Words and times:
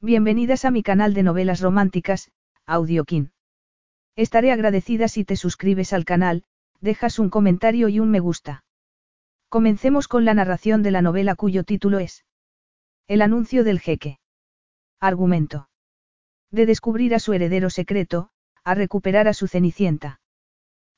Bienvenidas 0.00 0.64
a 0.64 0.70
mi 0.70 0.84
canal 0.84 1.12
de 1.12 1.24
novelas 1.24 1.60
románticas, 1.60 2.30
Audiokin. 2.66 3.32
Estaré 4.14 4.52
agradecida 4.52 5.08
si 5.08 5.24
te 5.24 5.34
suscribes 5.34 5.92
al 5.92 6.04
canal, 6.04 6.44
dejas 6.80 7.18
un 7.18 7.30
comentario 7.30 7.88
y 7.88 7.98
un 7.98 8.08
me 8.08 8.20
gusta. 8.20 8.62
Comencemos 9.48 10.06
con 10.06 10.24
la 10.24 10.34
narración 10.34 10.84
de 10.84 10.92
la 10.92 11.02
novela 11.02 11.34
cuyo 11.34 11.64
título 11.64 11.98
es 11.98 12.24
El 13.08 13.22
anuncio 13.22 13.64
del 13.64 13.80
jeque. 13.80 14.20
Argumento. 15.00 15.68
De 16.52 16.64
descubrir 16.64 17.12
a 17.12 17.18
su 17.18 17.32
heredero 17.32 17.68
secreto, 17.68 18.30
a 18.62 18.74
recuperar 18.74 19.26
a 19.26 19.34
su 19.34 19.48
cenicienta. 19.48 20.20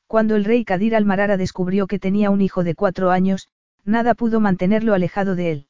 Cuando 0.08 0.36
el 0.36 0.44
rey 0.44 0.66
Kadir 0.66 0.94
Almarara 0.94 1.38
descubrió 1.38 1.86
que 1.86 1.98
tenía 1.98 2.28
un 2.28 2.42
hijo 2.42 2.64
de 2.64 2.74
cuatro 2.74 3.10
años, 3.10 3.48
nada 3.82 4.12
pudo 4.12 4.40
mantenerlo 4.40 4.92
alejado 4.92 5.36
de 5.36 5.52
él. 5.52 5.69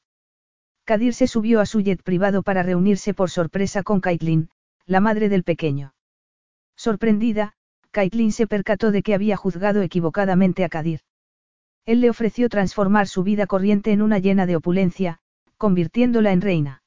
Kadir 0.85 1.15
se 1.15 1.27
subió 1.27 1.61
a 1.61 1.67
su 1.67 1.81
jet 1.81 2.03
privado 2.03 2.43
para 2.43 2.63
reunirse 2.63 3.15
por 3.15 3.31
sorpresa 3.31 3.83
con 3.83 4.01
Caitlin, 4.01 4.51
la 4.87 5.01
madre 5.01 5.29
del 5.29 5.45
pequeño. 5.45 5.95
Sorprendida, 6.77 7.55
Caitlin 7.91 8.33
se 8.33 8.47
percató 8.47 8.91
de 8.91 9.03
que 9.03 9.15
había 9.15 9.37
juzgado 9.37 9.83
equivocadamente 9.83 10.65
a 10.65 10.69
Kadir. 10.69 11.01
Él 11.87 12.01
le 12.01 12.11
ofreció 12.11 12.49
transformar 12.49 13.07
su 13.07 13.23
vida 13.23 13.47
corriente 13.47 13.93
en 13.93 14.03
una 14.03 14.19
llena 14.19 14.47
de 14.47 14.57
opulencia, 14.57 15.19
convirtiéndola 15.57 16.33
en 16.33 16.41
reina. 16.41 16.83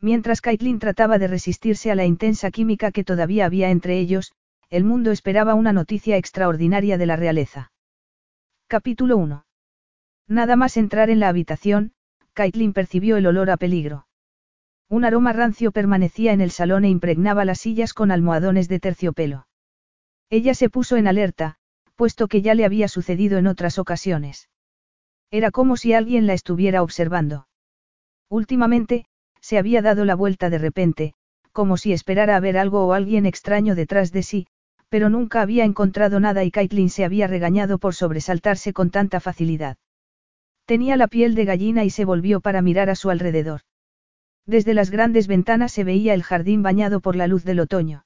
Mientras 0.00 0.40
Caitlin 0.40 0.78
trataba 0.78 1.18
de 1.18 1.28
resistirse 1.28 1.90
a 1.90 1.94
la 1.94 2.04
intensa 2.04 2.50
química 2.50 2.92
que 2.92 3.04
todavía 3.04 3.46
había 3.46 3.70
entre 3.70 3.98
ellos, 3.98 4.32
el 4.68 4.84
mundo 4.84 5.10
esperaba 5.10 5.54
una 5.54 5.72
noticia 5.72 6.16
extraordinaria 6.16 6.98
de 6.98 7.06
la 7.06 7.16
realeza. 7.16 7.72
Capítulo 8.66 9.16
1. 9.16 9.46
Nada 10.28 10.56
más 10.56 10.76
entrar 10.76 11.08
en 11.08 11.20
la 11.20 11.28
habitación, 11.28 11.92
Caitlin 12.36 12.74
percibió 12.74 13.16
el 13.16 13.26
olor 13.26 13.48
a 13.48 13.56
peligro. 13.56 14.06
Un 14.90 15.06
aroma 15.06 15.32
rancio 15.32 15.72
permanecía 15.72 16.34
en 16.34 16.42
el 16.42 16.50
salón 16.50 16.84
e 16.84 16.90
impregnaba 16.90 17.46
las 17.46 17.60
sillas 17.60 17.94
con 17.94 18.10
almohadones 18.10 18.68
de 18.68 18.78
terciopelo. 18.78 19.46
Ella 20.28 20.52
se 20.52 20.68
puso 20.68 20.96
en 20.98 21.08
alerta, 21.08 21.56
puesto 21.94 22.28
que 22.28 22.42
ya 22.42 22.54
le 22.54 22.66
había 22.66 22.88
sucedido 22.88 23.38
en 23.38 23.46
otras 23.46 23.78
ocasiones. 23.78 24.50
Era 25.30 25.50
como 25.50 25.78
si 25.78 25.94
alguien 25.94 26.26
la 26.26 26.34
estuviera 26.34 26.82
observando. 26.82 27.48
Últimamente, 28.28 29.06
se 29.40 29.56
había 29.56 29.80
dado 29.80 30.04
la 30.04 30.14
vuelta 30.14 30.50
de 30.50 30.58
repente, 30.58 31.14
como 31.52 31.78
si 31.78 31.94
esperara 31.94 32.36
a 32.36 32.40
ver 32.40 32.58
algo 32.58 32.86
o 32.86 32.92
alguien 32.92 33.24
extraño 33.24 33.74
detrás 33.74 34.12
de 34.12 34.22
sí, 34.22 34.46
pero 34.90 35.08
nunca 35.08 35.40
había 35.40 35.64
encontrado 35.64 36.20
nada 36.20 36.44
y 36.44 36.50
Caitlin 36.50 36.90
se 36.90 37.06
había 37.06 37.28
regañado 37.28 37.78
por 37.78 37.94
sobresaltarse 37.94 38.74
con 38.74 38.90
tanta 38.90 39.20
facilidad. 39.20 39.78
Tenía 40.66 40.96
la 40.96 41.06
piel 41.06 41.36
de 41.36 41.44
gallina 41.44 41.84
y 41.84 41.90
se 41.90 42.04
volvió 42.04 42.40
para 42.40 42.60
mirar 42.60 42.90
a 42.90 42.96
su 42.96 43.08
alrededor. 43.08 43.60
Desde 44.46 44.74
las 44.74 44.90
grandes 44.90 45.28
ventanas 45.28 45.72
se 45.72 45.84
veía 45.84 46.12
el 46.12 46.24
jardín 46.24 46.62
bañado 46.62 47.00
por 47.00 47.14
la 47.14 47.28
luz 47.28 47.44
del 47.44 47.60
otoño. 47.60 48.04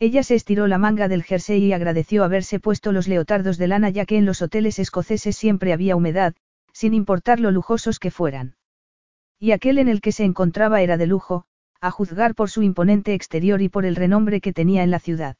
Ella 0.00 0.22
se 0.24 0.34
estiró 0.34 0.66
la 0.66 0.78
manga 0.78 1.08
del 1.08 1.22
jersey 1.22 1.64
y 1.64 1.72
agradeció 1.72 2.24
haberse 2.24 2.58
puesto 2.60 2.92
los 2.92 3.08
leotardos 3.08 3.58
de 3.58 3.68
lana 3.68 3.90
ya 3.90 4.06
que 4.06 4.16
en 4.16 4.26
los 4.26 4.42
hoteles 4.42 4.78
escoceses 4.78 5.36
siempre 5.36 5.72
había 5.72 5.96
humedad, 5.96 6.34
sin 6.72 6.94
importar 6.94 7.40
lo 7.40 7.50
lujosos 7.50 7.98
que 7.98 8.10
fueran. 8.10 8.56
Y 9.38 9.52
aquel 9.52 9.78
en 9.78 9.88
el 9.88 10.00
que 10.00 10.12
se 10.12 10.24
encontraba 10.24 10.82
era 10.82 10.96
de 10.96 11.06
lujo, 11.06 11.44
a 11.80 11.92
juzgar 11.92 12.34
por 12.34 12.50
su 12.50 12.62
imponente 12.62 13.14
exterior 13.14 13.62
y 13.62 13.68
por 13.68 13.84
el 13.86 13.96
renombre 13.96 14.40
que 14.40 14.52
tenía 14.52 14.82
en 14.82 14.90
la 14.90 14.98
ciudad. 14.98 15.36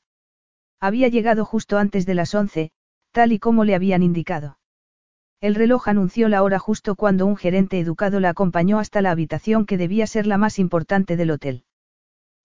Había 0.80 1.08
llegado 1.08 1.44
justo 1.44 1.78
antes 1.78 2.06
de 2.06 2.14
las 2.14 2.34
once, 2.34 2.70
tal 3.10 3.32
y 3.32 3.40
como 3.40 3.64
le 3.64 3.74
habían 3.74 4.04
indicado. 4.04 4.57
El 5.40 5.54
reloj 5.54 5.86
anunció 5.86 6.28
la 6.28 6.42
hora 6.42 6.58
justo 6.58 6.96
cuando 6.96 7.24
un 7.24 7.36
gerente 7.36 7.78
educado 7.78 8.18
la 8.18 8.30
acompañó 8.30 8.80
hasta 8.80 9.02
la 9.02 9.12
habitación 9.12 9.66
que 9.66 9.78
debía 9.78 10.08
ser 10.08 10.26
la 10.26 10.36
más 10.36 10.58
importante 10.58 11.16
del 11.16 11.30
hotel. 11.30 11.64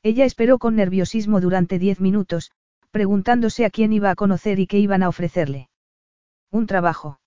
Ella 0.04 0.26
esperó 0.26 0.60
con 0.60 0.76
nerviosismo 0.76 1.42
durante 1.42 1.80
diez 1.80 2.00
minutos, 2.00 2.52
preguntándose 2.92 3.66
a 3.66 3.72
quién 3.72 3.94
iba 3.94 4.12
a 4.12 4.16
conocer 4.16 4.60
y 4.60 4.68
qué 4.68 4.78
iban 4.78 5.02
a 5.02 5.10
ofrecerle. 5.10 5.70
Un 6.52 6.68
trabajo. 6.68 7.20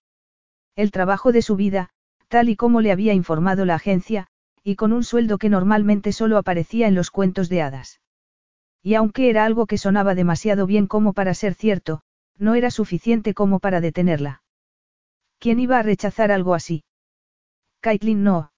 El 0.77 0.93
trabajo 0.93 1.33
de 1.33 1.43
su 1.43 1.57
vida, 1.57 1.89
tal 2.29 2.49
y 2.49 2.55
como 2.55 2.81
le 2.81 2.93
había 2.93 3.13
informado 3.13 3.65
la 3.65 3.75
agencia, 3.75 4.29
y 4.63 4.77
con 4.77 4.93
un 4.93 5.03
sueldo 5.03 5.39
que 5.39 5.49
normalmente 5.49 6.13
solo 6.13 6.39
aparecía 6.39 6.87
en 6.87 6.95
los 6.95 7.11
cuentos 7.11 7.49
de 7.49 7.63
hadas. 7.63 8.01
Y 8.83 8.95
aunque 8.95 9.31
era 9.31 9.45
algo 9.45 9.67
que 9.67 9.79
sonaba 9.79 10.15
demasiado 10.15 10.67
bien 10.67 10.87
como 10.87 11.13
para 11.13 11.35
ser 11.35 11.55
cierto, 11.55 12.03
no 12.39 12.55
era 12.55 12.71
suficiente 12.71 13.35
como 13.35 13.59
para 13.59 13.81
detenerla. 13.81 14.43
¿Quién 15.39 15.61
iba 15.61 15.79
a 15.79 15.83
rechazar 15.83 16.33
algo 16.33 16.55
así? 16.55 16.85
Caitlin 17.81 18.25
no. 18.25 18.53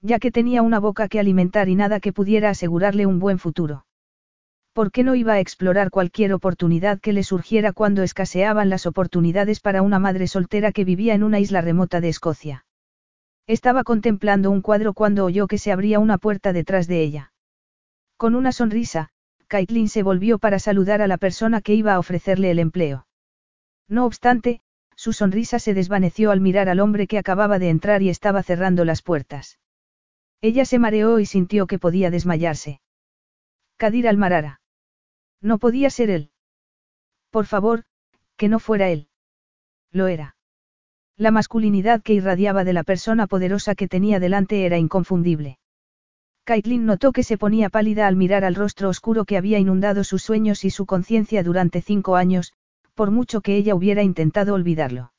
Ya 0.00 0.18
que 0.18 0.32
tenía 0.32 0.62
una 0.62 0.80
boca 0.80 1.08
que 1.08 1.20
alimentar 1.20 1.68
y 1.68 1.76
nada 1.76 2.00
que 2.00 2.12
pudiera 2.12 2.50
asegurarle 2.50 3.06
un 3.06 3.18
buen 3.18 3.38
futuro. 3.38 3.86
¿Por 4.72 4.90
qué 4.90 5.04
no 5.04 5.14
iba 5.14 5.34
a 5.34 5.40
explorar 5.40 5.90
cualquier 5.90 6.32
oportunidad 6.32 6.98
que 6.98 7.12
le 7.12 7.22
surgiera 7.22 7.72
cuando 7.72 8.02
escaseaban 8.02 8.70
las 8.70 8.86
oportunidades 8.86 9.60
para 9.60 9.82
una 9.82 9.98
madre 9.98 10.26
soltera 10.26 10.72
que 10.72 10.84
vivía 10.84 11.14
en 11.14 11.22
una 11.22 11.40
isla 11.40 11.60
remota 11.60 12.00
de 12.00 12.08
Escocia? 12.08 12.64
Estaba 13.46 13.84
contemplando 13.84 14.50
un 14.50 14.62
cuadro 14.62 14.94
cuando 14.94 15.26
oyó 15.26 15.46
que 15.46 15.58
se 15.58 15.72
abría 15.72 15.98
una 15.98 16.16
puerta 16.16 16.54
detrás 16.54 16.86
de 16.86 17.02
ella. 17.02 17.32
Con 18.16 18.34
una 18.34 18.50
sonrisa, 18.50 19.10
Caitlin 19.46 19.90
se 19.90 20.02
volvió 20.02 20.38
para 20.38 20.58
saludar 20.58 21.02
a 21.02 21.06
la 21.06 21.18
persona 21.18 21.60
que 21.60 21.74
iba 21.74 21.92
a 21.92 21.98
ofrecerle 21.98 22.50
el 22.50 22.58
empleo. 22.58 23.06
No 23.88 24.06
obstante, 24.06 24.61
su 24.96 25.12
sonrisa 25.12 25.58
se 25.58 25.74
desvaneció 25.74 26.30
al 26.30 26.40
mirar 26.40 26.68
al 26.68 26.80
hombre 26.80 27.06
que 27.06 27.18
acababa 27.18 27.58
de 27.58 27.70
entrar 27.70 28.02
y 28.02 28.08
estaba 28.08 28.42
cerrando 28.42 28.84
las 28.84 29.02
puertas. 29.02 29.58
Ella 30.40 30.64
se 30.64 30.78
mareó 30.78 31.18
y 31.18 31.26
sintió 31.26 31.66
que 31.66 31.78
podía 31.78 32.10
desmayarse. 32.10 32.80
Kadir 33.76 34.08
Almarara. 34.08 34.60
No 35.40 35.58
podía 35.58 35.90
ser 35.90 36.10
él. 36.10 36.30
Por 37.30 37.46
favor, 37.46 37.84
que 38.36 38.48
no 38.48 38.58
fuera 38.58 38.90
él. 38.90 39.08
Lo 39.90 40.06
era. 40.06 40.36
La 41.16 41.30
masculinidad 41.30 42.02
que 42.02 42.14
irradiaba 42.14 42.64
de 42.64 42.72
la 42.72 42.82
persona 42.82 43.26
poderosa 43.26 43.74
que 43.74 43.88
tenía 43.88 44.18
delante 44.18 44.64
era 44.64 44.78
inconfundible. 44.78 45.58
Caitlin 46.44 46.86
notó 46.86 47.12
que 47.12 47.22
se 47.22 47.38
ponía 47.38 47.70
pálida 47.70 48.08
al 48.08 48.16
mirar 48.16 48.44
al 48.44 48.56
rostro 48.56 48.88
oscuro 48.88 49.24
que 49.24 49.36
había 49.36 49.58
inundado 49.58 50.02
sus 50.02 50.22
sueños 50.22 50.64
y 50.64 50.70
su 50.70 50.86
conciencia 50.86 51.44
durante 51.44 51.82
cinco 51.82 52.16
años, 52.16 52.52
por 52.94 53.10
mucho 53.10 53.40
que 53.40 53.56
ella 53.56 53.74
hubiera 53.74 54.02
intentado 54.02 54.54
olvidarlo. 54.54 55.12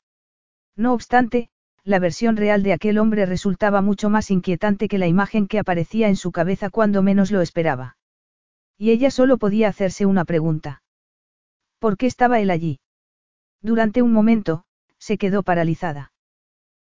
No 0.76 0.92
obstante, 0.92 1.50
la 1.84 1.98
versión 1.98 2.36
real 2.36 2.62
de 2.62 2.72
aquel 2.72 2.98
hombre 2.98 3.26
resultaba 3.26 3.82
mucho 3.82 4.08
más 4.08 4.30
inquietante 4.30 4.88
que 4.88 4.98
la 4.98 5.06
imagen 5.06 5.46
que 5.46 5.58
aparecía 5.58 6.08
en 6.08 6.16
su 6.16 6.32
cabeza 6.32 6.70
cuando 6.70 7.02
menos 7.02 7.30
lo 7.30 7.42
esperaba. 7.42 7.96
Y 8.78 8.90
ella 8.90 9.10
solo 9.10 9.36
podía 9.38 9.68
hacerse 9.68 10.06
una 10.06 10.24
pregunta. 10.24 10.82
¿Por 11.78 11.96
qué 11.96 12.06
estaba 12.06 12.40
él 12.40 12.50
allí? 12.50 12.80
Durante 13.60 14.02
un 14.02 14.12
momento, 14.12 14.64
se 14.98 15.18
quedó 15.18 15.42
paralizada. 15.42 16.12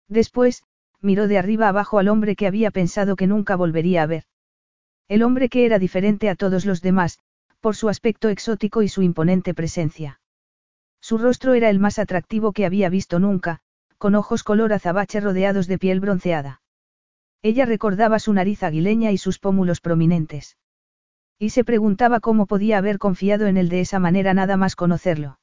Después, 0.08 0.62
miró 1.00 1.28
de 1.28 1.38
arriba 1.38 1.68
abajo 1.68 1.98
al 1.98 2.08
hombre 2.08 2.36
que 2.36 2.46
había 2.46 2.70
pensado 2.70 3.16
que 3.16 3.26
nunca 3.26 3.56
volvería 3.56 4.02
a 4.02 4.06
ver. 4.06 4.24
El 5.08 5.22
hombre 5.22 5.48
que 5.48 5.64
era 5.64 5.78
diferente 5.78 6.28
a 6.28 6.34
todos 6.34 6.66
los 6.66 6.82
demás, 6.82 7.18
por 7.60 7.74
su 7.74 7.88
aspecto 7.88 8.28
exótico 8.28 8.82
y 8.82 8.88
su 8.88 9.02
imponente 9.02 9.54
presencia. 9.54 10.19
Su 11.00 11.18
rostro 11.18 11.54
era 11.54 11.70
el 11.70 11.78
más 11.78 11.98
atractivo 11.98 12.52
que 12.52 12.66
había 12.66 12.88
visto 12.88 13.18
nunca, 13.18 13.60
con 13.98 14.14
ojos 14.14 14.42
color 14.42 14.72
azabache 14.72 15.20
rodeados 15.20 15.66
de 15.66 15.78
piel 15.78 16.00
bronceada. 16.00 16.62
Ella 17.42 17.64
recordaba 17.64 18.18
su 18.18 18.32
nariz 18.32 18.62
aguileña 18.62 19.10
y 19.10 19.18
sus 19.18 19.38
pómulos 19.38 19.80
prominentes. 19.80 20.56
Y 21.38 21.50
se 21.50 21.64
preguntaba 21.64 22.20
cómo 22.20 22.46
podía 22.46 22.78
haber 22.78 22.98
confiado 22.98 23.46
en 23.46 23.56
él 23.56 23.70
de 23.70 23.80
esa 23.80 23.98
manera 23.98 24.34
nada 24.34 24.56
más 24.58 24.76
conocerlo. 24.76 25.38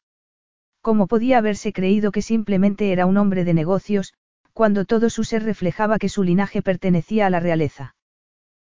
Cómo 0.81 1.07
podía 1.07 1.40
haberse 1.40 1.74
creído 1.74 2.12
que 2.12 2.22
simplemente 2.22 2.91
era 2.91 3.07
un 3.07 3.18
hombre 3.18 3.44
de 3.44 3.53
negocios, 3.56 4.13
cuando 4.53 4.85
todo 4.85 5.09
su 5.09 5.24
ser 5.24 5.44
reflejaba 5.44 5.97
que 5.97 6.09
su 6.09 6.24
linaje 6.24 6.62
pertenecía 6.62 7.25
a 7.25 7.29
la 7.29 7.39
realeza. 7.39 7.95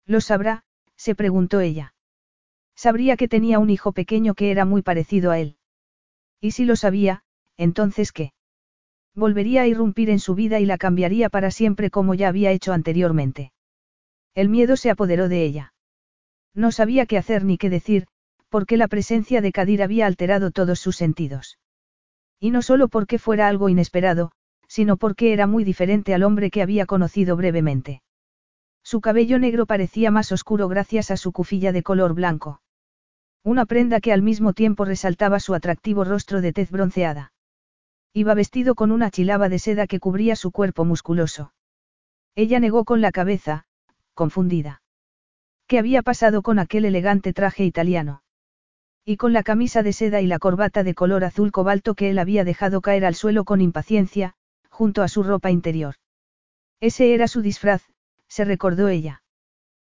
¿Lo 0.06 0.22
sabrá? 0.22 0.64
se 0.96 1.16
preguntó 1.16 1.59
ella. 1.59 1.94
Sabría 2.75 3.18
que 3.18 3.28
tenía 3.28 3.60
un 3.60 3.69
hijo 3.69 3.92
pequeño 3.92 4.33
que 4.33 4.51
era 4.51 4.66
muy 4.66 4.81
parecido 4.81 5.31
a 5.31 5.40
él. 5.40 5.57
Y 6.39 6.51
si 6.51 6.66
lo 6.66 6.75
sabía, 6.75 7.24
entonces 7.57 8.12
qué? 8.12 8.34
Volvería 9.16 9.63
a 9.63 9.68
irrumpir 9.68 10.10
en 10.10 10.19
su 10.19 10.36
vida 10.36 10.60
y 10.60 10.66
la 10.66 10.78
cambiaría 10.78 11.30
para 11.30 11.50
siempre 11.50 11.89
como 11.89 12.13
ya 12.13 12.28
había 12.28 12.51
hecho 12.51 12.74
anteriormente. 12.74 13.51
El 14.36 14.50
miedo 14.50 14.78
se 14.78 14.92
apoderó 14.92 15.30
de 15.30 15.44
ella. 15.44 15.74
No 16.54 16.72
sabía 16.72 17.07
qué 17.07 17.18
hacer 17.18 17.44
ni 17.44 17.57
qué 17.57 17.69
decir, 17.69 18.07
porque 18.50 18.78
la 18.78 18.88
presencia 18.88 19.42
de 19.42 19.51
Kadir 19.51 19.81
había 19.81 20.06
alterado 20.06 20.51
todos 20.51 20.80
sus 20.80 20.95
sentidos. 20.95 21.57
Y 22.40 22.51
no 22.51 22.62
solo 22.62 22.88
porque 22.88 23.18
fuera 23.18 23.48
algo 23.48 23.69
inesperado, 23.69 24.31
sino 24.68 24.98
porque 24.98 25.33
era 25.33 25.48
muy 25.48 25.63
diferente 25.63 26.13
al 26.13 26.24
hombre 26.24 26.51
que 26.51 26.62
había 26.62 26.86
conocido 26.86 27.36
brevemente. 27.36 28.01
Su 28.83 29.01
cabello 29.01 29.40
negro 29.40 29.66
parecía 29.66 30.12
más 30.12 30.31
oscuro 30.31 30.68
gracias 30.68 31.10
a 31.12 31.18
su 31.18 31.31
cufilla 31.31 31.72
de 31.72 31.83
color 31.83 32.13
blanco. 32.13 32.62
Una 33.47 33.65
prenda 33.65 34.01
que 34.01 34.11
al 34.11 34.21
mismo 34.23 34.51
tiempo 34.51 34.83
resaltaba 34.83 35.39
su 35.39 35.53
atractivo 35.53 36.03
rostro 36.03 36.41
de 36.41 36.51
tez 36.51 36.69
bronceada. 36.69 37.31
Iba 38.11 38.33
vestido 38.33 38.75
con 38.75 38.91
una 38.91 39.09
chilaba 39.09 39.47
de 39.47 39.57
seda 39.57 39.88
que 39.88 40.01
cubría 40.01 40.35
su 40.35 40.51
cuerpo 40.51 40.83
musculoso. 40.83 41.53
Ella 42.35 42.59
negó 42.59 42.83
con 42.83 42.99
la 42.99 43.13
cabeza, 43.13 43.63
confundida. 44.13 44.81
¿Qué 45.65 45.79
había 45.79 46.01
pasado 46.01 46.41
con 46.41 46.59
aquel 46.59 46.83
elegante 46.83 47.31
traje 47.31 47.63
italiano? 47.63 48.21
Y 49.05 49.15
con 49.15 49.31
la 49.31 49.44
camisa 49.44 49.81
de 49.81 49.94
seda 49.94 50.19
y 50.19 50.27
la 50.27 50.39
corbata 50.39 50.83
de 50.83 50.94
color 50.94 51.23
azul 51.23 51.53
cobalto 51.53 51.95
que 51.95 52.09
él 52.09 52.19
había 52.19 52.44
dejado 52.44 52.81
caer 52.81 53.05
al 53.05 53.15
suelo 53.15 53.45
con 53.45 53.61
impaciencia, 53.61 54.33
junto 54.69 55.03
a 55.03 55.07
su 55.07 55.23
ropa 55.23 55.51
interior. 55.51 55.95
Ese 56.81 57.13
era 57.13 57.29
su 57.29 57.41
disfraz, 57.41 57.81
se 58.27 58.44
recordó 58.44 58.89
ella. 58.89 59.23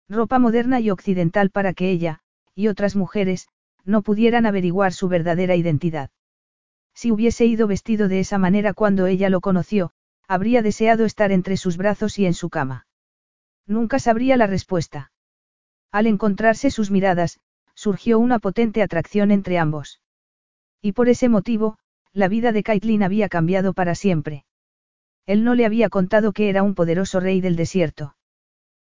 Ropa 0.08 0.38
moderna 0.38 0.80
y 0.80 0.88
occidental 0.88 1.50
para 1.50 1.74
que 1.74 1.90
ella, 1.90 2.22
y 2.54 2.68
otras 2.68 2.96
mujeres, 2.96 3.48
no 3.84 4.02
pudieran 4.02 4.46
averiguar 4.46 4.92
su 4.92 5.08
verdadera 5.08 5.56
identidad. 5.56 6.10
Si 6.94 7.10
hubiese 7.10 7.46
ido 7.46 7.66
vestido 7.66 8.08
de 8.08 8.20
esa 8.20 8.38
manera 8.38 8.74
cuando 8.74 9.06
ella 9.06 9.30
lo 9.30 9.40
conoció, 9.40 9.92
habría 10.28 10.62
deseado 10.62 11.04
estar 11.04 11.32
entre 11.32 11.56
sus 11.56 11.76
brazos 11.76 12.18
y 12.18 12.26
en 12.26 12.34
su 12.34 12.50
cama. 12.50 12.86
Nunca 13.66 13.98
sabría 13.98 14.36
la 14.36 14.46
respuesta. 14.46 15.12
Al 15.90 16.06
encontrarse 16.06 16.70
sus 16.70 16.90
miradas, 16.90 17.40
surgió 17.74 18.18
una 18.18 18.38
potente 18.38 18.82
atracción 18.82 19.30
entre 19.30 19.58
ambos. 19.58 20.00
Y 20.80 20.92
por 20.92 21.08
ese 21.08 21.28
motivo, 21.28 21.78
la 22.12 22.28
vida 22.28 22.52
de 22.52 22.62
Caitlin 22.62 23.02
había 23.02 23.28
cambiado 23.28 23.72
para 23.72 23.94
siempre. 23.94 24.44
Él 25.26 25.44
no 25.44 25.54
le 25.54 25.64
había 25.64 25.88
contado 25.88 26.32
que 26.32 26.48
era 26.48 26.62
un 26.62 26.74
poderoso 26.74 27.20
rey 27.20 27.40
del 27.40 27.56
desierto. 27.56 28.16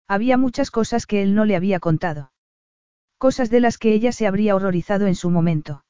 Había 0.09 0.37
muchas 0.37 0.71
cosas 0.71 1.07
que 1.07 1.23
él 1.23 1.35
no 1.35 1.45
le 1.45 1.57
había 1.57 1.79
contado. 1.79 2.32
Cosas 3.23 3.51
de 3.51 3.61
las 3.61 3.79
que 3.79 3.93
ella 3.93 4.11
se 4.11 4.27
habría 4.27 4.57
horrorizado 4.57 5.07
en 5.07 5.15
su 5.15 5.31
momento. 5.31 5.85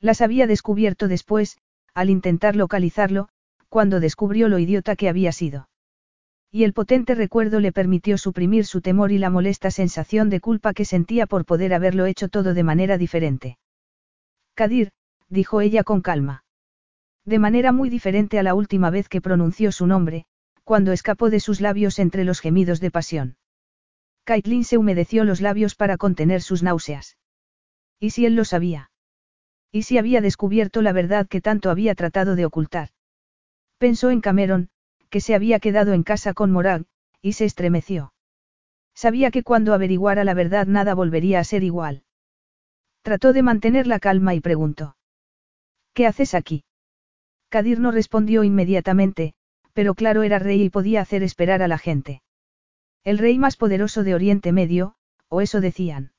Las 0.00 0.22
había 0.22 0.46
descubierto 0.46 1.06
después, 1.06 1.58
al 1.92 2.08
intentar 2.08 2.56
localizarlo, 2.56 3.28
cuando 3.68 4.00
descubrió 4.00 4.48
lo 4.48 4.58
idiota 4.58 4.96
que 4.96 5.10
había 5.10 5.32
sido. 5.32 5.68
Y 6.50 6.64
el 6.64 6.72
potente 6.72 7.14
recuerdo 7.14 7.60
le 7.60 7.72
permitió 7.72 8.16
suprimir 8.16 8.64
su 8.64 8.80
temor 8.80 9.12
y 9.12 9.18
la 9.18 9.28
molesta 9.28 9.70
sensación 9.70 10.30
de 10.30 10.40
culpa 10.40 10.72
que 10.72 10.86
sentía 10.86 11.26
por 11.26 11.44
poder 11.44 11.74
haberlo 11.74 12.06
hecho 12.06 12.30
todo 12.30 12.54
de 12.54 12.62
manera 12.62 12.96
diferente. 12.96 13.58
Kadir, 14.54 14.92
dijo 15.28 15.60
ella 15.60 15.84
con 15.84 16.00
calma. 16.00 16.42
De 17.26 17.38
manera 17.38 17.70
muy 17.70 17.90
diferente 17.90 18.38
a 18.38 18.42
la 18.42 18.54
última 18.54 18.88
vez 18.88 19.10
que 19.10 19.20
pronunció 19.20 19.72
su 19.72 19.86
nombre, 19.86 20.24
cuando 20.64 20.92
escapó 20.92 21.28
de 21.28 21.40
sus 21.40 21.60
labios 21.60 21.98
entre 21.98 22.24
los 22.24 22.40
gemidos 22.40 22.80
de 22.80 22.90
pasión. 22.90 23.36
Caitlin 24.26 24.64
se 24.64 24.76
humedeció 24.76 25.22
los 25.22 25.40
labios 25.40 25.76
para 25.76 25.96
contener 25.96 26.42
sus 26.42 26.64
náuseas. 26.64 27.16
¿Y 28.00 28.10
si 28.10 28.26
él 28.26 28.34
lo 28.34 28.44
sabía? 28.44 28.90
¿Y 29.70 29.84
si 29.84 29.98
había 29.98 30.20
descubierto 30.20 30.82
la 30.82 30.92
verdad 30.92 31.28
que 31.28 31.40
tanto 31.40 31.70
había 31.70 31.94
tratado 31.94 32.34
de 32.34 32.44
ocultar? 32.44 32.88
Pensó 33.78 34.10
en 34.10 34.20
Cameron, 34.20 34.68
que 35.10 35.20
se 35.20 35.36
había 35.36 35.60
quedado 35.60 35.92
en 35.92 36.02
casa 36.02 36.34
con 36.34 36.50
Morag, 36.50 36.86
y 37.22 37.34
se 37.34 37.44
estremeció. 37.44 38.14
Sabía 38.94 39.30
que 39.30 39.44
cuando 39.44 39.74
averiguara 39.74 40.24
la 40.24 40.34
verdad 40.34 40.66
nada 40.66 40.94
volvería 40.94 41.38
a 41.38 41.44
ser 41.44 41.62
igual. 41.62 42.02
Trató 43.02 43.32
de 43.32 43.42
mantener 43.42 43.86
la 43.86 44.00
calma 44.00 44.34
y 44.34 44.40
preguntó. 44.40 44.96
¿Qué 45.94 46.04
haces 46.04 46.34
aquí? 46.34 46.64
Kadir 47.48 47.78
no 47.78 47.92
respondió 47.92 48.42
inmediatamente, 48.42 49.34
pero 49.72 49.94
claro 49.94 50.24
era 50.24 50.40
rey 50.40 50.64
y 50.64 50.70
podía 50.70 51.00
hacer 51.00 51.22
esperar 51.22 51.62
a 51.62 51.68
la 51.68 51.78
gente. 51.78 52.22
El 53.06 53.18
rey 53.18 53.38
más 53.38 53.56
poderoso 53.56 54.02
de 54.02 54.16
Oriente 54.16 54.50
Medio, 54.50 54.96
o 55.28 55.40
eso 55.40 55.60
decían. 55.60 56.10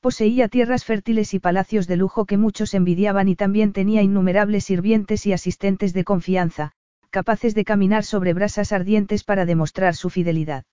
Poseía 0.00 0.46
tierras 0.46 0.84
fértiles 0.84 1.34
y 1.34 1.40
palacios 1.40 1.88
de 1.88 1.96
lujo 1.96 2.26
que 2.26 2.36
muchos 2.36 2.74
envidiaban 2.74 3.26
y 3.26 3.34
también 3.34 3.72
tenía 3.72 4.02
innumerables 4.02 4.62
sirvientes 4.62 5.26
y 5.26 5.32
asistentes 5.32 5.92
de 5.94 6.04
confianza, 6.04 6.70
capaces 7.10 7.56
de 7.56 7.64
caminar 7.64 8.04
sobre 8.04 8.34
brasas 8.34 8.70
ardientes 8.70 9.24
para 9.24 9.46
demostrar 9.46 9.96
su 9.96 10.08
fidelidad. 10.08 10.64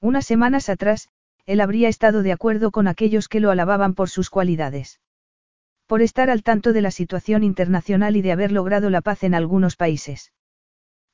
Unas 0.00 0.26
semanas 0.26 0.68
atrás, 0.68 1.08
él 1.46 1.60
habría 1.60 1.88
estado 1.88 2.24
de 2.24 2.32
acuerdo 2.32 2.72
con 2.72 2.88
aquellos 2.88 3.28
que 3.28 3.38
lo 3.38 3.52
alababan 3.52 3.94
por 3.94 4.10
sus 4.10 4.28
cualidades. 4.28 5.00
Por 5.86 6.02
estar 6.02 6.30
al 6.30 6.42
tanto 6.42 6.72
de 6.72 6.82
la 6.82 6.90
situación 6.90 7.44
internacional 7.44 8.16
y 8.16 8.22
de 8.22 8.32
haber 8.32 8.50
logrado 8.50 8.90
la 8.90 9.02
paz 9.02 9.22
en 9.22 9.36
algunos 9.36 9.76
países. 9.76 10.32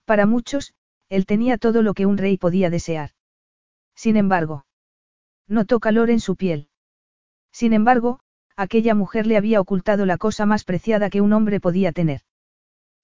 Para 0.06 0.24
muchos, 0.24 0.72
él 1.10 1.26
tenía 1.26 1.58
todo 1.58 1.82
lo 1.82 1.92
que 1.92 2.06
un 2.06 2.16
rey 2.16 2.38
podía 2.38 2.70
desear. 2.70 3.10
Sin 3.94 4.16
embargo, 4.16 4.64
notó 5.46 5.80
calor 5.80 6.10
en 6.10 6.20
su 6.20 6.36
piel. 6.36 6.68
Sin 7.52 7.72
embargo, 7.72 8.20
aquella 8.56 8.94
mujer 8.94 9.26
le 9.26 9.36
había 9.36 9.60
ocultado 9.60 10.06
la 10.06 10.18
cosa 10.18 10.46
más 10.46 10.64
preciada 10.64 11.10
que 11.10 11.20
un 11.20 11.32
hombre 11.32 11.60
podía 11.60 11.92
tener. 11.92 12.22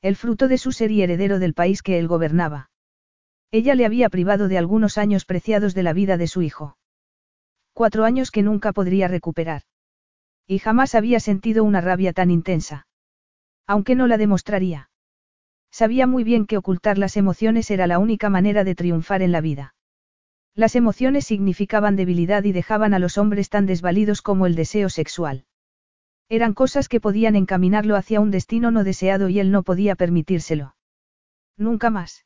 El 0.02 0.16
fruto 0.16 0.48
de 0.48 0.58
su 0.58 0.72
ser 0.72 0.90
y 0.90 1.02
heredero 1.02 1.38
del 1.38 1.54
país 1.54 1.82
que 1.82 1.98
él 1.98 2.08
gobernaba. 2.08 2.70
Ella 3.50 3.74
le 3.74 3.84
había 3.84 4.08
privado 4.08 4.48
de 4.48 4.58
algunos 4.58 4.96
años 4.96 5.24
preciados 5.24 5.74
de 5.74 5.82
la 5.82 5.92
vida 5.92 6.16
de 6.16 6.26
su 6.26 6.42
hijo. 6.42 6.76
Cuatro 7.72 8.04
años 8.04 8.30
que 8.30 8.42
nunca 8.42 8.72
podría 8.72 9.08
recuperar. 9.08 9.62
Y 10.46 10.58
jamás 10.58 10.94
había 10.94 11.20
sentido 11.20 11.64
una 11.64 11.80
rabia 11.80 12.12
tan 12.12 12.30
intensa. 12.30 12.86
Aunque 13.66 13.94
no 13.94 14.06
la 14.06 14.18
demostraría. 14.18 14.90
Sabía 15.70 16.06
muy 16.06 16.24
bien 16.24 16.46
que 16.46 16.56
ocultar 16.56 16.98
las 16.98 17.16
emociones 17.16 17.70
era 17.70 17.86
la 17.86 17.98
única 17.98 18.30
manera 18.30 18.64
de 18.64 18.74
triunfar 18.74 19.22
en 19.22 19.32
la 19.32 19.40
vida. 19.40 19.74
Las 20.54 20.74
emociones 20.76 21.24
significaban 21.24 21.96
debilidad 21.96 22.44
y 22.44 22.52
dejaban 22.52 22.94
a 22.94 22.98
los 22.98 23.18
hombres 23.18 23.48
tan 23.48 23.66
desvalidos 23.66 24.22
como 24.22 24.46
el 24.46 24.54
deseo 24.54 24.88
sexual. 24.88 25.44
Eran 26.28 26.54
cosas 26.54 26.88
que 26.88 27.00
podían 27.00 27.36
encaminarlo 27.36 27.96
hacia 27.96 28.20
un 28.20 28.30
destino 28.30 28.70
no 28.70 28.84
deseado 28.84 29.28
y 29.28 29.40
él 29.40 29.50
no 29.50 29.62
podía 29.62 29.96
permitírselo. 29.96 30.76
Nunca 31.56 31.90
más. 31.90 32.24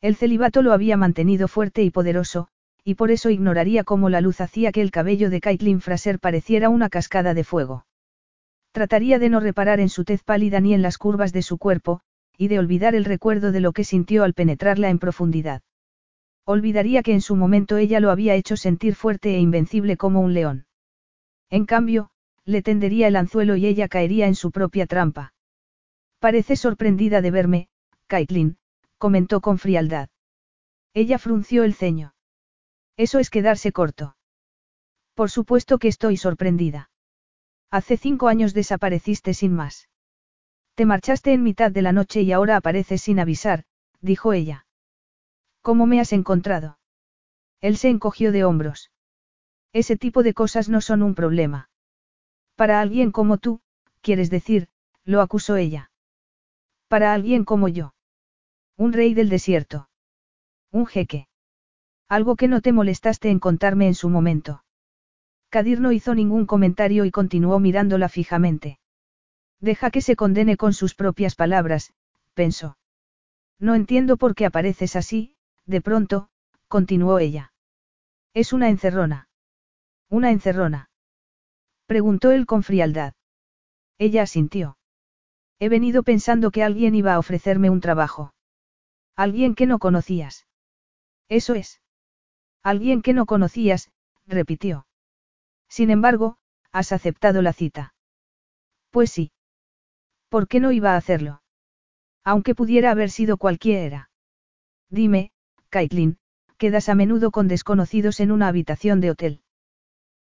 El 0.00 0.16
celibato 0.16 0.62
lo 0.62 0.72
había 0.72 0.96
mantenido 0.96 1.48
fuerte 1.48 1.82
y 1.82 1.90
poderoso, 1.90 2.48
y 2.84 2.96
por 2.96 3.10
eso 3.10 3.30
ignoraría 3.30 3.84
cómo 3.84 4.10
la 4.10 4.20
luz 4.20 4.42
hacía 4.42 4.72
que 4.72 4.82
el 4.82 4.90
cabello 4.90 5.30
de 5.30 5.40
Caitlin 5.40 5.80
Fraser 5.80 6.18
pareciera 6.18 6.68
una 6.68 6.90
cascada 6.90 7.32
de 7.32 7.44
fuego. 7.44 7.86
Trataría 8.72 9.18
de 9.18 9.30
no 9.30 9.40
reparar 9.40 9.80
en 9.80 9.88
su 9.88 10.04
tez 10.04 10.22
pálida 10.22 10.60
ni 10.60 10.74
en 10.74 10.82
las 10.82 10.98
curvas 10.98 11.32
de 11.32 11.40
su 11.40 11.56
cuerpo, 11.56 12.00
y 12.36 12.48
de 12.48 12.58
olvidar 12.58 12.94
el 12.94 13.06
recuerdo 13.06 13.52
de 13.52 13.60
lo 13.60 13.72
que 13.72 13.84
sintió 13.84 14.24
al 14.24 14.34
penetrarla 14.34 14.90
en 14.90 14.98
profundidad. 14.98 15.62
Olvidaría 16.46 17.02
que 17.02 17.12
en 17.12 17.20
su 17.20 17.36
momento 17.36 17.78
ella 17.78 18.00
lo 18.00 18.10
había 18.10 18.34
hecho 18.34 18.56
sentir 18.56 18.94
fuerte 18.94 19.34
e 19.34 19.40
invencible 19.40 19.96
como 19.96 20.20
un 20.20 20.34
león. 20.34 20.66
En 21.48 21.64
cambio, 21.64 22.10
le 22.44 22.62
tendería 22.62 23.08
el 23.08 23.16
anzuelo 23.16 23.56
y 23.56 23.66
ella 23.66 23.88
caería 23.88 24.26
en 24.26 24.34
su 24.34 24.50
propia 24.50 24.86
trampa. 24.86 25.32
Parece 26.18 26.56
sorprendida 26.56 27.22
de 27.22 27.30
verme, 27.30 27.68
Caitlin, 28.06 28.58
comentó 28.98 29.40
con 29.40 29.58
frialdad. 29.58 30.08
Ella 30.92 31.18
frunció 31.18 31.64
el 31.64 31.74
ceño. 31.74 32.14
Eso 32.96 33.18
es 33.18 33.30
quedarse 33.30 33.72
corto. 33.72 34.16
Por 35.14 35.30
supuesto 35.30 35.78
que 35.78 35.88
estoy 35.88 36.16
sorprendida. 36.16 36.90
Hace 37.70 37.96
cinco 37.96 38.28
años 38.28 38.54
desapareciste 38.54 39.34
sin 39.34 39.54
más. 39.54 39.88
Te 40.74 40.86
marchaste 40.86 41.32
en 41.32 41.42
mitad 41.42 41.70
de 41.70 41.82
la 41.82 41.92
noche 41.92 42.22
y 42.22 42.32
ahora 42.32 42.56
apareces 42.56 43.02
sin 43.02 43.18
avisar, 43.18 43.64
dijo 44.00 44.32
ella. 44.32 44.63
¿Cómo 45.64 45.86
me 45.86 45.98
has 45.98 46.12
encontrado? 46.12 46.78
Él 47.62 47.78
se 47.78 47.88
encogió 47.88 48.32
de 48.32 48.44
hombros. 48.44 48.90
Ese 49.72 49.96
tipo 49.96 50.22
de 50.22 50.34
cosas 50.34 50.68
no 50.68 50.82
son 50.82 51.02
un 51.02 51.14
problema. 51.14 51.70
Para 52.54 52.82
alguien 52.82 53.10
como 53.10 53.38
tú, 53.38 53.62
quieres 54.02 54.28
decir, 54.28 54.68
lo 55.04 55.22
acusó 55.22 55.56
ella. 55.56 55.90
Para 56.86 57.14
alguien 57.14 57.46
como 57.46 57.68
yo. 57.68 57.94
Un 58.76 58.92
rey 58.92 59.14
del 59.14 59.30
desierto. 59.30 59.88
Un 60.70 60.84
jeque. 60.84 61.28
Algo 62.10 62.36
que 62.36 62.46
no 62.46 62.60
te 62.60 62.74
molestaste 62.74 63.30
en 63.30 63.38
contarme 63.38 63.86
en 63.86 63.94
su 63.94 64.10
momento. 64.10 64.64
Kadir 65.48 65.80
no 65.80 65.92
hizo 65.92 66.14
ningún 66.14 66.44
comentario 66.44 67.06
y 67.06 67.10
continuó 67.10 67.58
mirándola 67.58 68.10
fijamente. 68.10 68.80
Deja 69.60 69.90
que 69.90 70.02
se 70.02 70.14
condene 70.14 70.58
con 70.58 70.74
sus 70.74 70.94
propias 70.94 71.34
palabras, 71.36 71.94
pensó. 72.34 72.76
No 73.58 73.74
entiendo 73.74 74.18
por 74.18 74.34
qué 74.34 74.44
apareces 74.44 74.94
así, 74.94 75.33
de 75.66 75.80
pronto, 75.80 76.28
continuó 76.68 77.18
ella. 77.18 77.52
Es 78.34 78.52
una 78.52 78.68
encerrona. 78.68 79.28
Una 80.08 80.30
encerrona. 80.30 80.90
Preguntó 81.86 82.32
él 82.32 82.46
con 82.46 82.62
frialdad. 82.62 83.14
Ella 83.98 84.22
asintió. 84.22 84.76
He 85.58 85.68
venido 85.68 86.02
pensando 86.02 86.50
que 86.50 86.62
alguien 86.62 86.94
iba 86.94 87.14
a 87.14 87.18
ofrecerme 87.18 87.70
un 87.70 87.80
trabajo. 87.80 88.34
Alguien 89.16 89.54
que 89.54 89.66
no 89.66 89.78
conocías. 89.78 90.46
Eso 91.28 91.54
es. 91.54 91.80
Alguien 92.62 93.02
que 93.02 93.12
no 93.12 93.26
conocías, 93.26 93.90
repitió. 94.26 94.86
Sin 95.68 95.90
embargo, 95.90 96.38
has 96.72 96.92
aceptado 96.92 97.40
la 97.42 97.52
cita. 97.52 97.94
Pues 98.90 99.10
sí. 99.10 99.32
¿Por 100.28 100.48
qué 100.48 100.60
no 100.60 100.72
iba 100.72 100.94
a 100.94 100.96
hacerlo? 100.96 101.42
Aunque 102.24 102.54
pudiera 102.54 102.90
haber 102.90 103.10
sido 103.10 103.36
cualquiera. 103.36 104.10
Dime, 104.88 105.30
Caitlin, 105.74 106.18
quedas 106.56 106.88
a 106.88 106.94
menudo 106.94 107.32
con 107.32 107.48
desconocidos 107.48 108.20
en 108.20 108.30
una 108.30 108.46
habitación 108.46 109.00
de 109.00 109.10
hotel. 109.10 109.40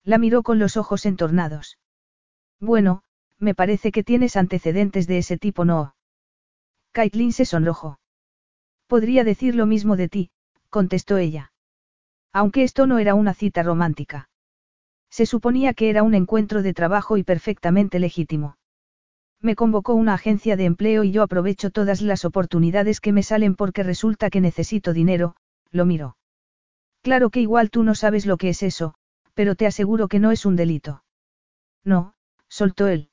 La 0.03 0.17
miró 0.17 0.41
con 0.41 0.57
los 0.57 0.77
ojos 0.77 1.05
entornados. 1.05 1.77
Bueno, 2.59 3.03
me 3.37 3.53
parece 3.53 3.91
que 3.91 4.03
tienes 4.03 4.35
antecedentes 4.35 5.05
de 5.05 5.19
ese 5.19 5.37
tipo, 5.37 5.63
¿no? 5.63 5.93
Caitlin 6.91 7.31
se 7.31 7.45
sonrojó. 7.45 7.99
Podría 8.87 9.23
decir 9.23 9.53
lo 9.53 9.67
mismo 9.67 9.95
de 9.95 10.09
ti, 10.09 10.31
contestó 10.71 11.17
ella. 11.17 11.51
Aunque 12.31 12.63
esto 12.63 12.87
no 12.87 12.97
era 12.97 13.13
una 13.13 13.35
cita 13.35 13.61
romántica. 13.61 14.29
Se 15.11 15.27
suponía 15.27 15.75
que 15.75 15.91
era 15.91 16.01
un 16.01 16.15
encuentro 16.15 16.63
de 16.63 16.73
trabajo 16.73 17.15
y 17.17 17.23
perfectamente 17.23 17.99
legítimo. 17.99 18.57
Me 19.39 19.55
convocó 19.55 19.93
una 19.93 20.15
agencia 20.15 20.57
de 20.57 20.65
empleo 20.65 21.03
y 21.03 21.11
yo 21.11 21.21
aprovecho 21.21 21.69
todas 21.69 22.01
las 22.01 22.25
oportunidades 22.25 22.99
que 22.99 23.11
me 23.11 23.21
salen 23.21 23.53
porque 23.53 23.83
resulta 23.83 24.31
que 24.31 24.41
necesito 24.41 24.93
dinero, 24.93 25.35
lo 25.73 25.85
miro. 25.85 26.15
Claro 27.01 27.29
que 27.29 27.41
igual 27.41 27.69
tú 27.69 27.83
no 27.83 27.95
sabes 27.95 28.25
lo 28.25 28.37
que 28.37 28.49
es 28.49 28.63
eso, 28.63 28.93
pero 29.33 29.55
te 29.55 29.65
aseguro 29.65 30.07
que 30.07 30.19
no 30.19 30.31
es 30.31 30.45
un 30.45 30.55
delito. 30.55 31.03
No, 31.83 32.13
soltó 32.47 32.87
él. 32.87 33.09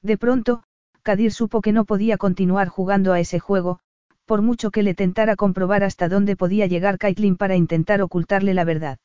De 0.00 0.16
pronto, 0.16 0.62
Kadir 1.02 1.32
supo 1.32 1.60
que 1.60 1.72
no 1.72 1.84
podía 1.84 2.16
continuar 2.16 2.68
jugando 2.68 3.12
a 3.12 3.20
ese 3.20 3.40
juego, 3.40 3.80
por 4.24 4.40
mucho 4.40 4.70
que 4.70 4.82
le 4.82 4.94
tentara 4.94 5.36
comprobar 5.36 5.82
hasta 5.82 6.08
dónde 6.08 6.36
podía 6.36 6.66
llegar 6.66 6.96
Kaitlin 6.96 7.36
para 7.36 7.56
intentar 7.56 8.00
ocultarle 8.00 8.54
la 8.54 8.64
verdad. 8.64 8.98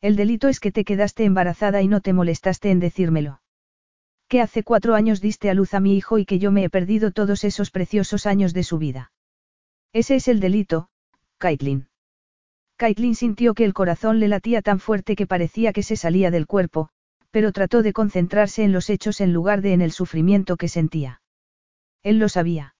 El 0.00 0.16
delito 0.16 0.48
es 0.48 0.60
que 0.60 0.72
te 0.72 0.84
quedaste 0.84 1.24
embarazada 1.24 1.82
y 1.82 1.88
no 1.88 2.00
te 2.00 2.14
molestaste 2.14 2.70
en 2.70 2.80
decírmelo. 2.80 3.42
Que 4.28 4.40
hace 4.40 4.62
cuatro 4.62 4.94
años 4.94 5.20
diste 5.20 5.50
a 5.50 5.54
luz 5.54 5.74
a 5.74 5.80
mi 5.80 5.94
hijo 5.94 6.18
y 6.18 6.24
que 6.24 6.38
yo 6.38 6.52
me 6.52 6.64
he 6.64 6.70
perdido 6.70 7.10
todos 7.10 7.44
esos 7.44 7.70
preciosos 7.70 8.26
años 8.26 8.54
de 8.54 8.62
su 8.62 8.78
vida. 8.78 9.12
Ese 9.92 10.14
es 10.14 10.28
el 10.28 10.40
delito, 10.40 10.88
Kaitlin. 11.36 11.89
Kaitlin 12.80 13.14
sintió 13.14 13.52
que 13.52 13.66
el 13.66 13.74
corazón 13.74 14.20
le 14.20 14.28
latía 14.28 14.62
tan 14.62 14.80
fuerte 14.80 15.14
que 15.14 15.26
parecía 15.26 15.74
que 15.74 15.82
se 15.82 15.96
salía 15.96 16.30
del 16.30 16.46
cuerpo, 16.46 16.88
pero 17.30 17.52
trató 17.52 17.82
de 17.82 17.92
concentrarse 17.92 18.64
en 18.64 18.72
los 18.72 18.88
hechos 18.88 19.20
en 19.20 19.34
lugar 19.34 19.60
de 19.60 19.74
en 19.74 19.82
el 19.82 19.92
sufrimiento 19.92 20.56
que 20.56 20.66
sentía. 20.66 21.20
Él 22.02 22.18
lo 22.18 22.30
sabía. 22.30 22.74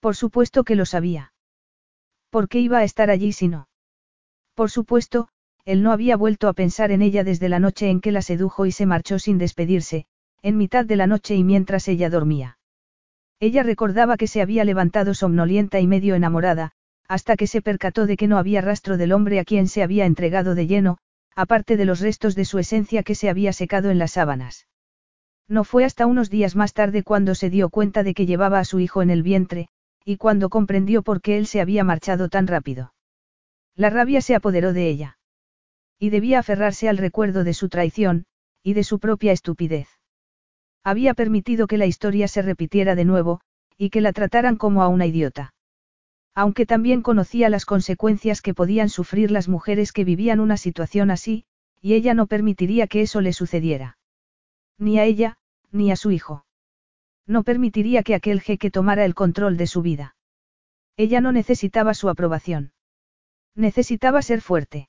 Por 0.00 0.14
supuesto 0.14 0.62
que 0.62 0.74
lo 0.74 0.84
sabía. 0.84 1.32
¿Por 2.28 2.50
qué 2.50 2.60
iba 2.60 2.80
a 2.80 2.84
estar 2.84 3.08
allí 3.08 3.32
si 3.32 3.48
no? 3.48 3.70
Por 4.54 4.70
supuesto, 4.70 5.28
él 5.64 5.82
no 5.82 5.92
había 5.92 6.18
vuelto 6.18 6.46
a 6.46 6.52
pensar 6.52 6.90
en 6.90 7.00
ella 7.00 7.24
desde 7.24 7.48
la 7.48 7.60
noche 7.60 7.88
en 7.88 8.02
que 8.02 8.12
la 8.12 8.20
sedujo 8.20 8.66
y 8.66 8.72
se 8.72 8.84
marchó 8.84 9.18
sin 9.18 9.38
despedirse, 9.38 10.04
en 10.42 10.58
mitad 10.58 10.84
de 10.84 10.96
la 10.96 11.06
noche 11.06 11.34
y 11.34 11.44
mientras 11.44 11.88
ella 11.88 12.10
dormía. 12.10 12.58
Ella 13.40 13.62
recordaba 13.62 14.18
que 14.18 14.26
se 14.26 14.42
había 14.42 14.64
levantado 14.64 15.14
somnolienta 15.14 15.80
y 15.80 15.86
medio 15.86 16.14
enamorada, 16.14 16.72
hasta 17.08 17.36
que 17.36 17.46
se 17.46 17.62
percató 17.62 18.06
de 18.06 18.16
que 18.16 18.28
no 18.28 18.38
había 18.38 18.60
rastro 18.60 18.98
del 18.98 19.12
hombre 19.12 19.40
a 19.40 19.44
quien 19.44 19.66
se 19.66 19.82
había 19.82 20.04
entregado 20.04 20.54
de 20.54 20.66
lleno, 20.66 20.98
aparte 21.34 21.76
de 21.76 21.86
los 21.86 22.00
restos 22.00 22.34
de 22.34 22.44
su 22.44 22.58
esencia 22.58 23.02
que 23.02 23.14
se 23.14 23.30
había 23.30 23.52
secado 23.52 23.90
en 23.90 23.98
las 23.98 24.12
sábanas. 24.12 24.66
No 25.48 25.64
fue 25.64 25.84
hasta 25.84 26.06
unos 26.06 26.28
días 26.28 26.54
más 26.54 26.74
tarde 26.74 27.02
cuando 27.02 27.34
se 27.34 27.48
dio 27.48 27.70
cuenta 27.70 28.02
de 28.02 28.12
que 28.12 28.26
llevaba 28.26 28.58
a 28.58 28.64
su 28.64 28.80
hijo 28.80 29.00
en 29.00 29.08
el 29.08 29.22
vientre, 29.22 29.68
y 30.04 30.18
cuando 30.18 30.50
comprendió 30.50 31.02
por 31.02 31.22
qué 31.22 31.38
él 31.38 31.46
se 31.46 31.62
había 31.62 31.84
marchado 31.84 32.28
tan 32.28 32.46
rápido. 32.46 32.92
La 33.74 33.88
rabia 33.88 34.20
se 34.20 34.34
apoderó 34.34 34.72
de 34.72 34.88
ella. 34.88 35.18
Y 35.98 36.10
debía 36.10 36.40
aferrarse 36.40 36.88
al 36.88 36.98
recuerdo 36.98 37.44
de 37.44 37.54
su 37.54 37.68
traición, 37.68 38.26
y 38.62 38.74
de 38.74 38.84
su 38.84 38.98
propia 38.98 39.32
estupidez. 39.32 39.88
Había 40.84 41.14
permitido 41.14 41.66
que 41.66 41.78
la 41.78 41.86
historia 41.86 42.28
se 42.28 42.42
repitiera 42.42 42.94
de 42.94 43.04
nuevo, 43.04 43.40
y 43.78 43.90
que 43.90 44.00
la 44.00 44.12
trataran 44.12 44.56
como 44.56 44.82
a 44.82 44.88
una 44.88 45.06
idiota. 45.06 45.54
Aunque 46.40 46.66
también 46.66 47.02
conocía 47.02 47.48
las 47.48 47.66
consecuencias 47.66 48.42
que 48.42 48.54
podían 48.54 48.90
sufrir 48.90 49.32
las 49.32 49.48
mujeres 49.48 49.90
que 49.90 50.04
vivían 50.04 50.38
una 50.38 50.56
situación 50.56 51.10
así, 51.10 51.44
y 51.80 51.94
ella 51.94 52.14
no 52.14 52.28
permitiría 52.28 52.86
que 52.86 53.00
eso 53.00 53.20
le 53.20 53.32
sucediera. 53.32 53.98
Ni 54.78 55.00
a 55.00 55.04
ella, 55.04 55.38
ni 55.72 55.90
a 55.90 55.96
su 55.96 56.12
hijo. 56.12 56.46
No 57.26 57.42
permitiría 57.42 58.04
que 58.04 58.14
aquel 58.14 58.40
jeque 58.40 58.70
tomara 58.70 59.04
el 59.04 59.16
control 59.16 59.56
de 59.56 59.66
su 59.66 59.82
vida. 59.82 60.14
Ella 60.96 61.20
no 61.20 61.32
necesitaba 61.32 61.92
su 61.92 62.08
aprobación. 62.08 62.70
Necesitaba 63.56 64.22
ser 64.22 64.40
fuerte. 64.40 64.88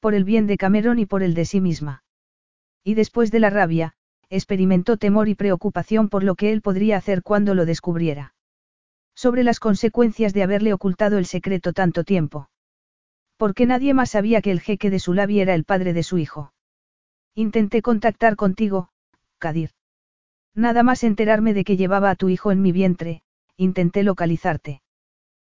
Por 0.00 0.12
el 0.12 0.24
bien 0.24 0.46
de 0.46 0.58
Cameron 0.58 0.98
y 0.98 1.06
por 1.06 1.22
el 1.22 1.32
de 1.32 1.46
sí 1.46 1.62
misma. 1.62 2.04
Y 2.84 2.92
después 2.92 3.30
de 3.30 3.40
la 3.40 3.48
rabia, 3.48 3.94
experimentó 4.28 4.98
temor 4.98 5.30
y 5.30 5.34
preocupación 5.34 6.10
por 6.10 6.22
lo 6.22 6.34
que 6.34 6.52
él 6.52 6.60
podría 6.60 6.98
hacer 6.98 7.22
cuando 7.22 7.54
lo 7.54 7.64
descubriera. 7.64 8.34
Sobre 9.14 9.44
las 9.44 9.60
consecuencias 9.60 10.32
de 10.32 10.42
haberle 10.42 10.72
ocultado 10.72 11.18
el 11.18 11.26
secreto 11.26 11.72
tanto 11.72 12.04
tiempo. 12.04 12.48
Porque 13.36 13.66
nadie 13.66 13.94
más 13.94 14.10
sabía 14.10 14.40
que 14.40 14.50
el 14.50 14.60
jeque 14.60 14.90
de 14.90 14.98
Sulavi 14.98 15.40
era 15.40 15.54
el 15.54 15.64
padre 15.64 15.92
de 15.92 16.02
su 16.02 16.18
hijo. 16.18 16.52
Intenté 17.34 17.82
contactar 17.82 18.36
contigo, 18.36 18.88
Kadir. 19.38 19.70
Nada 20.54 20.82
más 20.82 21.02
enterarme 21.02 21.54
de 21.54 21.64
que 21.64 21.76
llevaba 21.76 22.10
a 22.10 22.14
tu 22.14 22.28
hijo 22.28 22.52
en 22.52 22.60
mi 22.60 22.72
vientre, 22.72 23.22
intenté 23.56 24.02
localizarte. 24.02 24.82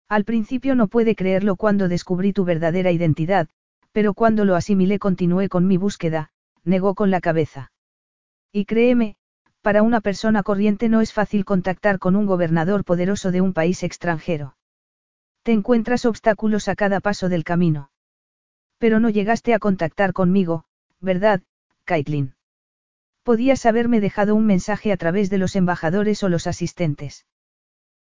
Al 0.09 0.25
principio 0.25 0.75
no 0.75 0.89
pude 0.89 1.15
creerlo 1.15 1.57
cuando 1.57 1.89
descubrí 1.89 2.33
tu 2.33 2.45
verdadera 2.45 2.91
identidad, 2.91 3.49
pero 3.93 4.15
cuando 4.15 4.45
lo 4.45 4.57
asimilé 4.57 4.99
continué 4.99 5.49
con 5.49 5.67
mi 5.67 5.77
búsqueda, 5.77 6.31
negó 6.65 6.95
con 6.95 7.11
la 7.11 7.21
cabeza. 7.21 7.73
Y 8.53 8.65
créeme, 8.65 9.17
para 9.69 9.83
una 9.83 10.01
persona 10.01 10.43
corriente 10.43 10.89
no 10.89 11.03
es 11.03 11.13
fácil 11.13 11.45
contactar 11.45 11.99
con 11.99 12.17
un 12.17 12.25
gobernador 12.25 12.87
poderoso 12.87 13.31
de 13.33 13.43
un 13.43 13.53
país 13.53 13.83
extranjero. 13.83 14.57
Te 15.43 15.53
encuentras 15.53 16.07
obstáculos 16.07 16.69
a 16.69 16.75
cada 16.75 17.01
paso 17.01 17.29
del 17.29 17.45
camino. 17.45 17.91
Pero 18.79 18.99
no 18.99 19.11
llegaste 19.11 19.53
a 19.53 19.59
contactar 19.59 20.15
conmigo, 20.15 20.65
¿verdad, 21.01 21.43
Caitlin? 21.85 22.33
Podías 23.23 23.67
haberme 23.67 24.01
dejado 24.01 24.37
un 24.37 24.47
mensaje 24.47 24.91
a 24.91 24.97
través 24.97 25.29
de 25.29 25.37
los 25.37 25.55
embajadores 25.55 26.23
o 26.23 26.31
los 26.31 26.47
asistentes. 26.47 27.27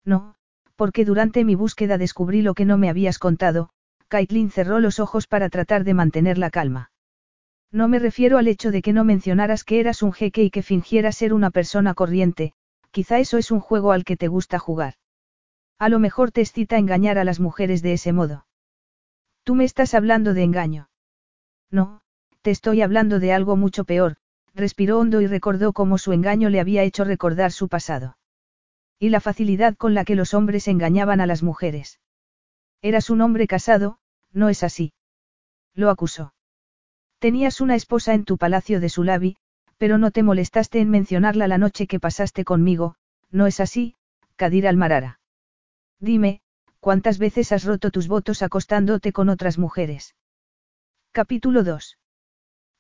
No, 0.05 0.37
porque 0.77 1.05
durante 1.05 1.45
mi 1.45 1.57
búsqueda 1.57 1.99
descubrí 1.99 2.43
lo 2.43 2.55
que 2.55 2.65
no 2.65 2.79
me 2.79 2.91
habías 2.91 3.19
contado, 3.19 3.71
Caitlin 4.07 4.53
cerró 4.53 4.79
los 4.79 5.01
ojos 5.01 5.27
para 5.27 5.49
tratar 5.49 5.83
de 5.83 5.95
mantener 5.95 6.39
la 6.39 6.51
calma. 6.51 6.93
No 7.73 7.89
me 7.89 7.99
refiero 7.99 8.39
al 8.39 8.49
hecho 8.49 8.71
de 8.71 8.83
que 8.83 8.93
no 8.93 9.05
mencionaras 9.05 9.65
que 9.65 9.81
eras 9.81 10.03
un 10.03 10.13
jeque 10.13 10.43
y 10.43 10.51
que 10.51 10.63
fingieras 10.63 11.17
ser 11.17 11.35
una 11.35 11.51
persona 11.51 11.95
corriente, 11.95 12.55
quizá 12.91 13.19
eso 13.19 13.39
es 13.39 13.51
un 13.51 13.61
juego 13.61 13.93
al 13.93 14.05
que 14.05 14.17
te 14.17 14.29
gusta 14.29 14.59
jugar. 14.59 14.95
A 15.79 15.89
lo 15.89 15.99
mejor 15.99 16.31
te 16.33 16.41
excita 16.41 16.79
engañar 16.79 17.19
a 17.19 17.25
las 17.25 17.41
mujeres 17.41 17.83
de 17.83 17.93
ese 17.93 18.13
modo. 18.13 18.47
Tú 19.43 19.55
me 19.55 19.65
estás 19.65 19.95
hablando 19.95 20.33
de 20.33 20.43
engaño. 20.43 20.89
No, 21.71 22.01
te 22.43 22.51
estoy 22.51 22.81
hablando 22.81 23.19
de 23.19 23.33
algo 23.33 23.57
mucho 23.57 23.85
peor, 23.85 24.17
respiró 24.55 24.99
hondo 24.99 25.21
y 25.21 25.27
recordó 25.27 25.73
cómo 25.73 25.99
su 25.99 26.13
engaño 26.13 26.49
le 26.49 26.61
había 26.61 26.83
hecho 26.83 27.05
recordar 27.05 27.53
su 27.53 27.69
pasado. 27.69 28.17
Y 28.99 29.11
la 29.11 29.21
facilidad 29.21 29.77
con 29.77 29.93
la 29.93 30.05
que 30.05 30.15
los 30.15 30.33
hombres 30.33 30.69
engañaban 30.69 31.21
a 31.21 31.27
las 31.27 31.43
mujeres. 31.43 32.01
Eras 32.81 33.11
un 33.11 33.21
hombre 33.21 33.47
casado, 33.47 33.99
¿no 34.33 34.49
es 34.49 34.63
así? 34.63 34.95
Lo 35.75 35.91
acusó. 35.91 36.33
Tenías 37.19 37.61
una 37.61 37.75
esposa 37.75 38.15
en 38.15 38.25
tu 38.25 38.37
palacio 38.37 38.79
de 38.81 38.89
Sulavi, 38.89 39.37
pero 39.79 39.99
no 39.99 40.11
te 40.11 40.23
molestaste 40.23 40.81
en 40.81 40.91
mencionarla 40.91 41.49
la 41.49 41.59
noche 41.59 41.87
que 41.87 42.01
pasaste 42.01 42.45
conmigo, 42.45 42.97
¿no 43.31 43.47
es 43.47 43.61
así, 43.61 43.95
Kadir 44.37 44.69
Almarara? 44.69 45.21
Dime, 45.99 46.41
¿cuántas 46.81 47.19
veces 47.19 47.53
has 47.53 47.65
roto 47.65 47.91
tus 47.91 48.09
votos 48.09 48.43
acostándote 48.43 49.13
con 49.13 49.29
otras 49.29 49.59
mujeres? 49.59 50.15
Capítulo 51.13 51.65
2. 51.65 51.99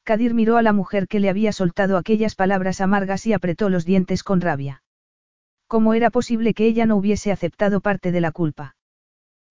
Kadir 0.04 0.34
miró 0.34 0.58
a 0.58 0.62
la 0.62 0.72
mujer 0.72 1.08
que 1.08 1.18
le 1.18 1.30
había 1.30 1.52
soltado 1.52 1.96
aquellas 1.96 2.34
palabras 2.34 2.80
amargas 2.80 3.26
y 3.26 3.32
apretó 3.32 3.70
los 3.70 3.84
dientes 3.84 4.22
con 4.22 4.40
rabia. 4.40 4.82
¿Cómo 5.66 5.94
era 5.94 6.10
posible 6.10 6.54
que 6.54 6.66
ella 6.66 6.86
no 6.86 6.96
hubiese 6.96 7.32
aceptado 7.32 7.80
parte 7.80 8.12
de 8.12 8.20
la 8.20 8.30
culpa? 8.30 8.76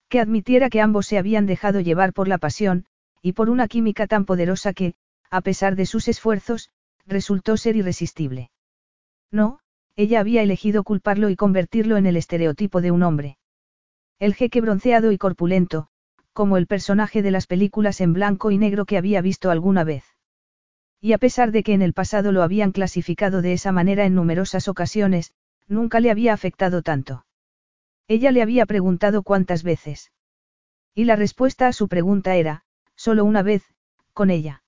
Que 0.08 0.20
admitiera 0.20 0.70
que 0.70 0.80
ambos 0.80 1.08
se 1.08 1.18
habían 1.18 1.46
dejado 1.46 1.82
llevar 1.82 2.13
por 2.13 2.27
la 2.27 2.38
pasión, 2.38 2.86
y 3.25 3.34
por 3.34 3.50
una 3.50 3.67
química 3.67 4.05
tan 4.05 4.24
poderosa 4.24 4.72
que, 4.72 4.94
a 5.32 5.41
pesar 5.41 5.75
de 5.75 5.88
sus 5.88 6.08
esfuerzos, 6.08 6.70
resultó 7.08 7.58
ser 7.58 7.75
irresistible. 7.75 8.51
No, 9.32 9.58
ella 9.96 10.20
había 10.20 10.44
elegido 10.44 10.84
culparlo 10.84 11.32
y 11.32 11.36
convertirlo 11.36 11.98
en 11.98 12.05
el 12.05 12.17
estereotipo 12.17 12.82
de 12.82 12.91
un 12.91 13.01
hombre. 13.01 13.39
El 14.20 14.36
jeque 14.36 14.62
bronceado 14.62 15.12
y 15.12 15.17
corpulento, 15.17 15.88
como 16.34 16.58
el 16.58 16.67
personaje 16.67 17.24
de 17.24 17.32
las 17.32 17.48
películas 17.48 18.00
en 18.00 18.13
blanco 18.13 18.51
y 18.51 18.60
negro 18.60 18.86
que 18.86 18.96
había 18.96 19.22
visto 19.22 19.50
alguna 19.50 19.84
vez. 19.84 20.03
Y 21.01 21.13
a 21.13 21.17
pesar 21.17 21.51
de 21.51 21.63
que 21.63 21.74
en 21.74 21.82
el 21.82 21.94
pasado 21.94 22.32
lo 22.32 22.44
habían 22.44 22.72
clasificado 22.72 23.41
de 23.41 23.53
esa 23.53 23.72
manera 23.72 24.05
en 24.05 24.13
numerosas 24.13 24.67
ocasiones, 24.67 25.34
nunca 25.67 26.00
le 26.00 26.12
había 26.12 26.32
afectado 26.32 26.84
tanto. 26.84 27.25
Ella 28.08 28.32
le 28.32 28.44
había 28.44 28.67
preguntado 28.67 29.24
cuántas 29.24 29.63
veces. 29.63 30.12
Y 30.94 31.05
la 31.05 31.15
respuesta 31.15 31.67
a 31.67 31.74
su 31.74 31.88
pregunta 31.88 32.36
era, 32.36 32.65
solo 32.96 33.25
una 33.25 33.44
vez, 33.44 33.64
con 34.14 34.30
ella. 34.30 34.64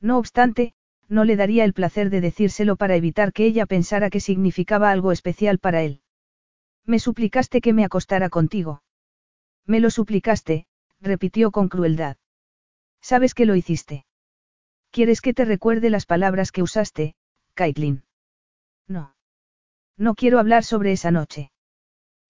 No 0.00 0.18
obstante, 0.18 0.74
no 1.08 1.24
le 1.24 1.36
daría 1.36 1.64
el 1.64 1.74
placer 1.74 2.10
de 2.10 2.20
decírselo 2.20 2.76
para 2.76 2.96
evitar 2.96 3.32
que 3.32 3.44
ella 3.44 3.66
pensara 3.66 4.10
que 4.10 4.20
significaba 4.20 4.90
algo 4.90 5.12
especial 5.12 5.58
para 5.58 5.82
él. 5.82 6.00
Me 6.84 6.98
suplicaste 6.98 7.60
que 7.60 7.72
me 7.72 7.84
acostara 7.84 8.28
contigo. 8.28 8.82
Me 9.66 9.78
lo 9.78 9.90
suplicaste, 9.90 10.66
repitió 11.00 11.50
con 11.50 11.68
crueldad. 11.68 12.16
Sabes 13.00 13.34
que 13.34 13.46
lo 13.46 13.54
hiciste. 13.54 14.06
¿Quieres 14.90 15.20
que 15.20 15.34
te 15.34 15.44
recuerde 15.44 15.90
las 15.90 16.06
palabras 16.06 16.52
que 16.52 16.62
usaste, 16.62 17.14
Caitlin? 17.54 18.04
No. 18.88 19.14
No 19.96 20.14
quiero 20.14 20.38
hablar 20.38 20.64
sobre 20.64 20.92
esa 20.92 21.10
noche. 21.10 21.50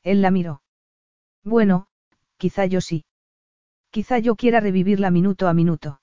Él 0.03 0.23
la 0.23 0.31
miró. 0.31 0.63
Bueno, 1.45 1.87
quizá 2.37 2.67
yo 2.67 2.81
sí. 2.81 3.05
Quizá 3.93 4.19
yo 4.19 4.37
quiera 4.37 4.59
revivirla 4.59 5.11
minuto 5.11 5.49
a 5.49 5.53
minuto. 5.53 6.01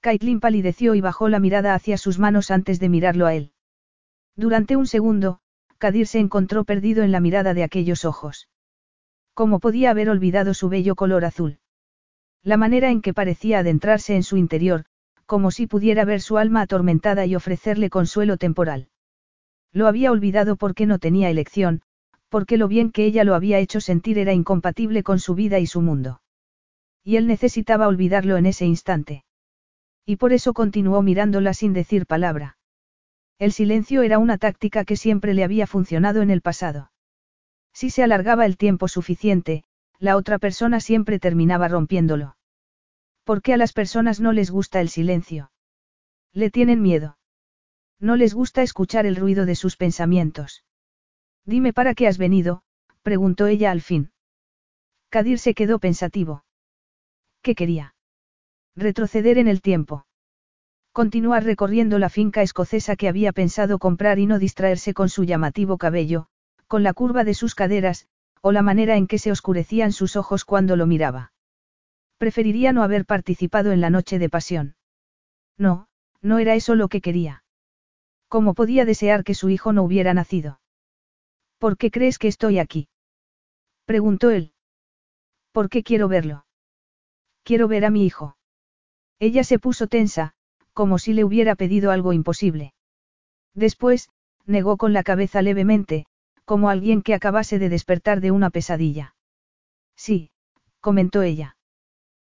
Caitlin 0.00 0.40
palideció 0.40 0.96
y 0.96 1.00
bajó 1.00 1.28
la 1.28 1.38
mirada 1.38 1.72
hacia 1.72 1.98
sus 1.98 2.18
manos 2.18 2.50
antes 2.50 2.80
de 2.80 2.88
mirarlo 2.88 3.26
a 3.26 3.34
él. 3.34 3.52
Durante 4.34 4.74
un 4.74 4.88
segundo, 4.88 5.38
Kadir 5.78 6.08
se 6.08 6.18
encontró 6.18 6.64
perdido 6.64 7.04
en 7.04 7.12
la 7.12 7.20
mirada 7.20 7.54
de 7.54 7.62
aquellos 7.62 8.04
ojos. 8.04 8.48
¿Cómo 9.34 9.60
podía 9.60 9.90
haber 9.90 10.10
olvidado 10.10 10.52
su 10.52 10.68
bello 10.68 10.96
color 10.96 11.24
azul? 11.24 11.60
La 12.42 12.56
manera 12.56 12.90
en 12.90 13.02
que 13.02 13.14
parecía 13.14 13.60
adentrarse 13.60 14.16
en 14.16 14.24
su 14.24 14.36
interior, 14.36 14.84
como 15.26 15.52
si 15.52 15.68
pudiera 15.68 16.04
ver 16.04 16.20
su 16.20 16.38
alma 16.38 16.62
atormentada 16.62 17.24
y 17.24 17.36
ofrecerle 17.36 17.88
consuelo 17.88 18.36
temporal. 18.36 18.88
Lo 19.72 19.86
había 19.86 20.10
olvidado 20.10 20.56
porque 20.56 20.86
no 20.86 20.98
tenía 20.98 21.30
elección, 21.30 21.82
porque 22.30 22.56
lo 22.56 22.66
bien 22.66 22.90
que 22.90 23.04
ella 23.04 23.22
lo 23.22 23.36
había 23.36 23.60
hecho 23.60 23.80
sentir 23.80 24.18
era 24.18 24.32
incompatible 24.32 25.04
con 25.04 25.20
su 25.20 25.36
vida 25.36 25.60
y 25.60 25.66
su 25.66 25.82
mundo. 25.82 26.20
Y 27.06 27.18
él 27.18 27.28
necesitaba 27.28 27.86
olvidarlo 27.86 28.36
en 28.36 28.46
ese 28.46 28.66
instante. 28.66 29.24
Y 30.04 30.16
por 30.16 30.32
eso 30.32 30.52
continuó 30.52 31.02
mirándola 31.02 31.54
sin 31.54 31.72
decir 31.72 32.04
palabra. 32.04 32.58
El 33.38 33.52
silencio 33.52 34.02
era 34.02 34.18
una 34.18 34.38
táctica 34.38 34.84
que 34.84 34.96
siempre 34.96 35.32
le 35.32 35.44
había 35.44 35.68
funcionado 35.68 36.20
en 36.20 36.30
el 36.30 36.42
pasado. 36.42 36.90
Si 37.72 37.90
se 37.90 38.02
alargaba 38.02 38.44
el 38.44 38.56
tiempo 38.56 38.88
suficiente, 38.88 39.62
la 40.00 40.16
otra 40.16 40.40
persona 40.40 40.80
siempre 40.80 41.20
terminaba 41.20 41.68
rompiéndolo. 41.68 42.36
¿Por 43.22 43.40
qué 43.40 43.54
a 43.54 43.56
las 43.56 43.72
personas 43.72 44.18
no 44.18 44.32
les 44.32 44.50
gusta 44.50 44.80
el 44.80 44.88
silencio? 44.88 45.52
Le 46.32 46.50
tienen 46.50 46.82
miedo. 46.82 47.18
No 48.00 48.16
les 48.16 48.34
gusta 48.34 48.62
escuchar 48.62 49.06
el 49.06 49.14
ruido 49.14 49.46
de 49.46 49.54
sus 49.54 49.76
pensamientos. 49.76 50.64
Dime 51.44 51.72
para 51.72 51.94
qué 51.94 52.08
has 52.08 52.18
venido, 52.18 52.64
preguntó 53.02 53.46
ella 53.46 53.70
al 53.70 53.80
fin. 53.80 54.10
Kadir 55.08 55.38
se 55.38 55.54
quedó 55.54 55.78
pensativo. 55.78 56.45
¿Qué 57.46 57.54
quería? 57.54 57.94
Retroceder 58.74 59.38
en 59.38 59.46
el 59.46 59.62
tiempo. 59.62 60.04
Continuar 60.90 61.44
recorriendo 61.44 62.00
la 62.00 62.08
finca 62.08 62.42
escocesa 62.42 62.96
que 62.96 63.06
había 63.06 63.30
pensado 63.30 63.78
comprar 63.78 64.18
y 64.18 64.26
no 64.26 64.40
distraerse 64.40 64.94
con 64.94 65.08
su 65.08 65.22
llamativo 65.22 65.78
cabello, 65.78 66.26
con 66.66 66.82
la 66.82 66.92
curva 66.92 67.22
de 67.22 67.34
sus 67.34 67.54
caderas, 67.54 68.08
o 68.40 68.50
la 68.50 68.62
manera 68.62 68.96
en 68.96 69.06
que 69.06 69.18
se 69.18 69.30
oscurecían 69.30 69.92
sus 69.92 70.16
ojos 70.16 70.44
cuando 70.44 70.74
lo 70.74 70.88
miraba. 70.88 71.32
Preferiría 72.18 72.72
no 72.72 72.82
haber 72.82 73.06
participado 73.06 73.70
en 73.70 73.80
la 73.80 73.90
noche 73.90 74.18
de 74.18 74.28
pasión. 74.28 74.74
No, 75.56 75.86
no 76.22 76.38
era 76.40 76.56
eso 76.56 76.74
lo 76.74 76.88
que 76.88 77.00
quería. 77.00 77.44
¿Cómo 78.26 78.54
podía 78.54 78.84
desear 78.84 79.22
que 79.22 79.34
su 79.34 79.50
hijo 79.50 79.72
no 79.72 79.84
hubiera 79.84 80.14
nacido? 80.14 80.60
¿Por 81.58 81.76
qué 81.76 81.92
crees 81.92 82.18
que 82.18 82.26
estoy 82.26 82.58
aquí? 82.58 82.88
Preguntó 83.84 84.30
él. 84.30 84.52
¿Por 85.52 85.68
qué 85.68 85.84
quiero 85.84 86.08
verlo? 86.08 86.45
Quiero 87.46 87.68
ver 87.68 87.84
a 87.84 87.90
mi 87.90 88.04
hijo. 88.04 88.36
Ella 89.20 89.44
se 89.44 89.60
puso 89.60 89.86
tensa, 89.86 90.34
como 90.72 90.98
si 90.98 91.12
le 91.12 91.22
hubiera 91.22 91.54
pedido 91.54 91.92
algo 91.92 92.12
imposible. 92.12 92.74
Después, 93.54 94.10
negó 94.46 94.76
con 94.76 94.92
la 94.92 95.04
cabeza 95.04 95.42
levemente, 95.42 96.06
como 96.44 96.70
alguien 96.70 97.02
que 97.02 97.14
acabase 97.14 97.60
de 97.60 97.68
despertar 97.68 98.20
de 98.20 98.32
una 98.32 98.50
pesadilla. 98.50 99.14
Sí, 99.94 100.32
comentó 100.80 101.22
ella. 101.22 101.56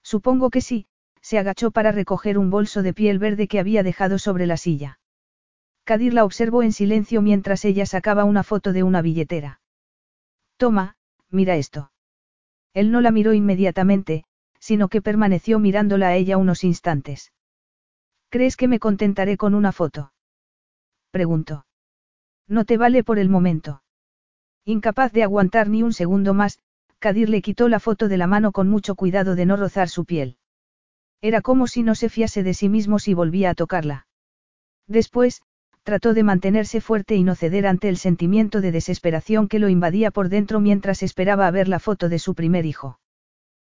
Supongo 0.02 0.50
que 0.50 0.62
sí, 0.62 0.88
se 1.22 1.38
agachó 1.38 1.72
para 1.72 1.92
recoger 1.92 2.38
un 2.38 2.50
bolso 2.50 2.82
de 2.82 2.94
piel 2.94 3.20
verde 3.20 3.50
que 3.50 3.60
había 3.60 3.84
dejado 3.84 4.18
sobre 4.18 4.48
la 4.48 4.56
silla. 4.56 4.98
Kadir 5.84 6.14
la 6.14 6.24
observó 6.24 6.64
en 6.64 6.72
silencio 6.72 7.22
mientras 7.22 7.66
ella 7.66 7.86
sacaba 7.86 8.24
una 8.24 8.44
foto 8.44 8.72
de 8.72 8.84
una 8.84 9.02
billetera. 9.02 9.60
Toma, 10.56 10.96
mira 11.30 11.58
esto. 11.58 11.92
Él 12.74 12.92
no 12.92 13.02
la 13.02 13.12
miró 13.12 13.34
inmediatamente, 13.34 14.24
sino 14.62 14.88
que 14.88 15.02
permaneció 15.02 15.60
mirándola 15.60 16.10
a 16.10 16.16
ella 16.16 16.38
unos 16.38 16.64
instantes. 16.64 17.34
¿Crees 18.30 18.56
que 18.56 18.70
me 18.70 18.80
contentaré 18.80 19.36
con 19.36 19.56
una 19.56 19.72
foto? 19.72 20.14
Preguntó. 21.10 21.66
No 22.48 22.64
te 22.64 22.78
vale 22.78 23.04
por 23.04 23.20
el 23.20 23.28
momento. 23.28 23.82
Incapaz 24.64 25.12
de 25.12 25.24
aguantar 25.24 25.68
ni 25.68 25.84
un 25.84 25.94
segundo 25.94 26.34
más, 26.34 26.60
Kadir 27.00 27.30
le 27.30 27.42
quitó 27.42 27.68
la 27.68 27.80
foto 27.80 28.08
de 28.08 28.18
la 28.18 28.28
mano 28.28 28.52
con 28.52 28.70
mucho 28.70 28.96
cuidado 28.96 29.36
de 29.36 29.48
no 29.48 29.58
rozar 29.58 29.90
su 29.90 30.06
piel. 30.06 30.38
Era 31.22 31.42
como 31.42 31.66
si 31.66 31.82
no 31.82 31.96
se 31.96 32.10
fiase 32.10 32.44
de 32.44 32.54
sí 32.54 32.70
mismo 32.70 33.00
si 33.00 33.16
volvía 33.16 33.50
a 33.50 33.56
tocarla. 33.56 34.08
Después, 34.88 35.42
trató 35.84 36.14
de 36.14 36.24
mantenerse 36.24 36.82
fuerte 36.82 37.16
y 37.16 37.24
no 37.24 37.34
ceder 37.34 37.66
ante 37.66 37.90
el 37.90 37.98
sentimiento 37.98 38.62
de 38.62 38.72
desesperación 38.72 39.48
que 39.48 39.58
lo 39.58 39.70
invadía 39.70 40.12
por 40.12 40.30
dentro 40.30 40.60
mientras 40.60 41.02
esperaba 41.02 41.48
a 41.48 41.52
ver 41.52 41.68
la 41.68 41.80
foto 41.80 42.08
de 42.08 42.20
su 42.20 42.36
primer 42.36 42.68
hijo. 42.68 43.01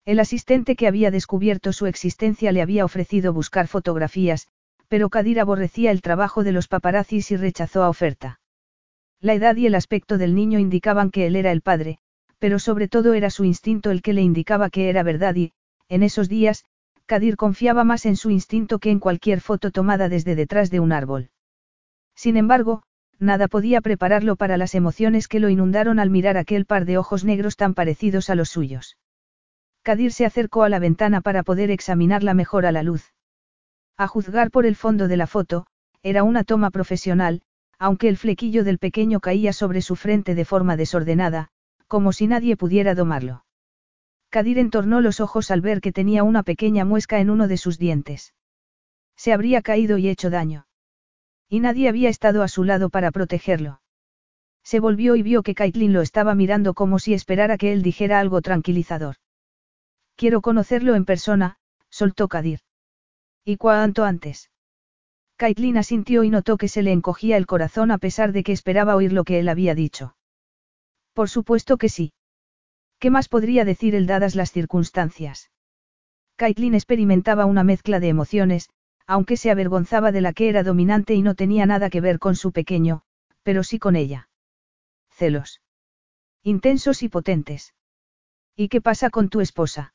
El 0.05 0.19
asistente 0.19 0.75
que 0.75 0.87
había 0.87 1.09
descubierto 1.09 1.73
su 1.73 1.87
existencia 1.87 2.51
le 2.51 2.61
había 2.61 2.85
ofrecido 2.85 3.33
buscar 3.33 3.67
fotografías, 3.67 4.47
pero 4.87 5.09
Kadir 5.09 5.39
aborrecía 5.39 5.89
el 5.89 6.03
trabajo 6.03 6.43
de 6.43 6.51
los 6.51 6.67
paparazzis 6.67 7.31
y 7.31 7.37
rechazó 7.37 7.81
a 7.81 7.89
oferta. 7.89 8.39
La 9.19 9.33
edad 9.33 9.55
y 9.55 9.65
el 9.65 9.73
aspecto 9.73 10.19
del 10.19 10.35
niño 10.35 10.59
indicaban 10.59 11.09
que 11.09 11.25
él 11.25 11.35
era 11.35 11.51
el 11.51 11.61
padre, 11.61 11.97
pero 12.37 12.59
sobre 12.59 12.87
todo 12.87 13.15
era 13.15 13.31
su 13.31 13.45
instinto 13.45 13.89
el 13.89 14.03
que 14.03 14.13
le 14.13 14.21
indicaba 14.21 14.69
que 14.69 14.89
era 14.89 15.01
verdad 15.01 15.33
y, 15.35 15.53
en 15.89 16.03
esos 16.03 16.29
días, 16.29 16.65
Kadir 17.07 17.35
confiaba 17.35 17.83
más 17.83 18.05
en 18.05 18.15
su 18.15 18.29
instinto 18.29 18.77
que 18.77 18.91
en 18.91 18.99
cualquier 18.99 19.41
foto 19.41 19.71
tomada 19.71 20.07
desde 20.07 20.35
detrás 20.35 20.69
de 20.69 20.79
un 20.79 20.91
árbol. 20.91 21.31
Sin 22.13 22.37
embargo, 22.37 22.83
nada 23.17 23.47
podía 23.47 23.81
prepararlo 23.81 24.35
para 24.35 24.57
las 24.57 24.75
emociones 24.75 25.27
que 25.27 25.39
lo 25.39 25.49
inundaron 25.49 25.97
al 25.97 26.11
mirar 26.11 26.37
aquel 26.37 26.65
par 26.65 26.85
de 26.85 26.99
ojos 26.99 27.23
negros 27.23 27.55
tan 27.57 27.73
parecidos 27.73 28.29
a 28.29 28.35
los 28.35 28.49
suyos. 28.49 28.97
Kadir 29.85 30.11
se 30.11 30.25
acercó 30.25 30.63
a 30.63 30.69
la 30.69 30.79
ventana 30.79 31.21
para 31.21 31.43
poder 31.43 31.69
examinarla 31.69 32.33
mejor 32.33 32.65
a 32.65 32.71
la 32.71 32.81
luz. 32.81 33.13
A 33.97 34.07
juzgar 34.07 34.49
por 34.49 34.65
el 34.65 34.75
fondo 34.75 35.07
de 35.07 35.15
la 35.15 35.27
foto, 35.27 35.67
era 36.01 36.23
una 36.23 36.43
toma 36.43 36.71
profesional, 36.71 37.43
aunque 37.77 38.09
el 38.09 38.17
flequillo 38.17 38.63
del 38.63 38.79
pequeño 38.79 39.19
caía 39.19 39.53
sobre 39.53 39.83
su 39.83 39.95
frente 39.95 40.33
de 40.33 40.43
forma 40.43 40.75
desordenada, 40.75 41.49
como 41.85 42.13
si 42.13 42.25
nadie 42.25 42.57
pudiera 42.57 42.95
domarlo. 42.95 43.45
Kadir 44.31 44.57
entornó 44.57 45.01
los 45.01 45.19
ojos 45.19 45.51
al 45.51 45.61
ver 45.61 45.81
que 45.81 45.91
tenía 45.91 46.23
una 46.23 46.41
pequeña 46.41 46.83
muesca 46.83 47.19
en 47.19 47.29
uno 47.29 47.47
de 47.47 47.57
sus 47.57 47.77
dientes. 47.77 48.33
Se 49.15 49.33
habría 49.33 49.61
caído 49.61 49.99
y 49.99 50.09
hecho 50.09 50.31
daño. 50.31 50.65
Y 51.47 51.59
nadie 51.59 51.89
había 51.89 52.09
estado 52.09 52.41
a 52.41 52.47
su 52.47 52.63
lado 52.63 52.89
para 52.89 53.11
protegerlo. 53.11 53.81
Se 54.63 54.79
volvió 54.79 55.15
y 55.15 55.21
vio 55.21 55.43
que 55.43 55.53
Caitlin 55.53 55.93
lo 55.93 56.01
estaba 56.01 56.33
mirando 56.33 56.73
como 56.73 56.97
si 56.97 57.13
esperara 57.13 57.59
que 57.59 57.71
él 57.71 57.83
dijera 57.83 58.19
algo 58.19 58.41
tranquilizador. 58.41 59.17
Quiero 60.15 60.41
conocerlo 60.41 60.95
en 60.95 61.06
persona, 61.06 61.58
soltó 61.89 62.28
Kadir. 62.28 62.60
¿Y 63.43 63.58
cuánto 63.58 64.06
antes? 64.06 64.49
Caitlin 65.38 65.78
asintió 65.78 66.23
y 66.23 66.30
notó 66.30 66.58
que 66.58 66.69
se 66.69 66.82
le 66.82 66.93
encogía 66.93 67.36
el 67.36 67.45
corazón 67.45 67.91
a 67.91 67.97
pesar 67.97 68.32
de 68.32 68.43
que 68.43 68.54
esperaba 68.54 68.95
oír 68.95 69.12
lo 69.12 69.25
que 69.25 69.39
él 69.39 69.49
había 69.49 69.75
dicho. 69.75 70.15
Por 71.13 71.30
supuesto 71.30 71.78
que 71.78 71.89
sí. 71.89 72.13
¿Qué 72.99 73.10
más 73.10 73.28
podría 73.28 73.65
decir 73.65 73.95
él 73.95 74.08
dadas 74.08 74.36
las 74.36 74.51
circunstancias? 74.51 75.51
Caitlin 76.38 76.75
experimentaba 76.75 77.45
una 77.45 77.63
mezcla 77.63 77.99
de 77.99 78.08
emociones, 78.08 78.69
aunque 79.08 79.38
se 79.38 79.51
avergonzaba 79.51 80.12
de 80.12 80.21
la 80.21 80.34
que 80.34 80.49
era 80.49 80.63
dominante 80.63 81.13
y 81.13 81.21
no 81.21 81.36
tenía 81.36 81.65
nada 81.65 81.89
que 81.89 82.01
ver 82.01 82.19
con 82.19 82.36
su 82.36 82.51
pequeño, 82.51 83.04
pero 83.43 83.63
sí 83.63 83.80
con 83.80 83.95
ella. 83.95 84.30
Celos. 85.12 85.62
Intensos 86.41 87.04
y 87.04 87.10
potentes. 87.10 87.73
¿Y 88.56 88.69
qué 88.69 88.80
pasa 88.80 89.10
con 89.10 89.30
tu 89.30 89.41
esposa? 89.41 89.94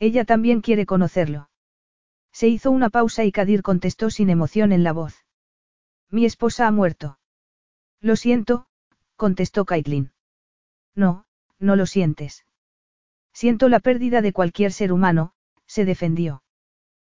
Ella 0.00 0.24
también 0.24 0.62
quiere 0.62 0.86
conocerlo. 0.86 1.50
Se 2.32 2.48
hizo 2.48 2.70
una 2.70 2.88
pausa 2.88 3.24
y 3.24 3.32
Kadir 3.32 3.62
contestó 3.62 4.08
sin 4.08 4.30
emoción 4.30 4.72
en 4.72 4.82
la 4.82 4.92
voz. 4.92 5.24
Mi 6.10 6.24
esposa 6.24 6.66
ha 6.66 6.70
muerto. 6.70 7.18
Lo 8.00 8.16
siento, 8.16 8.66
contestó 9.16 9.66
Caitlin. 9.66 10.12
No, 10.94 11.26
no 11.58 11.76
lo 11.76 11.84
sientes. 11.84 12.46
Siento 13.34 13.68
la 13.68 13.78
pérdida 13.78 14.22
de 14.22 14.32
cualquier 14.32 14.72
ser 14.72 14.90
humano, 14.90 15.34
se 15.66 15.84
defendió. 15.84 16.42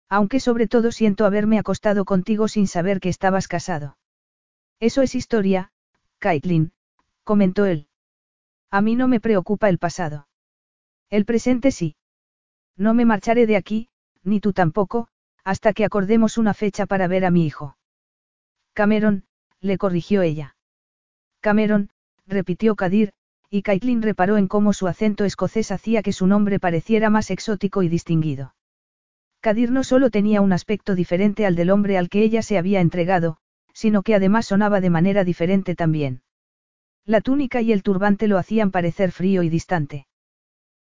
Aunque 0.07 0.39
sobre 0.39 0.67
todo 0.67 0.91
siento 0.91 1.25
haberme 1.25 1.57
acostado 1.57 2.05
contigo 2.05 2.47
sin 2.47 2.67
saber 2.67 2.99
que 2.99 3.09
estabas 3.09 3.47
casado. 3.47 3.97
Eso 4.79 5.01
es 5.01 5.15
historia, 5.15 5.71
Caitlin, 6.19 6.71
comentó 7.23 7.65
él. 7.65 7.87
A 8.69 8.81
mí 8.81 8.95
no 8.95 9.07
me 9.07 9.19
preocupa 9.19 9.69
el 9.69 9.79
pasado. 9.79 10.27
El 11.09 11.25
presente 11.25 11.71
sí. 11.71 11.95
No 12.77 12.93
me 12.93 13.05
marcharé 13.05 13.47
de 13.47 13.55
aquí, 13.55 13.89
ni 14.23 14.39
tú 14.39 14.53
tampoco, 14.53 15.07
hasta 15.43 15.73
que 15.73 15.85
acordemos 15.85 16.37
una 16.37 16.53
fecha 16.53 16.85
para 16.85 17.07
ver 17.07 17.25
a 17.25 17.31
mi 17.31 17.45
hijo. 17.45 17.77
Cameron, 18.73 19.25
le 19.61 19.77
corrigió 19.77 20.21
ella. 20.21 20.57
Cameron, 21.39 21.89
repitió 22.27 22.75
Kadir, 22.75 23.13
y 23.49 23.61
Caitlin 23.61 24.01
reparó 24.01 24.37
en 24.37 24.47
cómo 24.47 24.73
su 24.73 24.87
acento 24.87 25.23
escocés 25.23 25.71
hacía 25.71 26.01
que 26.01 26.11
su 26.11 26.27
nombre 26.27 26.59
pareciera 26.59 27.09
más 27.09 27.31
exótico 27.31 27.83
y 27.83 27.87
distinguido. 27.87 28.55
Kadir 29.39 29.71
no 29.71 29.83
solo 29.83 30.09
tenía 30.09 30.41
un 30.41 30.51
aspecto 30.51 30.95
diferente 30.95 31.45
al 31.45 31.55
del 31.55 31.69
hombre 31.69 31.97
al 31.97 32.09
que 32.09 32.23
ella 32.23 32.41
se 32.41 32.57
había 32.57 32.81
entregado, 32.81 33.37
sino 33.73 34.01
que 34.01 34.15
además 34.15 34.47
sonaba 34.47 34.81
de 34.81 34.89
manera 34.89 35.23
diferente 35.23 35.75
también. 35.75 36.23
La 37.05 37.21
túnica 37.21 37.61
y 37.61 37.71
el 37.71 37.83
turbante 37.83 38.27
lo 38.27 38.39
hacían 38.39 38.71
parecer 38.71 39.11
frío 39.11 39.43
y 39.43 39.49
distante. 39.49 40.07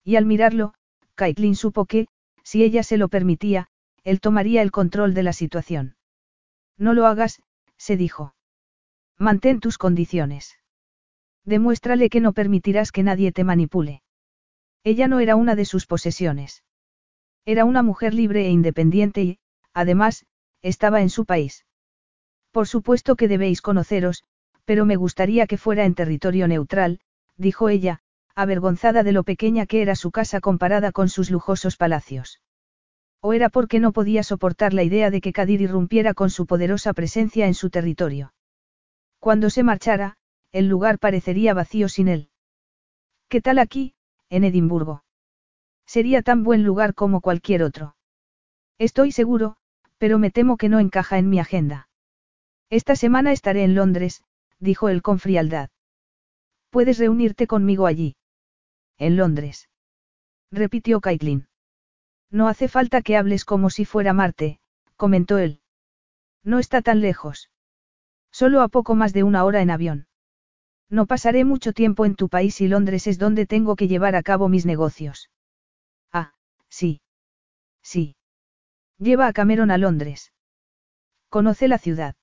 Y 0.03 0.15
al 0.15 0.25
mirarlo, 0.25 0.75
Caitlin 1.21 1.55
supo 1.55 1.85
que, 1.85 2.07
si 2.43 2.63
ella 2.63 2.81
se 2.81 2.97
lo 2.97 3.07
permitía, 3.07 3.67
él 4.03 4.19
tomaría 4.19 4.63
el 4.63 4.71
control 4.71 5.13
de 5.13 5.21
la 5.21 5.33
situación. 5.33 5.95
No 6.79 6.95
lo 6.95 7.05
hagas, 7.05 7.43
se 7.77 7.95
dijo. 7.95 8.33
Mantén 9.19 9.59
tus 9.59 9.77
condiciones. 9.77 10.57
Demuéstrale 11.45 12.09
que 12.09 12.21
no 12.21 12.33
permitirás 12.33 12.91
que 12.91 13.03
nadie 13.03 13.31
te 13.31 13.43
manipule. 13.43 14.01
Ella 14.83 15.07
no 15.07 15.19
era 15.19 15.35
una 15.35 15.53
de 15.53 15.65
sus 15.65 15.85
posesiones. 15.85 16.63
Era 17.45 17.65
una 17.65 17.83
mujer 17.83 18.15
libre 18.15 18.47
e 18.47 18.49
independiente 18.49 19.21
y, 19.21 19.39
además, 19.75 20.25
estaba 20.63 21.03
en 21.03 21.11
su 21.11 21.25
país. 21.25 21.67
Por 22.49 22.67
supuesto 22.67 23.15
que 23.15 23.27
debéis 23.27 23.61
conoceros, 23.61 24.23
pero 24.65 24.85
me 24.85 24.95
gustaría 24.95 25.45
que 25.45 25.59
fuera 25.59 25.85
en 25.85 25.93
territorio 25.93 26.47
neutral, 26.47 26.99
dijo 27.37 27.69
ella, 27.69 28.01
avergonzada 28.35 29.03
de 29.03 29.11
lo 29.11 29.23
pequeña 29.23 29.65
que 29.65 29.81
era 29.81 29.95
su 29.95 30.11
casa 30.11 30.39
comparada 30.39 30.91
con 30.91 31.09
sus 31.09 31.29
lujosos 31.29 31.77
palacios. 31.77 32.41
O 33.21 33.33
era 33.33 33.49
porque 33.49 33.79
no 33.79 33.91
podía 33.91 34.23
soportar 34.23 34.73
la 34.73 34.83
idea 34.83 35.11
de 35.11 35.21
que 35.21 35.33
Kadir 35.33 35.61
irrumpiera 35.61 36.13
con 36.13 36.29
su 36.29 36.45
poderosa 36.45 36.93
presencia 36.93 37.47
en 37.47 37.53
su 37.53 37.69
territorio. 37.69 38.33
Cuando 39.19 39.49
se 39.49 39.63
marchara, 39.63 40.17
el 40.51 40.67
lugar 40.67 40.97
parecería 40.97 41.53
vacío 41.53 41.87
sin 41.87 42.07
él. 42.07 42.29
¿Qué 43.29 43.41
tal 43.41 43.59
aquí, 43.59 43.93
en 44.29 44.43
Edimburgo? 44.43 45.03
Sería 45.85 46.21
tan 46.21 46.43
buen 46.43 46.63
lugar 46.63 46.95
como 46.95 47.21
cualquier 47.21 47.63
otro. 47.63 47.95
Estoy 48.77 49.11
seguro, 49.11 49.57
pero 49.97 50.17
me 50.17 50.31
temo 50.31 50.57
que 50.57 50.69
no 50.69 50.79
encaja 50.79 51.19
en 51.19 51.29
mi 51.29 51.39
agenda. 51.39 51.87
Esta 52.69 52.95
semana 52.95 53.31
estaré 53.31 53.63
en 53.63 53.75
Londres, 53.75 54.23
dijo 54.59 54.89
él 54.89 55.01
con 55.01 55.19
frialdad. 55.19 55.69
Puedes 56.71 56.97
reunirte 56.97 57.45
conmigo 57.45 57.85
allí. 57.85 58.15
En 59.01 59.17
Londres. 59.17 59.67
Repitió 60.51 61.01
Caitlin. 61.01 61.47
No 62.29 62.47
hace 62.47 62.67
falta 62.67 63.01
que 63.01 63.17
hables 63.17 63.45
como 63.45 63.71
si 63.71 63.83
fuera 63.83 64.13
Marte, 64.13 64.59
comentó 64.95 65.39
él. 65.39 65.59
No 66.43 66.59
está 66.59 66.83
tan 66.83 67.01
lejos. 67.01 67.49
Solo 68.31 68.61
a 68.61 68.67
poco 68.67 68.93
más 68.93 69.11
de 69.11 69.23
una 69.23 69.43
hora 69.43 69.63
en 69.63 69.71
avión. 69.71 70.07
No 70.87 71.07
pasaré 71.07 71.45
mucho 71.45 71.73
tiempo 71.73 72.05
en 72.05 72.13
tu 72.13 72.29
país 72.29 72.61
y 72.61 72.67
Londres 72.67 73.07
es 73.07 73.17
donde 73.17 73.47
tengo 73.47 73.75
que 73.75 73.87
llevar 73.87 74.15
a 74.15 74.21
cabo 74.21 74.49
mis 74.49 74.67
negocios. 74.67 75.31
Ah, 76.13 76.35
sí. 76.69 77.01
Sí. 77.81 78.15
Lleva 78.99 79.25
a 79.25 79.33
Cameron 79.33 79.71
a 79.71 79.79
Londres. 79.79 80.31
¿Conoce 81.29 81.67
la 81.67 81.79
ciudad? 81.79 82.15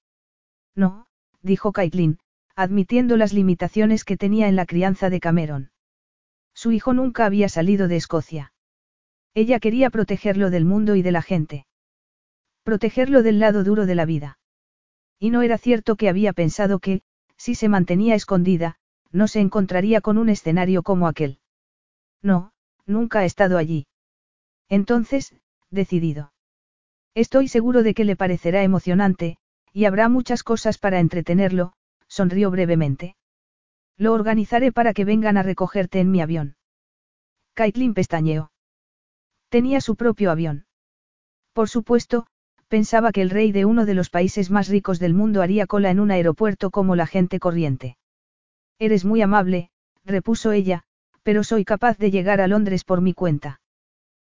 No, 0.76 1.08
dijo 1.42 1.72
Caitlin, 1.72 2.20
admitiendo 2.54 3.16
las 3.16 3.32
limitaciones 3.32 4.04
que 4.04 4.16
tenía 4.16 4.46
en 4.46 4.54
la 4.54 4.64
crianza 4.64 5.10
de 5.10 5.18
Cameron. 5.18 5.72
Su 6.58 6.72
hijo 6.72 6.92
nunca 6.92 7.24
había 7.24 7.48
salido 7.48 7.86
de 7.86 7.94
Escocia. 7.94 8.52
Ella 9.32 9.60
quería 9.60 9.90
protegerlo 9.90 10.50
del 10.50 10.64
mundo 10.64 10.96
y 10.96 11.02
de 11.02 11.12
la 11.12 11.22
gente. 11.22 11.66
Protegerlo 12.64 13.22
del 13.22 13.38
lado 13.38 13.62
duro 13.62 13.86
de 13.86 13.94
la 13.94 14.04
vida. 14.04 14.40
Y 15.20 15.30
no 15.30 15.42
era 15.42 15.56
cierto 15.56 15.94
que 15.94 16.08
había 16.08 16.32
pensado 16.32 16.80
que, 16.80 17.02
si 17.36 17.54
se 17.54 17.68
mantenía 17.68 18.16
escondida, 18.16 18.74
no 19.12 19.28
se 19.28 19.38
encontraría 19.38 20.00
con 20.00 20.18
un 20.18 20.30
escenario 20.30 20.82
como 20.82 21.06
aquel. 21.06 21.38
No, 22.22 22.50
nunca 22.86 23.20
ha 23.20 23.24
estado 23.24 23.56
allí. 23.56 23.86
Entonces, 24.68 25.36
decidido. 25.70 26.32
Estoy 27.14 27.46
seguro 27.46 27.84
de 27.84 27.94
que 27.94 28.04
le 28.04 28.16
parecerá 28.16 28.64
emocionante, 28.64 29.38
y 29.72 29.84
habrá 29.84 30.08
muchas 30.08 30.42
cosas 30.42 30.76
para 30.76 30.98
entretenerlo, 30.98 31.74
sonrió 32.08 32.50
brevemente. 32.50 33.14
Lo 33.98 34.12
organizaré 34.12 34.70
para 34.70 34.94
que 34.94 35.04
vengan 35.04 35.36
a 35.36 35.42
recogerte 35.42 35.98
en 35.98 36.10
mi 36.10 36.20
avión. 36.20 36.56
Caitlin 37.54 37.94
pestañeó. 37.94 38.52
Tenía 39.48 39.80
su 39.80 39.96
propio 39.96 40.30
avión. 40.30 40.66
Por 41.52 41.68
supuesto, 41.68 42.26
pensaba 42.68 43.10
que 43.10 43.22
el 43.22 43.30
rey 43.30 43.50
de 43.50 43.64
uno 43.64 43.86
de 43.86 43.94
los 43.94 44.10
países 44.10 44.50
más 44.50 44.68
ricos 44.68 45.00
del 45.00 45.14
mundo 45.14 45.42
haría 45.42 45.66
cola 45.66 45.90
en 45.90 45.98
un 45.98 46.12
aeropuerto 46.12 46.70
como 46.70 46.94
la 46.94 47.08
gente 47.08 47.40
corriente. 47.40 47.96
Eres 48.78 49.04
muy 49.04 49.20
amable, 49.20 49.70
repuso 50.04 50.52
ella, 50.52 50.84
pero 51.24 51.42
soy 51.42 51.64
capaz 51.64 51.98
de 51.98 52.12
llegar 52.12 52.40
a 52.40 52.46
Londres 52.46 52.84
por 52.84 53.00
mi 53.00 53.14
cuenta. 53.14 53.60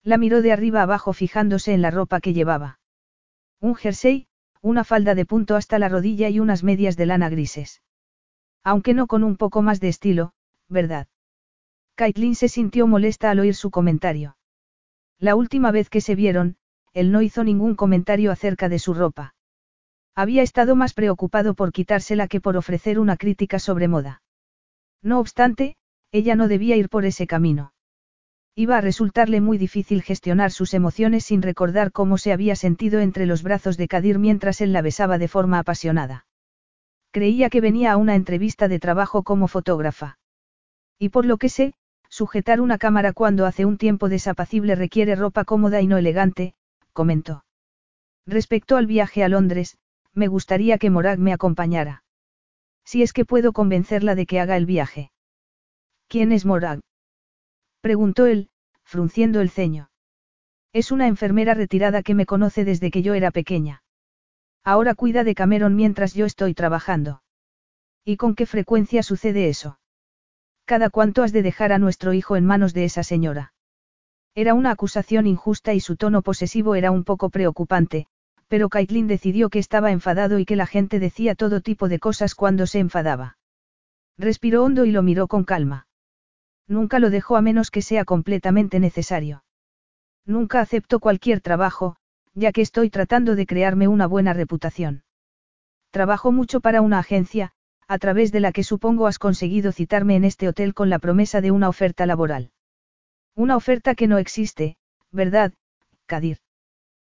La 0.03 0.17
miró 0.17 0.41
de 0.41 0.53
arriba 0.53 0.81
abajo 0.81 1.13
fijándose 1.13 1.75
en 1.75 1.83
la 1.83 1.91
ropa 1.91 2.21
que 2.21 2.33
llevaba. 2.33 2.79
Un 3.61 3.75
jersey, 3.75 4.27
una 4.63 4.85
falda 4.85 5.15
de 5.15 5.27
punto 5.27 5.57
hasta 5.57 5.79
la 5.79 5.91
rodilla 5.91 6.31
y 6.31 6.41
unas 6.41 6.65
medias 6.65 6.97
de 6.97 7.05
lana 7.05 7.29
grises. 7.29 7.83
Aunque 8.63 8.95
no 8.95 9.07
con 9.07 9.25
un 9.25 9.37
poco 9.37 9.63
más 9.63 9.81
de 9.81 9.89
estilo, 9.89 10.33
¿verdad? 10.69 11.09
Caitlin 11.95 12.35
se 12.35 12.49
sintió 12.49 12.87
molesta 12.87 13.31
al 13.31 13.41
oír 13.41 13.55
su 13.55 13.71
comentario. 13.71 14.37
La 15.19 15.35
última 15.35 15.71
vez 15.71 15.91
que 15.91 16.01
se 16.01 16.15
vieron, 16.15 16.57
él 16.93 17.13
no 17.13 17.23
hizo 17.23 17.45
ningún 17.45 17.75
comentario 17.75 18.33
acerca 18.33 18.69
de 18.69 18.79
su 18.79 18.95
ropa. 18.95 19.35
Había 20.15 20.43
estado 20.43 20.77
más 20.77 20.93
preocupado 20.93 21.55
por 21.55 21.73
quitársela 21.73 22.27
que 22.27 22.41
por 22.41 22.57
ofrecer 22.57 22.99
una 22.99 23.17
crítica 23.17 23.59
sobre 23.59 23.89
moda. 23.89 24.23
No 25.03 25.21
obstante, 25.21 25.77
ella 26.13 26.35
no 26.35 26.49
debía 26.49 26.77
ir 26.77 26.89
por 26.89 27.05
ese 27.05 27.27
camino. 27.27 27.73
Iba 28.57 28.79
a 28.79 28.81
resultarle 28.81 29.41
muy 29.41 29.59
difícil 29.59 30.03
gestionar 30.03 30.51
sus 30.51 30.75
emociones 30.75 31.25
sin 31.25 31.41
recordar 31.41 31.93
cómo 31.93 32.19
se 32.19 32.33
había 32.33 32.57
sentido 32.57 33.01
entre 33.01 33.25
los 33.27 33.43
brazos 33.43 33.77
de 33.77 33.89
Kadir 33.89 34.19
mientras 34.19 34.61
él 34.61 34.73
la 34.73 34.83
besaba 34.83 35.19
de 35.19 35.29
forma 35.29 35.59
apasionada. 35.59 36.27
Creía 37.13 37.51
que 37.51 37.61
venía 37.61 37.93
a 37.93 37.97
una 37.97 38.15
entrevista 38.15 38.69
de 38.69 38.79
trabajo 38.79 39.23
como 39.23 39.49
fotógrafa. 39.49 40.19
Y 40.99 41.09
por 41.09 41.27
lo 41.27 41.39
que 41.39 41.49
sé, 41.49 41.75
sujetar 42.09 42.61
una 42.61 42.79
cámara 42.79 43.13
cuando 43.13 43.47
hace 43.47 43.65
un 43.65 43.79
tiempo 43.79 44.09
desapacible 44.09 44.75
requiere 44.75 45.17
ropa 45.17 45.45
cómoda 45.45 45.81
y 45.81 45.87
no 45.87 45.97
elegante, 45.97 46.55
comentó. 46.93 47.45
Respecto 48.27 48.77
al 48.77 48.87
viaje 48.87 49.25
a 49.25 49.29
Londres, 49.29 49.79
me 50.13 50.29
gustaría 50.29 50.79
que 50.79 50.91
Morag 50.91 51.19
me 51.19 51.33
acompañara. 51.33 52.05
Si 52.85 53.03
es 53.03 53.13
que 53.13 53.25
puedo 53.25 53.53
convencerla 53.53 54.15
de 54.15 54.27
que 54.27 54.41
haga 54.41 54.57
el 54.57 54.67
viaje. 54.67 55.11
¿Quién 56.09 56.33
es 56.33 56.45
Morag? 56.45 56.81
Preguntó 57.81 58.27
él, 58.27 58.51
frunciendo 58.85 59.41
el 59.41 59.51
ceño. 59.51 59.91
Es 60.73 60.93
una 60.93 61.07
enfermera 61.07 61.55
retirada 61.55 62.03
que 62.03 62.15
me 62.15 62.27
conoce 62.27 62.65
desde 62.65 62.91
que 62.91 63.03
yo 63.03 63.15
era 63.15 63.31
pequeña. 63.31 63.83
Ahora 64.65 64.95
cuida 64.95 65.25
de 65.25 65.35
Cameron 65.35 65.75
mientras 65.75 66.15
yo 66.15 66.27
estoy 66.27 66.55
trabajando. 66.55 67.23
¿Y 68.05 68.17
con 68.17 68.35
qué 68.35 68.47
frecuencia 68.47 69.03
sucede 69.03 69.49
eso? 69.49 69.79
Cada 70.65 70.91
cuánto 70.91 71.23
has 71.23 71.33
de 71.33 71.43
dejar 71.43 71.73
a 71.73 71.79
nuestro 71.79 72.13
hijo 72.13 72.37
en 72.37 72.47
manos 72.47 72.75
de 72.75 72.85
esa 72.85 73.03
señora. 73.03 73.53
Era 74.35 74.55
una 74.55 74.71
acusación 74.71 75.27
injusta 75.27 75.75
y 75.75 75.81
su 75.81 75.97
tono 75.97 76.23
posesivo 76.23 76.75
era 76.75 76.91
un 76.91 77.05
poco 77.05 77.31
preocupante, 77.31 78.07
pero 78.49 78.69
Caitlin 78.69 79.07
decidió 79.07 79.49
que 79.49 79.59
estaba 79.59 79.91
enfadado 79.91 80.39
y 80.39 80.45
que 80.45 80.57
la 80.57 80.67
gente 80.67 80.99
decía 80.99 81.35
todo 81.35 81.61
tipo 81.61 81.89
de 81.89 81.99
cosas 81.99 82.35
cuando 82.35 82.67
se 82.67 82.79
enfadaba. 82.79 83.39
Respiró 84.19 84.65
hondo 84.65 84.85
y 84.85 84.93
lo 84.93 85.03
miró 85.03 85.29
con 85.29 85.45
calma. 85.45 85.87
Nunca 86.67 86.99
lo 86.99 87.11
dejo 87.11 87.37
a 87.37 87.43
menos 87.43 87.71
que 87.71 87.83
sea 87.83 88.05
completamente 88.05 88.79
necesario. 88.79 89.45
Nunca 90.25 90.61
acepto 90.61 91.01
cualquier 91.01 91.41
trabajo, 91.41 91.97
ya 92.35 92.53
que 92.53 92.63
estoy 92.63 92.91
tratando 92.91 93.37
de 93.37 93.47
crearme 93.47 93.89
una 93.89 94.07
buena 94.07 94.33
reputación. 94.33 95.05
Trabajo 95.91 96.33
mucho 96.33 96.61
para 96.61 96.83
una 96.83 96.99
agencia, 96.99 97.53
a 97.89 97.99
través 97.99 98.31
de 98.31 98.41
la 98.41 98.53
que 98.53 98.63
supongo 98.63 99.07
has 99.07 99.19
conseguido 99.19 99.73
citarme 99.73 100.15
en 100.17 100.25
este 100.25 100.49
hotel 100.49 100.75
con 100.75 100.91
la 100.91 101.01
promesa 101.01 101.41
de 101.41 101.51
una 101.51 101.69
oferta 101.69 102.07
laboral. 102.07 102.53
Una 103.35 103.57
oferta 103.57 103.95
que 103.95 104.07
no 104.07 104.19
existe, 104.19 104.77
¿verdad, 105.11 105.53
Kadir? 106.07 106.39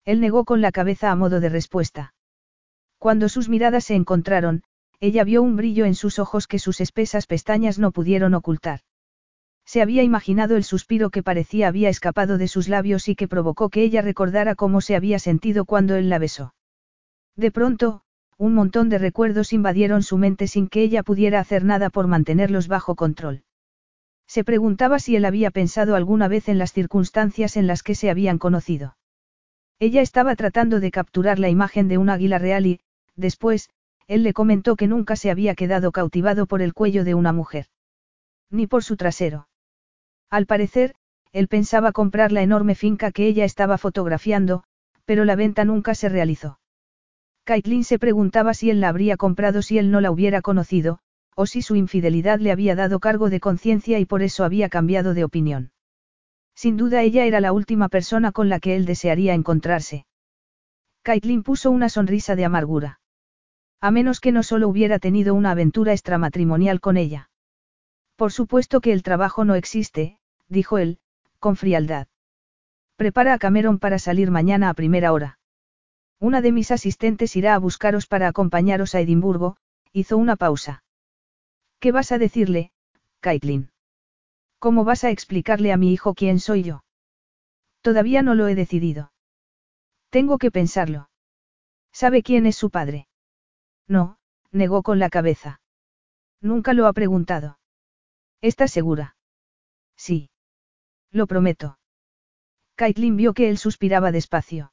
Él 0.04 0.20
negó 0.20 0.44
con 0.44 0.60
la 0.60 0.72
cabeza 0.72 1.10
a 1.10 1.16
modo 1.16 1.40
de 1.40 1.48
respuesta. 1.48 2.14
Cuando 2.98 3.28
sus 3.28 3.48
miradas 3.48 3.84
se 3.84 3.94
encontraron, 3.94 4.62
ella 5.00 5.24
vio 5.24 5.42
un 5.42 5.56
brillo 5.56 5.84
en 5.84 5.94
sus 5.94 6.18
ojos 6.18 6.46
que 6.46 6.58
sus 6.58 6.80
espesas 6.80 7.26
pestañas 7.26 7.78
no 7.78 7.90
pudieron 7.90 8.34
ocultar. 8.34 8.80
Se 9.64 9.80
había 9.80 10.02
imaginado 10.02 10.56
el 10.56 10.64
suspiro 10.64 11.10
que 11.10 11.22
parecía 11.22 11.68
había 11.68 11.88
escapado 11.88 12.38
de 12.38 12.48
sus 12.48 12.68
labios 12.68 13.08
y 13.08 13.14
que 13.14 13.28
provocó 13.28 13.70
que 13.70 13.82
ella 13.82 14.02
recordara 14.02 14.54
cómo 14.54 14.80
se 14.80 14.96
había 14.96 15.18
sentido 15.18 15.64
cuando 15.64 15.96
él 15.96 16.08
la 16.08 16.18
besó. 16.18 16.54
De 17.36 17.50
pronto, 17.50 18.02
un 18.38 18.54
montón 18.54 18.88
de 18.88 18.98
recuerdos 18.98 19.52
invadieron 19.52 20.02
su 20.02 20.18
mente 20.18 20.46
sin 20.46 20.68
que 20.68 20.82
ella 20.82 21.02
pudiera 21.02 21.40
hacer 21.40 21.64
nada 21.64 21.90
por 21.90 22.06
mantenerlos 22.06 22.68
bajo 22.68 22.96
control. 22.96 23.44
Se 24.26 24.44
preguntaba 24.44 24.98
si 24.98 25.14
él 25.16 25.24
había 25.24 25.50
pensado 25.50 25.94
alguna 25.94 26.28
vez 26.28 26.48
en 26.48 26.58
las 26.58 26.72
circunstancias 26.72 27.56
en 27.56 27.66
las 27.66 27.82
que 27.82 27.94
se 27.94 28.10
habían 28.10 28.38
conocido. 28.38 28.96
Ella 29.78 30.00
estaba 30.00 30.36
tratando 30.36 30.80
de 30.80 30.90
capturar 30.90 31.38
la 31.38 31.48
imagen 31.48 31.88
de 31.88 31.98
un 31.98 32.08
águila 32.08 32.38
real 32.38 32.66
y, 32.66 32.80
después, 33.14 33.70
él 34.06 34.22
le 34.22 34.32
comentó 34.32 34.76
que 34.76 34.86
nunca 34.86 35.16
se 35.16 35.30
había 35.30 35.54
quedado 35.54 35.92
cautivado 35.92 36.46
por 36.46 36.62
el 36.62 36.74
cuello 36.74 37.04
de 37.04 37.14
una 37.14 37.32
mujer. 37.32 37.66
Ni 38.50 38.66
por 38.66 38.84
su 38.84 38.96
trasero. 38.96 39.48
Al 40.32 40.46
parecer, 40.46 40.94
él 41.32 41.46
pensaba 41.46 41.92
comprar 41.92 42.32
la 42.32 42.40
enorme 42.40 42.74
finca 42.74 43.12
que 43.12 43.26
ella 43.26 43.44
estaba 43.44 43.76
fotografiando, 43.76 44.62
pero 45.04 45.26
la 45.26 45.36
venta 45.36 45.66
nunca 45.66 45.94
se 45.94 46.08
realizó. 46.08 46.58
Caitlin 47.44 47.84
se 47.84 47.98
preguntaba 47.98 48.54
si 48.54 48.70
él 48.70 48.80
la 48.80 48.88
habría 48.88 49.18
comprado 49.18 49.60
si 49.60 49.76
él 49.76 49.90
no 49.90 50.00
la 50.00 50.10
hubiera 50.10 50.40
conocido, 50.40 51.00
o 51.36 51.44
si 51.44 51.60
su 51.60 51.76
infidelidad 51.76 52.38
le 52.38 52.50
había 52.50 52.74
dado 52.74 52.98
cargo 52.98 53.28
de 53.28 53.40
conciencia 53.40 53.98
y 53.98 54.06
por 54.06 54.22
eso 54.22 54.42
había 54.42 54.70
cambiado 54.70 55.12
de 55.12 55.24
opinión. 55.24 55.70
Sin 56.54 56.78
duda 56.78 57.02
ella 57.02 57.26
era 57.26 57.40
la 57.40 57.52
última 57.52 57.90
persona 57.90 58.32
con 58.32 58.48
la 58.48 58.58
que 58.58 58.74
él 58.74 58.86
desearía 58.86 59.34
encontrarse. 59.34 60.06
Caitlin 61.02 61.42
puso 61.42 61.70
una 61.70 61.90
sonrisa 61.90 62.36
de 62.36 62.46
amargura. 62.46 63.00
A 63.82 63.90
menos 63.90 64.18
que 64.18 64.32
no 64.32 64.42
solo 64.42 64.66
hubiera 64.68 64.98
tenido 64.98 65.34
una 65.34 65.50
aventura 65.50 65.92
extramatrimonial 65.92 66.80
con 66.80 66.96
ella. 66.96 67.28
Por 68.16 68.32
supuesto 68.32 68.80
que 68.80 68.92
el 68.92 69.02
trabajo 69.02 69.44
no 69.44 69.56
existe, 69.56 70.18
dijo 70.52 70.78
él, 70.78 70.98
con 71.40 71.56
frialdad. 71.56 72.06
Prepara 72.96 73.34
a 73.34 73.38
Cameron 73.38 73.78
para 73.78 73.98
salir 73.98 74.30
mañana 74.30 74.68
a 74.68 74.74
primera 74.74 75.12
hora. 75.12 75.38
Una 76.20 76.40
de 76.40 76.52
mis 76.52 76.70
asistentes 76.70 77.34
irá 77.34 77.54
a 77.54 77.58
buscaros 77.58 78.06
para 78.06 78.28
acompañaros 78.28 78.94
a 78.94 79.00
Edimburgo, 79.00 79.56
hizo 79.92 80.16
una 80.16 80.36
pausa. 80.36 80.84
¿Qué 81.80 81.90
vas 81.90 82.12
a 82.12 82.18
decirle, 82.18 82.70
Caitlin? 83.20 83.70
¿Cómo 84.60 84.84
vas 84.84 85.02
a 85.02 85.10
explicarle 85.10 85.72
a 85.72 85.76
mi 85.76 85.92
hijo 85.92 86.14
quién 86.14 86.38
soy 86.38 86.62
yo? 86.62 86.84
Todavía 87.80 88.22
no 88.22 88.34
lo 88.36 88.46
he 88.46 88.54
decidido. 88.54 89.12
Tengo 90.10 90.38
que 90.38 90.52
pensarlo. 90.52 91.10
¿Sabe 91.90 92.22
quién 92.22 92.46
es 92.46 92.54
su 92.54 92.70
padre? 92.70 93.08
No, 93.88 94.18
negó 94.52 94.82
con 94.82 95.00
la 95.00 95.10
cabeza. 95.10 95.60
Nunca 96.40 96.72
lo 96.74 96.86
ha 96.86 96.92
preguntado. 96.92 97.58
¿Estás 98.40 98.70
segura? 98.70 99.16
Sí. 99.96 100.31
Lo 101.12 101.26
prometo. 101.26 101.78
Caitlin 102.74 103.16
vio 103.16 103.34
que 103.34 103.48
él 103.48 103.58
suspiraba 103.58 104.12
despacio. 104.12 104.72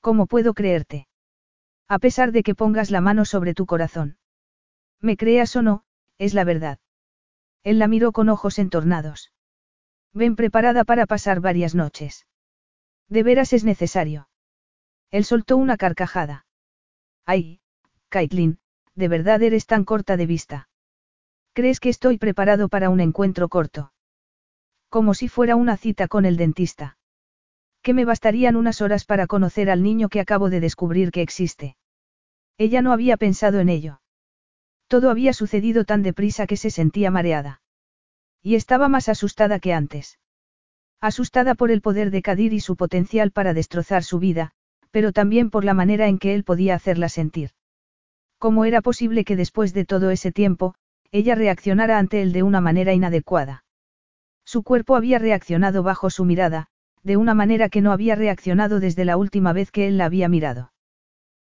¿Cómo 0.00 0.26
puedo 0.26 0.54
creerte? 0.54 1.06
A 1.86 1.98
pesar 1.98 2.32
de 2.32 2.42
que 2.42 2.54
pongas 2.54 2.90
la 2.90 3.00
mano 3.00 3.24
sobre 3.24 3.54
tu 3.54 3.66
corazón. 3.66 4.16
Me 5.00 5.16
creas 5.16 5.54
o 5.54 5.62
no, 5.62 5.84
es 6.18 6.34
la 6.34 6.44
verdad. 6.44 6.78
Él 7.62 7.78
la 7.78 7.88
miró 7.88 8.12
con 8.12 8.28
ojos 8.28 8.58
entornados. 8.58 9.32
Ven 10.14 10.36
preparada 10.36 10.84
para 10.84 11.06
pasar 11.06 11.40
varias 11.40 11.74
noches. 11.74 12.26
De 13.08 13.22
veras 13.22 13.52
es 13.52 13.64
necesario. 13.64 14.28
Él 15.10 15.24
soltó 15.24 15.56
una 15.56 15.76
carcajada. 15.76 16.46
Ay, 17.26 17.60
Caitlin, 18.08 18.58
de 18.94 19.08
verdad 19.08 19.42
eres 19.42 19.66
tan 19.66 19.84
corta 19.84 20.16
de 20.16 20.26
vista. 20.26 20.68
¿Crees 21.52 21.80
que 21.80 21.88
estoy 21.88 22.18
preparado 22.18 22.68
para 22.68 22.90
un 22.90 23.00
encuentro 23.00 23.48
corto? 23.48 23.93
Como 24.94 25.12
si 25.14 25.26
fuera 25.26 25.56
una 25.56 25.76
cita 25.76 26.06
con 26.06 26.24
el 26.24 26.36
dentista. 26.36 26.98
Que 27.82 27.92
me 27.94 28.04
bastarían 28.04 28.54
unas 28.54 28.80
horas 28.80 29.04
para 29.04 29.26
conocer 29.26 29.68
al 29.68 29.82
niño 29.82 30.08
que 30.08 30.20
acabo 30.20 30.50
de 30.50 30.60
descubrir 30.60 31.10
que 31.10 31.20
existe. 31.20 31.76
Ella 32.58 32.80
no 32.80 32.92
había 32.92 33.16
pensado 33.16 33.58
en 33.58 33.70
ello. 33.70 34.00
Todo 34.86 35.10
había 35.10 35.32
sucedido 35.32 35.84
tan 35.84 36.04
deprisa 36.04 36.46
que 36.46 36.56
se 36.56 36.70
sentía 36.70 37.10
mareada. 37.10 37.60
Y 38.40 38.54
estaba 38.54 38.88
más 38.88 39.08
asustada 39.08 39.58
que 39.58 39.72
antes. 39.72 40.20
Asustada 41.00 41.56
por 41.56 41.72
el 41.72 41.80
poder 41.80 42.12
de 42.12 42.22
Kadir 42.22 42.52
y 42.52 42.60
su 42.60 42.76
potencial 42.76 43.32
para 43.32 43.52
destrozar 43.52 44.04
su 44.04 44.20
vida, 44.20 44.52
pero 44.92 45.10
también 45.10 45.50
por 45.50 45.64
la 45.64 45.74
manera 45.74 46.06
en 46.06 46.20
que 46.20 46.36
él 46.36 46.44
podía 46.44 46.76
hacerla 46.76 47.08
sentir. 47.08 47.50
¿Cómo 48.38 48.64
era 48.64 48.80
posible 48.80 49.24
que 49.24 49.34
después 49.34 49.74
de 49.74 49.86
todo 49.86 50.12
ese 50.12 50.30
tiempo, 50.30 50.76
ella 51.10 51.34
reaccionara 51.34 51.98
ante 51.98 52.22
él 52.22 52.32
de 52.32 52.44
una 52.44 52.60
manera 52.60 52.92
inadecuada? 52.92 53.63
Su 54.44 54.62
cuerpo 54.62 54.96
había 54.96 55.18
reaccionado 55.18 55.82
bajo 55.82 56.10
su 56.10 56.24
mirada, 56.24 56.68
de 57.02 57.16
una 57.16 57.34
manera 57.34 57.68
que 57.68 57.80
no 57.80 57.92
había 57.92 58.14
reaccionado 58.14 58.80
desde 58.80 59.04
la 59.04 59.16
última 59.16 59.52
vez 59.52 59.70
que 59.70 59.88
él 59.88 59.98
la 59.98 60.06
había 60.06 60.28
mirado. 60.28 60.72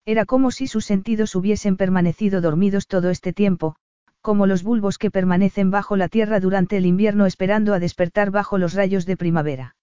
Era 0.06 0.26
como 0.26 0.52
si 0.52 0.68
sus 0.68 0.86
sentidos 0.86 1.36
hubiesen 1.36 1.78
permanecido 1.78 2.42
dormidos 2.42 2.88
todo 2.88 3.10
este 3.10 3.34
tiempo, 3.34 3.76
como 4.22 4.48
los 4.48 4.64
bulbos 4.64 4.98
que 4.98 5.12
permanecen 5.12 5.72
bajo 5.72 5.96
la 5.96 6.10
tierra 6.10 6.40
durante 6.40 6.78
el 6.78 6.86
invierno 6.86 7.26
esperando 7.26 7.74
a 7.74 7.80
despertar 7.80 8.32
bajo 8.32 8.58
los 8.58 8.74
rayos 8.74 9.06
de 9.06 9.18
primavera. 9.18 9.76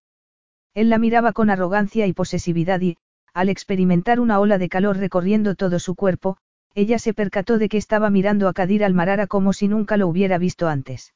Él 0.74 0.90
la 0.90 0.98
miraba 0.98 1.32
con 1.32 1.50
arrogancia 1.50 2.06
y 2.06 2.12
posesividad 2.12 2.80
y, 2.80 2.96
al 3.34 3.48
experimentar 3.48 4.20
una 4.20 4.40
ola 4.40 4.58
de 4.58 4.68
calor 4.68 4.96
recorriendo 4.96 5.54
todo 5.54 5.78
su 5.78 5.94
cuerpo, 5.94 6.38
ella 6.74 6.98
se 6.98 7.14
percató 7.14 7.58
de 7.58 7.68
que 7.68 7.76
estaba 7.76 8.10
mirando 8.10 8.48
a 8.48 8.52
Kadir 8.52 8.84
Almarara 8.84 9.26
como 9.26 9.52
si 9.52 9.68
nunca 9.68 9.96
lo 9.96 10.08
hubiera 10.08 10.38
visto 10.38 10.68
antes. 10.68 11.14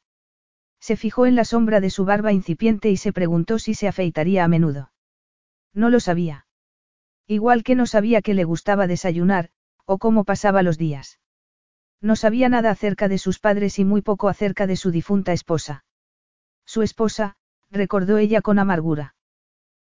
Se 0.87 0.94
fijó 0.94 1.27
en 1.27 1.35
la 1.35 1.44
sombra 1.44 1.81
de 1.81 1.90
su 1.90 2.05
barba 2.05 2.33
incipiente 2.33 2.90
y 2.90 2.96
se 2.96 3.12
preguntó 3.12 3.59
si 3.59 3.75
se 3.75 3.88
afeitaría 3.88 4.44
a 4.44 4.46
menudo. 4.46 4.92
No 5.75 5.90
lo 5.90 5.99
sabía. 5.99 6.46
Igual 7.27 7.64
que 7.64 7.75
no 7.75 7.87
sabía 7.87 8.22
que 8.22 8.35
le 8.35 8.44
gustaba 8.44 8.87
desayunar, 8.87 9.51
o 9.85 9.99
cómo 9.99 10.22
pasaba 10.22 10.62
los 10.62 10.79
días. 10.79 11.18
No 12.01 12.14
sabía 12.14 12.49
nada 12.49 12.70
acerca 12.70 13.09
de 13.09 13.18
sus 13.18 13.40
padres 13.40 13.81
y 13.81 13.85
muy 13.85 14.01
poco 14.01 14.29
acerca 14.29 14.68
de 14.68 14.77
su 14.77 14.92
difunta 14.92 15.33
esposa. 15.33 15.85
Su 16.64 16.83
esposa, 16.83 17.37
recordó 17.68 18.18
ella 18.18 18.40
con 18.40 18.61
amargura. 18.61 19.16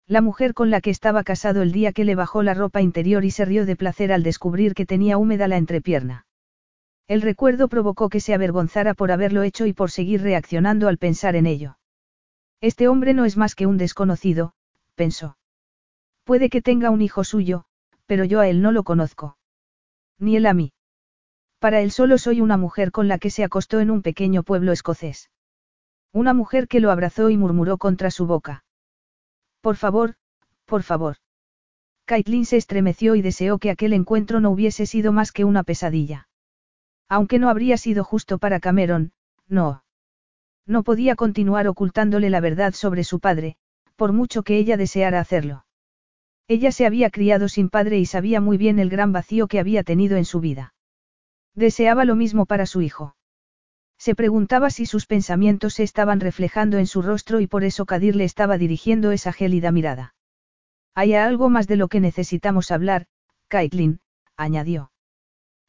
La 0.07 0.21
mujer 0.21 0.55
con 0.55 0.71
la 0.71 0.81
que 0.81 0.89
estaba 0.89 1.23
casado 1.23 1.61
el 1.61 1.73
día 1.73 1.93
que 1.93 2.05
le 2.05 2.15
bajó 2.15 2.41
la 2.41 2.55
ropa 2.55 2.81
interior 2.81 3.23
y 3.23 3.29
se 3.29 3.45
rió 3.45 3.67
de 3.67 3.75
placer 3.75 4.11
al 4.11 4.23
descubrir 4.23 4.73
que 4.73 4.87
tenía 4.87 5.19
húmeda 5.19 5.47
la 5.47 5.57
entrepierna. 5.57 6.25
El 7.07 7.21
recuerdo 7.21 7.69
provocó 7.69 8.09
que 8.09 8.19
se 8.19 8.33
avergonzara 8.33 8.93
por 8.93 9.11
haberlo 9.11 9.43
hecho 9.43 9.65
y 9.65 9.73
por 9.73 9.91
seguir 9.91 10.21
reaccionando 10.21 10.89
al 10.89 10.97
pensar 10.97 11.35
en 11.37 11.45
ello. 11.45 11.77
Este 12.59 12.87
hombre 12.89 13.13
no 13.13 13.23
es 13.23 13.37
más 13.37 13.55
que 13.55 13.65
un 13.65 13.77
desconocido, 13.77 14.53
pensó. 14.95 15.37
Puede 16.25 16.49
que 16.49 16.61
tenga 16.61 16.89
un 16.89 17.01
hijo 17.01 17.23
suyo, 17.23 17.63
pero 18.07 18.25
yo 18.25 18.41
a 18.41 18.49
él 18.49 18.61
no 18.61 18.73
lo 18.73 18.83
conozco. 18.83 19.37
Ni 20.19 20.35
él 20.35 20.45
a 20.45 20.53
mí. 20.53 20.73
Para 21.59 21.79
él 21.79 21.91
solo 21.91 22.17
soy 22.17 22.41
una 22.41 22.57
mujer 22.57 22.91
con 22.91 23.07
la 23.07 23.19
que 23.19 23.29
se 23.29 23.43
acostó 23.43 23.79
en 23.79 23.89
un 23.89 24.01
pequeño 24.01 24.43
pueblo 24.43 24.73
escocés. 24.73 25.31
Una 26.11 26.33
mujer 26.33 26.67
que 26.67 26.81
lo 26.81 26.91
abrazó 26.91 27.29
y 27.29 27.37
murmuró 27.37 27.77
contra 27.77 28.11
su 28.11 28.27
boca. 28.27 28.65
Por 29.61 29.77
favor, 29.77 30.15
por 30.65 30.83
favor. 30.83 31.17
Caitlin 32.05 32.45
se 32.45 32.57
estremeció 32.57 33.15
y 33.15 33.21
deseó 33.21 33.59
que 33.59 33.69
aquel 33.69 33.93
encuentro 33.93 34.39
no 34.39 34.49
hubiese 34.49 34.85
sido 34.85 35.11
más 35.13 35.31
que 35.31 35.45
una 35.45 35.63
pesadilla. 35.63 36.26
Aunque 37.09 37.39
no 37.39 37.49
habría 37.49 37.77
sido 37.77 38.03
justo 38.03 38.37
para 38.37 38.59
Cameron, 38.59 39.11
no. 39.47 39.83
No 40.65 40.83
podía 40.83 41.15
continuar 41.15 41.67
ocultándole 41.67 42.29
la 42.29 42.41
verdad 42.41 42.73
sobre 42.73 43.03
su 43.03 43.19
padre, 43.19 43.55
por 43.95 44.11
mucho 44.11 44.43
que 44.43 44.57
ella 44.57 44.77
deseara 44.77 45.19
hacerlo. 45.19 45.65
Ella 46.47 46.71
se 46.71 46.85
había 46.85 47.09
criado 47.09 47.49
sin 47.49 47.69
padre 47.69 47.99
y 47.99 48.05
sabía 48.05 48.41
muy 48.41 48.57
bien 48.57 48.79
el 48.79 48.89
gran 48.89 49.11
vacío 49.11 49.47
que 49.47 49.59
había 49.59 49.83
tenido 49.83 50.17
en 50.17 50.25
su 50.25 50.39
vida. 50.39 50.73
Deseaba 51.55 52.05
lo 52.05 52.15
mismo 52.15 52.45
para 52.45 52.65
su 52.65 52.81
hijo. 52.81 53.15
Se 53.97 54.13
preguntaba 54.13 54.69
si 54.69 54.85
sus 54.85 55.07
pensamientos 55.07 55.73
se 55.73 55.83
estaban 55.83 56.19
reflejando 56.19 56.77
en 56.77 56.87
su 56.87 57.01
rostro 57.01 57.39
y 57.39 57.47
por 57.47 57.63
eso 57.63 57.85
Kadir 57.85 58.15
le 58.15 58.25
estaba 58.25 58.57
dirigiendo 58.57 59.11
esa 59.11 59.33
gélida 59.33 59.71
mirada. 59.71 60.13
Hay 60.93 61.15
algo 61.15 61.49
más 61.49 61.67
de 61.67 61.77
lo 61.77 61.87
que 61.87 61.99
necesitamos 61.99 62.71
hablar, 62.71 63.07
Caitlin, 63.47 63.99
añadió. 64.35 64.91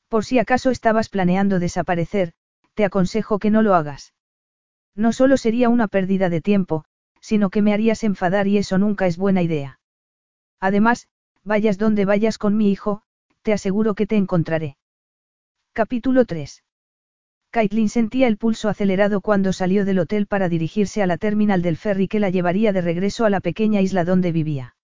Por 0.08 0.24
si 0.24 0.38
acaso 0.38 0.70
estabas 0.70 1.08
planeando 1.08 1.58
desaparecer, 1.58 2.32
te 2.74 2.84
aconsejo 2.84 3.38
que 3.38 3.50
no 3.50 3.62
lo 3.62 3.74
hagas. 3.74 4.14
No 4.94 5.12
solo 5.12 5.36
sería 5.36 5.68
una 5.68 5.86
pérdida 5.86 6.28
de 6.28 6.40
tiempo, 6.40 6.84
sino 7.20 7.50
que 7.50 7.62
me 7.62 7.74
harías 7.74 8.04
enfadar 8.04 8.46
y 8.46 8.58
eso 8.58 8.78
nunca 8.78 9.06
es 9.06 9.16
buena 9.16 9.42
idea. 9.42 9.80
Además, 10.60 11.08
vayas 11.44 11.78
donde 11.78 12.04
vayas 12.04 12.38
con 12.38 12.56
mi 12.56 12.70
hijo, 12.70 13.02
te 13.42 13.52
aseguro 13.52 13.94
que 13.94 14.06
te 14.06 14.16
encontraré. 14.16 14.76
Capítulo 15.72 16.24
3. 16.24 16.64
Caitlin 17.50 17.88
sentía 17.88 18.28
el 18.28 18.36
pulso 18.36 18.68
acelerado 18.68 19.20
cuando 19.20 19.52
salió 19.52 19.84
del 19.84 20.00
hotel 20.00 20.26
para 20.26 20.48
dirigirse 20.48 21.02
a 21.02 21.06
la 21.06 21.18
terminal 21.18 21.62
del 21.62 21.76
ferry 21.76 22.08
que 22.08 22.20
la 22.20 22.30
llevaría 22.30 22.72
de 22.72 22.80
regreso 22.80 23.24
a 23.24 23.30
la 23.30 23.40
pequeña 23.40 23.80
isla 23.80 24.04
donde 24.04 24.32
vivía. 24.32 24.74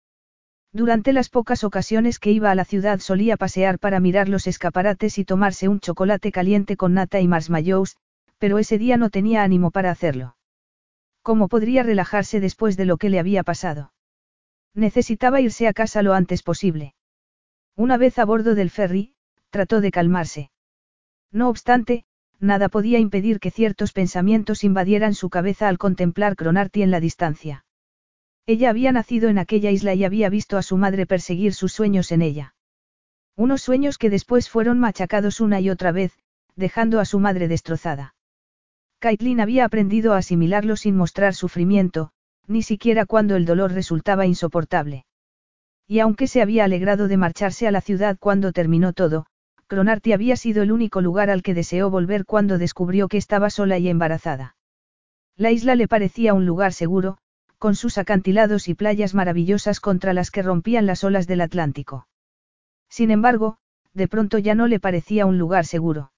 Durante 0.74 1.12
las 1.12 1.28
pocas 1.28 1.62
ocasiones 1.62 2.18
que 2.18 2.32
iba 2.32 2.50
a 2.50 2.54
la 2.56 2.64
ciudad 2.64 2.98
solía 2.98 3.36
pasear 3.36 3.78
para 3.78 4.00
mirar 4.00 4.28
los 4.28 4.48
escaparates 4.48 5.18
y 5.18 5.24
tomarse 5.24 5.68
un 5.68 5.78
chocolate 5.78 6.32
caliente 6.32 6.76
con 6.76 6.94
nata 6.94 7.20
y 7.20 7.28
marshmallows, 7.28 7.96
pero 8.38 8.58
ese 8.58 8.76
día 8.76 8.96
no 8.96 9.08
tenía 9.08 9.44
ánimo 9.44 9.70
para 9.70 9.92
hacerlo. 9.92 10.36
¿Cómo 11.22 11.46
podría 11.46 11.84
relajarse 11.84 12.40
después 12.40 12.76
de 12.76 12.86
lo 12.86 12.96
que 12.96 13.08
le 13.08 13.20
había 13.20 13.44
pasado? 13.44 13.92
Necesitaba 14.74 15.40
irse 15.40 15.68
a 15.68 15.72
casa 15.72 16.02
lo 16.02 16.12
antes 16.12 16.42
posible. 16.42 16.96
Una 17.76 17.96
vez 17.96 18.18
a 18.18 18.24
bordo 18.24 18.56
del 18.56 18.70
ferry, 18.70 19.14
trató 19.50 19.80
de 19.80 19.92
calmarse. 19.92 20.50
No 21.30 21.50
obstante, 21.50 22.04
nada 22.40 22.68
podía 22.68 22.98
impedir 22.98 23.38
que 23.38 23.52
ciertos 23.52 23.92
pensamientos 23.92 24.64
invadieran 24.64 25.14
su 25.14 25.30
cabeza 25.30 25.68
al 25.68 25.78
contemplar 25.78 26.34
Cronarty 26.34 26.82
en 26.82 26.90
la 26.90 26.98
distancia. 26.98 27.64
Ella 28.46 28.70
había 28.70 28.92
nacido 28.92 29.30
en 29.30 29.38
aquella 29.38 29.70
isla 29.70 29.94
y 29.94 30.04
había 30.04 30.28
visto 30.28 30.58
a 30.58 30.62
su 30.62 30.76
madre 30.76 31.06
perseguir 31.06 31.54
sus 31.54 31.72
sueños 31.72 32.12
en 32.12 32.20
ella. 32.20 32.54
Unos 33.36 33.62
sueños 33.62 33.96
que 33.96 34.10
después 34.10 34.50
fueron 34.50 34.78
machacados 34.78 35.40
una 35.40 35.60
y 35.60 35.70
otra 35.70 35.92
vez, 35.92 36.12
dejando 36.54 37.00
a 37.00 37.04
su 37.04 37.18
madre 37.18 37.48
destrozada. 37.48 38.14
Caitlin 38.98 39.40
había 39.40 39.64
aprendido 39.64 40.12
a 40.12 40.18
asimilarlo 40.18 40.76
sin 40.76 40.96
mostrar 40.96 41.34
sufrimiento, 41.34 42.10
ni 42.46 42.62
siquiera 42.62 43.06
cuando 43.06 43.36
el 43.36 43.44
dolor 43.44 43.72
resultaba 43.72 44.26
insoportable. 44.26 45.06
Y 45.86 46.00
aunque 46.00 46.26
se 46.26 46.42
había 46.42 46.64
alegrado 46.64 47.08
de 47.08 47.16
marcharse 47.16 47.66
a 47.66 47.70
la 47.70 47.80
ciudad 47.80 48.16
cuando 48.18 48.52
terminó 48.52 48.92
todo, 48.92 49.26
Cronarty 49.66 50.12
había 50.12 50.36
sido 50.36 50.62
el 50.62 50.72
único 50.72 51.00
lugar 51.00 51.30
al 51.30 51.42
que 51.42 51.54
deseó 51.54 51.90
volver 51.90 52.24
cuando 52.24 52.58
descubrió 52.58 53.08
que 53.08 53.16
estaba 53.16 53.50
sola 53.50 53.78
y 53.78 53.88
embarazada. 53.88 54.56
La 55.36 55.50
isla 55.50 55.74
le 55.74 55.88
parecía 55.88 56.34
un 56.34 56.46
lugar 56.46 56.72
seguro, 56.72 57.18
con 57.64 57.76
sus 57.76 57.96
acantilados 57.96 58.68
y 58.68 58.74
playas 58.74 59.14
maravillosas 59.14 59.80
contra 59.80 60.12
las 60.12 60.30
que 60.30 60.42
rompían 60.42 60.84
las 60.84 61.02
olas 61.02 61.26
del 61.26 61.40
Atlántico. 61.40 62.06
Sin 62.90 63.10
embargo, 63.10 63.56
de 63.94 64.06
pronto 64.06 64.36
ya 64.36 64.54
no 64.54 64.66
le 64.66 64.80
parecía 64.80 65.24
un 65.24 65.38
lugar 65.38 65.64
seguro. 65.64 66.12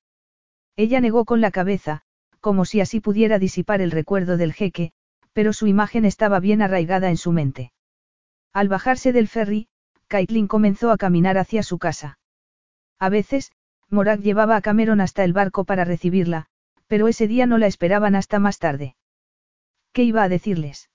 Ella 0.75 1.01
negó 1.01 1.25
con 1.25 1.41
la 1.41 1.53
cabeza, 1.53 2.03
como 2.41 2.65
si 2.65 2.81
así 2.81 2.99
pudiera 2.99 3.39
disipar 3.39 3.81
el 3.81 3.93
recuerdo 3.93 4.37
del 4.37 4.55
jeque, 4.55 4.91
pero 5.33 5.53
su 5.53 5.69
imagen 5.69 6.05
estaba 6.05 6.41
bien 6.41 6.63
arraigada 6.63 7.11
en 7.11 7.17
su 7.17 7.31
mente. 7.31 7.71
Al 8.53 8.67
bajarse 8.67 9.13
del 9.13 9.29
ferry, 9.29 9.69
Caitlin 10.09 10.49
comenzó 10.49 10.91
a 10.91 10.97
caminar 10.97 11.39
hacia 11.39 11.63
su 11.63 11.79
casa. 11.79 12.19
A 12.99 13.09
veces, 13.09 13.53
Morag 13.89 14.19
llevaba 14.21 14.57
a 14.57 14.63
Cameron 14.63 15.01
hasta 15.01 15.23
el 15.23 15.33
barco 15.33 15.65
para 15.65 15.85
recibirla, 15.85 16.47
pero 16.89 17.07
ese 17.07 17.29
día 17.29 17.47
no 17.47 17.57
la 17.57 17.69
esperaban 17.69 18.17
hasta 18.17 18.41
más 18.41 18.59
tarde. 18.59 18.97
¿Qué 19.93 20.03
iba 20.03 20.25
a 20.25 20.29
decirles? 20.29 20.91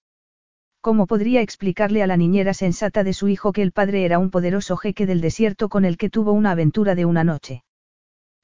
¿Cómo 0.82 1.06
podría 1.06 1.42
explicarle 1.42 2.02
a 2.02 2.08
la 2.08 2.18
niñera 2.18 2.56
sensata 2.56 3.04
de 3.04 3.14
su 3.14 3.28
hijo 3.28 3.54
que 3.54 3.62
el 3.62 3.72
padre 3.72 4.04
era 4.04 4.18
un 4.18 4.32
poderoso 4.32 4.78
jeque 4.78 5.06
del 5.06 5.22
desierto 5.22 5.70
con 5.70 5.86
el 5.86 5.96
que 5.96 6.10
tuvo 6.10 6.32
una 6.32 6.52
aventura 6.52 6.96
de 6.96 7.06
una 7.06 7.24
noche? 7.24 7.64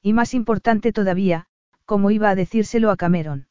Y 0.02 0.12
más 0.12 0.34
importante 0.34 0.92
todavía, 0.92 1.46
¿cómo 1.84 2.12
iba 2.12 2.30
a 2.30 2.36
decírselo 2.36 2.90
a 2.92 2.96
Cameron? 2.96 3.48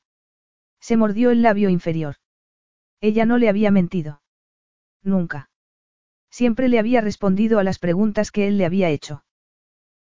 Se 0.79 0.95
mordió 0.95 1.31
el 1.31 1.41
labio 1.41 1.69
inferior. 1.69 2.15
Ella 3.01 3.25
no 3.25 3.37
le 3.37 3.49
había 3.49 3.71
mentido. 3.71 4.21
Nunca. 5.03 5.49
Siempre 6.29 6.69
le 6.69 6.79
había 6.79 7.01
respondido 7.01 7.59
a 7.59 7.63
las 7.63 7.79
preguntas 7.79 8.31
que 8.31 8.47
él 8.47 8.57
le 8.57 8.65
había 8.65 8.89
hecho. 8.89 9.25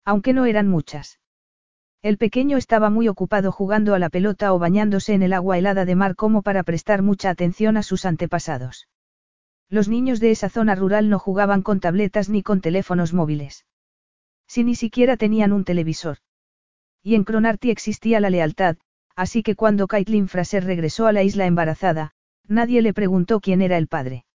Aunque 0.04 0.32
no 0.32 0.46
eran 0.46 0.68
muchas. 0.68 1.18
El 2.06 2.18
pequeño 2.18 2.56
estaba 2.56 2.88
muy 2.88 3.08
ocupado 3.08 3.50
jugando 3.50 3.92
a 3.92 3.98
la 3.98 4.10
pelota 4.10 4.54
o 4.54 4.60
bañándose 4.60 5.12
en 5.12 5.24
el 5.24 5.32
agua 5.32 5.58
helada 5.58 5.84
de 5.84 5.96
mar 5.96 6.14
como 6.14 6.42
para 6.42 6.62
prestar 6.62 7.02
mucha 7.02 7.30
atención 7.30 7.76
a 7.76 7.82
sus 7.82 8.04
antepasados. 8.04 8.86
Los 9.68 9.88
niños 9.88 10.20
de 10.20 10.30
esa 10.30 10.48
zona 10.48 10.76
rural 10.76 11.08
no 11.08 11.18
jugaban 11.18 11.62
con 11.62 11.80
tabletas 11.80 12.28
ni 12.28 12.44
con 12.44 12.60
teléfonos 12.60 13.12
móviles. 13.12 13.66
Si 14.46 14.62
ni 14.62 14.76
siquiera 14.76 15.16
tenían 15.16 15.52
un 15.52 15.64
televisor. 15.64 16.18
Y 17.02 17.16
en 17.16 17.24
Cronarty 17.24 17.72
existía 17.72 18.20
la 18.20 18.30
lealtad, 18.30 18.76
así 19.16 19.42
que 19.42 19.56
cuando 19.56 19.88
Caitlin 19.88 20.28
Fraser 20.28 20.62
regresó 20.62 21.08
a 21.08 21.12
la 21.12 21.24
isla 21.24 21.46
embarazada, 21.46 22.12
nadie 22.46 22.82
le 22.82 22.94
preguntó 22.94 23.40
quién 23.40 23.62
era 23.62 23.78
el 23.78 23.88
padre. 23.88 24.26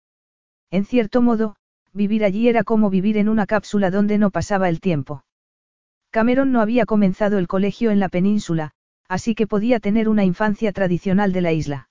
En 0.72 0.84
cierto 0.84 1.22
modo, 1.22 1.54
vivir 1.92 2.24
allí 2.24 2.48
era 2.48 2.64
como 2.64 2.90
vivir 2.90 3.16
en 3.16 3.28
una 3.28 3.46
cápsula 3.46 3.92
donde 3.92 4.18
no 4.18 4.32
pasaba 4.32 4.68
el 4.68 4.80
tiempo. 4.80 5.22
Cameron 6.10 6.50
no 6.50 6.60
había 6.60 6.86
comenzado 6.86 7.38
el 7.38 7.46
colegio 7.46 7.92
en 7.92 8.00
la 8.00 8.08
península, 8.08 8.72
así 9.08 9.34
que 9.34 9.46
podía 9.46 9.78
tener 9.78 10.08
una 10.08 10.24
infancia 10.24 10.72
tradicional 10.72 11.32
de 11.32 11.40
la 11.40 11.52
isla. 11.52 11.88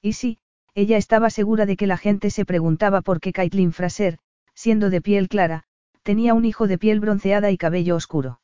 Y 0.00 0.12
sí, 0.12 0.38
ella 0.74 0.96
estaba 0.96 1.28
segura 1.28 1.66
de 1.66 1.76
que 1.76 1.86
la 1.86 1.96
gente 1.96 2.30
se 2.30 2.44
preguntaba 2.44 3.02
por 3.02 3.20
qué 3.20 3.32
Caitlin 3.32 3.72
Fraser, 3.72 4.18
siendo 4.54 4.90
de 4.90 5.00
piel 5.00 5.28
clara, 5.28 5.64
tenía 6.02 6.34
un 6.34 6.44
hijo 6.44 6.68
de 6.68 6.78
piel 6.78 7.00
bronceada 7.00 7.50
y 7.50 7.58
cabello 7.58 7.96
oscuro. 7.96 8.40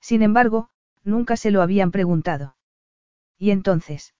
Sin 0.00 0.22
embargo, 0.22 0.68
nunca 1.02 1.36
se 1.36 1.50
lo 1.50 1.62
habían 1.62 1.90
preguntado. 1.90 2.56
¿Y 3.38 3.52
entonces? 3.52 4.14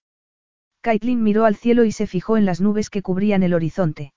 Caitlin 0.81 1.21
miró 1.21 1.45
al 1.45 1.55
cielo 1.55 1.83
y 1.83 1.91
se 1.91 2.07
fijó 2.07 2.37
en 2.37 2.45
las 2.45 2.59
nubes 2.59 2.89
que 2.89 3.03
cubrían 3.03 3.43
el 3.43 3.53
horizonte. 3.53 4.13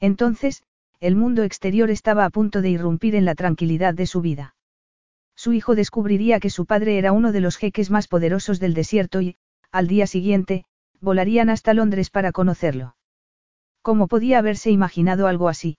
Entonces, 0.00 0.64
el 0.98 1.14
mundo 1.14 1.44
exterior 1.44 1.90
estaba 1.90 2.24
a 2.24 2.30
punto 2.30 2.60
de 2.60 2.70
irrumpir 2.70 3.14
en 3.14 3.24
la 3.24 3.36
tranquilidad 3.36 3.94
de 3.94 4.06
su 4.06 4.20
vida. 4.20 4.55
Su 5.36 5.52
hijo 5.52 5.74
descubriría 5.74 6.40
que 6.40 6.50
su 6.50 6.66
padre 6.66 6.98
era 6.98 7.12
uno 7.12 7.30
de 7.30 7.40
los 7.40 7.58
jeques 7.58 7.90
más 7.90 8.08
poderosos 8.08 8.58
del 8.58 8.74
desierto 8.74 9.20
y, 9.20 9.36
al 9.70 9.86
día 9.86 10.06
siguiente, 10.06 10.64
volarían 11.00 11.50
hasta 11.50 11.74
Londres 11.74 12.10
para 12.10 12.32
conocerlo. 12.32 12.96
¿Cómo 13.82 14.08
podía 14.08 14.38
haberse 14.38 14.70
imaginado 14.70 15.26
algo 15.26 15.48
así? 15.48 15.78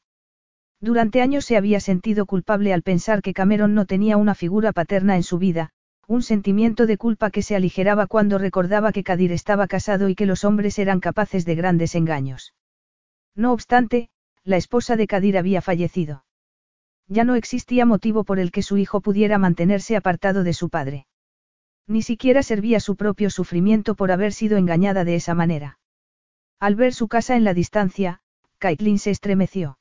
Durante 0.80 1.22
años 1.22 1.44
se 1.44 1.58
había 1.58 1.80
sentido 1.80 2.28
culpable 2.28 2.72
al 2.72 2.84
pensar 2.84 3.24
que 3.24 3.34
Cameron 3.34 3.74
no 3.74 3.86
tenía 3.86 4.16
una 4.16 4.36
figura 4.36 4.72
paterna 4.74 5.16
en 5.16 5.24
su 5.24 5.40
vida, 5.40 5.72
un 6.08 6.22
sentimiento 6.22 6.86
de 6.86 6.98
culpa 6.98 7.32
que 7.32 7.42
se 7.42 7.56
aligeraba 7.56 8.06
cuando 8.06 8.38
recordaba 8.38 8.92
que 8.92 9.04
Kadir 9.04 9.32
estaba 9.32 9.68
casado 9.68 10.08
y 10.08 10.16
que 10.16 10.28
los 10.28 10.46
hombres 10.46 10.78
eran 10.78 11.00
capaces 11.00 11.46
de 11.46 11.56
grandes 11.56 11.96
engaños. 11.96 12.54
No 13.36 13.52
obstante, 13.52 14.10
la 14.44 14.58
esposa 14.58 14.96
de 14.96 15.08
Kadir 15.08 15.38
había 15.38 15.62
fallecido. 15.62 16.24
Ya 17.08 17.24
no 17.24 17.36
existía 17.36 17.86
motivo 17.86 18.24
por 18.24 18.40
el 18.40 18.52
que 18.52 18.62
su 18.62 18.78
hijo 18.78 19.02
pudiera 19.02 19.38
mantenerse 19.38 19.96
apartado 19.96 20.44
de 20.44 20.54
su 20.54 20.70
padre. 20.70 21.08
Ni 21.88 22.02
siquiera 22.02 22.44
servía 22.44 22.80
su 22.82 22.98
propio 22.98 23.30
sufrimiento 23.30 23.96
por 23.96 24.12
haber 24.12 24.34
sido 24.34 24.58
engañada 24.58 25.06
de 25.06 25.16
esa 25.16 25.34
manera. 25.34 25.80
Al 26.60 26.76
ver 26.76 26.94
su 26.94 27.08
casa 27.08 27.36
en 27.36 27.46
la 27.46 27.54
distancia, 27.54 28.20
Caitlin 28.58 29.00
se 29.00 29.12
estremeció. 29.12 29.78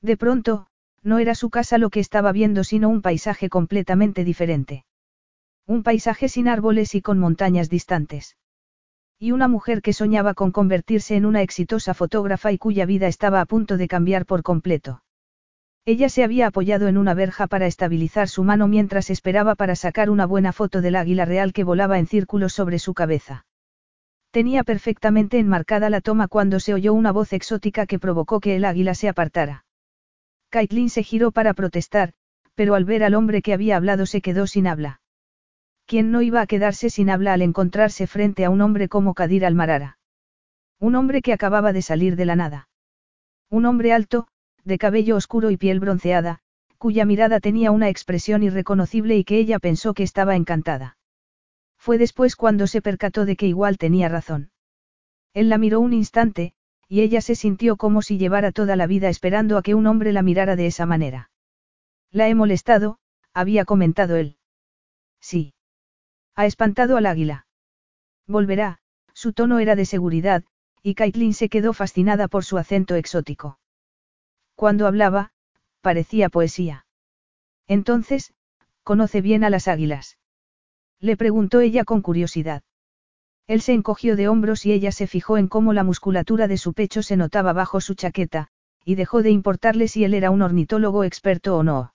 De 0.00 0.16
pronto, 0.16 0.68
no 1.02 1.18
era 1.18 1.34
su 1.34 1.50
casa 1.50 1.76
lo 1.76 1.90
que 1.90 2.00
estaba 2.00 2.32
viendo 2.32 2.64
sino 2.64 2.88
un 2.88 3.02
paisaje 3.02 3.48
completamente 3.48 4.24
diferente. 4.24 4.84
Un 5.66 5.82
paisaje 5.82 6.28
sin 6.28 6.48
árboles 6.48 6.94
y 6.94 7.02
con 7.02 7.18
montañas 7.18 7.68
distantes. 7.68 8.36
Y 9.18 9.32
una 9.32 9.48
mujer 9.48 9.82
que 9.82 9.92
soñaba 9.92 10.32
con 10.32 10.52
convertirse 10.52 11.16
en 11.16 11.26
una 11.26 11.42
exitosa 11.42 11.92
fotógrafa 11.92 12.52
y 12.52 12.58
cuya 12.58 12.86
vida 12.86 13.06
estaba 13.08 13.40
a 13.40 13.46
punto 13.46 13.76
de 13.76 13.88
cambiar 13.88 14.24
por 14.24 14.42
completo. 14.42 15.02
Ella 15.88 16.10
se 16.10 16.22
había 16.22 16.48
apoyado 16.48 16.86
en 16.88 16.98
una 16.98 17.14
verja 17.14 17.46
para 17.46 17.64
estabilizar 17.64 18.28
su 18.28 18.44
mano 18.44 18.68
mientras 18.68 19.08
esperaba 19.08 19.54
para 19.54 19.74
sacar 19.74 20.10
una 20.10 20.26
buena 20.26 20.52
foto 20.52 20.82
del 20.82 20.96
águila 20.96 21.24
real 21.24 21.54
que 21.54 21.64
volaba 21.64 21.98
en 21.98 22.06
círculos 22.06 22.52
sobre 22.52 22.78
su 22.78 22.92
cabeza. 22.92 23.46
Tenía 24.30 24.64
perfectamente 24.64 25.38
enmarcada 25.38 25.88
la 25.88 26.02
toma 26.02 26.28
cuando 26.28 26.60
se 26.60 26.74
oyó 26.74 26.92
una 26.92 27.10
voz 27.10 27.32
exótica 27.32 27.86
que 27.86 27.98
provocó 27.98 28.38
que 28.38 28.54
el 28.54 28.66
águila 28.66 28.94
se 28.94 29.08
apartara. 29.08 29.64
Caitlin 30.50 30.90
se 30.90 31.02
giró 31.02 31.32
para 31.32 31.54
protestar, 31.54 32.12
pero 32.54 32.74
al 32.74 32.84
ver 32.84 33.02
al 33.02 33.14
hombre 33.14 33.40
que 33.40 33.54
había 33.54 33.78
hablado 33.78 34.04
se 34.04 34.20
quedó 34.20 34.46
sin 34.46 34.66
habla. 34.66 35.00
¿Quién 35.86 36.10
no 36.10 36.20
iba 36.20 36.42
a 36.42 36.46
quedarse 36.46 36.90
sin 36.90 37.08
habla 37.08 37.32
al 37.32 37.40
encontrarse 37.40 38.06
frente 38.06 38.44
a 38.44 38.50
un 38.50 38.60
hombre 38.60 38.90
como 38.90 39.14
Kadir 39.14 39.46
Almarara? 39.46 39.96
Un 40.78 40.96
hombre 40.96 41.22
que 41.22 41.32
acababa 41.32 41.72
de 41.72 41.80
salir 41.80 42.14
de 42.14 42.26
la 42.26 42.36
nada. 42.36 42.68
Un 43.48 43.64
hombre 43.64 43.94
alto, 43.94 44.28
de 44.64 44.78
cabello 44.78 45.16
oscuro 45.16 45.50
y 45.50 45.56
piel 45.56 45.80
bronceada, 45.80 46.40
cuya 46.78 47.04
mirada 47.04 47.40
tenía 47.40 47.70
una 47.70 47.88
expresión 47.88 48.42
irreconocible 48.42 49.16
y 49.16 49.24
que 49.24 49.38
ella 49.38 49.58
pensó 49.58 49.94
que 49.94 50.02
estaba 50.02 50.36
encantada. 50.36 50.96
Fue 51.76 51.98
después 51.98 52.36
cuando 52.36 52.66
se 52.66 52.82
percató 52.82 53.24
de 53.24 53.36
que 53.36 53.46
igual 53.46 53.78
tenía 53.78 54.08
razón. 54.08 54.50
Él 55.34 55.48
la 55.48 55.58
miró 55.58 55.80
un 55.80 55.92
instante, 55.92 56.52
y 56.88 57.02
ella 57.02 57.20
se 57.20 57.34
sintió 57.34 57.76
como 57.76 58.02
si 58.02 58.18
llevara 58.18 58.52
toda 58.52 58.76
la 58.76 58.86
vida 58.86 59.08
esperando 59.08 59.58
a 59.58 59.62
que 59.62 59.74
un 59.74 59.86
hombre 59.86 60.12
la 60.12 60.22
mirara 60.22 60.56
de 60.56 60.66
esa 60.66 60.86
manera. 60.86 61.30
La 62.10 62.28
he 62.28 62.34
molestado, 62.34 62.98
había 63.34 63.64
comentado 63.64 64.16
él. 64.16 64.36
Sí. 65.20 65.54
Ha 66.34 66.46
espantado 66.46 66.96
al 66.96 67.06
águila. 67.06 67.46
Volverá, 68.26 68.78
su 69.12 69.32
tono 69.32 69.58
era 69.58 69.76
de 69.76 69.84
seguridad, 69.84 70.44
y 70.82 70.94
Caitlin 70.94 71.34
se 71.34 71.48
quedó 71.48 71.72
fascinada 71.72 72.28
por 72.28 72.44
su 72.44 72.56
acento 72.56 72.94
exótico. 72.94 73.58
Cuando 74.58 74.88
hablaba, 74.88 75.30
parecía 75.82 76.30
poesía. 76.30 76.84
Entonces, 77.68 78.34
¿conoce 78.82 79.20
bien 79.20 79.44
a 79.44 79.50
las 79.50 79.68
águilas? 79.68 80.18
Le 80.98 81.16
preguntó 81.16 81.60
ella 81.60 81.84
con 81.84 82.02
curiosidad. 82.02 82.64
Él 83.46 83.60
se 83.60 83.72
encogió 83.72 84.16
de 84.16 84.26
hombros 84.26 84.66
y 84.66 84.72
ella 84.72 84.90
se 84.90 85.06
fijó 85.06 85.38
en 85.38 85.46
cómo 85.46 85.72
la 85.74 85.84
musculatura 85.84 86.48
de 86.48 86.56
su 86.56 86.72
pecho 86.72 87.04
se 87.04 87.16
notaba 87.16 87.52
bajo 87.52 87.80
su 87.80 87.94
chaqueta, 87.94 88.48
y 88.84 88.96
dejó 88.96 89.22
de 89.22 89.30
importarle 89.30 89.86
si 89.86 90.02
él 90.02 90.12
era 90.12 90.32
un 90.32 90.42
ornitólogo 90.42 91.04
experto 91.04 91.56
o 91.56 91.62
no. 91.62 91.94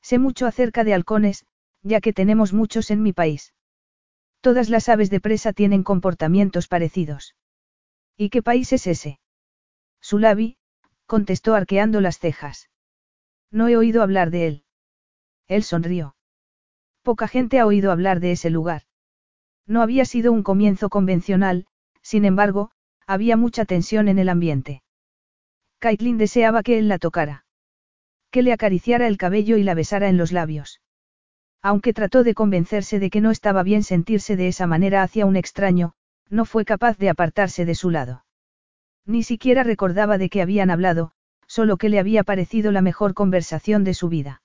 Sé 0.00 0.18
mucho 0.18 0.46
acerca 0.46 0.84
de 0.84 0.94
halcones, 0.94 1.44
ya 1.82 2.00
que 2.00 2.14
tenemos 2.14 2.54
muchos 2.54 2.90
en 2.90 3.02
mi 3.02 3.12
país. 3.12 3.52
Todas 4.40 4.70
las 4.70 4.88
aves 4.88 5.10
de 5.10 5.20
presa 5.20 5.52
tienen 5.52 5.82
comportamientos 5.82 6.66
parecidos. 6.66 7.36
¿Y 8.16 8.30
qué 8.30 8.42
país 8.42 8.72
es 8.72 8.86
ese? 8.86 9.20
Sulabi, 10.00 10.56
contestó 11.06 11.54
arqueando 11.54 12.00
las 12.00 12.18
cejas. 12.18 12.70
No 13.50 13.68
he 13.68 13.76
oído 13.76 14.02
hablar 14.02 14.30
de 14.30 14.46
él. 14.46 14.64
Él 15.46 15.62
sonrió. 15.62 16.16
Poca 17.02 17.28
gente 17.28 17.60
ha 17.60 17.66
oído 17.66 17.92
hablar 17.92 18.20
de 18.20 18.32
ese 18.32 18.50
lugar. 18.50 18.82
No 19.66 19.82
había 19.82 20.04
sido 20.04 20.32
un 20.32 20.42
comienzo 20.42 20.88
convencional, 20.88 21.66
sin 22.02 22.24
embargo, 22.24 22.70
había 23.06 23.36
mucha 23.36 23.64
tensión 23.64 24.08
en 24.08 24.18
el 24.18 24.28
ambiente. 24.28 24.82
Caitlin 25.78 26.18
deseaba 26.18 26.62
que 26.62 26.78
él 26.78 26.88
la 26.88 26.98
tocara. 26.98 27.44
Que 28.30 28.42
le 28.42 28.52
acariciara 28.52 29.06
el 29.06 29.18
cabello 29.18 29.56
y 29.56 29.62
la 29.62 29.74
besara 29.74 30.08
en 30.08 30.16
los 30.16 30.32
labios. 30.32 30.80
Aunque 31.62 31.92
trató 31.92 32.24
de 32.24 32.34
convencerse 32.34 32.98
de 32.98 33.10
que 33.10 33.20
no 33.20 33.30
estaba 33.30 33.62
bien 33.62 33.82
sentirse 33.82 34.36
de 34.36 34.48
esa 34.48 34.66
manera 34.66 35.02
hacia 35.02 35.26
un 35.26 35.36
extraño, 35.36 35.94
no 36.28 36.44
fue 36.44 36.64
capaz 36.64 36.98
de 36.98 37.10
apartarse 37.10 37.64
de 37.64 37.74
su 37.74 37.90
lado. 37.90 38.23
Ni 39.06 39.22
siquiera 39.22 39.64
recordaba 39.64 40.18
de 40.18 40.30
qué 40.30 40.40
habían 40.40 40.70
hablado, 40.70 41.12
solo 41.46 41.76
que 41.76 41.88
le 41.88 41.98
había 41.98 42.24
parecido 42.24 42.72
la 42.72 42.80
mejor 42.80 43.14
conversación 43.14 43.84
de 43.84 43.94
su 43.94 44.08
vida. 44.08 44.42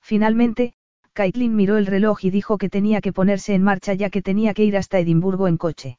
Finalmente, 0.00 0.74
Caitlin 1.12 1.54
miró 1.54 1.76
el 1.76 1.86
reloj 1.86 2.24
y 2.24 2.30
dijo 2.30 2.58
que 2.58 2.70
tenía 2.70 3.00
que 3.00 3.12
ponerse 3.12 3.54
en 3.54 3.62
marcha 3.62 3.92
ya 3.94 4.08
que 4.08 4.22
tenía 4.22 4.54
que 4.54 4.64
ir 4.64 4.76
hasta 4.76 4.98
Edimburgo 4.98 5.48
en 5.48 5.58
coche. 5.58 5.98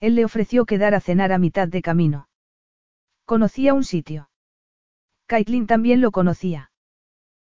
Él 0.00 0.14
le 0.14 0.24
ofreció 0.24 0.64
quedar 0.64 0.94
a 0.94 1.00
cenar 1.00 1.32
a 1.32 1.38
mitad 1.38 1.68
de 1.68 1.82
camino. 1.82 2.28
Conocía 3.24 3.74
un 3.74 3.84
sitio. 3.84 4.30
Caitlin 5.26 5.66
también 5.66 6.00
lo 6.00 6.10
conocía. 6.10 6.70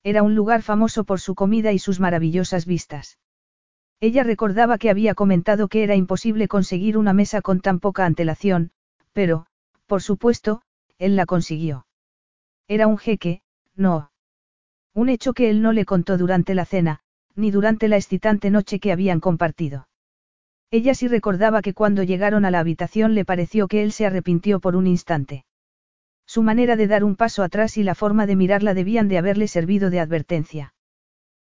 Era 0.03 0.23
un 0.23 0.35
lugar 0.35 0.61
famoso 0.61 1.05
por 1.05 1.19
su 1.19 1.35
comida 1.35 1.71
y 1.71 1.79
sus 1.79 1.99
maravillosas 1.99 2.65
vistas. 2.65 3.17
Ella 3.99 4.23
recordaba 4.23 4.77
que 4.77 4.89
había 4.89 5.15
comentado 5.15 5.69
que 5.69 5.83
era 5.83 5.95
imposible 5.95 6.47
conseguir 6.47 6.97
una 6.97 7.13
mesa 7.13 7.41
con 7.41 7.61
tan 7.61 7.79
poca 7.79 8.05
antelación, 8.05 8.71
pero, 9.13 9.45
por 9.85 10.01
supuesto, 10.01 10.61
él 10.97 11.15
la 11.15 11.25
consiguió. 11.25 11.85
Era 12.67 12.87
un 12.87 12.97
jeque, 12.97 13.41
no. 13.75 14.11
Un 14.93 15.09
hecho 15.09 15.33
que 15.33 15.49
él 15.49 15.61
no 15.61 15.71
le 15.71 15.85
contó 15.85 16.17
durante 16.17 16.55
la 16.55 16.65
cena, 16.65 16.99
ni 17.35 17.51
durante 17.51 17.87
la 17.87 17.97
excitante 17.97 18.49
noche 18.49 18.79
que 18.79 18.91
habían 18.91 19.19
compartido. 19.19 19.87
Ella 20.71 20.95
sí 20.95 21.07
recordaba 21.07 21.61
que 21.61 21.73
cuando 21.73 22.03
llegaron 22.03 22.45
a 22.45 22.51
la 22.51 22.59
habitación 22.59 23.13
le 23.15 23.25
pareció 23.25 23.67
que 23.67 23.83
él 23.83 23.91
se 23.91 24.05
arrepintió 24.05 24.59
por 24.59 24.75
un 24.75 24.87
instante. 24.87 25.45
Su 26.25 26.41
manera 26.41 26.75
de 26.75 26.87
dar 26.87 27.03
un 27.03 27.15
paso 27.15 27.43
atrás 27.43 27.77
y 27.77 27.83
la 27.83 27.95
forma 27.95 28.25
de 28.25 28.35
mirarla 28.35 28.73
debían 28.73 29.07
de 29.07 29.17
haberle 29.17 29.47
servido 29.47 29.89
de 29.89 29.99
advertencia. 29.99 30.73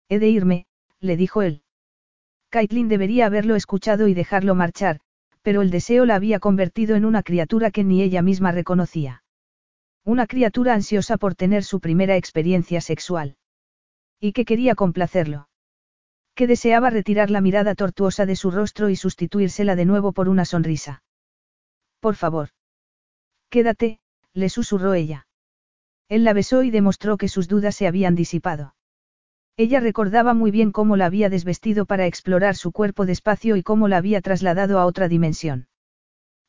He 0.09 0.19
de 0.19 0.29
irme, 0.29 0.67
le 1.01 1.17
dijo 1.17 1.43
él. 1.43 1.63
Caitlin 2.51 2.89
debería 2.89 3.27
haberlo 3.27 3.57
escuchado 3.57 4.07
y 4.07 4.15
dejarlo 4.15 4.55
marchar, 4.55 5.01
pero 5.47 5.63
el 5.63 5.71
deseo 5.71 6.07
la 6.07 6.17
había 6.17 6.41
convertido 6.41 6.97
en 6.97 7.05
una 7.05 7.23
criatura 7.23 7.71
que 7.71 7.85
ni 7.85 8.03
ella 8.03 8.21
misma 8.21 8.51
reconocía. 8.51 9.23
Una 10.05 10.27
criatura 10.27 10.75
ansiosa 10.75 11.19
por 11.19 11.37
tener 11.37 11.63
su 11.63 11.79
primera 11.79 12.17
experiencia 12.17 12.81
sexual. 12.81 13.37
Y 14.19 14.33
que 14.33 14.45
quería 14.45 14.75
complacerlo. 14.75 15.49
Que 16.35 16.49
deseaba 16.49 16.91
retirar 16.91 17.31
la 17.31 17.41
mirada 17.41 17.77
tortuosa 17.77 18.27
de 18.27 18.35
su 18.35 18.51
rostro 18.51 18.89
y 18.89 18.97
sustituírsela 18.97 19.77
de 19.77 19.85
nuevo 19.85 20.13
por 20.13 20.29
una 20.29 20.45
sonrisa. 20.45 21.05
Por 22.01 22.17
favor. 22.17 22.49
Quédate, 23.49 24.01
le 24.33 24.49
susurró 24.49 24.95
ella. 24.95 25.29
Él 26.09 26.25
la 26.25 26.33
besó 26.33 26.65
y 26.65 26.73
demostró 26.73 27.19
que 27.19 27.29
sus 27.29 27.47
dudas 27.47 27.77
se 27.77 27.87
habían 27.87 28.17
disipado. 28.17 28.75
Ella 29.59 29.81
recordaba 29.81 30.35
muy 30.35 30.51
bien 30.51 30.71
cómo 30.71 30.97
la 30.97 31.07
había 31.07 31.31
desvestido 31.31 31.87
para 31.87 32.07
explorar 32.07 32.57
su 32.57 32.73
cuerpo 32.73 33.07
despacio 33.07 33.57
y 33.57 33.63
cómo 33.63 33.89
la 33.89 33.97
había 33.97 34.21
trasladado 34.21 34.79
a 34.79 34.85
otra 34.85 35.09
dimensión. 35.09 35.69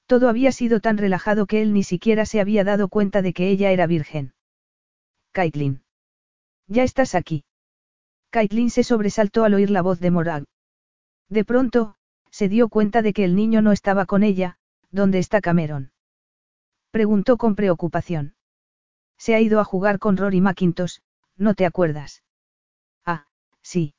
Todo 0.08 0.28
había 0.28 0.51
sido 0.51 0.82
tan 0.82 0.97
relajado 0.97 1.45
que 1.45 1.62
él 1.62 1.74
ni 1.74 1.84
siquiera 1.84 2.26
se 2.26 2.41
había 2.41 2.66
dado 2.66 2.89
cuenta 2.89 3.22
de 3.22 3.32
que 3.32 3.49
ella 3.49 3.72
era 3.72 3.88
virgen. 3.88 4.34
Caitlin. 5.32 5.84
Ya 6.68 6.84
estás 6.84 7.16
aquí. 7.16 7.45
Caitlin 8.30 8.70
se 8.70 8.84
sobresaltó 8.84 9.45
al 9.45 9.53
oír 9.53 9.70
la 9.70 9.82
voz 9.82 10.01
de 10.01 10.12
Morag. 10.12 10.43
De 11.30 11.45
pronto, 11.45 11.95
se 12.30 12.49
dio 12.49 12.68
cuenta 12.68 13.01
de 13.01 13.14
que 13.14 13.24
el 13.24 13.36
niño 13.36 13.62
no 13.62 13.72
estaba 13.72 14.05
con 14.05 14.24
ella, 14.24 14.58
¿dónde 14.91 15.20
está 15.20 15.39
Cameron? 15.39 15.91
Preguntó 16.91 17.38
con 17.38 17.55
preocupación. 17.55 18.36
Se 19.18 19.34
ha 19.34 19.39
ido 19.39 19.62
a 19.62 19.64
jugar 19.64 19.97
con 19.97 20.18
Rory 20.18 20.41
McIntosh, 20.41 20.99
¿no 21.38 21.53
te 21.53 21.66
acuerdas? 21.66 22.24
Sí. 23.72 23.93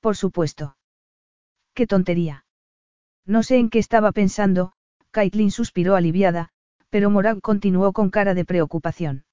Por 0.00 0.16
supuesto. 0.16 0.76
Qué 1.72 1.86
tontería. 1.86 2.44
No 3.24 3.42
sé 3.42 3.56
en 3.56 3.70
qué 3.70 3.78
estaba 3.78 4.12
pensando, 4.12 4.72
Caitlin 5.12 5.50
suspiró 5.50 5.96
aliviada, 5.96 6.50
pero 6.90 7.08
Morag 7.08 7.40
continuó 7.40 7.94
con 7.94 8.10
cara 8.10 8.34
de 8.34 8.44
preocupación. 8.44 9.24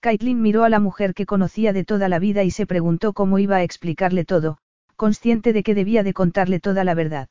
Caitlin 0.00 0.40
miró 0.40 0.64
a 0.64 0.70
la 0.70 0.80
mujer 0.80 1.12
que 1.12 1.26
conocía 1.26 1.74
de 1.74 1.84
toda 1.84 2.08
la 2.08 2.18
vida 2.18 2.42
y 2.42 2.50
se 2.50 2.66
preguntó 2.66 3.12
cómo 3.12 3.38
iba 3.38 3.56
a 3.56 3.62
explicarle 3.62 4.24
todo, 4.24 4.56
consciente 4.96 5.52
de 5.52 5.62
que 5.62 5.74
debía 5.74 6.02
de 6.02 6.14
contarle 6.14 6.58
toda 6.58 6.84
la 6.84 6.94
verdad. 6.94 7.28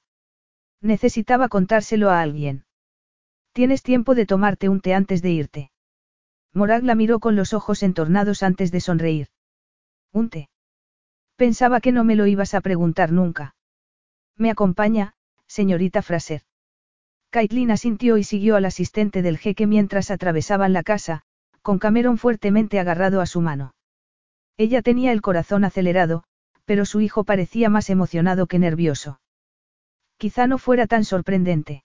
Necesitaba 0.82 1.50
contárselo 1.50 2.12
a 2.12 2.22
alguien. 2.22 2.66
Tienes 3.54 3.82
tiempo 3.82 4.14
de 4.14 4.28
tomarte 4.28 4.70
un 4.70 4.82
té 4.82 4.94
antes 4.94 5.24
de 5.24 5.32
irte. 5.32 5.72
Morag 6.54 6.84
la 6.84 6.94
miró 6.94 7.20
con 7.20 7.36
los 7.36 7.54
ojos 7.54 7.82
entornados 7.82 8.44
antes 8.44 8.72
de 8.72 8.82
sonreír. 8.82 9.30
¿Un 10.12 10.30
té? 10.30 10.50
Pensaba 11.46 11.82
que 11.82 11.92
no 11.92 12.06
me 12.06 12.16
lo 12.16 12.26
ibas 12.26 12.54
a 12.54 12.62
preguntar 12.62 13.12
nunca. 13.12 13.54
Me 14.38 14.50
acompaña, 14.50 15.16
señorita 15.46 16.02
Fraser. 16.02 16.44
Caitlin 17.32 17.70
asintió 17.70 18.16
y 18.18 18.24
siguió 18.24 18.56
al 18.56 18.64
asistente 18.64 19.22
del 19.22 19.38
jeque 19.38 19.68
mientras 19.68 20.10
atravesaban 20.10 20.72
la 20.72 20.84
casa, 20.84 21.24
con 21.62 21.80
Cameron 21.80 22.18
fuertemente 22.18 22.80
agarrado 22.80 23.20
a 23.20 23.26
su 23.26 23.42
mano. 23.42 23.76
Ella 24.56 24.82
tenía 24.82 25.12
el 25.12 25.22
corazón 25.22 25.66
acelerado, 25.66 26.24
pero 26.64 26.86
su 26.86 27.02
hijo 27.02 27.26
parecía 27.26 27.70
más 27.70 27.90
emocionado 27.90 28.48
que 28.48 28.58
nervioso. 28.58 29.20
Quizá 30.16 30.48
no 30.48 30.58
fuera 30.58 30.88
tan 30.88 31.04
sorprendente. 31.04 31.84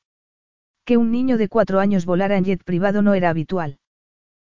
Que 0.84 0.96
un 0.98 1.10
niño 1.10 1.36
de 1.36 1.48
cuatro 1.48 1.80
años 1.80 2.06
volara 2.06 2.36
en 2.36 2.44
jet 2.44 2.62
privado 2.62 3.02
no 3.02 3.14
era 3.14 3.28
habitual. 3.28 3.80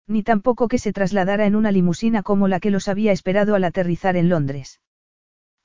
Ni 0.07 0.23
tampoco 0.23 0.69
que 0.69 0.79
se 0.79 0.93
trasladara 0.93 1.45
en 1.45 1.57
una 1.57 1.73
limusina 1.73 2.23
como 2.23 2.47
la 2.47 2.61
que 2.61 2.71
los 2.71 2.87
había 2.87 3.11
esperado 3.11 3.53
al 3.55 3.65
aterrizar 3.65 4.15
en 4.15 4.29
Londres. 4.29 4.79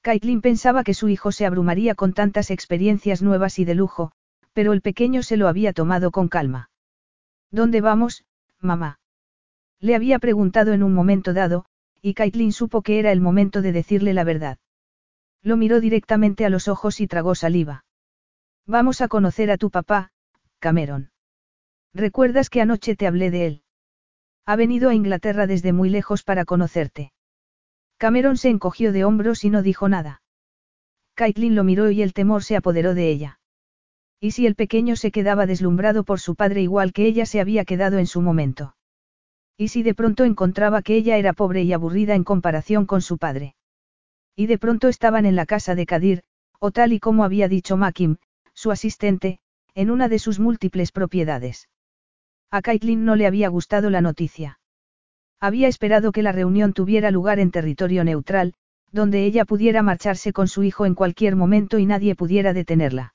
Caitlin 0.01 0.41
pensaba 0.41 0.85
que 0.85 0.95
su 0.95 1.09
hijo 1.09 1.33
se 1.33 1.47
abrumaría 1.47 1.95
con 1.95 2.13
tantas 2.13 2.51
experiencias 2.51 3.23
nuevas 3.23 3.59
y 3.59 3.65
de 3.65 3.75
lujo, 3.75 4.13
pero 4.53 4.73
el 4.73 4.81
pequeño 4.81 5.23
se 5.23 5.37
lo 5.37 5.49
había 5.49 5.73
tomado 5.73 6.11
con 6.11 6.29
calma. 6.29 6.71
¿Dónde 7.51 7.81
vamos, 7.81 8.25
mamá? 8.61 9.01
Le 9.81 9.95
había 9.95 10.19
preguntado 10.19 10.73
en 10.73 10.83
un 10.83 10.95
momento 10.95 11.33
dado, 11.33 11.65
y 12.01 12.15
Caitlin 12.15 12.53
supo 12.53 12.83
que 12.83 12.99
era 12.99 13.13
el 13.13 13.21
momento 13.21 13.63
de 13.63 13.73
decirle 13.73 14.15
la 14.15 14.25
verdad. 14.25 14.59
Lo 15.43 15.57
miró 15.57 15.81
directamente 15.81 16.45
a 16.45 16.51
los 16.51 16.69
ojos 16.69 17.01
y 17.01 17.07
tragó 17.07 17.35
saliva. 17.35 17.85
Vamos 18.67 19.01
a 19.01 19.09
conocer 19.09 19.51
a 19.51 19.57
tu 19.57 19.71
papá, 19.71 20.11
Cameron. 20.59 21.11
¿Recuerdas 21.95 22.51
que 22.51 22.61
anoche 22.61 22.97
te 22.97 23.07
hablé 23.07 23.31
de 23.31 23.47
él? 23.47 23.63
Ha 24.45 24.57
venido 24.57 24.91
a 24.91 24.95
Inglaterra 24.95 25.47
desde 25.47 25.73
muy 25.73 25.91
lejos 25.91 26.23
para 26.23 26.45
conocerte. 26.45 27.13
Cameron 27.99 28.37
se 28.37 28.49
encogió 28.49 28.93
de 28.93 29.05
hombros 29.05 29.45
y 29.45 29.51
no 29.51 29.63
dijo 29.63 29.89
nada. 29.89 30.23
Caitlin 31.15 31.57
lo 31.57 31.65
miró 31.65 31.91
y 31.91 32.01
el 32.01 32.13
temor 32.13 32.45
se 32.45 32.57
apoderó 32.57 32.95
de 32.95 33.11
ella. 33.11 33.41
¿Y 34.21 34.31
si 34.31 34.47
el 34.47 34.55
pequeño 34.55 34.95
se 34.95 35.11
quedaba 35.11 35.47
deslumbrado 35.47 36.05
por 36.05 36.21
su 36.21 36.37
padre 36.37 36.63
igual 36.63 36.93
que 36.93 37.07
ella 37.07 37.27
se 37.27 37.41
había 37.41 37.65
quedado 37.65 37.99
en 37.99 38.07
su 38.07 38.23
momento? 38.23 38.77
¿Y 39.57 39.69
si 39.69 39.83
de 39.83 39.95
pronto 39.95 40.25
encontraba 40.25 40.83
que 40.83 40.95
ella 40.95 41.17
era 41.17 41.33
pobre 41.33 41.65
y 41.65 41.73
aburrida 41.73 42.15
en 42.15 42.23
comparación 42.23 42.87
con 42.87 43.03
su 43.03 43.19
padre? 43.19 43.57
Y 44.37 44.47
de 44.47 44.59
pronto 44.59 44.87
estaban 44.87 45.27
en 45.27 45.35
la 45.35 45.47
casa 45.47 45.75
de 45.75 45.85
Kadir, 45.85 46.23
o 46.61 46.71
tal 46.71 46.93
y 46.93 47.01
como 47.01 47.25
había 47.25 47.49
dicho 47.49 47.77
Makim, 47.77 48.19
su 48.55 48.71
asistente, 48.71 49.41
en 49.75 49.91
una 49.91 50.09
de 50.09 50.21
sus 50.21 50.39
múltiples 50.39 50.93
propiedades. 50.93 51.69
A 52.51 52.63
Caitlin 52.63 53.05
no 53.05 53.17
le 53.17 53.27
había 53.27 53.49
gustado 53.49 53.91
la 53.91 54.01
noticia. 54.01 54.58
Había 55.41 55.69
esperado 55.69 56.11
que 56.13 56.23
la 56.23 56.33
reunión 56.33 56.73
tuviera 56.73 57.11
lugar 57.11 57.39
en 57.39 57.51
territorio 57.51 58.03
neutral, 58.03 58.55
donde 58.91 59.25
ella 59.25 59.45
pudiera 59.45 59.83
marcharse 59.83 60.33
con 60.33 60.49
su 60.49 60.65
hijo 60.65 60.87
en 60.87 60.95
cualquier 60.95 61.37
momento 61.37 61.79
y 61.79 61.87
nadie 61.87 62.15
pudiera 62.15 62.53
detenerla. 62.53 63.15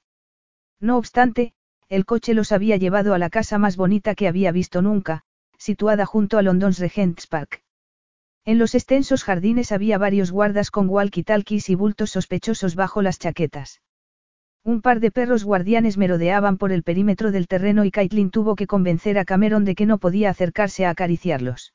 No 0.80 0.98
obstante, 0.98 1.54
el 1.90 2.06
coche 2.06 2.34
los 2.34 2.52
había 2.52 2.78
llevado 2.78 3.14
a 3.14 3.20
la 3.20 3.30
casa 3.30 3.58
más 3.58 3.76
bonita 3.76 4.16
que 4.16 4.28
había 4.28 4.52
visto 4.52 4.82
nunca, 4.82 5.24
situada 5.58 6.06
junto 6.06 6.38
a 6.38 6.42
London's 6.42 6.80
Regent's 6.80 7.28
Park. 7.28 7.62
En 8.46 8.58
los 8.58 8.76
extensos 8.76 9.24
jardines 9.24 9.72
había 9.72 9.98
varios 9.98 10.32
guardas 10.32 10.72
con 10.72 10.90
walkie-talkies 10.90 11.70
y 11.70 11.76
bultos 11.76 12.12
sospechosos 12.12 12.76
bajo 12.76 13.02
las 13.02 13.20
chaquetas. 13.20 13.82
Un 14.64 14.82
par 14.82 15.00
de 15.00 15.12
perros 15.12 15.44
guardianes 15.44 15.98
merodeaban 15.98 16.58
por 16.58 16.72
el 16.72 16.84
perímetro 16.84 17.32
del 17.32 17.48
terreno 17.48 17.84
y 17.86 17.92
Caitlin 17.92 18.32
tuvo 18.32 18.56
que 18.56 18.68
convencer 18.68 19.18
a 19.18 19.26
Cameron 19.26 19.66
de 19.66 19.76
que 19.76 19.86
no 19.86 19.98
podía 19.98 20.30
acercarse 20.30 20.86
a 20.86 20.90
acariciarlos. 20.90 21.74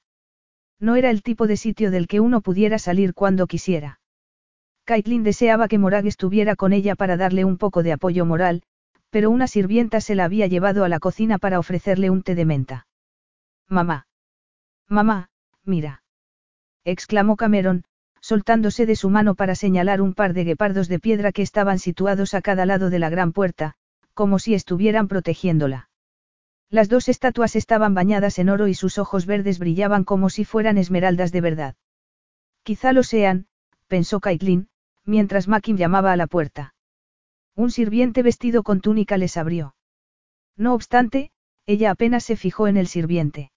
No 0.80 0.96
era 0.96 1.10
el 1.10 1.22
tipo 1.22 1.46
de 1.46 1.56
sitio 1.56 1.90
del 1.90 2.06
que 2.06 2.20
uno 2.20 2.40
pudiera 2.40 2.78
salir 2.78 3.14
cuando 3.14 3.46
quisiera. 3.46 4.00
Caitlin 4.84 5.22
deseaba 5.22 5.68
que 5.68 5.78
Morag 5.78 6.06
estuviera 6.06 6.56
con 6.56 6.72
ella 6.72 6.94
para 6.94 7.16
darle 7.16 7.44
un 7.44 7.58
poco 7.58 7.82
de 7.82 7.92
apoyo 7.92 8.24
moral, 8.24 8.62
pero 9.10 9.30
una 9.30 9.46
sirvienta 9.46 10.00
se 10.00 10.14
la 10.14 10.24
había 10.24 10.46
llevado 10.46 10.84
a 10.84 10.88
la 10.88 10.98
cocina 10.98 11.38
para 11.38 11.58
ofrecerle 11.58 12.10
un 12.10 12.22
té 12.22 12.34
de 12.34 12.44
menta. 12.44 12.86
Mamá. 13.68 14.06
Mamá, 14.88 15.28
mira. 15.64 16.02
exclamó 16.84 17.36
Cameron, 17.36 17.84
soltándose 18.20 18.86
de 18.86 18.96
su 18.96 19.10
mano 19.10 19.34
para 19.34 19.54
señalar 19.54 20.00
un 20.00 20.14
par 20.14 20.32
de 20.32 20.44
guepardos 20.44 20.88
de 20.88 20.98
piedra 20.98 21.32
que 21.32 21.42
estaban 21.42 21.78
situados 21.78 22.34
a 22.34 22.40
cada 22.40 22.66
lado 22.66 22.88
de 22.90 22.98
la 22.98 23.10
gran 23.10 23.32
puerta, 23.32 23.74
como 24.14 24.38
si 24.38 24.54
estuvieran 24.54 25.08
protegiéndola. 25.08 25.87
Las 26.70 26.88
dos 26.88 27.08
estatuas 27.08 27.56
estaban 27.56 27.94
bañadas 27.94 28.38
en 28.38 28.50
oro 28.50 28.68
y 28.68 28.74
sus 28.74 28.98
ojos 28.98 29.24
verdes 29.24 29.58
brillaban 29.58 30.04
como 30.04 30.28
si 30.28 30.44
fueran 30.44 30.76
esmeraldas 30.76 31.32
de 31.32 31.40
verdad. 31.40 31.76
Quizá 32.62 32.92
lo 32.92 33.02
sean, 33.02 33.46
pensó 33.86 34.20
Caitlin, 34.20 34.68
mientras 35.04 35.48
Makim 35.48 35.76
llamaba 35.78 36.12
a 36.12 36.16
la 36.16 36.26
puerta. 36.26 36.74
Un 37.54 37.70
sirviente 37.70 38.22
vestido 38.22 38.62
con 38.62 38.80
túnica 38.80 39.16
les 39.16 39.38
abrió. 39.38 39.74
No 40.56 40.74
obstante, 40.74 41.30
ella 41.64 41.90
apenas 41.90 42.24
se 42.24 42.36
fijó 42.36 42.68
en 42.68 42.76
el 42.76 42.86
sirviente. 42.86 43.50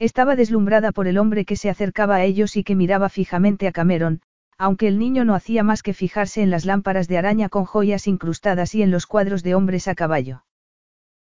Estaba 0.00 0.34
deslumbrada 0.34 0.90
por 0.90 1.06
el 1.06 1.18
hombre 1.18 1.44
que 1.44 1.54
se 1.54 1.70
acercaba 1.70 2.16
a 2.16 2.24
ellos 2.24 2.56
y 2.56 2.64
que 2.64 2.74
miraba 2.74 3.08
fijamente 3.08 3.68
a 3.68 3.72
Cameron, 3.72 4.22
aunque 4.58 4.88
el 4.88 4.98
niño 4.98 5.24
no 5.24 5.36
hacía 5.36 5.62
más 5.62 5.82
que 5.82 5.94
fijarse 5.94 6.42
en 6.42 6.50
las 6.50 6.64
lámparas 6.64 7.06
de 7.06 7.18
araña 7.18 7.48
con 7.48 7.64
joyas 7.64 8.08
incrustadas 8.08 8.74
y 8.74 8.82
en 8.82 8.90
los 8.90 9.06
cuadros 9.06 9.44
de 9.44 9.54
hombres 9.54 9.86
a 9.86 9.94
caballo. 9.94 10.44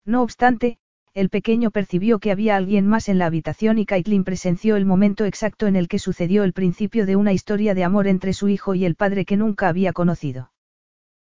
No 0.05 0.24
obstante, 0.24 0.80
el 1.14 1.30
pequeño 1.30 1.70
percibió 1.70 2.18
que 2.18 2.32
había 2.32 2.55
alguien 2.55 2.88
más 2.88 3.07
en 3.07 3.20
la 3.20 3.28
habitación 3.28 3.78
y 3.78 3.86
Caitlin 3.86 4.24
presenció 4.24 4.76
el 4.76 4.86
momento 4.86 5.26
exacto 5.26 5.68
en 5.68 5.76
el 5.76 5.88
que 5.88 5.99
sucedió 5.99 6.43
el 6.43 6.53
principio 6.53 7.05
de 7.05 7.16
una 7.16 7.34
historia 7.34 7.76
de 7.76 7.84
amor 7.84 8.07
entre 8.07 8.34
su 8.34 8.49
hijo 8.49 8.74
y 8.74 8.84
el 8.86 8.95
padre 8.95 9.24
que 9.24 9.38
nunca 9.38 9.68
había 9.68 9.93
conocido. 9.93 10.51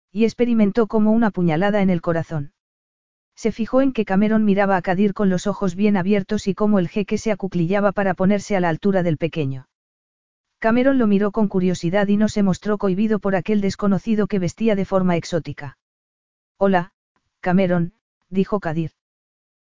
Y 0.09 0.23
experimentó 0.23 0.87
como 0.87 1.11
una 1.11 1.29
puñalada 1.29 1.81
en 1.81 1.89
el 1.89 2.01
corazón. 2.01 2.53
Se 3.35 3.51
fijó 3.51 3.81
en 3.81 3.91
que 3.91 4.05
Cameron 4.05 4.45
miraba 4.45 4.77
a 4.77 4.81
Kadir 4.81 5.13
con 5.13 5.29
los 5.29 5.45
ojos 5.45 5.75
bien 5.75 5.97
abiertos 5.97 6.47
y 6.47 6.53
cómo 6.53 6.79
el 6.79 6.87
jeque 6.87 7.17
se 7.17 7.31
acuclillaba 7.31 7.91
para 7.91 8.13
ponerse 8.13 8.55
a 8.55 8.61
la 8.61 8.69
altura 8.69 9.03
del 9.03 9.17
pequeño. 9.17 9.67
Cameron 10.59 10.99
lo 10.99 11.07
miró 11.07 11.31
con 11.31 11.47
curiosidad 11.47 12.07
y 12.07 12.17
no 12.17 12.29
se 12.29 12.43
mostró 12.43 12.77
cohibido 12.77 13.19
por 13.19 13.35
aquel 13.35 13.59
desconocido 13.59 14.27
que 14.27 14.39
vestía 14.39 14.75
de 14.75 14.85
forma 14.85 15.17
exótica. 15.17 15.77
Hola, 16.57 16.93
Cameron, 17.39 17.93
dijo 18.29 18.59
Kadir. 18.59 18.91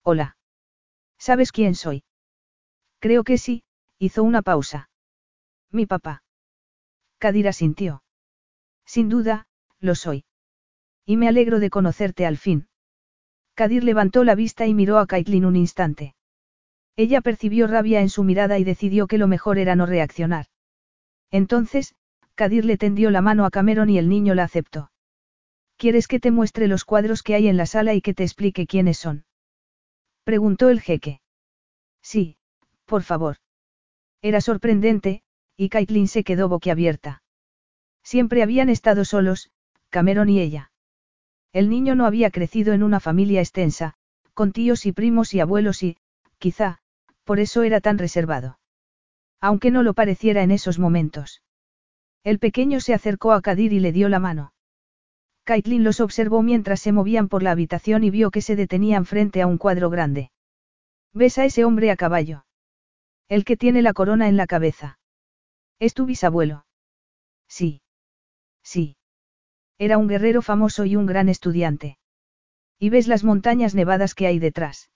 Hola. 0.04 0.38
¿Sabes 1.18 1.52
quién 1.52 1.76
soy? 1.76 2.04
Creo 3.00 3.24
que 3.24 3.38
sí, 3.38 3.64
hizo 3.98 4.24
una 4.24 4.42
pausa. 4.42 4.90
Mi 5.72 5.86
papá. 5.86 6.24
Kadir 7.18 7.48
asintió. 7.48 8.04
Sin 8.86 9.10
duda, 9.10 9.48
lo 9.80 9.96
soy. 9.96 10.26
Y 11.06 11.18
me 11.18 11.28
alegro 11.28 11.60
de 11.60 11.70
conocerte 11.70 12.26
al 12.26 12.38
fin. 12.38 12.68
Kadir 13.56 13.84
levantó 13.84 14.24
la 14.24 14.36
vista 14.36 14.68
y 14.68 14.74
miró 14.74 15.00
a 15.00 15.08
Caitlin 15.08 15.46
un 15.46 15.56
instante. 15.56 16.16
Ella 16.96 17.22
percibió 17.22 17.68
rabia 17.68 18.02
en 18.02 18.10
su 18.10 18.24
mirada 18.24 18.58
y 18.58 18.64
decidió 18.64 19.08
que 19.08 19.18
lo 19.18 19.28
mejor 19.28 19.58
era 19.58 19.76
no 19.76 19.86
reaccionar. 19.86 20.48
Entonces, 21.32 21.96
Kadir 22.36 22.66
le 22.66 22.78
tendió 22.78 23.12
la 23.12 23.22
mano 23.22 23.46
a 23.46 23.52
Cameron 23.52 23.90
y 23.90 23.98
el 23.98 24.10
niño 24.10 24.34
la 24.34 24.44
aceptó. 24.44 24.92
¿Quieres 25.78 26.08
que 26.08 26.20
te 26.20 26.32
muestre 26.32 26.68
los 26.68 26.86
cuadros 26.86 27.22
que 27.22 27.36
hay 27.36 27.48
en 27.48 27.58
la 27.58 27.66
sala 27.66 27.94
y 27.94 28.02
que 28.02 28.14
te 28.14 28.24
explique 28.24 28.66
quiénes 28.66 28.98
son? 28.98 29.26
Preguntó 30.30 30.70
el 30.70 30.80
jeque. 30.80 31.22
Sí, 32.04 32.38
por 32.86 33.02
favor. 33.02 33.38
Era 34.22 34.42
sorprendente, 34.42 35.24
y 35.58 35.70
Caitlin 35.70 36.08
se 36.08 36.24
quedó 36.24 36.48
boquiabierta. 36.48 37.24
Siempre 38.04 38.44
habían 38.44 38.70
estado 38.70 39.06
solos, 39.06 39.50
Cameron 39.90 40.30
y 40.30 40.40
ella. 40.40 40.72
El 41.52 41.72
niño 41.72 41.96
no 41.96 42.06
había 42.06 42.30
crecido 42.30 42.74
en 42.74 42.84
una 42.84 43.00
familia 43.00 43.40
extensa, 43.40 43.96
con 44.36 44.52
tíos 44.52 44.86
y 44.86 44.92
primos 44.92 45.34
y 45.34 45.40
abuelos 45.40 45.82
y, 45.82 45.98
quizá, 46.38 46.78
por 47.24 47.40
eso 47.40 47.64
era 47.64 47.82
tan 47.82 47.98
reservado. 47.98 48.60
Aunque 49.42 49.72
no 49.72 49.82
lo 49.82 49.96
pareciera 49.96 50.44
en 50.44 50.52
esos 50.52 50.78
momentos. 50.78 51.42
El 52.24 52.38
pequeño 52.38 52.82
se 52.82 52.94
acercó 52.94 53.32
a 53.32 53.42
Kadir 53.42 53.74
y 53.74 53.80
le 53.80 53.92
dio 53.92 54.10
la 54.10 54.20
mano. 54.20 54.54
Caitlin 55.50 55.84
los 55.84 56.00
observó 56.00 56.44
mientras 56.44 56.80
se 56.80 56.92
movían 56.92 57.28
por 57.28 57.42
la 57.42 57.50
habitación 57.50 58.04
y 58.04 58.12
vio 58.12 58.30
que 58.30 58.44
se 58.44 58.56
detenían 58.56 59.08
frente 59.08 59.42
a 59.42 59.48
un 59.48 59.58
cuadro 59.58 59.90
grande. 59.90 60.30
¿Ves 61.12 61.40
a 61.40 61.46
ese 61.46 61.66
hombre 61.66 61.90
a 61.90 61.96
caballo? 61.96 62.46
El 63.30 63.46
que 63.46 63.58
tiene 63.58 63.82
la 63.82 63.94
corona 63.94 64.28
en 64.28 64.38
la 64.38 64.46
cabeza. 64.46 65.00
¿Es 65.80 65.96
tu 65.96 66.06
bisabuelo? 66.06 66.68
Sí. 67.48 67.82
Sí. 68.62 68.96
Era 69.80 69.98
un 69.98 70.08
guerrero 70.08 70.44
famoso 70.44 70.86
y 70.86 70.96
un 70.96 71.08
gran 71.08 71.30
estudiante. 71.30 71.98
¿Y 72.78 72.92
ves 72.92 73.08
las 73.08 73.24
montañas 73.24 73.74
nevadas 73.74 74.14
que 74.14 74.28
hay 74.28 74.38
detrás? 74.38 74.92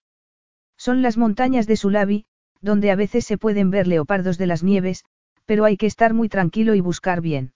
Son 0.78 1.02
las 1.02 1.18
montañas 1.18 1.66
de 1.66 1.78
Sulabi, 1.78 2.28
donde 2.62 2.92
a 2.92 2.96
veces 2.96 3.26
se 3.26 3.40
pueden 3.40 3.72
ver 3.72 3.88
leopardos 3.88 4.38
de 4.38 4.46
las 4.46 4.62
nieves, 4.62 5.04
pero 5.46 5.66
hay 5.66 5.78
que 5.78 5.88
estar 5.88 6.14
muy 6.14 6.30
tranquilo 6.30 6.76
y 6.76 6.80
buscar 6.80 7.22
bien. 7.22 7.54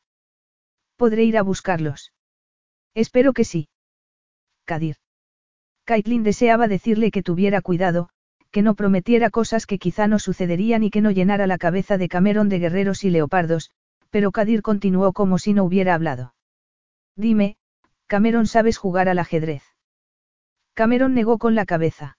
¿Podré 0.96 1.26
ir 1.26 1.38
a 1.38 1.44
buscarlos? 1.44 2.12
Espero 2.98 3.32
que 3.34 3.44
sí. 3.44 3.70
Kadir. 4.66 4.96
Caitlin 5.86 6.24
deseaba 6.24 6.68
decirle 6.68 7.12
que 7.12 7.22
tuviera 7.22 7.62
cuidado, 7.62 8.10
que 8.50 8.64
no 8.64 8.74
prometiera 8.74 9.30
cosas 9.30 9.68
que 9.68 9.78
quizá 9.78 10.08
no 10.08 10.18
sucederían 10.18 10.82
y 10.84 10.90
que 10.90 11.02
no 11.02 11.12
llenara 11.12 11.46
la 11.46 11.60
cabeza 11.60 12.00
de 12.00 12.10
Cameron 12.10 12.50
de 12.50 12.58
guerreros 12.58 13.04
y 13.04 13.12
leopardos, 13.12 13.70
pero 14.10 14.32
Kadir 14.32 14.64
continuó 14.64 15.14
como 15.14 15.38
si 15.38 15.54
no 15.54 15.64
hubiera 15.64 15.94
hablado. 15.94 16.34
Dime, 17.16 17.58
Cameron 18.08 18.48
sabes 18.48 18.80
jugar 18.80 19.10
al 19.10 19.20
ajedrez. 19.20 19.62
Cameron 20.74 21.14
negó 21.14 21.38
con 21.38 21.54
la 21.54 21.68
cabeza. 21.68 22.18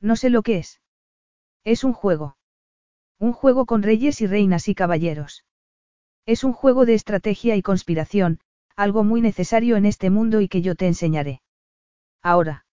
No 0.00 0.16
sé 0.16 0.30
lo 0.30 0.40
que 0.40 0.56
es. 0.56 0.80
Es 1.62 1.84
un 1.84 1.92
juego. 1.92 2.38
Un 3.18 3.34
juego 3.34 3.66
con 3.66 3.82
reyes 3.82 4.22
y 4.22 4.26
reinas 4.26 4.66
y 4.66 4.74
caballeros. 4.74 5.44
Es 6.24 6.42
un 6.42 6.54
juego 6.54 6.86
de 6.86 6.94
estrategia 6.94 7.54
y 7.54 7.60
conspiración, 7.60 8.40
algo 8.76 9.04
muy 9.04 9.20
necesario 9.20 9.76
en 9.76 9.86
este 9.86 10.10
mundo 10.10 10.40
y 10.40 10.48
que 10.48 10.62
yo 10.62 10.74
te 10.74 10.86
enseñaré. 10.86 11.42
Ahora. 12.22 12.66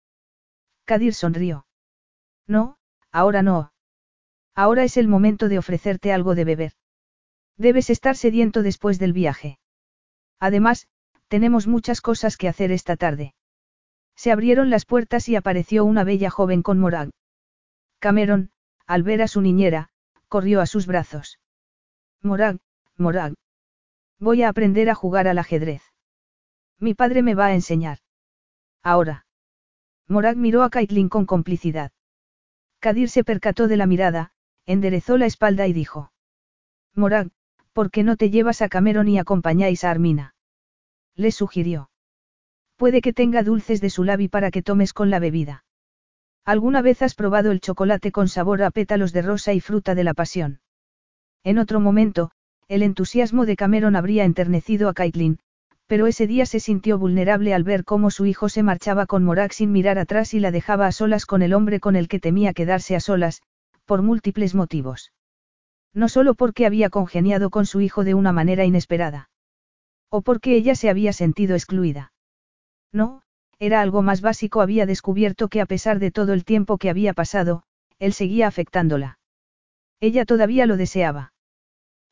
Kadir 0.85 1.15
sonrió. 1.15 1.67
No, 2.47 2.77
ahora 3.11 3.43
no. 3.43 3.73
Ahora 4.55 4.85
es 4.85 4.97
el 4.97 5.09
momento 5.09 5.49
de 5.49 5.59
ofrecerte 5.59 6.13
algo 6.13 6.35
de 6.35 6.45
beber. 6.45 6.73
Debes 7.57 7.91
estar 7.91 8.17
sediento 8.17 8.63
después 8.63 8.99
del 8.99 9.13
viaje. 9.13 9.59
Además, 10.39 10.89
tenemos 11.29 11.67
muchas 11.67 12.01
cosas 12.01 12.37
que 12.37 12.49
hacer 12.49 12.71
esta 12.71 12.97
tarde. 12.97 13.35
Se 14.17 14.31
abrieron 14.31 14.71
las 14.71 14.85
puertas 14.85 15.29
y 15.29 15.37
apareció 15.37 15.85
una 15.85 16.05
bella 16.05 16.31
joven 16.31 16.63
con 16.63 16.79
Morag. 16.79 17.11
Cameron, 17.99 18.51
al 18.87 19.03
ver 19.03 19.23
a 19.23 19.29
su 19.29 19.41
niñera, 19.41 19.91
corrió 20.29 20.61
a 20.61 20.67
sus 20.67 20.87
brazos. 20.87 21.39
Morag, 22.23 22.59
Morag. 22.97 23.35
Voy 24.19 24.43
a 24.43 24.49
aprender 24.49 24.89
a 24.91 24.95
jugar 24.95 25.29
al 25.29 25.39
ajedrez. 25.39 25.83
Mi 26.79 26.95
padre 26.95 27.23
me 27.23 27.35
va 27.35 27.47
a 27.47 27.55
enseñar. 27.55 27.99
Ahora. 28.83 29.27
Morag 30.09 30.37
miró 30.37 30.63
a 30.63 30.71
Caitlin 30.71 31.09
con 31.09 31.27
complicidad. 31.27 31.93
Kadir 32.79 33.09
se 33.09 33.25
percató 33.25 33.69
de 33.69 33.77
la 33.77 33.87
mirada, 33.87 34.33
enderezó 34.67 35.17
la 35.17 35.27
espalda 35.27 35.67
y 35.67 35.73
dijo. 35.73 36.13
Morag, 36.95 37.31
¿por 37.73 37.91
qué 37.91 38.03
no 38.03 38.17
te 38.17 38.31
llevas 38.31 38.63
a 38.63 38.69
Cameron 38.69 39.09
y 39.09 39.19
acompañáis 39.19 39.85
a 39.85 39.91
Armina? 39.91 40.35
Le 41.15 41.31
sugirió. 41.31 41.91
Puede 42.77 43.01
que 43.01 43.13
tenga 43.13 43.43
dulces 43.43 43.81
de 43.81 43.91
su 43.91 44.05
labi 44.05 44.29
para 44.29 44.51
que 44.51 44.63
tomes 44.63 44.93
con 44.93 45.11
la 45.11 45.19
bebida. 45.19 45.65
¿Alguna 46.45 46.83
vez 46.83 47.01
has 47.03 47.15
probado 47.15 47.51
el 47.53 47.61
chocolate 47.61 48.13
con 48.13 48.29
sabor 48.29 48.63
a 48.63 48.71
pétalos 48.71 49.13
de 49.13 49.23
rosa 49.23 49.55
y 49.55 49.61
fruta 49.61 49.95
de 49.95 50.05
la 50.05 50.13
pasión? 50.13 50.61
En 51.43 51.59
otro 51.59 51.81
momento, 51.81 52.31
el 52.69 52.83
entusiasmo 52.83 53.47
de 53.47 53.57
Cameron 53.57 53.97
habría 53.97 54.25
enternecido 54.25 54.89
a 54.89 54.95
Caitlin, 54.95 55.39
pero 55.87 56.07
ese 56.07 56.27
día 56.27 56.47
se 56.47 56.61
sintió 56.61 56.99
vulnerable 56.99 57.53
al 57.53 57.65
ver 57.65 57.85
cómo 57.85 58.11
su 58.11 58.27
hijo 58.27 58.49
se 58.49 58.63
marchaba 58.63 59.07
con 59.07 59.25
Morak 59.25 59.53
sin 59.53 59.71
mirar 59.73 59.99
atrás 59.99 60.33
y 60.35 60.41
la 60.41 60.51
dejaba 60.51 60.87
a 60.87 60.93
solas 60.93 61.27
con 61.27 61.43
el 61.43 61.53
hombre 61.53 61.81
con 61.81 61.95
el 61.95 62.09
que 62.09 62.21
temía 62.21 62.55
quedarse 62.55 62.97
a 62.97 63.01
solas, 63.01 63.43
por 63.85 64.03
múltiples 64.03 64.55
motivos. 64.55 65.13
No 65.93 66.09
solo 66.09 66.35
porque 66.35 66.67
había 66.67 66.89
congeniado 66.89 67.51
con 67.51 67.67
su 67.67 67.81
hijo 67.81 68.03
de 68.03 68.15
una 68.15 68.33
manera 68.33 68.65
inesperada. 68.65 69.29
O 70.11 70.23
porque 70.23 70.57
ella 70.57 70.75
se 70.75 70.89
había 70.89 71.13
sentido 71.13 71.55
excluida. 71.55 72.13
No, 72.93 73.23
era 73.59 73.83
algo 73.83 74.03
más 74.03 74.21
básico, 74.21 74.63
había 74.63 74.87
descubierto 74.87 75.49
que 75.49 75.61
a 75.61 75.67
pesar 75.67 75.99
de 75.99 76.11
todo 76.11 76.33
el 76.33 76.45
tiempo 76.45 76.79
que 76.79 76.91
había 76.91 77.13
pasado, 77.13 77.63
él 77.99 78.13
seguía 78.13 78.47
afectándola. 78.47 79.19
Ella 80.01 80.25
todavía 80.25 80.67
lo 80.67 80.77
deseaba. 80.77 81.34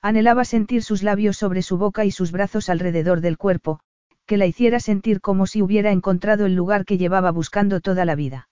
Anhelaba 0.05 0.45
sentir 0.45 0.83
sus 0.83 1.05
labios 1.05 1.37
sobre 1.37 1.63
su 1.63 1.79
boca 1.79 2.05
y 2.05 2.11
sus 2.11 2.33
brazos 2.33 2.69
alrededor 2.69 3.21
del 3.21 3.39
cuerpo, 3.39 3.79
que 4.27 4.37
la 4.37 4.47
hiciera 4.47 4.81
sentir 4.81 5.21
como 5.21 5.47
si 5.47 5.63
hubiera 5.63 5.93
encontrado 5.93 6.45
el 6.45 6.57
lugar 6.57 6.85
que 6.85 6.99
llevaba 6.99 7.31
buscando 7.31 7.81
toda 7.81 8.05
la 8.05 8.17
vida. 8.17 8.49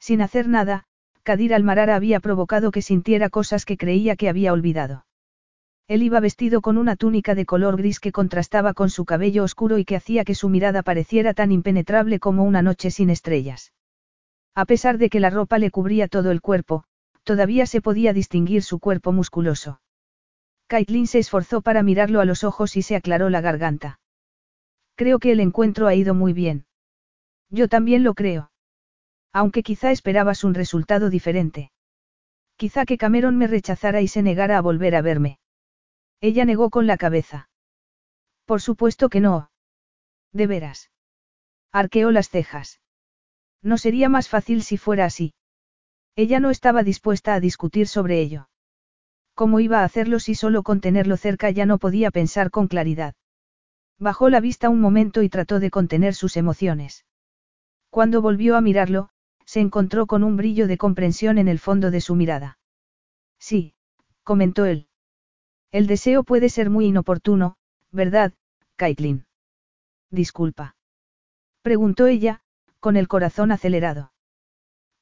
Sin 0.00 0.22
hacer 0.22 0.48
nada, 0.48 0.84
Kadir 1.24 1.52
Almarara 1.52 1.94
había 1.94 2.20
provocado 2.20 2.70
que 2.70 2.80
sintiera 2.80 3.28
cosas 3.28 3.66
que 3.66 3.76
creía 3.76 4.16
que 4.16 4.30
había 4.30 4.54
olvidado. 4.54 5.04
Él 5.88 6.02
iba 6.02 6.20
vestido 6.20 6.62
con 6.62 6.78
una 6.78 6.96
túnica 6.96 7.34
de 7.34 7.44
color 7.44 7.76
gris 7.76 8.00
que 8.00 8.10
contrastaba 8.10 8.72
con 8.72 8.88
su 8.88 9.04
cabello 9.04 9.44
oscuro 9.44 9.76
y 9.76 9.84
que 9.84 9.96
hacía 9.96 10.24
que 10.24 10.34
su 10.34 10.48
mirada 10.48 10.82
pareciera 10.82 11.34
tan 11.34 11.52
impenetrable 11.52 12.18
como 12.18 12.44
una 12.44 12.62
noche 12.62 12.90
sin 12.90 13.10
estrellas. 13.10 13.74
A 14.54 14.64
pesar 14.64 14.96
de 14.96 15.10
que 15.10 15.20
la 15.20 15.28
ropa 15.28 15.58
le 15.58 15.70
cubría 15.70 16.08
todo 16.08 16.30
el 16.30 16.40
cuerpo, 16.40 16.84
todavía 17.24 17.66
se 17.66 17.82
podía 17.82 18.14
distinguir 18.14 18.62
su 18.62 18.78
cuerpo 18.78 19.12
musculoso. 19.12 19.81
Caitlin 20.72 21.06
se 21.06 21.18
esforzó 21.18 21.60
para 21.60 21.82
mirarlo 21.82 22.22
a 22.22 22.24
los 22.24 22.44
ojos 22.44 22.78
y 22.78 22.82
se 22.82 22.96
aclaró 22.96 23.28
la 23.28 23.42
garganta. 23.42 24.00
Creo 24.94 25.18
que 25.18 25.30
el 25.30 25.40
encuentro 25.40 25.86
ha 25.86 25.94
ido 25.94 26.14
muy 26.14 26.32
bien. 26.32 26.64
Yo 27.50 27.68
también 27.68 28.02
lo 28.04 28.14
creo. 28.14 28.50
Aunque 29.34 29.62
quizá 29.62 29.90
esperabas 29.90 30.44
un 30.44 30.54
resultado 30.54 31.10
diferente. 31.10 31.72
Quizá 32.56 32.86
que 32.86 32.96
Cameron 32.96 33.36
me 33.36 33.48
rechazara 33.48 34.00
y 34.00 34.08
se 34.08 34.22
negara 34.22 34.56
a 34.56 34.62
volver 34.62 34.94
a 34.94 35.02
verme. 35.02 35.38
Ella 36.22 36.46
negó 36.46 36.70
con 36.70 36.86
la 36.86 36.96
cabeza. 36.96 37.50
Por 38.46 38.62
supuesto 38.62 39.10
que 39.10 39.20
no. 39.20 39.50
De 40.32 40.46
veras. 40.46 40.90
Arqueó 41.70 42.10
las 42.12 42.30
cejas. 42.30 42.80
No 43.60 43.76
sería 43.76 44.08
más 44.08 44.30
fácil 44.30 44.62
si 44.62 44.78
fuera 44.78 45.04
así. 45.04 45.34
Ella 46.16 46.40
no 46.40 46.48
estaba 46.48 46.82
dispuesta 46.82 47.34
a 47.34 47.40
discutir 47.40 47.88
sobre 47.88 48.22
ello. 48.22 48.48
¿Cómo 49.34 49.60
iba 49.60 49.80
a 49.80 49.84
hacerlo 49.84 50.18
si 50.18 50.34
solo 50.34 50.62
con 50.62 50.80
tenerlo 50.80 51.16
cerca 51.16 51.50
ya 51.50 51.66
no 51.66 51.78
podía 51.78 52.10
pensar 52.10 52.50
con 52.50 52.68
claridad? 52.68 53.14
Bajó 53.98 54.28
la 54.28 54.40
vista 54.40 54.68
un 54.68 54.80
momento 54.80 55.22
y 55.22 55.28
trató 55.28 55.60
de 55.60 55.70
contener 55.70 56.14
sus 56.14 56.36
emociones. 56.36 57.06
Cuando 57.88 58.20
volvió 58.20 58.56
a 58.56 58.60
mirarlo, 58.60 59.10
se 59.44 59.60
encontró 59.60 60.06
con 60.06 60.22
un 60.24 60.36
brillo 60.36 60.66
de 60.66 60.78
comprensión 60.78 61.38
en 61.38 61.48
el 61.48 61.58
fondo 61.58 61.90
de 61.90 62.00
su 62.00 62.14
mirada. 62.14 62.58
Sí, 63.38 63.74
comentó 64.22 64.64
él. 64.66 64.88
El 65.70 65.86
deseo 65.86 66.24
puede 66.24 66.48
ser 66.48 66.68
muy 66.68 66.86
inoportuno, 66.86 67.56
¿verdad, 67.90 68.32
Caitlin? 68.76 69.26
Disculpa. 70.10 70.76
Preguntó 71.62 72.06
ella, 72.06 72.42
con 72.80 72.96
el 72.96 73.08
corazón 73.08 73.52
acelerado. 73.52 74.12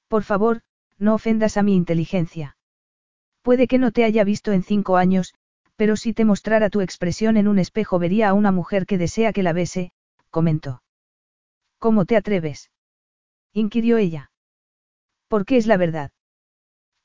Por 0.09 0.23
favor, 0.23 0.63
no 0.99 1.15
ofendas 1.15 1.57
a 1.57 1.63
mi 1.63 1.75
inteligencia. 1.75 2.57
Puede 3.43 3.67
que 3.67 3.79
no 3.79 3.91
te 3.91 4.05
haya 4.05 4.25
visto 4.25 4.53
en 4.53 4.63
cinco 4.63 4.97
años, 4.97 5.35
pero 5.77 5.97
si 5.97 6.13
te 6.13 6.25
mostrara 6.25 6.69
tu 6.69 6.83
expresión 6.83 7.37
en 7.37 7.49
un 7.49 7.59
espejo 7.59 7.99
vería 7.99 8.29
a 8.29 8.35
una 8.35 8.53
mujer 8.53 8.85
que 8.85 8.99
desea 8.99 9.33
que 9.33 9.43
la 9.43 9.53
bese, 9.53 9.93
comentó. 10.31 10.83
¿Cómo 11.79 12.05
te 12.05 12.17
atreves? 12.17 12.71
inquirió 13.53 13.97
ella. 13.97 14.31
¿Por 15.29 15.47
qué 15.47 15.57
es 15.57 15.67
la 15.67 15.77
verdad? 15.77 16.11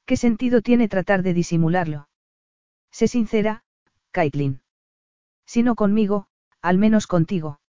¿Qué 0.05 0.17
sentido 0.17 0.61
tiene 0.61 0.87
tratar 0.87 1.23
de 1.23 1.33
disimularlo? 1.33 2.09
Sé 2.91 3.07
sincera, 3.07 3.63
Caitlin. 4.11 4.61
Si 5.45 5.63
no 5.63 5.75
conmigo, 5.75 6.27
al 6.61 6.77
menos 6.77 7.07
contigo. 7.07 7.59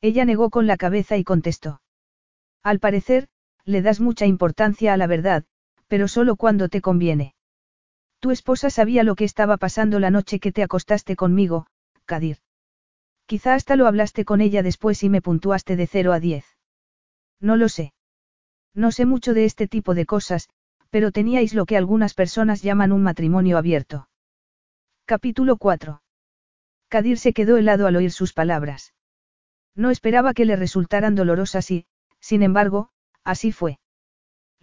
Ella 0.00 0.24
negó 0.24 0.50
con 0.50 0.66
la 0.66 0.76
cabeza 0.76 1.16
y 1.16 1.24
contestó. 1.24 1.80
Al 2.62 2.80
parecer, 2.80 3.28
le 3.64 3.82
das 3.82 4.00
mucha 4.00 4.26
importancia 4.26 4.92
a 4.92 4.96
la 4.96 5.06
verdad, 5.06 5.44
pero 5.86 6.08
solo 6.08 6.36
cuando 6.36 6.68
te 6.68 6.80
conviene. 6.80 7.33
Tu 8.24 8.30
esposa 8.30 8.70
sabía 8.70 9.04
lo 9.04 9.16
que 9.16 9.24
estaba 9.24 9.58
pasando 9.58 10.00
la 10.00 10.08
noche 10.08 10.40
que 10.40 10.50
te 10.50 10.62
acostaste 10.62 11.14
conmigo, 11.14 11.66
Kadir. 12.06 12.38
Quizá 13.26 13.52
hasta 13.52 13.76
lo 13.76 13.86
hablaste 13.86 14.24
con 14.24 14.40
ella 14.40 14.62
después 14.62 15.02
y 15.02 15.10
me 15.10 15.20
puntuaste 15.20 15.76
de 15.76 15.86
0 15.86 16.14
a 16.14 16.20
10. 16.20 16.46
No 17.38 17.56
lo 17.56 17.68
sé. 17.68 17.92
No 18.72 18.92
sé 18.92 19.04
mucho 19.04 19.34
de 19.34 19.44
este 19.44 19.68
tipo 19.68 19.92
de 19.92 20.06
cosas, 20.06 20.48
pero 20.88 21.12
teníais 21.12 21.52
lo 21.52 21.66
que 21.66 21.76
algunas 21.76 22.14
personas 22.14 22.62
llaman 22.62 22.92
un 22.92 23.02
matrimonio 23.02 23.58
abierto. 23.58 24.08
Capítulo 25.04 25.58
4. 25.58 26.00
Kadir 26.88 27.18
se 27.18 27.34
quedó 27.34 27.58
helado 27.58 27.86
al 27.86 27.96
oír 27.96 28.10
sus 28.10 28.32
palabras. 28.32 28.94
No 29.74 29.90
esperaba 29.90 30.32
que 30.32 30.46
le 30.46 30.56
resultaran 30.56 31.14
dolorosas 31.14 31.70
y, 31.70 31.84
sin 32.20 32.42
embargo, 32.42 32.88
así 33.22 33.52
fue. 33.52 33.80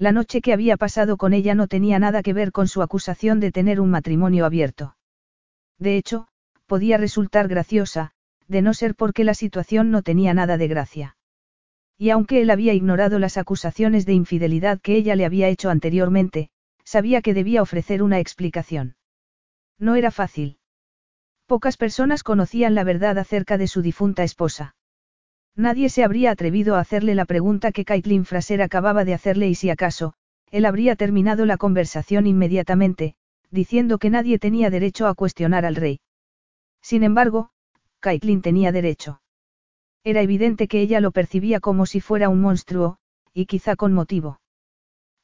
La 0.01 0.11
noche 0.11 0.41
que 0.41 0.51
había 0.51 0.77
pasado 0.77 1.15
con 1.15 1.31
ella 1.31 1.53
no 1.53 1.67
tenía 1.67 1.99
nada 1.99 2.23
que 2.23 2.33
ver 2.33 2.51
con 2.51 2.67
su 2.67 2.81
acusación 2.81 3.39
de 3.39 3.51
tener 3.51 3.79
un 3.79 3.91
matrimonio 3.91 4.47
abierto. 4.47 4.95
De 5.77 5.95
hecho, 5.95 6.27
podía 6.65 6.97
resultar 6.97 7.47
graciosa, 7.47 8.13
de 8.47 8.63
no 8.63 8.73
ser 8.73 8.95
porque 8.95 9.23
la 9.23 9.35
situación 9.35 9.91
no 9.91 10.01
tenía 10.01 10.33
nada 10.33 10.57
de 10.57 10.67
gracia. 10.67 11.17
Y 11.99 12.09
aunque 12.09 12.41
él 12.41 12.49
había 12.49 12.73
ignorado 12.73 13.19
las 13.19 13.37
acusaciones 13.37 14.07
de 14.07 14.13
infidelidad 14.13 14.81
que 14.81 14.95
ella 14.95 15.15
le 15.15 15.23
había 15.23 15.49
hecho 15.49 15.69
anteriormente, 15.69 16.49
sabía 16.83 17.21
que 17.21 17.35
debía 17.35 17.61
ofrecer 17.61 18.01
una 18.01 18.17
explicación. 18.17 18.95
No 19.77 19.93
era 19.93 20.09
fácil. 20.09 20.57
Pocas 21.45 21.77
personas 21.77 22.23
conocían 22.23 22.73
la 22.73 22.83
verdad 22.83 23.19
acerca 23.19 23.59
de 23.59 23.67
su 23.67 23.83
difunta 23.83 24.23
esposa. 24.23 24.73
Nadie 25.55 25.89
se 25.89 26.03
habría 26.03 26.31
atrevido 26.31 26.75
a 26.75 26.79
hacerle 26.79 27.15
la 27.15 27.25
pregunta 27.25 27.71
que 27.71 27.85
Caitlin 27.85 28.25
Fraser 28.25 28.61
acababa 28.61 29.05
de 29.05 29.13
hacerle 29.13 29.49
y 29.49 29.55
si 29.55 29.69
acaso, 29.69 30.13
él 30.49 30.65
habría 30.65 30.95
terminado 30.95 31.45
la 31.45 31.57
conversación 31.57 32.27
inmediatamente, 32.27 33.15
diciendo 33.49 33.97
que 33.97 34.09
nadie 34.09 34.39
tenía 34.39 34.69
derecho 34.69 35.07
a 35.07 35.13
cuestionar 35.13 35.65
al 35.65 35.75
rey. 35.75 35.99
Sin 36.81 37.03
embargo, 37.03 37.49
Caitlin 37.99 38.41
tenía 38.41 38.71
derecho. 38.71 39.21
Era 40.03 40.21
evidente 40.21 40.67
que 40.67 40.81
ella 40.81 40.99
lo 40.99 41.11
percibía 41.11 41.59
como 41.59 41.85
si 41.85 42.01
fuera 42.01 42.29
un 42.29 42.41
monstruo, 42.41 42.97
y 43.33 43.45
quizá 43.45 43.75
con 43.75 43.93
motivo. 43.93 44.39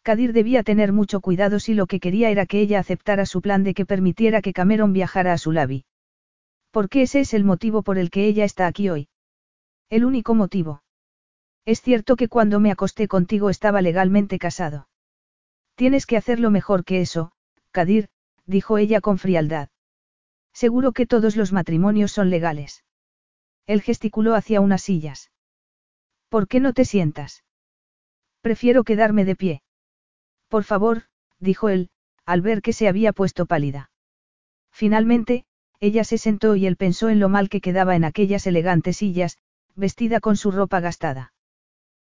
Kadir 0.03 0.34
debía 0.34 0.63
tener 0.63 0.93
mucho 0.93 1.19
cuidado 1.19 1.59
si 1.59 1.73
lo 1.73 1.88
que 1.88 1.99
quería 1.99 2.30
era 2.30 2.45
que 2.45 2.61
ella 2.61 2.80
aceptara 2.80 3.25
su 3.25 3.41
plan 3.41 3.63
de 3.63 3.73
que 3.73 3.86
permitiera 3.86 4.41
que 4.41 4.53
Cameron 4.53 4.93
viajara 4.93 5.34
a 5.34 5.38
su 5.38 5.51
labi. 5.51 5.86
Porque 6.71 7.01
ese 7.01 7.21
es 7.21 7.34
el 7.34 7.43
motivo 7.43 7.82
por 7.82 7.97
el 7.97 8.09
que 8.09 8.25
ella 8.25 8.45
está 8.45 8.67
aquí 8.67 8.89
hoy. 8.89 9.09
El 9.89 10.03
único 10.03 10.33
motivo. 10.35 10.83
Es 11.65 11.81
cierto 11.81 12.15
que 12.15 12.27
cuando 12.27 12.59
me 12.59 12.71
acosté 12.71 13.07
contigo 13.07 13.49
estaba 13.49 13.81
legalmente 13.81 14.38
casado. 14.38 14.89
Tienes 15.75 16.05
que 16.05 16.17
hacerlo 16.17 16.51
mejor 16.51 16.83
que 16.83 17.01
eso, 17.01 17.31
Kadir, 17.71 18.09
dijo 18.45 18.77
ella 18.77 18.99
con 18.99 19.17
frialdad. 19.17 19.69
Seguro 20.53 20.91
que 20.91 21.05
todos 21.05 21.35
los 21.35 21.53
matrimonios 21.53 22.11
son 22.11 22.29
legales. 22.29 22.83
Él 23.65 23.81
gesticuló 23.81 24.35
hacia 24.35 24.59
unas 24.59 24.81
sillas. 24.81 25.31
¿Por 26.29 26.47
qué 26.47 26.59
no 26.59 26.73
te 26.73 26.83
sientas? 26.83 27.43
Prefiero 28.41 28.83
quedarme 28.83 29.23
de 29.23 29.35
pie. 29.35 29.61
Por 30.47 30.63
favor, 30.63 31.03
dijo 31.39 31.69
él, 31.69 31.89
al 32.25 32.41
ver 32.41 32.61
que 32.61 32.73
se 32.73 32.88
había 32.88 33.13
puesto 33.13 33.45
pálida. 33.45 33.91
Finalmente, 34.71 35.45
ella 35.79 36.03
se 36.03 36.17
sentó 36.17 36.55
y 36.55 36.65
él 36.65 36.75
pensó 36.75 37.09
en 37.09 37.19
lo 37.19 37.29
mal 37.29 37.49
que 37.49 37.61
quedaba 37.61 37.95
en 37.95 38.03
aquellas 38.03 38.47
elegantes 38.47 38.97
sillas, 38.97 39.38
vestida 39.78 40.19
con 40.19 40.36
su 40.36 40.51
ropa 40.51 40.82
gastada. 40.82 41.34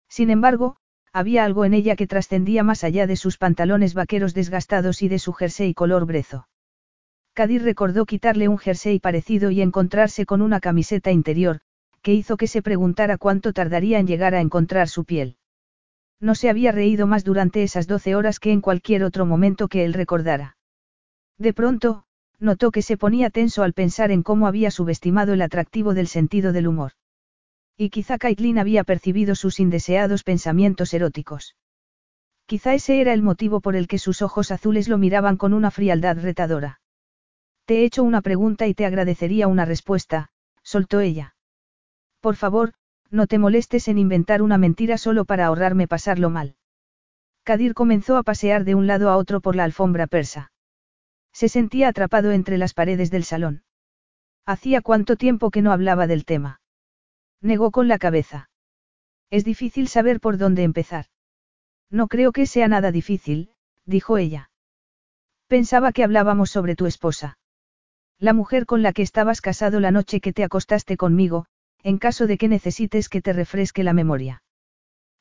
Sin 0.08 0.30
embargo, 0.30 0.76
había 1.12 1.44
algo 1.44 1.64
en 1.64 1.74
ella 1.74 1.96
que 1.96 2.06
trascendía 2.06 2.62
más 2.62 2.84
allá 2.84 3.06
de 3.06 3.16
sus 3.16 3.38
pantalones 3.38 3.94
vaqueros 3.94 4.34
desgastados 4.34 5.02
y 5.02 5.08
de 5.08 5.18
su 5.18 5.32
jersey 5.32 5.74
color 5.74 6.06
brezo. 6.06 6.46
Kadir 7.34 7.62
recordó 7.62 8.04
quitarle 8.04 8.48
un 8.48 8.58
jersey 8.58 9.00
parecido 9.00 9.50
y 9.50 9.62
encontrarse 9.62 10.26
con 10.26 10.42
una 10.42 10.60
camiseta 10.60 11.10
interior, 11.10 11.60
que 12.02 12.12
hizo 12.12 12.36
que 12.36 12.46
se 12.46 12.62
preguntara 12.62 13.16
cuánto 13.16 13.52
tardaría 13.52 13.98
en 13.98 14.06
llegar 14.06 14.34
a 14.34 14.40
encontrar 14.40 14.88
su 14.88 15.04
piel. 15.04 15.36
No 16.20 16.34
se 16.34 16.50
había 16.50 16.72
reído 16.72 17.06
más 17.06 17.24
durante 17.24 17.62
esas 17.62 17.86
doce 17.86 18.14
horas 18.14 18.38
que 18.38 18.52
en 18.52 18.60
cualquier 18.60 19.02
otro 19.02 19.26
momento 19.26 19.68
que 19.68 19.84
él 19.84 19.92
recordara. 19.92 20.56
De 21.38 21.52
pronto, 21.52 22.04
notó 22.38 22.70
que 22.70 22.82
se 22.82 22.96
ponía 22.96 23.30
tenso 23.30 23.62
al 23.62 23.72
pensar 23.72 24.10
en 24.10 24.22
cómo 24.22 24.46
había 24.46 24.70
subestimado 24.70 25.32
el 25.32 25.42
atractivo 25.42 25.94
del 25.94 26.06
sentido 26.06 26.52
del 26.52 26.68
humor. 26.68 26.92
Y 27.76 27.90
quizá 27.90 28.18
Caitlin 28.18 28.58
había 28.58 28.84
percibido 28.84 29.34
sus 29.34 29.60
indeseados 29.60 30.24
pensamientos 30.24 30.94
eróticos. 30.94 31.56
Quizá 32.46 32.74
ese 32.74 33.00
era 33.00 33.12
el 33.12 33.22
motivo 33.22 33.60
por 33.60 33.76
el 33.76 33.88
que 33.88 33.98
sus 33.98 34.22
ojos 34.22 34.50
azules 34.50 34.88
lo 34.88 34.98
miraban 34.98 35.36
con 35.36 35.54
una 35.54 35.70
frialdad 35.70 36.18
retadora. 36.18 36.80
Te 37.64 37.80
he 37.80 37.84
hecho 37.84 38.02
una 38.02 38.22
pregunta 38.22 38.66
y 38.66 38.74
te 38.74 38.84
agradecería 38.86 39.48
una 39.48 39.64
respuesta, 39.64 40.30
soltó 40.62 41.00
ella. 41.00 41.34
Por 42.20 42.36
favor, 42.36 42.74
no 43.10 43.26
te 43.26 43.38
molestes 43.38 43.88
en 43.88 43.98
inventar 43.98 44.42
una 44.42 44.58
mentira 44.58 44.98
solo 44.98 45.24
para 45.24 45.46
ahorrarme 45.46 45.86
pasarlo 45.86 46.30
mal. 46.30 46.56
Kadir 47.44 47.74
comenzó 47.74 48.16
a 48.16 48.22
pasear 48.22 48.64
de 48.64 48.74
un 48.74 48.86
lado 48.86 49.10
a 49.10 49.16
otro 49.16 49.40
por 49.40 49.56
la 49.56 49.64
alfombra 49.64 50.06
persa. 50.06 50.52
Se 51.32 51.48
sentía 51.48 51.88
atrapado 51.88 52.32
entre 52.32 52.58
las 52.58 52.74
paredes 52.74 53.10
del 53.10 53.24
salón. 53.24 53.64
Hacía 54.46 54.80
cuánto 54.80 55.16
tiempo 55.16 55.50
que 55.50 55.62
no 55.62 55.72
hablaba 55.72 56.06
del 56.06 56.24
tema. 56.24 56.61
Negó 57.42 57.72
con 57.72 57.88
la 57.88 57.98
cabeza. 57.98 58.48
Es 59.28 59.44
difícil 59.44 59.88
saber 59.88 60.20
por 60.20 60.38
dónde 60.38 60.62
empezar. 60.62 61.06
No 61.90 62.06
creo 62.06 62.30
que 62.30 62.46
sea 62.46 62.68
nada 62.68 62.92
difícil, 62.92 63.50
dijo 63.84 64.16
ella. 64.16 64.50
Pensaba 65.48 65.90
que 65.92 66.04
hablábamos 66.04 66.50
sobre 66.50 66.76
tu 66.76 66.86
esposa. 66.86 67.38
La 68.18 68.32
mujer 68.32 68.64
con 68.64 68.82
la 68.82 68.92
que 68.92 69.02
estabas 69.02 69.40
casado 69.40 69.80
la 69.80 69.90
noche 69.90 70.20
que 70.20 70.32
te 70.32 70.44
acostaste 70.44 70.96
conmigo, 70.96 71.46
en 71.82 71.98
caso 71.98 72.28
de 72.28 72.38
que 72.38 72.46
necesites 72.46 73.08
que 73.08 73.20
te 73.20 73.32
refresque 73.32 73.82
la 73.82 73.92
memoria. 73.92 74.44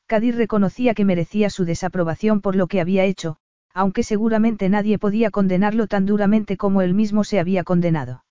Kadir 0.06 0.36
reconocía 0.36 0.94
que 0.94 1.06
merecía 1.06 1.50
su 1.50 1.66
desaprobación 1.66 2.42
por 2.42 2.56
lo 2.56 2.68
que 2.68 2.82
había 2.82 3.04
hecho, 3.06 3.38
aunque 3.74 4.04
seguramente 4.04 4.70
nadie 4.70 5.00
podía 5.00 5.32
condenarlo 5.32 5.88
tan 5.88 6.06
duramente 6.06 6.56
como 6.56 6.84
él 6.84 6.94
mismo 6.94 7.24
se 7.24 7.40
había 7.40 7.64
condenado. 7.64 8.24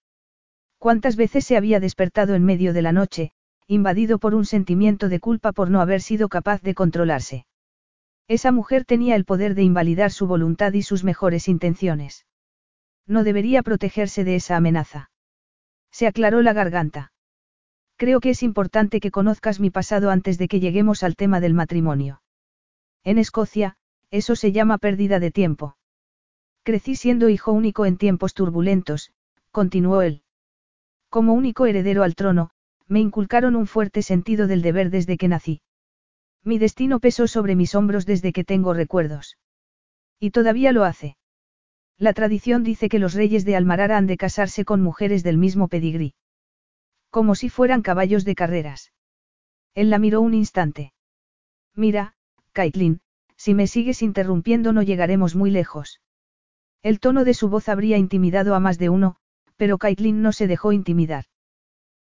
¿Cuántas 0.78 1.16
veces 1.16 1.44
se 1.44 1.56
había 1.56 1.80
despertado 1.80 2.34
en 2.34 2.44
medio 2.44 2.72
de 2.72 2.82
la 2.82 2.92
noche, 2.92 3.32
invadido 3.70 4.18
por 4.18 4.34
un 4.34 4.46
sentimiento 4.46 5.08
de 5.08 5.20
culpa 5.20 5.52
por 5.52 5.70
no 5.70 5.80
haber 5.80 6.00
sido 6.00 6.28
capaz 6.28 6.60
de 6.60 6.74
controlarse. 6.74 7.46
Esa 8.26 8.50
mujer 8.50 8.84
tenía 8.84 9.14
el 9.14 9.24
poder 9.24 9.54
de 9.54 9.62
invalidar 9.62 10.10
su 10.10 10.26
voluntad 10.26 10.72
y 10.72 10.82
sus 10.82 11.04
mejores 11.04 11.46
intenciones. 11.46 12.26
No 13.06 13.22
debería 13.22 13.62
protegerse 13.62 14.24
de 14.24 14.34
esa 14.34 14.56
amenaza. 14.56 15.12
Se 15.92 16.08
aclaró 16.08 16.42
la 16.42 16.52
garganta. 16.52 17.12
Creo 17.94 18.18
que 18.18 18.30
es 18.30 18.42
importante 18.42 18.98
que 18.98 19.12
conozcas 19.12 19.60
mi 19.60 19.70
pasado 19.70 20.10
antes 20.10 20.36
de 20.36 20.48
que 20.48 20.58
lleguemos 20.58 21.04
al 21.04 21.14
tema 21.14 21.38
del 21.38 21.54
matrimonio. 21.54 22.22
En 23.04 23.18
Escocia, 23.18 23.76
eso 24.10 24.34
se 24.34 24.50
llama 24.50 24.78
pérdida 24.78 25.20
de 25.20 25.30
tiempo. 25.30 25.76
Crecí 26.64 26.96
siendo 26.96 27.28
hijo 27.28 27.52
único 27.52 27.86
en 27.86 27.98
tiempos 27.98 28.34
turbulentos, 28.34 29.12
continuó 29.52 30.02
él. 30.02 30.22
Como 31.08 31.34
único 31.34 31.66
heredero 31.66 32.02
al 32.02 32.16
trono, 32.16 32.50
me 32.90 33.00
inculcaron 33.00 33.54
un 33.54 33.68
fuerte 33.68 34.02
sentido 34.02 34.48
del 34.48 34.62
deber 34.62 34.90
desde 34.90 35.16
que 35.16 35.28
nací. 35.28 35.62
Mi 36.42 36.58
destino 36.58 36.98
pesó 36.98 37.28
sobre 37.28 37.54
mis 37.54 37.76
hombros 37.76 38.04
desde 38.04 38.32
que 38.32 38.44
tengo 38.44 38.74
recuerdos. 38.74 39.38
Y 40.18 40.32
todavía 40.32 40.72
lo 40.72 40.84
hace. 40.84 41.16
La 41.96 42.12
tradición 42.14 42.64
dice 42.64 42.88
que 42.88 42.98
los 42.98 43.14
reyes 43.14 43.44
de 43.44 43.54
Almarara 43.54 43.96
han 43.96 44.08
de 44.08 44.16
casarse 44.16 44.64
con 44.64 44.82
mujeres 44.82 45.22
del 45.22 45.38
mismo 45.38 45.68
pedigrí. 45.68 46.14
Como 47.10 47.36
si 47.36 47.48
fueran 47.48 47.82
caballos 47.82 48.24
de 48.24 48.34
carreras. 48.34 48.92
Él 49.74 49.88
la 49.88 49.98
miró 50.00 50.20
un 50.20 50.34
instante. 50.34 50.92
Mira, 51.76 52.14
Caitlin, 52.52 53.00
Si 53.36 53.54
me 53.54 53.68
sigues 53.68 54.02
interrumpiendo 54.02 54.72
no 54.72 54.82
llegaremos 54.82 55.36
muy 55.36 55.50
lejos. 55.50 56.00
El 56.82 56.98
tono 56.98 57.24
de 57.24 57.34
su 57.34 57.48
voz 57.48 57.68
habría 57.68 57.98
intimidado 57.98 58.54
a 58.54 58.60
más 58.60 58.78
de 58.78 58.88
uno, 58.88 59.16
pero 59.56 59.78
Caitlin 59.78 60.22
no 60.22 60.32
se 60.32 60.48
dejó 60.48 60.72
intimidar. 60.72 61.24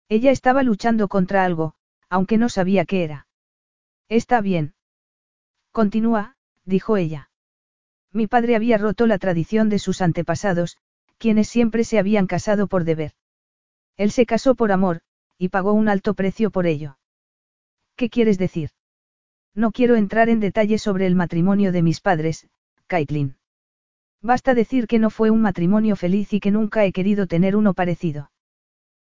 Ella 0.10 0.32
estaba 0.32 0.64
luchando 0.64 1.08
contra 1.08 1.46
algo, 1.46 1.76
aunque 2.10 2.38
no 2.38 2.50
sabía 2.50 2.86
qué 2.86 3.04
era. 3.04 3.28
Está 4.10 4.42
bien. 4.42 4.74
Continúa, 5.72 6.36
dijo 6.66 6.98
ella. 6.98 7.30
Mi 8.12 8.26
padre 8.26 8.56
había 8.56 8.80
roto 8.80 9.06
la 9.06 9.20
tradición 9.20 9.70
de 9.70 9.78
sus 9.78 10.02
antepasados, 10.02 10.78
quienes 11.20 11.48
siempre 11.48 11.84
se 11.84 12.00
habían 12.00 12.26
casado 12.26 12.68
por 12.68 12.86
deber. 12.86 13.14
Él 13.98 14.10
se 14.10 14.26
casó 14.26 14.56
por 14.56 14.72
amor, 14.72 15.02
y 15.38 15.50
pagó 15.50 15.74
un 15.74 15.90
alto 15.90 16.16
precio 16.16 16.50
por 16.50 16.66
ello. 16.66 16.98
¿Qué 17.96 18.10
quieres 18.10 18.40
decir? 18.40 18.72
No 19.54 19.72
quiero 19.72 19.96
entrar 19.96 20.30
en 20.30 20.40
detalles 20.40 20.82
sobre 20.82 21.06
el 21.06 21.16
matrimonio 21.16 21.72
de 21.72 21.84
mis 21.84 22.02
padres, 22.02 22.48
Caitlin. 22.88 23.38
Basta 24.22 24.56
decir 24.56 24.88
que 24.88 25.00
no 25.00 25.12
fue 25.12 25.30
un 25.30 25.42
matrimonio 25.42 25.96
feliz 25.96 26.34
y 26.34 26.40
que 26.40 26.50
nunca 26.50 26.84
he 26.84 26.92
querido 26.92 27.28
tener 27.28 27.56
uno 27.56 27.74
parecido. 27.74 28.32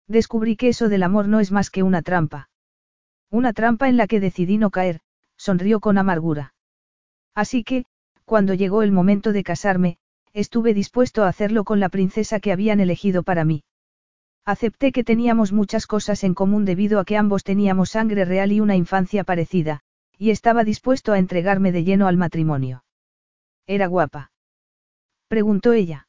Descubrí 0.08 0.56
que 0.56 0.70
eso 0.70 0.90
del 0.90 1.04
amor 1.04 1.28
no 1.28 1.40
es 1.40 1.52
más 1.52 1.70
que 1.70 1.84
una 1.84 2.02
trampa. 2.02 2.50
Una 3.30 3.54
trampa 3.54 3.90
en 3.90 3.98
la 3.98 4.08
que 4.08 4.20
decidí 4.20 4.58
no 4.58 4.70
caer, 4.70 5.00
sonrió 5.38 5.80
con 5.80 5.98
amargura. 5.98 6.54
Así 7.34 7.64
que, 7.64 7.86
cuando 8.26 8.54
llegó 8.54 8.84
el 8.84 8.92
momento 8.92 9.34
de 9.34 9.44
casarme, 9.44 9.98
estuve 10.34 10.74
dispuesto 10.74 11.24
a 11.24 11.28
hacerlo 11.28 11.64
con 11.64 11.80
la 11.80 11.90
princesa 11.90 12.40
que 12.40 12.52
habían 12.52 12.80
elegido 12.80 13.24
para 13.24 13.46
mí. 13.46 13.64
Acepté 14.46 14.92
que 14.92 15.04
teníamos 15.04 15.54
muchas 15.54 15.88
cosas 15.88 16.24
en 16.24 16.34
común 16.34 16.66
debido 16.66 17.00
a 17.00 17.06
que 17.06 17.18
ambos 17.18 17.44
teníamos 17.44 17.92
sangre 17.92 18.26
real 18.26 18.52
y 18.52 18.60
una 18.60 18.76
infancia 18.76 19.24
parecida, 19.24 19.82
y 20.18 20.32
estaba 20.32 20.64
dispuesto 20.64 21.14
a 21.14 21.20
entregarme 21.20 21.72
de 21.72 21.84
lleno 21.84 22.08
al 22.08 22.18
matrimonio. 22.18 22.84
¿Era 23.68 23.88
guapa? 23.88 24.32
Preguntó 25.28 25.74
ella. 25.74 26.08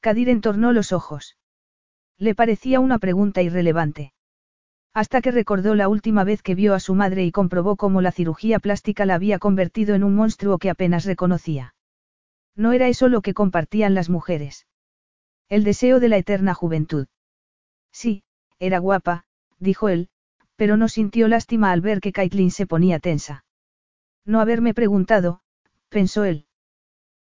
Kadir 0.00 0.28
entornó 0.28 0.72
los 0.72 0.92
ojos. 0.92 1.36
Le 2.20 2.34
parecía 2.34 2.80
una 2.80 2.98
pregunta 2.98 3.40
irrelevante. 3.40 4.12
Hasta 4.92 5.22
que 5.22 5.30
recordó 5.30 5.74
la 5.74 5.88
última 5.88 6.22
vez 6.22 6.42
que 6.42 6.54
vio 6.54 6.74
a 6.74 6.80
su 6.80 6.94
madre 6.94 7.24
y 7.24 7.32
comprobó 7.32 7.76
cómo 7.76 8.02
la 8.02 8.12
cirugía 8.12 8.58
plástica 8.58 9.06
la 9.06 9.14
había 9.14 9.38
convertido 9.38 9.94
en 9.94 10.04
un 10.04 10.14
monstruo 10.14 10.58
que 10.58 10.68
apenas 10.68 11.06
reconocía. 11.06 11.74
No 12.54 12.72
era 12.72 12.88
eso 12.88 13.08
lo 13.08 13.22
que 13.22 13.32
compartían 13.32 13.94
las 13.94 14.10
mujeres. 14.10 14.66
El 15.48 15.64
deseo 15.64 15.98
de 15.98 16.10
la 16.10 16.18
eterna 16.18 16.52
juventud. 16.52 17.06
Sí, 17.90 18.22
era 18.58 18.80
guapa, 18.80 19.24
dijo 19.58 19.88
él, 19.88 20.10
pero 20.56 20.76
no 20.76 20.88
sintió 20.88 21.26
lástima 21.26 21.72
al 21.72 21.80
ver 21.80 22.00
que 22.00 22.12
Caitlin 22.12 22.50
se 22.50 22.66
ponía 22.66 22.98
tensa. 22.98 23.46
No 24.26 24.40
haberme 24.40 24.74
preguntado, 24.74 25.40
pensó 25.88 26.24
él. 26.24 26.44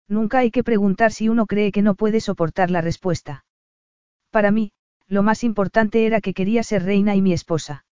Nunca 0.09 0.39
hay 0.39 0.51
que 0.51 0.65
preguntar 0.65 1.13
si 1.13 1.29
uno 1.29 1.45
cree 1.45 1.71
que 1.71 1.83
no 1.83 1.95
puede 1.95 2.19
soportar 2.19 2.69
la 2.69 2.81
respuesta. 2.81 3.45
Para 4.29 4.51
mí, 4.51 4.73
lo 5.09 5.23
más 5.23 5.43
importante 5.43 6.05
era 6.05 6.21
que 6.21 6.33
quería 6.33 6.63
ser 6.63 6.83
reina 6.83 7.15
y 7.15 7.21
mi 7.21 7.33
esposa. 7.33 7.83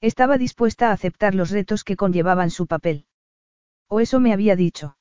Estaba 0.00 0.36
dispuesta 0.36 0.90
a 0.90 0.92
aceptar 0.92 1.34
los 1.34 1.50
retos 1.50 1.82
que 1.82 1.96
conllevaban 1.96 2.50
su 2.50 2.66
papel. 2.66 3.06
O 3.88 4.00
eso 4.00 4.20
me 4.20 4.32
había 4.32 4.54
dicho. 4.54 4.98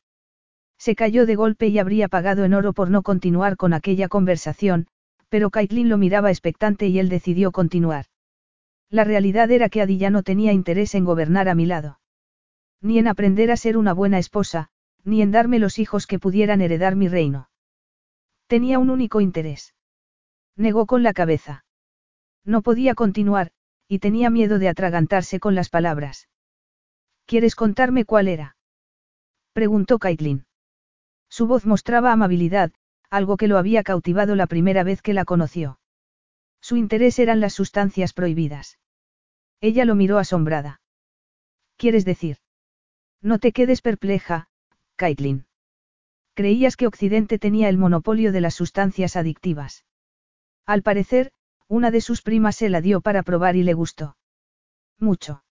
Se 0.78 0.96
cayó 0.96 1.26
de 1.26 1.36
golpe 1.36 1.68
y 1.68 1.80
habría 1.80 2.08
pagado 2.08 2.46
en 2.46 2.54
oro 2.54 2.74
por 2.74 2.90
no 2.90 3.04
continuar 3.04 3.58
con 3.58 3.74
aquella 3.74 4.08
conversación, 4.08 4.88
pero 5.28 5.50
Caitlin 5.50 5.90
lo 5.90 5.98
miraba 5.98 6.32
expectante 6.32 6.88
y 6.88 7.00
él 7.00 7.10
decidió 7.10 7.52
continuar. 7.52 8.06
La 8.90 9.04
realidad 9.04 9.52
era 9.52 9.68
que 9.68 9.82
Adi 9.82 9.98
ya 9.98 10.10
no 10.10 10.24
tenía 10.24 10.54
interés 10.54 10.96
en 10.96 11.04
gobernar 11.04 11.50
a 11.50 11.56
mi 11.56 11.66
lado. 11.66 12.00
Ni 12.82 13.00
en 13.00 13.08
aprender 13.08 13.52
a 13.52 13.58
ser 13.58 13.76
una 13.76 13.94
buena 13.94 14.20
esposa, 14.20 14.70
ni 15.04 15.22
en 15.22 15.32
darme 15.32 15.60
los 15.60 15.80
hijos 15.80 16.08
que 16.08 16.20
pudieran 16.20 16.62
heredar 16.62 16.96
mi 16.96 17.08
reino. 17.08 17.50
Tenía 18.48 18.80
un 18.80 18.90
único 18.90 19.20
interés. 19.20 19.74
Negó 20.56 20.86
con 20.86 21.04
la 21.04 21.14
cabeza. 21.14 21.66
No 22.46 22.62
podía 22.62 22.96
continuar, 22.96 23.52
y 23.88 24.00
tenía 24.00 24.30
miedo 24.30 24.60
de 24.60 24.70
atragantarse 24.70 25.40
con 25.40 25.56
las 25.56 25.70
palabras. 25.70 26.30
¿Quieres 27.26 27.56
contarme 27.56 28.06
cuál 28.06 28.28
era? 28.28 28.58
Preguntó 29.54 30.00
Caitlin. 30.00 30.46
Su 31.30 31.48
voz 31.48 31.66
mostraba 31.66 32.12
amabilidad, 32.12 32.72
algo 33.10 33.38
que 33.38 33.48
lo 33.48 33.58
había 33.58 33.84
cautivado 33.84 34.36
la 34.36 34.48
primera 34.48 34.84
vez 34.84 35.02
que 35.02 35.14
la 35.14 35.26
conoció. 35.26 35.80
Su 36.62 36.76
interés 36.76 37.20
eran 37.20 37.40
las 37.40 37.54
sustancias 37.54 38.14
prohibidas. 38.14 38.80
Ella 39.62 39.86
lo 39.86 39.96
miró 39.96 40.18
asombrada. 40.18 40.82
¿Quieres 41.78 42.06
decir? 42.06 42.38
No 43.22 43.40
te 43.40 43.52
quedes 43.52 43.82
perpleja, 43.82 44.48
Caitlin. 44.96 45.46
Creías 46.34 46.76
que 46.76 46.88
Occidente 46.88 47.40
tenía 47.40 47.70
el 47.70 47.78
monopolio 47.78 48.32
de 48.32 48.42
las 48.42 48.56
sustancias 48.56 49.16
adictivas. 49.16 49.86
Al 50.66 50.82
parecer, 50.82 51.32
una 51.68 51.92
de 51.92 52.02
sus 52.02 52.22
primas 52.22 52.56
se 52.56 52.70
la 52.70 52.82
dio 52.82 53.02
para 53.02 53.24
probar 53.24 53.56
y 53.56 53.64
le 53.64 53.74
gustó. 53.74 54.18
Mucho. 55.00 55.44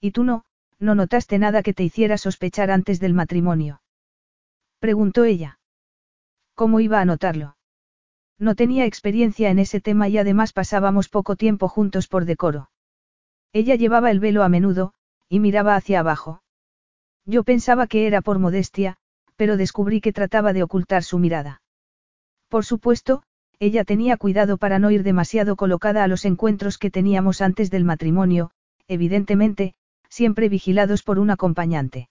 ¿Y 0.00 0.12
tú 0.12 0.24
no, 0.24 0.44
no 0.78 0.94
notaste 0.94 1.38
nada 1.38 1.62
que 1.62 1.74
te 1.74 1.82
hiciera 1.82 2.18
sospechar 2.18 2.70
antes 2.70 3.00
del 3.00 3.14
matrimonio? 3.14 3.82
Preguntó 4.78 5.24
ella. 5.24 5.58
¿Cómo 6.54 6.80
iba 6.80 7.00
a 7.00 7.04
notarlo? 7.04 7.56
No 8.38 8.54
tenía 8.54 8.84
experiencia 8.84 9.50
en 9.50 9.58
ese 9.58 9.80
tema 9.80 10.08
y 10.08 10.18
además 10.18 10.52
pasábamos 10.52 11.08
poco 11.08 11.34
tiempo 11.34 11.68
juntos 11.68 12.06
por 12.06 12.24
decoro. 12.24 12.70
Ella 13.52 13.74
llevaba 13.74 14.10
el 14.10 14.20
velo 14.20 14.44
a 14.44 14.48
menudo, 14.48 14.94
y 15.28 15.40
miraba 15.40 15.74
hacia 15.74 16.00
abajo. 16.00 16.42
Yo 17.24 17.42
pensaba 17.42 17.86
que 17.88 18.06
era 18.06 18.22
por 18.22 18.38
modestia, 18.38 18.96
pero 19.36 19.56
descubrí 19.56 20.00
que 20.00 20.12
trataba 20.12 20.52
de 20.52 20.62
ocultar 20.62 21.02
su 21.02 21.18
mirada. 21.18 21.62
Por 22.48 22.64
supuesto, 22.64 23.22
ella 23.60 23.84
tenía 23.84 24.16
cuidado 24.16 24.56
para 24.56 24.78
no 24.78 24.90
ir 24.90 25.02
demasiado 25.02 25.56
colocada 25.56 26.04
a 26.04 26.08
los 26.08 26.24
encuentros 26.24 26.78
que 26.78 26.90
teníamos 26.90 27.40
antes 27.40 27.70
del 27.70 27.84
matrimonio, 27.84 28.50
evidentemente, 28.86 29.74
siempre 30.08 30.48
vigilados 30.48 31.02
por 31.02 31.18
un 31.18 31.30
acompañante. 31.30 32.08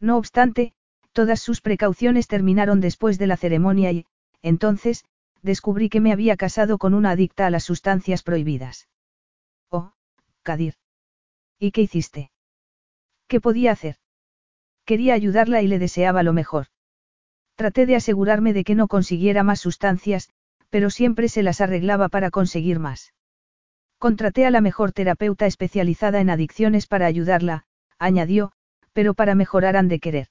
No 0.00 0.16
obstante, 0.16 0.74
Todas 1.18 1.40
sus 1.40 1.60
precauciones 1.60 2.28
terminaron 2.28 2.80
después 2.80 3.18
de 3.18 3.26
la 3.26 3.36
ceremonia 3.36 3.90
y, 3.90 4.06
entonces, 4.40 5.04
descubrí 5.42 5.88
que 5.88 6.00
me 6.00 6.12
había 6.12 6.36
casado 6.36 6.78
con 6.78 6.94
una 6.94 7.10
adicta 7.10 7.46
a 7.46 7.50
las 7.50 7.64
sustancias 7.64 8.22
prohibidas. 8.22 8.88
Oh, 9.68 9.90
Kadir. 10.44 10.74
¿Y 11.58 11.72
qué 11.72 11.82
hiciste? 11.82 12.30
¿Qué 13.26 13.40
podía 13.40 13.72
hacer? 13.72 13.96
Quería 14.84 15.14
ayudarla 15.14 15.60
y 15.60 15.66
le 15.66 15.80
deseaba 15.80 16.22
lo 16.22 16.32
mejor. 16.32 16.66
Traté 17.56 17.84
de 17.86 17.96
asegurarme 17.96 18.52
de 18.52 18.62
que 18.62 18.76
no 18.76 18.86
consiguiera 18.86 19.42
más 19.42 19.58
sustancias, 19.58 20.28
pero 20.70 20.90
siempre 20.90 21.28
se 21.28 21.42
las 21.42 21.60
arreglaba 21.60 22.08
para 22.08 22.30
conseguir 22.30 22.78
más. 22.78 23.14
Contraté 23.98 24.46
a 24.46 24.50
la 24.50 24.60
mejor 24.60 24.92
terapeuta 24.92 25.46
especializada 25.46 26.20
en 26.20 26.30
adicciones 26.30 26.86
para 26.86 27.06
ayudarla, 27.06 27.64
añadió, 27.98 28.52
pero 28.92 29.14
para 29.14 29.34
mejorar 29.34 29.76
han 29.76 29.88
de 29.88 29.98
querer. 29.98 30.28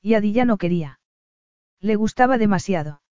Y 0.00 0.14
Adi 0.14 0.32
ya 0.32 0.44
no 0.44 0.56
quería. 0.56 1.00
Le 1.80 1.96
gustaba 1.96 2.38
demasiado. 2.38 3.02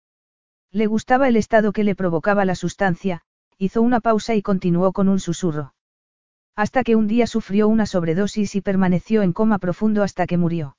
Le 0.73 0.87
gustaba 0.87 1.29
el 1.29 1.37
estado 1.37 1.73
que 1.73 1.85
le 1.85 1.95
provocaba 1.95 2.45
la 2.45 2.55
sustancia, 2.55 3.23
hizo 3.59 3.83
una 3.83 4.01
pausa 4.01 4.35
y 4.35 4.43
continuó 4.43 4.93
con 4.93 5.09
un 5.09 5.21
susurro. 5.21 5.75
Hasta 6.55 6.85
que 6.85 6.97
un 6.97 7.07
día 7.07 7.27
sufrió 7.27 7.69
una 7.69 7.87
sobredosis 7.87 8.55
y 8.55 8.61
permaneció 8.61 9.23
en 9.23 9.33
coma 9.33 9.59
profundo 9.59 10.03
hasta 10.03 10.27
que 10.27 10.39
murió. 10.39 10.77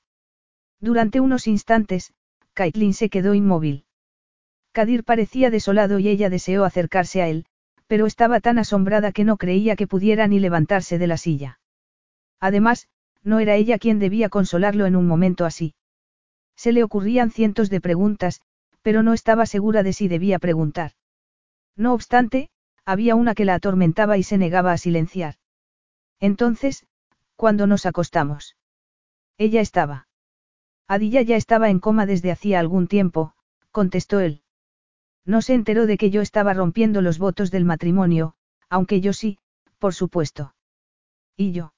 Durante 0.80 1.20
unos 1.20 1.46
instantes, 1.46 2.12
Caitlin 2.52 2.94
se 2.94 3.10
quedó 3.10 3.34
inmóvil. 3.34 3.84
Kadir 4.72 5.04
parecía 5.04 5.50
desolado 5.50 5.98
y 5.98 6.08
ella 6.08 6.30
deseó 6.30 6.64
acercarse 6.64 7.22
a 7.22 7.28
él, 7.28 7.46
pero 7.86 8.06
estaba 8.06 8.40
tan 8.40 8.58
asombrada 8.58 9.12
que 9.12 9.24
no 9.24 9.36
creía 9.36 9.76
que 9.76 9.86
pudiera 9.86 10.28
ni 10.28 10.38
levantarse 10.38 10.98
de 10.98 11.06
la 11.06 11.16
silla. 11.16 11.58
Además, 12.38 12.88
no 13.24 13.40
era 13.40 13.56
ella 13.56 13.78
quien 13.78 13.98
debía 13.98 14.28
consolarlo 14.28 14.86
en 14.86 14.94
un 14.94 15.06
momento 15.06 15.44
así. 15.44 15.74
Se 16.56 16.72
le 16.72 16.84
ocurrían 16.84 17.30
cientos 17.30 17.70
de 17.70 17.80
preguntas, 17.80 18.42
pero 18.82 19.02
no 19.02 19.12
estaba 19.12 19.46
segura 19.46 19.82
de 19.82 19.92
si 19.92 20.08
debía 20.08 20.38
preguntar. 20.38 20.92
No 21.76 21.94
obstante, 21.94 22.50
había 22.84 23.14
una 23.14 23.34
que 23.34 23.44
la 23.44 23.54
atormentaba 23.54 24.18
y 24.18 24.22
se 24.22 24.38
negaba 24.38 24.72
a 24.72 24.78
silenciar. 24.78 25.34
Entonces, 26.20 26.86
cuando 27.36 27.66
nos 27.66 27.86
acostamos? 27.86 28.56
Ella 29.36 29.60
estaba. 29.60 30.08
Adilla 30.88 31.22
ya 31.22 31.36
estaba 31.36 31.70
en 31.70 31.78
coma 31.78 32.06
desde 32.06 32.32
hacía 32.32 32.58
algún 32.58 32.88
tiempo, 32.88 33.34
contestó 33.70 34.20
él. 34.20 34.42
No 35.28 35.42
se 35.42 35.52
enteró 35.52 35.86
de 35.86 35.98
que 35.98 36.08
yo 36.08 36.22
estaba 36.22 36.54
rompiendo 36.54 37.02
los 37.02 37.18
votos 37.18 37.50
del 37.50 37.66
matrimonio, 37.66 38.34
aunque 38.70 39.02
yo 39.02 39.12
sí, 39.12 39.38
por 39.78 39.92
supuesto. 39.92 40.54
¿Y 41.36 41.52
yo? 41.52 41.74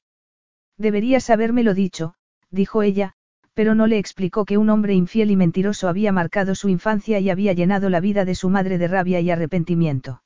Deberías 0.79 1.31
habérmelo 1.31 1.75
dicho, 1.75 2.15
dijo 2.51 2.85
ella, 2.85 3.15
pero 3.53 3.75
no 3.75 3.89
le 3.89 3.99
explicó 3.99 4.45
que 4.45 4.57
un 4.57 4.71
hombre 4.71 4.95
infiel 4.95 5.33
y 5.33 5.37
mentiroso 5.37 5.89
había 5.89 6.13
marcado 6.13 6.55
su 6.55 6.69
infancia 6.69 7.19
y 7.19 7.29
había 7.29 7.53
llenado 7.53 7.91
la 7.91 7.99
vida 7.99 8.25
de 8.25 8.37
su 8.37 8.51
madre 8.51 8.79
de 8.79 8.87
rabia 8.87 9.21
y 9.21 9.33
arrepentimiento. 9.33 10.23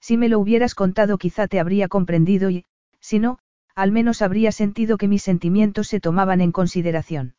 Si 0.00 0.16
me 0.16 0.28
lo 0.28 0.38
hubieras 0.38 0.76
contado 0.76 1.18
quizá 1.18 1.48
te 1.48 1.58
habría 1.58 1.88
comprendido 1.88 2.48
y, 2.48 2.64
si 3.00 3.18
no, 3.18 3.40
al 3.74 3.90
menos 3.90 4.22
habría 4.22 4.52
sentido 4.52 4.98
que 4.98 5.08
mis 5.08 5.24
sentimientos 5.24 5.88
se 5.88 5.98
tomaban 5.98 6.40
en 6.40 6.52
consideración. 6.52 7.34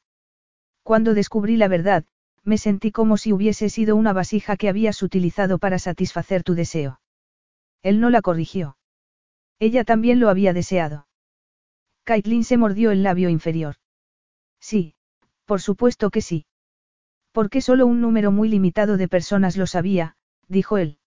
Cuando 0.83 1.13
descubrí 1.13 1.55
la 1.55 1.69
verdad, 1.69 2.03
me 2.47 2.57
sentí 2.57 2.93
como 2.93 3.17
si 3.17 3.33
hubiese 3.33 3.67
sido 3.67 3.97
una 3.97 4.13
vasija 4.13 4.55
que 4.55 4.69
habías 4.69 5.03
utilizado 5.03 5.59
para 5.59 5.79
satisfacer 5.79 6.43
tu 6.43 6.55
deseo. 6.55 7.01
Él 7.83 7.99
no 7.99 8.09
la 8.09 8.21
corrigió. 8.21 8.77
Ella 9.59 9.83
también 9.83 10.21
lo 10.21 10.29
había 10.29 10.53
deseado. 10.53 11.07
Caitlin 12.05 12.45
se 12.45 12.55
mordió 12.55 12.91
el 12.91 13.03
labio 13.03 13.27
inferior. 13.27 13.75
Sí, 14.61 14.95
por 15.43 15.59
supuesto 15.59 16.09
que 16.09 16.21
sí. 16.21 16.45
Porque 17.33 17.59
solo 17.59 17.85
un 17.85 17.99
número 17.99 18.31
muy 18.31 18.47
limitado 18.47 18.95
de 18.95 19.09
personas 19.09 19.57
lo 19.57 19.67
sabía, 19.67 20.15
dijo 20.47 20.77
él. 20.77 20.99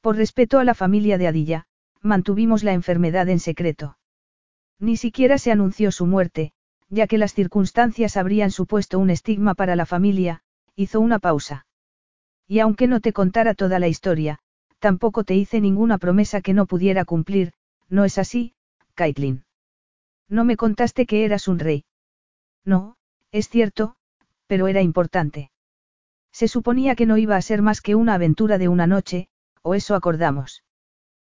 Por 0.00 0.14
respeto 0.14 0.60
a 0.60 0.64
la 0.64 0.74
familia 0.74 1.18
de 1.18 1.26
Adilla, 1.26 1.66
mantuvimos 2.00 2.62
la 2.62 2.72
enfermedad 2.72 3.28
en 3.28 3.40
secreto. 3.40 3.98
Ni 4.78 4.96
siquiera 4.96 5.38
se 5.38 5.50
anunció 5.50 5.90
su 5.90 6.06
muerte, 6.06 6.52
ya 6.88 7.08
que 7.08 7.18
las 7.18 7.34
circunstancias 7.34 8.16
habrían 8.16 8.52
supuesto 8.52 9.00
un 9.00 9.10
estigma 9.10 9.54
para 9.54 9.74
la 9.74 9.86
familia, 9.86 10.44
hizo 10.76 11.00
una 11.00 11.18
pausa. 11.18 11.66
Y 12.46 12.60
aunque 12.60 12.86
no 12.86 13.00
te 13.00 13.12
contara 13.12 13.54
toda 13.54 13.78
la 13.78 13.88
historia, 13.88 14.38
tampoco 14.78 15.24
te 15.24 15.34
hice 15.34 15.60
ninguna 15.60 15.98
promesa 15.98 16.40
que 16.40 16.54
no 16.54 16.66
pudiera 16.66 17.04
cumplir, 17.04 17.52
¿no 17.88 18.04
es 18.04 18.18
así, 18.18 18.54
Caitlin? 18.94 19.44
No 20.28 20.44
me 20.44 20.56
contaste 20.56 21.06
que 21.06 21.24
eras 21.24 21.48
un 21.48 21.58
rey. 21.58 21.84
No, 22.64 22.96
es 23.30 23.48
cierto, 23.48 23.96
pero 24.46 24.68
era 24.68 24.82
importante. 24.82 25.50
Se 26.32 26.48
suponía 26.48 26.94
que 26.94 27.06
no 27.06 27.18
iba 27.18 27.36
a 27.36 27.42
ser 27.42 27.62
más 27.62 27.80
que 27.80 27.94
una 27.94 28.14
aventura 28.14 28.58
de 28.58 28.68
una 28.68 28.86
noche, 28.86 29.28
o 29.62 29.74
eso 29.74 29.94
acordamos. 29.94 30.64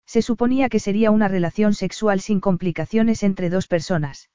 Se 0.06 0.22
suponía 0.22 0.70
que 0.70 0.80
sería 0.80 1.12
una 1.12 1.28
relación 1.28 1.74
sexual 1.74 2.22
sin 2.22 2.40
complicaciones 2.40 3.24
entre 3.24 3.50
dos 3.50 3.68
personas. 3.68 4.30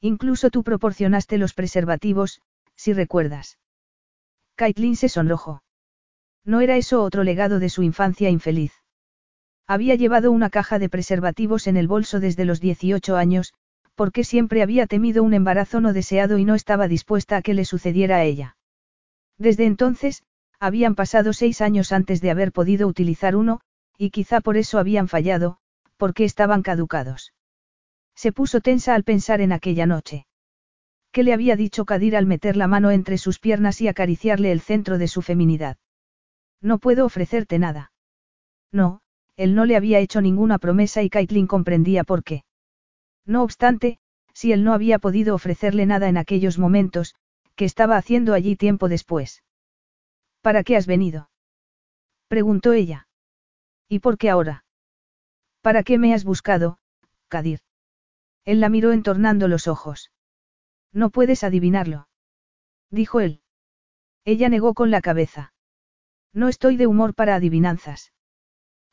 Incluso 0.00 0.50
tú 0.50 0.62
proporcionaste 0.62 1.38
los 1.38 1.54
preservativos, 1.54 2.40
si 2.76 2.92
recuerdas. 2.92 3.58
Caitlin 4.56 4.96
se 4.96 5.08
sonrojó. 5.08 5.62
No 6.44 6.60
era 6.60 6.76
eso 6.76 7.02
otro 7.02 7.24
legado 7.24 7.58
de 7.58 7.68
su 7.68 7.82
infancia 7.82 8.30
infeliz. 8.30 8.72
Había 9.66 9.94
llevado 9.94 10.32
una 10.32 10.50
caja 10.50 10.78
de 10.78 10.88
preservativos 10.88 11.66
en 11.66 11.76
el 11.76 11.88
bolso 11.88 12.20
desde 12.20 12.44
los 12.44 12.60
18 12.60 13.16
años, 13.16 13.54
porque 13.94 14.24
siempre 14.24 14.62
había 14.62 14.86
temido 14.86 15.22
un 15.22 15.34
embarazo 15.34 15.80
no 15.80 15.92
deseado 15.92 16.38
y 16.38 16.44
no 16.44 16.54
estaba 16.54 16.88
dispuesta 16.88 17.36
a 17.36 17.42
que 17.42 17.54
le 17.54 17.64
sucediera 17.64 18.16
a 18.16 18.24
ella. 18.24 18.56
Desde 19.38 19.66
entonces, 19.66 20.24
habían 20.58 20.94
pasado 20.94 21.32
seis 21.32 21.60
años 21.60 21.92
antes 21.92 22.20
de 22.20 22.30
haber 22.30 22.52
podido 22.52 22.86
utilizar 22.86 23.36
uno, 23.36 23.60
y 23.98 24.10
quizá 24.10 24.40
por 24.40 24.56
eso 24.56 24.78
habían 24.78 25.08
fallado, 25.08 25.58
porque 25.96 26.24
estaban 26.24 26.62
caducados. 26.62 27.32
Se 28.14 28.32
puso 28.32 28.60
tensa 28.60 28.94
al 28.94 29.04
pensar 29.04 29.40
en 29.40 29.52
aquella 29.52 29.86
noche. 29.86 30.26
¿Qué 31.12 31.22
le 31.22 31.34
había 31.34 31.56
dicho 31.56 31.84
Kadir 31.84 32.16
al 32.16 32.24
meter 32.24 32.56
la 32.56 32.66
mano 32.66 32.90
entre 32.90 33.18
sus 33.18 33.38
piernas 33.38 33.82
y 33.82 33.88
acariciarle 33.88 34.50
el 34.50 34.62
centro 34.62 34.96
de 34.96 35.08
su 35.08 35.20
feminidad? 35.20 35.76
No 36.62 36.78
puedo 36.78 37.04
ofrecerte 37.04 37.58
nada. 37.58 37.92
No, 38.72 39.02
él 39.36 39.54
no 39.54 39.66
le 39.66 39.76
había 39.76 39.98
hecho 39.98 40.22
ninguna 40.22 40.58
promesa 40.58 41.02
y 41.02 41.10
Caitlin 41.10 41.46
comprendía 41.46 42.02
por 42.04 42.24
qué. 42.24 42.44
No 43.26 43.42
obstante, 43.42 43.98
si 44.32 44.52
él 44.52 44.64
no 44.64 44.72
había 44.72 44.98
podido 44.98 45.34
ofrecerle 45.34 45.84
nada 45.84 46.08
en 46.08 46.16
aquellos 46.16 46.58
momentos, 46.58 47.14
¿qué 47.56 47.66
estaba 47.66 47.98
haciendo 47.98 48.32
allí 48.32 48.56
tiempo 48.56 48.88
después? 48.88 49.42
¿Para 50.40 50.64
qué 50.64 50.76
has 50.76 50.86
venido? 50.86 51.30
preguntó 52.28 52.72
ella. 52.72 53.06
¿Y 53.86 53.98
por 53.98 54.16
qué 54.16 54.30
ahora? 54.30 54.64
¿Para 55.60 55.82
qué 55.82 55.98
me 55.98 56.14
has 56.14 56.24
buscado, 56.24 56.78
Kadir? 57.28 57.60
Él 58.46 58.60
la 58.60 58.70
miró 58.70 58.92
entornando 58.92 59.46
los 59.46 59.68
ojos. 59.68 60.10
No 60.92 61.10
puedes 61.10 61.42
adivinarlo. 61.44 62.08
Dijo 62.90 63.20
él. 63.20 63.40
Ella 64.24 64.48
negó 64.48 64.74
con 64.74 64.90
la 64.90 65.00
cabeza. 65.00 65.52
No 66.32 66.48
estoy 66.48 66.76
de 66.76 66.86
humor 66.86 67.14
para 67.14 67.34
adivinanzas. 67.34 68.12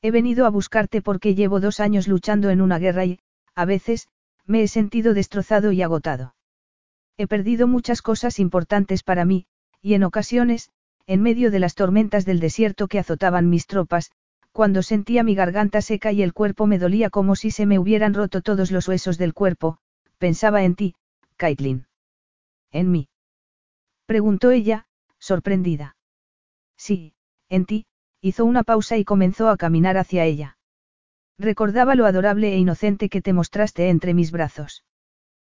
He 0.02 0.12
venido 0.12 0.45
a 0.45 0.50
buscarte 0.50 1.02
porque 1.02 1.36
llevo 1.36 1.60
dos 1.60 1.80
años 1.80 2.08
luchando 2.08 2.50
en 2.50 2.62
una 2.62 2.80
guerra 2.80 3.06
y, 3.06 3.20
a 3.54 3.66
veces, 3.66 4.08
me 4.45 4.64
he 4.64 4.68
sentido 4.68 5.14
destrozado 5.14 5.72
y 5.72 5.82
agotado. 5.82 6.36
He 7.18 7.28
perdido 7.28 7.68
muchas 7.68 8.02
cosas 8.02 8.39
importantes 8.39 9.04
para 9.04 9.26
mí, 9.26 9.45
y 9.82 9.93
en 9.93 10.04
ocasiones, 10.04 10.72
en 11.06 11.22
medio 11.22 11.52
de 11.52 11.60
las 11.60 11.76
tormentas 11.76 12.26
del 12.26 12.39
desierto 12.39 12.88
que 12.88 13.00
azotaban 13.00 13.50
mis 13.50 13.68
tropas, 13.68 14.12
cuando 14.54 14.84
sentía 14.84 15.24
mi 15.24 15.36
garganta 15.36 15.82
seca 15.82 16.14
y 16.14 16.22
el 16.22 16.34
cuerpo 16.34 16.66
me 16.66 16.80
dolía 16.80 17.10
como 17.10 17.36
si 17.36 17.52
se 17.52 17.66
me 17.66 17.78
hubieran 17.78 18.14
roto 18.14 18.41
todos 18.41 18.72
los 18.72 18.88
huesos 18.88 19.18
del 19.18 19.34
cuerpo, 19.34 19.80
pensaba 20.18 20.64
en 20.64 20.76
ti, 20.76 20.95
Caitlin. 21.36 21.89
¿En 22.72 22.91
mí? 22.91 23.09
preguntó 24.05 24.51
ella, 24.51 24.88
sorprendida. 25.20 25.95
Sí, 26.78 27.13
en 27.49 27.65
ti, 27.65 27.86
hizo 28.22 28.45
una 28.45 28.63
pausa 28.63 28.97
y 28.97 29.05
comenzó 29.05 29.49
a 29.49 29.57
caminar 29.57 29.97
hacia 29.97 30.26
ella. 30.26 30.57
Recordaba 31.38 31.95
lo 31.95 32.05
adorable 32.05 32.53
e 32.53 32.57
inocente 32.57 33.09
que 33.09 33.22
te 33.22 33.34
mostraste 33.34 33.89
entre 33.89 34.13
mis 34.13 34.32
brazos. 34.32 34.84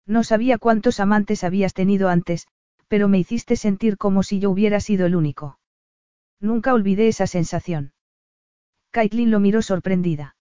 No 0.07 0.25
sabía 0.25 0.59
cuántos 0.59 1.01
amantes 1.01 1.45
habías 1.45 1.75
tenido 1.75 2.09
antes, 2.09 2.49
pero 2.89 3.09
me 3.09 3.19
hiciste 3.19 3.57
sentir 3.57 3.97
como 3.97 4.23
si 4.23 4.41
yo 4.41 4.51
hubiera 4.51 4.81
sido 4.81 5.07
el 5.07 5.15
único. 5.15 5.59
Nunca 6.41 6.75
olvidé 6.75 7.09
esa 7.09 7.27
sensación. 7.27 7.93
Caitlin 8.91 9.31
lo 9.31 9.41
miró 9.41 9.63
sorprendida. 9.63 10.37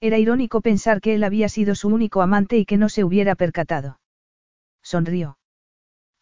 Era 0.00 0.18
irónico 0.18 0.60
pensar 0.60 1.00
que 1.00 1.14
él 1.14 1.24
había 1.24 1.48
sido 1.48 1.74
su 1.74 1.88
único 1.88 2.22
amante 2.22 2.56
y 2.58 2.64
que 2.64 2.76
no 2.76 2.88
se 2.88 3.04
hubiera 3.04 3.34
percatado. 3.34 4.00
Sonrió. 4.82 5.38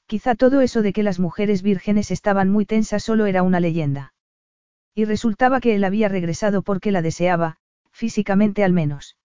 Quizá 0.07 0.35
todo 0.35 0.61
eso 0.61 0.83
de 0.83 0.93
que 0.93 1.03
las 1.03 1.19
mujeres 1.19 1.63
vírgenes 1.63 2.11
estaban 2.11 2.51
muy 2.51 2.67
tensas 2.67 3.03
solo 3.03 3.27
era 3.27 3.43
una 3.43 3.61
leyenda. 3.61 4.15
Y 4.95 5.05
resultaba 5.05 5.61
que 5.61 5.75
él 5.75 5.85
había 5.85 6.09
regresado 6.09 6.63
porque 6.63 6.93
la 6.93 7.03
deseaba, 7.03 7.57
físicamente 7.93 8.65
al 8.65 8.73
menos. 8.73 9.17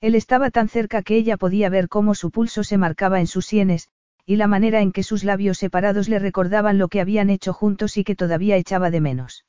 Él 0.00 0.14
estaba 0.14 0.50
tan 0.50 0.68
cerca 0.68 1.02
que 1.02 1.16
ella 1.16 1.36
podía 1.36 1.68
ver 1.68 1.88
cómo 1.88 2.14
su 2.14 2.30
pulso 2.30 2.62
se 2.62 2.78
marcaba 2.78 3.20
en 3.20 3.26
sus 3.26 3.46
sienes, 3.46 3.88
y 4.26 4.36
la 4.36 4.46
manera 4.46 4.80
en 4.80 4.92
que 4.92 5.02
sus 5.02 5.24
labios 5.24 5.58
separados 5.58 6.08
le 6.08 6.18
recordaban 6.18 6.78
lo 6.78 6.88
que 6.88 7.00
habían 7.00 7.30
hecho 7.30 7.52
juntos 7.52 7.96
y 7.96 8.04
que 8.04 8.14
todavía 8.14 8.56
echaba 8.56 8.90
de 8.90 9.00
menos. 9.00 9.44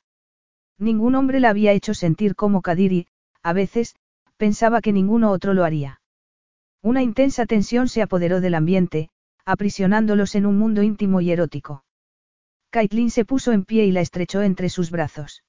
Ningún 0.78 1.14
hombre 1.14 1.40
la 1.40 1.50
había 1.50 1.72
hecho 1.72 1.94
sentir 1.94 2.34
como 2.34 2.60
Kadiri, 2.60 3.06
a 3.42 3.52
veces, 3.52 3.96
pensaba 4.36 4.80
que 4.80 4.92
ninguno 4.92 5.30
otro 5.30 5.54
lo 5.54 5.64
haría. 5.64 6.00
Una 6.82 7.02
intensa 7.02 7.46
tensión 7.46 7.88
se 7.88 8.02
apoderó 8.02 8.40
del 8.40 8.54
ambiente, 8.54 9.08
aprisionándolos 9.46 10.34
en 10.34 10.44
un 10.44 10.58
mundo 10.58 10.82
íntimo 10.82 11.22
y 11.22 11.30
erótico. 11.30 11.84
Caitlin 12.70 13.10
se 13.10 13.24
puso 13.24 13.52
en 13.52 13.64
pie 13.64 13.86
y 13.86 13.92
la 13.92 14.02
estrechó 14.02 14.42
entre 14.42 14.68
sus 14.68 14.90
brazos. 14.90 15.44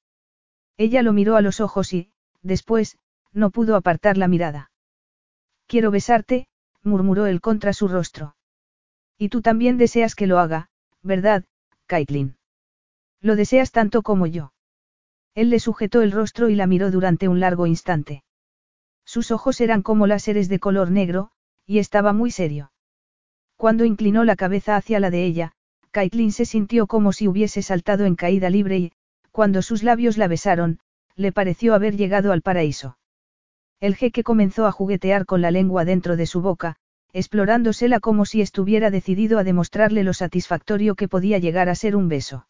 Ella 0.78 1.02
lo 1.02 1.12
miró 1.12 1.36
a 1.36 1.42
los 1.42 1.60
ojos 1.60 1.92
y, 1.92 2.10
Después, 2.42 2.98
no 3.32 3.50
pudo 3.50 3.76
apartar 3.76 4.16
la 4.16 4.28
mirada. 4.28 4.70
Quiero 5.66 5.90
besarte, 5.90 6.48
murmuró 6.82 7.26
él 7.26 7.40
contra 7.40 7.72
su 7.72 7.88
rostro. 7.88 8.36
Y 9.18 9.28
tú 9.28 9.42
también 9.42 9.76
deseas 9.76 10.14
que 10.14 10.26
lo 10.26 10.38
haga, 10.38 10.70
¿verdad, 11.02 11.44
Caitlin? 11.86 12.36
Lo 13.20 13.36
deseas 13.36 13.72
tanto 13.72 14.02
como 14.02 14.26
yo. 14.26 14.52
Él 15.34 15.50
le 15.50 15.60
sujetó 15.60 16.02
el 16.02 16.12
rostro 16.12 16.48
y 16.48 16.54
la 16.54 16.66
miró 16.66 16.90
durante 16.90 17.28
un 17.28 17.40
largo 17.40 17.66
instante. 17.66 18.22
Sus 19.04 19.30
ojos 19.30 19.60
eran 19.60 19.82
como 19.82 20.06
láseres 20.06 20.48
de 20.48 20.58
color 20.58 20.90
negro, 20.90 21.30
y 21.66 21.78
estaba 21.78 22.12
muy 22.12 22.30
serio. 22.30 22.70
Cuando 23.58 23.84
inclinó 23.84 24.22
la 24.22 24.36
cabeza 24.36 24.76
hacia 24.76 25.00
la 25.00 25.10
de 25.10 25.24
ella, 25.24 25.52
Caitlin 25.90 26.30
se 26.30 26.44
sintió 26.44 26.86
como 26.86 27.12
si 27.12 27.26
hubiese 27.26 27.60
saltado 27.60 28.06
en 28.06 28.14
caída 28.14 28.50
libre 28.50 28.78
y, 28.78 28.92
cuando 29.32 29.62
sus 29.62 29.82
labios 29.82 30.16
la 30.16 30.28
besaron, 30.28 30.78
le 31.16 31.32
pareció 31.32 31.74
haber 31.74 31.96
llegado 31.96 32.30
al 32.30 32.40
paraíso. 32.40 32.98
El 33.80 33.96
jeque 33.96 34.22
comenzó 34.22 34.66
a 34.66 34.72
juguetear 34.72 35.26
con 35.26 35.40
la 35.40 35.50
lengua 35.50 35.84
dentro 35.84 36.16
de 36.16 36.26
su 36.26 36.40
boca, 36.40 36.76
explorándosela 37.12 37.98
como 37.98 38.26
si 38.26 38.42
estuviera 38.42 38.92
decidido 38.92 39.40
a 39.40 39.44
demostrarle 39.44 40.04
lo 40.04 40.12
satisfactorio 40.12 40.94
que 40.94 41.08
podía 41.08 41.38
llegar 41.38 41.68
a 41.68 41.74
ser 41.74 41.96
un 41.96 42.08
beso. 42.08 42.46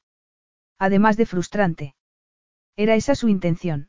Además 0.79 1.17
de 1.17 1.25
frustrante. 1.25 1.95
Era 2.77 2.97
esa 2.97 3.15
su 3.15 3.29
intención. 3.29 3.89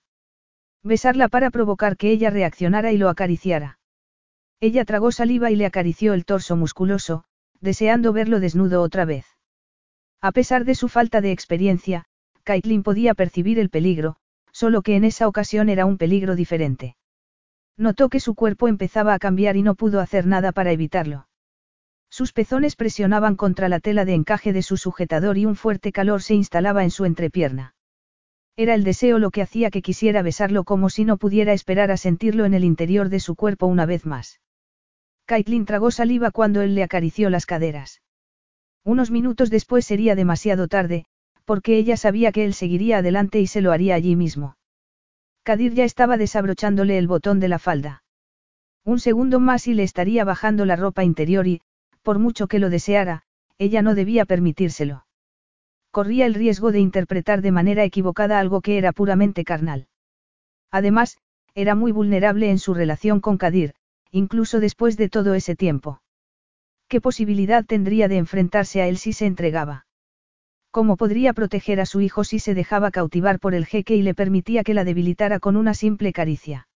Besarla 0.84 1.28
para 1.28 1.50
provocar 1.50 1.98
que 1.98 2.12
ella 2.12 2.30
reaccionara 2.30 2.94
y 2.94 2.98
lo 2.98 3.10
acariciara. 3.10 3.79
Ella 4.62 4.84
tragó 4.84 5.12
saliva 5.14 5.52
y 5.52 5.56
le 5.56 5.66
acarició 5.66 6.14
el 6.14 6.26
torso 6.26 6.58
musculoso, 6.58 7.24
deseando 7.62 8.12
verlo 8.12 8.42
desnudo 8.42 8.82
otra 8.82 9.06
vez. 9.06 9.26
A 10.22 10.34
pesar 10.34 10.66
de 10.66 10.76
su 10.76 10.90
falta 10.90 11.22
de 11.22 11.32
experiencia, 11.32 12.06
Caitlin 12.44 12.84
podía 12.84 13.14
percibir 13.14 13.58
el 13.58 13.70
peligro, 13.70 14.18
solo 14.52 14.82
que 14.82 14.98
en 14.98 15.06
esa 15.06 15.30
ocasión 15.30 15.70
era 15.70 15.86
un 15.86 15.98
peligro 15.98 16.36
diferente. 16.36 16.98
Notó 17.78 18.10
que 18.10 18.20
su 18.20 18.36
cuerpo 18.36 18.68
empezaba 18.68 19.14
a 19.14 19.20
cambiar 19.20 19.56
y 19.56 19.62
no 19.62 19.76
pudo 19.76 20.02
hacer 20.02 20.26
nada 20.26 20.52
para 20.52 20.74
evitarlo. 20.74 21.30
Sus 22.10 22.34
pezones 22.34 22.76
presionaban 22.76 23.38
contra 23.38 23.70
la 23.70 23.80
tela 23.80 24.04
de 24.04 24.16
encaje 24.16 24.52
de 24.52 24.64
su 24.64 24.76
sujetador 24.76 25.38
y 25.38 25.46
un 25.46 25.56
fuerte 25.56 25.94
calor 25.94 26.22
se 26.22 26.34
instalaba 26.36 26.84
en 26.84 26.92
su 26.92 27.06
entrepierna. 27.06 27.76
Era 28.58 28.74
el 28.74 28.84
deseo 28.84 29.20
lo 29.20 29.32
que 29.32 29.42
hacía 29.42 29.72
que 29.72 29.82
quisiera 29.82 30.22
besarlo 30.22 30.66
como 30.66 30.90
si 30.90 31.06
no 31.06 31.16
pudiera 31.16 31.54
esperar 31.54 31.92
a 31.92 31.98
sentirlo 31.98 32.44
en 32.44 32.54
el 32.54 32.66
interior 32.66 33.08
de 33.08 33.22
su 33.22 33.36
cuerpo 33.36 33.68
una 33.68 33.86
vez 33.86 34.06
más. 34.06 34.42
Caitlin 35.30 35.66
tragó 35.66 35.92
saliva 35.92 36.32
cuando 36.32 36.64
él 36.64 36.74
le 36.74 36.82
acarició 36.82 37.30
las 37.30 37.46
caderas. 37.46 38.02
Unos 38.84 39.12
minutos 39.12 39.52
después 39.52 39.86
sería 39.86 40.16
demasiado 40.16 40.68
tarde, 40.68 41.06
porque 41.46 41.78
ella 41.78 41.98
sabía 41.98 42.32
que 42.32 42.46
él 42.46 42.56
seguiría 42.56 42.98
adelante 42.98 43.40
y 43.40 43.46
se 43.46 43.62
lo 43.62 43.72
haría 43.72 43.94
allí 43.94 44.16
mismo. 44.16 44.58
Kadir 45.44 45.76
ya 45.76 45.84
estaba 45.84 46.18
desabrochándole 46.18 46.98
el 46.98 47.08
botón 47.08 47.40
de 47.40 47.48
la 47.48 47.60
falda. 47.60 48.04
Un 48.84 49.00
segundo 49.00 49.40
más 49.40 49.68
y 49.68 49.76
le 49.76 49.84
estaría 49.84 50.26
bajando 50.26 50.66
la 50.66 50.76
ropa 50.76 51.04
interior 51.04 51.46
y, 51.46 51.62
por 52.02 52.18
mucho 52.18 52.48
que 52.48 52.58
lo 52.58 52.72
deseara, 52.72 53.22
ella 53.60 53.84
no 53.84 53.94
debía 53.94 54.26
permitírselo. 54.26 55.06
Corría 55.92 56.26
el 56.26 56.34
riesgo 56.34 56.72
de 56.72 56.80
interpretar 56.80 57.44
de 57.44 57.52
manera 57.52 57.84
equivocada 57.84 58.40
algo 58.40 58.62
que 58.62 58.80
era 58.80 58.94
puramente 58.94 59.44
carnal. 59.44 59.90
Además, 60.72 61.20
era 61.54 61.76
muy 61.76 61.92
vulnerable 61.92 62.50
en 62.50 62.58
su 62.58 62.74
relación 62.74 63.20
con 63.20 63.38
Kadir, 63.38 63.76
incluso 64.12 64.60
después 64.60 64.98
de 64.98 65.10
todo 65.10 65.34
ese 65.34 65.56
tiempo. 65.56 66.02
¿Qué 66.88 67.02
posibilidad 67.02 67.66
tendría 67.66 68.08
de 68.08 68.18
enfrentarse 68.18 68.82
a 68.82 68.88
él 68.88 68.98
si 68.98 69.14
se 69.14 69.26
entregaba? 69.26 69.86
¿Cómo 70.72 70.98
podría 70.98 71.34
proteger 71.34 71.80
a 71.80 71.86
su 71.86 72.02
hijo 72.02 72.24
si 72.24 72.40
se 72.40 72.54
dejaba 72.54 72.92
cautivar 72.92 73.40
por 73.40 73.54
el 73.54 73.66
jeque 73.66 73.96
y 73.96 74.02
le 74.02 74.14
permitía 74.14 74.64
que 74.64 74.74
la 74.74 74.84
debilitara 74.84 75.40
con 75.40 75.56
una 75.56 75.74
simple 75.74 76.14
caricia? 76.14 76.68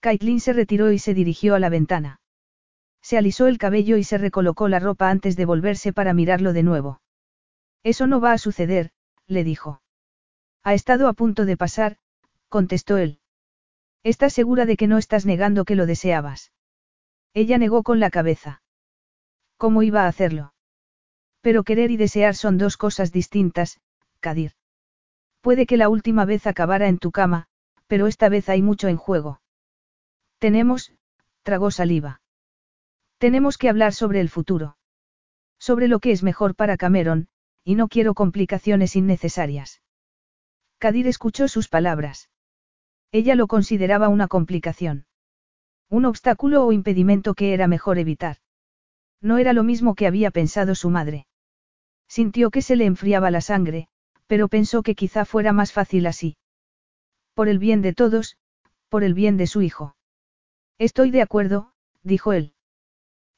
Caitlin 0.00 0.40
se 0.40 0.52
retiró 0.52 0.92
y 0.92 0.98
se 0.98 1.14
dirigió 1.14 1.54
a 1.54 1.58
la 1.58 1.68
ventana. 1.68 2.20
Se 3.02 3.16
alisó 3.16 3.46
el 3.46 3.58
cabello 3.58 3.96
y 3.96 4.04
se 4.04 4.18
recolocó 4.18 4.68
la 4.68 4.78
ropa 4.78 5.10
antes 5.10 5.36
de 5.36 5.44
volverse 5.44 5.92
para 5.92 6.12
mirarlo 6.12 6.52
de 6.52 6.62
nuevo. 6.62 7.00
Eso 7.82 8.06
no 8.06 8.20
va 8.20 8.32
a 8.32 8.38
suceder, 8.38 8.90
le 9.26 9.44
dijo. 9.44 9.80
Ha 10.62 10.74
estado 10.74 11.08
a 11.08 11.12
punto 11.12 11.44
de 11.44 11.56
pasar, 11.56 11.98
contestó 12.48 12.98
él. 12.98 13.20
¿Estás 14.02 14.32
segura 14.32 14.66
de 14.66 14.76
que 14.76 14.86
no 14.86 14.98
estás 14.98 15.26
negando 15.26 15.64
que 15.64 15.74
lo 15.74 15.86
deseabas? 15.86 16.52
Ella 17.34 17.58
negó 17.58 17.82
con 17.82 18.00
la 18.00 18.10
cabeza. 18.10 18.62
¿Cómo 19.56 19.82
iba 19.82 20.04
a 20.04 20.08
hacerlo? 20.08 20.54
Pero 21.40 21.64
querer 21.64 21.90
y 21.90 21.96
desear 21.96 22.34
son 22.34 22.58
dos 22.58 22.76
cosas 22.76 23.12
distintas, 23.12 23.80
Kadir. 24.20 24.52
Puede 25.40 25.66
que 25.66 25.76
la 25.76 25.88
última 25.88 26.24
vez 26.24 26.46
acabara 26.46 26.88
en 26.88 26.98
tu 26.98 27.12
cama, 27.12 27.46
pero 27.86 28.06
esta 28.06 28.28
vez 28.28 28.48
hay 28.48 28.62
mucho 28.62 28.88
en 28.88 28.96
juego. 28.96 29.40
Tenemos, 30.38 30.92
tragó 31.42 31.70
saliva. 31.70 32.20
Tenemos 33.18 33.56
que 33.56 33.68
hablar 33.68 33.92
sobre 33.92 34.20
el 34.20 34.28
futuro. 34.28 34.76
Sobre 35.58 35.88
lo 35.88 36.00
que 36.00 36.10
es 36.10 36.22
mejor 36.22 36.54
para 36.54 36.76
Cameron, 36.76 37.28
y 37.64 37.74
no 37.74 37.88
quiero 37.88 38.14
complicaciones 38.14 38.96
innecesarias. 38.96 39.82
Kadir 40.78 41.06
escuchó 41.06 41.48
sus 41.48 41.68
palabras. 41.68 42.28
Ella 43.12 43.34
lo 43.34 43.46
consideraba 43.46 44.08
una 44.08 44.28
complicación. 44.28 45.06
Un 45.88 46.04
obstáculo 46.04 46.64
o 46.66 46.72
impedimento 46.72 47.34
que 47.34 47.54
era 47.54 47.68
mejor 47.68 47.98
evitar. 47.98 48.38
No 49.20 49.38
era 49.38 49.52
lo 49.52 49.62
mismo 49.62 49.94
que 49.94 50.06
había 50.06 50.30
pensado 50.30 50.74
su 50.74 50.90
madre. 50.90 51.26
Sintió 52.08 52.50
que 52.50 52.62
se 52.62 52.76
le 52.76 52.84
enfriaba 52.84 53.30
la 53.30 53.40
sangre, 53.40 53.88
pero 54.26 54.48
pensó 54.48 54.82
que 54.82 54.94
quizá 54.94 55.24
fuera 55.24 55.52
más 55.52 55.72
fácil 55.72 56.06
así. 56.06 56.36
Por 57.34 57.48
el 57.48 57.58
bien 57.58 57.82
de 57.82 57.92
todos, 57.92 58.36
por 58.88 59.04
el 59.04 59.14
bien 59.14 59.36
de 59.36 59.46
su 59.46 59.62
hijo. 59.62 59.96
Estoy 60.78 61.10
de 61.10 61.22
acuerdo, 61.22 61.72
dijo 62.02 62.32
él. 62.32 62.52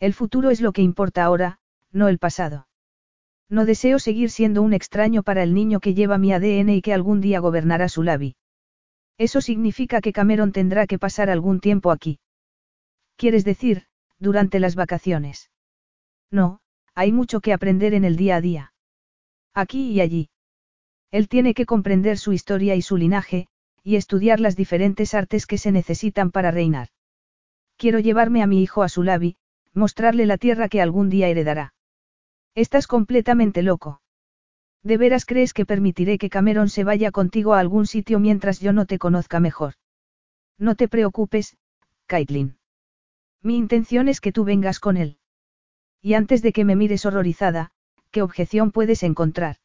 El 0.00 0.14
futuro 0.14 0.50
es 0.50 0.60
lo 0.60 0.72
que 0.72 0.82
importa 0.82 1.24
ahora, 1.24 1.58
no 1.92 2.08
el 2.08 2.18
pasado. 2.18 2.68
No 3.48 3.64
deseo 3.64 3.98
seguir 3.98 4.30
siendo 4.30 4.62
un 4.62 4.72
extraño 4.72 5.22
para 5.22 5.42
el 5.42 5.54
niño 5.54 5.80
que 5.80 5.94
lleva 5.94 6.18
mi 6.18 6.32
ADN 6.32 6.70
y 6.70 6.82
que 6.82 6.92
algún 6.92 7.20
día 7.20 7.40
gobernará 7.40 7.88
su 7.88 8.02
labi. 8.02 8.36
Eso 9.18 9.40
significa 9.40 10.00
que 10.00 10.12
Cameron 10.12 10.52
tendrá 10.52 10.86
que 10.86 10.98
pasar 10.98 11.28
algún 11.28 11.60
tiempo 11.60 11.90
aquí. 11.90 12.20
¿Quieres 13.16 13.44
decir, 13.44 13.86
durante 14.18 14.60
las 14.60 14.76
vacaciones? 14.76 15.50
No, 16.30 16.60
hay 16.94 17.12
mucho 17.12 17.40
que 17.40 17.52
aprender 17.52 17.94
en 17.94 18.04
el 18.04 18.16
día 18.16 18.36
a 18.36 18.40
día. 18.40 18.72
Aquí 19.54 19.90
y 19.90 20.00
allí. 20.00 20.30
Él 21.10 21.28
tiene 21.28 21.52
que 21.54 21.66
comprender 21.66 22.16
su 22.16 22.32
historia 22.32 22.76
y 22.76 22.82
su 22.82 22.96
linaje, 22.96 23.48
y 23.82 23.96
estudiar 23.96 24.38
las 24.38 24.56
diferentes 24.56 25.14
artes 25.14 25.46
que 25.46 25.58
se 25.58 25.72
necesitan 25.72 26.30
para 26.30 26.50
reinar. 26.50 26.88
Quiero 27.76 27.98
llevarme 27.98 28.42
a 28.42 28.46
mi 28.46 28.62
hijo 28.62 28.82
a 28.82 28.88
su 28.88 29.02
labi, 29.02 29.36
mostrarle 29.72 30.26
la 30.26 30.36
tierra 30.36 30.68
que 30.68 30.82
algún 30.82 31.08
día 31.08 31.28
heredará. 31.28 31.74
Estás 32.54 32.86
completamente 32.86 33.62
loco. 33.62 34.00
¿De 34.82 34.96
veras 34.96 35.24
crees 35.26 35.52
que 35.52 35.66
permitiré 35.66 36.18
que 36.18 36.30
Cameron 36.30 36.68
se 36.68 36.84
vaya 36.84 37.10
contigo 37.10 37.54
a 37.54 37.60
algún 37.60 37.86
sitio 37.86 38.18
mientras 38.18 38.60
yo 38.60 38.72
no 38.72 38.86
te 38.86 38.98
conozca 38.98 39.40
mejor? 39.40 39.74
No 40.58 40.74
te 40.74 40.88
preocupes, 40.88 41.56
Caitlin. 42.06 42.58
Mi 43.42 43.56
intención 43.56 44.08
es 44.08 44.20
que 44.20 44.32
tú 44.32 44.44
vengas 44.44 44.80
con 44.80 44.96
él. 44.96 45.18
Y 46.00 46.14
antes 46.14 46.42
de 46.42 46.52
que 46.52 46.64
me 46.64 46.76
mires 46.76 47.06
horrorizada, 47.06 47.70
¿qué 48.10 48.22
objeción 48.22 48.70
puedes 48.70 49.02
encontrar? 49.02 49.56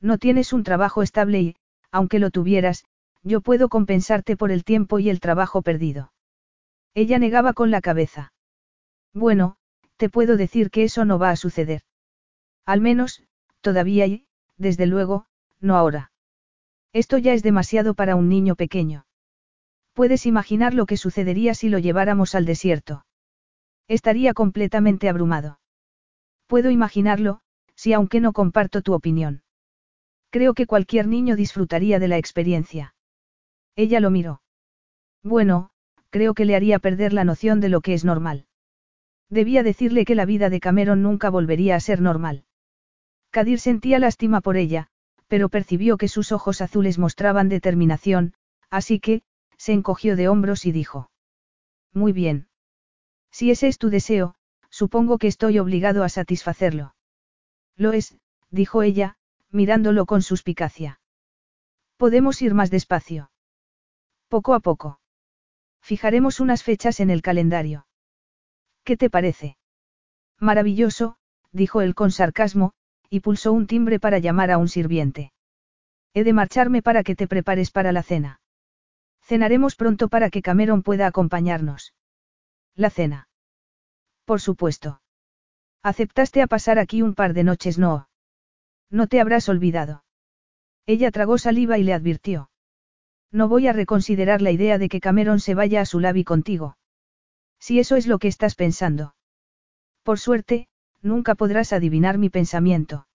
No 0.00 0.18
tienes 0.18 0.52
un 0.52 0.62
trabajo 0.62 1.02
estable 1.02 1.40
y, 1.40 1.56
aunque 1.90 2.18
lo 2.18 2.30
tuvieras, 2.30 2.84
yo 3.22 3.40
puedo 3.40 3.68
compensarte 3.68 4.36
por 4.36 4.52
el 4.52 4.64
tiempo 4.64 4.98
y 4.98 5.10
el 5.10 5.20
trabajo 5.20 5.62
perdido. 5.62 6.12
Ella 6.94 7.18
negaba 7.18 7.52
con 7.52 7.70
la 7.70 7.80
cabeza. 7.80 8.32
Bueno, 9.12 9.56
te 9.96 10.08
puedo 10.08 10.36
decir 10.36 10.70
que 10.70 10.84
eso 10.84 11.04
no 11.04 11.18
va 11.18 11.30
a 11.30 11.36
suceder. 11.36 11.82
Al 12.64 12.80
menos, 12.80 13.24
todavía 13.60 14.06
y, 14.06 14.26
desde 14.58 14.86
luego, 14.86 15.26
no 15.60 15.76
ahora. 15.76 16.12
Esto 16.92 17.18
ya 17.18 17.32
es 17.32 17.42
demasiado 17.42 17.94
para 17.94 18.16
un 18.16 18.28
niño 18.28 18.56
pequeño. 18.56 19.06
Puedes 19.92 20.26
imaginar 20.26 20.74
lo 20.74 20.86
que 20.86 20.96
sucedería 20.96 21.54
si 21.54 21.68
lo 21.68 21.78
lleváramos 21.78 22.34
al 22.34 22.44
desierto. 22.44 23.04
Estaría 23.88 24.34
completamente 24.34 25.08
abrumado. 25.08 25.60
Puedo 26.46 26.70
imaginarlo, 26.70 27.40
si 27.74 27.92
aunque 27.92 28.20
no 28.20 28.32
comparto 28.32 28.82
tu 28.82 28.92
opinión. 28.92 29.42
Creo 30.30 30.54
que 30.54 30.66
cualquier 30.66 31.06
niño 31.06 31.36
disfrutaría 31.36 31.98
de 31.98 32.08
la 32.08 32.18
experiencia. 32.18 32.94
Ella 33.76 34.00
lo 34.00 34.10
miró. 34.10 34.42
Bueno, 35.22 35.70
creo 36.10 36.34
que 36.34 36.44
le 36.44 36.56
haría 36.56 36.78
perder 36.78 37.12
la 37.12 37.24
noción 37.24 37.60
de 37.60 37.68
lo 37.68 37.80
que 37.80 37.94
es 37.94 38.04
normal. 38.04 38.46
Debía 39.30 39.62
decirle 39.62 40.04
que 40.04 40.14
la 40.14 40.24
vida 40.24 40.48
de 40.50 40.60
Cameron 40.60 41.02
nunca 41.02 41.30
volvería 41.30 41.76
a 41.76 41.80
ser 41.80 42.00
normal. 42.00 42.44
Kadir 43.38 43.60
sentía 43.60 44.00
lástima 44.00 44.40
por 44.40 44.56
ella, 44.56 44.88
pero 45.28 45.48
percibió 45.48 45.96
que 45.96 46.08
sus 46.08 46.32
ojos 46.32 46.60
azules 46.60 46.98
mostraban 46.98 47.48
determinación, 47.48 48.34
así 48.68 48.98
que, 48.98 49.22
se 49.56 49.72
encogió 49.72 50.16
de 50.16 50.26
hombros 50.26 50.66
y 50.66 50.72
dijo. 50.72 51.08
Muy 51.94 52.12
bien. 52.12 52.48
Si 53.30 53.52
ese 53.52 53.68
es 53.68 53.78
tu 53.78 53.90
deseo, 53.90 54.34
supongo 54.70 55.18
que 55.18 55.28
estoy 55.28 55.60
obligado 55.60 56.02
a 56.02 56.08
satisfacerlo. 56.08 56.96
Lo 57.76 57.92
es, 57.92 58.18
dijo 58.50 58.82
ella, 58.82 59.14
mirándolo 59.52 60.04
con 60.04 60.22
suspicacia. 60.22 60.98
Podemos 61.96 62.42
ir 62.42 62.54
más 62.54 62.72
despacio. 62.72 63.30
Poco 64.26 64.52
a 64.52 64.58
poco. 64.58 64.98
Fijaremos 65.80 66.40
unas 66.40 66.64
fechas 66.64 66.98
en 66.98 67.08
el 67.08 67.22
calendario. 67.22 67.86
¿Qué 68.82 68.96
te 68.96 69.08
parece? 69.08 69.58
Maravilloso, 70.40 71.18
dijo 71.52 71.82
él 71.82 71.94
con 71.94 72.10
sarcasmo, 72.10 72.74
y 73.10 73.20
pulsó 73.20 73.52
un 73.52 73.66
timbre 73.66 73.98
para 73.98 74.18
llamar 74.18 74.50
a 74.50 74.58
un 74.58 74.68
sirviente. 74.68 75.32
He 76.14 76.24
de 76.24 76.32
marcharme 76.32 76.82
para 76.82 77.02
que 77.02 77.14
te 77.14 77.26
prepares 77.26 77.70
para 77.70 77.92
la 77.92 78.02
cena. 78.02 78.40
Cenaremos 79.22 79.76
pronto 79.76 80.08
para 80.08 80.30
que 80.30 80.42
Cameron 80.42 80.82
pueda 80.82 81.06
acompañarnos. 81.06 81.94
La 82.74 82.90
cena. 82.90 83.28
Por 84.24 84.40
supuesto. 84.40 85.00
Aceptaste 85.82 86.42
a 86.42 86.46
pasar 86.46 86.78
aquí 86.78 87.02
un 87.02 87.14
par 87.14 87.34
de 87.34 87.44
noches, 87.44 87.78
no. 87.78 88.08
No 88.90 89.06
te 89.06 89.20
habrás 89.20 89.48
olvidado. 89.48 90.04
Ella 90.86 91.10
tragó 91.10 91.38
saliva 91.38 91.78
y 91.78 91.84
le 91.84 91.92
advirtió. 91.92 92.50
No 93.30 93.48
voy 93.48 93.66
a 93.66 93.74
reconsiderar 93.74 94.40
la 94.40 94.50
idea 94.50 94.78
de 94.78 94.88
que 94.88 95.00
Cameron 95.00 95.40
se 95.40 95.54
vaya 95.54 95.82
a 95.82 95.86
su 95.86 96.00
labi 96.00 96.24
contigo. 96.24 96.78
Si 97.60 97.78
eso 97.78 97.96
es 97.96 98.06
lo 98.06 98.18
que 98.18 98.28
estás 98.28 98.54
pensando. 98.54 99.14
Por 100.02 100.18
suerte, 100.18 100.68
nunca 101.08 101.34
podrás 101.34 101.72
adivinar 101.72 102.18
mi 102.18 102.30
pensamiento. 102.30 103.06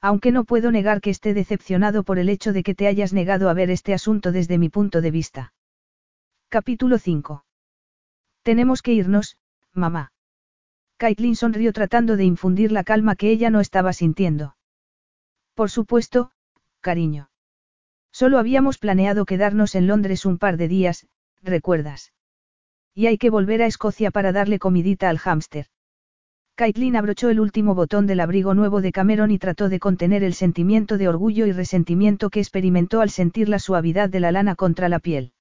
Aunque 0.00 0.32
no 0.32 0.44
puedo 0.44 0.70
negar 0.72 1.00
que 1.00 1.10
esté 1.10 1.34
decepcionado 1.34 2.02
por 2.02 2.18
el 2.18 2.28
hecho 2.28 2.52
de 2.52 2.62
que 2.62 2.74
te 2.74 2.86
hayas 2.86 3.12
negado 3.12 3.48
a 3.48 3.54
ver 3.54 3.70
este 3.70 3.94
asunto 3.94 4.32
desde 4.32 4.58
mi 4.58 4.68
punto 4.68 5.00
de 5.00 5.10
vista. 5.10 5.52
Capítulo 6.48 6.98
5. 6.98 7.44
Tenemos 8.42 8.82
que 8.82 8.94
irnos, 8.94 9.36
mamá. 9.72 10.12
Caitlin 10.96 11.36
sonrió 11.36 11.72
tratando 11.72 12.16
de 12.16 12.24
infundir 12.24 12.72
la 12.72 12.84
calma 12.84 13.14
que 13.14 13.30
ella 13.30 13.50
no 13.50 13.60
estaba 13.60 13.92
sintiendo. 13.92 14.56
Por 15.54 15.70
supuesto, 15.70 16.32
cariño. 16.80 17.30
Solo 18.12 18.38
habíamos 18.38 18.78
planeado 18.78 19.24
quedarnos 19.24 19.74
en 19.74 19.86
Londres 19.86 20.24
un 20.26 20.38
par 20.38 20.56
de 20.56 20.68
días, 20.68 21.06
¿recuerdas? 21.42 22.12
Y 22.94 23.06
hay 23.06 23.18
que 23.18 23.30
volver 23.30 23.62
a 23.62 23.66
Escocia 23.66 24.10
para 24.10 24.32
darle 24.32 24.58
comidita 24.58 25.08
al 25.08 25.18
hámster. 25.18 25.66
Caitlin 26.60 26.94
abrochó 26.94 27.30
el 27.30 27.40
último 27.40 27.74
botón 27.74 28.06
del 28.06 28.20
abrigo 28.20 28.52
nuevo 28.52 28.82
de 28.82 28.92
Cameron 28.92 29.30
y 29.30 29.38
trató 29.38 29.70
de 29.70 29.78
contener 29.78 30.22
el 30.22 30.34
sentimiento 30.34 30.98
de 30.98 31.08
orgullo 31.08 31.46
y 31.46 31.52
resentimiento 31.52 32.28
que 32.28 32.40
experimentó 32.40 33.00
al 33.00 33.08
sentir 33.08 33.48
la 33.48 33.58
suavidad 33.58 34.10
de 34.10 34.20
la 34.20 34.30
lana 34.30 34.56
contra 34.56 34.90
la 34.90 34.98
piel. 34.98 35.32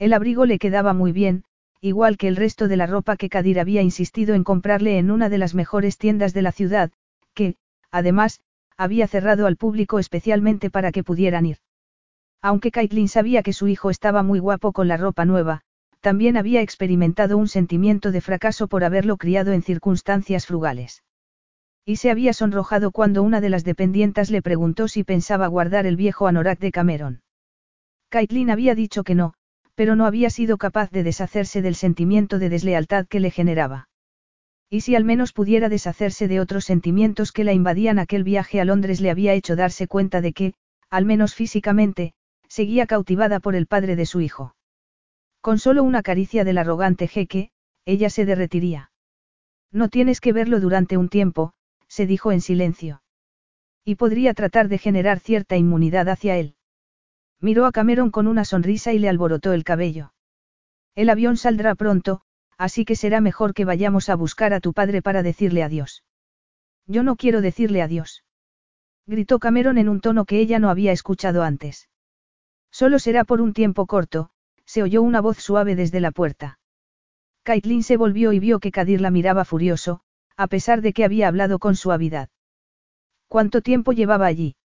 El 0.00 0.12
abrigo 0.12 0.44
le 0.44 0.58
quedaba 0.58 0.94
muy 0.94 1.12
bien, 1.12 1.44
igual 1.80 2.16
que 2.16 2.26
el 2.26 2.34
resto 2.34 2.66
de 2.66 2.76
la 2.76 2.88
ropa 2.88 3.16
que 3.16 3.28
Kadir 3.28 3.60
había 3.60 3.82
insistido 3.82 4.34
en 4.34 4.42
comprarle 4.42 4.98
en 4.98 5.12
una 5.12 5.28
de 5.28 5.38
las 5.38 5.54
mejores 5.54 5.96
tiendas 5.96 6.34
de 6.34 6.42
la 6.42 6.50
ciudad, 6.50 6.90
que, 7.34 7.54
además, 7.92 8.40
había 8.76 9.06
cerrado 9.06 9.46
al 9.46 9.56
público 9.56 10.00
especialmente 10.00 10.70
para 10.70 10.90
que 10.90 11.04
pudieran 11.04 11.46
ir. 11.46 11.58
Aunque 12.40 12.72
Caitlin 12.72 13.06
sabía 13.06 13.44
que 13.44 13.52
su 13.52 13.68
hijo 13.68 13.90
estaba 13.90 14.24
muy 14.24 14.40
guapo 14.40 14.72
con 14.72 14.88
la 14.88 14.96
ropa 14.96 15.24
nueva, 15.24 15.62
también 16.02 16.36
había 16.36 16.60
experimentado 16.60 17.38
un 17.38 17.46
sentimiento 17.46 18.10
de 18.10 18.20
fracaso 18.20 18.66
por 18.66 18.82
haberlo 18.82 19.16
criado 19.16 19.52
en 19.52 19.62
circunstancias 19.62 20.46
frugales. 20.46 21.04
Y 21.84 21.96
se 21.96 22.10
había 22.10 22.32
sonrojado 22.32 22.90
cuando 22.90 23.22
una 23.22 23.40
de 23.40 23.50
las 23.50 23.62
dependientas 23.62 24.28
le 24.28 24.42
preguntó 24.42 24.88
si 24.88 25.04
pensaba 25.04 25.46
guardar 25.46 25.86
el 25.86 25.96
viejo 25.96 26.26
anorak 26.26 26.58
de 26.58 26.72
Cameron. 26.72 27.22
Caitlin 28.08 28.50
había 28.50 28.74
dicho 28.74 29.04
que 29.04 29.14
no, 29.14 29.34
pero 29.76 29.94
no 29.94 30.04
había 30.04 30.28
sido 30.28 30.58
capaz 30.58 30.90
de 30.90 31.04
deshacerse 31.04 31.62
del 31.62 31.76
sentimiento 31.76 32.40
de 32.40 32.48
deslealtad 32.48 33.06
que 33.06 33.20
le 33.20 33.30
generaba. 33.30 33.88
Y 34.68 34.80
si 34.80 34.96
al 34.96 35.04
menos 35.04 35.32
pudiera 35.32 35.68
deshacerse 35.68 36.26
de 36.26 36.40
otros 36.40 36.64
sentimientos 36.64 37.30
que 37.30 37.44
la 37.44 37.52
invadían 37.52 38.00
aquel 38.00 38.24
viaje 38.24 38.60
a 38.60 38.64
Londres 38.64 39.00
le 39.00 39.10
había 39.10 39.34
hecho 39.34 39.54
darse 39.54 39.86
cuenta 39.86 40.20
de 40.20 40.32
que, 40.32 40.54
al 40.90 41.04
menos 41.04 41.36
físicamente, 41.36 42.12
seguía 42.48 42.86
cautivada 42.86 43.38
por 43.38 43.54
el 43.54 43.66
padre 43.66 43.94
de 43.94 44.06
su 44.06 44.20
hijo. 44.20 44.54
Con 45.42 45.58
solo 45.58 45.82
una 45.82 46.02
caricia 46.02 46.44
del 46.44 46.56
arrogante 46.56 47.08
jeque, 47.08 47.50
ella 47.84 48.10
se 48.10 48.24
derretiría. 48.24 48.92
No 49.72 49.88
tienes 49.88 50.20
que 50.20 50.32
verlo 50.32 50.60
durante 50.60 50.96
un 50.96 51.08
tiempo, 51.08 51.52
se 51.88 52.06
dijo 52.06 52.30
en 52.30 52.40
silencio. 52.40 53.02
Y 53.84 53.96
podría 53.96 54.34
tratar 54.34 54.68
de 54.68 54.78
generar 54.78 55.18
cierta 55.18 55.56
inmunidad 55.56 56.08
hacia 56.08 56.36
él. 56.36 56.54
Miró 57.40 57.66
a 57.66 57.72
Cameron 57.72 58.12
con 58.12 58.28
una 58.28 58.44
sonrisa 58.44 58.92
y 58.92 59.00
le 59.00 59.08
alborotó 59.08 59.52
el 59.52 59.64
cabello. 59.64 60.14
El 60.94 61.10
avión 61.10 61.36
saldrá 61.36 61.74
pronto, 61.74 62.20
así 62.56 62.84
que 62.84 62.94
será 62.94 63.20
mejor 63.20 63.52
que 63.52 63.64
vayamos 63.64 64.10
a 64.10 64.14
buscar 64.14 64.54
a 64.54 64.60
tu 64.60 64.72
padre 64.72 65.02
para 65.02 65.24
decirle 65.24 65.64
adiós. 65.64 66.04
Yo 66.86 67.02
no 67.02 67.16
quiero 67.16 67.40
decirle 67.40 67.82
adiós. 67.82 68.22
Gritó 69.06 69.40
Cameron 69.40 69.76
en 69.76 69.88
un 69.88 70.00
tono 70.00 70.24
que 70.24 70.38
ella 70.38 70.60
no 70.60 70.70
había 70.70 70.92
escuchado 70.92 71.42
antes. 71.42 71.88
Solo 72.70 73.00
será 73.00 73.24
por 73.24 73.40
un 73.40 73.52
tiempo 73.52 73.86
corto, 73.86 74.30
se 74.72 74.82
oyó 74.82 75.02
una 75.02 75.20
voz 75.20 75.36
suave 75.36 75.76
desde 75.76 76.00
la 76.00 76.12
puerta. 76.12 76.58
Caitlin 77.42 77.82
se 77.82 77.98
volvió 77.98 78.32
y 78.32 78.38
vio 78.38 78.58
que 78.58 78.70
Kadir 78.72 79.02
la 79.02 79.10
miraba 79.10 79.44
furioso, 79.44 80.00
a 80.34 80.46
pesar 80.46 80.80
de 80.80 80.94
que 80.94 81.04
había 81.04 81.28
hablado 81.28 81.58
con 81.58 81.76
suavidad. 81.76 82.30
¿Cuánto 83.28 83.60
tiempo 83.60 83.92
llevaba 83.92 84.24
allí? 84.24 84.56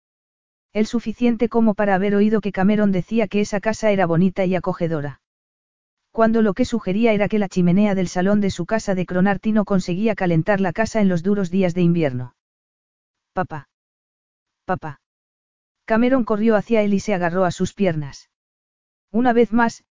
El 0.71 0.85
suficiente 0.87 1.49
como 1.49 1.73
para 1.73 1.93
haber 1.93 2.15
oído 2.15 2.39
que 2.39 2.53
Cameron 2.53 2.93
decía 2.93 3.27
que 3.27 3.41
esa 3.41 3.59
casa 3.59 3.91
era 3.91 4.05
bonita 4.05 4.45
y 4.45 4.55
acogedora. 4.55 5.19
Cuando 6.11 6.41
lo 6.41 6.53
que 6.53 6.63
sugería 6.63 7.11
era 7.11 7.27
que 7.27 7.37
la 7.37 7.49
chimenea 7.49 7.93
del 7.93 8.07
salón 8.07 8.39
de 8.39 8.49
su 8.49 8.65
casa 8.65 8.95
de 8.95 9.05
Cronarty 9.05 9.51
no 9.51 9.65
conseguía 9.65 10.15
calentar 10.15 10.61
la 10.61 10.71
casa 10.71 11.01
en 11.01 11.09
los 11.09 11.21
duros 11.21 11.51
días 11.51 11.73
de 11.73 11.81
invierno. 11.81 12.33
Papá. 13.33 13.67
Papá. 14.63 15.01
Cameron 15.83 16.23
corrió 16.23 16.55
hacia 16.55 16.81
él 16.81 16.93
y 16.93 17.01
se 17.01 17.13
agarró 17.13 17.43
a 17.43 17.51
sus 17.51 17.73
piernas. 17.73 18.29
Una 19.11 19.33
vez 19.33 19.51
más, 19.51 19.83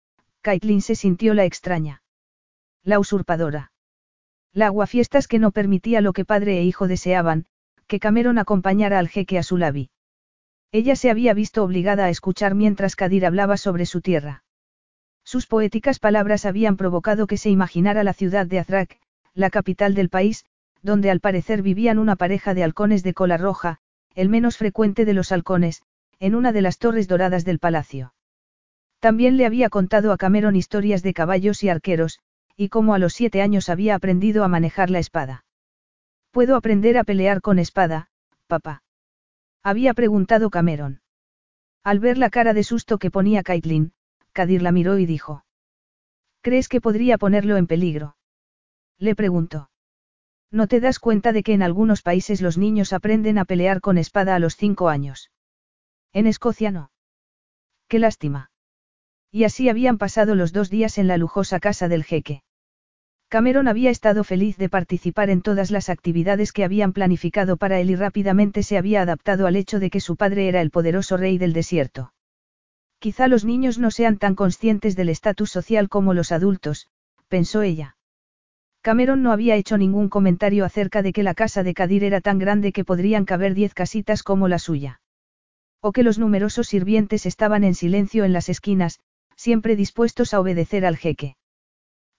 Caitlin 0.44 0.82
se 0.82 0.94
sintió 0.94 1.32
la 1.32 1.46
extraña. 1.46 2.02
La 2.82 2.98
usurpadora. 2.98 3.72
La 4.52 4.66
aguafiestas 4.66 5.26
que 5.26 5.38
no 5.38 5.52
permitía 5.52 6.02
lo 6.02 6.12
que 6.12 6.26
padre 6.26 6.58
e 6.58 6.64
hijo 6.64 6.86
deseaban, 6.86 7.46
que 7.86 7.98
Cameron 7.98 8.36
acompañara 8.36 8.98
al 8.98 9.08
jeque 9.08 9.38
a 9.38 9.42
su 9.42 9.56
labi. 9.56 9.88
Ella 10.70 10.96
se 10.96 11.08
había 11.08 11.32
visto 11.32 11.64
obligada 11.64 12.04
a 12.04 12.10
escuchar 12.10 12.54
mientras 12.54 12.94
Kadir 12.94 13.24
hablaba 13.24 13.56
sobre 13.56 13.86
su 13.86 14.02
tierra. 14.02 14.44
Sus 15.24 15.46
poéticas 15.46 15.98
palabras 15.98 16.44
habían 16.44 16.76
provocado 16.76 17.26
que 17.26 17.38
se 17.38 17.48
imaginara 17.48 18.04
la 18.04 18.12
ciudad 18.12 18.44
de 18.44 18.58
Azrak, 18.58 18.98
la 19.32 19.48
capital 19.48 19.94
del 19.94 20.10
país, 20.10 20.44
donde 20.82 21.10
al 21.10 21.20
parecer 21.20 21.62
vivían 21.62 21.98
una 21.98 22.16
pareja 22.16 22.52
de 22.52 22.64
halcones 22.64 23.02
de 23.02 23.14
cola 23.14 23.38
roja, 23.38 23.78
el 24.14 24.28
menos 24.28 24.58
frecuente 24.58 25.06
de 25.06 25.14
los 25.14 25.32
halcones, 25.32 25.82
en 26.20 26.34
una 26.34 26.52
de 26.52 26.60
las 26.60 26.76
torres 26.76 27.08
doradas 27.08 27.46
del 27.46 27.58
palacio. 27.58 28.12
También 29.04 29.36
le 29.36 29.44
había 29.44 29.68
contado 29.68 30.12
a 30.12 30.16
Cameron 30.16 30.56
historias 30.56 31.02
de 31.02 31.12
caballos 31.12 31.62
y 31.62 31.68
arqueros, 31.68 32.20
y 32.56 32.70
cómo 32.70 32.94
a 32.94 32.98
los 32.98 33.12
siete 33.12 33.42
años 33.42 33.68
había 33.68 33.96
aprendido 33.96 34.44
a 34.44 34.48
manejar 34.48 34.88
la 34.88 34.98
espada. 34.98 35.44
Puedo 36.30 36.56
aprender 36.56 36.96
a 36.96 37.04
pelear 37.04 37.42
con 37.42 37.58
espada, 37.58 38.08
papá. 38.46 38.82
Había 39.62 39.92
preguntado 39.92 40.48
Cameron. 40.48 41.02
Al 41.82 41.98
ver 41.98 42.16
la 42.16 42.30
cara 42.30 42.54
de 42.54 42.64
susto 42.64 42.96
que 42.96 43.10
ponía 43.10 43.42
Caitlin, 43.42 43.92
Kadir 44.32 44.62
la 44.62 44.72
miró 44.72 44.96
y 44.96 45.04
dijo. 45.04 45.44
¿Crees 46.40 46.70
que 46.70 46.80
podría 46.80 47.18
ponerlo 47.18 47.58
en 47.58 47.66
peligro? 47.66 48.16
Le 48.96 49.14
preguntó. 49.14 49.68
¿No 50.50 50.66
te 50.66 50.80
das 50.80 50.98
cuenta 50.98 51.32
de 51.32 51.42
que 51.42 51.52
en 51.52 51.62
algunos 51.62 52.00
países 52.00 52.40
los 52.40 52.56
niños 52.56 52.94
aprenden 52.94 53.36
a 53.36 53.44
pelear 53.44 53.82
con 53.82 53.98
espada 53.98 54.34
a 54.34 54.38
los 54.38 54.56
cinco 54.56 54.88
años? 54.88 55.30
En 56.14 56.26
Escocia 56.26 56.70
no. 56.70 56.90
Qué 57.86 57.98
lástima. 57.98 58.48
Y 59.34 59.42
así 59.42 59.68
habían 59.68 59.98
pasado 59.98 60.36
los 60.36 60.52
dos 60.52 60.70
días 60.70 60.96
en 60.96 61.08
la 61.08 61.16
lujosa 61.16 61.58
casa 61.58 61.88
del 61.88 62.04
jeque. 62.04 62.44
Cameron 63.28 63.66
había 63.66 63.90
estado 63.90 64.22
feliz 64.22 64.56
de 64.58 64.68
participar 64.68 65.28
en 65.28 65.42
todas 65.42 65.72
las 65.72 65.88
actividades 65.88 66.52
que 66.52 66.62
habían 66.62 66.92
planificado 66.92 67.56
para 67.56 67.80
él 67.80 67.90
y 67.90 67.96
rápidamente 67.96 68.62
se 68.62 68.78
había 68.78 69.02
adaptado 69.02 69.48
al 69.48 69.56
hecho 69.56 69.80
de 69.80 69.90
que 69.90 69.98
su 69.98 70.14
padre 70.14 70.46
era 70.46 70.60
el 70.60 70.70
poderoso 70.70 71.16
rey 71.16 71.36
del 71.36 71.52
desierto. 71.52 72.12
Quizá 73.00 73.26
los 73.26 73.44
niños 73.44 73.76
no 73.76 73.90
sean 73.90 74.18
tan 74.18 74.36
conscientes 74.36 74.94
del 74.94 75.08
estatus 75.08 75.50
social 75.50 75.88
como 75.88 76.14
los 76.14 76.30
adultos, 76.30 76.86
pensó 77.26 77.62
ella. 77.62 77.96
Cameron 78.82 79.24
no 79.24 79.32
había 79.32 79.56
hecho 79.56 79.76
ningún 79.78 80.10
comentario 80.10 80.64
acerca 80.64 81.02
de 81.02 81.12
que 81.12 81.24
la 81.24 81.34
casa 81.34 81.64
de 81.64 81.74
Kadir 81.74 82.04
era 82.04 82.20
tan 82.20 82.38
grande 82.38 82.70
que 82.70 82.84
podrían 82.84 83.24
caber 83.24 83.54
diez 83.54 83.74
casitas 83.74 84.22
como 84.22 84.46
la 84.46 84.60
suya. 84.60 85.00
O 85.80 85.90
que 85.90 86.04
los 86.04 86.20
numerosos 86.20 86.68
sirvientes 86.68 87.26
estaban 87.26 87.64
en 87.64 87.74
silencio 87.74 88.24
en 88.24 88.32
las 88.32 88.48
esquinas, 88.48 89.00
siempre 89.36 89.76
dispuestos 89.76 90.34
a 90.34 90.40
obedecer 90.40 90.84
al 90.86 90.96
jeque. 90.96 91.36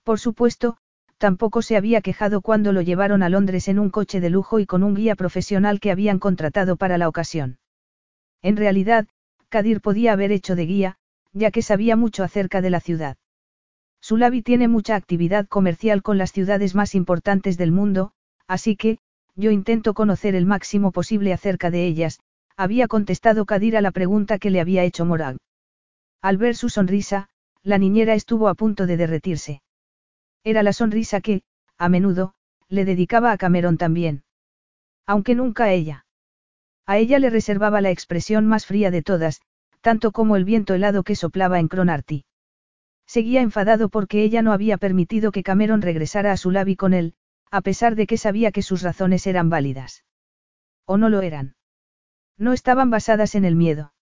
Por 0.03 0.19
supuesto, 0.19 0.77
tampoco 1.17 1.61
se 1.61 1.77
había 1.77 2.01
quejado 2.01 2.41
cuando 2.41 2.71
lo 2.71 2.81
llevaron 2.81 3.23
a 3.23 3.29
Londres 3.29 3.67
en 3.67 3.79
un 3.79 3.89
coche 3.89 4.19
de 4.19 4.29
lujo 4.29 4.59
y 4.59 4.65
con 4.65 4.83
un 4.83 4.95
guía 4.95 5.15
profesional 5.15 5.79
que 5.79 5.91
habían 5.91 6.19
contratado 6.19 6.75
para 6.75 6.97
la 6.97 7.07
ocasión. 7.07 7.57
En 8.41 8.57
realidad, 8.57 9.07
Kadir 9.49 9.81
podía 9.81 10.13
haber 10.13 10.31
hecho 10.31 10.55
de 10.55 10.65
guía, 10.65 10.97
ya 11.33 11.51
que 11.51 11.61
sabía 11.61 11.95
mucho 11.95 12.23
acerca 12.23 12.61
de 12.61 12.69
la 12.69 12.79
ciudad. 12.79 13.17
Sulabi 14.01 14.41
tiene 14.41 14.67
mucha 14.67 14.95
actividad 14.95 15.47
comercial 15.47 16.03
con 16.03 16.17
las 16.17 16.31
ciudades 16.31 16.75
más 16.75 16.93
importantes 16.93 17.57
del 17.57 17.71
mundo, 17.71 18.11
así 18.47 18.75
que, 18.75 18.99
yo 19.35 19.51
intento 19.51 19.93
conocer 19.93 20.35
el 20.35 20.45
máximo 20.45 20.91
posible 20.91 21.33
acerca 21.33 21.71
de 21.71 21.87
ellas, 21.87 22.19
había 22.55 22.87
contestado 22.87 23.45
Kadir 23.45 23.75
a 23.75 23.81
la 23.81 23.91
pregunta 23.91 24.37
que 24.37 24.49
le 24.49 24.61
había 24.61 24.83
hecho 24.83 25.05
Morag. 25.05 25.37
Al 26.25 26.37
ver 26.37 26.55
su 26.55 26.69
sonrisa, 26.69 27.29
la 27.61 27.77
niñera 27.77 28.15
estuvo 28.15 28.47
a 28.47 28.55
punto 28.55 28.87
de 28.87 28.97
derretirse. 28.97 29.61
Era 30.43 30.63
la 30.63 30.73
sonrisa 30.73 31.21
que, 31.21 31.43
a 31.77 31.87
menudo, 31.87 32.33
le 32.67 32.83
dedicaba 32.83 33.31
a 33.31 33.37
Cameron 33.37 33.77
también. 33.77 34.23
Aunque 35.05 35.35
nunca 35.35 35.65
a 35.65 35.71
ella. 35.73 36.07
A 36.87 36.97
ella 36.97 37.19
le 37.19 37.29
reservaba 37.29 37.79
la 37.79 37.91
expresión 37.91 38.47
más 38.47 38.65
fría 38.65 38.89
de 38.89 39.03
todas, 39.03 39.39
tanto 39.81 40.11
como 40.11 40.35
el 40.35 40.45
viento 40.45 40.73
helado 40.73 41.03
que 41.03 41.15
soplaba 41.15 41.59
en 41.59 41.67
Cronarty. 41.67 42.25
Seguía 43.05 43.41
enfadado 43.41 43.89
porque 43.89 44.23
ella 44.23 44.41
no 44.41 44.51
había 44.51 44.77
permitido 44.79 45.31
que 45.31 45.43
Cameron 45.43 45.83
regresara 45.83 46.31
a 46.31 46.37
su 46.37 46.49
labi 46.49 46.75
con 46.75 46.95
él, 46.95 47.13
a 47.51 47.61
pesar 47.61 47.93
de 47.93 48.07
que 48.07 48.17
sabía 48.17 48.51
que 48.51 48.63
sus 48.63 48.81
razones 48.81 49.27
eran 49.27 49.51
válidas. 49.51 50.03
O 50.85 50.97
no 50.97 51.09
lo 51.09 51.21
eran. 51.21 51.55
No 52.35 52.51
estaban 52.51 52.89
basadas 52.89 53.35
en 53.35 53.45
el 53.45 53.55
miedo. 53.55 53.93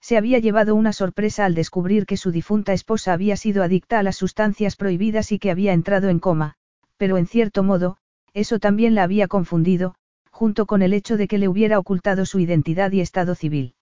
Se 0.00 0.16
había 0.16 0.38
llevado 0.38 0.74
una 0.74 0.92
sorpresa 0.92 1.44
al 1.44 1.54
descubrir 1.54 2.06
que 2.06 2.16
su 2.16 2.30
difunta 2.30 2.72
esposa 2.72 3.12
había 3.12 3.36
sido 3.36 3.62
adicta 3.62 3.98
a 3.98 4.02
las 4.02 4.16
sustancias 4.16 4.76
prohibidas 4.76 5.32
y 5.32 5.38
que 5.38 5.50
había 5.50 5.72
entrado 5.72 6.08
en 6.08 6.18
coma, 6.18 6.54
pero 6.96 7.16
en 7.18 7.26
cierto 7.26 7.62
modo, 7.62 7.98
eso 8.32 8.58
también 8.58 8.94
la 8.94 9.02
había 9.02 9.28
confundido, 9.28 9.94
junto 10.30 10.66
con 10.66 10.82
el 10.82 10.94
hecho 10.94 11.16
de 11.16 11.28
que 11.28 11.38
le 11.38 11.48
hubiera 11.48 11.78
ocultado 11.78 12.24
su 12.24 12.38
identidad 12.38 12.92
y 12.92 13.00
estado 13.00 13.34
civil. 13.34 13.74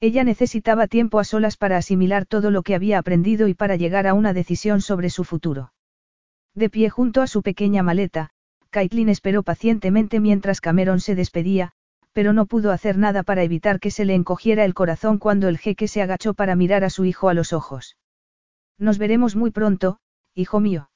Ella 0.00 0.24
necesitaba 0.24 0.88
tiempo 0.88 1.18
a 1.20 1.24
solas 1.24 1.56
para 1.56 1.76
asimilar 1.76 2.26
todo 2.26 2.50
lo 2.50 2.62
que 2.62 2.74
había 2.74 2.98
aprendido 2.98 3.48
y 3.48 3.54
para 3.54 3.76
llegar 3.76 4.06
a 4.06 4.14
una 4.14 4.32
decisión 4.32 4.80
sobre 4.80 5.10
su 5.10 5.24
futuro. 5.24 5.72
De 6.54 6.68
pie 6.68 6.90
junto 6.90 7.22
a 7.22 7.26
su 7.26 7.42
pequeña 7.42 7.82
maleta, 7.82 8.30
Caitlin 8.70 9.08
esperó 9.08 9.42
pacientemente 9.42 10.18
mientras 10.18 10.60
Cameron 10.60 11.00
se 11.00 11.14
despedía, 11.14 11.72
pero 12.12 12.32
no 12.32 12.46
pudo 12.46 12.72
hacer 12.72 12.98
nada 12.98 13.22
para 13.22 13.42
evitar 13.42 13.80
que 13.80 13.90
se 13.90 14.04
le 14.04 14.14
encogiera 14.14 14.64
el 14.64 14.74
corazón 14.74 15.18
cuando 15.18 15.48
el 15.48 15.58
jeque 15.58 15.88
se 15.88 16.02
agachó 16.02 16.34
para 16.34 16.56
mirar 16.56 16.84
a 16.84 16.90
su 16.90 17.04
hijo 17.04 17.28
a 17.28 17.34
los 17.34 17.52
ojos. 17.52 17.96
Nos 18.78 18.98
veremos 18.98 19.36
muy 19.36 19.50
pronto, 19.50 19.98
hijo 20.34 20.60
mío. 20.60 20.90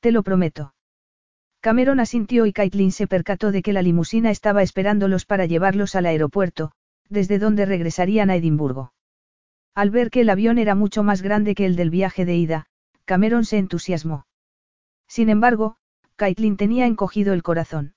Te 0.00 0.12
lo 0.12 0.22
prometo. 0.22 0.74
Cameron 1.60 1.98
asintió 1.98 2.44
y 2.44 2.52
Caitlin 2.52 2.92
se 2.92 3.06
percató 3.06 3.50
de 3.50 3.62
que 3.62 3.72
la 3.72 3.80
limusina 3.80 4.30
estaba 4.30 4.62
esperándolos 4.62 5.24
para 5.24 5.46
llevarlos 5.46 5.94
al 5.94 6.06
aeropuerto, 6.06 6.72
desde 7.08 7.38
donde 7.38 7.64
regresarían 7.64 8.30
a 8.30 8.36
Edimburgo. 8.36 8.92
Al 9.74 9.90
ver 9.90 10.10
que 10.10 10.20
el 10.20 10.30
avión 10.30 10.58
era 10.58 10.74
mucho 10.74 11.02
más 11.02 11.22
grande 11.22 11.54
que 11.54 11.66
el 11.66 11.74
del 11.74 11.90
viaje 11.90 12.24
de 12.24 12.36
ida, 12.36 12.66
Cameron 13.06 13.44
se 13.44 13.58
entusiasmó. 13.58 14.26
Sin 15.08 15.28
embargo, 15.28 15.76
Caitlin 16.16 16.56
tenía 16.56 16.86
encogido 16.86 17.32
el 17.32 17.42
corazón. 17.42 17.93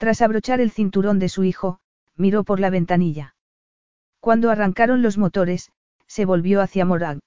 Tras 0.00 0.22
abrochar 0.22 0.62
el 0.62 0.70
cinturón 0.70 1.18
de 1.18 1.28
su 1.28 1.44
hijo, 1.44 1.78
miró 2.16 2.42
por 2.42 2.58
la 2.58 2.70
ventanilla. 2.70 3.34
Cuando 4.18 4.48
arrancaron 4.48 5.02
los 5.02 5.18
motores, 5.18 5.72
se 6.06 6.24
volvió 6.24 6.62
hacia 6.62 6.86
Morag. 6.86 7.18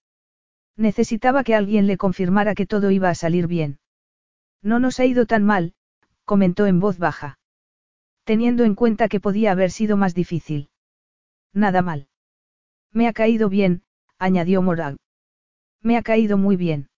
Necesitaba 0.75 1.43
que 1.43 1.53
alguien 1.53 1.85
le 1.85 1.97
confirmara 1.97 2.55
que 2.55 2.65
todo 2.65 2.89
iba 2.89 3.11
a 3.11 3.15
salir 3.15 3.45
bien. 3.45 3.77
No 4.63 4.79
nos 4.79 4.99
ha 4.99 5.05
ido 5.05 5.27
tan 5.27 5.43
mal, 5.43 5.75
comentó 6.25 6.65
en 6.65 6.79
voz 6.79 6.97
baja. 6.97 7.37
Teniendo 8.23 8.63
en 8.63 8.73
cuenta 8.73 9.07
que 9.07 9.19
podía 9.19 9.51
haber 9.51 9.69
sido 9.69 9.95
más 9.95 10.15
difícil. 10.15 10.71
Nada 11.53 11.83
mal. 11.83 12.07
Me 12.91 13.07
ha 13.07 13.13
caído 13.13 13.49
bien, 13.49 13.83
añadió 14.17 14.63
Morag. 14.63 14.95
Me 15.83 15.95
ha 15.95 16.01
caído 16.01 16.39
muy 16.39 16.55
bien. 16.55 16.89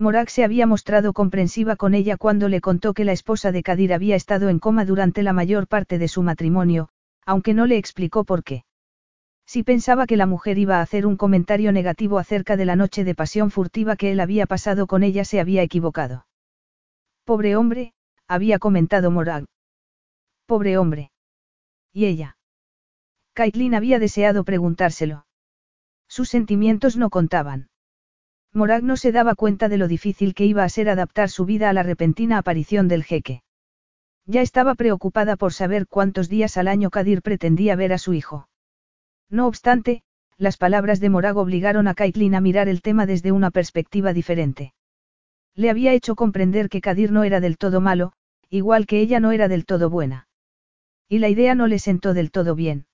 Morag 0.00 0.30
se 0.30 0.44
había 0.44 0.64
mostrado 0.66 1.12
comprensiva 1.12 1.74
con 1.74 1.92
ella 1.92 2.16
cuando 2.16 2.48
le 2.48 2.60
contó 2.60 2.94
que 2.94 3.04
la 3.04 3.10
esposa 3.10 3.50
de 3.50 3.64
Kadir 3.64 3.92
había 3.92 4.14
estado 4.14 4.48
en 4.48 4.60
coma 4.60 4.84
durante 4.84 5.24
la 5.24 5.32
mayor 5.32 5.66
parte 5.66 5.98
de 5.98 6.06
su 6.06 6.22
matrimonio, 6.22 6.88
aunque 7.26 7.52
no 7.52 7.66
le 7.66 7.78
explicó 7.78 8.24
por 8.24 8.44
qué. 8.44 8.64
Si 9.44 9.64
pensaba 9.64 10.06
que 10.06 10.16
la 10.16 10.26
mujer 10.26 10.56
iba 10.58 10.76
a 10.76 10.82
hacer 10.82 11.04
un 11.04 11.16
comentario 11.16 11.72
negativo 11.72 12.18
acerca 12.18 12.56
de 12.56 12.64
la 12.64 12.76
noche 12.76 13.02
de 13.02 13.16
pasión 13.16 13.50
furtiva 13.50 13.96
que 13.96 14.12
él 14.12 14.20
había 14.20 14.46
pasado 14.46 14.86
con 14.86 15.02
ella, 15.02 15.24
se 15.24 15.40
había 15.40 15.62
equivocado. 15.62 16.26
Pobre 17.24 17.56
hombre, 17.56 17.92
había 18.28 18.60
comentado 18.60 19.10
Morag. 19.10 19.46
Pobre 20.46 20.78
hombre. 20.78 21.10
¿Y 21.92 22.04
ella? 22.04 22.36
Caitlin 23.32 23.74
había 23.74 23.98
deseado 23.98 24.44
preguntárselo. 24.44 25.26
Sus 26.06 26.28
sentimientos 26.28 26.96
no 26.96 27.10
contaban. 27.10 27.68
Morag 28.54 28.82
no 28.82 28.96
se 28.96 29.12
daba 29.12 29.34
cuenta 29.34 29.68
de 29.68 29.78
lo 29.78 29.88
difícil 29.88 30.34
que 30.34 30.46
iba 30.46 30.64
a 30.64 30.68
ser 30.68 30.88
adaptar 30.88 31.28
su 31.28 31.44
vida 31.44 31.68
a 31.68 31.72
la 31.72 31.82
repentina 31.82 32.38
aparición 32.38 32.88
del 32.88 33.04
jeque. 33.04 33.42
Ya 34.26 34.42
estaba 34.42 34.74
preocupada 34.74 35.36
por 35.36 35.52
saber 35.52 35.86
cuántos 35.86 36.28
días 36.28 36.56
al 36.56 36.68
año 36.68 36.90
Kadir 36.90 37.22
pretendía 37.22 37.76
ver 37.76 37.92
a 37.92 37.98
su 37.98 38.14
hijo. 38.14 38.48
No 39.30 39.46
obstante, 39.46 40.02
las 40.36 40.56
palabras 40.56 41.00
de 41.00 41.10
Morag 41.10 41.36
obligaron 41.36 41.88
a 41.88 41.94
Caitlin 41.94 42.34
a 42.34 42.40
mirar 42.40 42.68
el 42.68 42.82
tema 42.82 43.06
desde 43.06 43.32
una 43.32 43.50
perspectiva 43.50 44.12
diferente. 44.12 44.72
Le 45.54 45.70
había 45.70 45.92
hecho 45.92 46.14
comprender 46.14 46.68
que 46.68 46.80
Kadir 46.80 47.10
no 47.10 47.24
era 47.24 47.40
del 47.40 47.58
todo 47.58 47.80
malo, 47.80 48.12
igual 48.50 48.86
que 48.86 49.00
ella 49.00 49.20
no 49.20 49.32
era 49.32 49.48
del 49.48 49.66
todo 49.66 49.90
buena. 49.90 50.28
Y 51.08 51.18
la 51.18 51.28
idea 51.28 51.54
no 51.54 51.66
le 51.66 51.78
sentó 51.78 52.14
del 52.14 52.30
todo 52.30 52.54
bien. 52.54 52.86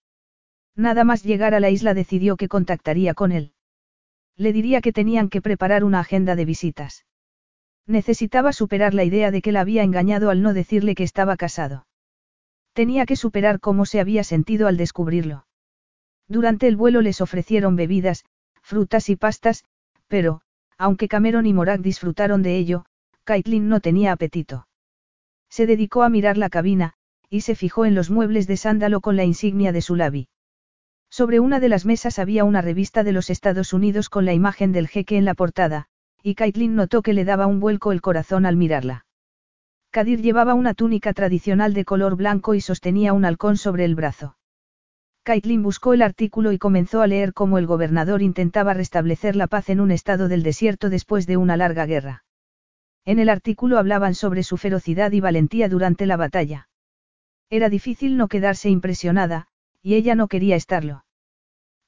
Nada 0.77 1.05
más 1.05 1.23
llegar 1.23 1.55
a 1.55 1.61
la 1.61 1.71
isla 1.71 1.95
decidió 1.95 2.37
que 2.37 2.49
contactaría 2.49 3.15
con 3.15 3.33
él. 3.33 3.54
Le 4.37 4.53
diría 4.53 4.81
que 4.81 4.93
tenían 4.93 5.29
que 5.29 5.41
preparar 5.41 5.85
una 5.85 6.01
agenda 6.01 6.35
de 6.37 6.45
visitas. 6.45 7.05
Necesitaba 7.87 8.53
superar 8.53 8.95
la 8.95 9.05
idea 9.05 9.31
de 9.31 9.43
que 9.43 9.53
la 9.53 9.61
había 9.61 9.83
engañado 9.83 10.31
al 10.31 10.43
no 10.43 10.55
decirle 10.55 10.95
que 10.95 11.05
estaba 11.05 11.37
casado. 11.37 11.87
Tenía 12.73 13.07
que 13.07 13.17
superar 13.17 13.61
cómo 13.61 13.87
se 13.87 14.01
había 14.01 14.25
sentido 14.25 14.67
al 14.67 14.77
descubrirlo. 14.77 15.47
Durante 16.27 16.67
el 16.67 16.77
vuelo 16.77 17.03
les 17.03 17.21
ofrecieron 17.21 17.77
bebidas, 17.77 18.25
frutas 18.63 19.09
y 19.11 19.17
pastas, 19.17 19.65
pero, 20.09 20.41
aunque 20.79 21.09
Cameron 21.09 21.47
y 21.47 21.53
Morak 21.53 21.81
disfrutaron 21.81 22.43
de 22.43 22.57
ello, 22.57 22.87
Caitlin 23.25 23.69
no 23.69 23.81
tenía 23.81 24.13
apetito. 24.13 24.67
Se 25.49 25.67
dedicó 25.67 26.03
a 26.03 26.09
mirar 26.09 26.37
la 26.37 26.51
cabina, 26.51 26.95
y 27.31 27.43
se 27.43 27.55
fijó 27.55 27.85
en 27.85 27.95
los 27.95 28.11
muebles 28.11 28.47
de 28.47 28.57
sándalo 28.57 29.01
con 29.01 29.17
la 29.17 29.25
insignia 29.25 29.71
de 29.71 29.83
su 29.83 29.95
labi. 29.95 30.29
Sobre 31.17 31.39
una 31.39 31.61
de 31.61 31.69
las 31.69 31.87
mesas 31.87 32.19
había 32.19 32.43
una 32.43 32.61
revista 32.61 33.05
de 33.05 33.13
los 33.13 33.31
Estados 33.31 33.73
Unidos 33.73 34.09
con 34.09 34.25
la 34.25 34.33
imagen 34.33 34.73
del 34.73 34.89
jeque 34.89 35.17
en 35.17 35.25
la 35.25 35.35
portada, 35.35 35.87
y 36.25 36.35
Caitlin 36.35 36.75
notó 36.75 37.03
que 37.03 37.13
le 37.13 37.25
daba 37.25 37.47
un 37.47 37.61
vuelco 37.61 37.93
el 37.93 38.01
corazón 38.01 38.47
al 38.47 38.57
mirarla. 38.57 39.07
Kadir 39.93 40.23
llevaba 40.23 40.55
una 40.55 40.75
túnica 40.75 41.13
tradicional 41.13 41.73
de 41.73 41.85
color 41.85 42.17
blanco 42.17 42.55
y 42.55 42.61
sostenía 42.61 43.13
un 43.13 43.25
halcón 43.25 43.57
sobre 43.59 43.85
el 43.85 43.95
brazo. 43.95 44.37
Caitlin 45.23 45.63
buscó 45.63 45.95
el 45.95 46.03
artículo 46.03 46.51
y 46.51 46.59
comenzó 46.59 47.01
a 47.01 47.07
leer 47.07 47.33
cómo 47.33 47.59
el 47.59 47.69
gobernador 47.69 48.21
intentaba 48.21 48.75
restablecer 48.75 49.37
la 49.37 49.47
paz 49.47 49.69
en 49.71 49.79
un 49.79 49.93
estado 49.93 50.27
del 50.27 50.43
desierto 50.43 50.91
después 50.91 51.29
de 51.29 51.37
una 51.37 51.57
larga 51.57 51.87
guerra. 51.87 52.25
En 53.05 53.21
el 53.21 53.29
artículo 53.29 53.79
hablaban 53.79 54.17
sobre 54.17 54.43
su 54.43 54.57
ferocidad 54.57 55.13
y 55.13 55.21
valentía 55.21 55.69
durante 55.69 56.07
la 56.07 56.17
batalla. 56.17 56.69
Era 57.51 57.69
difícil 57.69 58.17
no 58.17 58.27
quedarse 58.27 58.69
impresionada, 58.69 59.47
y 59.81 59.95
ella 59.95 60.17
no 60.17 60.27
quería 60.27 60.57
estarlo. 60.57 61.04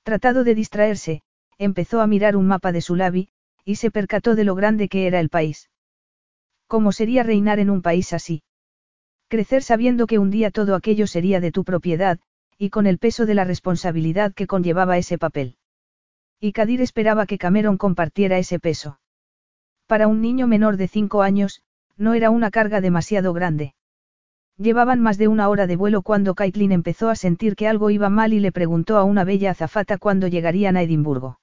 Tratado 0.06 0.44
de 0.44 0.54
distraerse, 0.54 1.22
empezó 1.58 2.00
a 2.00 2.06
mirar 2.06 2.36
un 2.36 2.46
mapa 2.46 2.70
de 2.70 2.80
Sulabi, 2.80 3.28
y 3.64 3.74
se 3.74 3.90
percató 3.90 4.36
de 4.36 4.44
lo 4.44 4.54
grande 4.54 4.88
que 4.88 5.08
era 5.08 5.18
el 5.18 5.30
país. 5.30 5.68
¿Cómo 6.68 6.92
sería 6.92 7.24
reinar 7.24 7.58
en 7.58 7.70
un 7.70 7.82
país 7.82 8.12
así? 8.12 8.44
Crecer 9.26 9.64
sabiendo 9.64 10.06
que 10.06 10.20
un 10.20 10.30
día 10.30 10.52
todo 10.52 10.76
aquello 10.76 11.08
sería 11.08 11.40
de 11.40 11.50
tu 11.50 11.64
propiedad, 11.64 12.20
y 12.56 12.70
con 12.70 12.86
el 12.86 12.98
peso 12.98 13.26
de 13.26 13.34
la 13.34 13.42
responsabilidad 13.42 14.32
que 14.32 14.46
conllevaba 14.46 14.96
ese 14.96 15.18
papel. 15.18 15.56
Y 16.38 16.52
Kadir 16.52 16.82
esperaba 16.82 17.26
que 17.26 17.36
Cameron 17.36 17.76
compartiera 17.76 18.38
ese 18.38 18.60
peso. 18.60 19.00
Para 19.88 20.06
un 20.06 20.20
niño 20.20 20.46
menor 20.46 20.76
de 20.76 20.86
cinco 20.86 21.22
años, 21.22 21.62
no 21.96 22.14
era 22.14 22.30
una 22.30 22.52
carga 22.52 22.80
demasiado 22.80 23.32
grande. 23.32 23.74
Llevaban 24.58 25.00
más 25.00 25.18
de 25.18 25.28
una 25.28 25.48
hora 25.48 25.66
de 25.66 25.76
vuelo 25.76 26.00
cuando 26.00 26.34
Caitlin 26.34 26.72
empezó 26.72 27.10
a 27.10 27.14
sentir 27.14 27.56
que 27.56 27.68
algo 27.68 27.90
iba 27.90 28.08
mal 28.08 28.32
y 28.32 28.40
le 28.40 28.52
preguntó 28.52 28.96
a 28.96 29.04
una 29.04 29.22
bella 29.24 29.50
azafata 29.50 29.98
cuándo 29.98 30.28
llegarían 30.28 30.76
a 30.76 30.82
Edimburgo. 30.82 31.40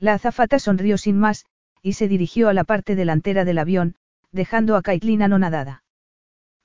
La 0.00 0.14
azafata 0.14 0.58
sonrió 0.58 0.98
sin 0.98 1.16
más, 1.16 1.46
y 1.80 1.92
se 1.92 2.08
dirigió 2.08 2.48
a 2.48 2.54
la 2.54 2.64
parte 2.64 2.96
delantera 2.96 3.44
del 3.44 3.58
avión, 3.58 3.94
dejando 4.32 4.74
a 4.74 4.82
Caitlin 4.82 5.22
anonadada. 5.22 5.84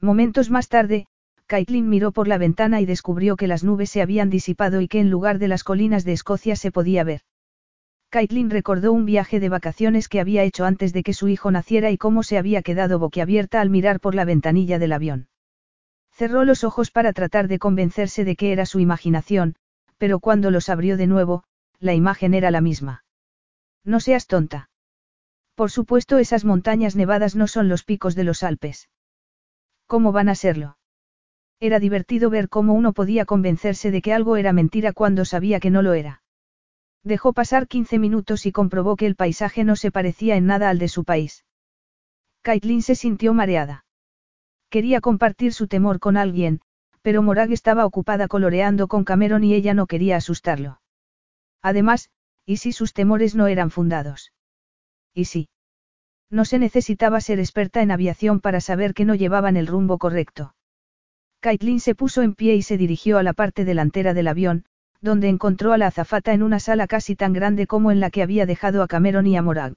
Momentos 0.02 0.50
más 0.50 0.70
tarde, 0.70 1.06
Caitlin 1.46 1.88
miró 1.88 2.12
por 2.12 2.28
la 2.28 2.38
ventana 2.38 2.82
y 2.82 2.86
descubrió 2.86 3.36
que 3.36 3.48
las 3.48 3.64
nubes 3.64 3.92
se 3.92 4.02
habían 4.02 4.30
disipado 4.30 4.82
y 4.82 4.88
que 4.88 5.00
en 5.00 5.12
lugar 5.12 5.40
de 5.40 5.48
las 5.48 5.64
colinas 5.64 6.04
de 6.04 6.14
Escocia 6.14 6.56
se 6.56 6.72
podía 6.72 7.04
ver. 7.04 7.22
Caitlin 8.10 8.50
recordó 8.50 8.92
un 8.92 9.06
viaje 9.06 9.40
de 9.40 9.50
vacaciones 9.50 10.08
que 10.10 10.20
había 10.20 10.44
hecho 10.44 10.66
antes 10.66 10.94
de 10.94 11.04
que 11.04 11.14
su 11.14 11.28
hijo 11.28 11.52
naciera 11.52 11.92
y 11.92 11.98
cómo 11.98 12.24
se 12.24 12.40
había 12.40 12.64
quedado 12.64 12.98
boquiabierta 12.98 13.62
al 13.62 13.70
mirar 13.70 14.00
por 14.00 14.16
la 14.16 14.26
ventanilla 14.26 14.80
del 14.80 14.94
avión. 14.94 15.29
Cerró 16.20 16.44
los 16.44 16.66
ojos 16.66 16.92
para 16.92 17.14
tratar 17.14 17.48
de 17.48 17.60
convencerse 17.60 18.26
de 18.26 18.36
que 18.36 18.52
era 18.52 18.66
su 18.66 18.82
imaginación, 18.82 19.56
pero 19.98 20.20
cuando 20.20 20.52
los 20.52 20.68
abrió 20.68 20.98
de 20.98 21.08
nuevo, 21.08 21.46
la 21.80 21.94
imagen 21.94 22.34
era 22.34 22.52
la 22.52 22.60
misma. 22.60 23.06
No 23.86 24.02
seas 24.02 24.28
tonta. 24.28 24.70
Por 25.56 25.72
supuesto 25.72 26.18
esas 26.18 26.44
montañas 26.44 26.98
nevadas 26.98 27.38
no 27.38 27.48
son 27.48 27.70
los 27.70 27.86
picos 27.86 28.16
de 28.16 28.26
los 28.26 28.44
Alpes. 28.44 28.90
¿Cómo 29.88 30.12
van 30.12 30.28
a 30.28 30.36
serlo? 30.36 30.78
Era 31.62 31.80
divertido 31.80 32.30
ver 32.30 32.50
cómo 32.50 32.74
uno 32.74 32.92
podía 32.92 33.24
convencerse 33.24 33.90
de 33.90 34.02
que 34.02 34.14
algo 34.14 34.36
era 34.36 34.52
mentira 34.52 34.92
cuando 34.92 35.24
sabía 35.24 35.62
que 35.62 35.70
no 35.70 35.82
lo 35.82 35.94
era. 35.94 36.22
Dejó 37.02 37.32
pasar 37.32 37.66
15 37.66 37.98
minutos 37.98 38.46
y 38.46 38.52
comprobó 38.52 38.98
que 38.98 39.06
el 39.06 39.16
paisaje 39.16 39.64
no 39.64 39.78
se 39.78 39.90
parecía 39.90 40.36
en 40.36 40.48
nada 40.48 40.70
al 40.70 40.80
de 40.80 40.90
su 40.90 41.06
país. 41.06 41.46
Caitlin 42.42 42.82
se 42.82 42.96
sintió 42.96 43.34
mareada. 43.34 43.86
Quería 44.70 45.02
compartir 45.02 45.54
su 45.54 45.68
temor 45.68 46.00
con 46.00 46.16
alguien, 46.18 46.62
pero 47.02 47.22
Morag 47.24 47.52
estaba 47.52 47.86
ocupada 47.86 48.28
coloreando 48.28 48.88
con 48.88 49.04
Cameron 49.04 49.44
y 49.44 49.54
ella 49.54 49.74
no 49.74 49.88
quería 49.88 50.18
asustarlo. 50.18 50.82
Además, 51.62 52.10
¿y 52.46 52.58
si 52.58 52.72
sus 52.72 52.94
temores 52.94 53.36
no 53.36 53.48
eran 53.48 53.72
fundados? 53.72 54.32
¿Y 55.14 55.26
si? 55.26 55.50
No 56.30 56.46
se 56.46 56.60
necesitaba 56.60 57.20
ser 57.22 57.40
experta 57.40 57.82
en 57.82 57.92
aviación 57.92 58.40
para 58.40 58.62
saber 58.62 58.94
que 58.94 59.06
no 59.06 59.16
llevaban 59.16 59.58
el 59.58 59.66
rumbo 59.66 59.98
correcto. 59.98 60.54
Caitlin 61.40 61.80
se 61.80 61.96
puso 61.96 62.22
en 62.22 62.36
pie 62.36 62.56
y 62.56 62.62
se 62.62 62.78
dirigió 62.78 63.18
a 63.18 63.24
la 63.24 63.34
parte 63.34 63.66
delantera 63.66 64.14
del 64.14 64.28
avión, 64.28 64.66
donde 65.02 65.30
encontró 65.30 65.74
a 65.74 65.78
la 65.78 65.88
azafata 65.88 66.34
en 66.34 66.44
una 66.44 66.60
sala 66.60 66.86
casi 66.86 67.16
tan 67.16 67.34
grande 67.34 67.66
como 67.66 67.92
en 67.92 68.00
la 68.00 68.12
que 68.12 68.22
había 68.22 68.46
dejado 68.46 68.84
a 68.84 68.88
Cameron 68.88 69.26
y 69.26 69.38
a 69.38 69.42
Morag. 69.42 69.76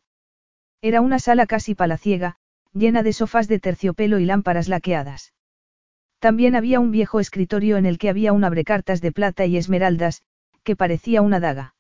Era 0.83 1.01
una 1.01 1.21
sala 1.21 1.47
casi 1.47 1.75
palaciega, 1.75 2.37
llena 2.73 3.03
de 3.03 3.13
sofás 3.13 3.49
de 3.49 3.59
terciopelo 3.59 4.19
y 4.19 4.25
lámparas 4.25 4.69
laqueadas. 4.69 5.33
También 6.19 6.55
había 6.55 6.81
un 6.81 6.91
viejo 6.91 7.21
escritorio 7.21 7.77
en 7.77 7.87
el 7.87 7.99
que 7.99 8.09
había 8.09 8.33
un 8.33 8.45
abrecartas 8.45 9.01
de 9.01 9.13
plata 9.13 9.45
y 9.45 9.57
esmeraldas, 9.57 10.23
que 10.63 10.77
parecía 10.77 11.21
una 11.21 11.41
daga. 11.41 11.75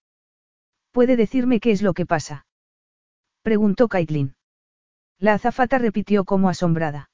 ¿Puede 0.90 1.16
decirme 1.16 1.60
qué 1.60 1.70
es 1.70 1.80
lo 1.80 1.94
que 1.94 2.06
pasa? 2.06 2.46
preguntó 3.42 3.88
Caitlin. 3.88 4.34
La 5.18 5.34
azafata 5.34 5.78
repitió 5.78 6.24
como 6.24 6.48
asombrada. 6.48 7.10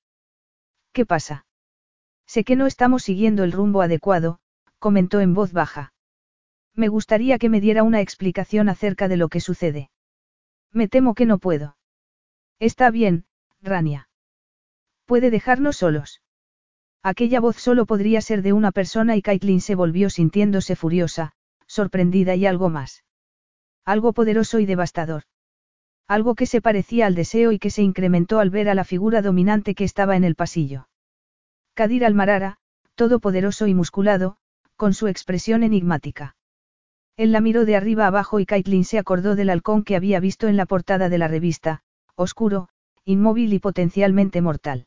¿Qué 0.92 1.06
pasa? 1.06 1.46
Sé 2.26 2.44
que 2.44 2.56
no 2.56 2.66
estamos 2.66 3.02
siguiendo 3.02 3.44
el 3.44 3.52
rumbo 3.52 3.82
adecuado, 3.82 4.40
comentó 4.78 5.20
en 5.20 5.34
voz 5.34 5.52
baja. 5.52 5.92
Me 6.74 6.88
gustaría 6.88 7.38
que 7.38 7.48
me 7.48 7.60
diera 7.60 7.82
una 7.82 8.00
explicación 8.00 8.68
acerca 8.68 9.08
de 9.08 9.16
lo 9.16 9.28
que 9.28 9.40
sucede. 9.40 9.90
Me 10.72 10.88
temo 10.88 11.14
que 11.14 11.26
no 11.26 11.38
puedo. 11.38 11.76
Está 12.58 12.90
bien, 12.90 13.26
Rania. 13.62 14.08
Puede 15.04 15.30
dejarnos 15.30 15.76
solos. 15.76 16.22
Aquella 17.02 17.40
voz 17.40 17.56
solo 17.56 17.86
podría 17.86 18.20
ser 18.20 18.42
de 18.42 18.52
una 18.52 18.72
persona 18.72 19.16
y 19.16 19.22
Caitlin 19.22 19.60
se 19.60 19.74
volvió 19.74 20.10
sintiéndose 20.10 20.76
furiosa, 20.76 21.32
sorprendida 21.66 22.34
y 22.34 22.46
algo 22.46 22.68
más. 22.68 23.04
Algo 23.84 24.12
poderoso 24.12 24.58
y 24.58 24.66
devastador. 24.66 25.22
Algo 26.06 26.34
que 26.34 26.46
se 26.46 26.60
parecía 26.60 27.06
al 27.06 27.14
deseo 27.14 27.52
y 27.52 27.58
que 27.58 27.70
se 27.70 27.82
incrementó 27.82 28.40
al 28.40 28.50
ver 28.50 28.68
a 28.68 28.74
la 28.74 28.84
figura 28.84 29.22
dominante 29.22 29.74
que 29.74 29.84
estaba 29.84 30.16
en 30.16 30.24
el 30.24 30.34
pasillo. 30.34 30.88
Kadir 31.74 32.04
Almarara, 32.04 32.58
todopoderoso 32.94 33.66
y 33.66 33.74
musculado, 33.74 34.36
con 34.76 34.94
su 34.94 35.06
expresión 35.06 35.62
enigmática. 35.62 36.36
Él 37.16 37.32
la 37.32 37.40
miró 37.40 37.64
de 37.64 37.76
arriba 37.76 38.06
abajo 38.06 38.40
y 38.40 38.46
Caitlin 38.46 38.84
se 38.84 38.98
acordó 38.98 39.36
del 39.36 39.50
halcón 39.50 39.84
que 39.84 39.96
había 39.96 40.20
visto 40.20 40.48
en 40.48 40.56
la 40.56 40.66
portada 40.66 41.08
de 41.08 41.18
la 41.18 41.28
revista, 41.28 41.82
oscuro, 42.14 42.68
inmóvil 43.08 43.54
y 43.54 43.58
potencialmente 43.58 44.42
mortal. 44.42 44.86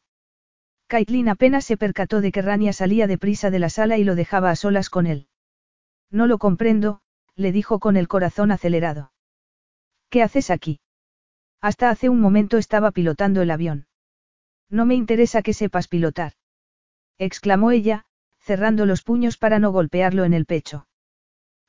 Caitlin 0.85 1.27
apenas 1.27 1.65
se 1.65 1.75
percató 1.75 2.21
de 2.21 2.31
que 2.31 2.43
Rania 2.43 2.71
salía 2.71 3.07
deprisa 3.07 3.49
de 3.49 3.57
la 3.57 3.69
sala 3.69 3.97
y 3.97 4.03
lo 4.03 4.13
dejaba 4.13 4.51
a 4.51 4.55
solas 4.55 4.91
con 4.91 5.07
él. 5.07 5.27
No 6.11 6.27
lo 6.27 6.37
comprendo, 6.37 7.01
le 7.35 7.51
dijo 7.51 7.79
con 7.79 7.97
el 7.97 8.07
corazón 8.07 8.51
acelerado. 8.51 9.11
¿Qué 10.11 10.21
haces 10.21 10.51
aquí? 10.51 10.81
Hasta 11.61 11.89
hace 11.89 12.09
un 12.09 12.19
momento 12.21 12.59
estaba 12.59 12.91
pilotando 12.91 13.41
el 13.41 13.49
avión. 13.49 13.87
No 14.69 14.85
me 14.85 14.93
interesa 14.93 15.41
que 15.41 15.55
sepas 15.55 15.87
pilotar. 15.87 16.33
exclamó 17.17 17.71
ella, 17.71 18.05
cerrando 18.37 18.85
los 18.85 19.01
puños 19.01 19.37
para 19.37 19.57
no 19.57 19.71
golpearlo 19.71 20.25
en 20.25 20.35
el 20.35 20.45
pecho. 20.45 20.85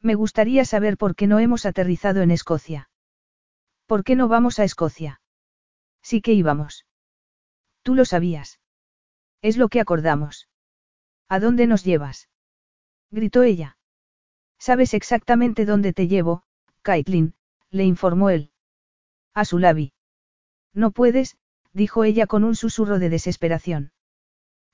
Me 0.03 0.17
gustaría 0.17 0.67
saber 0.67 0.99
por 0.99 1.17
qué 1.17 1.27
no 1.27 1.39
hemos 1.39 1.65
aterrizado 1.65 2.21
en 2.21 2.31
Escocia. 2.31 2.91
¿Por 3.87 4.05
qué 4.05 4.17
no 4.17 4.29
vamos 4.29 4.59
a 4.59 4.65
Escocia? 4.65 5.22
Sí 6.03 6.21
que 6.21 6.33
íbamos. 6.33 6.87
Tú 7.83 7.95
lo 7.95 8.05
sabías. 8.05 8.61
Es 9.41 9.57
lo 9.57 9.69
que 9.69 9.81
acordamos. 9.81 10.49
¿A 11.29 11.41
dónde 11.41 11.67
nos 11.67 11.85
llevas? 11.85 12.29
gritó 13.11 13.43
ella. 13.43 13.77
Sabes 14.59 14.95
exactamente 14.95 15.65
dónde 15.65 15.93
te 15.93 16.07
llevo, 16.07 16.45
Caitlin, 16.83 17.35
le 17.71 17.85
informó 17.85 18.31
él. 18.31 18.53
A 19.35 19.45
su 19.45 19.59
labi. 19.59 19.93
No 20.73 20.91
puedes, 20.93 21.37
dijo 21.73 22.05
ella 22.05 22.27
con 22.27 22.45
un 22.45 22.55
susurro 22.55 22.99
de 22.99 23.09
desesperación. 23.09 23.93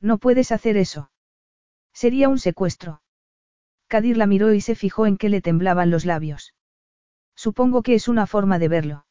No 0.01 0.19
puedes 0.19 0.53
hacer 0.53 0.77
eso. 0.77 1.11
Sería 1.93 2.29
un 2.29 2.39
secuestro. 2.39 3.03
Kadir 3.89 4.17
la 4.17 4.27
miró 4.27 4.53
y 4.53 4.61
se 4.61 4.75
fijó 4.75 5.07
en 5.07 5.17
que 5.17 5.29
le 5.29 5.41
temblaban 5.41 5.91
los 5.91 6.05
labios. 6.05 6.55
Supongo 7.35 7.83
que 7.83 7.95
es 7.95 8.09
una 8.09 8.27
forma 8.27 8.59
de 8.59 8.69
verlo. 8.69 9.07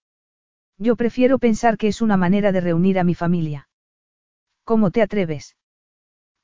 Yo 0.77 0.95
prefiero 0.95 1.39
pensar 1.39 1.77
que 1.77 1.87
es 1.87 2.01
una 2.01 2.17
manera 2.17 2.51
de 2.51 2.61
reunir 2.61 2.99
a 2.99 3.03
mi 3.03 3.15
familia. 3.15 3.67
¿Cómo 4.63 4.91
te 4.91 5.01
atreves? 5.01 5.55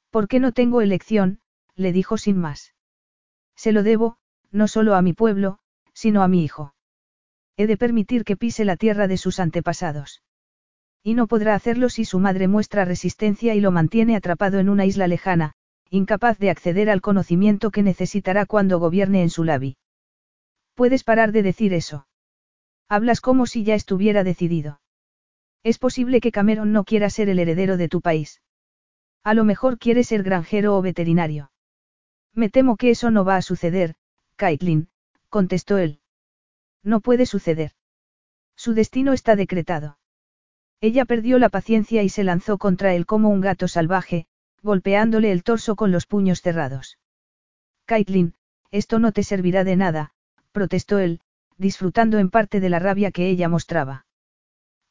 ¿Por 0.10 0.28
qué 0.28 0.40
no 0.40 0.52
tengo 0.52 0.82
elección? 0.82 1.40
le 1.76 1.92
dijo 1.92 2.18
sin 2.18 2.38
más. 2.38 2.74
Se 3.56 3.72
lo 3.72 3.84
debo, 3.84 4.18
no 4.52 4.68
solo 4.68 4.96
a 4.96 5.02
mi 5.02 5.14
pueblo, 5.14 5.60
sino 5.94 6.24
a 6.24 6.28
mi 6.28 6.44
hijo. 6.44 6.74
He 7.58 7.68
de 7.68 7.78
permitir 7.78 8.24
que 8.24 8.38
pise 8.38 8.66
la 8.66 8.78
tierra 8.78 9.08
de 9.08 9.18
sus 9.18 9.40
antepasados. 9.40 10.24
Y 11.04 11.14
no 11.14 11.28
podrá 11.28 11.54
hacerlo 11.54 11.90
si 11.90 12.06
su 12.06 12.20
madre 12.20 12.48
muestra 12.48 12.86
resistencia 12.86 13.54
y 13.56 13.62
lo 13.62 13.72
mantiene 13.72 14.16
atrapado 14.16 14.60
en 14.60 14.70
una 14.70 14.86
isla 14.86 15.08
lejana, 15.08 15.54
incapaz 15.90 16.40
de 16.40 16.50
acceder 16.50 16.90
al 16.90 17.02
conocimiento 17.02 17.70
que 17.70 17.84
necesitará 17.84 18.46
cuando 18.46 18.80
gobierne 18.80 19.22
en 19.22 19.30
su 19.30 19.44
labi. 19.44 19.78
Puedes 20.74 21.04
parar 21.04 21.32
de 21.32 21.44
decir 21.44 21.74
eso. 21.74 22.08
Hablas 22.94 23.22
como 23.22 23.48
si 23.48 23.64
ya 23.64 23.74
estuviera 23.74 24.24
decidido. 24.24 24.80
Es 25.64 25.80
posible 25.80 26.22
que 26.22 26.32
Cameron 26.32 26.72
no 26.72 26.84
quiera 26.84 27.10
ser 27.10 27.28
el 27.28 27.40
heredero 27.40 27.76
de 27.76 27.90
tu 27.90 28.02
país. 28.02 28.40
A 29.24 29.34
lo 29.34 29.46
mejor 29.46 29.80
quiere 29.80 30.04
ser 30.04 30.22
granjero 30.22 30.78
o 30.78 30.82
veterinario. 30.84 31.50
Me 32.36 32.52
temo 32.52 32.78
que 32.78 32.92
eso 32.92 33.10
no 33.10 33.26
va 33.26 33.38
a 33.38 33.42
suceder, 33.42 33.96
Caitlin, 34.36 34.90
contestó 35.30 35.80
él. 35.80 36.02
No 36.84 37.00
puede 37.00 37.26
suceder. 37.26 37.72
Su 38.56 38.76
destino 38.76 39.12
está 39.14 39.36
decretado. 39.36 39.98
Ella 40.80 41.06
perdió 41.06 41.40
la 41.40 41.50
paciencia 41.50 42.04
y 42.04 42.10
se 42.10 42.24
lanzó 42.24 42.60
contra 42.60 42.94
él 42.94 43.08
como 43.08 43.30
un 43.30 43.42
gato 43.42 43.68
salvaje, 43.68 44.28
golpeándole 44.62 45.32
el 45.32 45.42
torso 45.42 45.76
con 45.76 45.92
los 45.92 46.06
puños 46.06 46.42
cerrados. 46.42 47.00
Caitlin, 47.86 48.36
esto 48.70 49.00
no 49.00 49.12
te 49.14 49.24
servirá 49.24 49.64
de 49.64 49.78
nada, 49.78 50.14
protestó 50.52 51.00
él, 51.00 51.22
disfrutando 51.58 52.18
en 52.20 52.30
parte 52.30 52.60
de 52.60 52.70
la 52.70 52.80
rabia 52.80 53.12
que 53.12 53.30
ella 53.30 53.50
mostraba. 53.50 54.06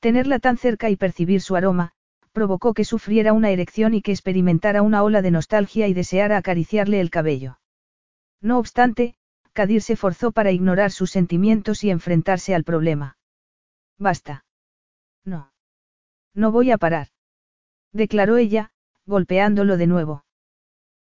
Tenerla 0.00 0.38
tan 0.38 0.58
cerca 0.58 0.90
y 0.90 0.96
percibir 0.96 1.40
su 1.40 1.56
aroma, 1.56 1.92
provocó 2.32 2.74
que 2.74 2.84
sufriera 2.84 3.32
una 3.32 3.50
erección 3.50 3.94
y 3.94 4.02
que 4.02 4.12
experimentara 4.12 4.82
una 4.82 5.02
ola 5.02 5.22
de 5.22 5.30
nostalgia 5.30 5.86
y 5.88 5.94
deseara 5.94 6.36
acariciarle 6.36 7.00
el 7.00 7.10
cabello. 7.10 7.58
No 8.40 8.58
obstante, 8.58 9.14
Kadir 9.52 9.82
se 9.82 9.96
forzó 9.96 10.32
para 10.32 10.50
ignorar 10.50 10.90
sus 10.90 11.10
sentimientos 11.10 11.84
y 11.84 11.90
enfrentarse 11.90 12.54
al 12.54 12.64
problema. 12.64 13.18
Basta. 13.98 14.44
No. 15.24 15.52
No 16.34 16.50
voy 16.50 16.70
a 16.70 16.78
parar. 16.78 17.08
Declaró 17.92 18.38
ella, 18.38 18.72
golpeándolo 19.04 19.76
de 19.76 19.86
nuevo. 19.86 20.24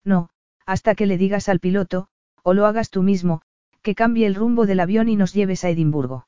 No, 0.04 0.30
hasta 0.66 0.94
que 0.94 1.06
le 1.06 1.16
digas 1.16 1.48
al 1.48 1.60
piloto, 1.60 2.08
o 2.42 2.54
lo 2.54 2.66
hagas 2.66 2.90
tú 2.90 3.02
mismo, 3.02 3.42
que 3.82 3.94
cambie 3.94 4.26
el 4.26 4.34
rumbo 4.34 4.66
del 4.66 4.80
avión 4.80 5.08
y 5.08 5.16
nos 5.16 5.32
lleves 5.32 5.64
a 5.64 5.70
Edimburgo. 5.70 6.26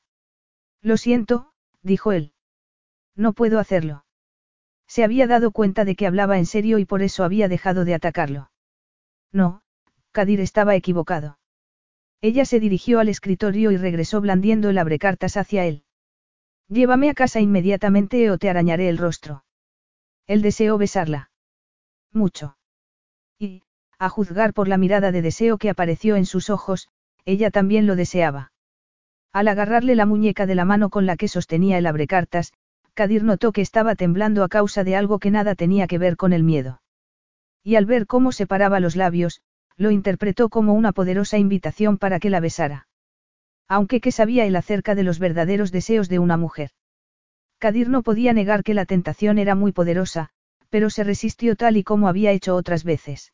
Lo 0.81 0.97
siento, 0.97 1.53
dijo 1.81 2.11
él. 2.11 2.33
No 3.15 3.33
puedo 3.33 3.59
hacerlo. 3.59 4.05
Se 4.87 5.03
había 5.03 5.27
dado 5.27 5.51
cuenta 5.51 5.85
de 5.85 5.95
que 5.95 6.07
hablaba 6.07 6.37
en 6.37 6.45
serio 6.45 6.77
y 6.77 6.85
por 6.85 7.01
eso 7.01 7.23
había 7.23 7.47
dejado 7.47 7.85
de 7.85 7.93
atacarlo. 7.93 8.51
No, 9.31 9.61
Kadir 10.11 10.39
estaba 10.39 10.75
equivocado. 10.75 11.39
Ella 12.21 12.45
se 12.45 12.59
dirigió 12.59 12.99
al 12.99 13.09
escritorio 13.09 13.71
y 13.71 13.77
regresó 13.77 14.21
blandiendo 14.21 14.69
el 14.69 14.77
abrecartas 14.77 15.35
hacia 15.35 15.65
él. 15.65 15.83
Llévame 16.69 17.09
a 17.09 17.13
casa 17.13 17.39
inmediatamente 17.39 18.31
o 18.31 18.37
te 18.37 18.49
arañaré 18.49 18.87
el 18.89 18.97
rostro. 18.97 19.43
Él 20.25 20.41
deseó 20.41 20.77
besarla. 20.77 21.31
Mucho. 22.11 22.57
Y, 23.37 23.63
a 23.99 24.09
juzgar 24.09 24.53
por 24.53 24.67
la 24.67 24.77
mirada 24.77 25.11
de 25.11 25.21
deseo 25.21 25.57
que 25.57 25.69
apareció 25.69 26.15
en 26.15 26.25
sus 26.25 26.49
ojos, 26.49 26.89
ella 27.25 27.51
también 27.51 27.87
lo 27.87 27.95
deseaba. 27.95 28.51
Al 29.31 29.47
agarrarle 29.47 29.95
la 29.95 30.05
muñeca 30.05 30.45
de 30.45 30.55
la 30.55 30.65
mano 30.65 30.89
con 30.89 31.05
la 31.05 31.17
que 31.17 31.27
sostenía 31.27 31.77
el 31.77 31.87
abrecartas, 31.87 32.53
Kadir 32.93 33.23
notó 33.23 33.51
que 33.51 33.61
estaba 33.61 33.95
temblando 33.95 34.43
a 34.43 34.49
causa 34.49 34.83
de 34.83 34.95
algo 34.95 35.17
que 35.19 35.31
nada 35.31 35.55
tenía 35.55 35.87
que 35.87 35.97
ver 35.97 36.15
con 36.15 36.33
el 36.33 36.43
miedo. 36.43 36.81
Y 37.63 37.75
al 37.75 37.85
ver 37.85 38.05
cómo 38.05 38.31
separaba 38.31 38.79
los 38.79 38.95
labios, 38.95 39.41
lo 39.77 39.89
interpretó 39.89 40.49
como 40.49 40.73
una 40.73 40.91
poderosa 40.91 41.37
invitación 41.37 41.97
para 41.97 42.19
que 42.19 42.29
la 42.29 42.39
besara. 42.39 42.87
Aunque 43.67 44.01
qué 44.01 44.11
sabía 44.11 44.45
él 44.45 44.55
acerca 44.55 44.93
de 44.93 45.03
los 45.03 45.17
verdaderos 45.17 45.71
deseos 45.71 46.09
de 46.09 46.19
una 46.19 46.37
mujer. 46.37 46.71
Kadir 47.57 47.89
no 47.89 48.03
podía 48.03 48.33
negar 48.33 48.63
que 48.63 48.73
la 48.73 48.85
tentación 48.85 49.39
era 49.39 49.55
muy 49.55 49.71
poderosa, 49.71 50.29
pero 50.69 50.89
se 50.89 51.03
resistió 51.03 51.55
tal 51.55 51.77
y 51.77 51.83
como 51.83 52.07
había 52.07 52.31
hecho 52.31 52.55
otras 52.55 52.83
veces. 52.83 53.33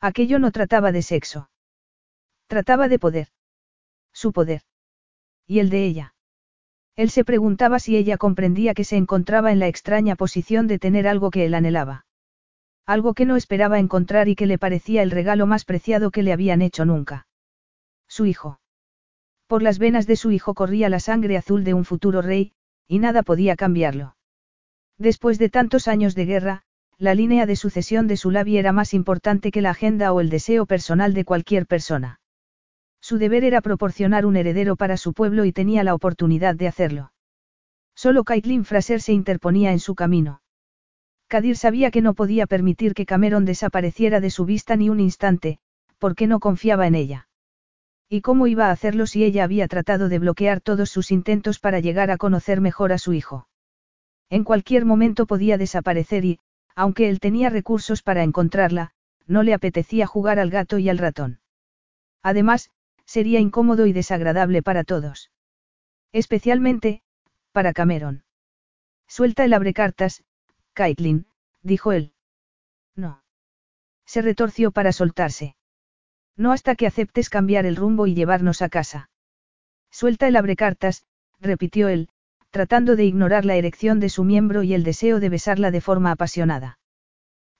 Aquello 0.00 0.38
no 0.38 0.52
trataba 0.52 0.92
de 0.92 1.02
sexo. 1.02 1.48
Trataba 2.48 2.88
de 2.88 2.98
poder. 2.98 3.28
Su 4.12 4.32
poder. 4.32 4.62
Y 5.46 5.58
el 5.58 5.68
de 5.68 5.84
ella. 5.84 6.14
Él 6.96 7.10
se 7.10 7.22
preguntaba 7.22 7.78
si 7.78 7.94
ella 7.94 8.16
comprendía 8.16 8.72
que 8.72 8.84
se 8.84 8.96
encontraba 8.96 9.52
en 9.52 9.58
la 9.58 9.68
extraña 9.68 10.16
posición 10.16 10.66
de 10.66 10.78
tener 10.78 11.06
algo 11.06 11.30
que 11.30 11.44
él 11.44 11.52
anhelaba. 11.52 12.06
Algo 12.86 13.12
que 13.12 13.26
no 13.26 13.36
esperaba 13.36 13.78
encontrar 13.78 14.28
y 14.28 14.34
que 14.34 14.46
le 14.46 14.56
parecía 14.56 15.02
el 15.02 15.10
regalo 15.10 15.46
más 15.46 15.66
preciado 15.66 16.10
que 16.10 16.22
le 16.22 16.32
habían 16.32 16.62
hecho 16.62 16.86
nunca. 16.86 17.26
Su 18.08 18.24
hijo. 18.24 18.60
Por 19.46 19.62
las 19.62 19.78
venas 19.78 20.06
de 20.06 20.16
su 20.16 20.30
hijo 20.30 20.54
corría 20.54 20.88
la 20.88 21.00
sangre 21.00 21.36
azul 21.36 21.64
de 21.64 21.74
un 21.74 21.84
futuro 21.84 22.22
rey, 22.22 22.52
y 22.86 22.98
nada 22.98 23.22
podía 23.22 23.56
cambiarlo. 23.56 24.16
Después 24.96 25.38
de 25.38 25.50
tantos 25.50 25.86
años 25.86 26.14
de 26.14 26.24
guerra, 26.24 26.62
la 26.96 27.14
línea 27.14 27.44
de 27.44 27.56
sucesión 27.56 28.06
de 28.08 28.16
su 28.16 28.30
labi 28.30 28.56
era 28.56 28.72
más 28.72 28.94
importante 28.94 29.50
que 29.50 29.60
la 29.60 29.70
agenda 29.70 30.14
o 30.14 30.20
el 30.20 30.30
deseo 30.30 30.64
personal 30.64 31.12
de 31.12 31.26
cualquier 31.26 31.66
persona. 31.66 32.20
Su 33.08 33.16
deber 33.16 33.42
era 33.42 33.62
proporcionar 33.62 34.26
un 34.26 34.36
heredero 34.36 34.76
para 34.76 34.98
su 34.98 35.14
pueblo 35.14 35.46
y 35.46 35.52
tenía 35.52 35.82
la 35.82 35.94
oportunidad 35.94 36.54
de 36.54 36.68
hacerlo. 36.68 37.10
Solo 37.94 38.22
Caitlin 38.22 38.66
Fraser 38.66 39.00
se 39.00 39.14
interponía 39.14 39.72
en 39.72 39.78
su 39.78 39.94
camino. 39.94 40.42
Kadir 41.26 41.56
sabía 41.56 41.90
que 41.90 42.02
no 42.02 42.12
podía 42.12 42.46
permitir 42.46 42.92
que 42.92 43.06
Cameron 43.06 43.46
desapareciera 43.46 44.20
de 44.20 44.28
su 44.28 44.44
vista 44.44 44.76
ni 44.76 44.90
un 44.90 45.00
instante, 45.00 45.58
porque 45.96 46.26
no 46.26 46.38
confiaba 46.38 46.86
en 46.86 46.94
ella. 46.94 47.28
¿Y 48.10 48.20
cómo 48.20 48.46
iba 48.46 48.66
a 48.66 48.72
hacerlo 48.72 49.06
si 49.06 49.24
ella 49.24 49.42
había 49.42 49.68
tratado 49.68 50.10
de 50.10 50.18
bloquear 50.18 50.60
todos 50.60 50.90
sus 50.90 51.10
intentos 51.10 51.60
para 51.60 51.80
llegar 51.80 52.10
a 52.10 52.18
conocer 52.18 52.60
mejor 52.60 52.92
a 52.92 52.98
su 52.98 53.14
hijo? 53.14 53.48
En 54.28 54.44
cualquier 54.44 54.84
momento 54.84 55.24
podía 55.24 55.56
desaparecer 55.56 56.26
y, 56.26 56.40
aunque 56.76 57.08
él 57.08 57.20
tenía 57.20 57.48
recursos 57.48 58.02
para 58.02 58.22
encontrarla, 58.22 58.90
no 59.26 59.42
le 59.42 59.54
apetecía 59.54 60.06
jugar 60.06 60.38
al 60.38 60.50
gato 60.50 60.76
y 60.76 60.90
al 60.90 60.98
ratón. 60.98 61.40
Además, 62.22 62.70
sería 63.08 63.40
incómodo 63.40 63.86
y 63.86 63.94
desagradable 63.94 64.62
para 64.62 64.84
todos. 64.84 65.30
Especialmente, 66.12 67.00
para 67.52 67.72
Cameron. 67.72 68.22
Suelta 69.08 69.44
el 69.44 69.54
abrecartas, 69.54 70.24
Caitlin, 70.74 71.26
dijo 71.62 71.92
él. 71.92 72.12
No. 72.94 73.24
Se 74.04 74.20
retorció 74.20 74.72
para 74.72 74.92
soltarse. 74.92 75.56
No 76.36 76.52
hasta 76.52 76.76
que 76.76 76.86
aceptes 76.86 77.30
cambiar 77.30 77.64
el 77.64 77.76
rumbo 77.76 78.06
y 78.06 78.14
llevarnos 78.14 78.60
a 78.60 78.68
casa. 78.68 79.10
Suelta 79.90 80.28
el 80.28 80.36
abrecartas, 80.36 81.06
repitió 81.40 81.88
él, 81.88 82.10
tratando 82.50 82.94
de 82.94 83.06
ignorar 83.06 83.46
la 83.46 83.56
erección 83.56 84.00
de 84.00 84.10
su 84.10 84.22
miembro 84.22 84.62
y 84.62 84.74
el 84.74 84.84
deseo 84.84 85.18
de 85.18 85.30
besarla 85.30 85.70
de 85.70 85.80
forma 85.80 86.10
apasionada. 86.10 86.77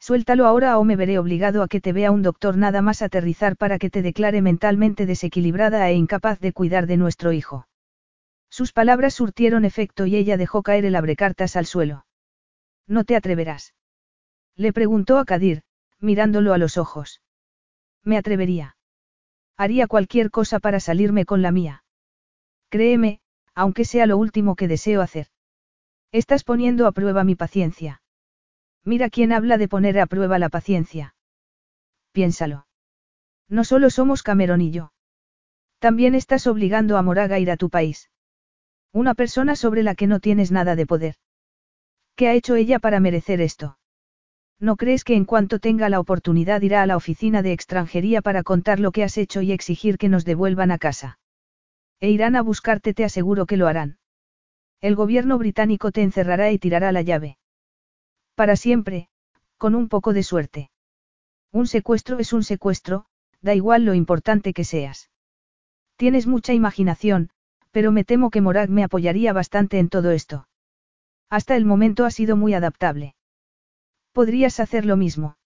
Suéltalo 0.01 0.47
ahora 0.47 0.79
o 0.79 0.85
me 0.85 0.97
veré 0.97 1.19
obligado 1.19 1.63
a 1.63 1.69
que 1.69 1.81
te 1.81 1.93
vea 1.93 2.11
un 2.11 2.23
doctor 2.23 2.57
nada 2.57 2.83
más 2.83 3.03
aterrizar 3.03 3.57
para 3.57 3.79
que 3.79 3.91
te 3.91 4.03
declare 4.03 4.43
mentalmente 4.43 5.07
desequilibrada 5.07 5.89
e 5.91 5.95
incapaz 5.95 6.39
de 6.41 6.53
cuidar 6.53 6.87
de 6.87 6.97
nuestro 6.97 7.33
hijo. 7.33 7.67
Sus 8.49 8.73
palabras 8.73 9.15
surtieron 9.15 9.65
efecto 9.65 10.07
y 10.07 10.17
ella 10.17 10.37
dejó 10.37 10.63
caer 10.63 10.85
el 10.85 10.97
abrecartas 10.97 11.57
al 11.57 11.67
suelo. 11.67 12.07
¿No 12.87 13.05
te 13.05 13.17
atreverás? 13.17 13.75
Le 14.57 14.73
preguntó 14.73 15.19
a 15.19 15.25
Kadir, 15.25 15.63
mirándolo 16.01 16.55
a 16.55 16.59
los 16.59 16.79
ojos. 16.79 17.21
Me 18.03 18.17
atrevería. 18.17 18.77
Haría 19.57 19.87
cualquier 19.87 20.31
cosa 20.31 20.61
para 20.61 20.81
salirme 20.81 21.25
con 21.25 21.43
la 21.43 21.51
mía. 21.51 21.85
Créeme, 22.71 23.21
aunque 23.55 23.85
sea 23.85 24.07
lo 24.07 24.17
último 24.17 24.55
que 24.55 24.69
deseo 24.69 25.03
hacer. 25.03 25.27
Estás 26.13 26.45
poniendo 26.45 26.87
a 26.87 26.93
prueba 26.93 27.25
mi 27.25 27.35
paciencia. 27.35 28.01
Mira 28.85 29.11
quién 29.11 29.33
habla 29.33 29.59
de 29.59 29.69
poner 29.69 29.99
a 29.99 30.07
prueba 30.07 30.39
la 30.39 30.49
paciencia. 30.49 31.15
Piénsalo. 32.13 32.67
No 33.49 33.65
solo 33.65 33.91
somos 33.91 34.23
Cameron 34.23 34.61
y 34.61 34.71
yo. 34.71 34.93
También 35.79 36.15
estás 36.15 36.47
obligando 36.47 36.97
a 36.97 37.03
Moraga 37.03 37.37
a 37.37 37.39
ir 37.39 37.51
a 37.51 37.57
tu 37.57 37.71
país. 37.71 38.11
Una 38.93 39.15
persona 39.15 39.57
sobre 39.57 39.83
la 39.83 39.95
que 39.95 40.07
no 40.07 40.21
tienes 40.21 40.51
nada 40.51 40.75
de 40.77 40.87
poder. 40.87 41.17
¿Qué 42.17 42.29
ha 42.29 42.35
hecho 42.35 42.57
ella 42.57 42.79
para 42.79 43.01
merecer 43.01 43.41
esto? 43.41 43.79
¿No 44.59 44.77
crees 44.77 45.05
que 45.05 45.15
en 45.15 45.25
cuanto 45.25 45.61
tenga 45.61 45.89
la 45.89 46.01
oportunidad 46.01 46.63
irá 46.63 46.83
a 46.83 46.87
la 46.87 46.97
oficina 46.97 47.43
de 47.43 47.53
extranjería 47.53 48.23
para 48.23 48.43
contar 48.43 48.81
lo 48.81 48.91
que 48.91 49.05
has 49.05 49.17
hecho 49.17 49.41
y 49.41 49.53
exigir 49.53 49.99
que 49.99 50.09
nos 50.09 50.25
devuelvan 50.25 50.73
a 50.73 50.79
casa? 50.79 51.21
E 52.01 52.11
irán 52.11 52.35
a 52.35 52.43
buscarte, 52.43 52.93
te 52.93 53.05
aseguro 53.05 53.47
que 53.47 53.57
lo 53.57 53.69
harán. 53.69 53.99
El 54.81 54.97
gobierno 54.97 55.39
británico 55.39 55.93
te 55.93 56.03
encerrará 56.03 56.51
y 56.51 56.59
tirará 56.59 56.91
la 56.91 57.03
llave. 57.03 57.39
Para 58.39 58.55
siempre, 58.55 59.09
con 59.57 59.75
un 59.75 59.89
poco 59.89 60.13
de 60.13 60.23
suerte. 60.23 60.71
Un 61.51 61.67
secuestro 61.67 62.21
es 62.21 62.33
un 62.33 62.45
secuestro, 62.45 63.07
da 63.41 63.53
igual 63.53 63.85
lo 63.85 63.95
importante 63.95 64.53
que 64.53 64.63
seas. 64.63 65.11
Tienes 65.97 66.29
mucha 66.29 66.53
imaginación, 66.53 67.31
pero 67.73 67.91
me 67.91 68.05
temo 68.05 68.31
que 68.31 68.41
Morag 68.41 68.71
me 68.71 68.85
apoyaría 68.85 69.33
bastante 69.33 69.81
en 69.81 69.89
todo 69.89 70.13
esto. 70.13 70.47
Hasta 71.29 71.57
el 71.57 71.65
momento 71.65 72.05
ha 72.05 72.13
sido 72.13 72.37
muy 72.37 72.55
adaptable. 72.55 73.17
Podrías 74.13 74.61
hacer 74.61 74.87
lo 74.87 74.97
mismo. 74.97 75.37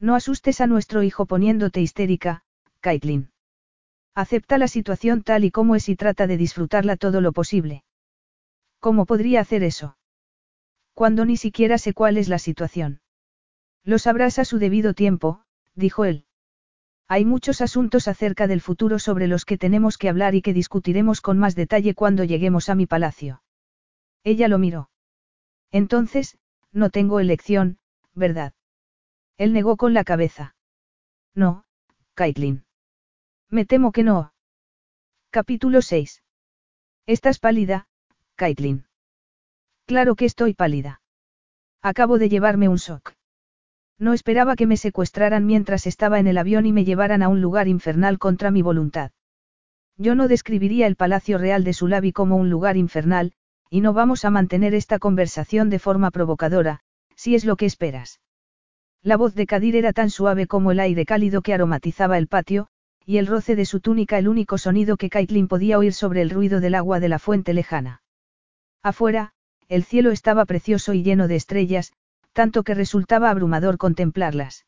No 0.00 0.16
asustes 0.16 0.60
a 0.60 0.66
nuestro 0.66 1.04
hijo 1.04 1.24
poniéndote 1.24 1.80
histérica, 1.80 2.42
Caitlin. 2.80 3.30
Acepta 4.16 4.58
la 4.58 4.66
situación 4.66 5.22
tal 5.22 5.44
y 5.44 5.52
como 5.52 5.76
es 5.76 5.88
y 5.88 5.94
trata 5.94 6.26
de 6.26 6.36
disfrutarla 6.36 6.96
todo 6.96 7.20
lo 7.20 7.30
posible. 7.30 7.84
¿Cómo 8.80 9.06
podría 9.06 9.40
hacer 9.40 9.62
eso? 9.62 9.94
Cuando 10.98 11.24
ni 11.24 11.36
siquiera 11.36 11.78
sé 11.78 11.94
cuál 11.94 12.16
es 12.16 12.28
la 12.28 12.40
situación. 12.40 13.00
Lo 13.84 14.00
sabrás 14.00 14.40
a 14.40 14.44
su 14.44 14.58
debido 14.58 14.94
tiempo, 14.94 15.44
dijo 15.76 16.04
él. 16.04 16.24
Hay 17.06 17.24
muchos 17.24 17.60
asuntos 17.60 18.08
acerca 18.08 18.48
del 18.48 18.60
futuro 18.60 18.98
sobre 18.98 19.28
los 19.28 19.44
que 19.44 19.58
tenemos 19.58 19.96
que 19.96 20.08
hablar 20.08 20.34
y 20.34 20.42
que 20.42 20.52
discutiremos 20.52 21.20
con 21.20 21.38
más 21.38 21.54
detalle 21.54 21.94
cuando 21.94 22.24
lleguemos 22.24 22.68
a 22.68 22.74
mi 22.74 22.86
palacio. 22.86 23.44
Ella 24.24 24.48
lo 24.48 24.58
miró. 24.58 24.90
Entonces, 25.70 26.36
no 26.72 26.90
tengo 26.90 27.20
elección, 27.20 27.78
¿verdad? 28.14 28.52
Él 29.36 29.52
negó 29.52 29.76
con 29.76 29.94
la 29.94 30.02
cabeza. 30.02 30.56
No, 31.32 31.64
Caitlin. 32.14 32.64
Me 33.48 33.64
temo 33.64 33.92
que 33.92 34.02
no. 34.02 34.32
Capítulo 35.30 35.80
6. 35.80 36.24
Estás 37.06 37.38
pálida, 37.38 37.86
Caitlin. 38.34 38.87
Claro 39.88 40.16
que 40.16 40.26
estoy 40.26 40.52
pálida. 40.52 41.00
Acabo 41.82 42.18
de 42.18 42.28
llevarme 42.28 42.68
un 42.68 42.76
shock. 42.76 43.14
No 43.98 44.12
esperaba 44.12 44.54
que 44.54 44.66
me 44.66 44.76
secuestraran 44.76 45.46
mientras 45.46 45.86
estaba 45.86 46.18
en 46.20 46.26
el 46.26 46.36
avión 46.36 46.66
y 46.66 46.72
me 46.74 46.84
llevaran 46.84 47.22
a 47.22 47.28
un 47.28 47.40
lugar 47.40 47.68
infernal 47.68 48.18
contra 48.18 48.50
mi 48.50 48.60
voluntad. 48.60 49.12
Yo 49.96 50.14
no 50.14 50.28
describiría 50.28 50.86
el 50.86 50.96
Palacio 50.96 51.38
Real 51.38 51.64
de 51.64 51.72
Sulabi 51.72 52.12
como 52.12 52.36
un 52.36 52.50
lugar 52.50 52.76
infernal, 52.76 53.32
y 53.70 53.80
no 53.80 53.94
vamos 53.94 54.26
a 54.26 54.30
mantener 54.30 54.74
esta 54.74 54.98
conversación 54.98 55.70
de 55.70 55.78
forma 55.78 56.10
provocadora, 56.10 56.80
si 57.16 57.34
es 57.34 57.46
lo 57.46 57.56
que 57.56 57.64
esperas. 57.64 58.20
La 59.02 59.16
voz 59.16 59.34
de 59.34 59.46
Kadir 59.46 59.74
era 59.74 59.94
tan 59.94 60.10
suave 60.10 60.46
como 60.46 60.70
el 60.70 60.80
aire 60.80 61.06
cálido 61.06 61.40
que 61.40 61.54
aromatizaba 61.54 62.18
el 62.18 62.28
patio, 62.28 62.68
y 63.06 63.16
el 63.16 63.26
roce 63.26 63.56
de 63.56 63.64
su 63.64 63.80
túnica 63.80 64.18
el 64.18 64.28
único 64.28 64.58
sonido 64.58 64.98
que 64.98 65.08
Caitlin 65.08 65.48
podía 65.48 65.78
oír 65.78 65.94
sobre 65.94 66.20
el 66.20 66.28
ruido 66.28 66.60
del 66.60 66.74
agua 66.74 67.00
de 67.00 67.08
la 67.08 67.18
fuente 67.18 67.54
lejana. 67.54 68.02
Afuera, 68.82 69.32
el 69.68 69.84
cielo 69.84 70.10
estaba 70.10 70.44
precioso 70.44 70.94
y 70.94 71.02
lleno 71.02 71.28
de 71.28 71.36
estrellas, 71.36 71.92
tanto 72.32 72.62
que 72.62 72.74
resultaba 72.74 73.30
abrumador 73.30 73.78
contemplarlas. 73.78 74.66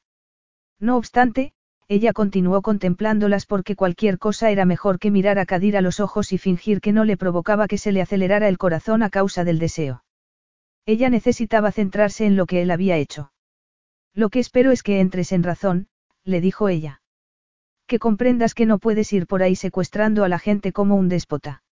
No 0.79 0.97
obstante, 0.97 1.53
ella 1.89 2.13
continuó 2.13 2.63
contemplándolas 2.63 3.47
porque 3.47 3.77
cualquier 3.77 4.19
cosa 4.19 4.51
era 4.51 4.65
mejor 4.65 4.99
que 4.99 5.11
mirar 5.11 5.39
a 5.39 5.47
Kadir 5.47 5.77
a 5.77 5.81
los 5.81 5.99
ojos 5.99 6.33
y 6.33 6.39
fingir 6.39 6.81
que 6.81 6.93
no 6.93 7.05
le 7.05 7.17
provocaba 7.17 7.67
que 7.67 7.79
se 7.79 7.93
le 7.93 8.01
acelerara 8.01 8.49
el 8.49 8.59
corazón 8.59 9.03
a 9.03 9.11
causa 9.11 9.43
del 9.43 9.59
deseo. 9.59 10.05
Ella 10.87 11.11
necesitaba 11.11 11.73
centrarse 11.73 12.27
en 12.27 12.37
lo 12.37 12.47
que 12.47 12.63
él 12.63 12.71
había 12.71 12.97
hecho. 12.97 13.33
Lo 14.15 14.29
que 14.29 14.39
espero 14.39 14.71
es 14.71 14.83
que 14.83 15.01
entres 15.01 15.33
en 15.33 15.43
razón, 15.43 15.89
le 16.25 16.41
dijo 16.41 16.69
ella. 16.69 17.03
Que 17.87 17.99
comprendas 17.99 18.55
que 18.55 18.67
no 18.67 18.79
puedes 18.79 19.13
ir 19.13 19.27
por 19.27 19.43
ahí 19.43 19.57
secuestrando 19.57 20.25
a 20.25 20.29
la 20.29 20.39
gente 20.39 20.73
como 20.73 20.97
un 20.97 21.09
déspota. 21.09 21.63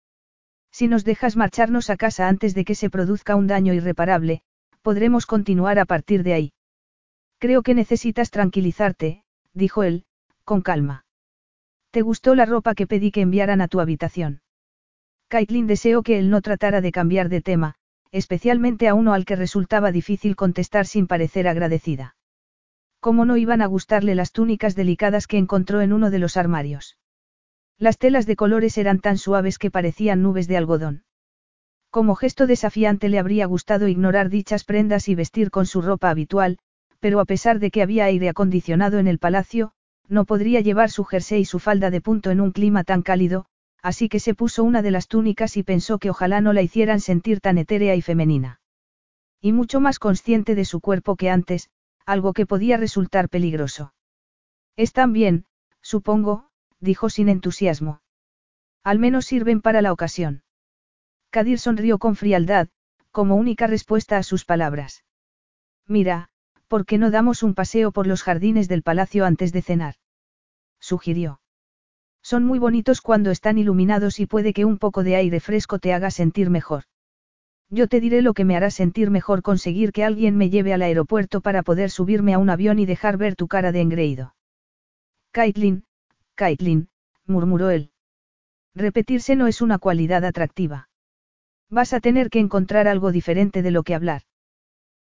Si 0.78 0.86
nos 0.86 1.04
dejas 1.04 1.36
marcharnos 1.36 1.90
a 1.90 1.96
casa 1.96 2.28
antes 2.28 2.54
de 2.54 2.64
que 2.64 2.76
se 2.76 2.88
produzca 2.88 3.34
un 3.34 3.48
daño 3.48 3.74
irreparable, 3.74 4.42
podremos 4.80 5.26
continuar 5.26 5.76
a 5.80 5.84
partir 5.84 6.22
de 6.22 6.34
ahí. 6.34 6.52
Creo 7.40 7.62
que 7.62 7.74
necesitas 7.74 8.30
tranquilizarte, 8.30 9.24
dijo 9.52 9.82
él, 9.82 10.04
con 10.44 10.62
calma. 10.62 11.04
¿Te 11.90 12.02
gustó 12.02 12.36
la 12.36 12.46
ropa 12.46 12.76
que 12.76 12.86
pedí 12.86 13.10
que 13.10 13.22
enviaran 13.22 13.60
a 13.60 13.66
tu 13.66 13.80
habitación? 13.80 14.40
Caitlin 15.26 15.66
deseó 15.66 16.04
que 16.04 16.16
él 16.20 16.30
no 16.30 16.42
tratara 16.42 16.80
de 16.80 16.92
cambiar 16.92 17.28
de 17.28 17.40
tema, 17.40 17.74
especialmente 18.12 18.86
a 18.86 18.94
uno 18.94 19.14
al 19.14 19.24
que 19.24 19.34
resultaba 19.34 19.90
difícil 19.90 20.36
contestar 20.36 20.86
sin 20.86 21.08
parecer 21.08 21.48
agradecida. 21.48 22.14
¿Cómo 23.00 23.24
no 23.24 23.36
iban 23.36 23.62
a 23.62 23.66
gustarle 23.66 24.14
las 24.14 24.30
túnicas 24.30 24.76
delicadas 24.76 25.26
que 25.26 25.38
encontró 25.38 25.80
en 25.80 25.92
uno 25.92 26.12
de 26.12 26.20
los 26.20 26.36
armarios? 26.36 26.98
Las 27.78 27.96
telas 27.96 28.26
de 28.26 28.34
colores 28.34 28.76
eran 28.76 28.98
tan 28.98 29.18
suaves 29.18 29.56
que 29.56 29.70
parecían 29.70 30.20
nubes 30.20 30.48
de 30.48 30.56
algodón. 30.56 31.04
Como 31.90 32.16
gesto 32.16 32.46
desafiante 32.46 33.08
le 33.08 33.20
habría 33.20 33.46
gustado 33.46 33.86
ignorar 33.86 34.28
dichas 34.28 34.64
prendas 34.64 35.08
y 35.08 35.14
vestir 35.14 35.50
con 35.50 35.64
su 35.64 35.80
ropa 35.80 36.10
habitual, 36.10 36.58
pero 36.98 37.20
a 37.20 37.24
pesar 37.24 37.60
de 37.60 37.70
que 37.70 37.82
había 37.82 38.06
aire 38.06 38.28
acondicionado 38.28 38.98
en 38.98 39.06
el 39.06 39.20
palacio, 39.20 39.72
no 40.08 40.24
podría 40.24 40.60
llevar 40.60 40.90
su 40.90 41.04
jersey 41.04 41.42
y 41.42 41.44
su 41.44 41.60
falda 41.60 41.90
de 41.90 42.00
punto 42.00 42.30
en 42.30 42.40
un 42.40 42.50
clima 42.50 42.82
tan 42.82 43.02
cálido, 43.02 43.46
así 43.80 44.08
que 44.08 44.18
se 44.18 44.34
puso 44.34 44.64
una 44.64 44.82
de 44.82 44.90
las 44.90 45.06
túnicas 45.06 45.56
y 45.56 45.62
pensó 45.62 45.98
que 45.98 46.10
ojalá 46.10 46.40
no 46.40 46.52
la 46.52 46.62
hicieran 46.62 47.00
sentir 47.00 47.40
tan 47.40 47.58
etérea 47.58 47.94
y 47.94 48.02
femenina. 48.02 48.60
Y 49.40 49.52
mucho 49.52 49.78
más 49.78 50.00
consciente 50.00 50.56
de 50.56 50.64
su 50.64 50.80
cuerpo 50.80 51.14
que 51.14 51.30
antes, 51.30 51.70
algo 52.04 52.32
que 52.32 52.44
podía 52.44 52.76
resultar 52.76 53.28
peligroso. 53.28 53.94
Están 54.76 55.12
bien, 55.12 55.44
supongo, 55.80 56.47
dijo 56.80 57.10
sin 57.10 57.28
entusiasmo. 57.28 58.00
Al 58.84 58.98
menos 58.98 59.26
sirven 59.26 59.60
para 59.60 59.82
la 59.82 59.92
ocasión. 59.92 60.42
Kadir 61.30 61.58
sonrió 61.58 61.98
con 61.98 62.16
frialdad, 62.16 62.68
como 63.10 63.36
única 63.36 63.66
respuesta 63.66 64.16
a 64.16 64.22
sus 64.22 64.44
palabras. 64.44 65.04
Mira, 65.86 66.28
¿por 66.68 66.86
qué 66.86 66.98
no 66.98 67.10
damos 67.10 67.42
un 67.42 67.54
paseo 67.54 67.92
por 67.92 68.06
los 68.06 68.22
jardines 68.22 68.68
del 68.68 68.82
palacio 68.82 69.24
antes 69.24 69.52
de 69.52 69.62
cenar? 69.62 69.94
Sugirió. 70.80 71.40
Son 72.22 72.44
muy 72.44 72.58
bonitos 72.58 73.00
cuando 73.00 73.30
están 73.30 73.58
iluminados 73.58 74.20
y 74.20 74.26
puede 74.26 74.52
que 74.52 74.64
un 74.64 74.78
poco 74.78 75.02
de 75.02 75.16
aire 75.16 75.40
fresco 75.40 75.78
te 75.78 75.92
haga 75.92 76.10
sentir 76.10 76.50
mejor. 76.50 76.84
Yo 77.70 77.88
te 77.88 78.00
diré 78.00 78.22
lo 78.22 78.32
que 78.32 78.44
me 78.44 78.56
hará 78.56 78.70
sentir 78.70 79.10
mejor 79.10 79.42
conseguir 79.42 79.92
que 79.92 80.04
alguien 80.04 80.36
me 80.36 80.50
lleve 80.50 80.72
al 80.72 80.82
aeropuerto 80.82 81.40
para 81.40 81.62
poder 81.62 81.90
subirme 81.90 82.34
a 82.34 82.38
un 82.38 82.50
avión 82.50 82.78
y 82.78 82.86
dejar 82.86 83.18
ver 83.18 83.36
tu 83.36 83.48
cara 83.48 83.72
de 83.72 83.80
engreído. 83.80 84.34
Caitlin, 85.32 85.84
Caitlin, 86.38 86.88
murmuró 87.26 87.70
él. 87.70 87.90
Repetirse 88.72 89.34
no 89.34 89.48
es 89.48 89.60
una 89.60 89.78
cualidad 89.78 90.24
atractiva. 90.24 90.88
Vas 91.68 91.92
a 91.92 91.98
tener 91.98 92.30
que 92.30 92.38
encontrar 92.38 92.86
algo 92.86 93.10
diferente 93.10 93.60
de 93.60 93.72
lo 93.72 93.82
que 93.82 93.96
hablar. 93.96 94.22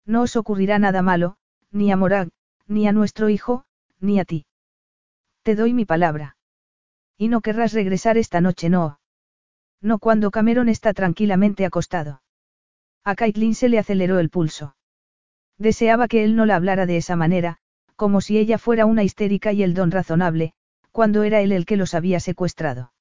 No 0.03 0.23
os 0.23 0.35
ocurrirá 0.35 0.79
nada 0.79 1.03
malo, 1.03 1.37
ni 1.69 1.91
a 1.91 1.95
Morag, 1.95 2.29
ni 2.65 2.87
a 2.87 2.91
nuestro 2.91 3.29
hijo, 3.29 3.65
ni 3.99 4.19
a 4.19 4.25
ti. 4.25 4.47
Te 5.43 5.53
doy 5.53 5.73
mi 5.73 5.85
palabra. 5.85 6.37
Y 7.19 7.27
no 7.27 7.41
querrás 7.41 7.71
regresar 7.73 8.17
esta 8.17 8.41
noche, 8.41 8.69
no. 8.69 8.99
No 9.79 9.99
cuando 9.99 10.31
Cameron 10.31 10.69
está 10.69 10.91
tranquilamente 10.93 11.65
acostado. 11.65 12.23
A 13.03 13.13
Caitlin 13.13 13.53
se 13.53 13.69
le 13.69 13.77
aceleró 13.77 14.17
el 14.17 14.31
pulso. 14.31 14.75
Deseaba 15.59 16.07
que 16.07 16.23
él 16.23 16.35
no 16.35 16.47
la 16.47 16.55
hablara 16.55 16.87
de 16.87 16.97
esa 16.97 17.15
manera, 17.15 17.59
como 17.95 18.21
si 18.21 18.39
ella 18.39 18.57
fuera 18.57 18.87
una 18.87 19.03
histérica 19.03 19.53
y 19.53 19.61
el 19.61 19.75
don 19.75 19.91
razonable, 19.91 20.55
cuando 20.97 21.21
era 21.21 21.41
él 21.41 21.51
el 21.51 21.67
que 21.67 21.77
los 21.77 21.93
había 21.93 22.19
secuestrado. 22.19 22.91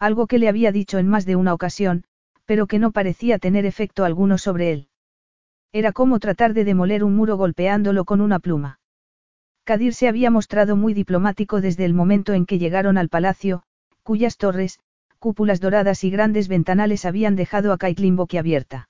Algo 0.00 0.26
que 0.26 0.40
le 0.40 0.48
había 0.48 0.72
dicho 0.72 0.98
en 0.98 1.06
más 1.06 1.24
de 1.24 1.36
una 1.36 1.54
ocasión, 1.54 2.02
pero 2.46 2.66
que 2.66 2.80
no 2.80 2.90
parecía 2.90 3.38
tener 3.38 3.64
efecto 3.64 4.04
alguno 4.04 4.38
sobre 4.38 4.72
él. 4.72 4.88
Era 5.70 5.92
como 5.92 6.18
tratar 6.18 6.52
de 6.52 6.64
demoler 6.64 7.04
un 7.04 7.14
muro 7.14 7.36
golpeándolo 7.36 8.04
con 8.04 8.20
una 8.22 8.40
pluma. 8.40 8.80
Kadir 9.62 9.94
se 9.94 10.08
había 10.08 10.32
mostrado 10.32 10.74
muy 10.74 10.94
diplomático 10.94 11.60
desde 11.60 11.84
el 11.84 11.94
momento 11.94 12.32
en 12.32 12.44
que 12.44 12.58
llegaron 12.58 12.98
al 12.98 13.08
palacio, 13.08 13.62
cuyas 14.02 14.36
torres, 14.36 14.80
cúpulas 15.20 15.60
doradas 15.60 16.02
y 16.02 16.10
grandes 16.10 16.48
ventanales 16.48 17.04
habían 17.04 17.36
dejado 17.36 17.72
a 17.72 17.78
Caitlin 17.78 18.16
boquiabierta. 18.16 18.88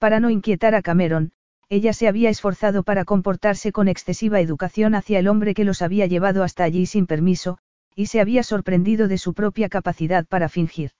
Para 0.00 0.18
no 0.18 0.30
inquietar 0.30 0.74
a 0.74 0.82
Cameron, 0.82 1.30
ella 1.68 1.92
se 1.92 2.06
había 2.06 2.30
esforzado 2.30 2.82
para 2.84 3.04
comportarse 3.04 3.72
con 3.72 3.88
excesiva 3.88 4.40
educación 4.40 4.94
hacia 4.94 5.18
el 5.18 5.26
hombre 5.26 5.54
que 5.54 5.64
los 5.64 5.82
había 5.82 6.06
llevado 6.06 6.44
hasta 6.44 6.64
allí 6.64 6.86
sin 6.86 7.06
permiso, 7.06 7.58
y 7.94 8.06
se 8.06 8.20
había 8.20 8.42
sorprendido 8.42 9.08
de 9.08 9.18
su 9.18 9.34
propia 9.34 9.68
capacidad 9.68 10.26
para 10.26 10.48
fingir. 10.48 10.92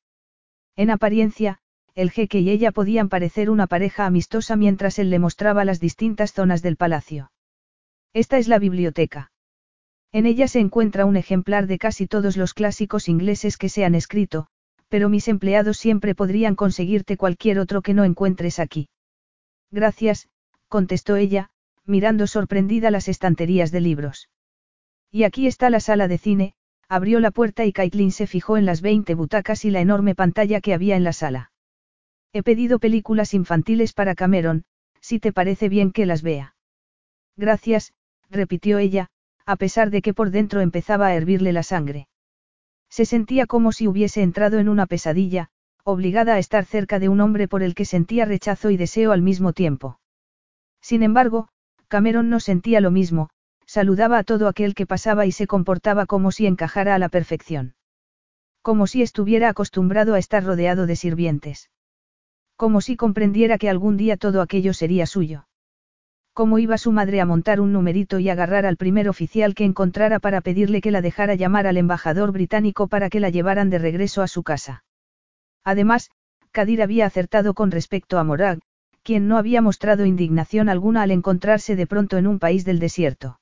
En 0.74 0.90
apariencia, 0.90 1.60
el 1.94 2.10
jeque 2.10 2.40
y 2.40 2.50
ella 2.50 2.72
podían 2.72 3.08
parecer 3.08 3.48
una 3.48 3.66
pareja 3.66 4.06
amistosa 4.06 4.56
mientras 4.56 4.98
él 4.98 5.10
le 5.10 5.18
mostraba 5.18 5.64
las 5.64 5.80
distintas 5.80 6.32
zonas 6.32 6.62
del 6.62 6.76
palacio. 6.76 7.30
Esta 8.12 8.38
es 8.38 8.48
la 8.48 8.58
biblioteca. 8.58 9.30
En 10.12 10.26
ella 10.26 10.48
se 10.48 10.60
encuentra 10.60 11.04
un 11.04 11.16
ejemplar 11.16 11.66
de 11.66 11.78
casi 11.78 12.06
todos 12.06 12.36
los 12.36 12.54
clásicos 12.54 13.08
ingleses 13.08 13.56
que 13.56 13.68
se 13.68 13.84
han 13.84 13.94
escrito, 13.94 14.46
pero 14.88 15.08
mis 15.08 15.28
empleados 15.28 15.76
siempre 15.78 16.14
podrían 16.14 16.54
conseguirte 16.54 17.16
cualquier 17.16 17.58
otro 17.58 17.82
que 17.82 17.94
no 17.94 18.04
encuentres 18.04 18.58
aquí. 18.58 18.88
Gracias, 19.70 20.28
contestó 20.68 21.16
ella, 21.16 21.50
mirando 21.84 22.26
sorprendida 22.26 22.90
las 22.90 23.08
estanterías 23.08 23.70
de 23.70 23.80
libros. 23.80 24.28
Y 25.10 25.24
aquí 25.24 25.46
está 25.46 25.70
la 25.70 25.80
sala 25.80 26.08
de 26.08 26.18
cine, 26.18 26.54
abrió 26.88 27.20
la 27.20 27.30
puerta 27.30 27.64
y 27.64 27.72
Caitlin 27.72 28.12
se 28.12 28.26
fijó 28.26 28.56
en 28.56 28.66
las 28.66 28.80
20 28.80 29.14
butacas 29.14 29.64
y 29.64 29.70
la 29.70 29.80
enorme 29.80 30.14
pantalla 30.14 30.60
que 30.60 30.74
había 30.74 30.96
en 30.96 31.04
la 31.04 31.12
sala. 31.12 31.52
He 32.32 32.42
pedido 32.42 32.78
películas 32.78 33.34
infantiles 33.34 33.92
para 33.92 34.14
Cameron, 34.14 34.64
si 35.00 35.18
te 35.20 35.32
parece 35.32 35.68
bien 35.68 35.92
que 35.92 36.06
las 36.06 36.22
vea. 36.22 36.54
Gracias, 37.36 37.92
repitió 38.30 38.78
ella, 38.78 39.08
a 39.44 39.56
pesar 39.56 39.90
de 39.90 40.02
que 40.02 40.14
por 40.14 40.30
dentro 40.30 40.60
empezaba 40.60 41.06
a 41.06 41.14
hervirle 41.14 41.52
la 41.52 41.62
sangre. 41.62 42.08
Se 42.88 43.04
sentía 43.04 43.46
como 43.46 43.72
si 43.72 43.86
hubiese 43.86 44.22
entrado 44.22 44.58
en 44.58 44.68
una 44.68 44.86
pesadilla, 44.86 45.48
obligada 45.84 46.34
a 46.34 46.38
estar 46.38 46.64
cerca 46.64 46.98
de 46.98 47.08
un 47.08 47.20
hombre 47.20 47.46
por 47.46 47.62
el 47.62 47.74
que 47.74 47.84
sentía 47.84 48.24
rechazo 48.24 48.70
y 48.70 48.76
deseo 48.76 49.12
al 49.12 49.22
mismo 49.22 49.52
tiempo. 49.52 50.00
Sin 50.86 51.02
embargo, 51.02 51.48
Cameron 51.88 52.30
no 52.30 52.38
sentía 52.38 52.80
lo 52.80 52.92
mismo, 52.92 53.28
saludaba 53.66 54.18
a 54.18 54.22
todo 54.22 54.46
aquel 54.46 54.76
que 54.76 54.86
pasaba 54.86 55.26
y 55.26 55.32
se 55.32 55.48
comportaba 55.48 56.06
como 56.06 56.30
si 56.30 56.46
encajara 56.46 56.94
a 56.94 57.00
la 57.00 57.08
perfección. 57.08 57.74
Como 58.62 58.86
si 58.86 59.02
estuviera 59.02 59.48
acostumbrado 59.48 60.14
a 60.14 60.20
estar 60.20 60.44
rodeado 60.44 60.86
de 60.86 60.94
sirvientes. 60.94 61.70
Como 62.54 62.80
si 62.80 62.94
comprendiera 62.94 63.58
que 63.58 63.68
algún 63.68 63.96
día 63.96 64.16
todo 64.16 64.40
aquello 64.40 64.72
sería 64.74 65.06
suyo. 65.06 65.48
Como 66.32 66.60
iba 66.60 66.78
su 66.78 66.92
madre 66.92 67.20
a 67.20 67.26
montar 67.26 67.60
un 67.60 67.72
numerito 67.72 68.20
y 68.20 68.28
agarrar 68.28 68.64
al 68.64 68.76
primer 68.76 69.08
oficial 69.08 69.56
que 69.56 69.64
encontrara 69.64 70.20
para 70.20 70.40
pedirle 70.40 70.80
que 70.80 70.92
la 70.92 71.02
dejara 71.02 71.34
llamar 71.34 71.66
al 71.66 71.78
embajador 71.78 72.30
británico 72.30 72.86
para 72.86 73.10
que 73.10 73.18
la 73.18 73.30
llevaran 73.30 73.70
de 73.70 73.80
regreso 73.80 74.22
a 74.22 74.28
su 74.28 74.44
casa. 74.44 74.84
Además, 75.64 76.12
Kadir 76.52 76.80
había 76.80 77.06
acertado 77.06 77.54
con 77.54 77.72
respecto 77.72 78.20
a 78.20 78.22
Morag, 78.22 78.60
quien 79.06 79.28
no 79.28 79.38
había 79.38 79.62
mostrado 79.62 80.04
indignación 80.04 80.68
alguna 80.68 81.02
al 81.02 81.12
encontrarse 81.12 81.76
de 81.76 81.86
pronto 81.86 82.16
en 82.16 82.26
un 82.26 82.40
país 82.40 82.64
del 82.64 82.80
desierto. 82.80 83.38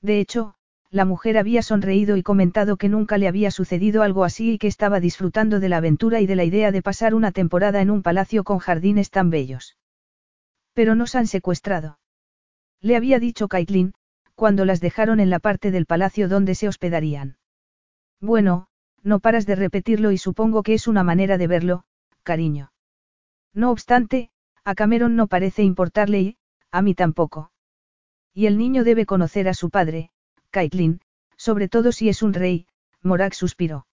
De 0.00 0.20
hecho, 0.20 0.54
la 0.92 1.04
mujer 1.04 1.38
había 1.38 1.62
sonreído 1.62 2.16
y 2.16 2.22
comentado 2.22 2.76
que 2.76 2.88
nunca 2.88 3.18
le 3.18 3.26
había 3.26 3.50
sucedido 3.50 4.04
algo 4.04 4.22
así 4.22 4.52
y 4.52 4.58
que 4.58 4.68
estaba 4.68 5.00
disfrutando 5.00 5.58
de 5.58 5.68
la 5.68 5.78
aventura 5.78 6.20
y 6.20 6.26
de 6.26 6.36
la 6.36 6.44
idea 6.44 6.70
de 6.70 6.82
pasar 6.82 7.16
una 7.16 7.32
temporada 7.32 7.80
en 7.80 7.90
un 7.90 8.04
palacio 8.04 8.44
con 8.44 8.60
jardines 8.60 9.10
tan 9.10 9.28
bellos. 9.28 9.76
Pero 10.72 10.94
nos 10.94 11.16
han 11.16 11.26
secuestrado. 11.26 11.98
Le 12.80 12.94
había 12.94 13.18
dicho 13.18 13.48
Caitlin, 13.48 13.92
cuando 14.36 14.64
las 14.64 14.80
dejaron 14.80 15.18
en 15.18 15.30
la 15.30 15.40
parte 15.40 15.72
del 15.72 15.86
palacio 15.86 16.28
donde 16.28 16.54
se 16.54 16.68
hospedarían. 16.68 17.38
Bueno, 18.20 18.68
no 19.02 19.18
paras 19.18 19.46
de 19.46 19.56
repetirlo 19.56 20.12
y 20.12 20.18
supongo 20.18 20.62
que 20.62 20.74
es 20.74 20.86
una 20.86 21.02
manera 21.02 21.38
de 21.38 21.48
verlo, 21.48 21.82
cariño. 22.22 22.70
No 23.52 23.72
obstante, 23.72 24.30
a 24.66 24.74
Cameron 24.74 25.14
no 25.14 25.28
parece 25.28 25.62
importarle 25.62 26.20
y, 26.20 26.36
a 26.72 26.82
mí 26.82 26.96
tampoco. 26.96 27.52
Y 28.34 28.46
el 28.46 28.58
niño 28.58 28.82
debe 28.82 29.06
conocer 29.06 29.48
a 29.48 29.54
su 29.54 29.70
padre, 29.70 30.10
Caitlin, 30.50 31.00
sobre 31.36 31.68
todo 31.68 31.92
si 31.92 32.08
es 32.08 32.20
un 32.20 32.34
rey, 32.34 32.66
Morak 33.00 33.32
suspiró. 33.32 33.86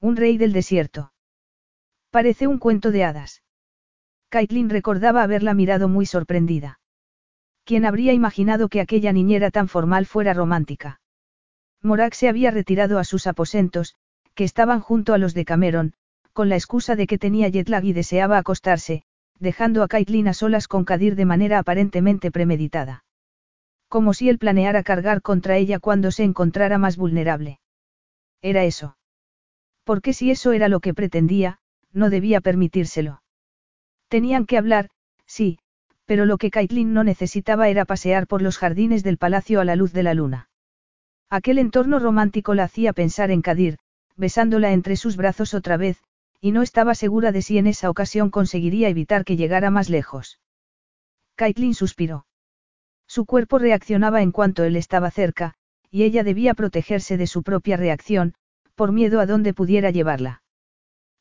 Un 0.00 0.14
rey 0.14 0.38
del 0.38 0.52
desierto. 0.52 1.12
Parece 2.10 2.46
un 2.46 2.58
cuento 2.58 2.92
de 2.92 3.02
hadas. 3.02 3.42
Caitlin 4.28 4.70
recordaba 4.70 5.24
haberla 5.24 5.52
mirado 5.52 5.88
muy 5.88 6.06
sorprendida. 6.06 6.78
¿Quién 7.64 7.84
habría 7.84 8.12
imaginado 8.12 8.68
que 8.68 8.80
aquella 8.80 9.12
niñera 9.12 9.50
tan 9.50 9.66
formal 9.66 10.06
fuera 10.06 10.32
romántica? 10.32 11.00
Morak 11.82 12.14
se 12.14 12.28
había 12.28 12.52
retirado 12.52 13.00
a 13.00 13.04
sus 13.04 13.26
aposentos, 13.26 13.96
que 14.36 14.44
estaban 14.44 14.80
junto 14.80 15.12
a 15.12 15.18
los 15.18 15.34
de 15.34 15.44
Cameron, 15.44 15.94
con 16.32 16.48
la 16.48 16.54
excusa 16.54 16.94
de 16.94 17.08
que 17.08 17.18
tenía 17.18 17.50
jetlag 17.50 17.84
y 17.84 17.92
deseaba 17.92 18.38
acostarse, 18.38 19.02
dejando 19.40 19.82
a 19.82 19.88
Caitlin 19.88 20.28
a 20.28 20.34
solas 20.34 20.68
con 20.68 20.84
Kadir 20.84 21.14
de 21.16 21.24
manera 21.24 21.58
aparentemente 21.58 22.30
premeditada. 22.30 23.04
Como 23.88 24.14
si 24.14 24.28
él 24.28 24.38
planeara 24.38 24.82
cargar 24.82 25.22
contra 25.22 25.56
ella 25.56 25.78
cuando 25.78 26.10
se 26.10 26.24
encontrara 26.24 26.78
más 26.78 26.96
vulnerable. 26.96 27.60
Era 28.42 28.64
eso. 28.64 28.96
Porque 29.84 30.12
si 30.12 30.30
eso 30.30 30.52
era 30.52 30.68
lo 30.68 30.80
que 30.80 30.94
pretendía, 30.94 31.58
no 31.92 32.10
debía 32.10 32.40
permitírselo. 32.40 33.22
Tenían 34.08 34.46
que 34.46 34.58
hablar, 34.58 34.90
sí, 35.26 35.58
pero 36.04 36.26
lo 36.26 36.38
que 36.38 36.50
Caitlin 36.50 36.92
no 36.92 37.04
necesitaba 37.04 37.68
era 37.68 37.84
pasear 37.84 38.26
por 38.26 38.42
los 38.42 38.58
jardines 38.58 39.02
del 39.02 39.18
palacio 39.18 39.60
a 39.60 39.64
la 39.64 39.76
luz 39.76 39.92
de 39.92 40.02
la 40.02 40.14
luna. 40.14 40.48
Aquel 41.30 41.58
entorno 41.58 41.98
romántico 41.98 42.54
la 42.54 42.64
hacía 42.64 42.94
pensar 42.94 43.30
en 43.30 43.42
Kadir, 43.42 43.78
besándola 44.16 44.72
entre 44.72 44.96
sus 44.96 45.16
brazos 45.16 45.52
otra 45.52 45.76
vez, 45.76 46.02
y 46.40 46.52
no 46.52 46.62
estaba 46.62 46.94
segura 46.94 47.32
de 47.32 47.42
si 47.42 47.58
en 47.58 47.66
esa 47.66 47.90
ocasión 47.90 48.30
conseguiría 48.30 48.88
evitar 48.88 49.24
que 49.24 49.36
llegara 49.36 49.70
más 49.70 49.88
lejos. 49.88 50.40
Caitlin 51.34 51.74
suspiró. 51.74 52.26
Su 53.06 53.24
cuerpo 53.24 53.58
reaccionaba 53.58 54.22
en 54.22 54.32
cuanto 54.32 54.64
él 54.64 54.76
estaba 54.76 55.10
cerca, 55.10 55.54
y 55.90 56.04
ella 56.04 56.22
debía 56.22 56.54
protegerse 56.54 57.16
de 57.16 57.26
su 57.26 57.42
propia 57.42 57.76
reacción, 57.76 58.34
por 58.74 58.92
miedo 58.92 59.20
a 59.20 59.26
dónde 59.26 59.54
pudiera 59.54 59.90
llevarla. 59.90 60.42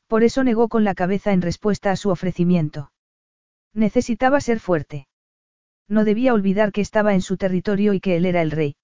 Por 0.08 0.24
eso 0.24 0.44
negó 0.44 0.70
con 0.70 0.84
la 0.84 0.96
cabeza 0.96 1.34
en 1.34 1.42
respuesta 1.42 1.92
a 1.92 1.96
su 1.96 2.10
ofrecimiento. 2.10 2.92
Necesitaba 3.74 4.42
ser 4.42 4.60
fuerte. 4.60 5.08
No 5.88 6.04
debía 6.04 6.34
olvidar 6.34 6.72
que 6.72 6.82
estaba 6.82 7.14
en 7.14 7.22
su 7.22 7.38
territorio 7.38 7.94
y 7.94 8.00
que 8.00 8.18
él 8.18 8.26
era 8.26 8.42
el 8.42 8.52
rey. 8.52 8.76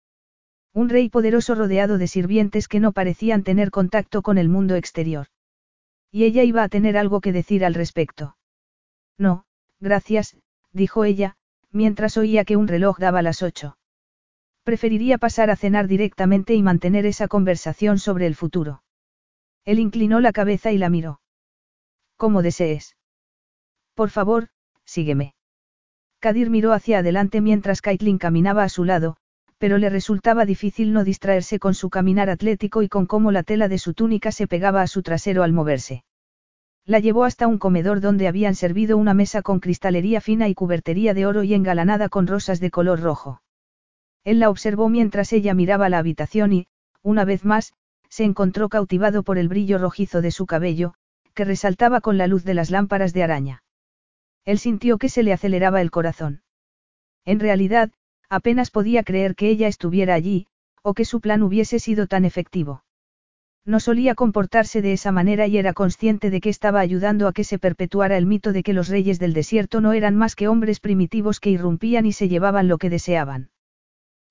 Un 0.73 0.89
rey 0.89 1.09
poderoso 1.09 1.55
rodeado 1.55 1.97
de 1.97 2.07
sirvientes 2.07 2.67
que 2.67 2.79
no 2.79 2.93
parecían 2.93 3.43
tener 3.43 3.69
contacto 3.71 4.21
con 4.21 4.37
el 4.37 4.49
mundo 4.49 4.75
exterior. 4.75 5.27
Y 6.13 6.25
ella 6.25 6.43
iba 6.43 6.61
a 6.61 6.69
tener 6.69 6.95
algo 6.95 7.21
que 7.21 7.31
decir 7.31 7.65
al 7.65 7.73
respecto. 7.73 8.37
No, 9.17 9.45
gracias, 9.79 10.37
dijo 10.71 11.05
ella, 11.05 11.37
mientras 11.71 12.17
oía 12.17 12.45
que 12.45 12.55
un 12.55 12.67
reloj 12.67 12.99
daba 12.99 13.23
las 13.23 13.41
ocho. 13.41 13.77
Preferiría 14.63 15.17
pasar 15.17 15.49
a 15.49 15.55
cenar 15.55 15.87
directamente 15.87 16.53
y 16.53 16.61
mantener 16.61 17.07
esa 17.07 17.27
conversación 17.27 17.97
sobre 17.97 18.27
el 18.27 18.35
futuro. 18.35 18.83
Él 19.65 19.79
inclinó 19.79 20.19
la 20.19 20.33
cabeza 20.33 20.71
y 20.71 20.77
la 20.77 20.89
miró. 20.89 21.19
Como 22.15 22.43
desees. 22.43 22.95
Por 23.95 24.11
favor, 24.11 24.49
sígueme. 24.85 25.33
Kadir 26.19 26.51
miró 26.51 26.73
hacia 26.73 26.99
adelante 26.99 27.41
mientras 27.41 27.81
Caitlin 27.81 28.19
caminaba 28.19 28.63
a 28.63 28.69
su 28.69 28.85
lado, 28.85 29.17
pero 29.63 29.77
le 29.77 29.89
resultaba 29.89 30.45
difícil 30.45 30.91
no 30.91 31.05
distraerse 31.05 31.57
con 31.57 31.73
su 31.73 31.89
caminar 31.89 32.29
atlético 32.29 32.81
y 32.81 32.89
con 32.89 33.05
cómo 33.05 33.31
la 33.31 33.43
tela 33.43 33.69
de 33.69 33.77
su 33.77 33.93
túnica 33.93 34.33
se 34.33 34.45
pegaba 34.45 34.81
a 34.81 34.87
su 34.87 35.03
trasero 35.03 35.41
al 35.41 35.53
moverse. 35.53 36.03
La 36.85 36.99
llevó 36.99 37.23
hasta 37.23 37.47
un 37.47 37.59
comedor 37.59 38.01
donde 38.01 38.27
habían 38.27 38.55
servido 38.55 38.97
una 38.97 39.13
mesa 39.13 39.41
con 39.41 39.61
cristalería 39.61 40.19
fina 40.19 40.49
y 40.49 40.53
cubertería 40.53 41.13
de 41.13 41.25
oro 41.25 41.43
y 41.43 41.53
engalanada 41.53 42.09
con 42.09 42.27
rosas 42.27 42.59
de 42.59 42.71
color 42.71 42.99
rojo. 42.99 43.41
Él 44.25 44.41
la 44.41 44.49
observó 44.49 44.89
mientras 44.89 45.31
ella 45.31 45.53
miraba 45.53 45.87
la 45.87 45.99
habitación 45.99 46.51
y, 46.51 46.67
una 47.01 47.23
vez 47.23 47.45
más, 47.45 47.71
se 48.09 48.25
encontró 48.25 48.67
cautivado 48.67 49.23
por 49.23 49.37
el 49.37 49.47
brillo 49.47 49.77
rojizo 49.77 50.21
de 50.21 50.31
su 50.31 50.45
cabello, 50.45 50.93
que 51.33 51.45
resaltaba 51.45 52.01
con 52.01 52.17
la 52.17 52.27
luz 52.27 52.43
de 52.43 52.53
las 52.53 52.69
lámparas 52.69 53.13
de 53.13 53.23
araña. 53.23 53.63
Él 54.43 54.59
sintió 54.59 54.97
que 54.97 55.07
se 55.07 55.23
le 55.23 55.31
aceleraba 55.31 55.79
el 55.79 55.89
corazón. 55.89 56.41
En 57.23 57.39
realidad, 57.39 57.91
apenas 58.33 58.71
podía 58.71 59.03
creer 59.03 59.35
que 59.35 59.49
ella 59.49 59.67
estuviera 59.67 60.15
allí, 60.15 60.47
o 60.81 60.95
que 60.95 61.05
su 61.05 61.21
plan 61.21 61.43
hubiese 61.43 61.77
sido 61.77 62.07
tan 62.07 62.25
efectivo. 62.25 62.83
No 63.63 63.79
solía 63.79 64.15
comportarse 64.15 64.81
de 64.81 64.91
esa 64.91 65.11
manera 65.11 65.45
y 65.47 65.57
era 65.57 65.71
consciente 65.73 66.31
de 66.31 66.41
que 66.41 66.49
estaba 66.49 66.79
ayudando 66.79 67.27
a 67.27 67.33
que 67.33 67.43
se 67.43 67.59
perpetuara 67.59 68.17
el 68.17 68.25
mito 68.25 68.51
de 68.51 68.63
que 68.63 68.73
los 68.73 68.89
reyes 68.89 69.19
del 69.19 69.33
desierto 69.33 69.81
no 69.81 69.93
eran 69.93 70.15
más 70.15 70.35
que 70.35 70.47
hombres 70.47 70.79
primitivos 70.79 71.39
que 71.39 71.51
irrumpían 71.51 72.07
y 72.07 72.11
se 72.11 72.27
llevaban 72.27 72.67
lo 72.67 72.79
que 72.79 72.89
deseaban. 72.89 73.51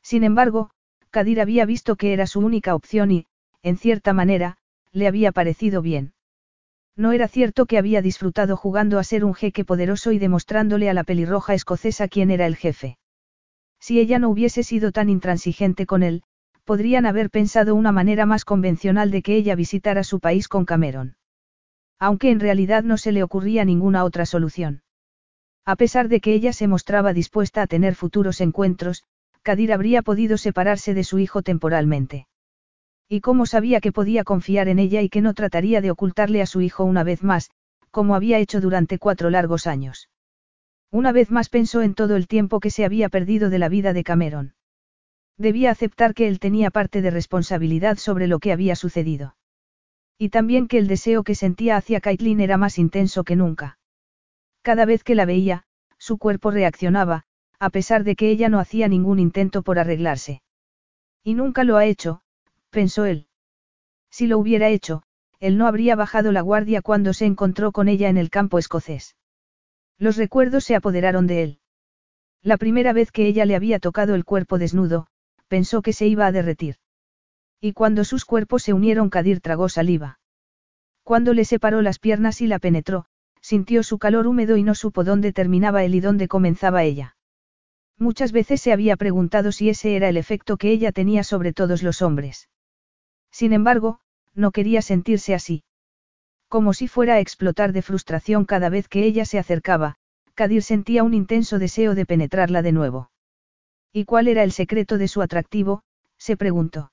Sin 0.02 0.24
embargo, 0.24 0.70
Kadir 1.10 1.40
había 1.40 1.64
visto 1.64 1.94
que 1.94 2.12
era 2.12 2.26
su 2.26 2.40
única 2.40 2.74
opción 2.74 3.12
y, 3.12 3.26
en 3.62 3.76
cierta 3.76 4.12
manera, 4.12 4.56
le 4.90 5.06
había 5.06 5.30
parecido 5.30 5.80
bien. 5.80 6.12
No 6.96 7.12
era 7.12 7.28
cierto 7.28 7.66
que 7.66 7.78
había 7.78 8.02
disfrutado 8.02 8.56
jugando 8.56 8.98
a 8.98 9.04
ser 9.04 9.24
un 9.24 9.32
jeque 9.32 9.64
poderoso 9.64 10.10
y 10.10 10.18
demostrándole 10.18 10.90
a 10.90 10.94
la 10.94 11.04
pelirroja 11.04 11.54
escocesa 11.54 12.08
quién 12.08 12.30
era 12.30 12.46
el 12.46 12.56
jefe. 12.56 12.98
Si 13.82 13.98
ella 13.98 14.20
no 14.20 14.30
hubiese 14.30 14.62
sido 14.62 14.92
tan 14.92 15.08
intransigente 15.10 15.86
con 15.86 16.04
él, 16.04 16.22
podrían 16.64 17.04
haber 17.04 17.30
pensado 17.30 17.74
una 17.74 17.90
manera 17.90 18.26
más 18.26 18.44
convencional 18.44 19.10
de 19.10 19.22
que 19.22 19.34
ella 19.34 19.56
visitara 19.56 20.04
su 20.04 20.20
país 20.20 20.46
con 20.46 20.64
Cameron. 20.64 21.16
Aunque 21.98 22.30
en 22.30 22.38
realidad 22.38 22.84
no 22.84 22.96
se 22.96 23.10
le 23.10 23.24
ocurría 23.24 23.64
ninguna 23.64 24.04
otra 24.04 24.24
solución. 24.24 24.84
A 25.64 25.74
pesar 25.74 26.08
de 26.08 26.20
que 26.20 26.32
ella 26.32 26.52
se 26.52 26.68
mostraba 26.68 27.12
dispuesta 27.12 27.60
a 27.60 27.66
tener 27.66 27.96
futuros 27.96 28.40
encuentros, 28.40 29.02
Kadir 29.42 29.72
habría 29.72 30.02
podido 30.02 30.38
separarse 30.38 30.94
de 30.94 31.02
su 31.02 31.18
hijo 31.18 31.42
temporalmente. 31.42 32.28
Y 33.08 33.20
cómo 33.20 33.46
sabía 33.46 33.80
que 33.80 33.90
podía 33.90 34.22
confiar 34.22 34.68
en 34.68 34.78
ella 34.78 35.02
y 35.02 35.08
que 35.08 35.22
no 35.22 35.34
trataría 35.34 35.80
de 35.80 35.90
ocultarle 35.90 36.40
a 36.40 36.46
su 36.46 36.60
hijo 36.60 36.84
una 36.84 37.02
vez 37.02 37.24
más, 37.24 37.50
como 37.90 38.14
había 38.14 38.38
hecho 38.38 38.60
durante 38.60 39.00
cuatro 39.00 39.28
largos 39.28 39.66
años. 39.66 40.08
Una 40.92 41.10
vez 41.10 41.30
más 41.30 41.48
pensó 41.48 41.80
en 41.80 41.94
todo 41.94 42.16
el 42.16 42.28
tiempo 42.28 42.60
que 42.60 42.68
se 42.68 42.84
había 42.84 43.08
perdido 43.08 43.48
de 43.48 43.58
la 43.58 43.70
vida 43.70 43.94
de 43.94 44.04
Cameron. 44.04 44.52
Debía 45.38 45.70
aceptar 45.70 46.12
que 46.12 46.28
él 46.28 46.38
tenía 46.38 46.70
parte 46.70 47.00
de 47.00 47.10
responsabilidad 47.10 47.96
sobre 47.96 48.26
lo 48.26 48.38
que 48.40 48.52
había 48.52 48.76
sucedido. 48.76 49.34
Y 50.18 50.28
también 50.28 50.68
que 50.68 50.76
el 50.76 50.88
deseo 50.88 51.22
que 51.24 51.34
sentía 51.34 51.78
hacia 51.78 52.02
Caitlin 52.02 52.40
era 52.40 52.58
más 52.58 52.78
intenso 52.78 53.24
que 53.24 53.36
nunca. 53.36 53.78
Cada 54.60 54.84
vez 54.84 55.02
que 55.02 55.14
la 55.14 55.24
veía, 55.24 55.64
su 55.96 56.18
cuerpo 56.18 56.50
reaccionaba, 56.50 57.24
a 57.58 57.70
pesar 57.70 58.04
de 58.04 58.14
que 58.14 58.28
ella 58.28 58.50
no 58.50 58.60
hacía 58.60 58.86
ningún 58.86 59.18
intento 59.18 59.62
por 59.62 59.78
arreglarse. 59.78 60.42
Y 61.24 61.32
nunca 61.32 61.64
lo 61.64 61.78
ha 61.78 61.86
hecho, 61.86 62.20
pensó 62.68 63.06
él. 63.06 63.28
Si 64.10 64.26
lo 64.26 64.38
hubiera 64.38 64.68
hecho, 64.68 65.04
él 65.40 65.56
no 65.56 65.66
habría 65.66 65.96
bajado 65.96 66.32
la 66.32 66.42
guardia 66.42 66.82
cuando 66.82 67.14
se 67.14 67.24
encontró 67.24 67.72
con 67.72 67.88
ella 67.88 68.10
en 68.10 68.18
el 68.18 68.28
campo 68.28 68.58
escocés. 68.58 69.16
Los 69.98 70.16
recuerdos 70.16 70.64
se 70.64 70.74
apoderaron 70.74 71.26
de 71.26 71.42
él. 71.42 71.58
La 72.42 72.56
primera 72.56 72.92
vez 72.92 73.12
que 73.12 73.26
ella 73.26 73.44
le 73.44 73.54
había 73.54 73.78
tocado 73.78 74.14
el 74.14 74.24
cuerpo 74.24 74.58
desnudo, 74.58 75.06
pensó 75.48 75.82
que 75.82 75.92
se 75.92 76.06
iba 76.06 76.26
a 76.26 76.32
derretir. 76.32 76.76
Y 77.60 77.72
cuando 77.72 78.04
sus 78.04 78.24
cuerpos 78.24 78.64
se 78.64 78.72
unieron, 78.72 79.10
Kadir 79.10 79.40
tragó 79.40 79.68
saliva. 79.68 80.18
Cuando 81.04 81.34
le 81.34 81.44
separó 81.44 81.82
las 81.82 81.98
piernas 81.98 82.40
y 82.40 82.46
la 82.46 82.58
penetró, 82.58 83.06
sintió 83.40 83.82
su 83.82 83.98
calor 83.98 84.26
húmedo 84.26 84.56
y 84.56 84.62
no 84.62 84.74
supo 84.74 85.04
dónde 85.04 85.32
terminaba 85.32 85.84
él 85.84 85.94
y 85.94 86.00
dónde 86.00 86.28
comenzaba 86.28 86.84
ella. 86.84 87.16
Muchas 87.98 88.32
veces 88.32 88.60
se 88.60 88.72
había 88.72 88.96
preguntado 88.96 89.52
si 89.52 89.68
ese 89.68 89.94
era 89.94 90.08
el 90.08 90.16
efecto 90.16 90.56
que 90.56 90.70
ella 90.70 90.90
tenía 90.90 91.22
sobre 91.22 91.52
todos 91.52 91.82
los 91.82 92.02
hombres. 92.02 92.48
Sin 93.30 93.52
embargo, 93.52 94.00
no 94.34 94.50
quería 94.50 94.82
sentirse 94.82 95.34
así. 95.34 95.64
Como 96.52 96.74
si 96.74 96.86
fuera 96.86 97.14
a 97.14 97.20
explotar 97.20 97.72
de 97.72 97.80
frustración 97.80 98.44
cada 98.44 98.68
vez 98.68 98.86
que 98.86 99.06
ella 99.06 99.24
se 99.24 99.38
acercaba, 99.38 99.94
Kadir 100.34 100.62
sentía 100.62 101.02
un 101.02 101.14
intenso 101.14 101.58
deseo 101.58 101.94
de 101.94 102.04
penetrarla 102.04 102.60
de 102.60 102.72
nuevo. 102.72 103.10
¿Y 103.90 104.04
cuál 104.04 104.28
era 104.28 104.42
el 104.42 104.52
secreto 104.52 104.98
de 104.98 105.08
su 105.08 105.22
atractivo? 105.22 105.82
se 106.18 106.36
preguntó. 106.36 106.92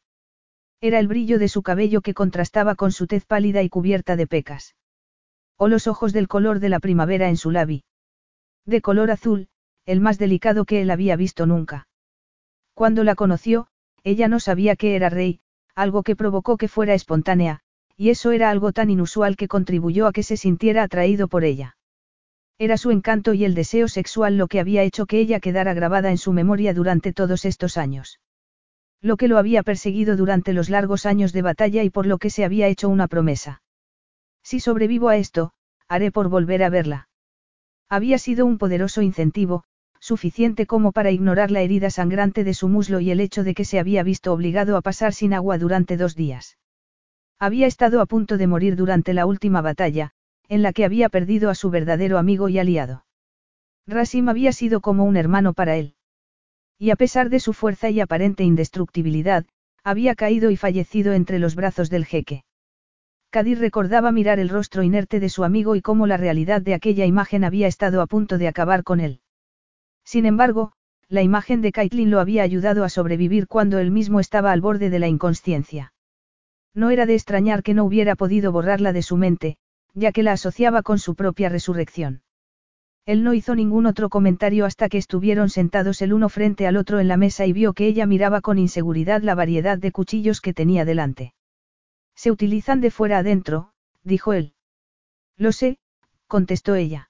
Era 0.79 0.97
el 0.97 1.09
brillo 1.09 1.39
de 1.39 1.49
su 1.49 1.61
cabello 1.61 1.99
que 1.99 2.13
contrastaba 2.13 2.75
con 2.75 2.93
su 2.93 3.05
tez 3.05 3.25
pálida 3.25 3.61
y 3.61 3.67
cubierta 3.67 4.15
de 4.15 4.27
pecas. 4.27 4.77
O 5.57 5.67
los 5.67 5.87
ojos 5.87 6.13
del 6.13 6.29
color 6.29 6.61
de 6.61 6.69
la 6.69 6.79
primavera 6.79 7.27
en 7.27 7.35
su 7.35 7.51
labi. 7.51 7.83
De 8.65 8.79
color 8.79 9.11
azul, 9.11 9.49
el 9.85 9.99
más 9.99 10.17
delicado 10.17 10.63
que 10.63 10.81
él 10.83 10.89
había 10.89 11.17
visto 11.17 11.45
nunca. 11.45 11.89
Cuando 12.73 13.03
la 13.03 13.15
conoció, 13.15 13.67
ella 14.05 14.29
no 14.29 14.39
sabía 14.39 14.77
que 14.77 14.95
era 14.95 15.09
rey, 15.09 15.41
algo 15.75 16.03
que 16.03 16.15
provocó 16.15 16.55
que 16.55 16.69
fuera 16.69 16.93
espontánea, 16.93 17.61
y 17.99 18.11
eso 18.11 18.31
era 18.31 18.49
algo 18.49 18.71
tan 18.71 18.89
inusual 18.89 19.35
que 19.35 19.49
contribuyó 19.49 20.07
a 20.07 20.13
que 20.13 20.23
se 20.23 20.37
sintiera 20.37 20.83
atraído 20.83 21.27
por 21.27 21.43
ella. 21.43 21.75
Era 22.57 22.77
su 22.77 22.91
encanto 22.91 23.33
y 23.33 23.43
el 23.43 23.55
deseo 23.55 23.89
sexual 23.89 24.37
lo 24.37 24.47
que 24.47 24.61
había 24.61 24.83
hecho 24.83 25.05
que 25.05 25.19
ella 25.19 25.41
quedara 25.41 25.73
grabada 25.73 26.09
en 26.09 26.17
su 26.17 26.31
memoria 26.31 26.73
durante 26.73 27.11
todos 27.11 27.43
estos 27.43 27.75
años. 27.75 28.21
Lo 29.01 29.17
que 29.17 29.27
lo 29.27 29.37
había 29.37 29.63
perseguido 29.63 30.15
durante 30.15 30.53
los 30.53 30.69
largos 30.69 31.05
años 31.05 31.33
de 31.33 31.41
batalla 31.41 31.83
y 31.83 31.89
por 31.89 32.05
lo 32.05 32.19
que 32.19 32.29
se 32.29 32.45
había 32.45 32.69
hecho 32.69 32.87
una 32.87 33.09
promesa. 33.09 33.63
Si 34.43 34.61
sobrevivo 34.61 35.09
a 35.09 35.17
esto, 35.17 35.51
haré 35.89 36.09
por 36.09 36.29
volver 36.29 36.63
a 36.63 36.69
verla. 36.69 37.09
Había 37.89 38.17
sido 38.17 38.45
un 38.45 38.57
poderoso 38.57 39.01
incentivo, 39.01 39.65
suficiente 39.99 40.67
como 40.67 40.93
para 40.93 41.11
ignorar 41.11 41.51
la 41.51 41.63
herida 41.63 41.89
sangrante 41.89 42.45
de 42.45 42.53
su 42.53 42.69
muslo 42.69 43.01
y 43.01 43.11
el 43.11 43.19
hecho 43.19 43.43
de 43.43 43.53
que 43.53 43.65
se 43.65 43.77
había 43.77 44.03
visto 44.03 44.31
obligado 44.31 44.77
a 44.77 44.81
pasar 44.81 45.13
sin 45.13 45.33
agua 45.33 45.57
durante 45.57 45.97
dos 45.97 46.15
días. 46.15 46.55
Había 47.39 47.67
estado 47.67 48.01
a 48.01 48.05
punto 48.05 48.37
de 48.37 48.47
morir 48.47 48.75
durante 48.75 49.13
la 49.13 49.25
última 49.25 49.61
batalla, 49.61 50.11
en 50.49 50.61
la 50.61 50.73
que 50.73 50.83
había 50.83 51.07
perdido 51.07 51.49
a 51.49 51.55
su 51.55 51.69
verdadero 51.69 52.17
amigo 52.17 52.49
y 52.49 52.59
aliado. 52.59 53.05
Rasim 53.87 54.27
había 54.27 54.51
sido 54.51 54.81
como 54.81 55.05
un 55.05 55.15
hermano 55.15 55.53
para 55.53 55.77
él. 55.77 55.95
Y 56.77 56.89
a 56.89 56.97
pesar 56.97 57.29
de 57.29 57.39
su 57.39 57.53
fuerza 57.53 57.89
y 57.89 58.01
aparente 58.01 58.43
indestructibilidad, 58.43 59.45
había 59.83 60.15
caído 60.15 60.51
y 60.51 60.57
fallecido 60.57 61.13
entre 61.13 61.39
los 61.39 61.55
brazos 61.55 61.89
del 61.89 62.05
jeque. 62.05 62.43
Kadir 63.29 63.59
recordaba 63.59 64.11
mirar 64.11 64.39
el 64.39 64.49
rostro 64.49 64.83
inerte 64.83 65.19
de 65.19 65.29
su 65.29 65.43
amigo 65.43 65.75
y 65.75 65.81
cómo 65.81 66.07
la 66.07 66.17
realidad 66.17 66.61
de 66.61 66.73
aquella 66.73 67.05
imagen 67.05 67.43
había 67.43 67.67
estado 67.67 68.01
a 68.01 68.07
punto 68.07 68.37
de 68.37 68.47
acabar 68.47 68.83
con 68.83 68.99
él. 68.99 69.21
Sin 70.03 70.25
embargo, 70.25 70.73
la 71.07 71.21
imagen 71.21 71.61
de 71.61 71.71
Caitlin 71.71 72.11
lo 72.11 72.19
había 72.19 72.43
ayudado 72.43 72.83
a 72.83 72.89
sobrevivir 72.89 73.47
cuando 73.47 73.79
él 73.79 73.91
mismo 73.91 74.19
estaba 74.19 74.51
al 74.51 74.61
borde 74.61 74.89
de 74.89 74.99
la 74.99 75.07
inconsciencia. 75.07 75.93
No 76.73 76.89
era 76.89 77.05
de 77.05 77.15
extrañar 77.15 77.63
que 77.63 77.73
no 77.73 77.83
hubiera 77.83 78.15
podido 78.15 78.51
borrarla 78.51 78.93
de 78.93 79.01
su 79.01 79.17
mente, 79.17 79.57
ya 79.93 80.11
que 80.11 80.23
la 80.23 80.33
asociaba 80.33 80.83
con 80.83 80.99
su 80.99 81.15
propia 81.15 81.49
resurrección. 81.49 82.21
Él 83.05 83.23
no 83.23 83.33
hizo 83.33 83.55
ningún 83.55 83.87
otro 83.87 84.09
comentario 84.09 84.65
hasta 84.65 84.87
que 84.87 84.99
estuvieron 84.99 85.49
sentados 85.49 86.01
el 86.01 86.13
uno 86.13 86.29
frente 86.29 86.67
al 86.67 86.77
otro 86.77 86.99
en 86.99 87.07
la 87.07 87.17
mesa 87.17 87.45
y 87.47 87.53
vio 87.53 87.73
que 87.73 87.87
ella 87.87 88.05
miraba 88.05 88.41
con 88.41 88.59
inseguridad 88.59 89.23
la 89.23 89.33
variedad 89.33 89.77
de 89.79 89.91
cuchillos 89.91 90.41
que 90.41 90.53
tenía 90.53 90.85
delante. 90.85 91.33
Se 92.15 92.29
utilizan 92.29 92.81
de 92.81 92.91
fuera 92.91 93.19
adentro, 93.19 93.71
dijo 94.03 94.33
él. 94.33 94.53
Lo 95.37 95.51
sé, 95.51 95.79
contestó 96.27 96.75
ella. 96.75 97.09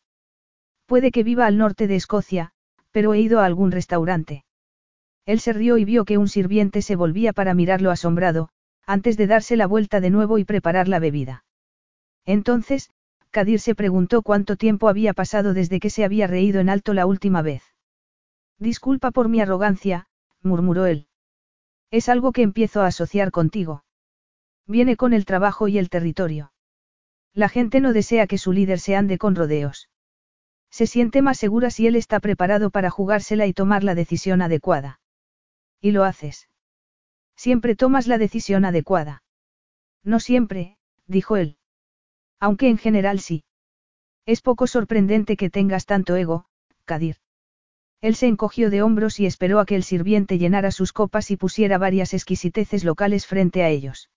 Puede 0.85 1.11
que 1.11 1.23
viva 1.23 1.45
al 1.45 1.57
norte 1.57 1.87
de 1.87 1.95
Escocia, 1.95 2.51
pero 2.91 3.13
he 3.13 3.19
ido 3.19 3.39
a 3.39 3.45
algún 3.45 3.71
restaurante. 3.71 4.45
Él 5.25 5.39
se 5.39 5.51
rió 5.51 5.77
y 5.77 5.85
vio 5.85 6.05
que 6.05 6.17
un 6.17 6.29
sirviente 6.29 6.81
se 6.81 6.95
volvía 6.95 7.33
para 7.33 7.53
mirarlo 7.53 7.91
asombrado, 7.91 8.49
antes 8.89 9.17
de 9.17 9.27
darse 9.27 9.55
la 9.55 9.67
vuelta 9.67 9.99
de 9.99 10.09
nuevo 10.09 10.39
y 10.39 10.45
preparar 10.45 10.87
la 10.87 10.97
bebida. 10.97 11.45
Entonces, 12.25 12.89
Kadir 13.29 13.59
se 13.59 13.75
preguntó 13.75 14.23
cuánto 14.23 14.55
tiempo 14.55 14.89
había 14.89 15.13
pasado 15.13 15.53
desde 15.53 15.79
que 15.79 15.91
se 15.91 16.03
había 16.03 16.25
reído 16.25 16.59
en 16.59 16.69
alto 16.69 16.95
la 16.95 17.05
última 17.05 17.43
vez. 17.43 17.61
Disculpa 18.57 19.11
por 19.11 19.29
mi 19.29 19.41
arrogancia, 19.41 20.07
murmuró 20.41 20.87
él. 20.87 21.05
Es 21.91 22.09
algo 22.09 22.31
que 22.31 22.41
empiezo 22.41 22.81
a 22.81 22.87
asociar 22.87 23.29
contigo. 23.29 23.83
Viene 24.65 24.95
con 24.95 25.13
el 25.13 25.25
trabajo 25.25 25.67
y 25.67 25.77
el 25.77 25.91
territorio. 25.91 26.51
La 27.35 27.47
gente 27.47 27.81
no 27.81 27.93
desea 27.93 28.25
que 28.25 28.39
su 28.39 28.53
líder 28.53 28.79
se 28.79 28.95
ande 28.95 29.19
con 29.19 29.35
rodeos. 29.35 29.87
Se 30.71 30.87
siente 30.87 31.21
más 31.21 31.37
segura 31.37 31.69
si 31.69 31.85
él 31.85 31.95
está 31.95 32.19
preparado 32.19 32.71
para 32.71 32.89
jugársela 32.89 33.45
y 33.45 33.53
tomar 33.53 33.83
la 33.83 33.93
decisión 33.93 34.41
adecuada. 34.41 34.99
Y 35.79 35.91
lo 35.91 36.05
haces. 36.05 36.49
Siempre 37.39 37.77
tomas 37.77 38.05
la 38.05 38.17
decisión 38.17 38.65
adecuada. 38.65 39.23
No 40.03 40.19
siempre, 40.19 40.75
dijo 41.07 41.37
él. 41.37 41.55
Aunque 42.37 42.67
en 42.67 42.77
general 42.77 43.21
sí. 43.21 43.45
Es 44.25 44.41
poco 44.41 44.67
sorprendente 44.67 45.37
que 45.37 45.49
tengas 45.49 45.85
tanto 45.85 46.17
ego, 46.17 46.47
Kadir. 46.83 47.15
Él 48.01 48.15
se 48.15 48.27
encogió 48.27 48.69
de 48.69 48.81
hombros 48.81 49.21
y 49.21 49.25
esperó 49.25 49.61
a 49.61 49.65
que 49.65 49.77
el 49.77 49.85
sirviente 49.85 50.37
llenara 50.37 50.71
sus 50.71 50.91
copas 50.91 51.31
y 51.31 51.37
pusiera 51.37 51.77
varias 51.77 52.13
exquisiteces 52.13 52.83
locales 52.83 53.25
frente 53.25 53.63
a 53.63 53.69
ellos. 53.69 54.09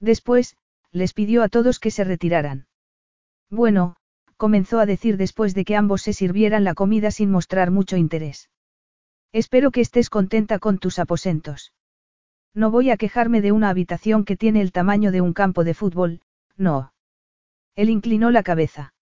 Después, 0.00 0.56
les 0.90 1.12
pidió 1.12 1.42
a 1.42 1.50
todos 1.50 1.78
que 1.78 1.90
se 1.90 2.02
retiraran. 2.02 2.66
Bueno, 3.50 3.96
comenzó 4.38 4.78
a 4.80 4.86
decir 4.86 5.18
después 5.18 5.52
de 5.52 5.66
que 5.66 5.76
ambos 5.76 6.00
se 6.00 6.14
sirvieran 6.14 6.64
la 6.64 6.72
comida 6.72 7.10
sin 7.10 7.30
mostrar 7.30 7.70
mucho 7.70 7.98
interés. 7.98 8.48
Espero 9.32 9.70
que 9.70 9.82
estés 9.82 10.08
contenta 10.08 10.58
con 10.58 10.78
tus 10.78 10.98
aposentos. 10.98 11.74
No 12.54 12.70
voy 12.70 12.90
a 12.90 12.96
quejarme 12.96 13.40
de 13.40 13.52
una 13.52 13.68
habitación 13.68 14.24
que 14.24 14.36
tiene 14.36 14.60
el 14.60 14.72
tamaño 14.72 15.12
de 15.12 15.20
un 15.20 15.32
campo 15.32 15.64
de 15.64 15.74
fútbol, 15.74 16.20
no. 16.56 16.92
Él 17.76 17.90
inclinó 17.90 18.30
la 18.30 18.42
cabeza. 18.42 18.94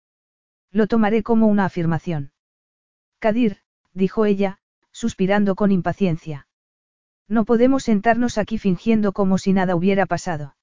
Lo 0.71 0.87
tomaré 0.87 1.23
como 1.23 1.47
una 1.47 1.65
afirmación. 1.65 2.33
Kadir, 3.19 3.59
dijo 3.93 4.25
ella, 4.25 4.59
suspirando 4.91 5.55
con 5.55 5.71
impaciencia. 5.71 6.47
No 7.27 7.45
podemos 7.45 7.83
sentarnos 7.83 8.37
aquí 8.37 8.57
fingiendo 8.57 9.13
como 9.13 9.37
si 9.37 9.53
nada 9.53 9.75
hubiera 9.75 10.05
pasado. 10.05 10.55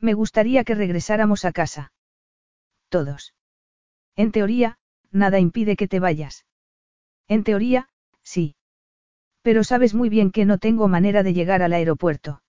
Me 0.00 0.14
gustaría 0.14 0.64
que 0.64 0.74
regresáramos 0.74 1.44
a 1.44 1.52
casa. 1.52 1.92
Todos. 2.88 3.34
En 4.14 4.32
teoría, 4.32 4.78
nada 5.10 5.38
impide 5.38 5.76
que 5.76 5.88
te 5.88 6.00
vayas. 6.00 6.44
En 7.28 7.44
teoría, 7.44 7.88
sí. 8.22 8.56
Pero 9.46 9.62
sabes 9.62 9.94
muy 9.94 10.08
bien 10.08 10.32
que 10.32 10.44
no 10.44 10.58
tengo 10.58 10.88
manera 10.88 11.22
de 11.22 11.32
llegar 11.32 11.62
al 11.62 11.72
aeropuerto. 11.72 12.42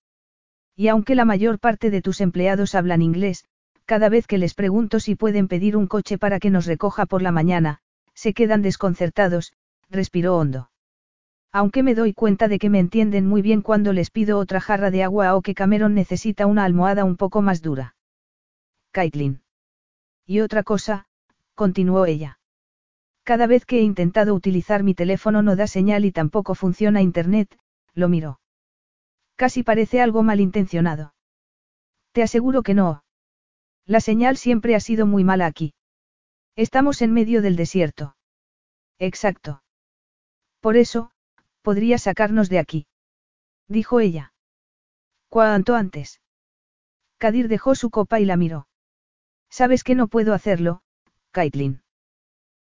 Y 0.76 0.88
aunque 0.88 1.14
la 1.14 1.26
mayor 1.26 1.60
parte 1.60 1.92
de 1.92 2.02
tus 2.02 2.22
empleados 2.22 2.74
hablan 2.74 3.04
inglés, 3.04 3.46
Cada 3.86 4.10
vez 4.10 4.26
que 4.26 4.40
les 4.40 4.56
pregunto 4.56 5.00
si 5.00 5.14
pueden 5.14 5.48
pedir 5.48 5.78
un 5.78 5.86
coche 5.86 6.18
para 6.18 6.40
que 6.40 6.50
nos 6.50 6.66
recoja 6.66 7.06
por 7.06 7.22
la 7.22 7.32
mañana, 7.32 7.82
se 8.16 8.34
quedan 8.34 8.64
desconcertados, 8.64 9.54
respiró 9.92 10.38
hondo. 10.38 10.72
Aunque 11.52 11.84
me 11.84 11.94
doy 11.94 12.14
cuenta 12.14 12.48
de 12.48 12.58
que 12.58 12.72
me 12.72 12.80
entienden 12.80 13.28
muy 13.28 13.44
bien 13.44 13.62
cuando 13.62 13.94
les 13.94 14.10
pido 14.10 14.40
otra 14.40 14.60
jarra 14.60 14.90
de 14.90 15.04
agua 15.04 15.36
o 15.36 15.44
que 15.44 15.54
Cameron 15.54 15.94
necesita 15.94 16.48
una 16.48 16.66
almohada 16.66 17.06
un 17.06 17.16
poco 17.16 17.44
más 17.44 17.62
dura. 17.62 17.96
Caitlin. 18.92 19.42
Y 20.26 20.40
otra 20.40 20.64
cosa, 20.64 21.06
continuó 21.54 22.08
ella. 22.08 22.37
Cada 23.28 23.46
vez 23.46 23.66
que 23.66 23.80
he 23.80 23.82
intentado 23.82 24.34
utilizar 24.34 24.84
mi 24.84 24.94
teléfono 24.96 25.42
no 25.42 25.58
da 25.58 25.68
señal 25.68 26.06
y 26.06 26.14
tampoco 26.14 26.56
funciona 26.56 27.02
Internet, 27.02 27.60
lo 27.94 28.08
miró. 28.08 28.40
Casi 29.36 29.64
parece 29.64 30.00
algo 30.00 30.24
malintencionado. 30.24 31.14
Te 32.14 32.24
aseguro 32.24 32.64
que 32.64 32.74
no. 32.74 33.04
La 33.86 34.00
señal 34.00 34.38
siempre 34.38 34.76
ha 34.76 34.80
sido 34.80 35.06
muy 35.06 35.26
mala 35.26 35.46
aquí. 35.46 35.74
Estamos 36.56 37.02
en 37.02 37.12
medio 37.12 37.42
del 37.42 37.58
desierto. 37.58 38.16
Exacto. 38.98 39.62
Por 40.62 40.78
eso, 40.78 41.12
podría 41.64 41.98
sacarnos 41.98 42.48
de 42.48 42.60
aquí. 42.60 42.88
Dijo 43.68 44.00
ella. 44.00 44.32
Cuanto 45.28 45.76
antes. 45.76 46.22
Kadir 47.18 47.50
dejó 47.50 47.76
su 47.76 47.90
copa 47.90 48.22
y 48.22 48.26
la 48.26 48.38
miró. 48.38 48.70
Sabes 49.50 49.84
que 49.84 49.96
no 49.96 50.08
puedo 50.08 50.34
hacerlo, 50.34 50.82
Caitlin. 51.32 51.82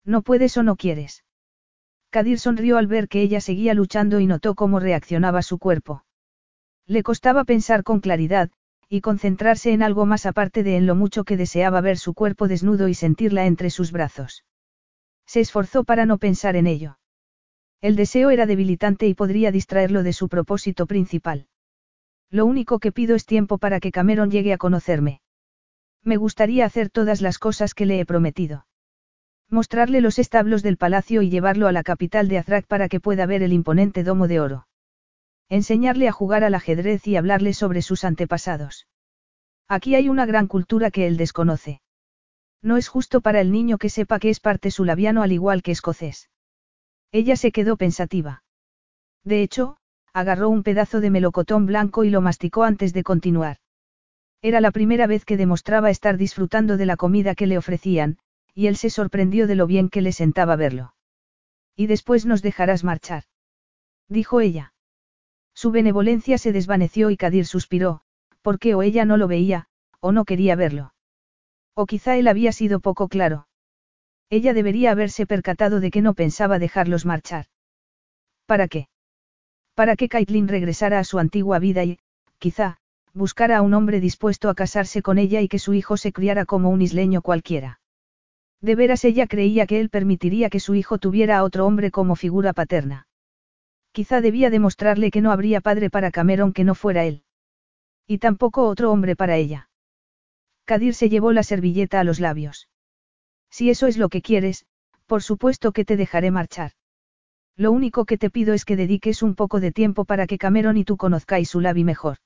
No 0.07 0.23
puedes 0.23 0.57
o 0.57 0.63
no 0.63 0.77
quieres. 0.77 1.25
Kadir 2.11 2.39
sonrió 2.39 2.79
al 2.79 2.87
ver 2.87 3.09
que 3.09 3.21
ella 3.21 3.41
seguía 3.41 3.75
luchando 3.75 4.21
y 4.21 4.27
notó 4.27 4.55
cómo 4.55 4.81
reaccionaba 4.81 5.43
su 5.43 5.59
cuerpo. 5.59 6.05
Le 6.87 7.03
costaba 7.03 7.45
pensar 7.45 7.83
con 7.83 8.01
claridad, 8.01 8.51
y 8.89 9.01
concentrarse 9.01 9.73
en 9.73 9.83
algo 9.83 10.07
más 10.07 10.25
aparte 10.25 10.63
de 10.63 10.77
en 10.77 10.87
lo 10.87 10.95
mucho 10.95 11.25
que 11.25 11.37
deseaba 11.37 11.81
ver 11.81 11.99
su 11.99 12.15
cuerpo 12.15 12.47
desnudo 12.47 12.87
y 12.87 12.95
sentirla 12.95 13.47
entre 13.47 13.69
sus 13.71 13.91
brazos. 13.91 14.45
Se 15.27 15.41
esforzó 15.41 15.83
para 15.83 16.07
no 16.07 16.19
pensar 16.19 16.55
en 16.55 16.69
ello. 16.69 16.99
El 17.81 17.97
deseo 17.97 18.31
era 18.31 18.47
debilitante 18.47 19.09
y 19.09 19.15
podría 19.15 19.51
distraerlo 19.51 20.05
de 20.05 20.13
su 20.13 20.29
propósito 20.29 20.87
principal. 20.87 21.49
Lo 22.31 22.47
único 22.47 22.79
que 22.79 22.93
pido 22.93 23.17
es 23.17 23.27
tiempo 23.27 23.59
para 23.59 23.81
que 23.81 23.91
Cameron 23.91 24.31
llegue 24.31 24.53
a 24.53 24.59
conocerme. 24.59 25.21
Me 26.03 26.17
gustaría 26.17 26.65
hacer 26.65 26.91
todas 26.91 27.21
las 27.21 27.39
cosas 27.39 27.75
que 27.75 27.87
le 27.87 27.99
he 27.99 28.07
prometido. 28.07 28.67
Mostrarle 29.49 30.01
los 30.01 30.19
establos 30.19 30.63
del 30.63 30.77
palacio 30.77 31.23
y 31.23 31.31
llevarlo 31.31 31.69
a 31.69 31.73
la 31.73 31.85
capital 31.85 32.29
de 32.29 32.39
Azrak 32.39 32.67
para 32.67 32.89
que 32.89 33.01
pueda 33.01 33.27
ver 33.27 33.43
el 33.43 33.53
imponente 33.53 34.03
domo 34.03 34.27
de 34.27 34.41
oro. 34.41 34.67
Enseñarle 35.49 36.09
a 36.09 36.13
jugar 36.13 36.43
al 36.43 36.55
ajedrez 36.55 37.07
y 37.07 37.17
hablarle 37.17 37.55
sobre 37.55 37.83
sus 37.83 38.03
antepasados. 38.05 38.89
Aquí 39.69 39.95
hay 39.95 40.09
una 40.09 40.27
gran 40.27 40.49
cultura 40.49 40.91
que 40.91 41.07
él 41.07 41.17
desconoce. 41.17 41.81
No 42.61 42.77
es 42.77 42.89
justo 42.89 43.21
para 43.21 43.41
el 43.41 43.53
niño 43.53 43.79
que 43.79 43.89
sepa 43.89 44.19
que 44.19 44.31
es 44.31 44.41
parte 44.41 44.73
sulaviano 44.73 45.23
al 45.23 45.31
igual 45.31 45.63
que 45.63 45.71
escocés. 45.71 46.29
Ella 47.13 47.37
se 47.37 47.53
quedó 47.53 47.77
pensativa. 47.77 48.43
De 49.23 49.43
hecho, 49.43 49.77
agarró 50.13 50.49
un 50.49 50.65
pedazo 50.65 51.01
de 51.01 51.11
melocotón 51.11 51.67
blanco 51.67 52.03
y 52.03 52.11
lo 52.11 52.21
masticó 52.21 52.65
antes 52.65 52.93
de 52.93 53.05
continuar. 53.05 53.59
Era 54.43 54.61
la 54.61 54.73
primera 54.73 55.07
vez 55.07 55.25
que 55.25 55.37
demostraba 55.37 55.91
estar 55.91 56.17
disfrutando 56.17 56.77
de 56.77 56.87
la 56.87 56.97
comida 56.97 57.35
que 57.35 57.47
le 57.47 57.59
ofrecían, 57.59 58.19
y 58.57 58.69
él 58.69 58.77
se 58.77 58.89
sorprendió 58.89 59.47
de 59.47 59.55
lo 59.55 59.67
bien 59.67 59.91
que 59.91 60.01
le 60.01 60.13
sentaba 60.13 60.57
verlo. 60.57 60.95
Y 61.77 61.89
después 61.89 62.25
nos 62.25 62.41
dejarás 62.41 62.85
marchar. 62.85 63.25
Dijo 64.09 64.41
ella. 64.41 64.73
Su 65.55 65.71
benevolencia 65.71 66.39
se 66.39 66.53
desvaneció 66.53 67.11
y 67.11 67.19
Kadir 67.19 67.45
suspiró, 67.45 68.01
porque 68.41 68.75
o 68.75 68.83
ella 68.83 69.05
no 69.05 69.19
lo 69.19 69.29
veía, 69.29 69.67
o 70.01 70.11
no 70.11 70.25
quería 70.25 70.57
verlo. 70.57 70.95
O 71.75 71.85
quizá 71.85 72.17
él 72.17 72.29
había 72.29 72.51
sido 72.51 72.81
poco 72.81 73.09
claro. 73.09 73.47
Ella 74.31 74.55
debería 74.55 74.91
haberse 74.91 75.27
percatado 75.27 75.79
de 75.79 75.91
que 75.91 76.01
no 76.01 76.15
pensaba 76.15 76.59
dejarlos 76.59 77.05
marchar. 77.05 77.47
¿Para 78.47 78.69
qué? 78.69 78.89
Para 79.75 79.97
que 79.97 80.09
Caitlin 80.09 80.49
regresara 80.49 80.99
a 80.99 81.05
su 81.05 81.19
antigua 81.19 81.59
vida 81.59 81.85
y, 81.85 81.99
quizá, 82.39 82.79
buscara 83.13 83.59
a 83.59 83.63
un 83.63 83.75
hombre 83.75 84.01
dispuesto 84.01 84.49
a 84.49 84.55
casarse 84.55 85.03
con 85.03 85.19
ella 85.19 85.43
y 85.43 85.49
que 85.49 85.59
su 85.59 85.75
hijo 85.75 85.99
se 85.99 86.13
criara 86.13 86.47
como 86.47 86.71
un 86.71 86.81
isleño 86.81 87.21
cualquiera. 87.21 87.81
De 88.61 88.75
veras 88.75 89.05
ella 89.05 89.27
creía 89.27 89.67
que 89.67 89.81
él 89.81 89.91
permitiría 89.91 90.51
que 90.51 90.61
su 90.61 90.75
hijo 90.75 90.99
tuviera 90.99 91.39
a 91.39 91.45
otro 91.45 91.67
hombre 91.67 91.91
como 91.91 92.17
figura 92.17 92.53
paterna. 92.53 93.07
Quizá 93.93 94.21
debía 94.21 94.51
demostrarle 94.51 95.11
que 95.11 95.21
no 95.21 95.31
habría 95.31 95.61
padre 95.61 95.91
para 95.91 96.11
Cameron 96.11 96.53
que 96.53 96.65
no 96.65 96.75
fuera 96.75 97.05
él. 97.05 97.23
Y 98.07 98.19
tampoco 98.19 98.67
otro 98.69 98.93
hombre 98.93 99.17
para 99.17 99.37
ella. 99.37 99.69
Kadir 100.65 100.95
se 100.95 101.09
llevó 101.09 101.33
la 101.33 101.43
servilleta 101.43 102.01
a 102.01 102.05
los 102.05 102.21
labios. 102.21 102.69
Si 103.51 103.71
eso 103.71 103.87
es 103.87 103.97
lo 103.97 104.09
que 104.09 104.23
quieres, 104.23 104.67
por 105.07 105.23
supuesto 105.23 105.73
que 105.73 105.85
te 105.85 105.97
dejaré 105.97 106.31
marchar. 106.31 106.73
Lo 107.57 107.73
único 107.73 108.05
que 108.05 108.19
te 108.19 108.31
pido 108.31 108.53
es 108.53 108.65
que 108.65 108.77
dediques 108.77 109.23
un 109.23 109.35
poco 109.35 109.61
de 109.61 109.73
tiempo 109.73 110.05
para 110.05 110.27
que 110.27 110.39
Cameron 110.39 110.77
y 110.77 110.85
tú 110.85 110.97
conozcáis 110.97 111.49
su 111.49 111.61
labi 111.61 111.85
mejor. 111.85 112.19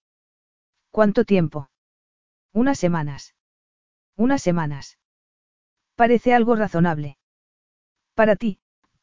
¿Cuánto 0.91 1.25
tiempo? 1.25 1.71
Unas 2.53 2.79
semanas. 2.79 3.35
Unas 4.17 4.43
semanas. 4.43 4.99
Parece 6.01 6.33
algo 6.33 6.57
razonable. 6.57 7.19
Para 8.15 8.35
ti, 8.35 8.59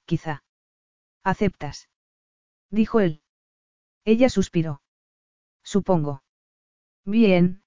quizá. 0.05 0.43
¿Aceptas? 1.23 1.89
dijo 2.71 3.01
él. 3.01 3.21
Ella 4.03 4.29
suspiró. 4.29 4.81
Supongo. 5.61 6.23
Bien, 7.05 7.61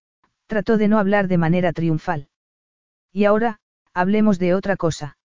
trató 0.48 0.78
de 0.78 0.88
no 0.88 0.98
hablar 0.98 1.28
de 1.28 1.38
manera 1.38 1.72
triunfal. 1.72 2.28
Y 3.12 3.24
ahora, 3.24 3.60
hablemos 3.94 4.40
de 4.40 4.52
otra 4.52 4.76
cosa. 4.76 5.16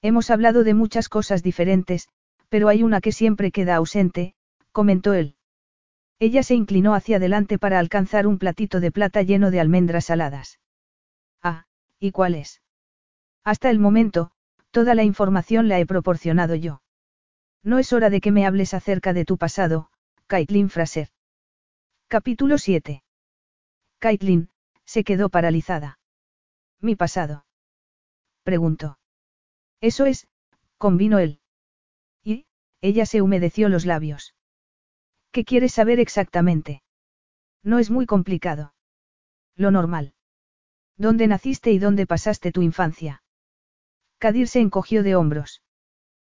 Hemos 0.00 0.30
hablado 0.30 0.62
de 0.62 0.74
muchas 0.74 1.08
cosas 1.08 1.42
diferentes, 1.42 2.08
pero 2.48 2.68
hay 2.68 2.84
una 2.84 3.00
que 3.00 3.10
siempre 3.10 3.50
queda 3.50 3.74
ausente, 3.74 4.36
comentó 4.70 5.12
él. 5.12 5.34
Ella 6.20 6.44
se 6.44 6.54
inclinó 6.54 6.94
hacia 6.94 7.16
adelante 7.16 7.58
para 7.58 7.80
alcanzar 7.80 8.28
un 8.28 8.38
platito 8.38 8.78
de 8.78 8.92
plata 8.92 9.22
lleno 9.22 9.50
de 9.50 9.58
almendras 9.58 10.04
saladas. 10.04 10.60
Ah, 11.42 11.66
¿y 11.98 12.12
cuál 12.12 12.36
es? 12.36 12.60
Hasta 13.44 13.68
el 13.70 13.78
momento, 13.78 14.30
toda 14.70 14.94
la 14.94 15.04
información 15.04 15.68
la 15.68 15.78
he 15.78 15.86
proporcionado 15.86 16.54
yo. 16.54 16.80
No 17.62 17.78
es 17.78 17.92
hora 17.92 18.10
de 18.10 18.20
que 18.20 18.32
me 18.32 18.46
hables 18.46 18.74
acerca 18.74 19.12
de 19.12 19.24
tu 19.24 19.36
pasado, 19.36 19.90
Caitlin 20.26 20.70
Fraser. 20.70 21.08
Capítulo 22.08 22.58
7. 22.58 23.02
Caitlin, 23.98 24.48
se 24.84 25.04
quedó 25.04 25.28
paralizada. 25.28 25.98
¿Mi 26.80 26.96
pasado? 26.96 27.46
Preguntó. 28.42 28.98
Eso 29.80 30.06
es, 30.06 30.26
convino 30.78 31.18
él. 31.18 31.40
Y, 32.22 32.46
ella 32.80 33.06
se 33.06 33.22
humedeció 33.22 33.68
los 33.68 33.86
labios. 33.86 34.34
¿Qué 35.32 35.44
quieres 35.44 35.72
saber 35.72 36.00
exactamente? 36.00 36.82
No 37.62 37.78
es 37.78 37.90
muy 37.90 38.06
complicado. 38.06 38.74
Lo 39.56 39.70
normal. 39.70 40.14
¿Dónde 40.96 41.26
naciste 41.26 41.72
y 41.72 41.78
dónde 41.78 42.06
pasaste 42.06 42.52
tu 42.52 42.62
infancia? 42.62 43.23
Kadir 44.24 44.48
se 44.48 44.60
encogió 44.60 45.02
de 45.02 45.16
hombros. 45.16 45.60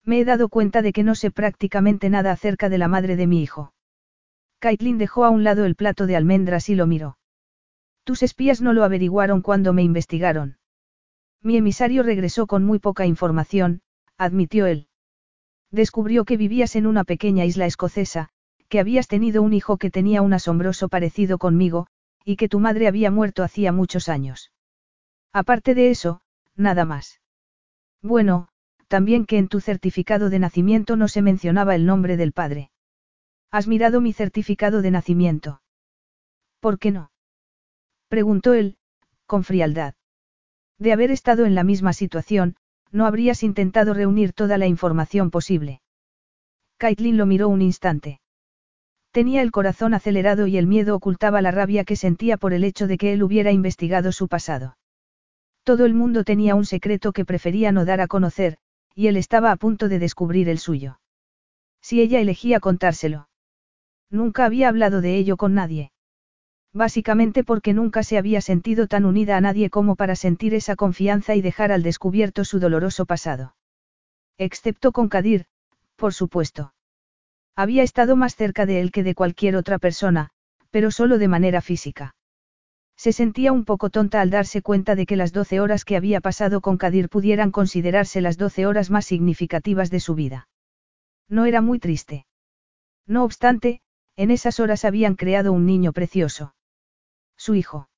Me 0.07 0.19
he 0.19 0.25
dado 0.25 0.49
cuenta 0.49 0.81
de 0.81 0.91
que 0.95 1.03
no 1.03 1.15
sé 1.15 1.31
prácticamente 1.31 2.09
nada 2.09 2.33
acerca 2.33 2.71
de 2.71 2.79
la 2.79 2.89
madre 2.89 3.15
de 3.15 3.27
mi 3.27 3.43
hijo. 3.43 3.75
Caitlin 4.59 4.97
dejó 4.97 5.27
a 5.27 5.29
un 5.29 5.45
lado 5.45 5.67
el 5.67 5.75
plato 5.75 6.07
de 6.07 6.17
almendras 6.17 6.71
y 6.71 6.77
lo 6.77 6.87
miró. 6.87 7.19
Tus 8.03 8.23
espías 8.23 8.63
no 8.63 8.73
lo 8.73 8.85
averiguaron 8.85 9.43
cuando 9.43 9.75
me 9.75 9.83
investigaron. 9.83 10.57
Mi 11.43 11.59
emisario 11.59 12.03
regresó 12.03 12.47
con 12.47 12.65
muy 12.65 12.79
poca 12.79 13.05
información, 13.05 13.83
admitió 14.17 14.65
él. 14.65 14.89
Descubrió 15.71 16.25
que 16.25 16.39
vivías 16.39 16.77
en 16.77 16.87
una 16.87 17.05
pequeña 17.05 17.45
isla 17.45 17.67
escocesa, 17.67 18.31
que 18.71 18.81
habías 18.81 19.09
tenido 19.09 19.43
un 19.43 19.53
hijo 19.53 19.77
que 19.77 19.91
tenía 19.91 20.23
un 20.23 20.33
asombroso 20.33 20.89
parecido 20.89 21.37
conmigo, 21.37 21.87
y 22.25 22.37
que 22.37 22.49
tu 22.49 22.61
madre 22.61 22.89
había 22.89 23.11
muerto 23.11 23.43
hacía 23.43 23.73
muchos 23.73 24.09
años. 24.09 24.53
Aparte 25.35 25.75
de 25.75 25.91
eso, 25.91 26.23
nada 26.57 26.87
más. 26.87 27.21
Bueno, 28.05 28.49
también 28.87 29.25
que 29.25 29.39
en 29.39 29.49
tu 29.49 29.61
certificado 29.61 30.29
de 30.29 30.39
nacimiento 30.39 30.95
no 30.95 31.09
se 31.09 31.23
mencionaba 31.23 31.75
el 31.75 31.87
nombre 31.87 32.19
del 32.19 32.33
padre. 32.33 32.71
¿Has 33.51 33.67
mirado 33.67 34.03
mi 34.03 34.13
certificado 34.13 34.83
de 34.83 34.91
nacimiento? 34.91 35.63
¿Por 36.61 36.79
qué 36.79 36.91
no? 36.91 37.11
Preguntó 38.09 38.53
él, 38.53 38.77
con 39.25 39.43
frialdad. 39.43 39.95
De 40.79 40.93
haber 40.93 41.11
estado 41.11 41.47
en 41.47 41.55
la 41.55 41.65
misma 41.65 41.95
situación, 41.95 42.57
no 42.93 43.07
habrías 43.07 43.43
intentado 43.43 43.95
reunir 43.95 44.35
toda 44.35 44.59
la 44.59 44.67
información 44.67 45.31
posible. 45.31 45.81
Caitlin 46.77 47.17
lo 47.17 47.25
miró 47.25 47.49
un 47.49 47.63
instante. 47.63 48.21
Tenía 49.13 49.41
el 49.41 49.51
corazón 49.51 49.95
acelerado 49.95 50.47
y 50.47 50.59
el 50.59 50.67
miedo 50.67 50.95
ocultaba 50.95 51.41
la 51.41 51.53
rabia 51.53 51.85
que 51.85 51.97
sentía 51.97 52.37
por 52.37 52.53
el 52.53 52.65
hecho 52.65 52.87
de 52.87 52.99
que 52.99 53.15
él 53.15 53.23
hubiera 53.23 53.51
investigado 53.51 54.13
su 54.13 54.29
pasado. 54.29 54.77
Todo 55.65 55.87
el 55.87 55.95
mundo 55.95 56.25
tenía 56.25 56.55
un 56.55 56.67
secreto 56.67 57.13
que 57.13 57.25
prefería 57.25 57.73
no 57.73 57.87
dar 57.87 58.03
a 58.03 58.07
conocer, 58.07 58.59
y 58.95 59.07
él 59.07 59.17
estaba 59.17 59.51
a 59.51 59.57
punto 59.57 59.89
de 59.89 59.99
descubrir 59.99 60.49
el 60.49 60.59
suyo. 60.59 61.01
Si 61.81 62.01
ella 62.01 62.21
elegía 62.21 62.61
contárselo. 62.61 63.29
Nunca 64.11 64.45
había 64.45 64.69
hablado 64.69 65.01
de 65.01 65.17
ello 65.17 65.37
con 65.37 65.55
nadie. 65.55 65.91
Básicamente 66.75 67.45
porque 67.45 67.73
nunca 67.73 68.03
se 68.03 68.19
había 68.19 68.41
sentido 68.41 68.89
tan 68.89 69.05
unida 69.05 69.37
a 69.37 69.41
nadie 69.41 69.71
como 69.71 69.97
para 69.97 70.17
sentir 70.17 70.55
esa 70.55 70.77
confianza 70.77 71.35
y 71.35 71.41
dejar 71.41 71.73
al 71.73 71.83
descubierto 71.83 72.45
su 72.45 72.59
doloroso 72.59 73.07
pasado. 73.07 73.57
Excepto 74.37 74.93
con 74.93 75.09
Kadir, 75.09 75.47
por 75.97 76.13
supuesto. 76.13 76.75
Había 77.57 77.85
estado 77.85 78.17
más 78.17 78.35
cerca 78.37 78.67
de 78.67 78.81
él 78.81 78.91
que 78.91 79.03
de 79.03 79.15
cualquier 79.15 79.57
otra 79.57 79.79
persona, 79.79 80.31
pero 80.71 80.91
solo 80.91 81.19
de 81.19 81.29
manera 81.29 81.61
física. 81.61 82.17
Se 82.97 83.13
sentía 83.13 83.53
un 83.53 83.65
poco 83.65 83.91
tonta 83.91 84.21
al 84.21 84.31
darse 84.31 84.63
cuenta 84.63 84.95
de 84.95 85.07
que 85.07 85.17
las 85.17 85.33
doce 85.33 85.61
horas 85.61 85.85
que 85.85 85.97
había 85.97 86.21
pasado 86.21 86.61
con 86.61 86.79
Kadir 86.79 87.09
pudieran 87.09 87.51
considerarse 87.51 88.21
las 88.21 88.37
doce 88.37 88.67
horas 88.67 88.91
más 88.91 89.05
significativas 89.05 89.91
de 89.91 90.01
su 90.01 90.15
vida. 90.15 90.49
No 91.29 91.45
era 91.45 91.61
muy 91.61 91.79
triste. 91.79 92.27
No 93.07 93.25
obstante, 93.25 93.81
en 94.17 94.31
esas 94.31 94.61
horas 94.61 94.85
habían 94.85 95.17
creado 95.17 95.53
un 95.53 95.67
niño 95.67 95.93
precioso. 95.93 96.55
Su 97.37 97.55
hijo. 97.55 97.89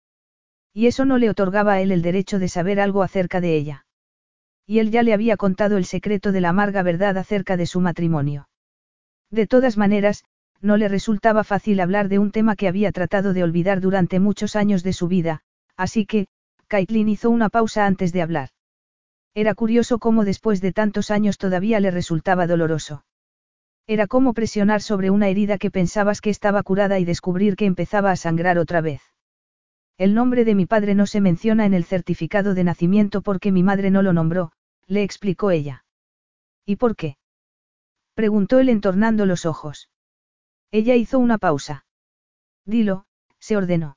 Y 0.73 0.87
eso 0.87 1.05
no 1.05 1.19
le 1.19 1.31
otorgaba 1.31 1.75
a 1.75 1.81
él 1.81 1.93
el 1.93 2.03
derecho 2.03 2.39
de 2.39 2.49
saber 2.49 2.81
algo 2.81 3.03
acerca 3.03 3.41
de 3.41 3.57
ella. 3.57 3.87
Y 4.67 4.79
él 4.81 4.91
ya 4.91 5.03
le 5.03 5.13
había 5.13 5.37
contado 5.37 5.77
el 5.77 5.85
secreto 5.85 6.33
de 6.33 6.41
la 6.41 6.49
amarga 6.49 6.83
verdad 6.83 7.17
acerca 7.19 7.57
de 7.57 7.67
su 7.67 7.81
matrimonio. 7.81 8.49
De 9.31 9.47
todas 9.47 9.77
maneras, 9.77 10.25
no 10.61 10.77
le 10.77 10.89
resultaba 10.89 11.45
fácil 11.45 11.81
hablar 11.81 12.09
de 12.09 12.19
un 12.19 12.31
tema 12.31 12.57
que 12.57 12.69
había 12.69 12.93
tratado 12.93 13.33
de 13.33 13.43
olvidar 13.43 13.81
durante 13.81 14.21
muchos 14.21 14.57
años 14.57 14.83
de 14.83 14.93
su 14.93 15.09
vida, 15.09 15.43
así 15.77 16.07
que, 16.07 16.27
Caitlin 16.69 17.09
hizo 17.09 17.31
una 17.31 17.49
pausa 17.49 17.87
antes 17.87 18.13
de 18.13 18.23
hablar. 18.23 18.49
Era 19.35 19.55
curioso 19.55 19.99
cómo 19.99 20.25
después 20.25 20.61
de 20.61 20.73
tantos 20.73 21.11
años 21.11 21.39
todavía 21.39 21.79
le 21.79 21.91
resultaba 21.91 22.47
doloroso. 22.47 23.05
Era 23.87 24.07
como 24.07 24.33
presionar 24.33 24.83
sobre 24.83 25.11
una 25.11 25.29
herida 25.29 25.59
que 25.59 25.71
pensabas 25.71 26.21
que 26.21 26.31
estaba 26.31 26.63
curada 26.63 26.99
y 26.99 27.05
descubrir 27.05 27.55
que 27.55 27.67
empezaba 27.67 28.11
a 28.11 28.17
sangrar 28.17 28.59
otra 28.59 28.81
vez. 28.81 29.03
El 29.99 30.15
nombre 30.15 30.45
de 30.45 30.55
mi 30.55 30.67
padre 30.67 30.95
no 30.95 31.07
se 31.07 31.21
menciona 31.21 31.67
en 31.67 31.75
el 31.75 31.85
certificado 31.85 32.55
de 32.55 32.65
nacimiento 32.65 33.23
porque 33.23 33.53
mi 33.53 33.63
madre 33.63 33.91
no 33.91 34.03
lo 34.03 34.13
nombró, 34.13 34.53
le 34.87 35.03
explicó 35.03 35.51
ella. 35.51 35.85
¿Y 36.65 36.77
por 36.77 36.97
qué? 36.97 37.17
preguntó 38.15 38.59
él 38.59 38.69
entornando 38.69 39.25
los 39.27 39.47
ojos. 39.47 39.89
Ella 40.79 40.95
hizo 40.95 41.19
una 41.19 41.39
pausa. 41.39 41.87
Dilo, 42.67 43.07
se 43.39 43.57
ordenó. 43.57 43.97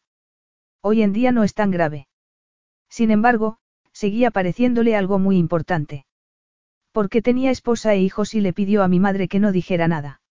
Hoy 0.82 1.02
en 1.02 1.12
día 1.12 1.34
no 1.34 1.44
es 1.44 1.54
tan 1.54 1.72
grave. 1.72 2.08
Sin 2.90 3.12
embargo, 3.12 3.58
seguía 3.92 4.32
pareciéndole 4.32 4.96
algo 4.96 5.20
muy 5.20 5.36
importante. 5.36 6.06
Porque 6.94 7.22
tenía 7.22 7.52
esposa 7.52 7.94
e 7.96 8.00
hijos 8.00 8.34
y 8.34 8.40
le 8.40 8.54
pidió 8.54 8.82
a 8.82 8.88
mi 8.88 8.98
madre 8.98 9.28
que 9.28 9.42
no 9.42 9.52
dijera 9.52 9.90
nada. 9.90 10.22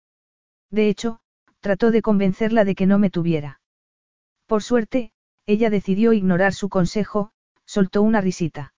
De 0.71 0.89
hecho, 0.89 1.21
trató 1.61 1.91
de 1.91 2.01
convencerla 2.01 2.65
de 2.65 2.75
que 2.75 2.87
no 2.87 2.99
me 2.99 3.11
tuviera. 3.11 3.61
Por 4.47 4.63
suerte, 4.63 5.13
ella 5.45 5.69
decidió 5.69 6.15
ignorar 6.15 6.55
su 6.55 6.71
consejo, 6.71 7.31
soltó 7.67 8.01
una 8.01 8.23
risita. 8.23 8.73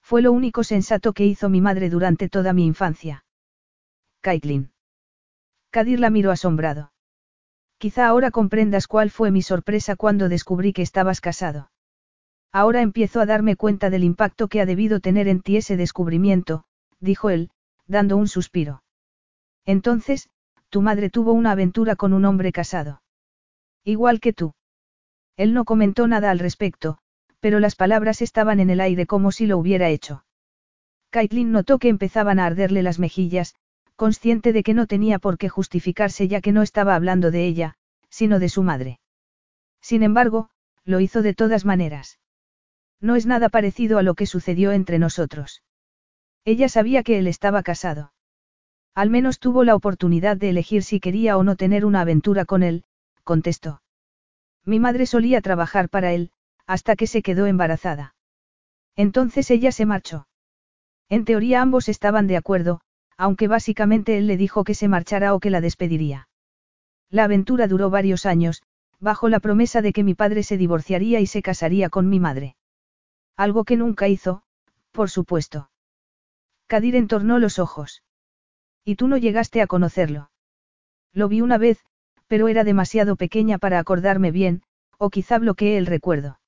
Fue 0.00 0.22
lo 0.22 0.32
único 0.32 0.64
sensato 0.64 1.12
que 1.12 1.26
hizo 1.26 1.50
mi 1.50 1.60
madre 1.60 1.90
durante 1.90 2.30
toda 2.30 2.54
mi 2.54 2.64
infancia. 2.64 3.26
Caitlin. 4.22 4.72
Kadir 5.76 6.00
la 6.00 6.08
miró 6.08 6.30
asombrado. 6.30 6.90
Quizá 7.76 8.06
ahora 8.06 8.30
comprendas 8.30 8.86
cuál 8.86 9.10
fue 9.10 9.30
mi 9.30 9.42
sorpresa 9.42 9.94
cuando 9.94 10.30
descubrí 10.30 10.72
que 10.72 10.80
estabas 10.80 11.20
casado. 11.20 11.70
Ahora 12.50 12.80
empiezo 12.80 13.20
a 13.20 13.26
darme 13.26 13.56
cuenta 13.56 13.90
del 13.90 14.02
impacto 14.02 14.48
que 14.48 14.62
ha 14.62 14.64
debido 14.64 15.00
tener 15.00 15.28
en 15.28 15.42
ti 15.42 15.58
ese 15.58 15.76
descubrimiento, 15.76 16.64
dijo 16.98 17.28
él, 17.28 17.50
dando 17.86 18.16
un 18.16 18.26
suspiro. 18.26 18.84
Entonces, 19.66 20.30
tu 20.70 20.80
madre 20.80 21.10
tuvo 21.10 21.34
una 21.34 21.50
aventura 21.50 21.94
con 21.94 22.14
un 22.14 22.24
hombre 22.24 22.52
casado. 22.52 23.02
Igual 23.84 24.20
que 24.20 24.32
tú. 24.32 24.54
Él 25.36 25.52
no 25.52 25.66
comentó 25.66 26.08
nada 26.08 26.30
al 26.30 26.38
respecto, 26.38 26.96
pero 27.38 27.60
las 27.60 27.76
palabras 27.76 28.22
estaban 28.22 28.60
en 28.60 28.70
el 28.70 28.80
aire 28.80 29.04
como 29.04 29.30
si 29.30 29.44
lo 29.44 29.58
hubiera 29.58 29.90
hecho. 29.90 30.24
Caitlin 31.10 31.52
notó 31.52 31.78
que 31.78 31.90
empezaban 31.90 32.38
a 32.38 32.46
arderle 32.46 32.82
las 32.82 32.98
mejillas, 32.98 33.54
consciente 33.96 34.52
de 34.52 34.62
que 34.62 34.74
no 34.74 34.86
tenía 34.86 35.18
por 35.18 35.38
qué 35.38 35.48
justificarse 35.48 36.28
ya 36.28 36.40
que 36.40 36.52
no 36.52 36.62
estaba 36.62 36.94
hablando 36.94 37.30
de 37.30 37.46
ella, 37.46 37.74
sino 38.10 38.38
de 38.38 38.48
su 38.48 38.62
madre. 38.62 39.00
Sin 39.80 40.02
embargo, 40.02 40.50
lo 40.84 41.00
hizo 41.00 41.22
de 41.22 41.34
todas 41.34 41.64
maneras. 41.64 42.20
No 43.00 43.16
es 43.16 43.26
nada 43.26 43.48
parecido 43.48 43.98
a 43.98 44.02
lo 44.02 44.14
que 44.14 44.26
sucedió 44.26 44.72
entre 44.72 44.98
nosotros. 44.98 45.62
Ella 46.44 46.68
sabía 46.68 47.02
que 47.02 47.18
él 47.18 47.26
estaba 47.26 47.62
casado. 47.62 48.12
Al 48.94 49.10
menos 49.10 49.40
tuvo 49.40 49.64
la 49.64 49.74
oportunidad 49.74 50.36
de 50.36 50.50
elegir 50.50 50.82
si 50.82 51.00
quería 51.00 51.36
o 51.36 51.42
no 51.42 51.56
tener 51.56 51.84
una 51.84 52.00
aventura 52.00 52.44
con 52.44 52.62
él, 52.62 52.84
contestó. 53.24 53.82
Mi 54.64 54.80
madre 54.80 55.06
solía 55.06 55.40
trabajar 55.40 55.88
para 55.88 56.12
él, 56.12 56.30
hasta 56.66 56.96
que 56.96 57.06
se 57.06 57.22
quedó 57.22 57.46
embarazada. 57.46 58.14
Entonces 58.96 59.50
ella 59.50 59.72
se 59.72 59.86
marchó. 59.86 60.26
En 61.08 61.24
teoría 61.24 61.62
ambos 61.62 61.88
estaban 61.88 62.26
de 62.26 62.36
acuerdo, 62.36 62.80
aunque 63.16 63.48
básicamente 63.48 64.18
él 64.18 64.26
le 64.26 64.36
dijo 64.36 64.64
que 64.64 64.74
se 64.74 64.88
marchara 64.88 65.34
o 65.34 65.40
que 65.40 65.50
la 65.50 65.60
despediría. 65.60 66.28
La 67.10 67.24
aventura 67.24 67.68
duró 67.68 67.90
varios 67.90 68.26
años, 68.26 68.62
bajo 68.98 69.28
la 69.28 69.40
promesa 69.40 69.82
de 69.82 69.92
que 69.92 70.04
mi 70.04 70.14
padre 70.14 70.42
se 70.42 70.56
divorciaría 70.56 71.20
y 71.20 71.26
se 71.26 71.42
casaría 71.42 71.88
con 71.88 72.08
mi 72.08 72.20
madre. 72.20 72.56
Algo 73.36 73.64
que 73.64 73.76
nunca 73.76 74.08
hizo, 74.08 74.42
por 74.92 75.10
supuesto. 75.10 75.70
Kadir 76.66 76.96
entornó 76.96 77.38
los 77.38 77.58
ojos. 77.58 78.02
¿Y 78.84 78.96
tú 78.96 79.08
no 79.08 79.16
llegaste 79.16 79.62
a 79.62 79.66
conocerlo? 79.66 80.30
Lo 81.12 81.28
vi 81.28 81.40
una 81.40 81.58
vez, 81.58 81.84
pero 82.26 82.48
era 82.48 82.64
demasiado 82.64 83.16
pequeña 83.16 83.58
para 83.58 83.78
acordarme 83.78 84.30
bien, 84.30 84.62
o 84.98 85.10
quizá 85.10 85.38
bloqueé 85.38 85.76
el 85.76 85.86
recuerdo. 85.86 86.40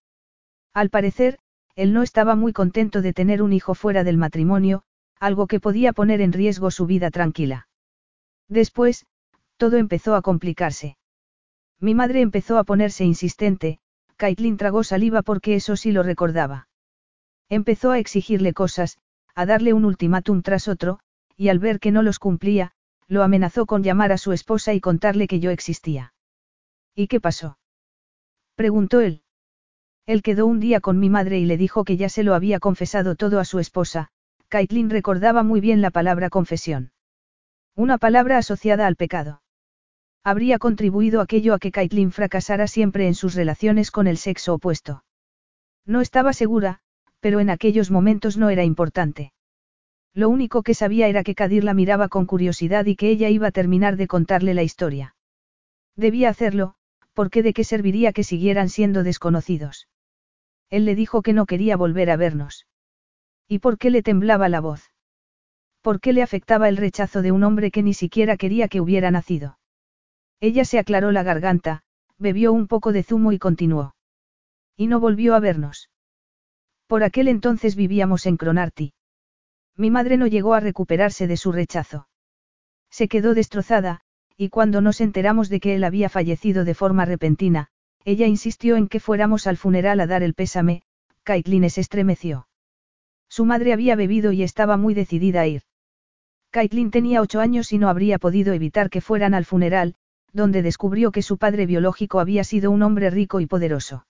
Al 0.74 0.90
parecer, 0.90 1.38
él 1.76 1.92
no 1.92 2.02
estaba 2.02 2.34
muy 2.34 2.52
contento 2.52 3.02
de 3.02 3.12
tener 3.12 3.42
un 3.42 3.52
hijo 3.52 3.74
fuera 3.74 4.02
del 4.02 4.16
matrimonio, 4.16 4.82
algo 5.20 5.46
que 5.46 5.60
podía 5.60 5.92
poner 5.92 6.20
en 6.20 6.32
riesgo 6.32 6.70
su 6.70 6.86
vida 6.86 7.10
tranquila. 7.10 7.68
Después, 8.48 9.06
todo 9.56 9.76
empezó 9.76 10.14
a 10.14 10.22
complicarse. 10.22 10.96
Mi 11.80 11.94
madre 11.94 12.20
empezó 12.20 12.58
a 12.58 12.64
ponerse 12.64 13.04
insistente, 13.04 13.78
Caitlin 14.16 14.56
tragó 14.56 14.82
saliva 14.82 15.22
porque 15.22 15.54
eso 15.54 15.76
sí 15.76 15.92
lo 15.92 16.02
recordaba. 16.02 16.68
Empezó 17.48 17.92
a 17.92 17.98
exigirle 17.98 18.52
cosas, 18.52 18.98
a 19.34 19.46
darle 19.46 19.72
un 19.72 19.84
ultimátum 19.84 20.42
tras 20.42 20.66
otro, 20.66 20.98
y 21.36 21.48
al 21.48 21.60
ver 21.60 21.78
que 21.78 21.92
no 21.92 22.02
los 22.02 22.18
cumplía, 22.18 22.72
lo 23.06 23.22
amenazó 23.22 23.64
con 23.64 23.82
llamar 23.82 24.12
a 24.12 24.18
su 24.18 24.32
esposa 24.32 24.74
y 24.74 24.80
contarle 24.80 25.28
que 25.28 25.40
yo 25.40 25.50
existía. 25.50 26.12
¿Y 26.94 27.06
qué 27.06 27.20
pasó? 27.20 27.58
preguntó 28.56 29.00
él. 29.00 29.22
Él 30.04 30.22
quedó 30.22 30.46
un 30.46 30.58
día 30.58 30.80
con 30.80 30.98
mi 30.98 31.10
madre 31.10 31.38
y 31.38 31.44
le 31.44 31.56
dijo 31.56 31.84
que 31.84 31.96
ya 31.96 32.08
se 32.08 32.24
lo 32.24 32.34
había 32.34 32.58
confesado 32.58 33.14
todo 33.14 33.38
a 33.38 33.44
su 33.44 33.60
esposa, 33.60 34.10
Caitlin 34.48 34.88
recordaba 34.88 35.42
muy 35.42 35.60
bien 35.60 35.82
la 35.82 35.90
palabra 35.90 36.30
confesión. 36.30 36.92
Una 37.76 37.98
palabra 37.98 38.38
asociada 38.38 38.86
al 38.86 38.96
pecado. 38.96 39.42
Habría 40.24 40.58
contribuido 40.58 41.20
aquello 41.20 41.52
a 41.52 41.58
que 41.58 41.70
Caitlin 41.70 42.12
fracasara 42.12 42.66
siempre 42.66 43.06
en 43.06 43.14
sus 43.14 43.34
relaciones 43.34 43.90
con 43.90 44.06
el 44.06 44.16
sexo 44.16 44.54
opuesto. 44.54 45.04
No 45.84 46.00
estaba 46.00 46.32
segura, 46.32 46.80
pero 47.20 47.40
en 47.40 47.50
aquellos 47.50 47.90
momentos 47.90 48.36
no 48.38 48.48
era 48.48 48.64
importante. 48.64 49.32
Lo 50.14 50.30
único 50.30 50.62
que 50.62 50.74
sabía 50.74 51.08
era 51.08 51.24
que 51.24 51.34
Kadir 51.34 51.62
la 51.62 51.74
miraba 51.74 52.08
con 52.08 52.24
curiosidad 52.24 52.86
y 52.86 52.96
que 52.96 53.10
ella 53.10 53.28
iba 53.28 53.48
a 53.48 53.52
terminar 53.52 53.96
de 53.96 54.08
contarle 54.08 54.54
la 54.54 54.62
historia. 54.62 55.14
Debía 55.94 56.30
hacerlo, 56.30 56.74
porque 57.12 57.42
de 57.42 57.52
qué 57.52 57.64
serviría 57.64 58.12
que 58.12 58.24
siguieran 58.24 58.68
siendo 58.70 59.02
desconocidos. 59.02 59.88
Él 60.70 60.86
le 60.86 60.94
dijo 60.94 61.22
que 61.22 61.34
no 61.34 61.46
quería 61.46 61.76
volver 61.76 62.10
a 62.10 62.16
vernos. 62.16 62.66
¿Y 63.48 63.60
por 63.60 63.78
qué 63.78 63.90
le 63.90 64.02
temblaba 64.02 64.48
la 64.48 64.60
voz? 64.60 64.92
¿Por 65.80 66.00
qué 66.00 66.12
le 66.12 66.22
afectaba 66.22 66.68
el 66.68 66.76
rechazo 66.76 67.22
de 67.22 67.32
un 67.32 67.42
hombre 67.44 67.70
que 67.70 67.82
ni 67.82 67.94
siquiera 67.94 68.36
quería 68.36 68.68
que 68.68 68.80
hubiera 68.80 69.10
nacido? 69.10 69.58
Ella 70.40 70.64
se 70.64 70.78
aclaró 70.78 71.12
la 71.12 71.22
garganta, 71.22 71.82
bebió 72.18 72.52
un 72.52 72.66
poco 72.66 72.92
de 72.92 73.02
zumo 73.02 73.32
y 73.32 73.38
continuó. 73.38 73.94
Y 74.76 74.86
no 74.86 75.00
volvió 75.00 75.34
a 75.34 75.40
vernos. 75.40 75.90
Por 76.86 77.02
aquel 77.02 77.28
entonces 77.28 77.74
vivíamos 77.74 78.26
en 78.26 78.36
Cronarty. 78.36 78.92
Mi 79.76 79.90
madre 79.90 80.16
no 80.16 80.26
llegó 80.26 80.54
a 80.54 80.60
recuperarse 80.60 81.26
de 81.26 81.36
su 81.36 81.52
rechazo. 81.52 82.08
Se 82.90 83.08
quedó 83.08 83.34
destrozada, 83.34 84.00
y 84.36 84.48
cuando 84.50 84.80
nos 84.80 85.00
enteramos 85.00 85.48
de 85.48 85.60
que 85.60 85.74
él 85.74 85.84
había 85.84 86.08
fallecido 86.08 86.64
de 86.64 86.74
forma 86.74 87.04
repentina, 87.04 87.68
ella 88.04 88.26
insistió 88.26 88.76
en 88.76 88.88
que 88.88 89.00
fuéramos 89.00 89.46
al 89.46 89.56
funeral 89.56 90.00
a 90.00 90.06
dar 90.06 90.22
el 90.22 90.34
pésame, 90.34 90.82
Caitlin 91.22 91.68
se 91.70 91.80
estremeció. 91.80 92.47
Su 93.28 93.44
madre 93.44 93.72
había 93.72 93.96
bebido 93.96 94.32
y 94.32 94.42
estaba 94.42 94.76
muy 94.76 94.94
decidida 94.94 95.42
a 95.42 95.46
ir. 95.46 95.62
Caitlin 96.50 96.90
tenía 96.90 97.20
ocho 97.20 97.40
años 97.40 97.72
y 97.72 97.78
no 97.78 97.88
habría 97.88 98.18
podido 98.18 98.52
evitar 98.54 98.88
que 98.90 99.00
fueran 99.00 99.34
al 99.34 99.44
funeral, 99.44 99.94
donde 100.32 100.62
descubrió 100.62 101.12
que 101.12 101.22
su 101.22 101.36
padre 101.38 101.66
biológico 101.66 102.20
había 102.20 102.44
sido 102.44 102.70
un 102.70 102.82
hombre 102.82 103.10
rico 103.10 103.40
y 103.40 103.46
poderoso. 103.46 104.06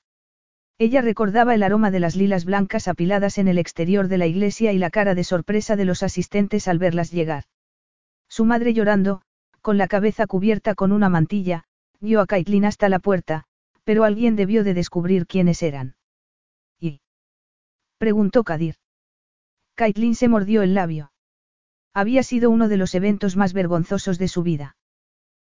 Ella 0.78 1.02
recordaba 1.02 1.54
el 1.54 1.64
aroma 1.64 1.90
de 1.90 1.98
las 1.98 2.14
lilas 2.14 2.44
blancas 2.44 2.86
apiladas 2.86 3.38
en 3.38 3.48
el 3.48 3.58
exterior 3.58 4.06
de 4.06 4.18
la 4.18 4.26
iglesia 4.26 4.72
y 4.72 4.78
la 4.78 4.90
cara 4.90 5.16
de 5.16 5.24
sorpresa 5.24 5.74
de 5.74 5.84
los 5.84 6.04
asistentes 6.04 6.68
al 6.68 6.78
verlas 6.78 7.10
llegar. 7.10 7.44
Su 8.28 8.44
madre 8.44 8.74
llorando, 8.74 9.22
con 9.60 9.76
la 9.76 9.88
cabeza 9.88 10.28
cubierta 10.28 10.76
con 10.76 10.92
una 10.92 11.08
mantilla, 11.08 11.64
guió 12.00 12.20
a 12.20 12.26
Caitlin 12.26 12.64
hasta 12.64 12.88
la 12.88 13.00
puerta, 13.00 13.44
Pero 13.82 14.04
alguien 14.04 14.36
debió 14.36 14.64
de 14.64 14.74
descubrir 14.74 15.26
quiénes 15.26 15.62
eran. 15.62 15.96
¿Y? 16.78 17.00
Preguntó 17.96 18.44
Kadir. 18.44 18.76
Caitlin 19.78 20.16
se 20.16 20.26
mordió 20.26 20.62
el 20.62 20.74
labio. 20.74 21.12
Había 21.94 22.24
sido 22.24 22.50
uno 22.50 22.68
de 22.68 22.76
los 22.76 22.96
eventos 22.96 23.36
más 23.36 23.52
vergonzosos 23.52 24.18
de 24.18 24.26
su 24.26 24.42
vida. 24.42 24.76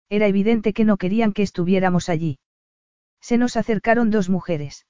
Era 0.08 0.28
evidente 0.28 0.72
que 0.72 0.84
no 0.84 0.98
querían 0.98 1.32
que 1.32 1.42
estuviéramos 1.42 2.08
allí. 2.08 2.38
Se 3.20 3.38
nos 3.38 3.56
acercaron 3.56 4.12
dos 4.12 4.28
mujeres. 4.28 4.86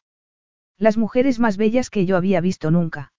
Las 0.76 0.98
mujeres 0.98 1.38
más 1.38 1.56
bellas 1.56 1.88
que 1.88 2.04
yo 2.04 2.18
había 2.18 2.42
visto 2.42 2.70
nunca. 2.70 3.14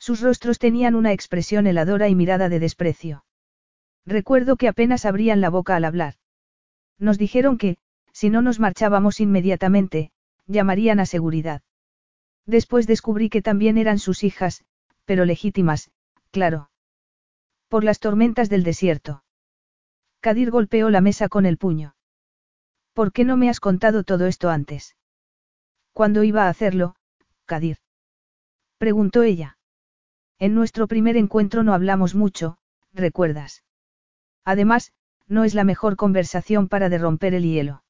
Sus 0.00 0.20
rostros 0.20 0.58
tenían 0.58 0.96
una 0.96 1.12
expresión 1.12 1.68
heladora 1.68 2.08
y 2.08 2.16
mirada 2.16 2.48
de 2.48 2.58
desprecio. 2.58 3.24
Recuerdo 4.04 4.56
que 4.56 4.66
apenas 4.66 5.04
abrían 5.04 5.40
la 5.40 5.50
boca 5.50 5.76
al 5.76 5.84
hablar. 5.84 6.14
Nos 6.98 7.18
dijeron 7.18 7.56
que, 7.56 7.76
si 8.12 8.30
no 8.30 8.42
nos 8.42 8.58
marchábamos 8.58 9.20
inmediatamente, 9.20 10.10
llamarían 10.48 10.98
a 10.98 11.06
seguridad. 11.06 11.62
Después 12.46 12.88
descubrí 12.88 13.28
que 13.30 13.42
también 13.42 13.78
eran 13.78 14.00
sus 14.00 14.24
hijas, 14.24 14.64
pero 15.06 15.24
legítimas, 15.24 15.90
claro. 16.30 16.70
Por 17.68 17.82
las 17.82 17.98
tormentas 17.98 18.50
del 18.50 18.62
desierto. 18.62 19.24
Kadir 20.20 20.50
golpeó 20.50 20.90
la 20.90 21.00
mesa 21.00 21.28
con 21.28 21.46
el 21.46 21.56
puño. 21.56 21.94
¿Por 22.92 23.12
qué 23.12 23.24
no 23.24 23.36
me 23.36 23.48
has 23.48 23.60
contado 23.60 24.04
todo 24.04 24.26
esto 24.26 24.50
antes? 24.50 24.96
¿Cuándo 25.92 26.24
iba 26.24 26.44
a 26.44 26.48
hacerlo, 26.48 26.96
Kadir? 27.46 27.78
Preguntó 28.78 29.22
ella. 29.22 29.56
En 30.38 30.54
nuestro 30.54 30.86
primer 30.86 31.16
encuentro 31.16 31.62
no 31.62 31.72
hablamos 31.72 32.14
mucho, 32.14 32.58
¿recuerdas? 32.92 33.64
Además, 34.44 34.92
no 35.26 35.44
es 35.44 35.54
la 35.54 35.64
mejor 35.64 35.96
conversación 35.96 36.68
para 36.68 36.88
derromper 36.88 37.34
el 37.34 37.44
hielo. 37.44 37.82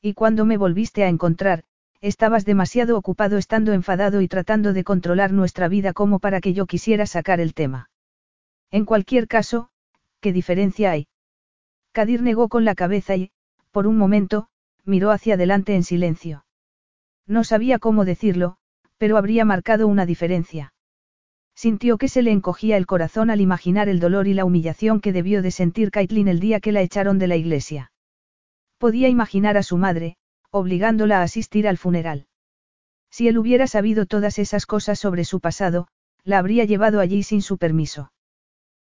Y 0.00 0.14
cuando 0.14 0.44
me 0.44 0.56
volviste 0.58 1.04
a 1.04 1.08
encontrar, 1.08 1.64
estabas 2.02 2.44
demasiado 2.44 2.98
ocupado 2.98 3.38
estando 3.38 3.72
enfadado 3.72 4.20
y 4.20 4.28
tratando 4.28 4.72
de 4.72 4.82
controlar 4.82 5.32
nuestra 5.32 5.68
vida 5.68 5.92
como 5.92 6.18
para 6.18 6.40
que 6.40 6.52
yo 6.52 6.66
quisiera 6.66 7.06
sacar 7.06 7.40
el 7.40 7.54
tema. 7.54 7.90
En 8.72 8.84
cualquier 8.84 9.28
caso, 9.28 9.70
¿qué 10.20 10.32
diferencia 10.32 10.90
hay? 10.90 11.06
Kadir 11.92 12.20
negó 12.22 12.48
con 12.48 12.64
la 12.64 12.74
cabeza 12.74 13.14
y, 13.14 13.30
por 13.70 13.86
un 13.86 13.96
momento, 13.96 14.48
miró 14.84 15.12
hacia 15.12 15.34
adelante 15.34 15.76
en 15.76 15.84
silencio. 15.84 16.44
No 17.26 17.44
sabía 17.44 17.78
cómo 17.78 18.04
decirlo, 18.04 18.56
pero 18.98 19.16
habría 19.16 19.44
marcado 19.44 19.86
una 19.86 20.04
diferencia. 20.04 20.74
Sintió 21.54 21.98
que 21.98 22.08
se 22.08 22.22
le 22.22 22.32
encogía 22.32 22.76
el 22.76 22.86
corazón 22.86 23.30
al 23.30 23.40
imaginar 23.40 23.88
el 23.88 24.00
dolor 24.00 24.26
y 24.26 24.34
la 24.34 24.44
humillación 24.44 25.00
que 25.00 25.12
debió 25.12 25.40
de 25.40 25.52
sentir 25.52 25.92
Caitlin 25.92 26.26
el 26.26 26.40
día 26.40 26.58
que 26.58 26.72
la 26.72 26.80
echaron 26.80 27.18
de 27.18 27.28
la 27.28 27.36
iglesia. 27.36 27.92
Podía 28.78 29.08
imaginar 29.08 29.56
a 29.56 29.62
su 29.62 29.76
madre, 29.76 30.16
obligándola 30.52 31.20
a 31.20 31.22
asistir 31.22 31.66
al 31.66 31.78
funeral. 31.78 32.26
Si 33.10 33.26
él 33.26 33.38
hubiera 33.38 33.66
sabido 33.66 34.06
todas 34.06 34.38
esas 34.38 34.66
cosas 34.66 34.98
sobre 34.98 35.24
su 35.24 35.40
pasado, 35.40 35.88
la 36.24 36.38
habría 36.38 36.64
llevado 36.64 37.00
allí 37.00 37.22
sin 37.22 37.42
su 37.42 37.58
permiso. 37.58 38.12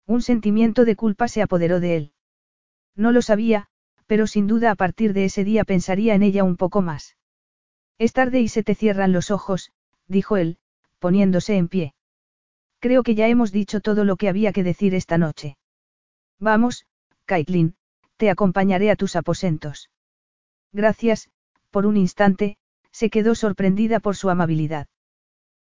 Un 0.06 0.22
sentimiento 0.22 0.84
de 0.84 0.94
culpa 0.94 1.26
se 1.26 1.42
apoderó 1.42 1.80
de 1.80 1.96
él. 1.96 2.12
No 2.94 3.10
lo 3.10 3.22
sabía, 3.22 3.66
pero 4.06 4.26
sin 4.26 4.46
duda 4.46 4.70
a 4.70 4.74
partir 4.74 5.14
de 5.14 5.24
ese 5.24 5.42
día 5.42 5.64
pensaría 5.64 6.14
en 6.14 6.22
ella 6.22 6.44
un 6.44 6.56
poco 6.56 6.82
más. 6.82 7.16
Es 7.98 8.12
tarde 8.12 8.40
y 8.40 8.48
se 8.48 8.62
te 8.62 8.74
cierran 8.74 9.12
los 9.12 9.30
ojos, 9.30 9.72
dijo 10.06 10.36
él, 10.36 10.58
poniéndose 10.98 11.56
en 11.56 11.68
pie. 11.68 11.94
Creo 12.78 13.02
que 13.02 13.14
ya 13.14 13.28
hemos 13.28 13.50
dicho 13.50 13.80
todo 13.80 14.04
lo 14.04 14.16
que 14.16 14.28
había 14.28 14.52
que 14.52 14.62
decir 14.62 14.94
esta 14.94 15.16
noche. 15.16 15.56
Vamos, 16.38 16.86
Caitlin, 17.24 17.76
te 18.18 18.28
acompañaré 18.28 18.90
a 18.90 18.96
tus 18.96 19.16
aposentos. 19.16 19.90
Gracias, 20.72 21.30
por 21.74 21.86
un 21.86 21.96
instante, 21.96 22.56
se 22.92 23.10
quedó 23.10 23.34
sorprendida 23.34 23.98
por 23.98 24.14
su 24.14 24.30
amabilidad. 24.30 24.86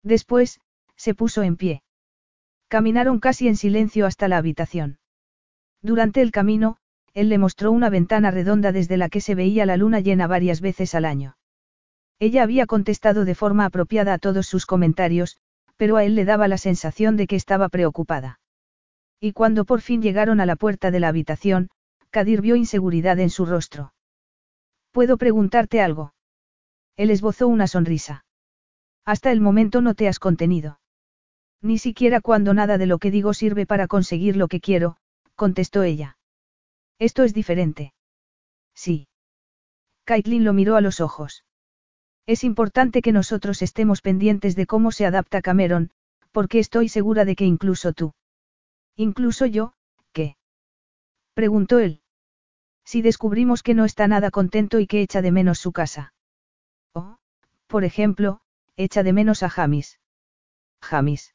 Después, 0.04 0.60
se 0.94 1.16
puso 1.16 1.42
en 1.42 1.56
pie. 1.56 1.82
Caminaron 2.68 3.18
casi 3.18 3.48
en 3.48 3.56
silencio 3.56 4.06
hasta 4.06 4.28
la 4.28 4.36
habitación. 4.36 5.00
Durante 5.82 6.22
el 6.22 6.30
camino, 6.30 6.76
él 7.12 7.28
le 7.28 7.38
mostró 7.38 7.72
una 7.72 7.90
ventana 7.90 8.30
redonda 8.30 8.70
desde 8.70 8.96
la 8.96 9.08
que 9.08 9.20
se 9.20 9.34
veía 9.34 9.66
la 9.66 9.76
luna 9.76 9.98
llena 9.98 10.28
varias 10.28 10.60
veces 10.60 10.94
al 10.94 11.06
año. 11.06 11.38
Ella 12.20 12.44
había 12.44 12.66
contestado 12.66 13.24
de 13.24 13.34
forma 13.34 13.64
apropiada 13.64 14.14
a 14.14 14.18
todos 14.18 14.46
sus 14.46 14.64
comentarios, 14.64 15.38
pero 15.76 15.96
a 15.96 16.04
él 16.04 16.14
le 16.14 16.24
daba 16.24 16.46
la 16.46 16.56
sensación 16.56 17.16
de 17.16 17.26
que 17.26 17.34
estaba 17.34 17.68
preocupada. 17.68 18.38
Y 19.18 19.32
cuando 19.32 19.64
por 19.64 19.80
fin 19.80 20.02
llegaron 20.02 20.38
a 20.38 20.46
la 20.46 20.54
puerta 20.54 20.92
de 20.92 21.00
la 21.00 21.08
habitación, 21.08 21.68
Kadir 22.10 22.42
vio 22.42 22.54
inseguridad 22.54 23.18
en 23.18 23.30
su 23.30 23.44
rostro. 23.44 23.92
¿Puedo 24.96 25.18
preguntarte 25.18 25.82
algo? 25.82 26.14
Él 26.96 27.10
esbozó 27.10 27.48
una 27.48 27.66
sonrisa. 27.66 28.24
Hasta 29.04 29.30
el 29.30 29.42
momento 29.42 29.82
no 29.82 29.92
te 29.92 30.08
has 30.08 30.18
contenido. 30.18 30.80
Ni 31.60 31.76
siquiera 31.76 32.22
cuando 32.22 32.54
nada 32.54 32.78
de 32.78 32.86
lo 32.86 32.96
que 32.96 33.10
digo 33.10 33.34
sirve 33.34 33.66
para 33.66 33.88
conseguir 33.88 34.38
lo 34.38 34.48
que 34.48 34.58
quiero, 34.58 34.96
contestó 35.34 35.82
ella. 35.82 36.16
Esto 36.98 37.24
es 37.24 37.34
diferente. 37.34 37.92
Sí. 38.74 39.06
Caitlin 40.04 40.44
lo 40.44 40.54
miró 40.54 40.76
a 40.76 40.80
los 40.80 41.02
ojos. 41.02 41.44
Es 42.24 42.42
importante 42.42 43.02
que 43.02 43.12
nosotros 43.12 43.60
estemos 43.60 44.00
pendientes 44.00 44.56
de 44.56 44.64
cómo 44.64 44.92
se 44.92 45.04
adapta 45.04 45.42
Cameron, 45.42 45.90
porque 46.32 46.58
estoy 46.58 46.88
segura 46.88 47.26
de 47.26 47.36
que 47.36 47.44
incluso 47.44 47.92
tú. 47.92 48.14
Incluso 48.96 49.44
yo, 49.44 49.74
¿qué? 50.14 50.38
Preguntó 51.34 51.80
él. 51.80 52.00
Si 52.86 53.02
descubrimos 53.02 53.64
que 53.64 53.74
no 53.74 53.84
está 53.84 54.06
nada 54.06 54.30
contento 54.30 54.78
y 54.78 54.86
que 54.86 55.02
echa 55.02 55.20
de 55.20 55.32
menos 55.32 55.58
su 55.58 55.72
casa. 55.72 56.14
O, 56.94 57.18
por 57.66 57.82
ejemplo, 57.82 58.40
echa 58.76 59.02
de 59.02 59.12
menos 59.12 59.42
a 59.42 59.50
Jamis. 59.50 59.98
Jamis. 60.80 61.34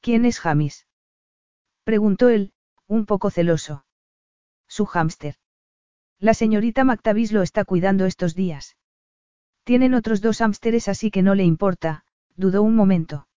¿Quién 0.00 0.24
es 0.24 0.40
Jamis? 0.40 0.86
Preguntó 1.84 2.30
él, 2.30 2.54
un 2.86 3.04
poco 3.04 3.30
celoso. 3.30 3.84
Su 4.66 4.86
hámster. 4.86 5.36
La 6.18 6.32
señorita 6.32 6.84
McTavish 6.84 7.32
lo 7.32 7.42
está 7.42 7.66
cuidando 7.66 8.06
estos 8.06 8.34
días. 8.34 8.76
Tienen 9.62 9.92
otros 9.92 10.22
dos 10.22 10.40
hámsteres 10.40 10.88
así 10.88 11.10
que 11.10 11.22
no 11.22 11.34
le 11.34 11.44
importa, 11.44 12.04
dudó 12.34 12.62
un 12.62 12.74
momento. 12.76 13.28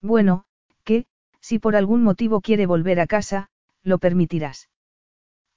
Bueno, 0.00 0.46
que, 0.82 1.06
si 1.40 1.58
por 1.58 1.76
algún 1.76 2.02
motivo 2.02 2.40
quiere 2.40 2.64
volver 2.64 3.00
a 3.00 3.06
casa, 3.06 3.50
lo 3.82 3.98
permitirás. 3.98 4.70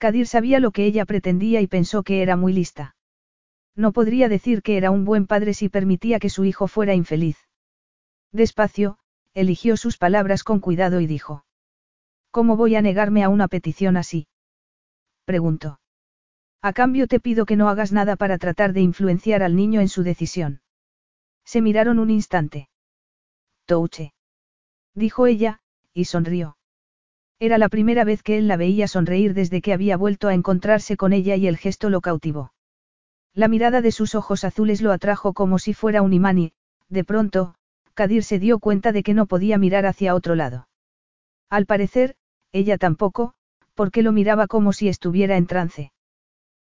Kadir 0.02 0.26
sabía 0.26 0.60
lo 0.60 0.72
que 0.72 0.86
ella 0.86 1.06
pretendía 1.06 1.62
y 1.62 1.68
pensó 1.68 2.02
que 2.02 2.24
era 2.24 2.36
muy 2.36 2.54
lista. 2.54 2.96
No 3.76 3.92
podría 3.92 4.30
decir 4.30 4.64
que 4.64 4.76
era 4.76 4.90
un 4.90 5.06
buen 5.06 5.28
padre 5.28 5.54
si 5.54 5.70
permitía 5.70 6.18
que 6.18 6.32
su 6.32 6.44
hijo 6.44 6.68
fuera 6.68 6.96
infeliz. 6.96 7.38
Despacio, 8.32 8.98
eligió 9.36 9.78
sus 9.78 10.00
palabras 10.00 10.44
con 10.44 10.60
cuidado 10.60 11.02
y 11.02 11.06
dijo. 11.06 11.46
¿Cómo 12.32 12.58
voy 12.58 12.76
a 12.76 12.82
negarme 12.82 13.24
a 13.24 13.30
una 13.30 13.48
petición 13.48 13.96
así? 13.96 14.28
Preguntó. 15.24 15.80
A 16.64 16.74
cambio 16.74 17.06
te 17.06 17.20
pido 17.20 17.46
que 17.46 17.56
no 17.56 17.70
hagas 17.70 17.92
nada 17.92 18.16
para 18.16 18.40
tratar 18.40 18.74
de 18.74 18.82
influenciar 18.82 19.44
al 19.44 19.56
niño 19.56 19.82
en 19.82 19.88
su 19.88 20.02
decisión. 20.02 20.62
Se 21.46 21.62
miraron 21.62 22.00
un 22.00 22.10
instante. 22.10 22.70
Touche. 23.66 24.16
Dijo 24.96 25.28
ella, 25.28 25.62
y 25.94 26.06
sonrió. 26.06 26.58
Era 27.42 27.58
la 27.58 27.70
primera 27.70 28.04
vez 28.04 28.22
que 28.22 28.38
él 28.38 28.48
la 28.48 28.56
veía 28.56 28.88
sonreír 28.88 29.34
desde 29.34 29.64
que 29.64 29.74
había 29.74 29.98
vuelto 29.98 30.28
a 30.28 30.36
encontrarse 30.36 30.96
con 30.96 31.12
ella 31.12 31.36
y 31.36 31.48
el 31.48 31.58
gesto 31.58 31.90
lo 31.90 32.00
cautivó. 32.00 32.54
La 33.34 33.48
mirada 33.48 33.82
de 33.82 33.92
sus 33.92 34.14
ojos 34.14 34.44
azules 34.44 34.80
lo 34.84 34.92
atrajo 34.92 35.34
como 35.34 35.58
si 35.58 35.74
fuera 35.74 36.04
un 36.04 36.14
imán 36.14 36.38
y, 36.38 36.52
de 36.88 37.04
pronto, 37.04 37.56
Kadir 37.96 38.24
se 38.24 38.38
dio 38.38 38.60
cuenta 38.60 38.92
de 38.92 39.02
que 39.02 39.16
no 39.16 39.26
podía 39.26 39.58
mirar 39.58 39.88
hacia 39.88 40.14
otro 40.14 40.36
lado. 40.36 40.68
Al 41.50 41.66
parecer, 41.66 42.14
ella 42.52 42.78
tampoco, 42.78 43.34
porque 43.74 44.04
lo 44.04 44.12
miraba 44.12 44.46
como 44.46 44.72
si 44.72 44.88
estuviera 44.88 45.36
en 45.36 45.48
trance. 45.48 45.92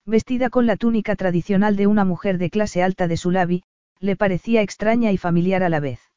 Vestida 0.08 0.50
con 0.50 0.66
la 0.66 0.76
túnica 0.76 1.16
tradicional 1.16 1.76
de 1.76 1.86
una 1.86 2.04
mujer 2.04 2.40
de 2.40 2.50
clase 2.50 2.82
alta 2.82 3.08
de 3.08 3.18
Sulabi, 3.18 3.64
le 4.00 4.16
parecía 4.16 4.64
extraña 4.64 5.12
y 5.12 5.18
familiar 5.18 5.62
a 5.62 5.70
la 5.70 5.80
vez. 5.80 6.13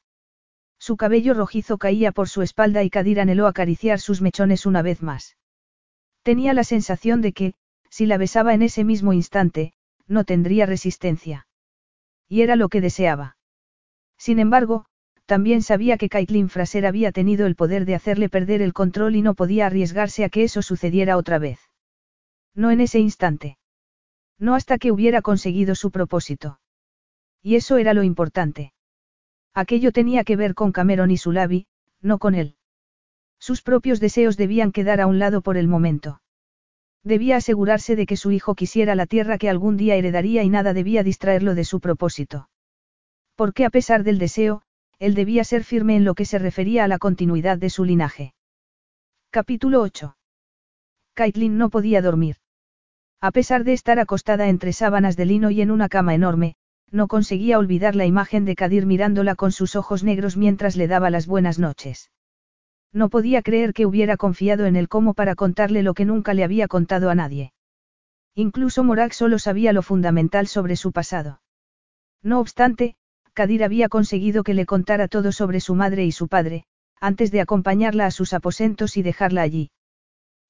Su 0.78 0.96
cabello 0.96 1.34
rojizo 1.34 1.78
caía 1.78 2.12
por 2.12 2.28
su 2.28 2.42
espalda 2.42 2.82
y 2.82 2.90
Kadir 2.90 3.20
anheló 3.20 3.46
acariciar 3.46 3.98
sus 3.98 4.20
mechones 4.20 4.66
una 4.66 4.82
vez 4.82 5.02
más. 5.02 5.36
Tenía 6.22 6.52
la 6.52 6.64
sensación 6.64 7.20
de 7.22 7.32
que, 7.32 7.54
si 7.90 8.06
la 8.06 8.18
besaba 8.18 8.54
en 8.54 8.62
ese 8.62 8.84
mismo 8.84 9.12
instante, 9.12 9.72
no 10.06 10.24
tendría 10.24 10.66
resistencia. 10.66 11.46
Y 12.28 12.42
era 12.42 12.56
lo 12.56 12.68
que 12.68 12.80
deseaba. 12.80 13.36
Sin 14.18 14.38
embargo, 14.38 14.86
también 15.26 15.62
sabía 15.62 15.98
que 15.98 16.08
Caitlin 16.08 16.48
Fraser 16.48 16.86
había 16.86 17.10
tenido 17.10 17.46
el 17.46 17.56
poder 17.56 17.84
de 17.84 17.94
hacerle 17.94 18.28
perder 18.28 18.62
el 18.62 18.72
control 18.72 19.16
y 19.16 19.22
no 19.22 19.34
podía 19.34 19.66
arriesgarse 19.66 20.24
a 20.24 20.28
que 20.28 20.44
eso 20.44 20.62
sucediera 20.62 21.16
otra 21.16 21.38
vez. 21.38 21.58
No 22.54 22.70
en 22.70 22.80
ese 22.80 23.00
instante. 23.00 23.58
No 24.38 24.54
hasta 24.54 24.78
que 24.78 24.92
hubiera 24.92 25.22
conseguido 25.22 25.74
su 25.74 25.90
propósito. 25.90 26.60
Y 27.42 27.56
eso 27.56 27.76
era 27.76 27.92
lo 27.92 28.02
importante. 28.02 28.72
Aquello 29.56 29.90
tenía 29.90 30.22
que 30.22 30.36
ver 30.36 30.54
con 30.54 30.70
Cameron 30.70 31.10
y 31.10 31.16
su 31.16 31.32
Lavi, 31.32 31.66
no 32.02 32.18
con 32.18 32.34
él. 32.34 32.56
Sus 33.38 33.62
propios 33.62 34.00
deseos 34.00 34.36
debían 34.36 34.70
quedar 34.70 35.00
a 35.00 35.06
un 35.06 35.18
lado 35.18 35.40
por 35.40 35.56
el 35.56 35.66
momento. 35.66 36.20
Debía 37.02 37.38
asegurarse 37.38 37.96
de 37.96 38.04
que 38.04 38.18
su 38.18 38.32
hijo 38.32 38.54
quisiera 38.54 38.94
la 38.94 39.06
tierra 39.06 39.38
que 39.38 39.48
algún 39.48 39.78
día 39.78 39.94
heredaría 39.94 40.42
y 40.42 40.50
nada 40.50 40.74
debía 40.74 41.02
distraerlo 41.02 41.54
de 41.54 41.64
su 41.64 41.80
propósito. 41.80 42.50
Porque 43.34 43.64
a 43.64 43.70
pesar 43.70 44.04
del 44.04 44.18
deseo, 44.18 44.60
él 44.98 45.14
debía 45.14 45.42
ser 45.42 45.64
firme 45.64 45.96
en 45.96 46.04
lo 46.04 46.14
que 46.14 46.26
se 46.26 46.38
refería 46.38 46.84
a 46.84 46.88
la 46.88 46.98
continuidad 46.98 47.56
de 47.56 47.70
su 47.70 47.84
linaje. 47.84 48.34
Capítulo 49.30 49.80
8. 49.80 50.18
Caitlin 51.14 51.56
no 51.56 51.70
podía 51.70 52.02
dormir. 52.02 52.36
A 53.22 53.30
pesar 53.30 53.64
de 53.64 53.72
estar 53.72 53.98
acostada 54.00 54.50
entre 54.50 54.74
sábanas 54.74 55.16
de 55.16 55.24
lino 55.24 55.50
y 55.50 55.62
en 55.62 55.70
una 55.70 55.88
cama 55.88 56.14
enorme, 56.14 56.56
no 56.90 57.08
conseguía 57.08 57.58
olvidar 57.58 57.96
la 57.96 58.06
imagen 58.06 58.44
de 58.44 58.54
Kadir 58.54 58.86
mirándola 58.86 59.34
con 59.34 59.52
sus 59.52 59.76
ojos 59.76 60.04
negros 60.04 60.36
mientras 60.36 60.76
le 60.76 60.88
daba 60.88 61.10
las 61.10 61.26
buenas 61.26 61.58
noches. 61.58 62.10
No 62.92 63.08
podía 63.08 63.42
creer 63.42 63.72
que 63.72 63.86
hubiera 63.86 64.16
confiado 64.16 64.66
en 64.66 64.76
él 64.76 64.88
como 64.88 65.14
para 65.14 65.34
contarle 65.34 65.82
lo 65.82 65.94
que 65.94 66.04
nunca 66.04 66.34
le 66.34 66.44
había 66.44 66.68
contado 66.68 67.10
a 67.10 67.14
nadie. 67.14 67.52
Incluso 68.34 68.84
Morak 68.84 69.12
solo 69.12 69.38
sabía 69.38 69.72
lo 69.72 69.82
fundamental 69.82 70.46
sobre 70.46 70.76
su 70.76 70.92
pasado. 70.92 71.40
No 72.22 72.40
obstante, 72.40 72.96
Kadir 73.34 73.64
había 73.64 73.88
conseguido 73.88 74.44
que 74.44 74.54
le 74.54 74.66
contara 74.66 75.08
todo 75.08 75.32
sobre 75.32 75.60
su 75.60 75.74
madre 75.74 76.04
y 76.04 76.12
su 76.12 76.28
padre, 76.28 76.64
antes 77.00 77.30
de 77.30 77.40
acompañarla 77.40 78.06
a 78.06 78.10
sus 78.10 78.32
aposentos 78.32 78.96
y 78.96 79.02
dejarla 79.02 79.42
allí. 79.42 79.70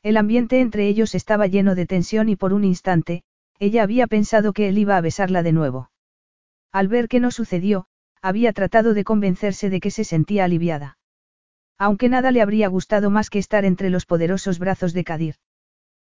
El 0.03 0.17
ambiente 0.17 0.61
entre 0.61 0.87
ellos 0.87 1.15
estaba 1.15 1.49
lleno 1.49 1.75
de 1.75 1.87
tensión 1.87 2.29
y 2.29 2.37
por 2.37 2.53
un 2.53 2.65
instante, 2.65 3.25
ella 3.59 3.83
había 3.83 4.07
pensado 4.07 4.53
que 4.53 4.69
él 4.69 4.79
iba 4.79 4.97
a 4.97 5.01
besarla 5.01 5.43
de 5.43 5.53
nuevo. 5.53 5.91
Al 6.73 6.89
ver 6.89 7.09
que 7.09 7.21
no 7.21 7.31
sucedió, 7.31 7.87
había 8.23 8.53
tratado 8.53 8.95
de 8.95 9.05
convencerse 9.05 9.71
de 9.71 9.81
que 9.81 9.91
se 9.91 10.05
sentía 10.05 10.45
aliviada. 10.45 10.99
Aunque 11.79 12.09
nada 12.09 12.31
le 12.31 12.43
habría 12.43 12.69
gustado 12.69 13.11
más 13.11 13.31
que 13.31 13.39
estar 13.39 13.65
entre 13.65 13.91
los 13.91 14.07
poderosos 14.07 14.59
brazos 14.59 14.93
de 14.93 15.05
Kadir. 15.05 15.37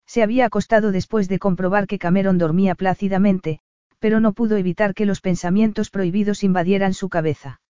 Se 0.07 0.23
había 0.23 0.47
acostado 0.47 0.93
después 0.93 1.29
de 1.29 1.39
comprobar 1.39 1.87
que 1.87 1.99
Cameron 1.99 2.39
dormía 2.39 2.75
plácidamente, 2.75 3.61
pero 3.99 4.19
no 4.19 4.33
pudo 4.33 4.57
evitar 4.57 4.95
que 4.95 5.07
los 5.07 5.21
pensamientos 5.21 5.89
prohibidos 5.91 6.43
invadieran 6.43 6.93
su 6.93 7.09
cabeza. 7.09 7.61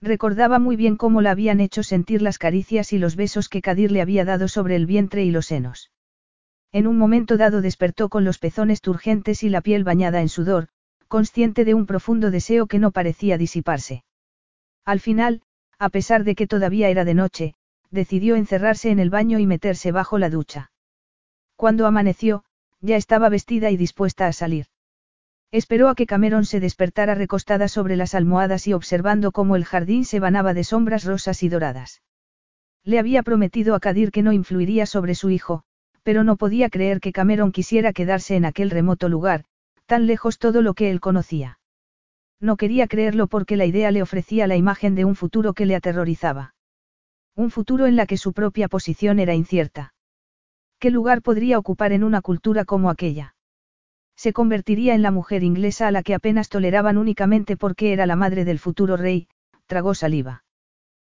Recordaba 0.00 0.58
muy 0.58 0.74
bien 0.74 0.96
cómo 0.96 1.22
la 1.22 1.30
habían 1.30 1.60
hecho 1.60 1.84
sentir 1.84 2.20
las 2.20 2.38
caricias 2.38 2.92
y 2.92 2.98
los 2.98 3.14
besos 3.14 3.48
que 3.48 3.62
Kadir 3.62 3.92
le 3.92 4.02
había 4.02 4.24
dado 4.24 4.48
sobre 4.48 4.74
el 4.74 4.86
vientre 4.86 5.24
y 5.24 5.30
los 5.30 5.46
senos. 5.46 5.92
En 6.72 6.88
un 6.88 6.98
momento 6.98 7.36
dado 7.36 7.60
despertó 7.60 8.08
con 8.08 8.24
los 8.24 8.38
pezones 8.38 8.80
turgentes 8.80 9.44
y 9.44 9.48
la 9.48 9.60
piel 9.60 9.84
bañada 9.84 10.20
en 10.20 10.28
sudor, 10.28 10.68
consciente 11.12 11.66
de 11.66 11.74
un 11.74 11.84
profundo 11.84 12.30
deseo 12.30 12.66
que 12.66 12.78
no 12.78 12.90
parecía 12.90 13.36
disiparse. 13.36 14.02
Al 14.86 14.98
final, 14.98 15.42
a 15.78 15.90
pesar 15.90 16.24
de 16.24 16.34
que 16.34 16.46
todavía 16.46 16.88
era 16.88 17.04
de 17.04 17.12
noche, 17.12 17.54
decidió 17.90 18.34
encerrarse 18.34 18.88
en 18.88 18.98
el 18.98 19.10
baño 19.10 19.38
y 19.38 19.46
meterse 19.46 19.92
bajo 19.92 20.16
la 20.16 20.30
ducha. 20.30 20.70
Cuando 21.54 21.86
amaneció, 21.86 22.44
ya 22.80 22.96
estaba 22.96 23.28
vestida 23.28 23.70
y 23.70 23.76
dispuesta 23.76 24.26
a 24.26 24.32
salir. 24.32 24.68
Esperó 25.50 25.90
a 25.90 25.94
que 25.94 26.06
Cameron 26.06 26.46
se 26.46 26.60
despertara 26.60 27.14
recostada 27.14 27.68
sobre 27.68 27.96
las 27.96 28.14
almohadas 28.14 28.66
y 28.66 28.72
observando 28.72 29.32
cómo 29.32 29.54
el 29.54 29.66
jardín 29.66 30.06
se 30.06 30.18
banaba 30.18 30.54
de 30.54 30.64
sombras 30.64 31.04
rosas 31.04 31.42
y 31.42 31.50
doradas. 31.50 32.00
Le 32.84 32.98
había 32.98 33.22
prometido 33.22 33.74
a 33.74 33.80
Kadir 33.80 34.12
que 34.12 34.22
no 34.22 34.32
influiría 34.32 34.86
sobre 34.86 35.14
su 35.14 35.28
hijo, 35.28 35.62
pero 36.02 36.24
no 36.24 36.36
podía 36.36 36.70
creer 36.70 37.00
que 37.00 37.12
Cameron 37.12 37.52
quisiera 37.52 37.92
quedarse 37.92 38.34
en 38.34 38.46
aquel 38.46 38.70
remoto 38.70 39.10
lugar, 39.10 39.44
tan 39.92 40.06
lejos 40.06 40.38
todo 40.38 40.62
lo 40.62 40.72
que 40.72 40.90
él 40.90 41.00
conocía. 41.00 41.58
No 42.40 42.56
quería 42.56 42.86
creerlo 42.86 43.26
porque 43.26 43.58
la 43.58 43.66
idea 43.66 43.90
le 43.90 44.00
ofrecía 44.00 44.46
la 44.46 44.56
imagen 44.56 44.94
de 44.94 45.04
un 45.04 45.14
futuro 45.14 45.52
que 45.52 45.66
le 45.66 45.74
aterrorizaba. 45.74 46.54
Un 47.36 47.50
futuro 47.50 47.84
en 47.84 47.94
la 47.96 48.06
que 48.06 48.16
su 48.16 48.32
propia 48.32 48.68
posición 48.68 49.18
era 49.18 49.34
incierta. 49.34 49.92
¿Qué 50.78 50.90
lugar 50.90 51.20
podría 51.20 51.58
ocupar 51.58 51.92
en 51.92 52.04
una 52.04 52.22
cultura 52.22 52.64
como 52.64 52.88
aquella? 52.88 53.34
Se 54.16 54.32
convertiría 54.32 54.94
en 54.94 55.02
la 55.02 55.10
mujer 55.10 55.42
inglesa 55.42 55.88
a 55.88 55.90
la 55.90 56.02
que 56.02 56.14
apenas 56.14 56.48
toleraban 56.48 56.96
únicamente 56.96 57.58
porque 57.58 57.92
era 57.92 58.06
la 58.06 58.16
madre 58.16 58.46
del 58.46 58.58
futuro 58.58 58.96
rey, 58.96 59.28
tragó 59.66 59.92
saliva. 59.92 60.42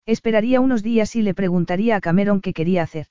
Esperaría 0.07 0.61
unos 0.61 0.81
días 0.81 1.15
y 1.15 1.21
le 1.21 1.35
preguntaría 1.35 1.95
a 1.95 2.01
Cameron 2.01 2.41
qué 2.41 2.53
quería 2.53 2.81
hacer. 2.81 3.05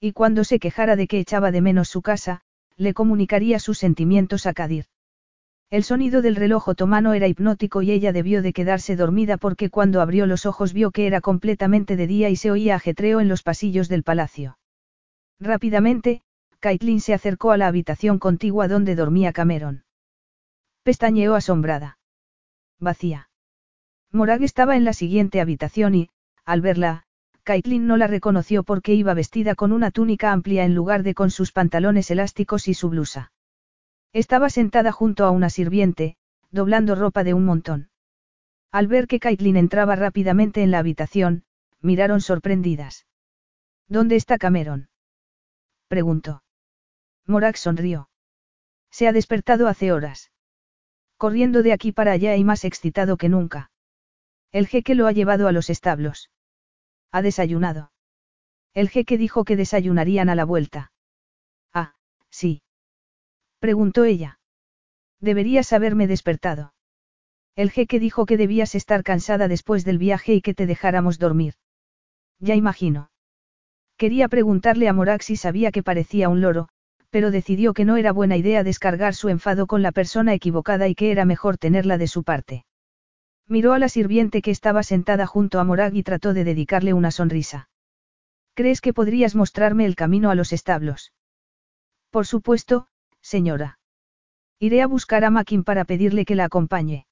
Y 0.00 0.10
cuando 0.10 0.42
se 0.42 0.58
quejara 0.58 0.96
de 0.96 1.06
que 1.06 1.20
echaba 1.20 1.52
de 1.52 1.60
menos 1.60 1.88
su 1.88 2.02
casa, 2.02 2.40
le 2.76 2.94
comunicaría 2.94 3.58
sus 3.58 3.78
sentimientos 3.78 4.46
a 4.46 4.52
Kadir. 4.52 4.86
El 5.70 5.84
sonido 5.84 6.20
del 6.20 6.36
reloj 6.36 6.68
otomano 6.68 7.14
era 7.14 7.28
hipnótico 7.28 7.80
y 7.80 7.92
ella 7.92 8.12
debió 8.12 8.42
de 8.42 8.52
quedarse 8.52 8.94
dormida 8.94 9.38
porque 9.38 9.70
cuando 9.70 10.02
abrió 10.02 10.26
los 10.26 10.44
ojos 10.44 10.74
vio 10.74 10.90
que 10.90 11.06
era 11.06 11.22
completamente 11.22 11.96
de 11.96 12.06
día 12.06 12.28
y 12.28 12.36
se 12.36 12.50
oía 12.50 12.74
ajetreo 12.74 13.20
en 13.20 13.28
los 13.28 13.42
pasillos 13.42 13.88
del 13.88 14.02
palacio. 14.02 14.58
Rápidamente, 15.40 16.22
Caitlin 16.60 17.00
se 17.00 17.14
acercó 17.14 17.52
a 17.52 17.56
la 17.56 17.68
habitación 17.68 18.18
contigua 18.18 18.68
donde 18.68 18.94
dormía 18.94 19.32
Cameron. 19.32 19.84
Pestañeó 20.82 21.34
asombrada. 21.34 21.98
Vacía. 22.78 23.30
Morag 24.10 24.42
estaba 24.42 24.76
en 24.76 24.84
la 24.84 24.92
siguiente 24.92 25.40
habitación 25.40 25.94
y, 25.94 26.10
al 26.44 26.60
verla, 26.60 27.04
Caitlin 27.44 27.88
no 27.88 27.96
la 27.96 28.06
reconoció 28.06 28.62
porque 28.62 28.94
iba 28.94 29.14
vestida 29.14 29.54
con 29.56 29.72
una 29.72 29.90
túnica 29.90 30.30
amplia 30.30 30.64
en 30.64 30.74
lugar 30.74 31.02
de 31.02 31.14
con 31.14 31.30
sus 31.30 31.50
pantalones 31.50 32.10
elásticos 32.10 32.68
y 32.68 32.74
su 32.74 32.88
blusa. 32.88 33.32
Estaba 34.12 34.48
sentada 34.48 34.92
junto 34.92 35.24
a 35.24 35.30
una 35.30 35.50
sirviente, 35.50 36.16
doblando 36.50 36.94
ropa 36.94 37.24
de 37.24 37.34
un 37.34 37.44
montón. 37.44 37.90
Al 38.70 38.86
ver 38.86 39.06
que 39.06 39.18
Caitlin 39.18 39.56
entraba 39.56 39.96
rápidamente 39.96 40.62
en 40.62 40.70
la 40.70 40.78
habitación, 40.78 41.44
miraron 41.80 42.20
sorprendidas. 42.20 43.06
¿Dónde 43.88 44.16
está 44.16 44.38
Cameron? 44.38 44.88
preguntó. 45.88 46.42
Morak 47.26 47.56
sonrió. 47.56 48.08
Se 48.90 49.08
ha 49.08 49.12
despertado 49.12 49.66
hace 49.66 49.92
horas. 49.92 50.30
Corriendo 51.16 51.62
de 51.62 51.72
aquí 51.72 51.92
para 51.92 52.12
allá 52.12 52.36
y 52.36 52.44
más 52.44 52.64
excitado 52.64 53.16
que 53.16 53.28
nunca. 53.28 53.70
El 54.52 54.66
jeque 54.66 54.94
lo 54.94 55.06
ha 55.06 55.12
llevado 55.12 55.48
a 55.48 55.52
los 55.52 55.70
establos. 55.70 56.30
Ha 57.12 57.22
desayunado. 57.22 57.92
El 58.74 58.88
jeque 58.88 59.18
dijo 59.18 59.44
que 59.44 59.56
desayunarían 59.56 60.30
a 60.30 60.34
la 60.34 60.44
vuelta. 60.44 60.92
Ah, 61.72 61.94
sí. 62.30 62.62
Preguntó 63.58 64.04
ella. 64.04 64.40
Deberías 65.20 65.72
haberme 65.72 66.06
despertado. 66.06 66.74
El 67.54 67.70
jeque 67.70 68.00
dijo 68.00 68.24
que 68.24 68.38
debías 68.38 68.74
estar 68.74 69.04
cansada 69.04 69.46
después 69.46 69.84
del 69.84 69.98
viaje 69.98 70.34
y 70.34 70.40
que 70.40 70.54
te 70.54 70.66
dejáramos 70.66 71.18
dormir. 71.18 71.54
Ya 72.38 72.54
imagino. 72.54 73.10
Quería 73.98 74.28
preguntarle 74.28 74.88
a 74.88 74.94
Morak 74.94 75.22
si 75.22 75.36
sabía 75.36 75.70
que 75.70 75.82
parecía 75.82 76.30
un 76.30 76.40
loro, 76.40 76.68
pero 77.10 77.30
decidió 77.30 77.74
que 77.74 77.84
no 77.84 77.98
era 77.98 78.10
buena 78.10 78.38
idea 78.38 78.64
descargar 78.64 79.14
su 79.14 79.28
enfado 79.28 79.66
con 79.66 79.82
la 79.82 79.92
persona 79.92 80.32
equivocada 80.32 80.88
y 80.88 80.94
que 80.94 81.12
era 81.12 81.26
mejor 81.26 81.58
tenerla 81.58 81.98
de 81.98 82.08
su 82.08 82.24
parte. 82.24 82.64
Miró 83.48 83.72
a 83.72 83.78
la 83.78 83.88
sirviente 83.88 84.42
que 84.42 84.50
estaba 84.50 84.82
sentada 84.82 85.26
junto 85.26 85.60
a 85.60 85.64
Morag 85.64 85.94
y 85.94 86.02
trató 86.02 86.32
de 86.32 86.44
dedicarle 86.44 86.92
una 86.92 87.10
sonrisa. 87.10 87.68
¿Crees 88.54 88.80
que 88.80 88.92
podrías 88.92 89.34
mostrarme 89.34 89.86
el 89.86 89.96
camino 89.96 90.30
a 90.30 90.34
los 90.34 90.52
establos? 90.52 91.12
Por 92.10 92.26
supuesto, 92.26 92.86
señora. 93.20 93.78
Iré 94.58 94.82
a 94.82 94.86
buscar 94.86 95.24
a 95.24 95.30
Makin 95.30 95.64
para 95.64 95.84
pedirle 95.84 96.24
que 96.24 96.34
la 96.34 96.44
acompañe. 96.44 97.06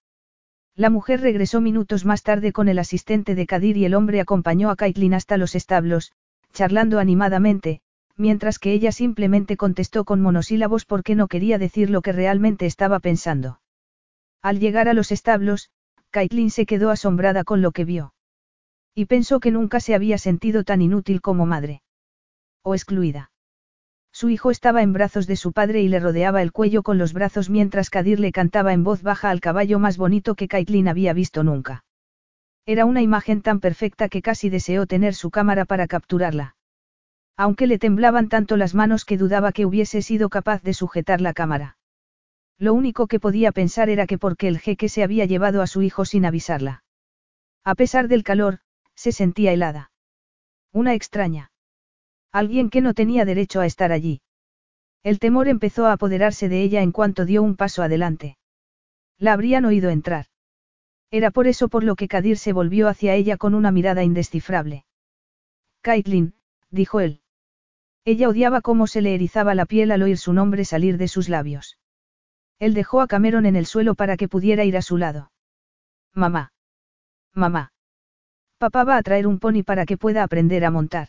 La 0.77 0.91
mujer 0.91 1.21
regresó 1.21 1.61
minutos 1.61 2.05
más 2.05 2.23
tarde 2.23 2.53
con 2.53 2.69
el 2.69 2.79
asistente 2.79 3.35
de 3.35 3.47
Kadir 3.47 3.77
y 3.77 3.85
el 3.85 3.95
hombre 3.95 4.21
acompañó 4.21 4.71
a 4.71 4.77
Kaitlin 4.77 5.15
hasta 5.15 5.37
los 5.37 5.55
establos, 5.55 6.13
charlando 6.53 6.99
animadamente, 6.99 7.81
mientras 8.17 8.59
que 8.59 8.73
ella 8.73 8.93
simplemente 8.93 9.57
contestó 9.57 10.05
con 10.05 10.21
monosílabos 10.21 10.85
porque 10.85 11.15
no 11.15 11.27
quería 11.27 11.59
decir 11.59 11.91
lo 11.91 12.03
que 12.03 12.13
realmente 12.13 12.67
estaba 12.67 13.01
pensando. 13.01 13.61
Al 14.43 14.61
llegar 14.61 14.89
a 14.89 14.95
los 14.95 15.11
establos, 15.11 15.71
Kaitlin 16.11 16.51
se 16.51 16.67
quedó 16.67 16.91
asombrada 16.91 17.45
con 17.45 17.63
lo 17.63 17.73
que 17.73 17.85
vio. 17.85 18.15
Y 18.95 19.07
pensó 19.07 19.41
que 19.41 19.51
nunca 19.51 19.81
se 19.81 19.95
había 19.95 20.19
sentido 20.19 20.65
tan 20.65 20.83
inútil 20.83 21.21
como 21.21 21.47
madre. 21.47 21.83
O 22.63 22.75
excluida. 22.75 23.31
Su 24.13 24.29
hijo 24.29 24.51
estaba 24.51 24.83
en 24.83 24.93
brazos 24.93 25.27
de 25.27 25.37
su 25.37 25.53
padre 25.53 25.83
y 25.83 25.89
le 25.89 26.01
rodeaba 26.01 26.43
el 26.43 26.53
cuello 26.53 26.83
con 26.83 26.99
los 26.99 27.13
brazos 27.13 27.49
mientras 27.49 27.91
Kadir 27.91 28.19
le 28.19 28.33
cantaba 28.33 28.73
en 28.73 28.83
voz 28.83 29.03
baja 29.03 29.31
al 29.31 29.41
caballo 29.41 29.79
más 29.79 29.97
bonito 29.97 30.35
que 30.35 30.49
Caitlin 30.49 30.89
había 30.89 31.13
visto 31.13 31.45
nunca. 31.45 31.85
Era 32.67 32.85
una 32.85 33.03
imagen 33.03 33.41
tan 33.41 33.61
perfecta 33.61 34.09
que 34.09 34.23
casi 34.23 34.51
deseó 34.51 34.87
tener 34.87 35.15
su 35.15 35.31
cámara 35.31 35.65
para 35.65 35.87
capturarla. 35.87 36.57
Aunque 37.37 37.67
le 37.67 37.79
temblaban 37.79 38.29
tanto 38.29 38.57
las 38.57 38.75
manos 38.75 39.05
que 39.05 39.17
dudaba 39.17 39.53
que 39.53 39.65
hubiese 39.65 40.03
sido 40.03 40.29
capaz 40.29 40.63
de 40.63 40.75
sujetar 40.75 41.21
la 41.21 41.33
cámara. 41.33 41.79
Lo 42.61 42.75
único 42.75 43.07
que 43.07 43.19
podía 43.19 43.53
pensar 43.53 43.89
era 43.89 44.07
que 44.07 44.19
porque 44.19 44.47
el 44.47 44.59
jeque 44.59 44.91
se 44.91 45.03
había 45.03 45.25
llevado 45.25 45.63
a 45.63 45.67
su 45.67 45.81
hijo 45.81 46.05
sin 46.05 46.27
avisarla. 46.27 46.85
A 47.65 47.75
pesar 47.75 48.07
del 48.07 48.23
calor, 48.23 48.59
se 48.95 49.13
sentía 49.13 49.53
helada. 49.55 49.93
Una 50.71 50.93
extraña. 50.93 51.53
Alguien 52.31 52.69
que 52.69 52.83
no 52.83 52.93
tenía 52.93 53.25
derecho 53.25 53.61
a 53.61 53.67
estar 53.67 53.93
allí. 53.93 54.21
El 55.03 55.19
temor 55.19 55.49
empezó 55.49 55.87
a 55.87 55.93
apoderarse 55.93 56.51
de 56.51 56.63
ella 56.63 56.83
en 56.83 56.93
cuanto 56.93 57.25
dio 57.25 57.43
un 57.43 57.57
paso 57.57 57.83
adelante. 57.83 58.37
La 59.17 59.33
habrían 59.33 59.65
oído 59.65 59.89
entrar. 59.89 60.27
Era 61.11 61.31
por 61.31 61.47
eso 61.47 61.69
por 61.69 61.83
lo 61.83 61.97
que 61.97 62.09
Kadir 62.09 62.37
se 62.37 62.53
volvió 62.53 62.89
hacia 62.89 63.15
ella 63.15 63.39
con 63.39 63.55
una 63.55 63.73
mirada 63.73 64.05
indescifrable. 64.05 64.85
Caitlin, 65.81 66.35
dijo 66.69 67.01
él. 67.01 67.23
Ella 68.05 68.29
odiaba 68.29 68.61
cómo 68.61 68.87
se 68.87 69.01
le 69.01 69.15
erizaba 69.15 69.55
la 69.55 69.65
piel 69.65 69.93
al 69.93 70.03
oír 70.03 70.19
su 70.19 70.35
nombre 70.35 70.67
salir 70.67 70.99
de 70.99 71.09
sus 71.09 71.31
labios. 71.31 71.80
Él 72.61 72.75
dejó 72.75 73.01
a 73.01 73.09
Cameron 73.09 73.47
en 73.47 73.57
el 73.57 73.67
suelo 73.67 73.97
para 73.97 74.17
que 74.17 74.29
pudiera 74.29 74.65
ir 74.65 74.77
a 74.77 74.83
su 74.83 74.99
lado. 74.99 75.33
Mamá. 76.15 76.53
Mamá. 77.35 77.73
Papá 78.59 78.85
va 78.85 78.99
a 78.99 79.03
traer 79.03 79.27
un 79.27 79.39
pony 79.39 79.63
para 79.65 79.87
que 79.87 79.97
pueda 79.97 80.23
aprender 80.23 80.67
a 80.67 80.71
montar. 80.71 81.09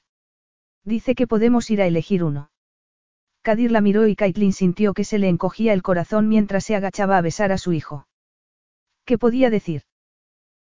Dice 0.86 1.14
que 1.14 1.28
podemos 1.28 1.70
ir 1.70 1.82
a 1.82 1.86
elegir 1.86 2.24
uno. 2.24 2.50
Kadir 3.42 3.72
la 3.72 3.82
miró 3.82 4.08
y 4.08 4.16
Caitlin 4.16 4.54
sintió 4.54 4.94
que 4.94 5.04
se 5.04 5.20
le 5.20 5.28
encogía 5.28 5.74
el 5.74 5.82
corazón 5.82 6.30
mientras 6.30 6.64
se 6.64 6.76
agachaba 6.76 7.18
a 7.18 7.22
besar 7.22 7.52
a 7.52 7.58
su 7.58 7.74
hijo. 7.74 8.08
¿Qué 9.04 9.18
podía 9.18 9.50
decir? 9.50 9.84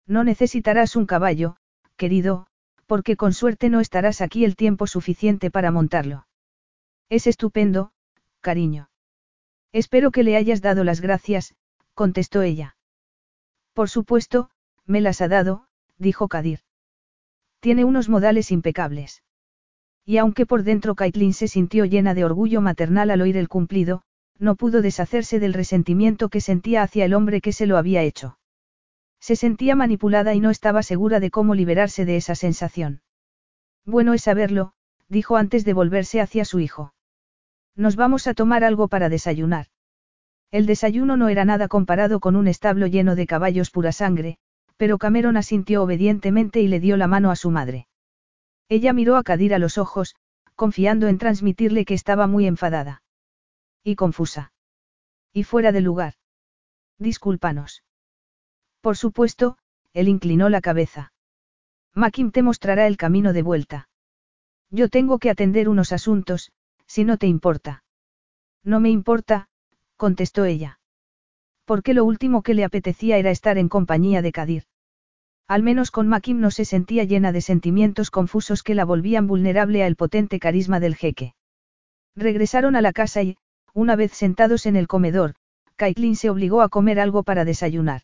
No 0.05 0.25
necesitarás 0.25 0.97
un 0.97 1.05
caballo, 1.05 1.55
querido, 1.95 2.47
porque 2.85 3.15
con 3.15 3.31
suerte 3.31 3.69
no 3.69 3.79
estarás 3.79 4.19
aquí 4.19 4.43
el 4.43 4.57
tiempo 4.57 4.87
suficiente 4.87 5.51
para 5.51 5.71
montarlo. 5.71 6.27
Es 7.07 7.27
estupendo, 7.27 7.93
cariño. 8.41 8.90
Espero 9.73 10.11
que 10.11 10.23
le 10.23 10.35
hayas 10.35 10.61
dado 10.61 10.83
las 10.83 11.01
gracias, 11.01 11.55
contestó 11.93 12.41
ella. 12.41 12.75
Por 13.73 13.89
supuesto, 13.89 14.49
me 14.85 15.01
las 15.01 15.21
ha 15.21 15.27
dado, 15.27 15.67
dijo 15.97 16.27
Kadir. 16.27 16.59
Tiene 17.59 17.85
unos 17.85 18.09
modales 18.09 18.51
impecables. 18.51 19.23
Y 20.05 20.17
aunque 20.17 20.45
por 20.45 20.63
dentro 20.63 20.95
Caitlin 20.95 21.33
se 21.33 21.47
sintió 21.47 21.85
llena 21.85 22.13
de 22.13 22.25
orgullo 22.25 22.59
maternal 22.59 23.11
al 23.11 23.21
oír 23.21 23.37
el 23.37 23.47
cumplido, 23.47 24.01
no 24.39 24.55
pudo 24.55 24.81
deshacerse 24.81 25.39
del 25.39 25.53
resentimiento 25.53 26.29
que 26.29 26.41
sentía 26.41 26.81
hacia 26.81 27.05
el 27.05 27.13
hombre 27.13 27.39
que 27.39 27.53
se 27.53 27.67
lo 27.67 27.77
había 27.77 28.01
hecho. 28.01 28.39
Se 29.19 29.35
sentía 29.35 29.75
manipulada 29.75 30.33
y 30.33 30.39
no 30.39 30.49
estaba 30.49 30.81
segura 30.81 31.19
de 31.19 31.29
cómo 31.29 31.53
liberarse 31.53 32.05
de 32.05 32.17
esa 32.17 32.33
sensación. 32.33 33.01
Bueno 33.85 34.15
es 34.15 34.23
saberlo, 34.23 34.73
dijo 35.07 35.37
antes 35.37 35.63
de 35.63 35.73
volverse 35.73 36.19
hacia 36.19 36.43
su 36.43 36.59
hijo. 36.59 36.93
Nos 37.75 37.95
vamos 37.95 38.27
a 38.27 38.33
tomar 38.33 38.63
algo 38.63 38.87
para 38.87 39.09
desayunar. 39.09 39.67
El 40.51 40.65
desayuno 40.65 41.15
no 41.15 41.29
era 41.29 41.45
nada 41.45 41.67
comparado 41.67 42.19
con 42.19 42.35
un 42.35 42.47
establo 42.47 42.87
lleno 42.87 43.15
de 43.15 43.25
caballos 43.25 43.71
pura 43.71 43.91
sangre, 43.91 44.37
pero 44.75 44.97
Cameron 44.97 45.37
asintió 45.37 45.83
obedientemente 45.83 46.59
y 46.61 46.67
le 46.67 46.79
dio 46.79 46.97
la 46.97 47.07
mano 47.07 47.31
a 47.31 47.35
su 47.35 47.51
madre. 47.51 47.87
Ella 48.67 48.93
miró 48.93 49.15
a 49.15 49.23
Kadir 49.23 49.53
a 49.53 49.59
los 49.59 49.77
ojos, 49.77 50.15
confiando 50.55 51.07
en 51.07 51.17
transmitirle 51.17 51.85
que 51.85 51.93
estaba 51.93 52.27
muy 52.27 52.47
enfadada. 52.47 53.03
Y 53.83 53.95
confusa. 53.95 54.53
Y 55.33 55.43
fuera 55.43 55.71
de 55.71 55.81
lugar. 55.81 56.15
Discúlpanos. 56.97 57.83
Por 58.81 58.97
supuesto, 58.97 59.57
él 59.93 60.07
inclinó 60.07 60.49
la 60.49 60.61
cabeza. 60.61 61.13
Makim 61.93 62.31
te 62.31 62.41
mostrará 62.41 62.87
el 62.87 62.97
camino 62.97 63.33
de 63.33 63.41
vuelta. 63.41 63.89
Yo 64.69 64.89
tengo 64.89 65.19
que 65.19 65.29
atender 65.29 65.67
unos 65.67 65.91
asuntos, 65.91 66.51
si 66.91 67.05
no 67.05 67.15
te 67.15 67.25
importa. 67.25 67.85
No 68.65 68.81
me 68.81 68.89
importa, 68.89 69.47
contestó 69.95 70.43
ella. 70.43 70.81
Porque 71.63 71.93
lo 71.93 72.03
último 72.03 72.41
que 72.41 72.53
le 72.53 72.65
apetecía 72.65 73.17
era 73.17 73.31
estar 73.31 73.57
en 73.57 73.69
compañía 73.69 74.21
de 74.21 74.33
Kadir. 74.33 74.63
Al 75.47 75.63
menos 75.63 75.89
con 75.89 76.09
Makim 76.09 76.41
no 76.41 76.51
se 76.51 76.65
sentía 76.65 77.05
llena 77.05 77.31
de 77.31 77.39
sentimientos 77.39 78.11
confusos 78.11 78.61
que 78.61 78.75
la 78.75 78.83
volvían 78.83 79.25
vulnerable 79.25 79.85
al 79.85 79.95
potente 79.95 80.37
carisma 80.37 80.81
del 80.81 80.97
jeque. 80.97 81.33
Regresaron 82.13 82.75
a 82.75 82.81
la 82.81 82.91
casa 82.91 83.23
y, 83.23 83.37
una 83.73 83.95
vez 83.95 84.11
sentados 84.11 84.65
en 84.65 84.75
el 84.75 84.89
comedor, 84.89 85.35
Caitlin 85.77 86.17
se 86.17 86.29
obligó 86.29 86.61
a 86.61 86.67
comer 86.67 86.99
algo 86.99 87.23
para 87.23 87.45
desayunar. 87.45 88.01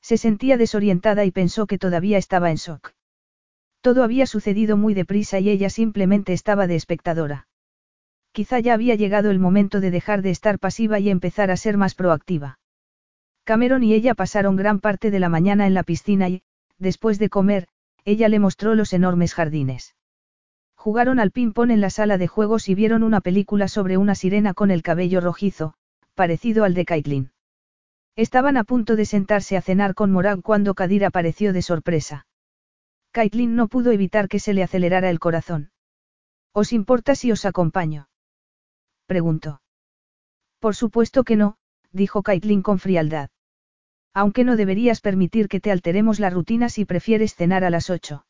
Se 0.00 0.16
sentía 0.16 0.56
desorientada 0.56 1.24
y 1.24 1.32
pensó 1.32 1.66
que 1.66 1.76
todavía 1.76 2.18
estaba 2.18 2.52
en 2.52 2.56
shock. 2.56 2.92
Todo 3.80 4.04
había 4.04 4.26
sucedido 4.26 4.76
muy 4.76 4.94
deprisa 4.94 5.40
y 5.40 5.50
ella 5.50 5.70
simplemente 5.70 6.32
estaba 6.32 6.68
de 6.68 6.76
espectadora. 6.76 7.48
Quizá 8.36 8.60
ya 8.60 8.74
había 8.74 8.96
llegado 8.96 9.30
el 9.30 9.38
momento 9.38 9.80
de 9.80 9.90
dejar 9.90 10.20
de 10.20 10.28
estar 10.28 10.58
pasiva 10.58 10.98
y 10.98 11.08
empezar 11.08 11.50
a 11.50 11.56
ser 11.56 11.78
más 11.78 11.94
proactiva. 11.94 12.58
Cameron 13.44 13.82
y 13.82 13.94
ella 13.94 14.14
pasaron 14.14 14.56
gran 14.56 14.78
parte 14.78 15.10
de 15.10 15.18
la 15.20 15.30
mañana 15.30 15.66
en 15.66 15.72
la 15.72 15.82
piscina 15.82 16.28
y, 16.28 16.42
después 16.76 17.18
de 17.18 17.30
comer, 17.30 17.66
ella 18.04 18.28
le 18.28 18.38
mostró 18.38 18.74
los 18.74 18.92
enormes 18.92 19.32
jardines. 19.32 19.96
Jugaron 20.74 21.18
al 21.18 21.30
ping-pong 21.30 21.70
en 21.70 21.80
la 21.80 21.88
sala 21.88 22.18
de 22.18 22.26
juegos 22.26 22.68
y 22.68 22.74
vieron 22.74 23.04
una 23.04 23.22
película 23.22 23.68
sobre 23.68 23.96
una 23.96 24.14
sirena 24.14 24.52
con 24.52 24.70
el 24.70 24.82
cabello 24.82 25.22
rojizo, 25.22 25.72
parecido 26.14 26.64
al 26.64 26.74
de 26.74 26.84
Caitlin. 26.84 27.30
Estaban 28.16 28.58
a 28.58 28.64
punto 28.64 28.96
de 28.96 29.06
sentarse 29.06 29.56
a 29.56 29.62
cenar 29.62 29.94
con 29.94 30.12
Morag 30.12 30.42
cuando 30.42 30.74
Kadir 30.74 31.06
apareció 31.06 31.54
de 31.54 31.62
sorpresa. 31.62 32.26
Caitlin 33.12 33.56
no 33.56 33.68
pudo 33.68 33.92
evitar 33.92 34.28
que 34.28 34.40
se 34.40 34.52
le 34.52 34.62
acelerara 34.62 35.08
el 35.08 35.20
corazón. 35.20 35.70
¿Os 36.52 36.74
importa 36.74 37.14
si 37.14 37.32
os 37.32 37.46
acompaño? 37.46 38.08
Preguntó. 39.06 39.60
Por 40.58 40.74
supuesto 40.74 41.24
que 41.24 41.36
no, 41.36 41.56
dijo 41.92 42.22
Caitlin 42.22 42.62
con 42.62 42.78
frialdad. 42.78 43.30
Aunque 44.12 44.44
no 44.44 44.56
deberías 44.56 45.00
permitir 45.00 45.48
que 45.48 45.60
te 45.60 45.70
alteremos 45.70 46.20
la 46.20 46.30
rutina 46.30 46.68
si 46.68 46.84
prefieres 46.84 47.34
cenar 47.34 47.64
a 47.64 47.70
las 47.70 47.90
ocho. 47.90 48.26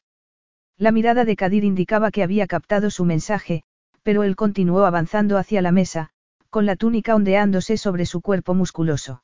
La 0.76 0.92
mirada 0.92 1.24
de 1.24 1.36
Kadir 1.36 1.64
indicaba 1.64 2.10
que 2.10 2.22
había 2.22 2.46
captado 2.46 2.90
su 2.90 3.04
mensaje, 3.04 3.62
pero 4.02 4.22
él 4.22 4.36
continuó 4.36 4.84
avanzando 4.84 5.38
hacia 5.38 5.62
la 5.62 5.72
mesa, 5.72 6.10
con 6.50 6.66
la 6.66 6.76
túnica 6.76 7.14
ondeándose 7.14 7.76
sobre 7.76 8.06
su 8.06 8.20
cuerpo 8.20 8.54
musculoso. 8.54 9.22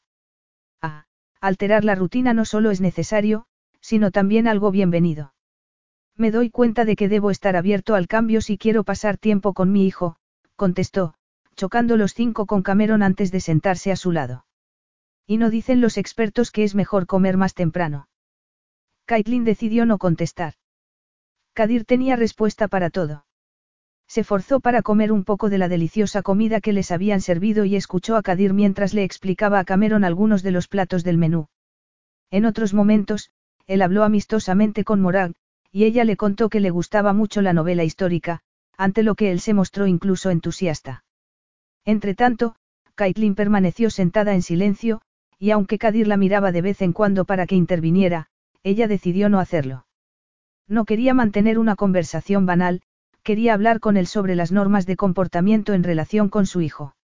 Ah, 0.80 1.04
alterar 1.40 1.84
la 1.84 1.94
rutina 1.94 2.32
no 2.32 2.44
solo 2.44 2.70
es 2.70 2.80
necesario, 2.80 3.46
sino 3.80 4.10
también 4.10 4.48
algo 4.48 4.70
bienvenido. 4.70 5.34
Me 6.16 6.30
doy 6.30 6.50
cuenta 6.50 6.84
de 6.84 6.96
que 6.96 7.08
debo 7.08 7.30
estar 7.30 7.56
abierto 7.56 7.94
al 7.94 8.06
cambio 8.06 8.40
si 8.40 8.56
quiero 8.56 8.84
pasar 8.84 9.18
tiempo 9.18 9.52
con 9.52 9.72
mi 9.72 9.86
hijo, 9.86 10.16
contestó, 10.56 11.14
chocando 11.62 11.96
los 11.96 12.12
cinco 12.12 12.46
con 12.46 12.62
Cameron 12.64 13.04
antes 13.04 13.30
de 13.30 13.38
sentarse 13.38 13.92
a 13.92 13.96
su 13.96 14.10
lado. 14.10 14.46
Y 15.28 15.36
no 15.36 15.48
dicen 15.48 15.80
los 15.80 15.96
expertos 15.96 16.50
que 16.50 16.64
es 16.64 16.74
mejor 16.74 17.06
comer 17.06 17.36
más 17.36 17.54
temprano. 17.54 18.08
Caitlin 19.04 19.44
decidió 19.44 19.86
no 19.86 19.98
contestar. 19.98 20.54
Kadir 21.52 21.84
tenía 21.84 22.16
respuesta 22.16 22.66
para 22.66 22.90
todo. 22.90 23.26
Se 24.08 24.24
forzó 24.24 24.58
para 24.58 24.82
comer 24.82 25.12
un 25.12 25.22
poco 25.22 25.50
de 25.50 25.58
la 25.58 25.68
deliciosa 25.68 26.22
comida 26.22 26.60
que 26.60 26.72
les 26.72 26.90
habían 26.90 27.20
servido 27.20 27.64
y 27.64 27.76
escuchó 27.76 28.16
a 28.16 28.22
Kadir 28.22 28.54
mientras 28.54 28.92
le 28.92 29.04
explicaba 29.04 29.60
a 29.60 29.64
Cameron 29.64 30.02
algunos 30.02 30.42
de 30.42 30.50
los 30.50 30.66
platos 30.66 31.04
del 31.04 31.16
menú. 31.16 31.46
En 32.32 32.44
otros 32.44 32.74
momentos, 32.74 33.30
él 33.68 33.82
habló 33.82 34.02
amistosamente 34.02 34.82
con 34.82 35.00
Morag, 35.00 35.30
y 35.70 35.84
ella 35.84 36.02
le 36.02 36.16
contó 36.16 36.48
que 36.48 36.58
le 36.58 36.70
gustaba 36.70 37.12
mucho 37.12 37.40
la 37.40 37.52
novela 37.52 37.84
histórica, 37.84 38.40
ante 38.76 39.04
lo 39.04 39.14
que 39.14 39.30
él 39.30 39.38
se 39.38 39.54
mostró 39.54 39.86
incluso 39.86 40.30
entusiasta. 40.30 41.04
Entretanto, 41.84 42.54
Caitlin 42.94 43.34
permaneció 43.34 43.90
sentada 43.90 44.34
en 44.34 44.42
silencio, 44.42 45.00
y 45.38 45.50
aunque 45.50 45.78
Kadir 45.78 46.06
la 46.06 46.16
miraba 46.16 46.52
de 46.52 46.62
vez 46.62 46.82
en 46.82 46.92
cuando 46.92 47.24
para 47.24 47.46
que 47.46 47.56
interviniera, 47.56 48.28
ella 48.62 48.86
decidió 48.86 49.28
no 49.28 49.40
hacerlo. 49.40 49.86
No 50.68 50.84
quería 50.84 51.14
mantener 51.14 51.58
una 51.58 51.74
conversación 51.74 52.46
banal, 52.46 52.82
quería 53.22 53.54
hablar 53.54 53.80
con 53.80 53.96
él 53.96 54.06
sobre 54.06 54.36
las 54.36 54.52
normas 54.52 54.86
de 54.86 54.96
comportamiento 54.96 55.74
en 55.74 55.82
relación 55.82 56.28
con 56.28 56.46
su 56.46 56.60
hijo. 56.60 56.94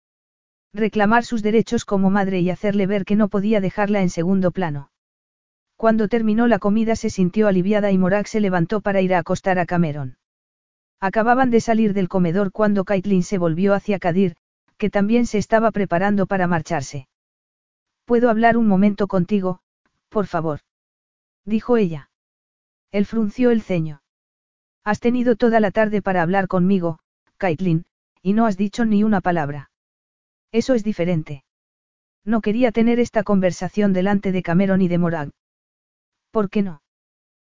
Reclamar 0.73 1.25
sus 1.25 1.43
derechos 1.43 1.85
como 1.85 2.11
madre 2.11 2.41
y 2.41 2.51
hacerle 2.51 2.87
ver 2.87 3.05
que 3.05 3.17
no 3.17 3.29
podía 3.29 3.61
dejarla 3.61 4.03
en 4.03 4.11
segundo 4.11 4.51
plano. 4.53 4.91
Cuando 5.77 6.09
terminó 6.09 6.47
la 6.47 6.59
comida 6.59 6.97
se 6.97 7.11
sintió 7.11 7.49
aliviada 7.49 7.91
y 7.91 7.99
Morak 7.99 8.27
se 8.27 8.41
levantó 8.41 8.81
para 8.81 9.01
ir 9.01 9.15
a 9.15 9.19
acostar 9.19 9.59
a 9.59 9.67
Cameron. 9.67 10.19
Acababan 11.01 11.51
de 11.51 11.61
salir 11.61 11.95
del 11.95 12.09
comedor 12.09 12.53
cuando 12.53 12.85
Caitlin 12.85 13.23
se 13.23 13.39
volvió 13.39 13.75
hacia 13.75 13.99
Kadir, 13.99 14.35
que 14.79 14.91
también 14.91 15.27
se 15.27 15.39
estaba 15.39 15.71
preparando 15.71 16.27
para 16.27 16.47
marcharse. 16.47 17.09
¿Puedo 18.05 18.31
hablar 18.31 18.57
un 18.57 18.67
momento 18.67 19.07
contigo, 19.07 19.61
por 20.09 20.27
favor? 20.27 20.61
dijo 21.45 21.77
ella. 21.77 22.11
Él 22.91 23.05
frunció 23.05 23.51
el 23.51 23.63
ceño. 23.63 24.03
Has 24.85 25.01
tenido 25.01 25.37
toda 25.37 25.61
la 25.61 25.71
tarde 25.71 26.01
para 26.01 26.23
hablar 26.23 26.49
conmigo, 26.49 27.01
Caitlin, 27.37 27.85
y 28.23 28.33
no 28.33 28.47
has 28.47 28.57
dicho 28.57 28.85
ni 28.85 29.05
una 29.05 29.21
palabra. 29.21 29.71
Eso 30.53 30.75
es 30.75 30.85
diferente. 30.85 31.45
No 32.25 32.41
quería 32.41 32.73
tener 32.73 32.99
esta 33.01 33.23
conversación 33.23 33.93
delante 33.93 34.33
de 34.33 34.43
Cameron 34.43 34.81
y 34.81 34.89
de 34.89 34.99
Morag. 34.99 35.31
¿Por 36.31 36.49
qué 36.51 36.63
no? 36.63 36.83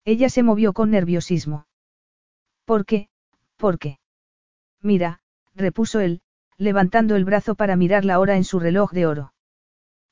Ella 0.06 0.30
se 0.30 0.44
movió 0.44 0.74
con 0.74 0.90
nerviosismo. 0.90 1.68
¿Por 2.66 2.86
qué? 2.86 3.10
¿Por 3.58 3.78
qué? 3.78 4.00
Mira, 4.82 5.22
repuso 5.54 6.00
él, 6.00 6.22
levantando 6.60 7.15
el 7.15 7.26
brazo 7.26 7.56
para 7.56 7.76
mirar 7.77 8.06
la 8.06 8.19
hora 8.19 8.36
en 8.36 8.44
su 8.44 8.60
reloj 8.60 8.91
de 8.91 9.07
oro. 9.07 9.34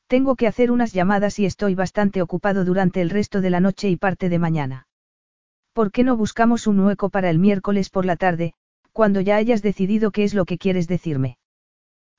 Tengo 0.08 0.38
que 0.38 0.48
hacer 0.48 0.72
unas 0.72 0.94
llamadas 0.94 1.38
y 1.38 1.46
estoy 1.46 1.76
bastante 1.76 2.22
ocupado 2.22 2.64
durante 2.64 3.02
el 3.02 3.10
resto 3.10 3.42
de 3.42 3.50
la 3.50 3.60
noche 3.60 3.90
y 3.90 3.98
parte 3.98 4.30
de 4.30 4.40
mañana. 4.40 4.88
¿Por 5.74 5.92
qué 5.92 6.06
no 6.06 6.16
buscamos 6.16 6.66
un 6.66 6.80
hueco 6.80 7.10
para 7.10 7.30
el 7.30 7.38
miércoles 7.38 7.90
por 7.90 8.06
la 8.06 8.16
tarde, 8.16 8.54
cuando 8.94 9.20
ya 9.20 9.36
hayas 9.36 9.62
decidido 9.62 10.12
qué 10.12 10.24
es 10.24 10.34
lo 10.34 10.46
que 10.46 10.58
quieres 10.58 10.88
decirme? 10.88 11.38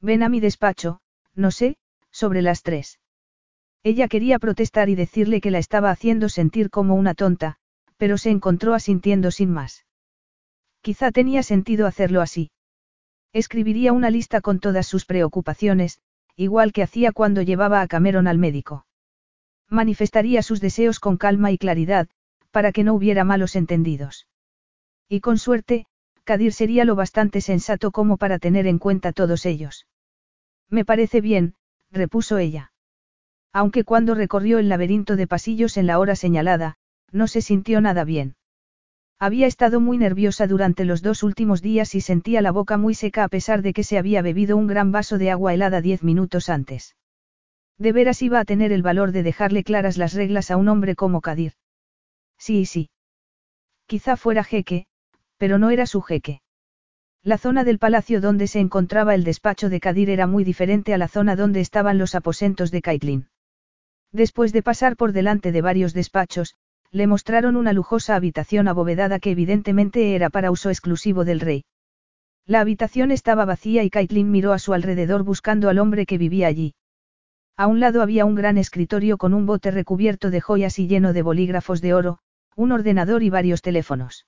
Ven 0.00 0.22
a 0.22 0.28
mi 0.28 0.40
despacho, 0.40 1.00
no 1.34 1.50
sé, 1.50 1.78
sobre 2.10 2.42
las 2.42 2.62
tres. 2.62 3.00
Ella 3.82 4.08
quería 4.08 4.38
protestar 4.38 4.90
y 4.90 4.94
decirle 4.94 5.40
que 5.40 5.50
la 5.50 5.58
estaba 5.58 5.90
haciendo 5.90 6.28
sentir 6.28 6.68
como 6.68 6.94
una 6.94 7.14
tonta, 7.14 7.56
pero 7.96 8.18
se 8.18 8.28
encontró 8.28 8.74
asintiendo 8.74 9.30
sin 9.30 9.50
más. 9.50 9.86
Quizá 10.82 11.10
tenía 11.12 11.42
sentido 11.42 11.86
hacerlo 11.86 12.20
así. 12.20 12.50
Escribiría 13.38 13.92
una 13.92 14.10
lista 14.10 14.40
con 14.40 14.58
todas 14.58 14.88
sus 14.88 15.04
preocupaciones, 15.04 16.00
igual 16.34 16.72
que 16.72 16.82
hacía 16.82 17.12
cuando 17.12 17.40
llevaba 17.40 17.80
a 17.80 17.86
Cameron 17.86 18.26
al 18.26 18.36
médico. 18.36 18.84
Manifestaría 19.68 20.42
sus 20.42 20.60
deseos 20.60 20.98
con 20.98 21.16
calma 21.18 21.52
y 21.52 21.56
claridad, 21.56 22.08
para 22.50 22.72
que 22.72 22.82
no 22.82 22.94
hubiera 22.94 23.22
malos 23.22 23.54
entendidos. 23.54 24.26
Y 25.08 25.20
con 25.20 25.38
suerte, 25.38 25.86
Kadir 26.24 26.52
sería 26.52 26.84
lo 26.84 26.96
bastante 26.96 27.40
sensato 27.40 27.92
como 27.92 28.16
para 28.16 28.40
tener 28.40 28.66
en 28.66 28.80
cuenta 28.80 29.12
todos 29.12 29.46
ellos. 29.46 29.86
Me 30.68 30.84
parece 30.84 31.20
bien, 31.20 31.54
repuso 31.92 32.38
ella. 32.38 32.72
Aunque 33.52 33.84
cuando 33.84 34.16
recorrió 34.16 34.58
el 34.58 34.68
laberinto 34.68 35.14
de 35.14 35.28
pasillos 35.28 35.76
en 35.76 35.86
la 35.86 36.00
hora 36.00 36.16
señalada, 36.16 36.74
no 37.12 37.28
se 37.28 37.40
sintió 37.40 37.80
nada 37.80 38.02
bien. 38.02 38.34
Había 39.20 39.48
estado 39.48 39.80
muy 39.80 39.98
nerviosa 39.98 40.46
durante 40.46 40.84
los 40.84 41.02
dos 41.02 41.24
últimos 41.24 41.60
días 41.60 41.96
y 41.96 42.00
sentía 42.00 42.40
la 42.40 42.52
boca 42.52 42.76
muy 42.76 42.94
seca 42.94 43.24
a 43.24 43.28
pesar 43.28 43.62
de 43.62 43.72
que 43.72 43.82
se 43.82 43.98
había 43.98 44.22
bebido 44.22 44.56
un 44.56 44.68
gran 44.68 44.92
vaso 44.92 45.18
de 45.18 45.32
agua 45.32 45.54
helada 45.54 45.80
diez 45.80 46.04
minutos 46.04 46.48
antes. 46.48 46.94
De 47.78 47.92
veras 47.92 48.22
iba 48.22 48.38
a 48.38 48.44
tener 48.44 48.70
el 48.70 48.82
valor 48.82 49.10
de 49.10 49.24
dejarle 49.24 49.64
claras 49.64 49.98
las 49.98 50.14
reglas 50.14 50.52
a 50.52 50.56
un 50.56 50.68
hombre 50.68 50.94
como 50.94 51.20
Kadir. 51.20 51.54
Sí, 52.38 52.64
sí. 52.64 52.90
Quizá 53.86 54.16
fuera 54.16 54.44
jeque, 54.44 54.86
pero 55.36 55.58
no 55.58 55.70
era 55.70 55.86
su 55.86 56.00
jeque. 56.00 56.40
La 57.24 57.38
zona 57.38 57.64
del 57.64 57.80
palacio 57.80 58.20
donde 58.20 58.46
se 58.46 58.60
encontraba 58.60 59.16
el 59.16 59.24
despacho 59.24 59.68
de 59.68 59.80
Kadir 59.80 60.10
era 60.10 60.28
muy 60.28 60.44
diferente 60.44 60.94
a 60.94 60.98
la 60.98 61.08
zona 61.08 61.34
donde 61.34 61.60
estaban 61.60 61.98
los 61.98 62.14
aposentos 62.14 62.70
de 62.70 62.82
Kaitlin. 62.82 63.28
Después 64.12 64.52
de 64.52 64.62
pasar 64.62 64.96
por 64.96 65.12
delante 65.12 65.50
de 65.50 65.60
varios 65.60 65.92
despachos, 65.92 66.54
le 66.90 67.06
mostraron 67.06 67.56
una 67.56 67.72
lujosa 67.72 68.16
habitación 68.16 68.68
abovedada 68.68 69.18
que 69.18 69.30
evidentemente 69.30 70.14
era 70.14 70.30
para 70.30 70.50
uso 70.50 70.70
exclusivo 70.70 71.24
del 71.24 71.40
rey. 71.40 71.64
La 72.46 72.60
habitación 72.60 73.10
estaba 73.10 73.44
vacía 73.44 73.84
y 73.84 73.90
Kaitlin 73.90 74.30
miró 74.30 74.52
a 74.52 74.58
su 74.58 74.72
alrededor 74.72 75.22
buscando 75.22 75.68
al 75.68 75.78
hombre 75.78 76.06
que 76.06 76.16
vivía 76.16 76.46
allí. 76.46 76.74
A 77.58 77.66
un 77.66 77.80
lado 77.80 78.00
había 78.00 78.24
un 78.24 78.34
gran 78.34 78.56
escritorio 78.56 79.18
con 79.18 79.34
un 79.34 79.44
bote 79.44 79.70
recubierto 79.70 80.30
de 80.30 80.40
joyas 80.40 80.78
y 80.78 80.86
lleno 80.86 81.12
de 81.12 81.22
bolígrafos 81.22 81.82
de 81.82 81.92
oro, 81.92 82.20
un 82.56 82.72
ordenador 82.72 83.22
y 83.22 83.30
varios 83.30 83.60
teléfonos. 83.60 84.26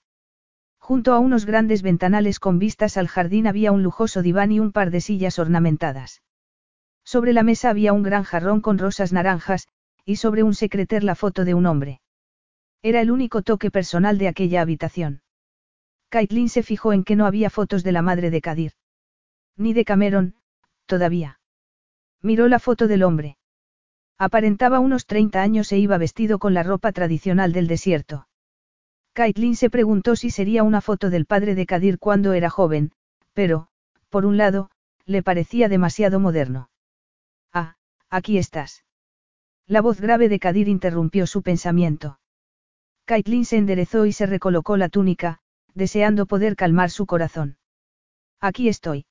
Junto 0.78 1.14
a 1.14 1.18
unos 1.18 1.46
grandes 1.46 1.82
ventanales 1.82 2.40
con 2.40 2.58
vistas 2.58 2.96
al 2.96 3.08
jardín 3.08 3.46
había 3.46 3.72
un 3.72 3.82
lujoso 3.82 4.20
diván 4.20 4.52
y 4.52 4.60
un 4.60 4.72
par 4.72 4.90
de 4.90 5.00
sillas 5.00 5.38
ornamentadas. 5.38 6.22
Sobre 7.04 7.32
la 7.32 7.42
mesa 7.42 7.70
había 7.70 7.92
un 7.92 8.02
gran 8.02 8.24
jarrón 8.24 8.60
con 8.60 8.78
rosas 8.78 9.12
naranjas, 9.12 9.68
y 10.04 10.16
sobre 10.16 10.42
un 10.42 10.54
secreter 10.54 11.04
la 11.04 11.14
foto 11.14 11.44
de 11.44 11.54
un 11.54 11.66
hombre. 11.66 12.00
Era 12.82 13.00
el 13.00 13.10
único 13.10 13.42
toque 13.42 13.70
personal 13.70 14.16
de 14.18 14.28
aquella 14.28 14.62
habitación. 14.62 15.22
Caitlin 16.08 16.48
se 16.48 16.62
fijó 16.62 16.92
en 16.92 17.04
que 17.04 17.14
no 17.14 17.26
había 17.26 17.50
fotos 17.50 17.84
de 17.84 17.92
la 17.92 18.02
madre 18.02 18.30
de 18.30 18.40
Kadir. 18.40 18.72
Ni 19.56 19.74
de 19.74 19.84
Cameron, 19.84 20.34
todavía. 20.86 21.40
Miró 22.22 22.48
la 22.48 22.58
foto 22.58 22.88
del 22.88 23.02
hombre. 23.02 23.36
Aparentaba 24.18 24.80
unos 24.80 25.06
30 25.06 25.40
años 25.40 25.72
e 25.72 25.78
iba 25.78 25.98
vestido 25.98 26.38
con 26.38 26.54
la 26.54 26.62
ropa 26.62 26.92
tradicional 26.92 27.52
del 27.52 27.66
desierto. 27.66 28.28
Caitlin 29.12 29.56
se 29.56 29.70
preguntó 29.70 30.16
si 30.16 30.30
sería 30.30 30.62
una 30.62 30.80
foto 30.80 31.10
del 31.10 31.26
padre 31.26 31.54
de 31.54 31.66
Kadir 31.66 31.98
cuando 31.98 32.32
era 32.32 32.48
joven, 32.48 32.92
pero, 33.32 33.68
por 34.08 34.24
un 34.24 34.36
lado, 34.36 34.70
le 35.04 35.22
parecía 35.22 35.68
demasiado 35.68 36.20
moderno. 36.20 36.70
Ah, 37.52 37.76
aquí 38.08 38.38
estás. 38.38 38.84
La 39.66 39.80
voz 39.80 40.00
grave 40.00 40.28
de 40.28 40.38
Kadir 40.38 40.68
interrumpió 40.68 41.26
su 41.26 41.42
pensamiento. 41.42 42.19
Caitlin 43.10 43.44
se 43.44 43.56
enderezó 43.56 44.06
y 44.06 44.12
se 44.12 44.24
recolocó 44.24 44.76
la 44.76 44.88
túnica, 44.88 45.40
deseando 45.74 46.26
poder 46.26 46.54
calmar 46.54 46.90
su 46.90 47.06
corazón. 47.06 47.56
Aquí 48.40 48.68
estoy. 48.68 49.04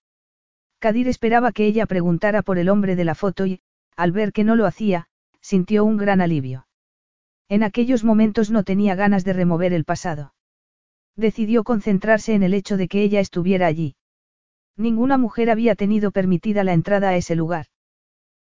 Kadir 0.80 1.10
esperaba 1.10 1.52
que 1.52 1.66
ella 1.66 1.86
preguntara 1.86 2.42
por 2.42 2.60
el 2.60 2.70
hombre 2.70 2.96
de 2.96 3.04
la 3.04 3.14
foto 3.14 3.46
y, 3.46 3.60
al 3.98 4.14
ver 4.14 4.32
que 4.32 4.46
no 4.46 4.56
lo 4.56 4.66
hacía, 4.66 5.08
sintió 5.42 5.84
un 5.84 5.98
gran 5.98 6.22
alivio. 6.22 6.66
En 7.50 7.62
aquellos 7.62 8.06
momentos 8.06 8.50
no 8.50 8.64
tenía 8.64 8.96
ganas 8.96 9.26
de 9.26 9.34
remover 9.34 9.74
el 9.74 9.84
pasado. 9.84 10.34
Decidió 11.18 11.66
concentrarse 11.66 12.34
en 12.34 12.44
el 12.44 12.54
hecho 12.54 12.78
de 12.78 12.88
que 12.88 13.02
ella 13.04 13.20
estuviera 13.20 13.68
allí. 13.68 13.98
Ninguna 14.78 15.18
mujer 15.18 15.50
había 15.50 15.76
tenido 15.76 16.12
permitida 16.12 16.64
la 16.64 16.72
entrada 16.72 17.10
a 17.10 17.18
ese 17.18 17.36
lugar. 17.36 17.66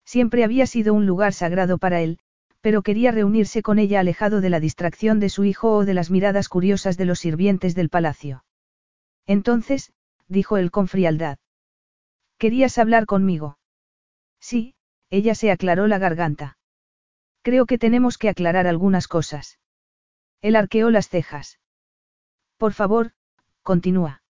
Siempre 0.04 0.44
había 0.44 0.66
sido 0.66 0.96
un 0.96 1.06
lugar 1.06 1.32
sagrado 1.32 1.78
para 1.78 2.02
él, 2.02 2.18
pero 2.64 2.82
quería 2.82 3.12
reunirse 3.12 3.62
con 3.62 3.78
ella 3.78 4.00
alejado 4.00 4.40
de 4.40 4.50
la 4.50 4.62
distracción 4.62 5.20
de 5.20 5.28
su 5.28 5.44
hijo 5.44 5.76
o 5.76 5.84
de 5.84 5.94
las 5.94 6.10
miradas 6.10 6.48
curiosas 6.48 6.96
de 6.96 7.04
los 7.04 7.20
sirvientes 7.20 7.76
del 7.76 7.90
palacio. 7.90 8.46
Entonces, 9.28 9.92
dijo 10.30 10.56
él 10.56 10.72
con 10.72 10.88
frialdad. 10.88 11.40
¿Querías 12.38 12.78
hablar 12.78 13.06
conmigo? 13.06 13.58
Sí, 14.40 14.76
ella 15.10 15.36
se 15.36 15.52
aclaró 15.52 15.88
la 15.88 15.98
garganta. 15.98 16.58
Creo 17.42 17.66
que 17.66 17.78
tenemos 17.78 18.18
que 18.18 18.30
aclarar 18.30 18.66
algunas 18.66 19.10
cosas. 19.10 19.60
Él 20.42 20.56
arqueó 20.56 20.90
las 20.90 21.10
cejas. 21.10 21.60
Por 22.56 22.72
favor, 22.72 23.12
continúa. 23.62 24.24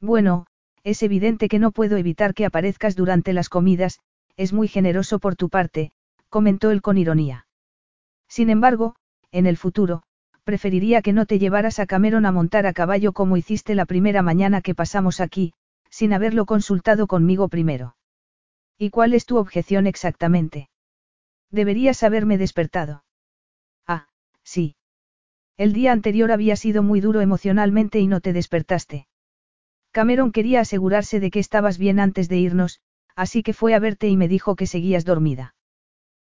Bueno, 0.00 0.46
es 0.82 1.02
evidente 1.02 1.50
que 1.50 1.58
no 1.58 1.72
puedo 1.72 1.98
evitar 1.98 2.32
que 2.32 2.46
aparezcas 2.46 2.96
durante 2.96 3.34
las 3.34 3.50
comidas, 3.50 4.00
es 4.38 4.54
muy 4.54 4.66
generoso 4.66 5.18
por 5.18 5.36
tu 5.36 5.50
parte, 5.50 5.92
comentó 6.30 6.70
él 6.70 6.80
con 6.80 6.96
ironía. 6.96 7.48
Sin 8.30 8.48
embargo, 8.48 8.94
en 9.32 9.46
el 9.46 9.56
futuro, 9.56 10.04
preferiría 10.44 11.02
que 11.02 11.12
no 11.12 11.26
te 11.26 11.38
llevaras 11.38 11.80
a 11.80 11.86
Cameron 11.86 12.24
a 12.26 12.32
montar 12.32 12.64
a 12.64 12.72
caballo 12.72 13.12
como 13.12 13.36
hiciste 13.36 13.74
la 13.74 13.86
primera 13.86 14.22
mañana 14.22 14.62
que 14.62 14.74
pasamos 14.74 15.20
aquí, 15.20 15.52
sin 15.90 16.12
haberlo 16.12 16.46
consultado 16.46 17.08
conmigo 17.08 17.48
primero. 17.48 17.96
¿Y 18.78 18.90
cuál 18.90 19.14
es 19.14 19.26
tu 19.26 19.36
objeción 19.36 19.86
exactamente? 19.88 20.70
Deberías 21.50 22.04
haberme 22.04 22.38
despertado. 22.38 23.04
Ah, 23.86 24.06
sí. 24.44 24.76
El 25.56 25.72
día 25.72 25.90
anterior 25.92 26.30
había 26.30 26.54
sido 26.54 26.84
muy 26.84 27.00
duro 27.00 27.20
emocionalmente 27.20 27.98
y 27.98 28.06
no 28.06 28.20
te 28.20 28.32
despertaste. 28.32 29.08
Cameron 29.90 30.30
quería 30.30 30.60
asegurarse 30.60 31.18
de 31.18 31.32
que 31.32 31.40
estabas 31.40 31.78
bien 31.78 31.98
antes 31.98 32.28
de 32.28 32.38
irnos, 32.38 32.80
así 33.16 33.42
que 33.42 33.52
fue 33.52 33.74
a 33.74 33.80
verte 33.80 34.08
y 34.08 34.16
me 34.16 34.28
dijo 34.28 34.54
que 34.54 34.68
seguías 34.68 35.04
dormida. 35.04 35.56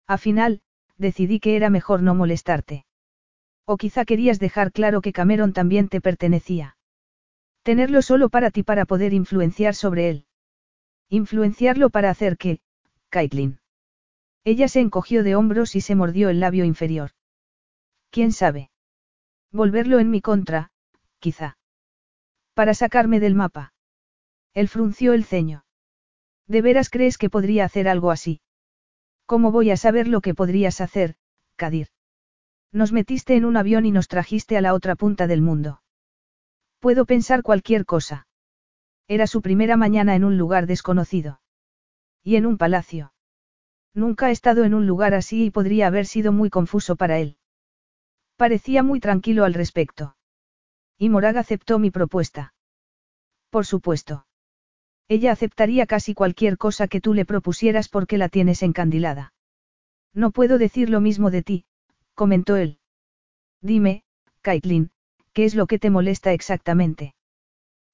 A 0.09 0.19
final, 0.19 0.63
decidí 1.03 1.39
que 1.39 1.57
era 1.57 1.69
mejor 1.69 2.03
no 2.03 2.15
molestarte. 2.15 2.87
O 3.67 3.77
quizá 3.77 4.07
querías 4.07 4.39
dejar 4.39 4.73
claro 4.73 5.03
que 5.03 5.13
Cameron 5.13 5.53
también 5.53 5.89
te 5.89 6.01
pertenecía. 6.01 6.79
Tenerlo 7.63 8.01
solo 8.01 8.31
para 8.31 8.51
ti 8.51 8.63
para 8.63 8.87
poder 8.87 9.13
influenciar 9.13 9.75
sobre 9.75 10.09
él. 10.09 10.27
Influenciarlo 11.11 11.91
para 11.91 12.09
hacer 12.09 12.39
que, 12.39 12.61
Caitlin. 13.11 13.61
Ella 14.45 14.67
se 14.69 14.81
encogió 14.81 15.23
de 15.23 15.37
hombros 15.37 15.77
y 15.77 15.81
se 15.81 15.95
mordió 15.95 16.31
el 16.31 16.41
labio 16.41 16.65
inferior. 16.65 17.11
¿Quién 18.11 18.33
sabe? 18.33 18.71
Volverlo 19.53 19.99
en 20.01 20.11
mi 20.11 20.21
contra, 20.21 20.73
quizá. 21.21 21.59
Para 22.55 22.75
sacarme 22.75 23.21
del 23.21 23.35
mapa. 23.35 23.75
Él 24.55 24.69
frunció 24.69 25.13
el 25.13 25.25
ceño. 25.25 25.65
¿De 26.47 26.63
veras 26.63 26.91
crees 26.91 27.17
que 27.17 27.31
podría 27.31 27.65
hacer 27.65 27.89
algo 27.89 28.11
así? 28.11 28.41
¿Cómo 29.27 29.51
voy 29.51 29.71
a 29.71 29.77
saber 29.77 30.09
lo 30.09 30.21
que 30.21 30.35
podrías 30.35 30.81
hacer, 30.81 31.15
Kadir? 31.57 31.89
Nos 32.73 32.93
metiste 32.93 33.37
en 33.37 33.45
un 33.45 33.57
avión 33.57 33.85
y 33.87 33.91
nos 33.91 34.09
trajiste 34.09 34.57
a 34.57 34.61
la 34.61 34.75
otra 34.75 34.97
punta 34.97 35.27
del 35.27 35.43
mundo. 35.43 35.83
Puedo 36.81 37.05
pensar 37.05 37.43
cualquier 37.43 37.85
cosa. 37.85 38.27
Era 39.09 39.27
su 39.27 39.43
primera 39.43 39.77
mañana 39.77 40.15
en 40.17 40.25
un 40.25 40.39
lugar 40.39 40.67
desconocido. 40.67 41.41
Y 42.23 42.37
en 42.37 42.47
un 42.47 42.57
palacio. 42.57 43.13
Nunca 43.95 44.27
ha 44.27 44.31
estado 44.31 44.65
en 44.65 44.75
un 44.75 44.87
lugar 44.87 45.13
así 45.13 45.45
y 45.45 45.51
podría 45.51 45.87
haber 45.87 46.07
sido 46.07 46.33
muy 46.33 46.49
confuso 46.49 46.97
para 46.97 47.19
él. 47.19 47.37
Parecía 48.37 48.83
muy 48.83 49.01
tranquilo 49.01 49.45
al 49.45 49.55
respecto. 49.55 50.17
Y 50.97 51.11
Morag 51.11 51.37
aceptó 51.37 51.79
mi 51.79 51.91
propuesta. 51.91 52.55
Por 53.51 53.67
supuesto. 53.67 54.27
Ella 55.15 55.33
aceptaría 55.33 55.85
casi 55.85 56.15
cualquier 56.15 56.57
cosa 56.57 56.89
que 56.89 57.03
tú 57.03 57.13
le 57.13 57.27
propusieras 57.27 57.91
porque 57.91 58.17
la 58.17 58.31
tienes 58.31 58.63
encandilada. 58.63 59.35
No 60.15 60.31
puedo 60.31 60.57
decir 60.57 60.89
lo 60.89 61.03
mismo 61.03 61.31
de 61.31 61.43
ti, 61.43 61.67
comentó 62.15 62.57
él. 62.57 62.79
Dime, 63.61 64.05
Caitlin, 64.41 64.91
¿qué 65.35 65.45
es 65.45 65.55
lo 65.55 65.67
que 65.67 65.79
te 65.79 65.91
molesta 65.91 66.33
exactamente? 66.33 67.15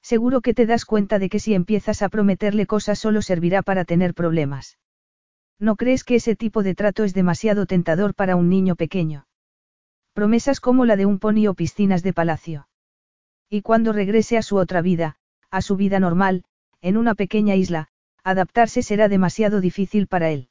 Seguro 0.01 0.43
que 0.43 0.55
te 0.55 0.65
das 0.65 0.85
cuenta 0.85 1.19
de 1.19 1.29
que 1.29 1.41
si 1.41 1.55
empiezas 1.55 2.03
a 2.03 2.09
prometerle 2.09 2.67
cosas 2.67 3.01
solo 3.01 3.21
servirá 3.21 3.63
para 3.63 3.85
tener 3.85 4.15
problemas. 4.15 4.79
¿No 5.59 5.75
crees 5.75 6.05
que 6.05 6.15
ese 6.15 6.37
tipo 6.37 6.63
de 6.63 6.77
trato 6.77 7.03
es 7.03 7.15
demasiado 7.15 7.67
tentador 7.67 8.15
para 8.15 8.37
un 8.37 8.49
niño 8.49 8.77
pequeño? 8.77 9.27
Promesas 10.13 10.61
como 10.61 10.85
la 10.85 10.95
de 10.95 11.07
un 11.07 11.19
pony 11.19 11.49
o 11.49 11.55
piscinas 11.55 12.05
de 12.05 12.13
palacio. 12.13 12.69
Y 13.51 13.63
cuando 13.63 13.93
regrese 13.93 14.39
a 14.39 14.43
su 14.43 14.57
otra 14.57 14.83
vida, 14.83 15.17
a 15.51 15.63
su 15.63 15.75
vida 15.75 15.99
normal, 15.99 16.45
en 16.83 16.97
una 16.97 17.15
pequeña 17.15 17.55
isla, 17.55 17.89
adaptarse 18.25 18.83
será 18.83 19.09
demasiado 19.09 19.61
difícil 19.61 20.07
para 20.07 20.31
él. 20.31 20.49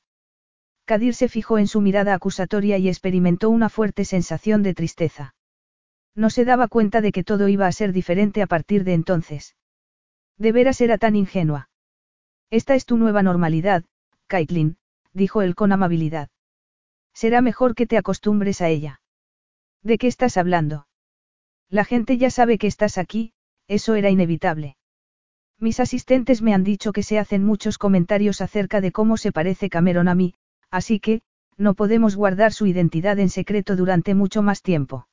Kadir 0.85 1.13
se 1.13 1.27
fijó 1.27 1.57
en 1.57 1.67
su 1.67 1.81
mirada 1.81 2.13
acusatoria 2.13 2.77
y 2.77 2.87
experimentó 2.87 3.49
una 3.49 3.69
fuerte 3.69 4.05
sensación 4.05 4.63
de 4.63 4.73
tristeza. 4.73 5.35
No 6.15 6.29
se 6.29 6.45
daba 6.45 6.67
cuenta 6.67 7.01
de 7.01 7.11
que 7.11 7.23
todo 7.23 7.47
iba 7.47 7.67
a 7.67 7.71
ser 7.71 7.91
diferente 7.91 8.41
a 8.41 8.47
partir 8.47 8.83
de 8.83 8.93
entonces. 8.93 9.55
De 10.37 10.51
veras 10.51 10.81
era 10.81 10.97
tan 10.97 11.15
ingenua. 11.15 11.69
Esta 12.49 12.75
es 12.75 12.85
tu 12.85 12.97
nueva 12.97 13.21
normalidad, 13.21 13.83
Caitlin, 14.27 14.77
dijo 15.13 15.41
él 15.41 15.55
con 15.55 15.71
amabilidad. 15.71 16.29
Será 17.13 17.41
mejor 17.41 17.75
que 17.75 17.87
te 17.87 17.97
acostumbres 17.97 18.61
a 18.61 18.69
ella. 18.69 19.01
¿De 19.83 19.97
qué 19.97 20.07
estás 20.07 20.37
hablando? 20.37 20.87
La 21.69 21.83
gente 21.83 22.17
ya 22.17 22.29
sabe 22.29 22.57
que 22.57 22.67
estás 22.67 22.97
aquí, 22.97 23.33
eso 23.67 23.95
era 23.95 24.09
inevitable. 24.09 24.76
Mis 25.59 25.79
asistentes 25.79 26.41
me 26.41 26.53
han 26.53 26.63
dicho 26.63 26.93
que 26.93 27.03
se 27.03 27.17
hacen 27.17 27.43
muchos 27.43 27.77
comentarios 27.77 28.41
acerca 28.41 28.79
de 28.79 28.91
cómo 28.91 29.17
se 29.17 29.31
parece 29.31 29.69
Cameron 29.69 30.07
a 30.07 30.15
mí, 30.15 30.35
así 30.69 30.99
que, 30.99 31.21
no 31.57 31.73
podemos 31.73 32.15
guardar 32.15 32.53
su 32.53 32.67
identidad 32.67 33.17
en 33.17 33.29
secreto 33.29 33.75
durante 33.75 34.13
mucho 34.13 34.43
más 34.43 34.61
tiempo. 34.61 35.07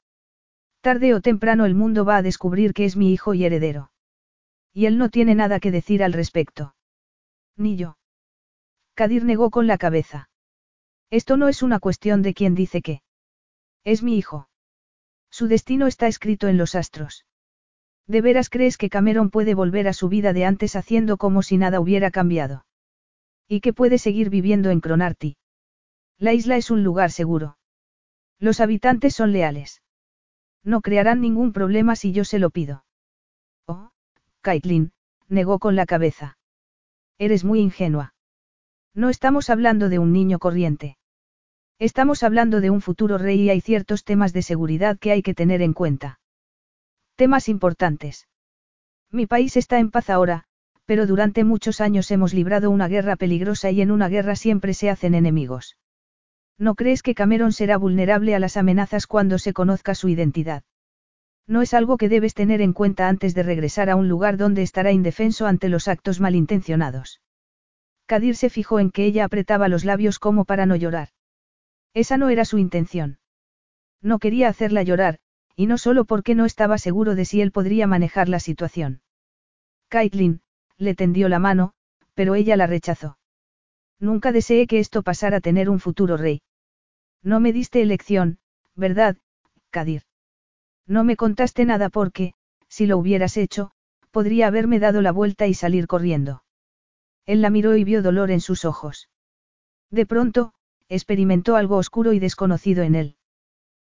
Tarde 0.82 1.14
o 1.14 1.22
temprano 1.22 1.64
el 1.64 1.74
mundo 1.74 2.04
va 2.04 2.18
a 2.18 2.22
descubrir 2.22 2.74
que 2.74 2.84
es 2.84 2.96
mi 2.96 3.10
hijo 3.12 3.32
y 3.32 3.44
heredero. 3.44 3.90
Y 4.74 4.84
él 4.84 4.98
no 4.98 5.08
tiene 5.08 5.34
nada 5.34 5.60
que 5.60 5.70
decir 5.70 6.04
al 6.04 6.12
respecto. 6.12 6.74
Ni 7.56 7.76
yo. 7.76 7.96
Kadir 8.94 9.24
negó 9.24 9.50
con 9.50 9.66
la 9.66 9.78
cabeza. 9.78 10.28
Esto 11.10 11.38
no 11.38 11.48
es 11.48 11.62
una 11.62 11.78
cuestión 11.78 12.20
de 12.20 12.34
quién 12.34 12.54
dice 12.54 12.82
qué. 12.82 13.00
Es 13.82 14.02
mi 14.02 14.18
hijo. 14.18 14.48
Su 15.30 15.48
destino 15.48 15.86
está 15.86 16.06
escrito 16.06 16.48
en 16.48 16.58
los 16.58 16.74
astros. 16.74 17.24
¿De 18.06 18.20
veras 18.20 18.50
crees 18.50 18.76
que 18.76 18.90
Cameron 18.90 19.30
puede 19.30 19.54
volver 19.54 19.88
a 19.88 19.92
su 19.92 20.08
vida 20.08 20.32
de 20.32 20.44
antes 20.44 20.76
haciendo 20.76 21.16
como 21.16 21.42
si 21.42 21.56
nada 21.56 21.80
hubiera 21.80 22.10
cambiado? 22.10 22.66
¿Y 23.48 23.60
que 23.60 23.72
puede 23.72 23.98
seguir 23.98 24.30
viviendo 24.30 24.70
en 24.70 24.80
Cronarty? 24.80 25.36
La 26.18 26.32
isla 26.32 26.56
es 26.56 26.70
un 26.70 26.84
lugar 26.84 27.10
seguro. 27.10 27.56
Los 28.38 28.60
habitantes 28.60 29.14
son 29.14 29.32
leales. 29.32 29.82
No 30.62 30.80
crearán 30.80 31.20
ningún 31.20 31.52
problema 31.52 31.96
si 31.96 32.12
yo 32.12 32.24
se 32.24 32.38
lo 32.38 32.50
pido. 32.50 32.84
Oh, 33.66 33.90
Caitlin, 34.40 34.92
negó 35.28 35.58
con 35.58 35.76
la 35.76 35.86
cabeza. 35.86 36.38
Eres 37.18 37.44
muy 37.44 37.60
ingenua. 37.60 38.14
No 38.94 39.08
estamos 39.08 39.50
hablando 39.50 39.88
de 39.88 39.98
un 39.98 40.12
niño 40.12 40.38
corriente. 40.38 40.96
Estamos 41.78 42.22
hablando 42.22 42.60
de 42.60 42.70
un 42.70 42.80
futuro 42.80 43.18
rey 43.18 43.42
y 43.42 43.50
hay 43.50 43.60
ciertos 43.60 44.04
temas 44.04 44.32
de 44.32 44.42
seguridad 44.42 44.98
que 44.98 45.10
hay 45.10 45.22
que 45.22 45.34
tener 45.34 45.60
en 45.62 45.72
cuenta. 45.72 46.20
Temas 47.16 47.48
importantes. 47.48 48.26
Mi 49.12 49.26
país 49.28 49.56
está 49.56 49.78
en 49.78 49.92
paz 49.92 50.10
ahora, 50.10 50.46
pero 50.84 51.06
durante 51.06 51.44
muchos 51.44 51.80
años 51.80 52.10
hemos 52.10 52.34
librado 52.34 52.70
una 52.72 52.88
guerra 52.88 53.14
peligrosa 53.14 53.70
y 53.70 53.80
en 53.82 53.92
una 53.92 54.08
guerra 54.08 54.34
siempre 54.34 54.74
se 54.74 54.90
hacen 54.90 55.14
enemigos. 55.14 55.76
¿No 56.58 56.74
crees 56.74 57.02
que 57.02 57.14
Cameron 57.14 57.52
será 57.52 57.78
vulnerable 57.78 58.34
a 58.34 58.40
las 58.40 58.56
amenazas 58.56 59.06
cuando 59.06 59.38
se 59.38 59.52
conozca 59.52 59.94
su 59.94 60.08
identidad? 60.08 60.64
No 61.46 61.62
es 61.62 61.72
algo 61.72 61.98
que 61.98 62.08
debes 62.08 62.34
tener 62.34 62.60
en 62.60 62.72
cuenta 62.72 63.08
antes 63.08 63.32
de 63.34 63.44
regresar 63.44 63.90
a 63.90 63.96
un 63.96 64.08
lugar 64.08 64.36
donde 64.36 64.62
estará 64.62 64.90
indefenso 64.90 65.46
ante 65.46 65.68
los 65.68 65.86
actos 65.86 66.18
malintencionados. 66.18 67.20
Kadir 68.06 68.34
se 68.34 68.50
fijó 68.50 68.80
en 68.80 68.90
que 68.90 69.04
ella 69.04 69.24
apretaba 69.24 69.68
los 69.68 69.84
labios 69.84 70.18
como 70.18 70.44
para 70.44 70.66
no 70.66 70.74
llorar. 70.74 71.10
Esa 71.92 72.16
no 72.16 72.28
era 72.28 72.44
su 72.44 72.58
intención. 72.58 73.18
No 74.02 74.18
quería 74.18 74.48
hacerla 74.48 74.82
llorar, 74.82 75.20
y 75.56 75.66
no 75.66 75.78
solo 75.78 76.04
porque 76.04 76.34
no 76.34 76.44
estaba 76.44 76.78
seguro 76.78 77.14
de 77.14 77.24
si 77.24 77.40
él 77.40 77.52
podría 77.52 77.86
manejar 77.86 78.28
la 78.28 78.40
situación. 78.40 79.02
Caitlin, 79.88 80.42
le 80.76 80.94
tendió 80.94 81.28
la 81.28 81.38
mano, 81.38 81.74
pero 82.14 82.34
ella 82.34 82.56
la 82.56 82.66
rechazó. 82.66 83.18
Nunca 84.00 84.32
deseé 84.32 84.66
que 84.66 84.80
esto 84.80 85.02
pasara 85.02 85.38
a 85.38 85.40
tener 85.40 85.70
un 85.70 85.80
futuro 85.80 86.16
rey. 86.16 86.42
No 87.22 87.40
me 87.40 87.52
diste 87.52 87.80
elección, 87.80 88.38
¿verdad, 88.74 89.16
Kadir? 89.70 90.02
No 90.86 91.04
me 91.04 91.16
contaste 91.16 91.64
nada 91.64 91.88
porque, 91.88 92.34
si 92.68 92.86
lo 92.86 92.98
hubieras 92.98 93.36
hecho, 93.36 93.70
podría 94.10 94.48
haberme 94.48 94.78
dado 94.78 95.00
la 95.00 95.12
vuelta 95.12 95.46
y 95.46 95.54
salir 95.54 95.86
corriendo. 95.86 96.44
Él 97.24 97.40
la 97.40 97.50
miró 97.50 97.76
y 97.76 97.84
vio 97.84 98.02
dolor 98.02 98.30
en 98.30 98.40
sus 98.40 98.64
ojos. 98.64 99.08
De 99.90 100.06
pronto, 100.06 100.52
experimentó 100.88 101.56
algo 101.56 101.76
oscuro 101.76 102.12
y 102.12 102.18
desconocido 102.18 102.82
en 102.82 102.94
él. 102.94 103.16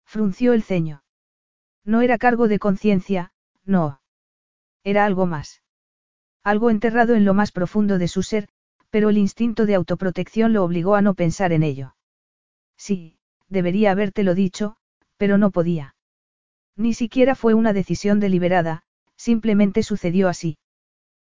Frunció 0.05 0.53
el 0.53 0.63
ceño. 0.63 1.03
No 1.85 2.03
era 2.03 2.19
cargo 2.19 2.49
de 2.49 2.59
conciencia, 2.59 3.33
no. 3.65 4.01
Era 4.85 5.05
algo 5.05 5.27
más. 5.27 5.63
Algo 6.43 6.71
enterrado 6.71 7.15
en 7.15 7.25
lo 7.25 7.35
más 7.35 7.53
profundo 7.53 7.99
de 7.99 8.09
su 8.09 8.23
ser, 8.23 8.49
pero 8.91 9.11
el 9.11 9.19
instinto 9.19 9.67
de 9.67 9.75
autoprotección 9.75 10.53
lo 10.53 10.65
obligó 10.65 10.95
a 10.95 11.03
no 11.03 11.15
pensar 11.15 11.53
en 11.53 11.63
ello. 11.63 11.95
Sí, 12.77 13.19
debería 13.49 13.91
habértelo 13.91 14.35
dicho, 14.35 14.77
pero 15.17 15.39
no 15.39 15.51
podía. 15.51 15.95
Ni 16.77 16.95
siquiera 16.95 17.35
fue 17.35 17.55
una 17.55 17.73
decisión 17.73 18.21
deliberada, 18.21 18.83
simplemente 19.17 19.83
sucedió 19.83 20.29
así. 20.29 20.59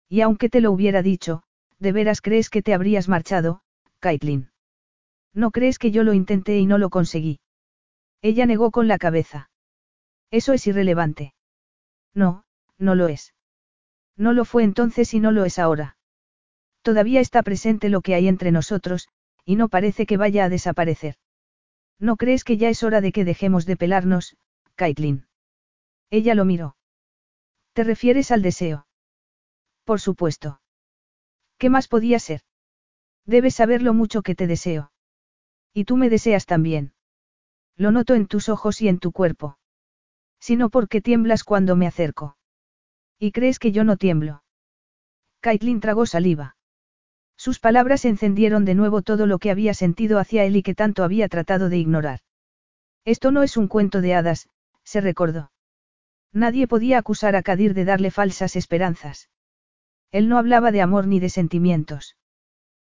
Y 0.07 0.21
aunque 0.21 0.49
te 0.49 0.61
lo 0.61 0.71
hubiera 0.71 1.01
dicho, 1.01 1.43
¿de 1.79 1.91
veras 1.91 2.21
crees 2.21 2.49
que 2.49 2.61
te 2.61 2.73
habrías 2.73 3.09
marchado, 3.09 3.61
Caitlin? 3.99 4.51
¿No 5.33 5.51
crees 5.51 5.79
que 5.79 5.91
yo 5.91 6.03
lo 6.03 6.13
intenté 6.13 6.57
y 6.59 6.65
no 6.65 6.77
lo 6.77 6.89
conseguí? 6.89 7.39
Ella 8.21 8.45
negó 8.45 8.71
con 8.71 8.87
la 8.87 8.97
cabeza. 8.97 9.49
Eso 10.31 10.53
es 10.53 10.67
irrelevante. 10.67 11.33
No, 12.13 12.43
no 12.77 12.95
lo 12.95 13.07
es. 13.07 13.33
No 14.15 14.33
lo 14.33 14.45
fue 14.45 14.63
entonces 14.63 15.13
y 15.13 15.19
no 15.19 15.31
lo 15.31 15.45
es 15.45 15.59
ahora. 15.59 15.97
Todavía 16.81 17.21
está 17.21 17.43
presente 17.43 17.89
lo 17.89 18.01
que 18.01 18.15
hay 18.15 18.27
entre 18.27 18.51
nosotros, 18.51 19.09
y 19.45 19.55
no 19.55 19.69
parece 19.69 20.05
que 20.05 20.17
vaya 20.17 20.45
a 20.45 20.49
desaparecer. 20.49 21.15
¿No 21.99 22.15
crees 22.15 22.43
que 22.43 22.57
ya 22.57 22.69
es 22.69 22.83
hora 22.83 23.01
de 23.01 23.11
que 23.11 23.25
dejemos 23.25 23.65
de 23.65 23.75
pelarnos, 23.75 24.37
Caitlin? 24.75 25.27
Ella 26.09 26.35
lo 26.35 26.45
miró. 26.45 26.77
¿Te 27.73 27.83
refieres 27.83 28.31
al 28.31 28.41
deseo? 28.41 28.87
Por 29.83 29.99
supuesto. 29.99 30.61
¿Qué 31.57 31.69
más 31.69 31.87
podía 31.87 32.19
ser? 32.19 32.41
Debes 33.25 33.55
saber 33.55 33.81
lo 33.81 33.93
mucho 33.93 34.21
que 34.21 34.35
te 34.35 34.47
deseo. 34.47 34.91
Y 35.73 35.85
tú 35.85 35.97
me 35.97 36.09
deseas 36.09 36.45
también. 36.45 36.93
Lo 37.75 37.91
noto 37.91 38.15
en 38.15 38.27
tus 38.27 38.49
ojos 38.49 38.81
y 38.81 38.87
en 38.87 38.99
tu 38.99 39.11
cuerpo. 39.11 39.58
Sino 40.39 40.69
porque 40.69 41.01
tiemblas 41.01 41.43
cuando 41.43 41.75
me 41.75 41.87
acerco. 41.87 42.37
¿Y 43.19 43.31
crees 43.31 43.59
que 43.59 43.71
yo 43.71 43.83
no 43.83 43.97
tiemblo? 43.97 44.43
Caitlin 45.41 45.79
tragó 45.79 46.05
saliva. 46.05 46.55
Sus 47.37 47.59
palabras 47.59 48.03
encendieron 48.05 48.65
de 48.65 48.75
nuevo 48.75 49.01
todo 49.01 49.25
lo 49.25 49.39
que 49.39 49.51
había 49.51 49.73
sentido 49.73 50.19
hacia 50.19 50.43
él 50.43 50.55
y 50.55 50.63
que 50.63 50.75
tanto 50.75 51.03
había 51.03 51.29
tratado 51.29 51.69
de 51.69 51.77
ignorar. 51.77 52.19
Esto 53.05 53.31
no 53.31 53.43
es 53.43 53.55
un 53.55 53.67
cuento 53.67 54.01
de 54.01 54.13
hadas, 54.13 54.49
se 54.83 55.01
recordó. 55.01 55.51
Nadie 56.33 56.67
podía 56.67 56.97
acusar 56.97 57.35
a 57.35 57.41
Kadir 57.41 57.73
de 57.73 57.85
darle 57.85 58.11
falsas 58.11 58.55
esperanzas. 58.55 59.29
Él 60.11 60.27
no 60.27 60.37
hablaba 60.37 60.71
de 60.71 60.81
amor 60.81 61.07
ni 61.07 61.19
de 61.19 61.29
sentimientos. 61.29 62.17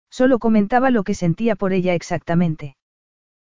Solo 0.10 0.40
comentaba 0.40 0.91
lo 0.91 1.03
que 1.03 1.14
sentía 1.14 1.56
por 1.56 1.72
ella 1.72 1.94
exactamente. 1.94 2.76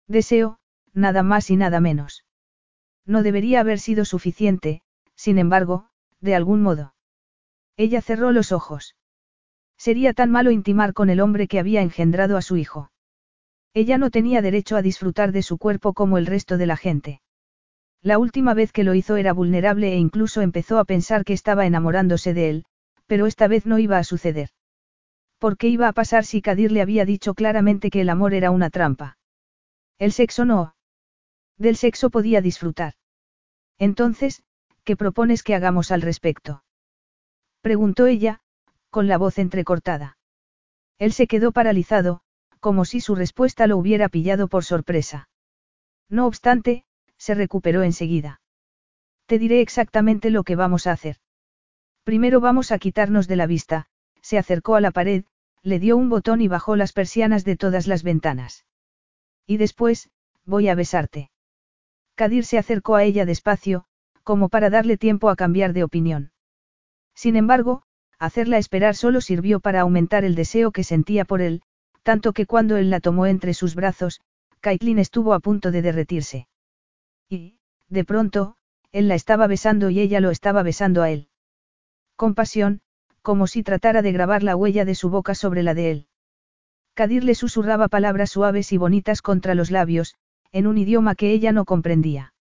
Deseo, 0.08 0.60
nada 0.94 1.24
más 1.24 1.50
y 1.50 1.58
nada 1.58 1.80
menos. 1.80 2.26
No 3.06 3.24
debería 3.24 3.60
haber 3.60 3.80
sido 3.80 4.06
suficiente, 4.06 4.82
sin 5.16 5.38
embargo, 5.38 5.90
de 6.20 6.36
algún 6.36 6.62
modo. 6.62 6.94
Ella 7.78 8.02
cerró 8.02 8.32
los 8.32 8.52
ojos. 8.52 8.96
Sería 9.78 10.14
tan 10.14 10.30
malo 10.32 10.52
intimar 10.52 10.94
con 10.94 11.10
el 11.10 11.20
hombre 11.20 11.48
que 11.48 11.60
había 11.60 11.82
engendrado 11.82 12.38
a 12.38 12.42
su 12.42 12.58
hijo. 12.58 12.92
Ella 13.74 13.98
no 13.98 14.12
tenía 14.12 14.42
derecho 14.42 14.76
a 14.76 14.82
disfrutar 14.82 15.32
de 15.32 15.42
su 15.42 15.58
cuerpo 15.58 15.94
como 15.94 16.18
el 16.18 16.26
resto 16.26 16.58
de 16.58 16.66
la 16.66 16.78
gente. 16.78 17.22
La 18.04 18.18
última 18.18 18.54
vez 18.54 18.72
que 18.72 18.84
lo 18.84 18.94
hizo 18.94 19.16
era 19.16 19.32
vulnerable 19.34 19.94
e 19.94 19.98
incluso 19.98 20.42
empezó 20.42 20.80
a 20.80 20.86
pensar 20.86 21.24
que 21.24 21.34
estaba 21.34 21.66
enamorándose 21.66 22.34
de 22.34 22.50
él, 22.50 22.66
pero 23.08 23.28
esta 23.28 23.48
vez 23.48 23.66
no 23.66 23.80
iba 23.80 23.98
a 23.98 24.04
suceder. 24.04 24.50
¿Por 25.38 25.58
qué 25.58 25.68
iba 25.70 25.88
a 25.88 25.94
pasar 25.94 26.26
si 26.26 26.42
Kadir 26.42 26.72
le 26.72 26.82
había 26.82 27.06
dicho 27.06 27.34
claramente 27.34 27.90
que 27.90 28.02
el 28.02 28.10
amor 28.10 28.34
era 28.34 28.52
una 28.52 28.70
trampa? 28.70 29.18
El 29.98 30.12
sexo 30.12 30.46
no. 30.46 30.76
Del 31.58 31.76
sexo 31.76 32.10
podía 32.10 32.42
disfrutar. 32.42 32.94
Entonces, 33.78 34.44
¿qué 34.84 34.96
propones 34.96 35.44
que 35.44 35.56
hagamos 35.56 35.92
al 35.92 36.02
respecto? 36.02 36.64
Preguntó 37.62 38.08
ella, 38.08 38.42
con 38.90 39.08
la 39.08 39.18
voz 39.18 39.40
entrecortada. 39.40 40.18
Él 40.98 41.14
se 41.14 41.28
quedó 41.28 41.52
paralizado, 41.52 42.22
como 42.60 42.86
si 42.86 43.02
su 43.02 43.16
respuesta 43.16 43.66
lo 43.66 43.78
hubiera 43.78 44.10
pillado 44.10 44.48
por 44.48 44.64
sorpresa. 44.64 45.30
No 46.10 46.28
obstante, 46.28 46.86
se 47.18 47.34
recuperó 47.34 47.82
enseguida. 47.82 48.42
Te 49.26 49.40
diré 49.40 49.62
exactamente 49.62 50.30
lo 50.30 50.44
que 50.44 50.56
vamos 50.56 50.86
a 50.86 50.92
hacer. 50.92 51.18
Primero 52.04 52.40
vamos 52.40 52.72
a 52.72 52.78
quitarnos 52.78 53.28
de 53.28 53.36
la 53.36 53.48
vista, 53.48 53.88
se 54.22 54.38
acercó 54.38 54.76
a 54.76 54.82
la 54.82 54.92
pared, 54.92 55.26
le 55.64 55.80
dio 55.80 55.98
un 55.98 56.10
botón 56.10 56.42
y 56.42 56.48
bajó 56.48 56.76
las 56.76 56.94
persianas 56.94 57.46
de 57.46 57.56
todas 57.56 57.88
las 57.88 58.04
ventanas. 58.04 58.66
Y 59.48 59.58
después, 59.58 60.10
voy 60.46 60.70
a 60.70 60.76
besarte. 60.76 61.31
Kadir 62.22 62.46
se 62.46 62.60
acercó 62.60 62.94
a 62.98 63.04
ella 63.04 63.26
despacio, 63.26 63.86
como 64.22 64.48
para 64.48 64.70
darle 64.70 64.96
tiempo 64.96 65.32
a 65.32 65.36
cambiar 65.36 65.74
de 65.74 65.84
opinión. 65.84 66.32
Sin 67.16 67.36
embargo, 67.36 67.82
hacerla 68.20 68.60
esperar 68.60 68.96
solo 68.96 69.22
sirvió 69.22 69.60
para 69.60 69.82
aumentar 69.82 70.24
el 70.24 70.36
deseo 70.36 70.70
que 70.72 70.84
sentía 70.84 71.26
por 71.26 71.42
él, 71.42 71.64
tanto 72.04 72.34
que 72.34 72.46
cuando 72.46 72.78
él 72.78 72.92
la 72.92 73.00
tomó 73.00 73.26
entre 73.26 73.56
sus 73.56 73.74
brazos, 73.74 74.22
Caitlin 74.60 75.00
estuvo 75.00 75.34
a 75.34 75.40
punto 75.40 75.72
de 75.72 75.82
derretirse. 75.82 76.48
Y, 77.28 77.58
de 77.90 78.06
pronto, 78.06 78.56
él 78.92 79.08
la 79.08 79.16
estaba 79.16 79.48
besando 79.48 79.90
y 79.90 80.00
ella 80.00 80.20
lo 80.20 80.30
estaba 80.30 80.62
besando 80.62 81.02
a 81.02 81.10
él. 81.10 81.28
Con 82.16 82.36
pasión, 82.36 82.82
como 83.24 83.48
si 83.48 83.64
tratara 83.64 84.04
de 84.04 84.12
grabar 84.12 84.44
la 84.44 84.56
huella 84.56 84.86
de 84.86 84.94
su 84.94 85.10
boca 85.10 85.34
sobre 85.34 85.64
la 85.64 85.74
de 85.74 85.90
él. 85.90 86.08
Kadir 86.94 87.24
le 87.24 87.34
susurraba 87.34 87.88
palabras 87.88 88.30
suaves 88.30 88.72
y 88.74 88.78
bonitas 88.78 89.24
contra 89.24 89.56
los 89.56 89.72
labios, 89.72 90.14
en 90.52 90.68
un 90.68 90.78
idioma 90.78 91.16
que 91.16 91.32
ella 91.32 91.52
no 91.52 91.66
comprendía. 91.66 92.34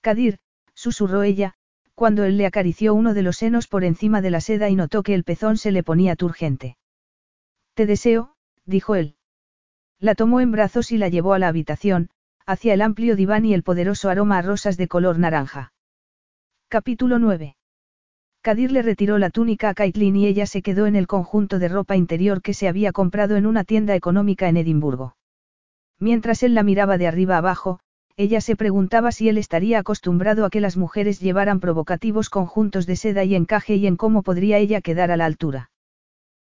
Kadir, 0.00 0.38
susurró 0.74 1.22
ella, 1.22 1.54
cuando 1.94 2.24
él 2.24 2.36
le 2.36 2.46
acarició 2.46 2.94
uno 2.94 3.14
de 3.14 3.22
los 3.22 3.36
senos 3.36 3.68
por 3.68 3.84
encima 3.84 4.20
de 4.20 4.30
la 4.30 4.40
seda 4.40 4.68
y 4.68 4.74
notó 4.74 5.02
que 5.02 5.14
el 5.14 5.24
pezón 5.24 5.56
se 5.56 5.70
le 5.70 5.82
ponía 5.82 6.16
turgente. 6.16 6.76
Te 7.74 7.86
deseo, 7.86 8.34
dijo 8.64 8.94
él. 8.94 9.16
La 10.00 10.14
tomó 10.14 10.40
en 10.40 10.52
brazos 10.52 10.92
y 10.92 10.98
la 10.98 11.08
llevó 11.08 11.34
a 11.34 11.38
la 11.38 11.48
habitación, 11.48 12.10
hacia 12.46 12.74
el 12.74 12.82
amplio 12.82 13.16
diván 13.16 13.46
y 13.46 13.54
el 13.54 13.62
poderoso 13.62 14.10
aroma 14.10 14.38
a 14.38 14.42
rosas 14.42 14.76
de 14.76 14.88
color 14.88 15.18
naranja. 15.18 15.72
Capítulo 16.68 17.18
9. 17.18 17.56
Kadir 18.42 18.72
le 18.72 18.82
retiró 18.82 19.16
la 19.16 19.30
túnica 19.30 19.70
a 19.70 19.74
Caitlin 19.74 20.16
y 20.16 20.26
ella 20.26 20.44
se 20.44 20.60
quedó 20.60 20.86
en 20.86 20.96
el 20.96 21.06
conjunto 21.06 21.58
de 21.58 21.68
ropa 21.68 21.96
interior 21.96 22.42
que 22.42 22.52
se 22.52 22.68
había 22.68 22.92
comprado 22.92 23.36
en 23.36 23.46
una 23.46 23.64
tienda 23.64 23.94
económica 23.94 24.48
en 24.48 24.58
Edimburgo. 24.58 25.16
Mientras 25.98 26.42
él 26.42 26.54
la 26.54 26.62
miraba 26.62 26.98
de 26.98 27.06
arriba 27.06 27.38
abajo, 27.38 27.80
ella 28.16 28.40
se 28.40 28.54
preguntaba 28.54 29.10
si 29.10 29.28
él 29.28 29.38
estaría 29.38 29.78
acostumbrado 29.78 30.44
a 30.44 30.50
que 30.50 30.60
las 30.60 30.76
mujeres 30.76 31.20
llevaran 31.20 31.60
provocativos 31.60 32.30
conjuntos 32.30 32.86
de 32.86 32.96
seda 32.96 33.24
y 33.24 33.34
encaje 33.34 33.74
y 33.74 33.86
en 33.86 33.96
cómo 33.96 34.22
podría 34.22 34.58
ella 34.58 34.80
quedar 34.80 35.10
a 35.10 35.16
la 35.16 35.26
altura. 35.26 35.70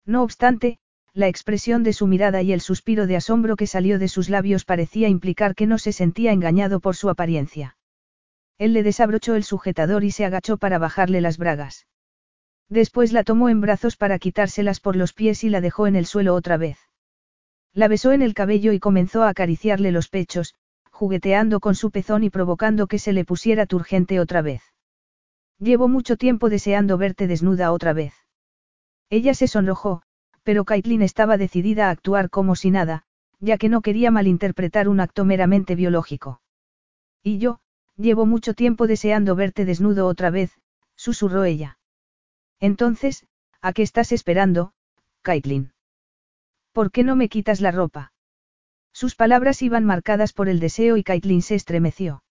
No 0.07 0.23
obstante, 0.23 0.79
la 1.13 1.29
expresión 1.29 1.83
de 1.83 1.93
su 1.93 2.07
mirada 2.07 2.43
y 2.43 2.53
el 2.53 2.61
suspiro 2.61 3.07
de 3.07 3.17
asombro 3.17 3.57
que 3.57 3.67
salió 3.67 3.99
de 3.99 4.09
sus 4.09 4.31
labios 4.31 4.65
parecía 4.65 5.09
implicar 5.09 5.55
que 5.55 5.67
no 5.67 5.77
se 5.77 5.93
sentía 5.93 6.33
engañado 6.33 6.81
por 6.81 6.97
su 6.97 7.11
apariencia. 7.11 7.77
Él 8.57 8.73
le 8.73 8.83
desabrochó 8.83 9.35
el 9.35 9.45
sujetador 9.45 10.05
y 10.05 10.11
se 10.11 10.25
agachó 10.25 10.57
para 10.57 10.79
bajarle 10.79 11.21
las 11.21 11.37
bragas. 11.37 11.87
Después 12.69 13.13
la 13.13 13.25
tomó 13.25 13.49
en 13.49 13.61
brazos 13.61 13.97
para 13.97 14.19
quitárselas 14.19 14.81
por 14.81 14.97
los 14.97 15.13
pies 15.13 15.45
y 15.45 15.49
la 15.49 15.61
dejó 15.61 15.87
en 15.87 15.97
el 15.97 16.07
suelo 16.07 16.35
otra 16.35 16.57
vez. 16.57 16.88
La 17.79 17.87
besó 17.87 18.11
en 18.11 18.23
el 18.23 18.35
cabello 18.35 18.73
y 18.73 18.81
comenzó 18.81 19.23
a 19.23 19.29
acariciarle 19.29 19.93
los 19.93 20.09
pechos, 20.09 20.55
jugueteando 20.91 21.61
con 21.61 21.77
su 21.77 21.93
pezón 21.93 22.25
y 22.25 22.31
provocando 22.31 22.89
que 22.89 22.99
se 22.99 23.13
le 23.13 23.25
pusiera 23.25 23.67
turgente 23.67 24.19
otra 24.19 24.43
vez. 24.43 24.63
Llevo 25.61 25.87
mucho 25.87 26.17
tiempo 26.17 26.51
deseando 26.51 26.99
verte 26.99 27.29
desnuda 27.29 27.71
otra 27.71 27.93
vez. 27.93 28.15
Ella 29.11 29.35
se 29.35 29.47
sonrojó, 29.47 30.03
pero 30.43 30.65
Caitlin 30.65 31.03
estaba 31.03 31.37
decidida 31.37 31.87
a 31.87 31.91
actuar 31.91 32.31
como 32.31 32.57
si 32.57 32.73
nada, 32.73 33.05
ya 33.39 33.59
que 33.59 33.69
no 33.69 33.81
quería 33.81 34.11
malinterpretar 34.11 34.89
un 34.89 34.99
acto 34.99 35.25
meramente 35.25 35.77
biológico. 35.77 36.41
Y 37.23 37.39
yo, 37.39 37.61
Llevo 37.99 38.27
mucho 38.27 38.55
tiempo 38.55 38.87
deseando 38.87 39.35
verte 39.35 39.65
desnudo 39.65 40.07
otra 40.07 40.31
vez, 40.31 40.53
susurró 40.95 41.43
ella. 41.43 41.79
Entonces, 42.61 43.27
¿a 43.61 43.73
qué 43.73 43.83
estás 43.83 44.13
esperando, 44.13 44.73
Caitlin? 45.23 45.73
¿Por 46.73 46.91
qué 46.91 47.05
no 47.05 47.17
me 47.17 47.29
quitas 47.29 47.61
la 47.61 47.71
ropa? 47.71 48.13
Sus 48.93 49.15
palabras 49.15 49.63
iban 49.63 49.85
marcadas 49.85 50.33
por 50.33 50.49
el 50.49 50.61
deseo 50.61 50.97
y 50.97 51.05
Caitlin 51.05 51.43
se 51.43 51.55
estremeció. 51.55 52.23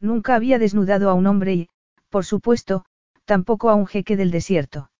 Nunca 0.00 0.34
había 0.34 0.58
desnudado 0.58 1.08
a 1.08 1.14
un 1.14 1.26
hombre 1.26 1.54
y, 1.54 1.68
por 2.08 2.24
supuesto, 2.24 2.84
tampoco 3.24 3.70
a 3.70 3.74
un 3.74 3.86
jeque 3.86 4.16
del 4.16 4.30
desierto. 4.30 4.90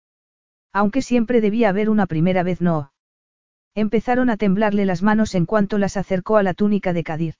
Aunque 0.73 1.03
siempre 1.03 1.41
debía 1.41 1.69
haber 1.69 1.91
una 1.91 2.07
primera 2.07 2.43
vez 2.43 2.61
no. 2.61 2.93
Empezaron 3.75 4.31
a 4.31 4.37
temblarle 4.37 4.85
las 4.87 5.03
manos 5.03 5.35
en 5.35 5.47
cuanto 5.47 5.79
las 5.79 5.97
acercó 5.97 6.37
a 6.37 6.43
la 6.43 6.55
túnica 6.55 6.93
de 6.93 7.05
Kadir. 7.05 7.35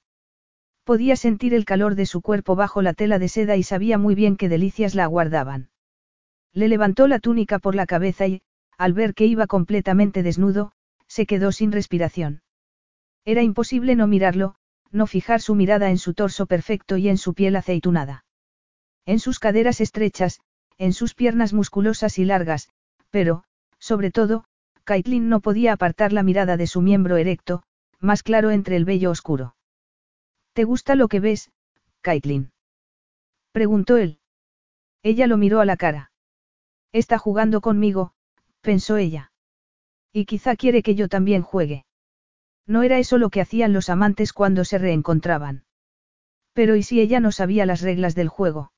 Podía 0.85 1.17
sentir 1.17 1.55
el 1.55 1.65
calor 1.65 1.95
de 1.95 2.07
su 2.07 2.21
cuerpo 2.21 2.57
bajo 2.57 2.83
la 2.83 2.93
tela 2.93 3.19
de 3.19 3.29
seda 3.29 3.57
y 3.57 3.63
sabía 3.63 3.99
muy 3.99 4.15
bien 4.15 4.37
qué 4.37 4.49
delicias 4.49 4.95
la 4.95 5.05
aguardaban. 5.05 5.71
Le 6.53 6.69
levantó 6.69 7.09
la 7.09 7.19
túnica 7.19 7.59
por 7.59 7.75
la 7.75 7.87
cabeza 7.87 8.27
y, 8.27 8.43
al 8.77 8.93
ver 8.93 9.15
que 9.15 9.27
iba 9.27 9.47
completamente 9.47 10.23
desnudo, 10.23 10.73
se 11.15 11.27
quedó 11.27 11.53
sin 11.53 11.71
respiración. 11.71 12.43
Era 13.25 13.41
imposible 13.41 13.95
no 13.95 14.09
mirarlo, 14.09 14.57
no 14.91 15.07
fijar 15.07 15.41
su 15.41 15.55
mirada 15.55 15.91
en 15.91 15.99
su 15.99 16.13
torso 16.13 16.47
perfecto 16.47 16.97
y 16.97 17.09
en 17.09 17.19
su 17.19 17.35
piel 17.35 17.55
aceitunada. 17.55 18.25
En 19.07 19.21
sus 19.21 19.39
caderas 19.39 19.81
estrechas, 19.81 20.41
en 20.77 20.93
sus 20.93 21.15
piernas 21.15 21.53
musculosas 21.53 22.19
y 22.19 22.25
largas, 22.25 22.69
pero, 23.11 23.45
sobre 23.79 24.11
todo, 24.11 24.47
Caitlin 24.83 25.29
no 25.29 25.39
podía 25.39 25.75
apartar 25.75 26.13
la 26.13 26.25
mirada 26.25 26.57
de 26.57 26.67
su 26.67 26.81
miembro 26.83 27.17
erecto, 27.17 27.63
más 28.01 28.25
claro 28.25 28.51
entre 28.51 28.75
el 28.75 28.85
vello 28.85 29.13
oscuro. 29.13 29.55
¿Te 30.53 30.65
gusta 30.65 30.97
lo 30.97 31.07
que 31.07 31.21
ves, 31.21 31.53
Caitlin? 32.01 32.51
Preguntó 33.53 33.99
él. 33.99 34.19
Ella 35.05 35.29
lo 35.29 35.37
miró 35.37 35.61
a 35.61 35.65
la 35.65 35.77
cara. 35.77 36.11
Está 36.91 37.19
jugando 37.19 37.61
conmigo, 37.61 38.15
pensó 38.63 38.97
ella. 38.97 39.31
Y 40.17 40.27
quizá 40.27 40.55
quiere 40.55 40.85
que 40.85 40.95
yo 40.95 41.09
también 41.09 41.43
juegue. 41.43 41.85
No 42.69 42.85
era 42.85 42.99
eso 42.99 43.19
lo 43.19 43.31
que 43.31 43.41
hacían 43.41 43.73
los 43.73 43.91
amantes 43.91 44.33
cuando 44.33 44.65
se 44.65 44.79
reencontraban. 44.79 45.65
Pero 46.53 46.77
¿y 46.77 46.85
si 46.85 47.01
ella 47.01 47.19
no 47.19 47.33
sabía 47.33 47.67
las 47.67 47.81
reglas 47.81 48.15
del 48.15 48.29
juego? 48.29 48.73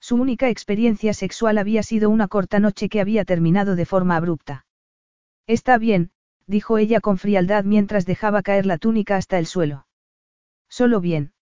Su 0.00 0.16
única 0.16 0.50
experiencia 0.50 1.14
sexual 1.14 1.56
había 1.56 1.82
sido 1.82 2.10
una 2.10 2.28
corta 2.28 2.60
noche 2.60 2.90
que 2.90 3.00
había 3.00 3.24
terminado 3.24 3.74
de 3.74 3.86
forma 3.86 4.16
abrupta. 4.16 4.66
Está 5.46 5.78
bien, 5.78 6.10
dijo 6.46 6.76
ella 6.76 7.00
con 7.00 7.16
frialdad 7.16 7.64
mientras 7.64 8.04
dejaba 8.04 8.42
caer 8.42 8.66
la 8.66 8.76
túnica 8.76 9.16
hasta 9.16 9.38
el 9.38 9.46
suelo. 9.46 9.86
Solo 10.68 11.00
bien. 11.00 11.32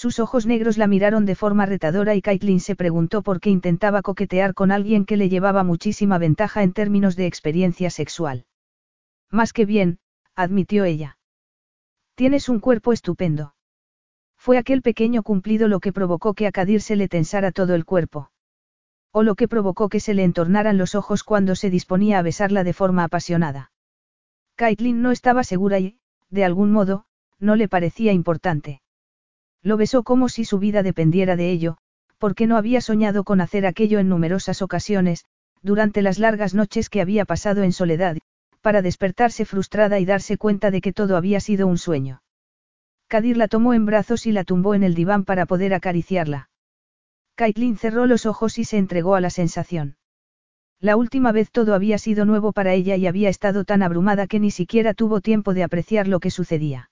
Sus 0.00 0.20
ojos 0.20 0.46
negros 0.46 0.78
la 0.78 0.86
miraron 0.86 1.26
de 1.26 1.34
forma 1.34 1.66
retadora 1.66 2.14
y 2.14 2.22
Caitlin 2.22 2.60
se 2.60 2.76
preguntó 2.76 3.22
por 3.22 3.40
qué 3.40 3.50
intentaba 3.50 4.00
coquetear 4.00 4.54
con 4.54 4.70
alguien 4.70 5.04
que 5.04 5.16
le 5.16 5.28
llevaba 5.28 5.64
muchísima 5.64 6.18
ventaja 6.18 6.62
en 6.62 6.72
términos 6.72 7.16
de 7.16 7.26
experiencia 7.26 7.90
sexual. 7.90 8.46
Más 9.28 9.52
que 9.52 9.66
bien, 9.66 9.98
admitió 10.36 10.84
ella. 10.84 11.18
Tienes 12.14 12.48
un 12.48 12.60
cuerpo 12.60 12.92
estupendo. 12.92 13.56
Fue 14.36 14.56
aquel 14.56 14.82
pequeño 14.82 15.24
cumplido 15.24 15.66
lo 15.66 15.80
que 15.80 15.92
provocó 15.92 16.32
que 16.32 16.46
a 16.46 16.52
Kadir 16.52 16.80
se 16.80 16.94
le 16.94 17.08
tensara 17.08 17.50
todo 17.50 17.74
el 17.74 17.84
cuerpo. 17.84 18.30
O 19.10 19.24
lo 19.24 19.34
que 19.34 19.48
provocó 19.48 19.88
que 19.88 19.98
se 19.98 20.14
le 20.14 20.22
entornaran 20.22 20.78
los 20.78 20.94
ojos 20.94 21.24
cuando 21.24 21.56
se 21.56 21.70
disponía 21.70 22.20
a 22.20 22.22
besarla 22.22 22.62
de 22.62 22.72
forma 22.72 23.02
apasionada. 23.02 23.72
Caitlin 24.54 25.02
no 25.02 25.10
estaba 25.10 25.42
segura 25.42 25.80
y, 25.80 25.98
de 26.30 26.44
algún 26.44 26.70
modo, 26.70 27.04
no 27.40 27.56
le 27.56 27.66
parecía 27.66 28.12
importante. 28.12 28.80
Lo 29.62 29.76
besó 29.76 30.02
como 30.02 30.28
si 30.28 30.44
su 30.44 30.58
vida 30.58 30.82
dependiera 30.82 31.36
de 31.36 31.50
ello, 31.50 31.78
porque 32.18 32.46
no 32.46 32.56
había 32.56 32.80
soñado 32.80 33.24
con 33.24 33.40
hacer 33.40 33.66
aquello 33.66 33.98
en 33.98 34.08
numerosas 34.08 34.62
ocasiones, 34.62 35.24
durante 35.62 36.02
las 36.02 36.18
largas 36.18 36.54
noches 36.54 36.90
que 36.90 37.00
había 37.00 37.24
pasado 37.24 37.62
en 37.62 37.72
soledad, 37.72 38.16
para 38.60 38.82
despertarse 38.82 39.44
frustrada 39.44 39.98
y 39.98 40.04
darse 40.04 40.36
cuenta 40.36 40.70
de 40.70 40.80
que 40.80 40.92
todo 40.92 41.16
había 41.16 41.40
sido 41.40 41.66
un 41.66 41.78
sueño. 41.78 42.22
Kadir 43.08 43.36
la 43.36 43.48
tomó 43.48 43.74
en 43.74 43.86
brazos 43.86 44.26
y 44.26 44.32
la 44.32 44.44
tumbó 44.44 44.74
en 44.74 44.82
el 44.82 44.94
diván 44.94 45.24
para 45.24 45.46
poder 45.46 45.74
acariciarla. 45.74 46.50
Caitlin 47.36 47.76
cerró 47.78 48.06
los 48.06 48.26
ojos 48.26 48.58
y 48.58 48.64
se 48.64 48.78
entregó 48.78 49.14
a 49.14 49.20
la 49.20 49.30
sensación. 49.30 49.96
La 50.80 50.96
última 50.96 51.32
vez 51.32 51.50
todo 51.50 51.74
había 51.74 51.98
sido 51.98 52.24
nuevo 52.24 52.52
para 52.52 52.74
ella 52.74 52.96
y 52.96 53.06
había 53.06 53.28
estado 53.28 53.64
tan 53.64 53.82
abrumada 53.82 54.26
que 54.26 54.38
ni 54.38 54.50
siquiera 54.50 54.94
tuvo 54.94 55.20
tiempo 55.20 55.54
de 55.54 55.64
apreciar 55.64 56.06
lo 56.06 56.20
que 56.20 56.30
sucedía. 56.30 56.90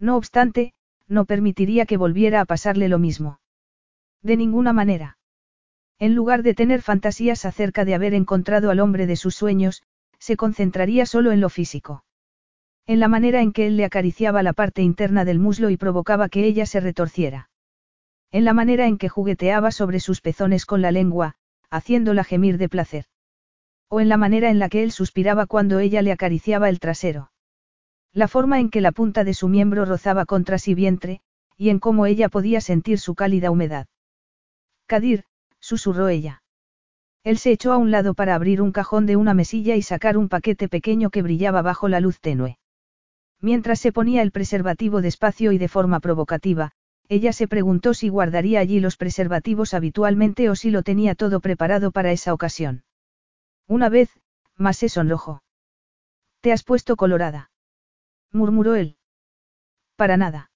No 0.00 0.16
obstante, 0.16 0.72
no 1.08 1.24
permitiría 1.24 1.86
que 1.86 1.96
volviera 1.96 2.40
a 2.40 2.44
pasarle 2.44 2.88
lo 2.88 2.98
mismo. 2.98 3.40
De 4.22 4.36
ninguna 4.36 4.72
manera. 4.72 5.18
En 5.98 6.14
lugar 6.14 6.42
de 6.42 6.54
tener 6.54 6.82
fantasías 6.82 7.44
acerca 7.44 7.84
de 7.84 7.94
haber 7.94 8.14
encontrado 8.14 8.70
al 8.70 8.80
hombre 8.80 9.06
de 9.06 9.16
sus 9.16 9.34
sueños, 9.34 9.82
se 10.18 10.36
concentraría 10.36 11.06
solo 11.06 11.32
en 11.32 11.40
lo 11.40 11.48
físico. 11.48 12.04
En 12.86 13.00
la 13.00 13.08
manera 13.08 13.40
en 13.40 13.52
que 13.52 13.66
él 13.66 13.76
le 13.76 13.84
acariciaba 13.84 14.42
la 14.42 14.52
parte 14.52 14.82
interna 14.82 15.24
del 15.24 15.38
muslo 15.38 15.70
y 15.70 15.76
provocaba 15.76 16.28
que 16.28 16.44
ella 16.44 16.66
se 16.66 16.80
retorciera. 16.80 17.50
En 18.30 18.44
la 18.44 18.52
manera 18.52 18.86
en 18.86 18.98
que 18.98 19.08
jugueteaba 19.08 19.70
sobre 19.70 20.00
sus 20.00 20.20
pezones 20.20 20.66
con 20.66 20.82
la 20.82 20.92
lengua, 20.92 21.34
haciéndola 21.70 22.24
gemir 22.24 22.58
de 22.58 22.68
placer. 22.68 23.06
O 23.88 24.00
en 24.00 24.08
la 24.08 24.16
manera 24.16 24.50
en 24.50 24.58
la 24.58 24.68
que 24.68 24.82
él 24.82 24.92
suspiraba 24.92 25.46
cuando 25.46 25.78
ella 25.78 26.02
le 26.02 26.12
acariciaba 26.12 26.68
el 26.68 26.80
trasero. 26.80 27.30
La 28.12 28.28
forma 28.28 28.60
en 28.60 28.70
que 28.70 28.80
la 28.80 28.92
punta 28.92 29.24
de 29.24 29.34
su 29.34 29.48
miembro 29.48 29.84
rozaba 29.84 30.24
contra 30.24 30.58
sí 30.58 30.74
vientre, 30.74 31.20
y 31.56 31.70
en 31.70 31.78
cómo 31.78 32.06
ella 32.06 32.28
podía 32.28 32.60
sentir 32.60 32.98
su 32.98 33.14
cálida 33.14 33.50
humedad. 33.50 33.86
Kadir, 34.86 35.24
susurró 35.58 36.08
ella. 36.08 36.42
Él 37.24 37.38
se 37.38 37.50
echó 37.50 37.72
a 37.72 37.76
un 37.76 37.90
lado 37.90 38.14
para 38.14 38.34
abrir 38.34 38.62
un 38.62 38.72
cajón 38.72 39.06
de 39.06 39.16
una 39.16 39.34
mesilla 39.34 39.74
y 39.74 39.82
sacar 39.82 40.16
un 40.16 40.28
paquete 40.28 40.68
pequeño 40.68 41.10
que 41.10 41.22
brillaba 41.22 41.62
bajo 41.62 41.88
la 41.88 42.00
luz 42.00 42.20
tenue. 42.20 42.58
Mientras 43.40 43.80
se 43.80 43.92
ponía 43.92 44.22
el 44.22 44.30
preservativo 44.30 45.02
despacio 45.02 45.52
y 45.52 45.58
de 45.58 45.68
forma 45.68 46.00
provocativa, 46.00 46.72
ella 47.08 47.32
se 47.32 47.48
preguntó 47.48 47.94
si 47.94 48.08
guardaría 48.08 48.60
allí 48.60 48.80
los 48.80 48.96
preservativos 48.96 49.74
habitualmente 49.74 50.48
o 50.50 50.54
si 50.54 50.70
lo 50.70 50.82
tenía 50.82 51.14
todo 51.14 51.40
preparado 51.40 51.90
para 51.90 52.12
esa 52.12 52.32
ocasión. 52.32 52.84
Una 53.66 53.88
vez, 53.88 54.10
más 54.56 54.76
se 54.76 54.88
sonrojó. 54.88 55.42
Te 56.40 56.52
has 56.52 56.62
puesto 56.62 56.96
colorada 56.96 57.50
murmuró 58.36 58.76
él. 58.76 58.96
Para 59.96 60.16
nada. 60.16 60.50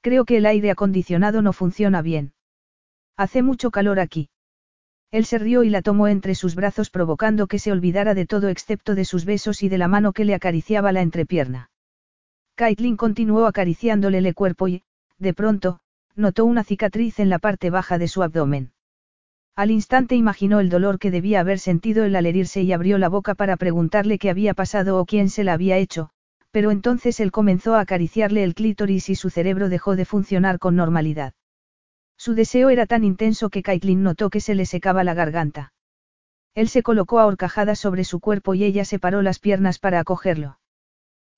Creo 0.00 0.24
que 0.24 0.38
el 0.38 0.46
aire 0.46 0.70
acondicionado 0.70 1.42
no 1.42 1.52
funciona 1.52 2.00
bien. 2.00 2.32
Hace 3.16 3.42
mucho 3.42 3.70
calor 3.70 4.00
aquí. 4.00 4.30
Él 5.10 5.26
se 5.26 5.38
rió 5.38 5.62
y 5.62 5.68
la 5.68 5.82
tomó 5.82 6.08
entre 6.08 6.34
sus 6.34 6.54
brazos 6.54 6.88
provocando 6.88 7.46
que 7.46 7.58
se 7.58 7.70
olvidara 7.70 8.14
de 8.14 8.24
todo 8.24 8.48
excepto 8.48 8.94
de 8.94 9.04
sus 9.04 9.26
besos 9.26 9.62
y 9.62 9.68
de 9.68 9.76
la 9.76 9.86
mano 9.86 10.14
que 10.14 10.24
le 10.24 10.34
acariciaba 10.34 10.90
la 10.90 11.02
entrepierna. 11.02 11.70
Caitlin 12.54 12.96
continuó 12.96 13.46
acariciándole 13.46 14.18
el 14.18 14.34
cuerpo 14.34 14.68
y, 14.68 14.82
de 15.18 15.34
pronto, 15.34 15.80
notó 16.14 16.46
una 16.46 16.64
cicatriz 16.64 17.18
en 17.20 17.28
la 17.28 17.38
parte 17.38 17.68
baja 17.68 17.98
de 17.98 18.08
su 18.08 18.22
abdomen. 18.22 18.72
Al 19.54 19.70
instante 19.70 20.16
imaginó 20.16 20.60
el 20.60 20.70
dolor 20.70 20.98
que 20.98 21.10
debía 21.10 21.40
haber 21.40 21.58
sentido 21.58 22.04
el 22.04 22.16
al 22.16 22.24
herirse 22.24 22.62
y 22.62 22.72
abrió 22.72 22.96
la 22.96 23.10
boca 23.10 23.34
para 23.34 23.58
preguntarle 23.58 24.18
qué 24.18 24.30
había 24.30 24.54
pasado 24.54 24.98
o 24.98 25.04
quién 25.04 25.28
se 25.28 25.44
la 25.44 25.52
había 25.52 25.76
hecho, 25.76 26.10
pero 26.52 26.70
entonces 26.70 27.18
él 27.18 27.32
comenzó 27.32 27.74
a 27.74 27.80
acariciarle 27.80 28.44
el 28.44 28.54
clítoris 28.54 29.08
y 29.08 29.14
su 29.16 29.30
cerebro 29.30 29.68
dejó 29.68 29.96
de 29.96 30.04
funcionar 30.04 30.58
con 30.58 30.76
normalidad. 30.76 31.32
Su 32.16 32.34
deseo 32.34 32.70
era 32.70 32.86
tan 32.86 33.02
intenso 33.02 33.50
que 33.50 33.62
Caitlin 33.62 34.02
notó 34.02 34.30
que 34.30 34.40
se 34.40 34.54
le 34.54 34.66
secaba 34.66 35.02
la 35.02 35.14
garganta. 35.14 35.72
Él 36.54 36.68
se 36.68 36.82
colocó 36.82 37.18
a 37.18 37.26
horcajadas 37.26 37.78
sobre 37.78 38.04
su 38.04 38.20
cuerpo 38.20 38.54
y 38.54 38.64
ella 38.64 38.84
separó 38.84 39.22
las 39.22 39.38
piernas 39.38 39.78
para 39.78 39.98
acogerlo. 39.98 40.58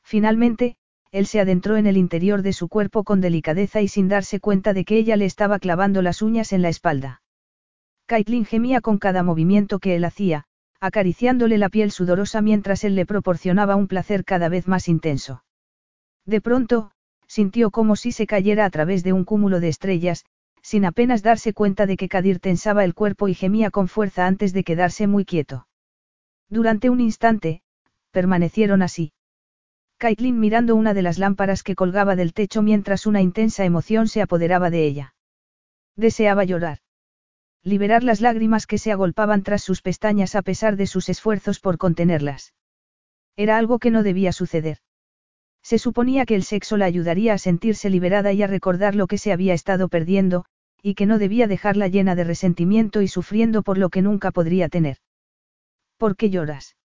Finalmente, 0.03 0.77
él 1.13 1.27
se 1.27 1.39
adentró 1.39 1.77
en 1.77 1.87
el 1.87 1.97
interior 1.97 2.43
de 2.43 2.53
su 2.53 2.69
cuerpo 2.69 3.05
con 3.05 3.21
delicadeza 3.21 3.81
y 3.81 3.89
sin 3.89 4.09
darse 4.09 4.41
cuenta 4.41 4.73
de 4.73 4.85
que 4.85 4.97
ella 4.97 5.17
le 5.17 5.27
estaba 5.27 5.61
clavando 5.61 6.03
las 6.03 6.23
uñas 6.23 6.53
en 6.53 6.61
la 6.61 6.69
espalda. 6.69 7.23
Caitlin 8.07 8.45
gemía 8.45 8.81
con 8.81 8.99
cada 8.99 9.23
movimiento 9.23 9.79
que 9.79 9.95
él 9.95 10.05
hacía, 10.05 10.47
acariciándole 10.85 11.57
la 11.57 11.71
piel 11.71 11.91
sudorosa 11.91 12.43
mientras 12.43 12.85
él 12.85 12.95
le 12.95 13.07
proporcionaba 13.07 13.75
un 13.75 13.89
placer 13.89 14.23
cada 14.23 14.51
vez 14.51 14.69
más 14.69 14.87
intenso. 14.87 15.43
De 16.27 16.43
pronto, 16.43 16.91
sintió 17.27 17.71
como 17.71 17.97
si 17.97 18.13
se 18.13 18.27
cayera 18.27 18.67
a 18.67 18.71
través 18.71 19.03
de 19.03 19.15
un 19.15 19.25
cúmulo 19.25 19.61
de 19.61 19.69
estrellas, 19.69 20.27
sin 20.63 20.85
apenas 20.85 21.23
darse 21.23 21.55
cuenta 21.55 21.87
de 21.87 21.97
que 21.97 22.11
Kadir 22.11 22.39
tensaba 22.39 22.85
el 22.85 22.93
cuerpo 22.93 23.29
y 23.29 23.35
gemía 23.35 23.71
con 23.71 23.89
fuerza 23.89 24.27
antes 24.27 24.53
de 24.53 24.63
quedarse 24.63 25.07
muy 25.07 25.25
quieto. 25.25 25.67
Durante 26.51 26.91
un 26.91 27.01
instante, 27.01 27.63
permanecieron 28.11 28.83
así. 28.83 29.15
Caitlin 29.97 30.39
mirando 30.39 30.77
una 30.77 30.93
de 30.93 31.01
las 31.01 31.19
lámparas 31.19 31.63
que 31.63 31.75
colgaba 31.75 32.15
del 32.15 32.35
techo 32.35 32.61
mientras 32.61 33.07
una 33.07 33.23
intensa 33.23 33.65
emoción 33.65 34.07
se 34.07 34.21
apoderaba 34.21 34.69
de 34.69 34.87
ella. 34.87 35.15
Deseaba 35.97 36.45
llorar. 36.45 36.84
Liberar 37.67 38.05
las 38.05 38.21
lágrimas 38.21 38.67
que 38.67 38.77
se 38.77 38.93
agolpaban 38.93 39.43
tras 39.43 39.63
sus 39.63 39.81
pestañas 39.81 40.35
a 40.35 40.43
pesar 40.43 40.77
de 40.77 40.87
sus 40.87 41.09
esfuerzos 41.09 41.61
por 41.61 41.79
contenerlas. 41.79 42.53
Era 43.37 43.57
algo 43.57 43.79
que 43.79 43.91
no 43.91 44.03
debía 44.03 44.33
suceder. 44.33 44.79
Se 45.63 45.79
suponía 45.79 46.27
que 46.27 46.35
el 46.35 46.43
sexo 46.43 46.77
la 46.77 46.85
ayudaría 46.85 47.33
a 47.33 47.39
sentirse 47.39 47.89
liberada 47.89 48.35
y 48.35 48.43
a 48.43 48.47
recordar 48.47 48.95
lo 48.95 49.07
que 49.07 49.17
se 49.17 49.33
había 49.33 49.55
estado 49.55 49.89
perdiendo, 49.89 50.45
y 50.83 50.95
que 50.95 51.07
no 51.07 51.19
debía 51.19 51.47
dejarla 51.47 51.89
llena 51.89 52.15
de 52.15 52.25
resentimiento 52.25 53.01
y 53.01 53.09
sufriendo 53.09 53.63
por 53.63 53.79
lo 53.79 53.89
que 53.89 54.03
nunca 54.03 54.31
podría 54.31 54.69
tener. 54.69 54.99
¿Por 55.97 56.17
qué 56.17 56.29
lloras? 56.29 56.77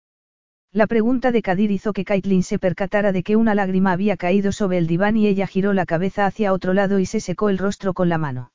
La 0.70 0.86
pregunta 0.86 1.32
de 1.32 1.42
Kadir 1.42 1.72
hizo 1.72 1.92
que 1.92 2.04
Caitlin 2.04 2.44
se 2.44 2.60
percatara 2.60 3.10
de 3.10 3.24
que 3.24 3.34
una 3.34 3.56
lágrima 3.56 3.90
había 3.90 4.16
caído 4.16 4.52
sobre 4.52 4.78
el 4.78 4.86
diván 4.86 5.16
y 5.16 5.26
ella 5.26 5.48
giró 5.48 5.72
la 5.72 5.86
cabeza 5.86 6.24
hacia 6.24 6.52
otro 6.52 6.72
lado 6.72 7.00
y 7.00 7.06
se 7.06 7.18
secó 7.18 7.48
el 7.48 7.58
rostro 7.58 7.94
con 7.94 8.08
la 8.08 8.18
mano. 8.18 8.52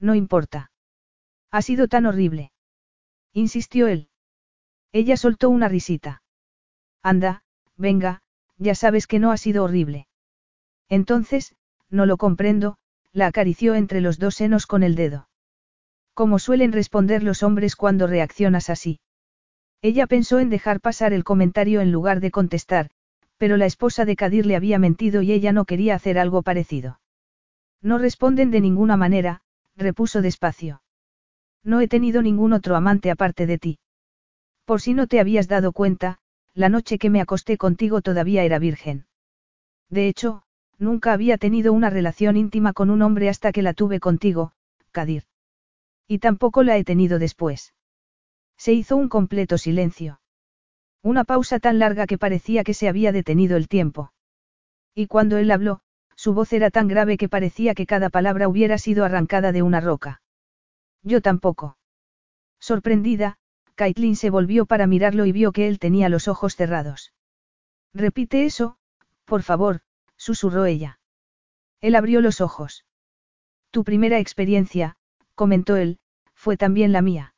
No 0.00 0.14
importa. 0.14 0.70
Ha 1.54 1.62
sido 1.62 1.86
tan 1.86 2.04
horrible. 2.04 2.50
Insistió 3.32 3.86
él. 3.86 4.08
Ella 4.90 5.16
soltó 5.16 5.50
una 5.50 5.68
risita. 5.68 6.20
Anda, 7.00 7.44
venga, 7.76 8.22
ya 8.58 8.74
sabes 8.74 9.06
que 9.06 9.20
no 9.20 9.30
ha 9.30 9.36
sido 9.36 9.62
horrible. 9.62 10.08
Entonces, 10.88 11.54
no 11.90 12.06
lo 12.06 12.16
comprendo, 12.16 12.76
la 13.12 13.28
acarició 13.28 13.76
entre 13.76 14.00
los 14.00 14.18
dos 14.18 14.34
senos 14.34 14.66
con 14.66 14.82
el 14.82 14.96
dedo. 14.96 15.28
Como 16.12 16.40
suelen 16.40 16.72
responder 16.72 17.22
los 17.22 17.44
hombres 17.44 17.76
cuando 17.76 18.08
reaccionas 18.08 18.68
así. 18.68 18.98
Ella 19.80 20.08
pensó 20.08 20.40
en 20.40 20.50
dejar 20.50 20.80
pasar 20.80 21.12
el 21.12 21.22
comentario 21.22 21.80
en 21.82 21.92
lugar 21.92 22.18
de 22.18 22.32
contestar, 22.32 22.90
pero 23.36 23.56
la 23.56 23.66
esposa 23.66 24.04
de 24.04 24.16
Kadir 24.16 24.44
le 24.44 24.56
había 24.56 24.80
mentido 24.80 25.22
y 25.22 25.30
ella 25.30 25.52
no 25.52 25.66
quería 25.66 25.94
hacer 25.94 26.18
algo 26.18 26.42
parecido. 26.42 26.98
No 27.80 27.98
responden 27.98 28.50
de 28.50 28.60
ninguna 28.60 28.96
manera, 28.96 29.42
repuso 29.76 30.20
despacio. 30.20 30.80
No 31.64 31.80
he 31.80 31.88
tenido 31.88 32.22
ningún 32.22 32.52
otro 32.52 32.76
amante 32.76 33.10
aparte 33.10 33.46
de 33.46 33.58
ti. 33.58 33.78
Por 34.64 34.80
si 34.80 34.94
no 34.94 35.06
te 35.06 35.18
habías 35.18 35.48
dado 35.48 35.72
cuenta, 35.72 36.18
la 36.54 36.68
noche 36.68 36.98
que 36.98 37.10
me 37.10 37.20
acosté 37.20 37.56
contigo 37.56 38.02
todavía 38.02 38.44
era 38.44 38.58
virgen. 38.58 39.06
De 39.90 40.08
hecho, 40.08 40.42
nunca 40.78 41.12
había 41.12 41.38
tenido 41.38 41.72
una 41.72 41.90
relación 41.90 42.36
íntima 42.36 42.72
con 42.72 42.90
un 42.90 43.02
hombre 43.02 43.28
hasta 43.28 43.50
que 43.50 43.62
la 43.62 43.74
tuve 43.74 43.98
contigo, 43.98 44.52
Kadir. 44.92 45.24
Y 46.06 46.18
tampoco 46.18 46.62
la 46.62 46.76
he 46.76 46.84
tenido 46.84 47.18
después. 47.18 47.74
Se 48.56 48.72
hizo 48.72 48.96
un 48.96 49.08
completo 49.08 49.58
silencio. 49.58 50.20
Una 51.02 51.24
pausa 51.24 51.58
tan 51.58 51.78
larga 51.78 52.06
que 52.06 52.18
parecía 52.18 52.64
que 52.64 52.74
se 52.74 52.88
había 52.88 53.12
detenido 53.12 53.56
el 53.56 53.68
tiempo. 53.68 54.12
Y 54.94 55.06
cuando 55.06 55.38
él 55.38 55.50
habló, 55.50 55.80
su 56.14 56.34
voz 56.34 56.52
era 56.52 56.70
tan 56.70 56.88
grave 56.88 57.16
que 57.16 57.28
parecía 57.28 57.74
que 57.74 57.86
cada 57.86 58.10
palabra 58.10 58.48
hubiera 58.48 58.78
sido 58.78 59.04
arrancada 59.04 59.50
de 59.52 59.62
una 59.62 59.80
roca. 59.80 60.22
Yo 61.04 61.20
tampoco. 61.20 61.76
Sorprendida, 62.58 63.36
Caitlin 63.74 64.16
se 64.16 64.30
volvió 64.30 64.66
para 64.66 64.86
mirarlo 64.86 65.26
y 65.26 65.32
vio 65.32 65.52
que 65.52 65.68
él 65.68 65.78
tenía 65.78 66.08
los 66.08 66.28
ojos 66.28 66.56
cerrados. 66.56 67.12
Repite 67.92 68.44
eso, 68.46 68.78
por 69.24 69.42
favor, 69.42 69.82
susurró 70.16 70.64
ella. 70.64 70.98
Él 71.80 71.94
abrió 71.94 72.20
los 72.20 72.40
ojos. 72.40 72.86
Tu 73.70 73.84
primera 73.84 74.18
experiencia, 74.18 74.96
comentó 75.34 75.76
él, 75.76 75.98
fue 76.34 76.56
también 76.56 76.92
la 76.92 77.02
mía. 77.02 77.34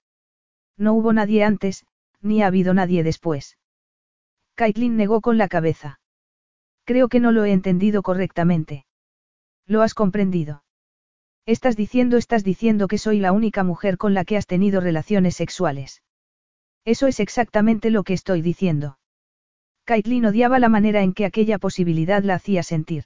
No 0.77 0.93
hubo 0.95 1.12
nadie 1.12 1.43
antes, 1.43 1.86
ni 2.20 2.43
ha 2.43 2.47
habido 2.47 2.73
nadie 2.73 3.03
después. 3.03 3.59
Caitlin 4.55 4.97
negó 4.97 5.20
con 5.20 5.39
la 5.39 5.49
cabeza. 5.49 6.01
Creo 6.85 7.09
que 7.09 7.20
no 7.20 7.33
lo 7.33 7.45
he 7.45 7.53
entendido 7.53 8.03
correctamente. 8.03 8.86
¿Lo 9.67 9.83
has 9.83 9.95
comprendido? 9.95 10.62
Estás 11.47 11.76
diciendo, 11.76 12.16
estás 12.16 12.42
diciendo 12.42 12.89
que 12.89 12.99
soy 12.99 13.20
la 13.20 13.31
única 13.31 13.62
mujer 13.62 13.99
con 13.99 14.15
la 14.15 14.25
que 14.25 14.36
has 14.36 14.49
tenido 14.49 14.81
relaciones 14.81 15.36
sexuales. 15.36 16.02
Eso 16.84 17.07
es 17.07 17.20
exactamente 17.20 17.91
lo 17.91 18.02
que 18.02 18.15
estoy 18.15 18.42
diciendo. 18.42 18.99
Caitlin 19.84 20.26
odiaba 20.26 20.58
la 20.58 20.68
manera 20.68 21.02
en 21.02 21.12
que 21.12 21.25
aquella 21.25 21.58
posibilidad 21.58 22.25
la 22.25 22.34
hacía 22.34 22.65
sentir. 22.65 23.05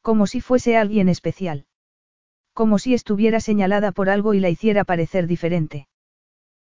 Como 0.00 0.26
si 0.26 0.40
fuese 0.40 0.78
alguien 0.78 1.10
especial. 1.10 1.66
Como 2.54 2.78
si 2.78 2.94
estuviera 2.94 3.40
señalada 3.40 3.92
por 3.92 4.08
algo 4.08 4.32
y 4.32 4.40
la 4.40 4.48
hiciera 4.48 4.84
parecer 4.84 5.26
diferente. 5.26 5.86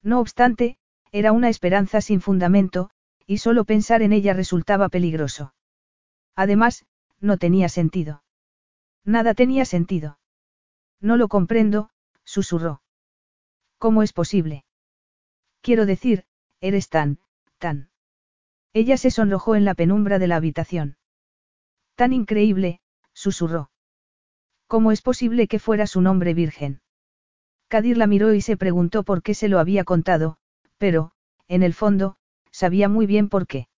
No 0.02 0.20
obstante, 0.20 0.78
era 1.10 1.32
una 1.32 1.48
esperanza 1.48 2.00
sin 2.00 2.20
fundamento, 2.20 2.90
y 3.26 3.38
solo 3.38 3.64
pensar 3.64 4.02
en 4.02 4.12
ella 4.12 4.32
resultaba 4.32 4.88
peligroso. 4.88 5.54
Además, 6.36 6.86
no 7.20 7.36
tenía 7.36 7.68
sentido. 7.68 8.22
Nada 9.04 9.34
tenía 9.34 9.64
sentido. 9.64 10.18
No 11.00 11.16
lo 11.16 11.28
comprendo, 11.28 11.90
susurró. 12.24 12.82
¿Cómo 13.78 14.02
es 14.02 14.12
posible? 14.12 14.64
Quiero 15.60 15.86
decir, 15.86 16.24
eres 16.60 16.88
tan, 16.88 17.18
tan. 17.58 17.90
Ella 18.72 18.96
se 18.96 19.10
sonrojó 19.10 19.54
en 19.54 19.64
la 19.64 19.74
penumbra 19.74 20.18
de 20.18 20.26
la 20.26 20.36
habitación. 20.36 20.96
Tan 21.94 22.12
increíble, 22.12 22.80
susurró. 23.12 23.70
¿Cómo 24.66 24.92
es 24.92 25.02
posible 25.02 25.48
que 25.48 25.58
fueras 25.58 25.96
un 25.96 26.06
hombre 26.06 26.34
virgen? 26.34 26.80
Kadir 27.68 27.96
la 27.96 28.06
miró 28.06 28.34
y 28.34 28.40
se 28.40 28.56
preguntó 28.56 29.02
por 29.02 29.22
qué 29.22 29.34
se 29.34 29.48
lo 29.48 29.58
había 29.58 29.84
contado, 29.84 30.38
pero, 30.78 31.12
en 31.48 31.62
el 31.62 31.74
fondo, 31.74 32.16
sabía 32.50 32.88
muy 32.88 33.06
bien 33.06 33.28
por 33.28 33.46
qué. 33.46 33.68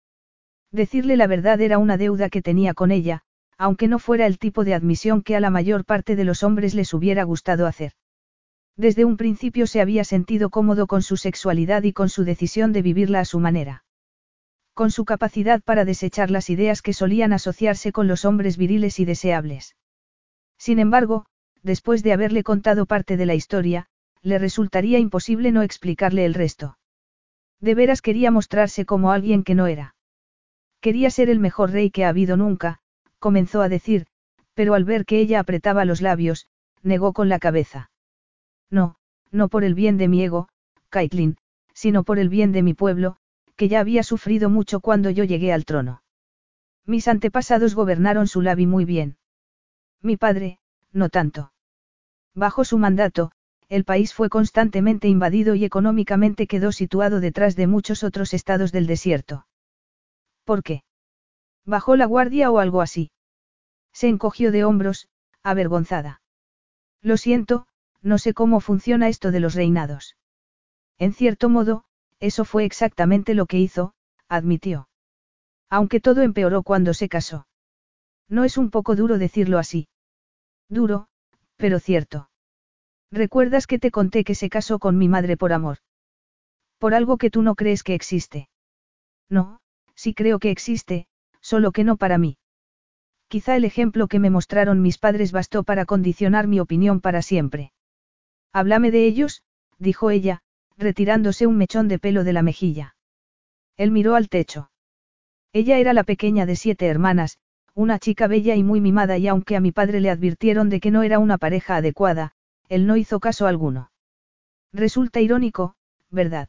Decirle 0.70 1.16
la 1.16 1.26
verdad 1.26 1.60
era 1.60 1.78
una 1.78 1.96
deuda 1.96 2.28
que 2.28 2.42
tenía 2.42 2.74
con 2.74 2.90
ella, 2.90 3.24
aunque 3.60 3.88
no 3.88 3.98
fuera 3.98 4.24
el 4.24 4.38
tipo 4.38 4.64
de 4.64 4.72
admisión 4.72 5.20
que 5.20 5.36
a 5.36 5.40
la 5.40 5.50
mayor 5.50 5.84
parte 5.84 6.16
de 6.16 6.24
los 6.24 6.42
hombres 6.42 6.74
les 6.74 6.94
hubiera 6.94 7.24
gustado 7.24 7.66
hacer. 7.66 7.92
Desde 8.74 9.04
un 9.04 9.18
principio 9.18 9.66
se 9.66 9.82
había 9.82 10.02
sentido 10.04 10.48
cómodo 10.48 10.86
con 10.86 11.02
su 11.02 11.18
sexualidad 11.18 11.82
y 11.82 11.92
con 11.92 12.08
su 12.08 12.24
decisión 12.24 12.72
de 12.72 12.80
vivirla 12.80 13.20
a 13.20 13.26
su 13.26 13.38
manera. 13.38 13.84
Con 14.72 14.90
su 14.90 15.04
capacidad 15.04 15.60
para 15.60 15.84
desechar 15.84 16.30
las 16.30 16.48
ideas 16.48 16.80
que 16.80 16.94
solían 16.94 17.34
asociarse 17.34 17.92
con 17.92 18.08
los 18.08 18.24
hombres 18.24 18.56
viriles 18.56 18.98
y 18.98 19.04
deseables. 19.04 19.76
Sin 20.56 20.78
embargo, 20.78 21.26
después 21.62 22.02
de 22.02 22.14
haberle 22.14 22.42
contado 22.42 22.86
parte 22.86 23.18
de 23.18 23.26
la 23.26 23.34
historia, 23.34 23.88
le 24.22 24.38
resultaría 24.38 24.98
imposible 24.98 25.52
no 25.52 25.60
explicarle 25.60 26.24
el 26.24 26.32
resto. 26.32 26.78
De 27.60 27.74
veras 27.74 28.00
quería 28.00 28.30
mostrarse 28.30 28.86
como 28.86 29.12
alguien 29.12 29.44
que 29.44 29.54
no 29.54 29.66
era. 29.66 29.96
Quería 30.80 31.10
ser 31.10 31.28
el 31.28 31.40
mejor 31.40 31.72
rey 31.72 31.90
que 31.90 32.06
ha 32.06 32.08
habido 32.08 32.38
nunca, 32.38 32.80
comenzó 33.20 33.62
a 33.62 33.68
decir, 33.68 34.06
pero 34.54 34.74
al 34.74 34.84
ver 34.84 35.06
que 35.06 35.20
ella 35.20 35.38
apretaba 35.38 35.84
los 35.84 36.00
labios, 36.00 36.48
negó 36.82 37.12
con 37.12 37.28
la 37.28 37.38
cabeza. 37.38 37.90
No, 38.70 38.96
no 39.30 39.48
por 39.48 39.62
el 39.62 39.74
bien 39.74 39.96
de 39.96 40.08
mi 40.08 40.24
ego, 40.24 40.48
Caitlin, 40.88 41.36
sino 41.72 42.02
por 42.02 42.18
el 42.18 42.28
bien 42.28 42.50
de 42.50 42.62
mi 42.62 42.74
pueblo, 42.74 43.16
que 43.56 43.68
ya 43.68 43.80
había 43.80 44.02
sufrido 44.02 44.50
mucho 44.50 44.80
cuando 44.80 45.10
yo 45.10 45.24
llegué 45.24 45.52
al 45.52 45.64
trono. 45.64 46.02
Mis 46.86 47.06
antepasados 47.08 47.74
gobernaron 47.74 48.26
su 48.26 48.40
labi 48.40 48.66
muy 48.66 48.84
bien. 48.84 49.16
Mi 50.02 50.16
padre, 50.16 50.58
no 50.92 51.10
tanto. 51.10 51.52
Bajo 52.34 52.64
su 52.64 52.78
mandato, 52.78 53.32
el 53.68 53.84
país 53.84 54.14
fue 54.14 54.28
constantemente 54.28 55.08
invadido 55.08 55.54
y 55.54 55.64
económicamente 55.64 56.46
quedó 56.46 56.72
situado 56.72 57.20
detrás 57.20 57.54
de 57.54 57.66
muchos 57.66 58.02
otros 58.02 58.34
estados 58.34 58.72
del 58.72 58.86
desierto. 58.86 59.46
¿Por 60.44 60.62
qué? 60.62 60.82
¿Bajó 61.64 61.96
la 61.96 62.06
guardia 62.06 62.50
o 62.50 62.58
algo 62.58 62.80
así? 62.80 63.10
Se 63.92 64.08
encogió 64.08 64.52
de 64.52 64.64
hombros, 64.64 65.08
avergonzada. 65.42 66.22
Lo 67.02 67.16
siento, 67.16 67.66
no 68.02 68.18
sé 68.18 68.34
cómo 68.34 68.60
funciona 68.60 69.08
esto 69.08 69.30
de 69.30 69.40
los 69.40 69.54
reinados. 69.54 70.16
En 70.98 71.12
cierto 71.12 71.48
modo, 71.48 71.84
eso 72.18 72.44
fue 72.44 72.64
exactamente 72.64 73.34
lo 73.34 73.46
que 73.46 73.58
hizo, 73.58 73.94
admitió. 74.28 74.88
Aunque 75.68 76.00
todo 76.00 76.22
empeoró 76.22 76.62
cuando 76.62 76.94
se 76.94 77.08
casó. 77.08 77.46
No 78.28 78.44
es 78.44 78.58
un 78.58 78.70
poco 78.70 78.96
duro 78.96 79.18
decirlo 79.18 79.58
así. 79.58 79.88
Duro, 80.68 81.08
pero 81.56 81.78
cierto. 81.78 82.30
¿Recuerdas 83.10 83.66
que 83.66 83.78
te 83.78 83.90
conté 83.90 84.24
que 84.24 84.34
se 84.34 84.48
casó 84.48 84.78
con 84.78 84.96
mi 84.98 85.08
madre 85.08 85.36
por 85.36 85.52
amor? 85.52 85.78
Por 86.78 86.94
algo 86.94 87.18
que 87.18 87.30
tú 87.30 87.42
no 87.42 87.54
crees 87.54 87.82
que 87.82 87.94
existe. 87.94 88.48
No, 89.28 89.60
sí 89.94 90.14
creo 90.14 90.38
que 90.38 90.50
existe, 90.50 91.06
solo 91.40 91.72
que 91.72 91.84
no 91.84 91.96
para 91.96 92.18
mí. 92.18 92.38
Quizá 93.28 93.56
el 93.56 93.64
ejemplo 93.64 94.08
que 94.08 94.18
me 94.18 94.30
mostraron 94.30 94.82
mis 94.82 94.98
padres 94.98 95.32
bastó 95.32 95.62
para 95.62 95.84
condicionar 95.84 96.48
mi 96.48 96.58
opinión 96.60 97.00
para 97.00 97.22
siempre. 97.22 97.72
Háblame 98.52 98.90
de 98.90 99.06
ellos, 99.06 99.42
dijo 99.78 100.10
ella, 100.10 100.42
retirándose 100.76 101.46
un 101.46 101.56
mechón 101.56 101.88
de 101.88 101.98
pelo 101.98 102.24
de 102.24 102.32
la 102.32 102.42
mejilla. 102.42 102.96
Él 103.76 103.92
miró 103.92 104.16
al 104.16 104.28
techo. 104.28 104.70
Ella 105.52 105.78
era 105.78 105.92
la 105.92 106.04
pequeña 106.04 106.46
de 106.46 106.56
siete 106.56 106.86
hermanas, 106.86 107.38
una 107.74 107.98
chica 107.98 108.26
bella 108.26 108.56
y 108.56 108.62
muy 108.62 108.80
mimada 108.80 109.16
y 109.18 109.28
aunque 109.28 109.56
a 109.56 109.60
mi 109.60 109.72
padre 109.72 110.00
le 110.00 110.10
advirtieron 110.10 110.68
de 110.68 110.80
que 110.80 110.90
no 110.90 111.02
era 111.02 111.18
una 111.18 111.38
pareja 111.38 111.76
adecuada, 111.76 112.32
él 112.68 112.86
no 112.86 112.96
hizo 112.96 113.20
caso 113.20 113.46
alguno. 113.46 113.90
Resulta 114.72 115.20
irónico, 115.20 115.74
¿verdad? 116.10 116.48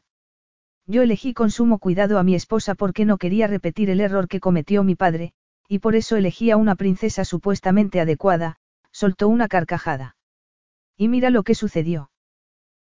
Yo 0.86 1.02
elegí 1.02 1.32
con 1.32 1.50
sumo 1.50 1.78
cuidado 1.78 2.18
a 2.18 2.22
mi 2.22 2.34
esposa 2.34 2.74
porque 2.74 3.04
no 3.04 3.18
quería 3.18 3.46
repetir 3.46 3.90
el 3.90 4.00
error 4.00 4.28
que 4.28 4.40
cometió 4.40 4.82
mi 4.82 4.94
padre, 4.94 5.32
y 5.68 5.78
por 5.78 5.94
eso 5.94 6.16
elegí 6.16 6.50
a 6.50 6.56
una 6.56 6.74
princesa 6.74 7.24
supuestamente 7.24 8.00
adecuada, 8.00 8.56
soltó 8.90 9.28
una 9.28 9.48
carcajada. 9.48 10.16
Y 10.96 11.08
mira 11.08 11.30
lo 11.30 11.44
que 11.44 11.54
sucedió. 11.54 12.10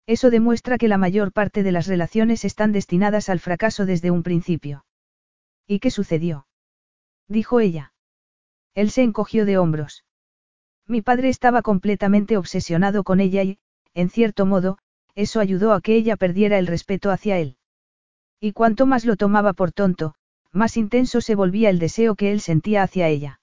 Eso 0.06 0.30
demuestra 0.30 0.78
que 0.78 0.88
la 0.88 0.98
mayor 0.98 1.32
parte 1.32 1.62
de 1.62 1.72
las 1.72 1.86
relaciones 1.86 2.44
están 2.44 2.70
destinadas 2.70 3.28
al 3.28 3.40
fracaso 3.40 3.86
desde 3.86 4.10
un 4.10 4.22
principio. 4.22 4.84
¿Y 5.66 5.80
qué 5.80 5.90
sucedió? 5.90 6.46
Dijo 7.28 7.58
ella. 7.58 7.92
Él 8.74 8.90
se 8.90 9.02
encogió 9.02 9.44
de 9.46 9.58
hombros. 9.58 10.04
Mi 10.86 11.02
padre 11.02 11.28
estaba 11.28 11.62
completamente 11.62 12.36
obsesionado 12.36 13.02
con 13.02 13.18
ella 13.18 13.42
y, 13.42 13.58
en 13.94 14.10
cierto 14.10 14.46
modo, 14.46 14.78
eso 15.16 15.40
ayudó 15.40 15.72
a 15.72 15.80
que 15.80 15.96
ella 15.96 16.16
perdiera 16.16 16.58
el 16.58 16.68
respeto 16.68 17.10
hacia 17.10 17.38
él. 17.38 17.55
Y 18.40 18.52
cuanto 18.52 18.86
más 18.86 19.04
lo 19.04 19.16
tomaba 19.16 19.52
por 19.52 19.72
tonto, 19.72 20.14
más 20.52 20.76
intenso 20.76 21.20
se 21.20 21.34
volvía 21.34 21.70
el 21.70 21.78
deseo 21.78 22.14
que 22.14 22.32
él 22.32 22.40
sentía 22.40 22.82
hacia 22.82 23.08
ella. 23.08 23.40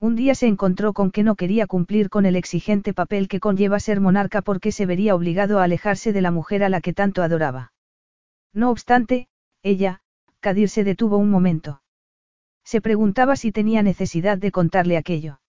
Un 0.00 0.16
día 0.16 0.34
se 0.34 0.46
encontró 0.46 0.92
con 0.92 1.10
que 1.10 1.22
no 1.22 1.34
quería 1.34 1.66
cumplir 1.66 2.10
con 2.10 2.26
el 2.26 2.36
exigente 2.36 2.92
papel 2.92 3.26
que 3.28 3.40
conlleva 3.40 3.80
ser 3.80 4.00
monarca 4.00 4.42
porque 4.42 4.70
se 4.70 4.86
vería 4.86 5.14
obligado 5.14 5.58
a 5.58 5.64
alejarse 5.64 6.12
de 6.12 6.20
la 6.20 6.30
mujer 6.30 6.62
a 6.62 6.68
la 6.68 6.80
que 6.80 6.92
tanto 6.92 7.22
adoraba. 7.22 7.72
No 8.52 8.70
obstante, 8.70 9.28
ella, 9.62 10.02
Kadir 10.40 10.68
se 10.68 10.84
detuvo 10.84 11.16
un 11.16 11.30
momento. 11.30 11.80
Se 12.64 12.80
preguntaba 12.80 13.36
si 13.36 13.50
tenía 13.50 13.82
necesidad 13.82 14.38
de 14.38 14.52
contarle 14.52 14.96
aquello. 14.96 15.40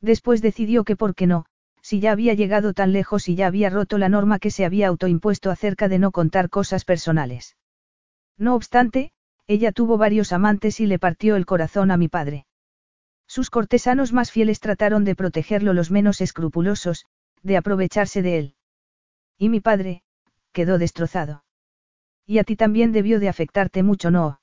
Después 0.00 0.42
decidió 0.42 0.84
que 0.84 0.96
por 0.96 1.14
qué 1.14 1.26
no, 1.26 1.46
si 1.80 2.00
ya 2.00 2.12
había 2.12 2.34
llegado 2.34 2.72
tan 2.72 2.92
lejos 2.92 3.28
y 3.28 3.34
ya 3.34 3.48
había 3.48 3.70
roto 3.70 3.98
la 3.98 4.08
norma 4.08 4.38
que 4.38 4.50
se 4.50 4.64
había 4.64 4.88
autoimpuesto 4.88 5.50
acerca 5.50 5.88
de 5.88 5.98
no 5.98 6.10
contar 6.10 6.50
cosas 6.50 6.84
personales. 6.84 7.56
No 8.38 8.54
obstante, 8.54 9.12
ella 9.46 9.72
tuvo 9.72 9.98
varios 9.98 10.32
amantes 10.32 10.80
y 10.80 10.86
le 10.86 10.98
partió 10.98 11.36
el 11.36 11.46
corazón 11.46 11.90
a 11.90 11.96
mi 11.96 12.08
padre. 12.08 12.46
Sus 13.26 13.50
cortesanos 13.50 14.12
más 14.12 14.30
fieles 14.30 14.60
trataron 14.60 15.04
de 15.04 15.14
protegerlo 15.14 15.72
los 15.72 15.90
menos 15.90 16.20
escrupulosos, 16.20 17.06
de 17.42 17.56
aprovecharse 17.56 18.22
de 18.22 18.38
él. 18.38 18.54
Y 19.38 19.48
mi 19.48 19.60
padre, 19.60 20.02
quedó 20.52 20.78
destrozado. 20.78 21.44
Y 22.26 22.38
a 22.38 22.44
ti 22.44 22.56
también 22.56 22.92
debió 22.92 23.20
de 23.20 23.28
afectarte 23.28 23.82
mucho, 23.82 24.10
¿no? 24.10 24.40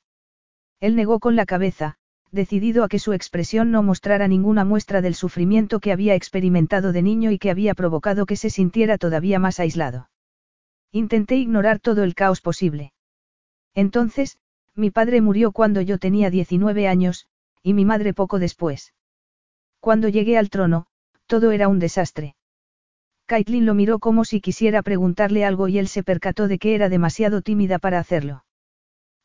Él 0.80 0.96
negó 0.96 1.20
con 1.20 1.36
la 1.36 1.46
cabeza, 1.46 1.98
decidido 2.32 2.84
a 2.84 2.90
que 2.90 3.00
su 3.00 3.14
expresión 3.14 3.72
no 3.72 3.84
mostrara 3.84 4.28
ninguna 4.28 4.66
muestra 4.66 5.02
del 5.02 5.16
sufrimiento 5.16 5.80
que 5.80 5.92
había 5.92 6.16
experimentado 6.16 6.92
de 6.92 7.02
niño 7.02 7.32
y 7.32 7.40
que 7.40 7.50
había 7.50 7.74
provocado 7.74 8.26
que 8.26 8.36
se 8.36 8.50
sintiera 8.50 8.98
todavía 8.98 9.40
más 9.40 9.60
aislado. 9.60 10.10
Intenté 10.92 11.36
ignorar 11.36 11.80
todo 11.80 12.04
el 12.04 12.16
caos 12.16 12.42
posible. 12.42 12.94
Entonces, 13.76 14.38
mi 14.76 14.92
padre 14.92 15.22
murió 15.22 15.52
cuando 15.52 15.82
yo 15.82 15.98
tenía 15.98 16.30
19 16.30 16.88
años, 16.88 17.28
y 17.64 17.74
mi 17.74 17.86
madre 17.86 18.14
poco 18.14 18.40
después. 18.40 18.94
Cuando 19.80 20.10
llegué 20.10 20.38
al 20.38 20.50
trono, 20.50 20.88
todo 21.28 21.52
era 21.52 21.68
un 21.68 21.80
desastre. 21.80 22.36
Caitlin 23.26 23.66
lo 23.66 23.76
miró 23.76 24.00
como 24.00 24.26
si 24.26 24.42
quisiera 24.42 24.82
preguntarle 24.82 25.46
algo 25.46 25.68
y 25.68 25.78
él 25.78 25.88
se 25.88 26.04
percató 26.04 26.48
de 26.48 26.58
que 26.58 26.74
era 26.74 26.90
demasiado 26.90 27.42
tímida 27.42 27.78
para 27.78 28.00
hacerlo. 28.00 28.44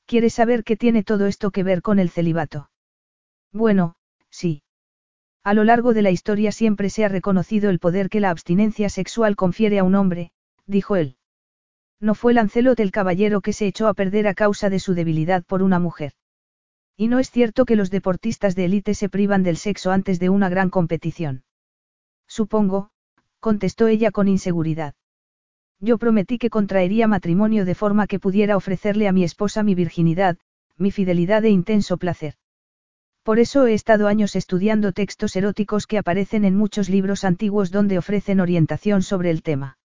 ¿Quieres 0.06 0.34
saber 0.34 0.64
qué 0.64 0.76
tiene 0.76 1.02
todo 1.02 1.26
esto 1.26 1.50
que 1.50 1.62
ver 1.62 1.80
con 1.80 1.98
el 1.98 2.10
celibato? 2.10 2.70
Bueno, 3.52 3.96
sí. 4.28 4.62
A 5.42 5.54
lo 5.54 5.64
largo 5.64 5.94
de 5.94 6.02
la 6.02 6.10
historia 6.10 6.52
siempre 6.52 6.90
se 6.90 7.04
ha 7.04 7.08
reconocido 7.08 7.70
el 7.70 7.78
poder 7.78 8.10
que 8.10 8.20
la 8.20 8.30
abstinencia 8.30 8.90
sexual 8.90 9.36
confiere 9.36 9.78
a 9.78 9.84
un 9.84 9.94
hombre, 9.94 10.32
dijo 10.66 10.96
él. 10.96 11.16
No 12.04 12.14
fue 12.14 12.34
Lancelot 12.34 12.78
el 12.80 12.90
caballero 12.90 13.40
que 13.40 13.54
se 13.54 13.66
echó 13.66 13.88
a 13.88 13.94
perder 13.94 14.28
a 14.28 14.34
causa 14.34 14.68
de 14.68 14.78
su 14.78 14.92
debilidad 14.92 15.42
por 15.42 15.62
una 15.62 15.78
mujer. 15.78 16.12
Y 16.98 17.08
no 17.08 17.18
es 17.18 17.30
cierto 17.30 17.64
que 17.64 17.76
los 17.76 17.90
deportistas 17.90 18.54
de 18.54 18.66
élite 18.66 18.92
se 18.92 19.08
privan 19.08 19.42
del 19.42 19.56
sexo 19.56 19.90
antes 19.90 20.20
de 20.20 20.28
una 20.28 20.50
gran 20.50 20.68
competición. 20.68 21.44
Supongo, 22.28 22.90
contestó 23.40 23.88
ella 23.88 24.10
con 24.10 24.28
inseguridad. 24.28 24.94
Yo 25.80 25.96
prometí 25.96 26.36
que 26.36 26.50
contraería 26.50 27.08
matrimonio 27.08 27.64
de 27.64 27.74
forma 27.74 28.06
que 28.06 28.20
pudiera 28.20 28.58
ofrecerle 28.58 29.08
a 29.08 29.12
mi 29.12 29.24
esposa 29.24 29.62
mi 29.62 29.74
virginidad, 29.74 30.36
mi 30.76 30.90
fidelidad 30.90 31.42
e 31.46 31.48
intenso 31.48 31.96
placer. 31.96 32.34
Por 33.22 33.38
eso 33.38 33.66
he 33.66 33.72
estado 33.72 34.08
años 34.08 34.36
estudiando 34.36 34.92
textos 34.92 35.36
eróticos 35.36 35.86
que 35.86 35.96
aparecen 35.96 36.44
en 36.44 36.54
muchos 36.54 36.90
libros 36.90 37.24
antiguos 37.24 37.70
donde 37.70 37.96
ofrecen 37.96 38.40
orientación 38.40 39.00
sobre 39.00 39.30
el 39.30 39.42
tema. 39.42 39.78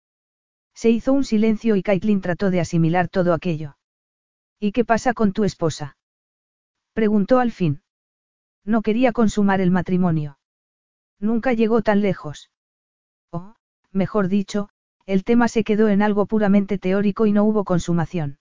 Se 0.82 0.90
hizo 0.90 1.12
un 1.12 1.26
silencio 1.26 1.76
y 1.76 1.84
Caitlin 1.84 2.22
trató 2.22 2.52
de 2.52 2.62
asimilar 2.62 3.10
todo 3.10 3.34
aquello. 3.34 3.76
¿Y 4.62 4.72
qué 4.72 4.86
pasa 4.86 5.14
con 5.14 5.34
tu 5.34 5.44
esposa? 5.44 5.98
Preguntó 6.94 7.40
al 7.40 7.52
fin. 7.52 7.82
No 8.64 8.82
quería 8.82 9.12
consumar 9.12 9.60
el 9.60 9.72
matrimonio. 9.72 10.40
Nunca 11.20 11.52
llegó 11.52 11.82
tan 11.82 12.00
lejos. 12.00 12.50
O, 13.30 13.56
mejor 13.92 14.30
dicho, 14.30 14.70
el 15.06 15.26
tema 15.26 15.50
se 15.50 15.66
quedó 15.66 15.90
en 15.90 16.02
algo 16.02 16.28
puramente 16.28 16.78
teórico 16.78 17.26
y 17.26 17.34
no 17.34 17.44
hubo 17.44 17.66
consumación. 17.66 18.40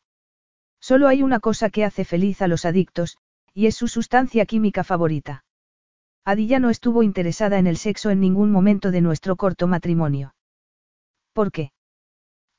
Solo 0.79 1.09
hay 1.09 1.25
una 1.25 1.41
cosa 1.41 1.71
que 1.71 1.85
hace 1.85 2.05
feliz 2.05 2.41
a 2.41 2.47
los 2.47 2.65
adictos, 2.65 3.19
y 3.53 3.67
es 3.67 3.75
su 3.75 3.89
sustancia 3.89 4.47
química 4.47 4.85
favorita. 4.85 5.45
Adilla 6.25 6.61
no 6.61 6.71
estuvo 6.71 7.03
interesada 7.03 7.59
en 7.59 7.67
el 7.67 7.79
sexo 7.79 8.11
en 8.11 8.21
ningún 8.21 8.53
momento 8.53 8.93
de 8.93 9.01
nuestro 9.01 9.35
corto 9.35 9.67
matrimonio. 9.67 10.37
¿Por 11.33 11.51
qué? 11.51 11.73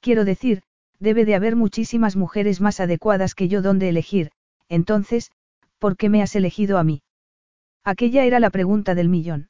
Quiero 0.02 0.26
decir, 0.26 0.61
debe 1.00 1.26
de 1.26 1.36
haber 1.36 1.56
muchísimas 1.56 2.16
mujeres 2.16 2.61
más 2.61 2.80
adecuadas 2.80 3.36
que 3.36 3.48
yo 3.48 3.61
donde 3.61 3.90
elegir, 3.90 4.32
entonces, 4.68 5.32
¿por 5.78 5.98
qué 5.98 6.10
me 6.10 6.22
has 6.22 6.36
elegido 6.36 6.78
a 6.78 6.84
mí? 6.84 7.02
Aquella 7.84 8.26
era 8.26 8.40
la 8.40 8.50
pregunta 8.50 8.95
del 8.95 9.10
millón. 9.10 9.50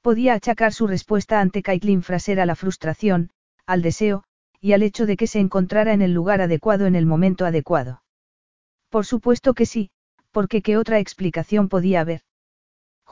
Podía 0.00 0.34
achacar 0.34 0.72
su 0.72 0.86
respuesta 0.86 1.40
ante 1.40 1.62
Caitlin 1.62 2.02
Fraser 2.02 2.40
a 2.40 2.46
la 2.46 2.56
frustración, 2.56 3.30
al 3.66 3.80
deseo, 3.80 4.24
y 4.60 4.72
al 4.72 4.82
hecho 4.82 5.06
de 5.06 5.16
que 5.16 5.26
se 5.26 5.40
encontrara 5.40 5.92
en 5.92 6.02
el 6.02 6.12
lugar 6.12 6.40
adecuado 6.40 6.86
en 6.86 6.94
el 6.94 7.06
momento 7.06 7.46
adecuado. 7.46 8.02
Por 8.88 9.06
supuesto 9.06 9.54
que 9.54 9.66
sí, 9.66 9.90
porque 10.30 10.62
qué 10.62 10.76
otra 10.76 10.98
explicación 10.98 11.68
podía 11.68 12.00
haber. 12.00 12.22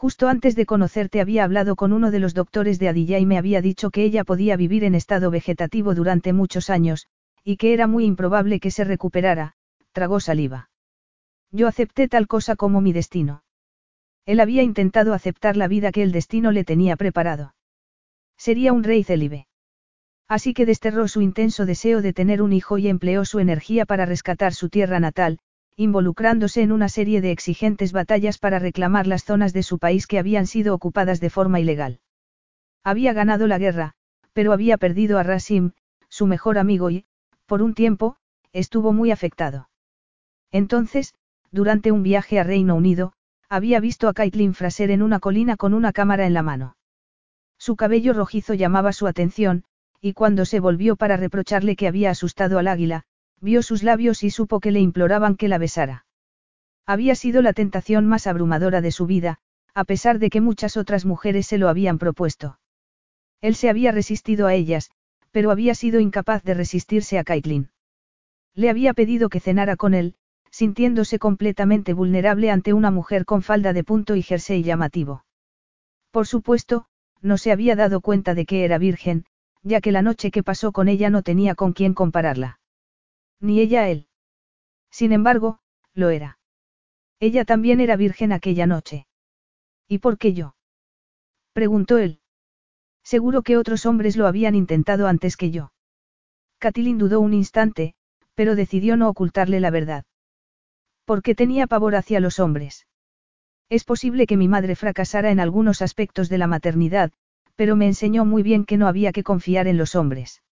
Justo 0.03 0.27
antes 0.27 0.57
de 0.57 0.67
conocerte 0.67 1.21
había 1.21 1.45
hablado 1.45 1.77
con 1.77 1.93
uno 1.93 2.11
de 2.11 2.19
los 2.19 2.35
doctores 2.35 2.81
de 2.81 2.89
Adilla 2.89 3.21
y 3.21 3.25
me 3.25 3.39
había 3.39 3.63
dicho 3.63 3.93
que 3.93 4.03
ella 4.03 4.25
podía 4.25 4.57
vivir 4.57 4.83
en 4.83 4.97
estado 4.97 5.31
vegetativo 5.31 5.95
durante 5.95 6.33
muchos 6.33 6.71
años, 6.71 7.07
y 7.45 7.57
que 7.57 7.73
era 7.73 7.87
muy 7.87 8.05
improbable 8.05 8.59
que 8.59 8.73
se 8.73 8.83
recuperara, 8.83 9.55
tragó 9.93 10.19
saliva. 10.19 10.71
Yo 11.53 11.69
acepté 11.69 12.09
tal 12.09 12.27
cosa 12.27 12.57
como 12.57 12.81
mi 12.81 12.93
destino. 12.93 13.45
Él 14.27 14.41
había 14.41 14.65
intentado 14.65 15.15
aceptar 15.15 15.57
la 15.57 15.69
vida 15.69 15.93
que 15.93 16.03
el 16.03 16.11
destino 16.11 16.51
le 16.51 16.65
tenía 16.65 16.97
preparado. 16.97 17.55
Sería 18.37 18.73
un 18.73 18.83
rey 18.83 19.05
célibe. 19.05 19.47
Así 20.27 20.53
que 20.53 20.67
desterró 20.67 21.07
su 21.07 21.21
intenso 21.21 21.65
deseo 21.65 22.03
de 22.03 22.13
tener 22.13 22.43
un 22.43 22.53
hijo 22.53 22.77
y 22.77 22.89
empleó 22.89 23.25
su 23.25 23.39
energía 23.39 23.87
para 23.87 24.05
rescatar 24.05 24.53
su 24.53 24.69
tierra 24.69 24.99
natal, 24.99 25.39
involucrándose 25.77 26.63
en 26.63 26.73
una 26.73 26.89
serie 26.89 27.21
de 27.21 27.31
exigentes 27.31 27.93
batallas 27.93 28.39
para 28.39 28.59
reclamar 28.59 29.07
las 29.07 29.25
zonas 29.25 29.53
de 29.53 29.63
su 29.63 29.79
país 29.79 30.07
que 30.07 30.19
habían 30.19 30.47
sido 30.47 30.75
ocupadas 30.75 31.21
de 31.21 31.31
forma 31.31 31.61
ilegal. 31.61 32.01
Había 32.85 33.13
ganado 33.13 33.47
la 33.47 33.59
guerra, 33.59 33.95
pero 34.33 34.53
había 34.53 34.77
perdido 34.77 35.19
a 35.19 35.23
Rasim, 35.23 35.73
su 36.09 36.27
mejor 36.27 36.59
amigo 36.59 36.91
y, 36.91 37.07
por 37.47 37.63
un 37.63 37.75
tiempo, 37.75 38.17
estuvo 38.53 38.93
muy 38.93 39.11
afectado. 39.11 39.69
Entonces, 40.51 41.15
durante 41.51 41.93
un 41.93 42.03
viaje 42.03 42.39
a 42.39 42.45
Reino 42.45 42.75
Unido, 42.75 43.13
había 43.49 43.81
visto 43.81 44.09
a 44.09 44.15
Caitlin 44.15 44.55
Fraser 44.55 44.91
en 44.91 45.03
una 45.03 45.21
colina 45.21 45.57
con 45.57 45.75
una 45.75 45.93
cámara 45.93 46.27
en 46.27 46.35
la 46.35 46.43
mano. 46.43 46.77
Su 47.59 47.77
cabello 47.77 48.13
rojizo 48.13 48.55
llamaba 48.55 48.93
su 48.93 49.07
atención, 49.07 49.65
y 50.01 50.15
cuando 50.15 50.45
se 50.45 50.61
volvió 50.61 50.97
para 50.97 51.17
reprocharle 51.17 51.77
que 51.77 51.87
había 51.87 52.11
asustado 52.11 52.59
al 52.59 52.67
águila, 52.67 53.05
vio 53.43 53.63
sus 53.63 53.83
labios 53.83 54.23
y 54.23 54.31
supo 54.31 54.61
que 54.61 54.71
le 54.71 54.81
imploraban 54.81 55.37
que 55.37 55.49
la 55.49 55.59
besara. 55.59 56.07
Había 56.87 57.15
sido 57.15 57.43
la 57.43 57.53
tentación 57.53 58.07
más 58.07 58.27
abrumadora 58.27 58.81
de 58.81 58.93
su 58.93 59.07
vida, 59.07 59.39
a 59.75 59.85
pesar 59.85 60.19
de 60.19 60.31
que 60.31 60.41
muchas 60.41 60.77
otras 60.77 61.05
mujeres 61.05 61.47
se 61.47 61.59
lo 61.59 61.69
habían 61.69 61.99
propuesto. 61.99 62.59
Él 63.41 63.57
se 63.57 63.69
había 63.69 63.93
resistido 63.93 64.47
a 64.47 64.55
ellas, 64.55 64.91
pero 65.33 65.51
había 65.51 65.75
sido 65.75 65.99
incapaz 66.01 66.43
de 66.45 66.55
resistirse 66.55 67.19
a 67.19 67.25
Caitlin. 67.25 67.71
Le 68.55 68.71
había 68.71 68.95
pedido 68.95 69.29
que 69.29 69.41
cenara 69.41 69.77
con 69.77 69.95
él, 69.95 70.15
sintiéndose 70.51 71.19
completamente 71.19 71.95
vulnerable 71.95 72.51
ante 72.51 72.73
una 72.73 72.91
mujer 72.91 73.25
con 73.25 73.43
falda 73.43 73.73
de 73.73 73.83
punto 73.83 74.15
y 74.15 74.23
jersey 74.23 74.63
llamativo. 74.63 75.25
Por 76.11 76.27
supuesto, 76.27 76.87
no 77.23 77.39
se 77.39 77.51
había 77.51 77.75
dado 77.75 78.01
cuenta 78.01 78.35
de 78.35 78.45
que 78.45 78.65
era 78.65 78.79
virgen, 78.79 79.25
ya 79.63 79.81
que 79.81 79.93
la 79.93 80.03
noche 80.03 80.31
que 80.31 80.43
pasó 80.43 80.73
con 80.73 80.89
ella 80.89 81.09
no 81.09 81.23
tenía 81.23 81.55
con 81.55 81.73
quién 81.73 81.95
compararla. 81.95 82.61
Ni 83.43 83.61
ella 83.61 83.89
él. 83.89 84.07
Sin 84.89 85.13
embargo, 85.13 85.59
lo 85.95 86.11
era. 86.11 86.39
Ella 87.19 87.45
también 87.45 87.81
era 87.81 87.97
virgen 87.97 88.33
aquella 88.33 88.67
noche. 88.67 89.07
¿Y 89.89 89.99
por 89.99 90.17
qué 90.17 90.33
yo? 90.33 90.55
preguntó 91.53 91.99
él. 91.99 92.21
Seguro 93.03 93.43
que 93.43 93.57
otros 93.57 93.85
hombres 93.85 94.17
lo 94.17 94.29
habían 94.29 94.55
intentado 94.55 95.09
antes 95.09 95.37
que 95.37 95.51
yo. 95.51 95.73
Catilin 96.59 96.99
dudó 96.99 97.19
un 97.19 97.35
instante, 97.35 97.95
pero 98.35 98.55
decidió 98.55 98.97
no 98.97 99.09
ocultarle 99.09 99.59
la 99.59 99.71
verdad. 99.71 100.05
Porque 101.05 101.35
tenía 101.35 101.67
pavor 101.67 101.97
hacia 101.97 102.21
los 102.21 102.39
hombres. 102.39 102.87
Es 103.69 103.83
posible 103.83 104.29
que 104.29 104.37
mi 104.37 104.47
madre 104.47 104.77
fracasara 104.77 105.33
en 105.33 105.41
algunos 105.41 105.83
aspectos 105.83 106.29
de 106.29 106.39
la 106.39 106.47
maternidad, 106.47 107.11
pero 107.57 107.75
me 107.75 107.87
enseñó 107.87 108.25
muy 108.25 108.45
bien 108.45 108.65
que 108.65 108.77
no 108.77 108.87
había 108.87 109.11
que 109.11 109.25
confiar 109.25 109.67
en 109.67 109.79
los 109.79 109.97
hombres. 109.97 110.43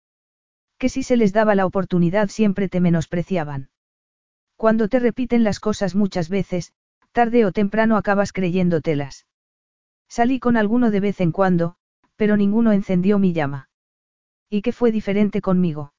Que 0.81 0.89
si 0.89 1.03
se 1.03 1.15
les 1.15 1.31
daba 1.31 1.53
la 1.53 1.67
oportunidad 1.67 2.29
siempre 2.29 2.67
te 2.67 2.79
menospreciaban. 2.79 3.69
Cuando 4.55 4.87
te 4.87 4.97
repiten 4.97 5.43
las 5.43 5.59
cosas 5.59 5.93
muchas 5.93 6.27
veces, 6.27 6.73
tarde 7.11 7.45
o 7.45 7.51
temprano 7.51 7.97
acabas 7.97 8.33
creyéndotelas. 8.33 9.27
Salí 10.09 10.39
con 10.39 10.57
alguno 10.57 10.89
de 10.89 10.99
vez 10.99 11.21
en 11.21 11.31
cuando, 11.31 11.75
pero 12.15 12.35
ninguno 12.35 12.71
encendió 12.71 13.19
mi 13.19 13.31
llama. 13.31 13.69
¿Y 14.49 14.63
qué 14.63 14.71
fue 14.71 14.91
diferente 14.91 15.39
conmigo? 15.39 15.93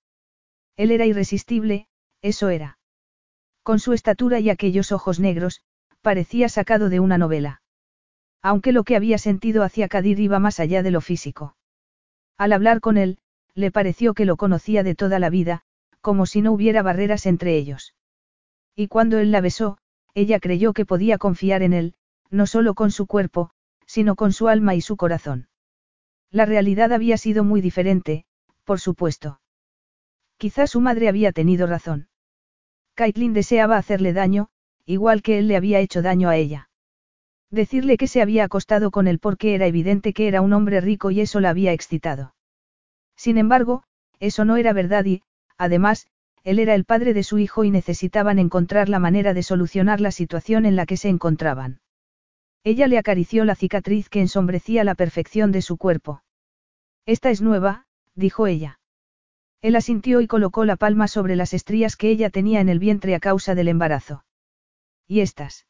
Él 0.77 0.91
era 0.91 1.07
irresistible, 1.07 1.87
eso 2.21 2.49
era. 2.49 2.81
Con 3.63 3.79
su 3.79 3.93
estatura 3.93 4.41
y 4.41 4.51
aquellos 4.51 4.91
ojos 4.91 5.21
negros, 5.21 5.63
parecía 6.01 6.49
sacado 6.49 6.89
de 6.89 6.99
una 6.99 7.19
novela. 7.19 7.63
Aunque 8.43 8.73
lo 8.73 8.83
que 8.83 8.97
había 8.97 9.19
sentido 9.19 9.63
hacia 9.63 9.87
Kadir 9.87 10.19
iba 10.19 10.41
más 10.41 10.59
allá 10.59 10.83
de 10.83 10.91
lo 10.91 11.01
físico. 11.01 11.55
Al 12.37 12.53
hablar 12.53 12.81
con 12.81 12.97
él, 12.97 13.21
le 13.55 13.71
pareció 13.71 14.15
que 14.15 14.25
lo 14.25 14.37
conocía 14.37 14.83
de 14.83 14.95
toda 14.95 15.19
la 15.19 15.31
vida, 15.31 15.63
como 16.01 16.27
si 16.27 16.43
no 16.43 16.53
hubiera 16.53 16.83
barreras 16.83 17.27
entre 17.27 17.57
ellos. 17.57 17.95
Y 18.75 18.89
cuando 18.89 19.19
él 19.19 19.31
la 19.31 19.41
besó, 19.41 19.79
ella 20.15 20.41
creyó 20.41 20.73
que 20.73 20.87
podía 20.87 21.19
confiar 21.19 21.63
en 21.63 21.73
él, 21.73 21.95
no 22.31 22.47
solo 22.47 22.75
con 22.75 22.91
su 22.91 23.07
cuerpo, 23.07 23.51
sino 23.87 24.15
con 24.17 24.33
su 24.33 24.49
alma 24.49 24.75
y 24.75 24.81
su 24.81 24.97
corazón. 24.97 25.49
La 26.31 26.47
realidad 26.47 26.93
había 26.93 27.19
sido 27.19 27.45
muy 27.45 27.61
diferente, 27.61 28.25
por 28.65 28.81
supuesto. 28.81 29.41
Quizás 30.39 30.71
su 30.71 30.81
madre 30.81 31.09
había 31.09 31.33
tenido 31.33 31.67
razón. 31.67 32.09
Caitlin 32.95 33.33
deseaba 33.33 33.77
hacerle 33.77 34.13
daño, 34.13 34.49
igual 34.87 35.23
que 35.23 35.39
él 35.39 35.49
le 35.49 35.57
había 35.57 35.81
hecho 35.81 36.03
daño 36.03 36.29
a 36.29 36.37
ella. 36.37 36.71
Decirle 37.51 37.99
que 37.99 38.07
se 38.07 38.23
había 38.23 38.45
acostado 38.45 38.91
con 38.91 39.07
él 39.07 39.19
porque 39.19 39.55
era 39.55 39.67
evidente 39.67 40.15
que 40.15 40.27
era 40.27 40.41
un 40.41 40.55
hombre 40.55 40.81
rico 40.81 41.11
y 41.11 41.21
eso 41.21 41.39
la 41.41 41.51
había 41.51 41.73
excitado. 41.73 42.35
Sin 43.23 43.39
embargo, 43.39 43.85
eso 44.19 44.45
no 44.45 44.57
era 44.57 44.73
verdad 44.73 45.05
y, 45.05 45.23
además, 45.57 46.09
él 46.43 46.59
era 46.59 46.75
el 46.75 46.85
padre 46.85 47.15
de 47.15 47.23
su 47.23 47.39
hijo 47.39 47.63
y 47.63 47.71
necesitaban 47.71 48.41
encontrar 48.41 48.89
la 48.89 48.99
manera 48.99 49.33
de 49.33 49.45
solucionar 49.45 50.01
la 50.01 50.11
situación 50.11 50.67
en 50.67 50.75
la 50.75 50.87
que 50.87 50.97
se 50.97 51.09
encontraban. 51.09 51.81
Ella 52.65 52.89
le 52.89 52.99
acarició 52.99 53.45
la 53.45 53.55
cicatriz 53.55 54.09
que 54.09 54.21
ensombrecía 54.21 54.83
la 54.83 54.97
perfección 54.97 55.53
de 55.53 55.63
su 55.63 55.77
cuerpo. 55.77 56.25
Esta 57.07 57.31
es 57.31 57.41
nueva, 57.41 57.87
dijo 58.17 58.49
ella. 58.49 58.81
Él 59.61 59.77
asintió 59.77 60.21
y 60.21 60.27
colocó 60.27 60.65
la 60.65 60.75
palma 60.75 61.07
sobre 61.07 61.37
las 61.37 61.55
estrías 61.55 61.95
que 61.95 62.11
ella 62.11 62.29
tenía 62.29 62.61
en 62.61 62.69
el 62.69 62.81
vientre 62.81 63.15
a 63.15 63.21
causa 63.21 63.55
del 63.55 63.69
embarazo. 63.69 64.25
¿Y 65.07 65.21
estas? 65.21 65.65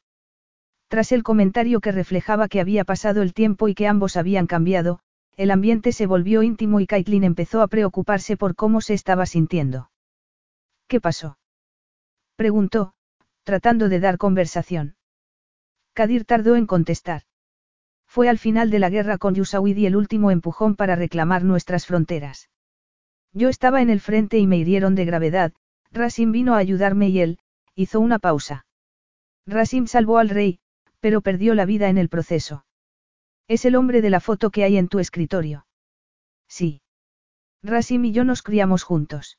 Tras 0.89 1.13
el 1.13 1.23
comentario 1.23 1.83
que 1.83 1.93
reflejaba 1.93 2.49
que 2.49 2.63
había 2.63 2.85
pasado 2.85 3.21
el 3.21 3.35
tiempo 3.35 3.69
y 3.69 3.75
que 3.75 3.89
ambos 3.89 4.17
habían 4.17 4.47
cambiado, 4.47 5.01
el 5.37 5.51
ambiente 5.51 5.93
se 5.93 6.07
volvió 6.07 6.43
íntimo 6.43 6.81
y 6.81 6.87
Caitlin 6.87 7.25
empezó 7.25 7.63
a 7.63 7.69
preocuparse 7.69 8.37
por 8.37 8.55
cómo 8.55 8.81
se 8.81 8.95
estaba 8.95 9.27
sintiendo. 9.27 9.91
¿Qué 10.89 11.01
pasó? 11.01 11.39
preguntó, 12.37 12.95
tratando 13.45 13.89
de 13.89 14.01
dar 14.01 14.19
conversación. 14.19 14.97
Kadir 15.95 16.25
tardó 16.25 16.57
en 16.57 16.67
contestar. 16.67 17.23
Fue 18.07 18.29
al 18.29 18.39
final 18.39 18.71
de 18.71 18.79
la 18.79 18.91
guerra 18.91 19.19
con 19.19 19.35
Yusawidi 19.35 19.87
el 19.87 19.97
último 19.97 20.31
empujón 20.31 20.77
para 20.77 20.97
reclamar 20.97 21.45
nuestras 21.45 21.87
fronteras. 21.87 22.51
Yo 23.33 23.49
estaba 23.49 23.81
en 23.81 23.89
el 23.89 24.01
frente 24.01 24.39
y 24.39 24.47
me 24.47 24.59
hirieron 24.59 24.95
de 24.95 25.07
gravedad, 25.07 25.53
Rasim 25.91 26.33
vino 26.33 26.55
a 26.55 26.59
ayudarme 26.59 27.09
y 27.09 27.21
él, 27.21 27.39
hizo 27.75 28.01
una 28.01 28.19
pausa. 28.19 28.67
Rasim 29.47 29.87
salvó 29.87 30.19
al 30.19 30.29
rey, 30.29 30.61
pero 31.01 31.21
perdió 31.21 31.55
la 31.55 31.65
vida 31.65 31.89
en 31.89 31.99
el 31.99 32.09
proceso. 32.09 32.65
Es 33.53 33.67
el 33.67 33.77
hombre 33.77 34.01
de 34.01 34.09
la 34.09 34.21
foto 34.21 34.49
que 34.49 34.65
hay 34.65 34.79
en 34.79 34.89
tu 34.89 34.99
escritorio. 34.99 35.67
Sí. 36.49 36.81
Rasim 37.63 38.03
y 38.07 38.11
yo 38.11 38.25
nos 38.25 38.41
criamos 38.41 38.83
juntos. 38.83 39.39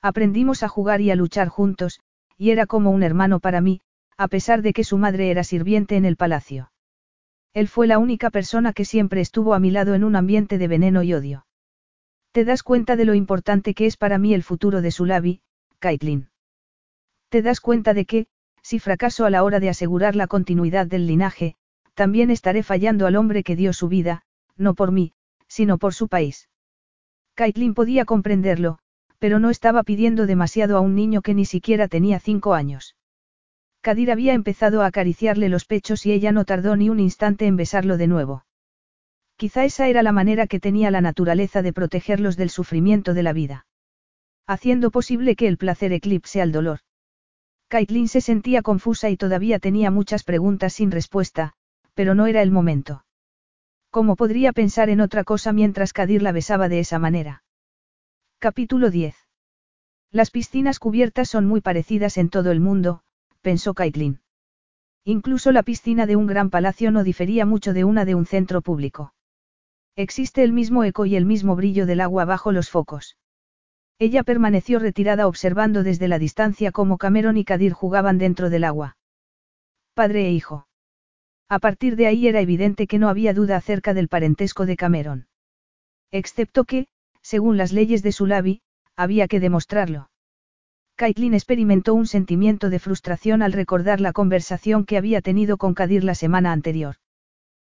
Aprendimos 0.00 0.62
a 0.62 0.68
jugar 0.68 1.00
y 1.00 1.10
a 1.10 1.16
luchar 1.16 1.48
juntos, 1.48 1.98
y 2.38 2.50
era 2.50 2.66
como 2.66 2.92
un 2.92 3.02
hermano 3.02 3.40
para 3.40 3.60
mí, 3.60 3.80
a 4.16 4.28
pesar 4.28 4.62
de 4.62 4.72
que 4.72 4.84
su 4.84 4.98
madre 4.98 5.32
era 5.32 5.42
sirviente 5.42 5.96
en 5.96 6.04
el 6.04 6.14
palacio. 6.14 6.70
Él 7.54 7.66
fue 7.66 7.88
la 7.88 7.98
única 7.98 8.30
persona 8.30 8.72
que 8.72 8.84
siempre 8.84 9.20
estuvo 9.20 9.54
a 9.54 9.58
mi 9.58 9.72
lado 9.72 9.96
en 9.96 10.04
un 10.04 10.14
ambiente 10.14 10.56
de 10.56 10.68
veneno 10.68 11.02
y 11.02 11.12
odio. 11.12 11.44
¿Te 12.30 12.44
das 12.44 12.62
cuenta 12.62 12.94
de 12.94 13.04
lo 13.04 13.14
importante 13.14 13.74
que 13.74 13.86
es 13.86 13.96
para 13.96 14.16
mí 14.16 14.32
el 14.32 14.44
futuro 14.44 14.80
de 14.80 14.92
Sulavi, 14.92 15.40
Caitlin? 15.80 16.28
¿Te 17.30 17.42
das 17.42 17.60
cuenta 17.60 17.94
de 17.94 18.04
que, 18.04 18.26
si 18.62 18.78
fracaso 18.78 19.26
a 19.26 19.30
la 19.30 19.42
hora 19.42 19.58
de 19.58 19.70
asegurar 19.70 20.14
la 20.14 20.28
continuidad 20.28 20.86
del 20.86 21.08
linaje, 21.08 21.56
también 21.94 22.30
estaré 22.30 22.62
fallando 22.62 23.06
al 23.06 23.16
hombre 23.16 23.42
que 23.42 23.56
dio 23.56 23.72
su 23.72 23.88
vida, 23.88 24.22
no 24.56 24.74
por 24.74 24.92
mí, 24.92 25.12
sino 25.48 25.78
por 25.78 25.94
su 25.94 26.08
país. 26.08 26.48
Caitlin 27.34 27.74
podía 27.74 28.04
comprenderlo, 28.04 28.78
pero 29.18 29.38
no 29.38 29.50
estaba 29.50 29.82
pidiendo 29.82 30.26
demasiado 30.26 30.76
a 30.76 30.80
un 30.80 30.94
niño 30.94 31.22
que 31.22 31.34
ni 31.34 31.44
siquiera 31.44 31.88
tenía 31.88 32.20
cinco 32.20 32.54
años. 32.54 32.96
Kadir 33.80 34.10
había 34.10 34.32
empezado 34.32 34.82
a 34.82 34.86
acariciarle 34.86 35.48
los 35.48 35.66
pechos 35.66 36.06
y 36.06 36.12
ella 36.12 36.32
no 36.32 36.44
tardó 36.44 36.76
ni 36.76 36.90
un 36.90 37.00
instante 37.00 37.46
en 37.46 37.56
besarlo 37.56 37.96
de 37.96 38.06
nuevo. 38.06 38.44
Quizá 39.36 39.64
esa 39.64 39.88
era 39.88 40.02
la 40.02 40.12
manera 40.12 40.46
que 40.46 40.60
tenía 40.60 40.90
la 40.90 41.00
naturaleza 41.00 41.60
de 41.60 41.72
protegerlos 41.72 42.36
del 42.36 42.50
sufrimiento 42.50 43.14
de 43.14 43.22
la 43.22 43.32
vida. 43.32 43.66
Haciendo 44.46 44.90
posible 44.90 45.36
que 45.36 45.48
el 45.48 45.58
placer 45.58 45.92
eclipse 45.92 46.40
al 46.40 46.52
dolor. 46.52 46.80
Caitlin 47.68 48.08
se 48.08 48.20
sentía 48.20 48.62
confusa 48.62 49.10
y 49.10 49.16
todavía 49.16 49.58
tenía 49.58 49.90
muchas 49.90 50.22
preguntas 50.22 50.74
sin 50.74 50.90
respuesta, 50.90 51.54
pero 51.94 52.14
no 52.14 52.26
era 52.26 52.42
el 52.42 52.50
momento. 52.50 53.04
¿Cómo 53.90 54.16
podría 54.16 54.52
pensar 54.52 54.90
en 54.90 55.00
otra 55.00 55.24
cosa 55.24 55.52
mientras 55.52 55.92
Kadir 55.92 56.22
la 56.22 56.32
besaba 56.32 56.68
de 56.68 56.80
esa 56.80 56.98
manera? 56.98 57.44
Capítulo 58.40 58.90
10. 58.90 59.14
Las 60.10 60.30
piscinas 60.30 60.78
cubiertas 60.78 61.28
son 61.28 61.46
muy 61.46 61.60
parecidas 61.60 62.18
en 62.18 62.28
todo 62.28 62.50
el 62.50 62.60
mundo, 62.60 63.02
pensó 63.40 63.74
Caitlin. 63.74 64.20
Incluso 65.04 65.52
la 65.52 65.62
piscina 65.62 66.06
de 66.06 66.16
un 66.16 66.26
gran 66.26 66.50
palacio 66.50 66.90
no 66.90 67.04
difería 67.04 67.46
mucho 67.46 67.72
de 67.72 67.84
una 67.84 68.04
de 68.04 68.14
un 68.14 68.26
centro 68.26 68.62
público. 68.62 69.14
Existe 69.96 70.42
el 70.42 70.52
mismo 70.52 70.82
eco 70.82 71.06
y 71.06 71.14
el 71.14 71.24
mismo 71.24 71.54
brillo 71.54 71.86
del 71.86 72.00
agua 72.00 72.24
bajo 72.24 72.52
los 72.52 72.70
focos. 72.70 73.16
Ella 73.98 74.24
permaneció 74.24 74.80
retirada 74.80 75.28
observando 75.28 75.84
desde 75.84 76.08
la 76.08 76.18
distancia 76.18 76.72
cómo 76.72 76.98
Cameron 76.98 77.36
y 77.36 77.44
Kadir 77.44 77.72
jugaban 77.72 78.18
dentro 78.18 78.50
del 78.50 78.64
agua. 78.64 78.96
Padre 79.94 80.26
e 80.26 80.32
hijo. 80.32 80.66
A 81.54 81.60
partir 81.60 81.94
de 81.94 82.08
ahí 82.08 82.26
era 82.26 82.40
evidente 82.40 82.88
que 82.88 82.98
no 82.98 83.08
había 83.08 83.32
duda 83.32 83.54
acerca 83.56 83.94
del 83.94 84.08
parentesco 84.08 84.66
de 84.66 84.74
Cameron. 84.76 85.28
Excepto 86.10 86.64
que, 86.64 86.88
según 87.22 87.56
las 87.56 87.70
leyes 87.70 88.02
de 88.02 88.10
Sulavi, 88.10 88.62
había 88.96 89.28
que 89.28 89.38
demostrarlo. 89.38 90.10
Caitlin 90.96 91.32
experimentó 91.32 91.94
un 91.94 92.08
sentimiento 92.08 92.70
de 92.70 92.80
frustración 92.80 93.40
al 93.40 93.52
recordar 93.52 94.00
la 94.00 94.12
conversación 94.12 94.84
que 94.84 94.96
había 94.96 95.20
tenido 95.20 95.56
con 95.56 95.74
Kadir 95.74 96.02
la 96.02 96.16
semana 96.16 96.50
anterior. 96.50 96.96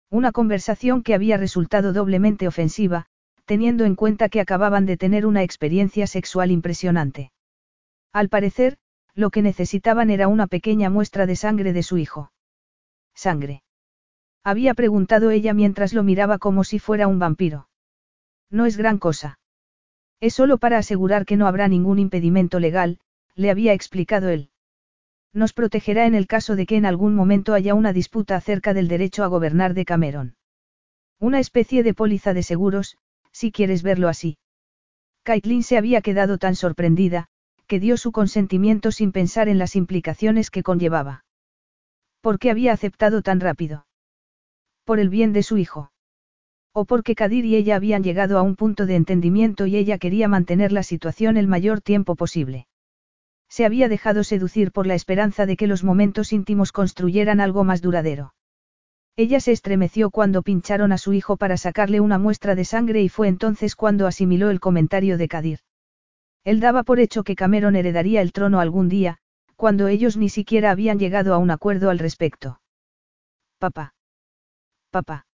Una 0.09 0.33
conversación 0.33 1.03
que 1.03 1.13
había 1.13 1.37
resultado 1.37 1.93
doblemente 1.93 2.49
ofensiva, 2.49 3.05
teniendo 3.45 3.85
en 3.85 3.97
cuenta 3.97 4.31
que 4.31 4.41
acababan 4.41 4.87
de 4.87 4.97
tener 4.97 5.27
una 5.27 5.43
experiencia 5.43 6.07
sexual 6.07 6.51
impresionante. 6.51 7.33
Al 8.15 8.31
parecer, 8.31 8.79
lo 9.15 9.29
que 9.29 9.43
necesitaban 9.43 10.09
era 10.09 10.27
una 10.27 10.47
pequeña 10.47 10.89
muestra 10.89 11.27
de 11.27 11.37
sangre 11.37 11.75
de 11.75 11.83
su 11.83 11.99
hijo. 11.99 12.33
Sangre. 13.15 13.64
Había 14.45 14.75
preguntado 14.75 15.31
ella 15.31 15.55
mientras 15.55 15.95
lo 15.95 16.03
miraba 16.03 16.39
como 16.39 16.65
si 16.65 16.79
fuera 16.79 17.09
un 17.09 17.19
vampiro. 17.19 17.69
No 18.51 18.67
es 18.67 18.77
gran 18.77 18.99
cosa. 18.99 19.39
Es 20.21 20.35
solo 20.35 20.59
para 20.59 20.77
asegurar 20.79 21.25
que 21.25 21.37
no 21.37 21.47
habrá 21.47 21.67
ningún 21.67 21.99
impedimento 21.99 22.61
legal, 22.61 23.01
le 23.35 23.51
había 23.51 23.73
explicado 23.73 24.29
él. 24.29 24.51
Nos 25.33 25.55
protegerá 25.55 26.07
en 26.07 26.15
el 26.15 26.27
caso 26.27 26.57
de 26.57 26.67
que 26.67 26.77
en 26.77 26.87
algún 26.87 27.15
momento 27.15 27.55
haya 27.55 27.75
una 27.75 27.93
disputa 27.93 28.37
acerca 28.37 28.75
del 28.75 28.87
derecho 28.87 29.25
a 29.25 29.29
gobernar 29.29 29.73
de 29.75 29.87
Cameron. 29.87 30.37
Una 31.19 31.41
especie 31.41 31.83
de 31.83 31.95
póliza 31.95 32.35
de 32.35 32.43
seguros, 32.43 32.99
si 33.33 33.51
quieres 33.51 33.83
verlo 33.83 34.09
así. 34.09 34.37
Caitlin 35.25 35.63
se 35.63 35.79
había 35.79 36.03
quedado 36.03 36.37
tan 36.37 36.55
sorprendida, 36.55 37.29
que 37.67 37.81
dio 37.81 37.97
su 37.97 38.13
consentimiento 38.13 38.93
sin 38.93 39.11
pensar 39.11 39.49
en 39.49 39.59
las 39.59 39.75
implicaciones 39.75 40.51
que 40.51 40.63
conllevaba. 40.63 41.25
¿Por 42.21 42.39
qué 42.39 42.51
había 42.51 42.73
aceptado 42.73 43.23
tan 43.23 43.41
rápido? 43.41 43.87
Por 44.85 45.01
el 45.01 45.09
bien 45.09 45.33
de 45.33 45.43
su 45.43 45.57
hijo. 45.57 45.91
O 46.73 46.85
porque 46.85 47.15
Kadir 47.15 47.45
y 47.45 47.57
ella 47.57 47.77
habían 47.77 48.03
llegado 48.03 48.39
a 48.39 48.43
un 48.43 48.57
punto 48.57 48.85
de 48.85 48.97
entendimiento 48.97 49.67
y 49.67 49.77
ella 49.77 49.97
quería 49.99 50.29
mantener 50.29 50.73
la 50.73 50.83
situación 50.83 51.37
el 51.37 51.47
mayor 51.47 51.81
tiempo 51.81 52.17
posible. 52.17 52.67
Se 53.49 53.65
había 53.65 53.89
dejado 53.89 54.25
seducir 54.25 54.73
por 54.73 54.87
la 54.87 54.95
esperanza 54.95 55.47
de 55.47 55.57
que 55.57 55.67
los 55.67 55.85
momentos 55.85 56.33
íntimos 56.33 56.73
construyeran 56.73 57.41
algo 57.41 57.65
más 57.65 57.81
duradero. 57.81 58.35
Ella 59.17 59.39
se 59.39 59.53
estremeció 59.53 60.11
cuando 60.11 60.43
pincharon 60.43 60.91
a 60.91 60.99
su 60.99 61.13
hijo 61.13 61.37
para 61.37 61.57
sacarle 61.57 62.01
una 62.01 62.19
muestra 62.19 62.57
de 62.57 62.65
sangre 62.65 63.01
y 63.01 63.09
fue 63.09 63.29
entonces 63.29 63.77
cuando 63.77 64.09
asimiló 64.09 64.51
el 64.51 64.59
comentario 64.59 65.17
de 65.17 65.29
Kadir. 65.29 65.61
Él 66.43 66.59
daba 66.59 66.83
por 66.83 66.99
hecho 66.99 67.23
que 67.23 67.37
Cameron 67.37 67.77
heredaría 67.77 68.21
el 68.21 68.33
trono 68.33 68.59
algún 68.59 68.89
día, 68.89 69.19
cuando 69.55 69.87
ellos 69.87 70.17
ni 70.17 70.29
siquiera 70.29 70.73
habían 70.73 70.99
llegado 70.99 71.33
a 71.33 71.39
un 71.39 71.53
acuerdo 71.53 71.91
al 71.91 72.01
respecto. 72.01 72.61
Papá. 73.59 73.95
Papá. 74.95 75.27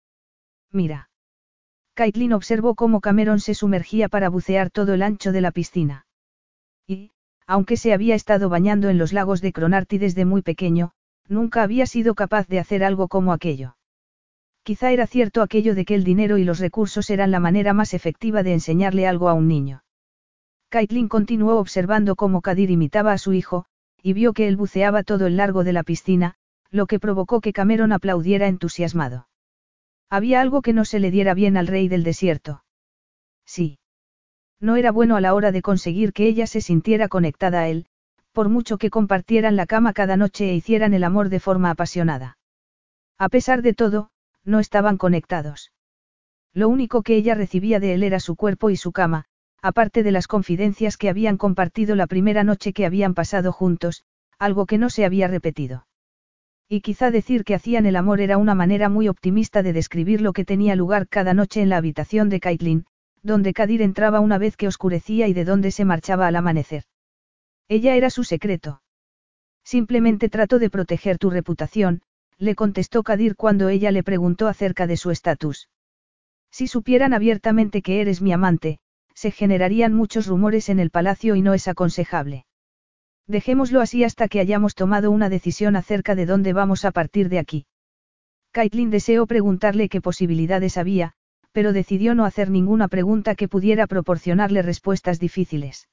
Mira. 0.70 1.10
Caitlin 1.94 2.32
observó 2.32 2.76
cómo 2.76 3.00
Cameron 3.00 3.40
se 3.40 3.54
sumergía 3.54 4.08
para 4.08 4.28
bucear 4.28 4.70
todo 4.70 4.94
el 4.94 5.02
ancho 5.02 5.32
de 5.32 5.40
la 5.40 5.50
piscina. 5.50 6.06
Y, 6.86 7.10
aunque 7.44 7.76
se 7.76 7.92
había 7.92 8.14
estado 8.14 8.48
bañando 8.50 8.88
en 8.88 8.98
los 8.98 9.12
lagos 9.12 9.40
de 9.40 9.52
Cronarty 9.52 9.98
desde 9.98 10.24
muy 10.24 10.42
pequeño, 10.42 10.92
nunca 11.26 11.64
había 11.64 11.86
sido 11.86 12.14
capaz 12.14 12.46
de 12.46 12.60
hacer 12.60 12.84
algo 12.84 13.08
como 13.08 13.32
aquello. 13.32 13.76
Quizá 14.62 14.92
era 14.92 15.08
cierto 15.08 15.42
aquello 15.42 15.74
de 15.74 15.84
que 15.84 15.96
el 15.96 16.04
dinero 16.04 16.38
y 16.38 16.44
los 16.44 16.60
recursos 16.60 17.10
eran 17.10 17.32
la 17.32 17.40
manera 17.40 17.72
más 17.72 17.94
efectiva 17.94 18.44
de 18.44 18.52
enseñarle 18.52 19.08
algo 19.08 19.28
a 19.28 19.34
un 19.34 19.48
niño. 19.48 19.82
Caitlin 20.68 21.08
continuó 21.08 21.58
observando 21.58 22.14
cómo 22.14 22.42
Kadir 22.42 22.70
imitaba 22.70 23.10
a 23.12 23.18
su 23.18 23.32
hijo, 23.32 23.64
y 24.00 24.12
vio 24.12 24.34
que 24.34 24.46
él 24.46 24.56
buceaba 24.56 25.02
todo 25.02 25.26
el 25.26 25.36
largo 25.36 25.64
de 25.64 25.72
la 25.72 25.82
piscina, 25.82 26.36
lo 26.70 26.86
que 26.86 27.00
provocó 27.00 27.40
que 27.40 27.52
Cameron 27.52 27.90
aplaudiera 27.90 28.46
entusiasmado. 28.46 29.27
Había 30.10 30.40
algo 30.40 30.62
que 30.62 30.72
no 30.72 30.84
se 30.84 31.00
le 31.00 31.10
diera 31.10 31.34
bien 31.34 31.56
al 31.56 31.66
rey 31.66 31.88
del 31.88 32.02
desierto. 32.02 32.64
Sí. 33.44 33.78
No 34.60 34.76
era 34.76 34.90
bueno 34.90 35.16
a 35.16 35.20
la 35.20 35.34
hora 35.34 35.52
de 35.52 35.62
conseguir 35.62 36.12
que 36.12 36.26
ella 36.26 36.46
se 36.46 36.60
sintiera 36.60 37.08
conectada 37.08 37.60
a 37.60 37.68
él, 37.68 37.86
por 38.32 38.48
mucho 38.48 38.78
que 38.78 38.90
compartieran 38.90 39.56
la 39.56 39.66
cama 39.66 39.92
cada 39.92 40.16
noche 40.16 40.50
e 40.50 40.54
hicieran 40.54 40.94
el 40.94 41.04
amor 41.04 41.28
de 41.28 41.40
forma 41.40 41.70
apasionada. 41.70 42.38
A 43.18 43.28
pesar 43.28 43.62
de 43.62 43.74
todo, 43.74 44.10
no 44.44 44.60
estaban 44.60 44.96
conectados. 44.96 45.72
Lo 46.54 46.68
único 46.68 47.02
que 47.02 47.16
ella 47.16 47.34
recibía 47.34 47.80
de 47.80 47.94
él 47.94 48.02
era 48.02 48.20
su 48.20 48.36
cuerpo 48.36 48.70
y 48.70 48.76
su 48.76 48.92
cama, 48.92 49.24
aparte 49.60 50.02
de 50.02 50.12
las 50.12 50.28
confidencias 50.28 50.96
que 50.96 51.08
habían 51.08 51.36
compartido 51.36 51.96
la 51.96 52.06
primera 52.06 52.44
noche 52.44 52.72
que 52.72 52.86
habían 52.86 53.14
pasado 53.14 53.52
juntos, 53.52 54.04
algo 54.38 54.66
que 54.66 54.78
no 54.78 54.88
se 54.88 55.04
había 55.04 55.26
repetido. 55.26 55.87
Y 56.68 56.82
quizá 56.82 57.10
decir 57.10 57.44
que 57.44 57.54
hacían 57.54 57.86
el 57.86 57.96
amor 57.96 58.20
era 58.20 58.36
una 58.36 58.54
manera 58.54 58.90
muy 58.90 59.08
optimista 59.08 59.62
de 59.62 59.72
describir 59.72 60.20
lo 60.20 60.34
que 60.34 60.44
tenía 60.44 60.76
lugar 60.76 61.08
cada 61.08 61.32
noche 61.32 61.62
en 61.62 61.70
la 61.70 61.78
habitación 61.78 62.28
de 62.28 62.40
Caitlin, 62.40 62.84
donde 63.22 63.54
Kadir 63.54 63.80
entraba 63.80 64.20
una 64.20 64.36
vez 64.36 64.56
que 64.56 64.68
oscurecía 64.68 65.28
y 65.28 65.32
de 65.32 65.44
donde 65.44 65.70
se 65.70 65.86
marchaba 65.86 66.26
al 66.26 66.36
amanecer. 66.36 66.84
Ella 67.68 67.96
era 67.96 68.10
su 68.10 68.22
secreto. 68.24 68.82
Simplemente 69.64 70.28
trato 70.28 70.58
de 70.58 70.70
proteger 70.70 71.18
tu 71.18 71.30
reputación, 71.30 72.02
le 72.38 72.54
contestó 72.54 73.02
Kadir 73.02 73.34
cuando 73.34 73.68
ella 73.68 73.90
le 73.90 74.02
preguntó 74.02 74.46
acerca 74.46 74.86
de 74.86 74.96
su 74.96 75.10
estatus. 75.10 75.68
Si 76.50 76.66
supieran 76.66 77.14
abiertamente 77.14 77.82
que 77.82 78.00
eres 78.00 78.22
mi 78.22 78.32
amante, 78.32 78.78
se 79.14 79.30
generarían 79.30 79.94
muchos 79.94 80.26
rumores 80.26 80.68
en 80.68 80.80
el 80.80 80.90
palacio 80.90 81.34
y 81.34 81.42
no 81.42 81.54
es 81.54 81.66
aconsejable. 81.66 82.46
Dejémoslo 83.28 83.82
así 83.82 84.04
hasta 84.04 84.26
que 84.26 84.40
hayamos 84.40 84.74
tomado 84.74 85.10
una 85.10 85.28
decisión 85.28 85.76
acerca 85.76 86.14
de 86.14 86.24
dónde 86.24 86.54
vamos 86.54 86.86
a 86.86 86.92
partir 86.92 87.28
de 87.28 87.38
aquí. 87.38 87.66
Caitlin 88.52 88.88
deseó 88.88 89.26
preguntarle 89.26 89.90
qué 89.90 90.00
posibilidades 90.00 90.78
había, 90.78 91.12
pero 91.52 91.74
decidió 91.74 92.14
no 92.14 92.24
hacer 92.24 92.50
ninguna 92.50 92.88
pregunta 92.88 93.34
que 93.34 93.46
pudiera 93.46 93.86
proporcionarle 93.86 94.62
respuestas 94.62 95.20
difíciles. 95.20 95.88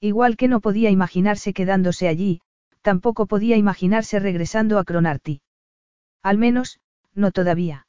Igual 0.00 0.36
que 0.36 0.48
no 0.48 0.60
podía 0.60 0.90
imaginarse 0.90 1.52
quedándose 1.52 2.08
allí, 2.08 2.40
tampoco 2.82 3.26
podía 3.26 3.56
imaginarse 3.56 4.18
regresando 4.18 4.80
a 4.80 4.84
Cronarty. 4.84 5.40
Al 6.24 6.38
menos, 6.38 6.80
no 7.14 7.30
todavía. 7.30 7.86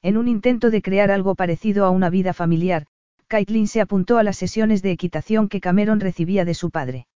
En 0.00 0.16
un 0.16 0.28
intento 0.28 0.70
de 0.70 0.80
crear 0.80 1.10
algo 1.10 1.34
parecido 1.34 1.84
a 1.84 1.90
una 1.90 2.08
vida 2.08 2.32
familiar, 2.32 2.86
Caitlin 3.28 3.68
se 3.68 3.82
apuntó 3.82 4.16
a 4.16 4.22
las 4.22 4.38
sesiones 4.38 4.80
de 4.80 4.92
equitación 4.92 5.48
que 5.48 5.60
Cameron 5.60 6.00
recibía 6.00 6.46
de 6.46 6.54
su 6.54 6.70
padre. 6.70 7.06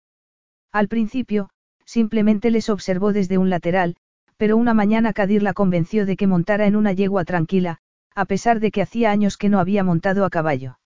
Al 0.76 0.88
principio, 0.88 1.48
simplemente 1.86 2.50
les 2.50 2.68
observó 2.68 3.14
desde 3.14 3.38
un 3.38 3.48
lateral, 3.48 3.96
pero 4.36 4.58
una 4.58 4.74
mañana 4.74 5.14
Kadir 5.14 5.42
la 5.42 5.54
convenció 5.54 6.04
de 6.04 6.18
que 6.18 6.26
montara 6.26 6.66
en 6.66 6.76
una 6.76 6.92
yegua 6.92 7.24
tranquila, 7.24 7.78
a 8.14 8.26
pesar 8.26 8.60
de 8.60 8.70
que 8.70 8.82
hacía 8.82 9.10
años 9.10 9.38
que 9.38 9.48
no 9.48 9.58
había 9.58 9.82
montado 9.84 10.26
a 10.26 10.28
caballo. 10.28 10.78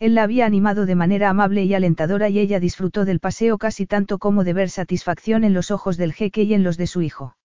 Él 0.00 0.16
la 0.16 0.24
había 0.24 0.46
animado 0.46 0.84
de 0.84 0.96
manera 0.96 1.28
amable 1.30 1.62
y 1.62 1.74
alentadora 1.74 2.28
y 2.28 2.40
ella 2.40 2.58
disfrutó 2.58 3.04
del 3.04 3.20
paseo 3.20 3.56
casi 3.56 3.86
tanto 3.86 4.18
como 4.18 4.42
de 4.42 4.52
ver 4.52 4.68
satisfacción 4.68 5.44
en 5.44 5.54
los 5.54 5.70
ojos 5.70 5.96
del 5.96 6.12
jeque 6.12 6.42
y 6.42 6.52
en 6.52 6.64
los 6.64 6.76
de 6.76 6.88
su 6.88 7.00
hijo. 7.00 7.36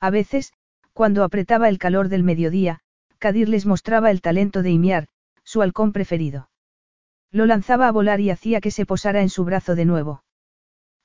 A 0.00 0.08
veces, 0.08 0.54
cuando 0.94 1.24
apretaba 1.24 1.68
el 1.68 1.76
calor 1.76 2.08
del 2.08 2.22
mediodía, 2.22 2.80
Kadir 3.18 3.50
les 3.50 3.66
mostraba 3.66 4.10
el 4.10 4.22
talento 4.22 4.62
de 4.62 4.70
Imiar, 4.70 5.08
su 5.44 5.60
halcón 5.60 5.92
preferido. 5.92 6.48
Lo 7.30 7.44
lanzaba 7.44 7.86
a 7.86 7.92
volar 7.92 8.20
y 8.20 8.30
hacía 8.30 8.62
que 8.62 8.70
se 8.70 8.86
posara 8.86 9.20
en 9.20 9.28
su 9.28 9.44
brazo 9.44 9.74
de 9.74 9.84
nuevo. 9.84 10.22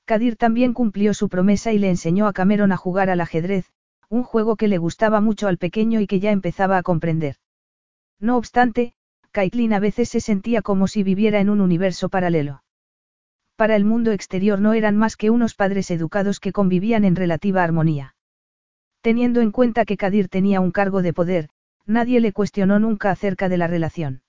Kadir 0.04 0.36
también 0.36 0.72
cumplió 0.72 1.14
su 1.14 1.28
promesa 1.28 1.72
y 1.72 1.78
le 1.78 1.88
enseñó 1.88 2.26
a 2.26 2.32
Cameron 2.32 2.72
a 2.72 2.76
jugar 2.76 3.08
al 3.10 3.20
ajedrez, 3.20 3.72
un 4.08 4.24
juego 4.24 4.56
que 4.56 4.68
le 4.68 4.78
gustaba 4.78 5.20
mucho 5.20 5.48
al 5.48 5.58
pequeño 5.58 6.00
y 6.00 6.06
que 6.06 6.20
ya 6.20 6.32
empezaba 6.32 6.76
a 6.76 6.82
comprender. 6.82 7.36
No 8.20 8.36
obstante, 8.36 8.94
Caitlin 9.30 9.72
a 9.72 9.80
veces 9.80 10.08
se 10.08 10.20
sentía 10.20 10.60
como 10.60 10.86
si 10.86 11.02
viviera 11.02 11.40
en 11.40 11.48
un 11.48 11.60
universo 11.60 12.08
paralelo. 12.08 12.62
Para 13.56 13.76
el 13.76 13.84
mundo 13.84 14.12
exterior 14.12 14.60
no 14.60 14.74
eran 14.74 14.96
más 14.96 15.16
que 15.16 15.30
unos 15.30 15.54
padres 15.54 15.90
educados 15.90 16.40
que 16.40 16.52
convivían 16.52 17.04
en 17.04 17.16
relativa 17.16 17.62
armonía. 17.62 18.14
Teniendo 19.00 19.40
en 19.40 19.50
cuenta 19.50 19.84
que 19.84 19.96
Kadir 19.96 20.28
tenía 20.28 20.60
un 20.60 20.72
cargo 20.72 21.02
de 21.02 21.12
poder, 21.12 21.48
nadie 21.86 22.20
le 22.20 22.32
cuestionó 22.32 22.78
nunca 22.78 23.10
acerca 23.10 23.48
de 23.48 23.56
la 23.56 23.66
relación. 23.66 24.22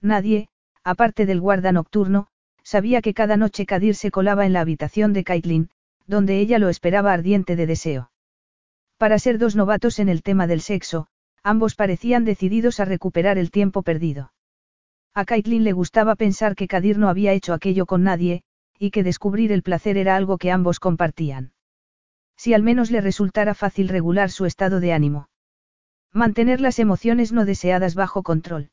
Nadie, 0.00 0.48
aparte 0.84 1.26
del 1.26 1.40
guarda 1.40 1.72
nocturno, 1.72 2.28
sabía 2.68 3.00
que 3.00 3.14
cada 3.14 3.38
noche 3.38 3.64
Kadir 3.64 3.94
se 3.94 4.10
colaba 4.10 4.44
en 4.44 4.52
la 4.52 4.60
habitación 4.60 5.14
de 5.14 5.24
Caitlin, 5.24 5.70
donde 6.06 6.38
ella 6.38 6.58
lo 6.58 6.68
esperaba 6.68 7.14
ardiente 7.14 7.56
de 7.56 7.66
deseo. 7.66 8.10
Para 8.98 9.18
ser 9.18 9.38
dos 9.38 9.56
novatos 9.56 9.98
en 9.98 10.10
el 10.10 10.22
tema 10.22 10.46
del 10.46 10.60
sexo, 10.60 11.06
ambos 11.42 11.74
parecían 11.74 12.26
decididos 12.26 12.78
a 12.78 12.84
recuperar 12.84 13.38
el 13.38 13.50
tiempo 13.50 13.82
perdido. 13.82 14.34
A 15.14 15.24
Caitlin 15.24 15.64
le 15.64 15.72
gustaba 15.72 16.14
pensar 16.14 16.54
que 16.56 16.68
Kadir 16.68 16.98
no 16.98 17.08
había 17.08 17.32
hecho 17.32 17.54
aquello 17.54 17.86
con 17.86 18.02
nadie, 18.02 18.42
y 18.78 18.90
que 18.90 19.02
descubrir 19.02 19.50
el 19.50 19.62
placer 19.62 19.96
era 19.96 20.14
algo 20.14 20.36
que 20.36 20.50
ambos 20.50 20.78
compartían. 20.78 21.52
Si 22.36 22.52
al 22.52 22.62
menos 22.62 22.90
le 22.90 23.00
resultara 23.00 23.54
fácil 23.54 23.88
regular 23.88 24.30
su 24.30 24.44
estado 24.44 24.78
de 24.78 24.92
ánimo. 24.92 25.30
Mantener 26.12 26.60
las 26.60 26.78
emociones 26.78 27.32
no 27.32 27.46
deseadas 27.46 27.94
bajo 27.94 28.22
control. 28.22 28.68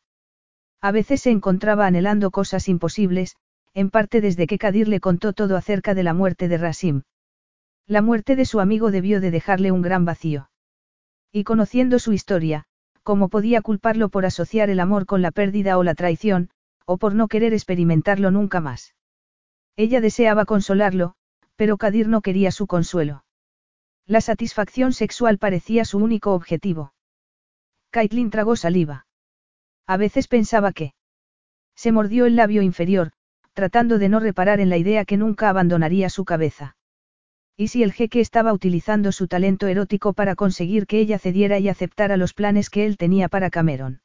A 0.82 0.92
veces 0.92 1.22
se 1.22 1.32
encontraba 1.32 1.88
anhelando 1.88 2.30
cosas 2.30 2.68
imposibles, 2.68 3.38
en 3.76 3.90
parte 3.90 4.22
desde 4.22 4.48
que 4.48 4.58
Kadir 4.58 4.88
le 4.88 5.02
contó 5.02 5.34
todo 5.34 5.58
acerca 5.58 5.94
de 5.94 6.02
la 6.02 6.14
muerte 6.14 6.48
de 6.48 6.58
Rasim. 6.58 7.04
La 7.86 8.02
muerte 8.02 8.38
de 8.38 8.45
su 8.45 8.62
amigo 8.62 8.90
debió 8.90 9.20
de 9.20 9.32
dejarle 9.32 9.72
un 9.72 9.82
gran 9.82 10.06
vacío. 10.06 10.50
Y 11.32 11.44
conociendo 11.44 12.00
su 12.00 12.14
historia, 12.14 12.64
¿cómo 13.04 13.28
podía 13.28 13.62
culparlo 13.62 14.08
por 14.08 14.26
asociar 14.26 14.70
el 14.70 14.80
amor 14.80 15.06
con 15.06 15.22
la 15.22 15.32
pérdida 15.32 15.78
o 15.78 15.84
la 15.84 15.94
traición, 15.94 16.50
o 16.86 16.98
por 16.98 17.14
no 17.14 17.28
querer 17.28 17.54
experimentarlo 17.54 18.32
nunca 18.32 18.62
más? 18.62 18.95
Ella 19.76 20.00
deseaba 20.00 20.45
consolarlo, 20.45 21.16
pero 21.58 21.76
Kadir 21.76 22.08
no 22.08 22.22
quería 22.22 22.52
su 22.52 22.68
consuelo. 22.68 23.26
La 24.08 24.22
satisfacción 24.22 24.94
sexual 24.94 25.38
parecía 25.38 25.84
su 25.84 25.98
único 25.98 26.34
objetivo. 26.34 26.94
Caitlin 27.92 28.30
tragó 28.30 28.56
saliva. 28.56 29.06
A 29.86 29.98
veces 29.98 30.30
pensaba 30.30 30.72
que... 30.72 30.94
Se 31.76 31.92
mordió 31.92 32.26
el 32.26 32.38
labio 32.38 32.62
inferior, 32.62 33.12
tratando 33.56 33.98
de 34.00 34.09
no 34.09 34.19
reparar 34.19 34.59
en 34.59 34.69
la 34.69 34.77
idea 34.77 35.06
que 35.06 35.16
nunca 35.16 35.50
abandonaría 35.50 36.09
su 36.09 36.25
cabeza. 36.25 36.75
¿Y 37.58 37.69
si 37.69 37.84
el 37.84 37.93
jeque 37.93 38.19
estaba 38.19 38.51
utilizando 38.51 39.14
su 39.14 39.27
talento 39.27 39.67
erótico 39.67 40.11
para 40.11 40.35
conseguir 40.35 40.85
que 40.88 41.00
ella 41.00 41.17
cediera 41.17 41.58
y 41.58 41.69
aceptara 41.69 42.17
los 42.17 42.34
planes 42.34 42.69
que 42.69 42.85
él 42.85 42.98
tenía 42.98 43.30
para 43.30 43.50
Cameron? 43.50 44.01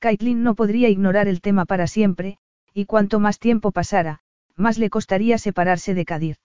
Caitlin 0.00 0.42
no 0.42 0.56
podría 0.56 0.88
ignorar 0.88 1.28
el 1.28 1.40
tema 1.40 1.64
para 1.64 1.86
siempre, 1.86 2.38
y 2.74 2.86
cuanto 2.86 3.20
más 3.20 3.38
tiempo 3.38 3.70
pasara, 3.70 4.18
más 4.56 4.78
le 4.78 4.90
costaría 4.90 5.38
separarse 5.38 5.94
de 5.94 6.04
Kadir. 6.04 6.36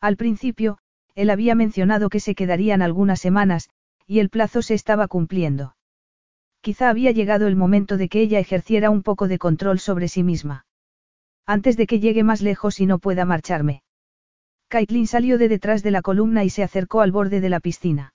Al 0.00 0.16
principio, 0.16 0.78
él 1.14 1.30
había 1.30 1.54
mencionado 1.54 2.08
que 2.08 2.18
se 2.18 2.34
quedarían 2.34 2.82
algunas 2.82 3.20
semanas, 3.20 3.70
y 4.04 4.18
el 4.18 4.30
plazo 4.30 4.62
se 4.62 4.74
estaba 4.74 5.06
cumpliendo. 5.06 5.76
Quizá 6.60 6.90
había 6.90 7.12
llegado 7.12 7.46
el 7.46 7.54
momento 7.54 7.96
de 7.96 8.08
que 8.08 8.20
ella 8.20 8.40
ejerciera 8.40 8.90
un 8.90 9.04
poco 9.04 9.28
de 9.28 9.38
control 9.38 9.78
sobre 9.78 10.08
sí 10.08 10.24
misma. 10.24 10.65
Antes 11.46 11.76
de 11.76 11.86
que 11.86 12.00
llegue 12.00 12.24
más 12.24 12.42
lejos 12.42 12.80
y 12.80 12.86
no 12.86 12.98
pueda 12.98 13.24
marcharme. 13.24 13.82
Caitlin 14.68 15.06
salió 15.06 15.38
de 15.38 15.48
detrás 15.48 15.82
de 15.84 15.92
la 15.92 16.02
columna 16.02 16.42
y 16.42 16.50
se 16.50 16.64
acercó 16.64 17.00
al 17.00 17.12
borde 17.12 17.40
de 17.40 17.48
la 17.48 17.60
piscina. 17.60 18.14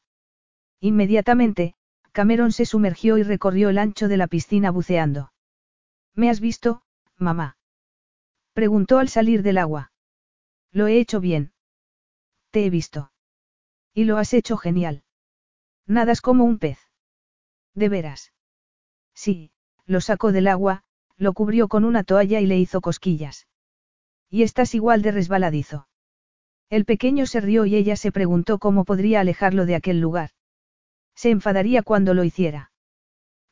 Inmediatamente, 0.82 1.76
Cameron 2.12 2.52
se 2.52 2.66
sumergió 2.66 3.18
y 3.18 3.24
recorrió 3.24 3.70
el 3.70 3.78
ancho 3.78 4.10
de 4.10 4.18
la 4.18 4.28
piscina 4.28 4.70
buceando. 4.70 5.32
¿Me 6.14 6.30
has 6.30 6.42
visto, 6.42 6.84
mamá? 7.18 7.58
Preguntó 8.54 8.98
al 8.98 9.08
salir 9.08 9.44
del 9.44 9.58
agua. 9.58 9.94
Lo 10.72 10.88
he 10.88 11.00
hecho 11.00 11.22
bien. 11.22 11.54
Te 12.50 12.66
he 12.66 12.70
visto. 12.70 13.14
Y 13.94 14.04
lo 14.04 14.18
has 14.18 14.34
hecho 14.34 14.58
genial. 14.58 15.04
Nadas 15.86 16.20
como 16.20 16.44
un 16.44 16.60
pez. 16.60 16.80
¿De 17.74 17.88
veras? 17.88 18.34
Sí, 19.14 19.52
lo 19.86 20.02
sacó 20.02 20.34
del 20.34 20.48
agua, 20.48 20.84
lo 21.18 21.34
cubrió 21.34 21.68
con 21.68 21.84
una 21.84 22.04
toalla 22.04 22.40
y 22.40 22.46
le 22.46 22.58
hizo 22.58 22.82
cosquillas. 22.82 23.48
Y 24.30 24.44
estás 24.44 24.74
igual 24.76 25.02
de 25.02 25.12
resbaladizo. 25.12 25.88
El 26.70 26.86
pequeño 26.86 27.26
se 27.26 27.42
rió 27.42 27.66
y 27.66 27.76
ella 27.76 27.96
se 27.96 28.12
preguntó 28.12 28.58
cómo 28.58 28.86
podría 28.86 29.20
alejarlo 29.20 29.66
de 29.66 29.76
aquel 29.76 30.00
lugar. 30.00 30.30
Se 31.16 31.30
enfadaría 31.30 31.84
cuando 31.84 32.14
lo 32.14 32.24
hiciera. 32.24 32.72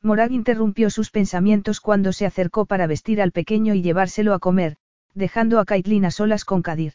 Morag 0.02 0.32
interrumpió 0.32 0.88
sus 0.88 1.10
pensamientos 1.10 1.80
cuando 1.80 2.12
se 2.12 2.24
acercó 2.24 2.64
para 2.64 2.86
vestir 2.86 3.20
al 3.20 3.32
pequeño 3.32 3.74
y 3.74 3.82
llevárselo 3.82 4.32
a 4.32 4.38
comer, 4.38 4.76
dejando 5.12 5.58
a 5.58 5.66
Caitlin 5.66 6.06
a 6.06 6.10
solas 6.10 6.46
con 6.46 6.62
Kadir. 6.62 6.94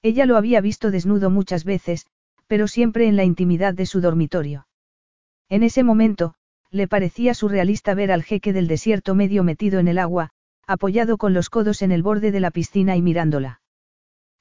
Ella 0.00 0.24
lo 0.24 0.38
había 0.38 0.62
visto 0.62 0.90
desnudo 0.90 1.28
muchas 1.28 1.64
veces, 1.64 2.06
pero 2.46 2.66
siempre 2.66 3.06
en 3.06 3.16
la 3.16 3.24
intimidad 3.24 3.74
de 3.74 3.84
su 3.84 4.00
dormitorio. 4.00 4.66
En 5.50 5.62
ese 5.62 5.82
momento, 5.82 6.34
le 6.74 6.88
parecía 6.88 7.34
surrealista 7.34 7.94
ver 7.94 8.10
al 8.10 8.24
jeque 8.24 8.52
del 8.52 8.66
desierto 8.66 9.14
medio 9.14 9.44
metido 9.44 9.78
en 9.78 9.86
el 9.86 9.96
agua, 9.96 10.30
apoyado 10.66 11.18
con 11.18 11.32
los 11.32 11.48
codos 11.48 11.82
en 11.82 11.92
el 11.92 12.02
borde 12.02 12.32
de 12.32 12.40
la 12.40 12.50
piscina 12.50 12.96
y 12.96 13.02
mirándola. 13.02 13.60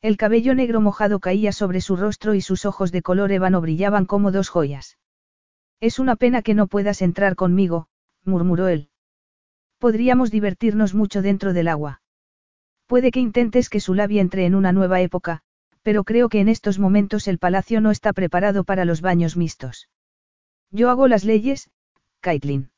El 0.02 0.18
cabello 0.18 0.56
negro 0.56 0.82
mojado 0.82 1.20
caía 1.20 1.52
sobre 1.52 1.80
su 1.80 1.96
rostro 1.96 2.34
y 2.34 2.42
sus 2.42 2.66
ojos 2.66 2.92
de 2.92 3.04
color 3.04 3.32
ébano 3.32 3.62
brillaban 3.62 4.06
como 4.08 4.32
dos 4.32 4.50
joyas. 4.50 4.98
Es 5.80 6.00
una 6.00 6.16
pena 6.16 6.42
que 6.42 6.56
no 6.56 6.66
puedas 6.66 7.04
entrar 7.04 7.36
conmigo, 7.36 7.86
murmuró 8.24 8.68
él. 8.68 8.90
Podríamos 9.78 10.32
divertirnos 10.32 10.96
mucho 10.96 11.22
dentro 11.22 11.54
del 11.54 11.68
agua. 11.68 12.02
Puede 12.88 13.12
que 13.12 13.20
intentes 13.20 13.70
que 13.70 13.80
su 13.80 13.94
labia 13.94 14.22
entre 14.22 14.48
en 14.48 14.56
una 14.56 14.72
nueva 14.72 15.02
época, 15.02 15.44
pero 15.84 16.04
creo 16.04 16.30
que 16.30 16.40
en 16.40 16.50
estos 16.50 16.80
momentos 16.80 17.28
el 17.28 17.38
palacio 17.38 17.80
no 17.80 17.92
está 17.92 18.12
preparado 18.12 18.64
para 18.64 18.86
los 18.86 19.02
baños 19.02 19.38
mixtos. 19.38 19.88
Yo 20.72 20.90
hago 20.90 21.08
las 21.08 21.26
leyes, 21.26 21.70
Caitlin. 22.24 22.72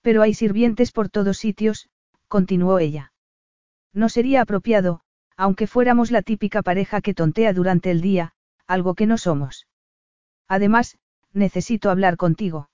Pero 0.00 0.22
hay 0.22 0.32
sirvientes 0.34 0.90
por 0.90 1.10
todos 1.10 1.36
sitios, 1.38 1.88
continuó 2.28 2.78
ella. 2.78 3.12
No 3.92 4.08
sería 4.08 4.40
apropiado, 4.40 5.02
aunque 5.36 5.66
fuéramos 5.66 6.10
la 6.10 6.22
típica 6.22 6.62
pareja 6.62 7.00
que 7.00 7.14
tontea 7.14 7.52
durante 7.52 7.90
el 7.90 8.00
día, 8.00 8.32
algo 8.66 8.94
que 8.94 9.06
no 9.06 9.18
somos. 9.18 9.68
Además, 10.48 10.96
necesito 11.32 11.90
hablar 11.90 12.16
contigo. 12.16 12.70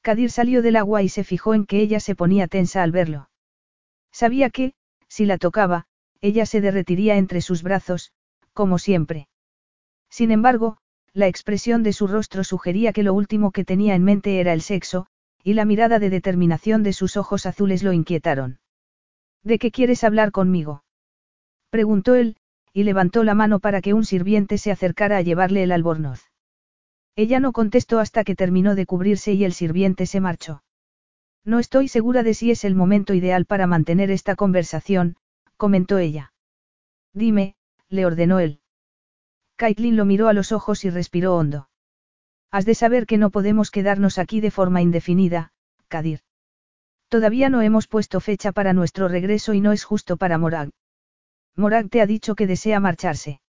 Kadir 0.00 0.30
salió 0.30 0.62
del 0.62 0.76
agua 0.76 1.02
y 1.02 1.08
se 1.08 1.24
fijó 1.24 1.54
en 1.54 1.66
que 1.66 1.80
ella 1.80 1.98
se 2.00 2.14
ponía 2.14 2.46
tensa 2.46 2.82
al 2.82 2.92
verlo. 2.92 3.28
Sabía 4.12 4.48
que, 4.48 4.74
si 5.08 5.26
la 5.26 5.38
tocaba, 5.38 5.86
ella 6.20 6.46
se 6.46 6.60
derretiría 6.60 7.16
entre 7.16 7.40
sus 7.40 7.62
brazos, 7.62 8.12
como 8.52 8.78
siempre. 8.78 9.28
Sin 10.08 10.30
embargo, 10.30 10.78
la 11.12 11.26
expresión 11.26 11.82
de 11.82 11.92
su 11.92 12.06
rostro 12.06 12.44
sugería 12.44 12.92
que 12.92 13.02
lo 13.02 13.14
último 13.14 13.50
que 13.50 13.64
tenía 13.64 13.94
en 13.94 14.04
mente 14.04 14.40
era 14.40 14.52
el 14.52 14.62
sexo, 14.62 15.06
y 15.42 15.54
la 15.54 15.64
mirada 15.64 15.98
de 15.98 16.10
determinación 16.10 16.82
de 16.82 16.92
sus 16.92 17.16
ojos 17.16 17.46
azules 17.46 17.82
lo 17.82 17.92
inquietaron. 17.92 18.60
¿De 19.42 19.58
qué 19.58 19.70
quieres 19.70 20.04
hablar 20.04 20.30
conmigo? 20.32 20.84
Preguntó 21.70 22.14
él, 22.14 22.36
y 22.72 22.84
levantó 22.84 23.24
la 23.24 23.34
mano 23.34 23.58
para 23.58 23.80
que 23.80 23.94
un 23.94 24.04
sirviente 24.04 24.58
se 24.58 24.70
acercara 24.70 25.16
a 25.16 25.22
llevarle 25.22 25.62
el 25.62 25.72
albornoz. 25.72 26.30
Ella 27.16 27.40
no 27.40 27.52
contestó 27.52 27.98
hasta 27.98 28.22
que 28.22 28.36
terminó 28.36 28.74
de 28.74 28.86
cubrirse 28.86 29.32
y 29.32 29.44
el 29.44 29.52
sirviente 29.52 30.06
se 30.06 30.20
marchó. 30.20 30.62
No 31.44 31.58
estoy 31.58 31.88
segura 31.88 32.22
de 32.22 32.34
si 32.34 32.50
es 32.50 32.64
el 32.64 32.74
momento 32.74 33.14
ideal 33.14 33.46
para 33.46 33.66
mantener 33.66 34.10
esta 34.10 34.36
conversación, 34.36 35.16
comentó 35.56 35.98
ella. 35.98 36.32
Dime, 37.12 37.56
le 37.88 38.06
ordenó 38.06 38.38
él. 38.38 38.60
Caitlin 39.60 39.94
lo 39.94 40.06
miró 40.06 40.28
a 40.28 40.32
los 40.32 40.52
ojos 40.52 40.86
y 40.86 40.88
respiró 40.88 41.36
hondo. 41.36 41.68
Has 42.50 42.64
de 42.64 42.74
saber 42.74 43.04
que 43.04 43.18
no 43.18 43.28
podemos 43.28 43.70
quedarnos 43.70 44.16
aquí 44.16 44.40
de 44.40 44.50
forma 44.50 44.80
indefinida, 44.80 45.52
Kadir. 45.86 46.20
Todavía 47.08 47.50
no 47.50 47.60
hemos 47.60 47.86
puesto 47.86 48.20
fecha 48.20 48.52
para 48.52 48.72
nuestro 48.72 49.06
regreso 49.06 49.52
y 49.52 49.60
no 49.60 49.72
es 49.72 49.84
justo 49.84 50.16
para 50.16 50.38
Morag. 50.38 50.70
Morag 51.56 51.90
te 51.90 52.00
ha 52.00 52.06
dicho 52.06 52.34
que 52.36 52.46
desea 52.46 52.80
marcharse. 52.80 53.42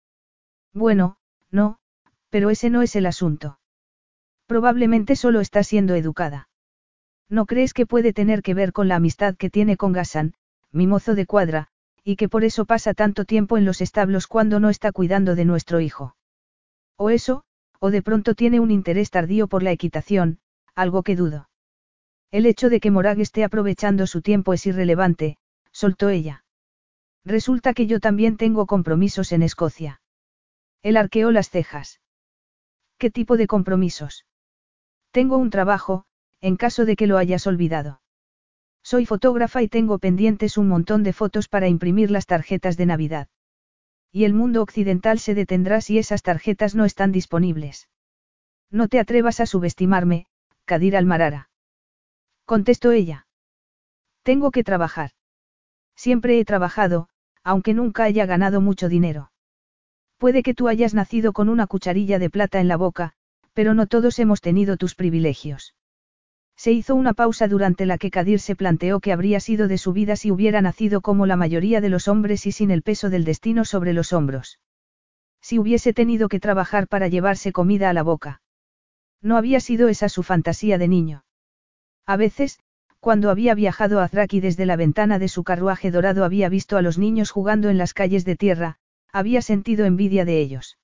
Bueno, 0.74 1.16
no, 1.50 1.78
pero 2.30 2.50
ese 2.50 2.70
no 2.70 2.82
es 2.82 2.98
el 2.98 3.06
asunto. 3.06 3.60
Probablemente 4.48 5.16
solo 5.16 5.40
está 5.40 5.64
siendo 5.64 5.96
educada. 5.96 6.50
¿No 7.30 7.46
crees 7.46 7.74
que 7.74 7.86
puede 7.86 8.12
tener 8.12 8.42
que 8.42 8.54
ver 8.54 8.74
con 8.74 8.90
la 8.90 8.98
amistad 8.98 9.38
que 9.38 9.50
tiene 9.50 9.78
con 9.78 9.94
Gassan, 9.94 10.34
mi 10.74 10.88
mozo 10.88 11.16
de 11.16 11.26
cuadra, 11.26 11.70
y 12.04 12.16
que 12.16 12.30
por 12.30 12.44
eso 12.44 12.66
pasa 12.66 12.94
tanto 12.94 13.26
tiempo 13.26 13.58
en 13.58 13.66
los 13.66 13.82
establos 13.82 14.28
cuando 14.28 14.60
no 14.60 14.70
está 14.70 14.92
cuidando 14.92 15.36
de 15.36 15.46
nuestro 15.46 15.80
hijo? 15.80 16.16
O 16.98 17.10
eso, 17.10 17.44
o 17.80 17.92
de 17.92 18.02
pronto 18.02 18.36
tiene 18.36 18.60
un 18.60 18.72
interés 18.72 19.12
tardío 19.12 19.48
por 19.48 19.64
la 19.64 19.72
equitación, 19.72 20.40
algo 20.76 21.04
que 21.04 21.16
dudo. 21.16 21.50
El 22.32 22.46
hecho 22.46 22.70
de 22.70 22.80
que 22.80 22.92
Morag 22.92 23.20
esté 23.20 23.44
aprovechando 23.44 24.08
su 24.08 24.22
tiempo 24.22 24.54
es 24.54 24.66
irrelevante, 24.66 25.38
soltó 25.72 26.10
ella. 26.10 26.44
Resulta 27.26 27.74
que 27.74 27.88
yo 27.88 28.00
también 28.00 28.38
tengo 28.38 28.66
compromisos 28.66 29.32
en 29.32 29.44
Escocia. 29.44 30.02
Él 30.82 30.98
arqueó 30.98 31.32
las 31.32 31.50
cejas. 31.50 32.02
¿Qué 32.98 33.12
tipo 33.12 33.38
de 33.38 33.48
compromisos? 33.48 34.26
Tengo 35.12 35.38
un 35.38 35.50
trabajo, 35.50 36.06
en 36.40 36.56
caso 36.56 36.86
de 36.86 36.96
que 36.96 37.08
lo 37.08 37.18
hayas 37.18 37.46
olvidado. 37.46 38.01
Soy 38.84 39.06
fotógrafa 39.06 39.62
y 39.62 39.68
tengo 39.68 40.00
pendientes 40.00 40.58
un 40.58 40.68
montón 40.68 41.04
de 41.04 41.14
fotos 41.14 41.48
para 41.48 41.68
imprimir 41.68 42.12
las 42.12 42.26
tarjetas 42.26 42.78
de 42.78 42.86
Navidad. 42.86 43.28
Y 44.12 44.26
el 44.26 44.34
mundo 44.34 44.62
occidental 44.62 45.20
se 45.20 45.36
detendrá 45.36 45.82
si 45.82 45.98
esas 45.98 46.24
tarjetas 46.24 46.76
no 46.76 46.86
están 46.86 47.12
disponibles. 47.12 47.90
No 48.70 48.88
te 48.88 49.00
atrevas 49.00 49.40
a 49.40 49.46
subestimarme, 49.46 50.26
Kadir 50.66 50.98
Almarara. 50.98 51.50
Contestó 52.46 52.92
ella. 52.92 53.28
Tengo 54.24 54.52
que 54.52 54.64
trabajar. 54.64 55.12
Siempre 55.96 56.40
he 56.40 56.46
trabajado, 56.46 57.08
aunque 57.44 57.74
nunca 57.74 58.04
haya 58.04 58.26
ganado 58.26 58.62
mucho 58.62 58.90
dinero. 58.90 59.32
Puede 60.18 60.44
que 60.44 60.54
tú 60.54 60.68
hayas 60.68 60.94
nacido 60.94 61.34
con 61.34 61.50
una 61.50 61.68
cucharilla 61.68 62.20
de 62.20 62.30
plata 62.30 62.60
en 62.60 62.68
la 62.68 62.78
boca, 62.78 63.14
pero 63.54 63.74
no 63.74 63.88
todos 63.88 64.20
hemos 64.20 64.42
tenido 64.42 64.78
tus 64.78 64.96
privilegios. 64.96 65.74
Se 66.62 66.72
hizo 66.72 66.94
una 66.94 67.14
pausa 67.14 67.48
durante 67.48 67.88
la 67.88 67.98
que 67.98 68.12
Kadir 68.12 68.40
se 68.40 68.56
planteó 68.56 69.00
que 69.00 69.12
habría 69.12 69.40
sido 69.40 69.68
de 69.68 69.80
su 69.80 69.94
vida 69.94 70.16
si 70.16 70.30
hubiera 70.30 70.62
nacido 70.62 71.02
como 71.02 71.26
la 71.26 71.36
mayoría 71.36 71.82
de 71.82 71.90
los 71.90 72.08
hombres 72.08 72.46
y 72.46 72.52
sin 72.52 72.70
el 72.70 72.84
peso 72.84 73.10
del 73.10 73.24
destino 73.24 73.66
sobre 73.66 73.94
los 73.94 74.14
hombros. 74.14 74.60
Si 75.42 75.58
hubiese 75.58 75.92
tenido 75.92 76.30
que 76.30 76.40
trabajar 76.40 76.88
para 76.88 77.08
llevarse 77.08 77.52
comida 77.52 77.90
a 77.90 77.94
la 77.94 78.04
boca. 78.04 78.44
No 79.24 79.38
había 79.38 79.60
sido 79.60 79.88
esa 79.88 80.08
su 80.08 80.22
fantasía 80.22 80.78
de 80.78 80.88
niño. 80.88 81.26
A 82.06 82.16
veces, 82.16 82.60
cuando 83.00 83.32
había 83.32 83.56
viajado 83.56 84.00
a 84.00 84.08
Zraki 84.08 84.40
desde 84.40 84.68
la 84.68 84.76
ventana 84.76 85.18
de 85.18 85.30
su 85.30 85.44
carruaje 85.44 85.90
dorado 85.90 86.24
había 86.24 86.48
visto 86.48 86.78
a 86.78 86.84
los 86.84 87.00
niños 87.00 87.32
jugando 87.32 87.72
en 87.72 87.80
las 87.80 87.96
calles 87.96 88.24
de 88.24 88.36
tierra, 88.36 88.78
había 89.12 89.42
sentido 89.42 89.86
envidia 89.86 90.26
de 90.26 90.40
ellos. 90.40 90.78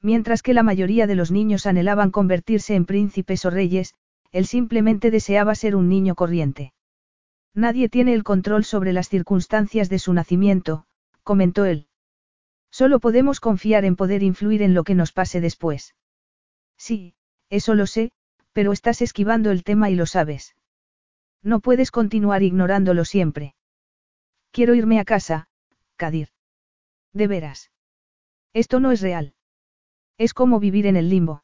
Mientras 0.00 0.42
que 0.42 0.54
la 0.54 0.62
mayoría 0.62 1.08
de 1.08 1.16
los 1.16 1.32
niños 1.32 1.66
anhelaban 1.66 2.12
convertirse 2.12 2.76
en 2.76 2.86
príncipes 2.86 3.44
o 3.44 3.50
reyes, 3.50 3.96
él 4.32 4.46
simplemente 4.46 5.10
deseaba 5.10 5.54
ser 5.54 5.76
un 5.76 5.88
niño 5.88 6.14
corriente. 6.14 6.72
Nadie 7.54 7.88
tiene 7.88 8.14
el 8.14 8.24
control 8.24 8.64
sobre 8.64 8.92
las 8.92 9.08
circunstancias 9.08 9.90
de 9.90 9.98
su 9.98 10.12
nacimiento, 10.14 10.86
comentó 11.22 11.66
él. 11.66 11.86
Solo 12.70 12.98
podemos 12.98 13.40
confiar 13.40 13.84
en 13.84 13.96
poder 13.96 14.22
influir 14.22 14.62
en 14.62 14.72
lo 14.72 14.84
que 14.84 14.94
nos 14.94 15.12
pase 15.12 15.42
después. 15.42 15.94
Sí, 16.78 17.14
eso 17.50 17.74
lo 17.74 17.86
sé, 17.86 18.10
pero 18.52 18.72
estás 18.72 19.02
esquivando 19.02 19.50
el 19.50 19.62
tema 19.62 19.90
y 19.90 19.94
lo 19.94 20.06
sabes. 20.06 20.56
No 21.42 21.60
puedes 21.60 21.90
continuar 21.90 22.42
ignorándolo 22.42 23.04
siempre. 23.04 23.54
Quiero 24.50 24.74
irme 24.74 24.98
a 24.98 25.04
casa, 25.04 25.48
Kadir. 25.96 26.28
De 27.12 27.26
veras. 27.26 27.70
Esto 28.54 28.80
no 28.80 28.92
es 28.92 29.02
real. 29.02 29.34
Es 30.16 30.32
como 30.32 30.60
vivir 30.60 30.86
en 30.86 30.96
el 30.96 31.10
limbo. 31.10 31.42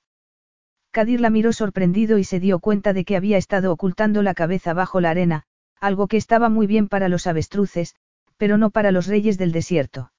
Kadir 0.90 1.20
la 1.20 1.30
miró 1.30 1.52
sorprendido 1.52 2.18
y 2.18 2.24
se 2.24 2.40
dio 2.40 2.58
cuenta 2.58 2.92
de 2.92 3.04
que 3.04 3.16
había 3.16 3.36
estado 3.36 3.72
ocultando 3.72 4.22
la 4.22 4.34
cabeza 4.34 4.72
bajo 4.72 5.00
la 5.00 5.10
arena, 5.10 5.44
algo 5.80 6.06
que 6.06 6.16
estaba 6.16 6.48
muy 6.48 6.66
bien 6.66 6.88
para 6.88 7.08
los 7.08 7.26
avestruces, 7.26 7.94
pero 8.36 8.56
no 8.56 8.70
para 8.70 8.90
los 8.90 9.06
reyes 9.06 9.36
del 9.38 9.52
desierto. 9.52 10.12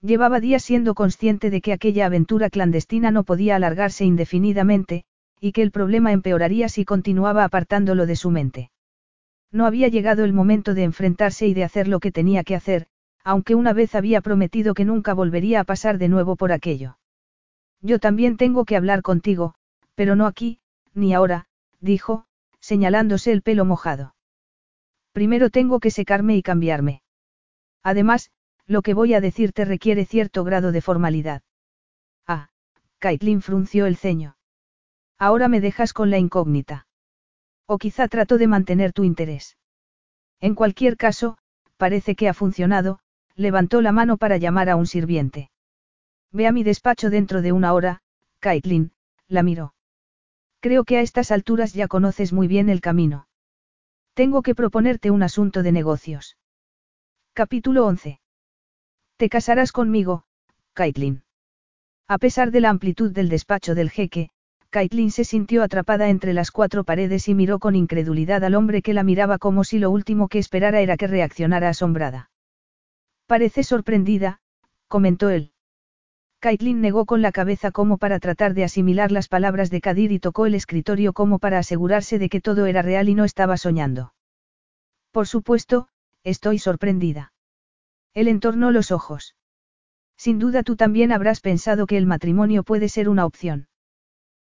Llevaba 0.00 0.40
días 0.40 0.62
siendo 0.62 0.94
consciente 0.94 1.48
de 1.48 1.60
que 1.60 1.72
aquella 1.72 2.06
aventura 2.06 2.50
clandestina 2.50 3.10
no 3.10 3.24
podía 3.24 3.56
alargarse 3.56 4.04
indefinidamente, 4.04 5.04
y 5.40 5.52
que 5.52 5.62
el 5.62 5.70
problema 5.70 6.12
empeoraría 6.12 6.68
si 6.68 6.84
continuaba 6.84 7.44
apartándolo 7.44 8.06
de 8.06 8.16
su 8.16 8.30
mente. 8.30 8.70
No 9.50 9.66
había 9.66 9.88
llegado 9.88 10.24
el 10.24 10.32
momento 10.32 10.74
de 10.74 10.82
enfrentarse 10.82 11.46
y 11.46 11.54
de 11.54 11.64
hacer 11.64 11.86
lo 11.86 12.00
que 12.00 12.12
tenía 12.12 12.44
que 12.44 12.56
hacer, 12.56 12.86
aunque 13.22 13.54
una 13.54 13.72
vez 13.72 13.94
había 13.94 14.20
prometido 14.20 14.74
que 14.74 14.84
nunca 14.84 15.14
volvería 15.14 15.60
a 15.60 15.64
pasar 15.64 15.98
de 15.98 16.08
nuevo 16.08 16.36
por 16.36 16.52
aquello. 16.52 16.98
Yo 17.80 17.98
también 17.98 18.36
tengo 18.36 18.64
que 18.64 18.76
hablar 18.76 19.02
contigo, 19.02 19.54
pero 19.94 20.16
no 20.16 20.26
aquí, 20.26 20.60
ni 20.92 21.14
ahora, 21.14 21.46
dijo, 21.80 22.26
señalándose 22.60 23.32
el 23.32 23.42
pelo 23.42 23.64
mojado. 23.64 24.14
Primero 25.12 25.50
tengo 25.50 25.80
que 25.80 25.90
secarme 25.90 26.36
y 26.36 26.42
cambiarme. 26.42 27.02
Además, 27.82 28.30
lo 28.66 28.82
que 28.82 28.94
voy 28.94 29.14
a 29.14 29.20
decirte 29.20 29.64
requiere 29.64 30.06
cierto 30.06 30.42
grado 30.44 30.72
de 30.72 30.80
formalidad. 30.80 31.42
Ah, 32.26 32.48
Caitlin 32.98 33.42
frunció 33.42 33.86
el 33.86 33.96
ceño. 33.96 34.36
Ahora 35.18 35.48
me 35.48 35.60
dejas 35.60 35.92
con 35.92 36.10
la 36.10 36.18
incógnita. 36.18 36.86
O 37.66 37.78
quizá 37.78 38.08
trato 38.08 38.38
de 38.38 38.46
mantener 38.46 38.92
tu 38.92 39.04
interés. 39.04 39.56
En 40.40 40.54
cualquier 40.54 40.96
caso, 40.96 41.38
parece 41.76 42.16
que 42.16 42.28
ha 42.28 42.34
funcionado, 42.34 42.98
levantó 43.36 43.82
la 43.82 43.92
mano 43.92 44.16
para 44.16 44.36
llamar 44.36 44.70
a 44.70 44.76
un 44.76 44.86
sirviente. 44.86 45.50
Ve 46.32 46.46
a 46.46 46.52
mi 46.52 46.64
despacho 46.64 47.10
dentro 47.10 47.42
de 47.42 47.52
una 47.52 47.72
hora, 47.72 48.02
Caitlin, 48.40 48.92
la 49.28 49.42
miró. 49.42 49.73
Creo 50.64 50.84
que 50.84 50.96
a 50.96 51.02
estas 51.02 51.30
alturas 51.30 51.74
ya 51.74 51.88
conoces 51.88 52.32
muy 52.32 52.48
bien 52.48 52.70
el 52.70 52.80
camino. 52.80 53.28
Tengo 54.14 54.40
que 54.40 54.54
proponerte 54.54 55.10
un 55.10 55.22
asunto 55.22 55.62
de 55.62 55.72
negocios. 55.72 56.38
Capítulo 57.34 57.84
11. 57.84 58.18
Te 59.18 59.28
casarás 59.28 59.72
conmigo, 59.72 60.24
Caitlin. 60.72 61.22
A 62.08 62.16
pesar 62.16 62.50
de 62.50 62.62
la 62.62 62.70
amplitud 62.70 63.12
del 63.12 63.28
despacho 63.28 63.74
del 63.74 63.90
jeque, 63.90 64.30
Caitlin 64.70 65.10
se 65.10 65.24
sintió 65.24 65.62
atrapada 65.62 66.08
entre 66.08 66.32
las 66.32 66.50
cuatro 66.50 66.82
paredes 66.82 67.28
y 67.28 67.34
miró 67.34 67.58
con 67.58 67.76
incredulidad 67.76 68.42
al 68.42 68.54
hombre 68.54 68.80
que 68.80 68.94
la 68.94 69.02
miraba 69.02 69.36
como 69.36 69.64
si 69.64 69.78
lo 69.78 69.90
último 69.90 70.28
que 70.28 70.38
esperara 70.38 70.80
era 70.80 70.96
que 70.96 71.08
reaccionara 71.08 71.68
asombrada. 71.68 72.30
Parece 73.26 73.64
sorprendida, 73.64 74.40
comentó 74.88 75.28
él. 75.28 75.52
Caitlin 76.44 76.82
negó 76.82 77.06
con 77.06 77.22
la 77.22 77.32
cabeza 77.32 77.70
como 77.70 77.96
para 77.96 78.20
tratar 78.20 78.52
de 78.52 78.64
asimilar 78.64 79.10
las 79.10 79.28
palabras 79.28 79.70
de 79.70 79.80
Kadir 79.80 80.12
y 80.12 80.18
tocó 80.18 80.44
el 80.44 80.54
escritorio 80.54 81.14
como 81.14 81.38
para 81.38 81.58
asegurarse 81.58 82.18
de 82.18 82.28
que 82.28 82.42
todo 82.42 82.66
era 82.66 82.82
real 82.82 83.08
y 83.08 83.14
no 83.14 83.24
estaba 83.24 83.56
soñando. 83.56 84.12
Por 85.10 85.26
supuesto, 85.26 85.88
estoy 86.22 86.58
sorprendida. 86.58 87.32
Él 88.12 88.28
entornó 88.28 88.72
los 88.72 88.92
ojos. 88.92 89.36
Sin 90.18 90.38
duda 90.38 90.62
tú 90.62 90.76
también 90.76 91.12
habrás 91.12 91.40
pensado 91.40 91.86
que 91.86 91.96
el 91.96 92.04
matrimonio 92.04 92.62
puede 92.62 92.90
ser 92.90 93.08
una 93.08 93.24
opción. 93.24 93.68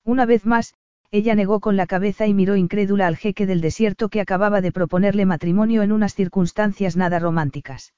Una 0.06 0.27
vez 0.27 0.45
más, 0.45 0.76
ella 1.09 1.34
negó 1.34 1.59
con 1.59 1.77
la 1.77 1.88
cabeza 1.88 2.27
y 2.27 2.34
miró 2.35 2.56
incrédula 2.58 3.08
al 3.08 3.17
jeque 3.17 3.48
del 3.48 3.59
desierto 3.59 4.09
que 4.09 4.22
acababa 4.22 4.61
de 4.61 4.72
proponerle 4.72 5.26
matrimonio 5.26 5.82
en 5.82 5.92
unas 5.92 6.14
circunstancias 6.14 6.95
nada 6.95 7.17
románticas. 7.17 7.95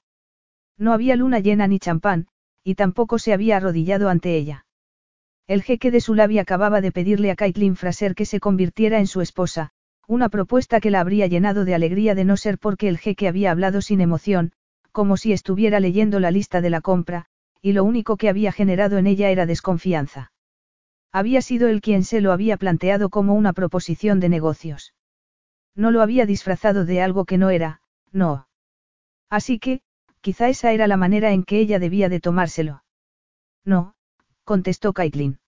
No 0.78 0.94
había 0.94 1.18
luna 1.18 1.40
llena 1.40 1.68
ni 1.68 1.80
champán, 1.80 2.30
y 2.64 2.76
tampoco 2.76 3.20
se 3.20 3.34
había 3.34 3.58
arrodillado 3.58 4.10
ante 4.10 4.36
ella. 4.36 4.66
El 5.48 5.64
jeque 5.64 5.92
de 5.92 6.02
Sulavi 6.02 6.40
acababa 6.40 6.82
de 6.82 6.92
pedirle 6.92 7.32
a 7.32 7.36
Caitlin 7.36 7.76
Fraser 7.76 8.14
que 8.14 8.26
se 8.26 8.40
convirtiera 8.40 9.00
en 9.00 9.08
su 9.08 9.22
esposa, 9.22 9.72
una 10.08 10.30
propuesta 10.30 10.80
que 10.80 10.92
la 10.92 11.00
habría 11.00 11.28
llenado 11.28 11.66
de 11.66 11.76
alegría 11.76 12.16
de 12.16 12.26
no 12.26 12.38
ser 12.38 12.58
porque 12.58 12.88
el 12.88 12.98
jeque 12.98 13.28
había 13.28 13.52
hablado 13.52 13.82
sin 13.82 14.02
emoción, 14.02 14.52
como 14.92 15.18
si 15.18 15.34
estuviera 15.34 15.80
leyendo 15.80 16.20
la 16.20 16.32
lista 16.32 16.62
de 16.62 16.70
la 16.70 16.82
compra, 16.82 17.26
y 17.62 17.74
lo 17.74 17.84
único 17.84 18.18
que 18.18 18.30
había 18.30 18.52
generado 18.52 18.98
en 18.98 19.08
ella 19.08 19.30
era 19.30 19.46
desconfianza. 19.46 20.32
Había 21.12 21.42
sido 21.42 21.68
él 21.68 21.82
quien 21.82 22.04
se 22.04 22.22
lo 22.22 22.32
había 22.32 22.58
planteado 22.58 23.10
como 23.10 23.34
una 23.34 23.54
proposición 23.54 24.20
de 24.20 24.30
negocios. 24.30 24.94
No 25.76 25.92
lo 25.92 26.02
había 26.02 26.26
disfrazado 26.26 26.86
de 26.86 27.02
algo 27.02 27.26
que 27.26 27.38
no 27.38 27.50
era, 27.50 27.82
no. 28.12 28.48
Así 29.30 29.60
que, 29.60 29.82
quizá 30.22 30.50
esa 30.50 30.72
era 30.72 30.88
la 30.88 30.98
manera 30.98 31.32
en 31.32 31.44
que 31.44 31.60
ella 31.60 31.80
debía 31.80 32.10
de 32.10 32.20
tomárselo. 32.20 32.84
No, 33.66 33.96
contestó 34.44 34.94
Caitlin. 34.94 35.40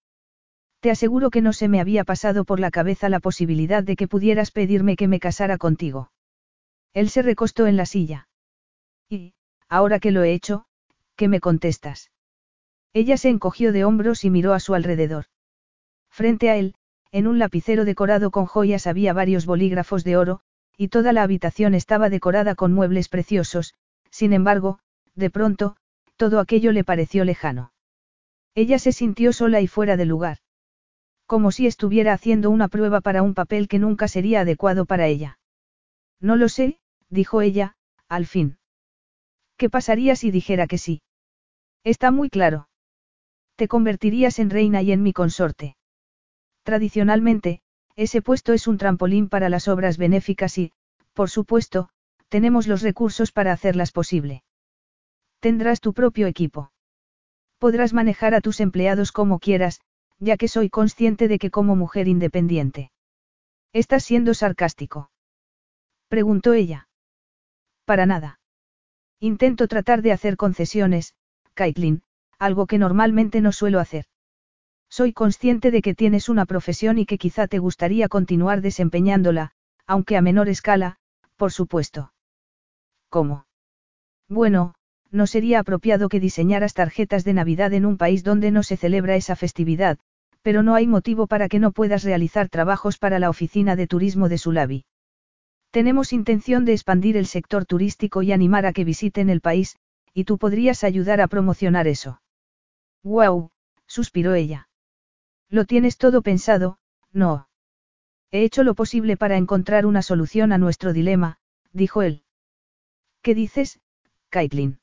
Te 0.79 0.91
aseguro 0.91 1.29
que 1.29 1.41
no 1.41 1.53
se 1.53 1.67
me 1.67 1.79
había 1.79 2.03
pasado 2.03 2.43
por 2.43 2.59
la 2.59 2.71
cabeza 2.71 3.07
la 3.09 3.19
posibilidad 3.19 3.83
de 3.83 3.95
que 3.95 4.07
pudieras 4.07 4.51
pedirme 4.51 4.95
que 4.95 5.07
me 5.07 5.19
casara 5.19 5.57
contigo. 5.57 6.11
Él 6.93 7.09
se 7.09 7.21
recostó 7.21 7.67
en 7.67 7.77
la 7.77 7.85
silla. 7.85 8.27
Y, 9.07 9.33
ahora 9.69 9.99
que 9.99 10.11
lo 10.11 10.23
he 10.23 10.33
hecho, 10.33 10.65
¿qué 11.15 11.27
me 11.27 11.39
contestas? 11.39 12.11
Ella 12.93 13.17
se 13.17 13.29
encogió 13.29 13.71
de 13.71 13.85
hombros 13.85 14.25
y 14.25 14.29
miró 14.29 14.53
a 14.53 14.59
su 14.59 14.73
alrededor. 14.73 15.25
Frente 16.09 16.49
a 16.49 16.57
él, 16.57 16.75
en 17.11 17.27
un 17.27 17.39
lapicero 17.39 17.85
decorado 17.85 18.31
con 18.31 18.45
joyas 18.45 18.87
había 18.87 19.13
varios 19.13 19.45
bolígrafos 19.45 20.03
de 20.03 20.17
oro, 20.17 20.41
y 20.77 20.87
toda 20.87 21.13
la 21.13 21.23
habitación 21.23 21.73
estaba 21.75 22.09
decorada 22.09 22.55
con 22.55 22.73
muebles 22.73 23.07
preciosos, 23.07 23.75
sin 24.11 24.33
embargo, 24.33 24.79
de 25.15 25.29
pronto, 25.29 25.75
todo 26.17 26.39
aquello 26.39 26.71
le 26.71 26.83
pareció 26.83 27.25
lejano. 27.25 27.73
Ella 28.53 28.77
se 28.77 28.91
sintió 28.91 29.33
sola 29.33 29.61
y 29.61 29.67
fuera 29.67 29.97
de 29.97 30.05
lugar. 30.05 30.37
Como 31.25 31.51
si 31.51 31.65
estuviera 31.65 32.13
haciendo 32.13 32.49
una 32.49 32.67
prueba 32.67 33.01
para 33.01 33.23
un 33.23 33.33
papel 33.33 33.67
que 33.67 33.79
nunca 33.79 34.07
sería 34.07 34.41
adecuado 34.41 34.85
para 34.85 35.07
ella. 35.07 35.39
No 36.19 36.35
lo 36.35 36.49
sé, 36.49 36.79
dijo 37.09 37.41
ella, 37.41 37.75
al 38.07 38.25
fin. 38.25 38.57
¿Qué 39.57 39.69
pasaría 39.69 40.15
si 40.15 40.31
dijera 40.31 40.67
que 40.67 40.77
sí? 40.77 41.01
Está 41.83 42.11
muy 42.11 42.29
claro. 42.29 42.67
Te 43.55 43.67
convertirías 43.67 44.39
en 44.39 44.49
reina 44.49 44.81
y 44.81 44.91
en 44.91 45.01
mi 45.01 45.13
consorte. 45.13 45.77
Tradicionalmente, 46.63 47.61
ese 47.95 48.21
puesto 48.21 48.53
es 48.53 48.67
un 48.67 48.77
trampolín 48.77 49.29
para 49.29 49.49
las 49.49 49.67
obras 49.67 49.97
benéficas 49.97 50.57
y, 50.57 50.73
por 51.13 51.29
supuesto, 51.29 51.89
tenemos 52.31 52.65
los 52.65 52.81
recursos 52.81 53.33
para 53.33 53.51
hacerlas 53.51 53.91
posible. 53.91 54.43
Tendrás 55.41 55.81
tu 55.81 55.91
propio 55.91 56.27
equipo. 56.27 56.71
Podrás 57.59 57.91
manejar 57.93 58.33
a 58.33 58.39
tus 58.39 58.61
empleados 58.61 59.11
como 59.11 59.37
quieras, 59.37 59.81
ya 60.17 60.37
que 60.37 60.47
soy 60.47 60.69
consciente 60.69 61.27
de 61.27 61.37
que 61.39 61.51
como 61.51 61.75
mujer 61.75 62.07
independiente. 62.07 62.89
¿Estás 63.73 64.05
siendo 64.05 64.33
sarcástico? 64.33 65.11
Preguntó 66.07 66.53
ella. 66.53 66.87
Para 67.83 68.05
nada. 68.05 68.39
Intento 69.19 69.67
tratar 69.67 70.01
de 70.01 70.13
hacer 70.13 70.37
concesiones, 70.37 71.15
Caitlin, 71.53 72.01
algo 72.39 72.65
que 72.65 72.77
normalmente 72.77 73.41
no 73.41 73.51
suelo 73.51 73.81
hacer. 73.81 74.05
Soy 74.89 75.11
consciente 75.11 75.69
de 75.69 75.81
que 75.81 75.95
tienes 75.95 76.29
una 76.29 76.45
profesión 76.45 76.97
y 76.97 77.05
que 77.05 77.17
quizá 77.17 77.47
te 77.47 77.59
gustaría 77.59 78.07
continuar 78.07 78.61
desempeñándola, 78.61 79.51
aunque 79.85 80.15
a 80.15 80.21
menor 80.21 80.47
escala, 80.47 80.97
por 81.35 81.51
supuesto. 81.51 82.10
¿Cómo? 83.11 83.45
Bueno, 84.29 84.73
no 85.11 85.27
sería 85.27 85.59
apropiado 85.59 86.07
que 86.07 86.21
diseñaras 86.21 86.73
tarjetas 86.73 87.25
de 87.25 87.33
Navidad 87.33 87.73
en 87.73 87.85
un 87.85 87.97
país 87.97 88.23
donde 88.23 88.51
no 88.51 88.63
se 88.63 88.77
celebra 88.77 89.17
esa 89.17 89.35
festividad, 89.35 89.99
pero 90.41 90.63
no 90.63 90.75
hay 90.75 90.87
motivo 90.87 91.27
para 91.27 91.49
que 91.49 91.59
no 91.59 91.73
puedas 91.73 92.05
realizar 92.05 92.47
trabajos 92.47 92.97
para 92.97 93.19
la 93.19 93.29
oficina 93.29 93.75
de 93.75 93.85
turismo 93.85 94.29
de 94.29 94.37
Sulavi. 94.37 94.85
Tenemos 95.71 96.13
intención 96.13 96.63
de 96.63 96.71
expandir 96.71 97.17
el 97.17 97.25
sector 97.25 97.65
turístico 97.65 98.21
y 98.21 98.31
animar 98.31 98.65
a 98.65 98.71
que 98.71 98.85
visiten 98.85 99.29
el 99.29 99.41
país, 99.41 99.75
y 100.13 100.23
tú 100.23 100.37
podrías 100.37 100.85
ayudar 100.85 101.19
a 101.19 101.27
promocionar 101.27 101.89
eso. 101.89 102.21
¡Guau! 103.03 103.49
suspiró 103.87 104.35
ella. 104.35 104.69
Lo 105.49 105.65
tienes 105.65 105.97
todo 105.97 106.21
pensado, 106.21 106.77
no. 107.11 107.49
He 108.31 108.45
hecho 108.45 108.63
lo 108.63 108.73
posible 108.73 109.17
para 109.17 109.35
encontrar 109.35 109.85
una 109.85 110.01
solución 110.01 110.53
a 110.53 110.57
nuestro 110.57 110.93
dilema, 110.93 111.39
dijo 111.73 112.03
él. 112.03 112.23
¿Qué 113.21 113.35
dices, 113.35 113.79
Caitlin? 114.29 114.79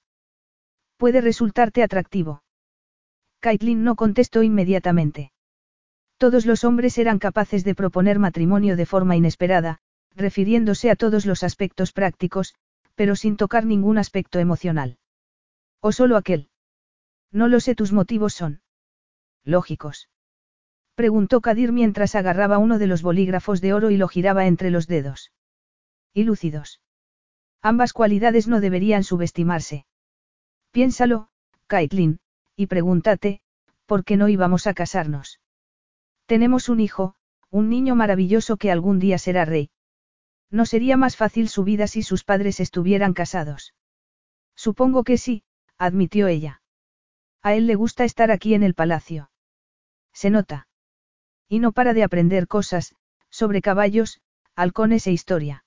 Puede 0.96 1.20
resultarte 1.20 1.82
atractivo. 1.82 2.42
Caitlin 3.40 3.82
no 3.84 3.96
contestó 3.96 4.42
inmediatamente. 4.42 5.32
Todos 6.18 6.46
los 6.46 6.64
hombres 6.64 6.98
eran 6.98 7.18
capaces 7.18 7.64
de 7.64 7.74
proponer 7.74 8.18
matrimonio 8.18 8.76
de 8.76 8.86
forma 8.86 9.16
inesperada, 9.16 9.78
refiriéndose 10.14 10.90
a 10.90 10.96
todos 10.96 11.26
los 11.26 11.42
aspectos 11.42 11.92
prácticos, 11.92 12.54
pero 12.94 13.14
sin 13.14 13.36
tocar 13.36 13.64
ningún 13.64 13.98
aspecto 13.98 14.40
emocional. 14.40 14.98
¿O 15.80 15.92
solo 15.92 16.16
aquel? 16.16 16.48
No 17.30 17.46
lo 17.46 17.60
sé, 17.60 17.74
tus 17.74 17.92
motivos 17.92 18.34
son. 18.34 18.60
Lógicos. 19.44 20.08
Preguntó 20.96 21.40
Kadir 21.40 21.70
mientras 21.70 22.16
agarraba 22.16 22.58
uno 22.58 22.78
de 22.78 22.88
los 22.88 23.02
bolígrafos 23.02 23.60
de 23.60 23.72
oro 23.72 23.90
y 23.90 23.96
lo 23.96 24.08
giraba 24.08 24.46
entre 24.46 24.70
los 24.70 24.88
dedos. 24.88 25.32
Y 26.12 26.24
lúcidos. 26.24 26.80
Ambas 27.62 27.92
cualidades 27.92 28.48
no 28.48 28.60
deberían 28.60 29.04
subestimarse. 29.04 29.86
Piénsalo, 30.70 31.28
Caitlin, 31.66 32.20
y 32.56 32.66
pregúntate, 32.66 33.40
¿por 33.86 34.04
qué 34.04 34.16
no 34.16 34.28
íbamos 34.28 34.66
a 34.66 34.74
casarnos? 34.74 35.40
Tenemos 36.26 36.68
un 36.68 36.80
hijo, 36.80 37.14
un 37.50 37.68
niño 37.68 37.94
maravilloso 37.94 38.56
que 38.56 38.70
algún 38.70 38.98
día 38.98 39.18
será 39.18 39.44
rey. 39.44 39.70
¿No 40.50 40.66
sería 40.66 40.96
más 40.96 41.16
fácil 41.16 41.48
su 41.48 41.64
vida 41.64 41.86
si 41.86 42.02
sus 42.02 42.24
padres 42.24 42.60
estuvieran 42.60 43.12
casados? 43.12 43.74
Supongo 44.54 45.04
que 45.04 45.18
sí, 45.18 45.44
admitió 45.78 46.26
ella. 46.26 46.62
A 47.42 47.54
él 47.54 47.66
le 47.66 47.74
gusta 47.74 48.04
estar 48.04 48.30
aquí 48.30 48.54
en 48.54 48.62
el 48.62 48.74
palacio. 48.74 49.30
Se 50.12 50.30
nota. 50.30 50.68
Y 51.48 51.60
no 51.60 51.72
para 51.72 51.94
de 51.94 52.02
aprender 52.02 52.48
cosas, 52.48 52.94
sobre 53.30 53.62
caballos, 53.62 54.20
halcones 54.54 55.06
e 55.06 55.12
historia. 55.12 55.64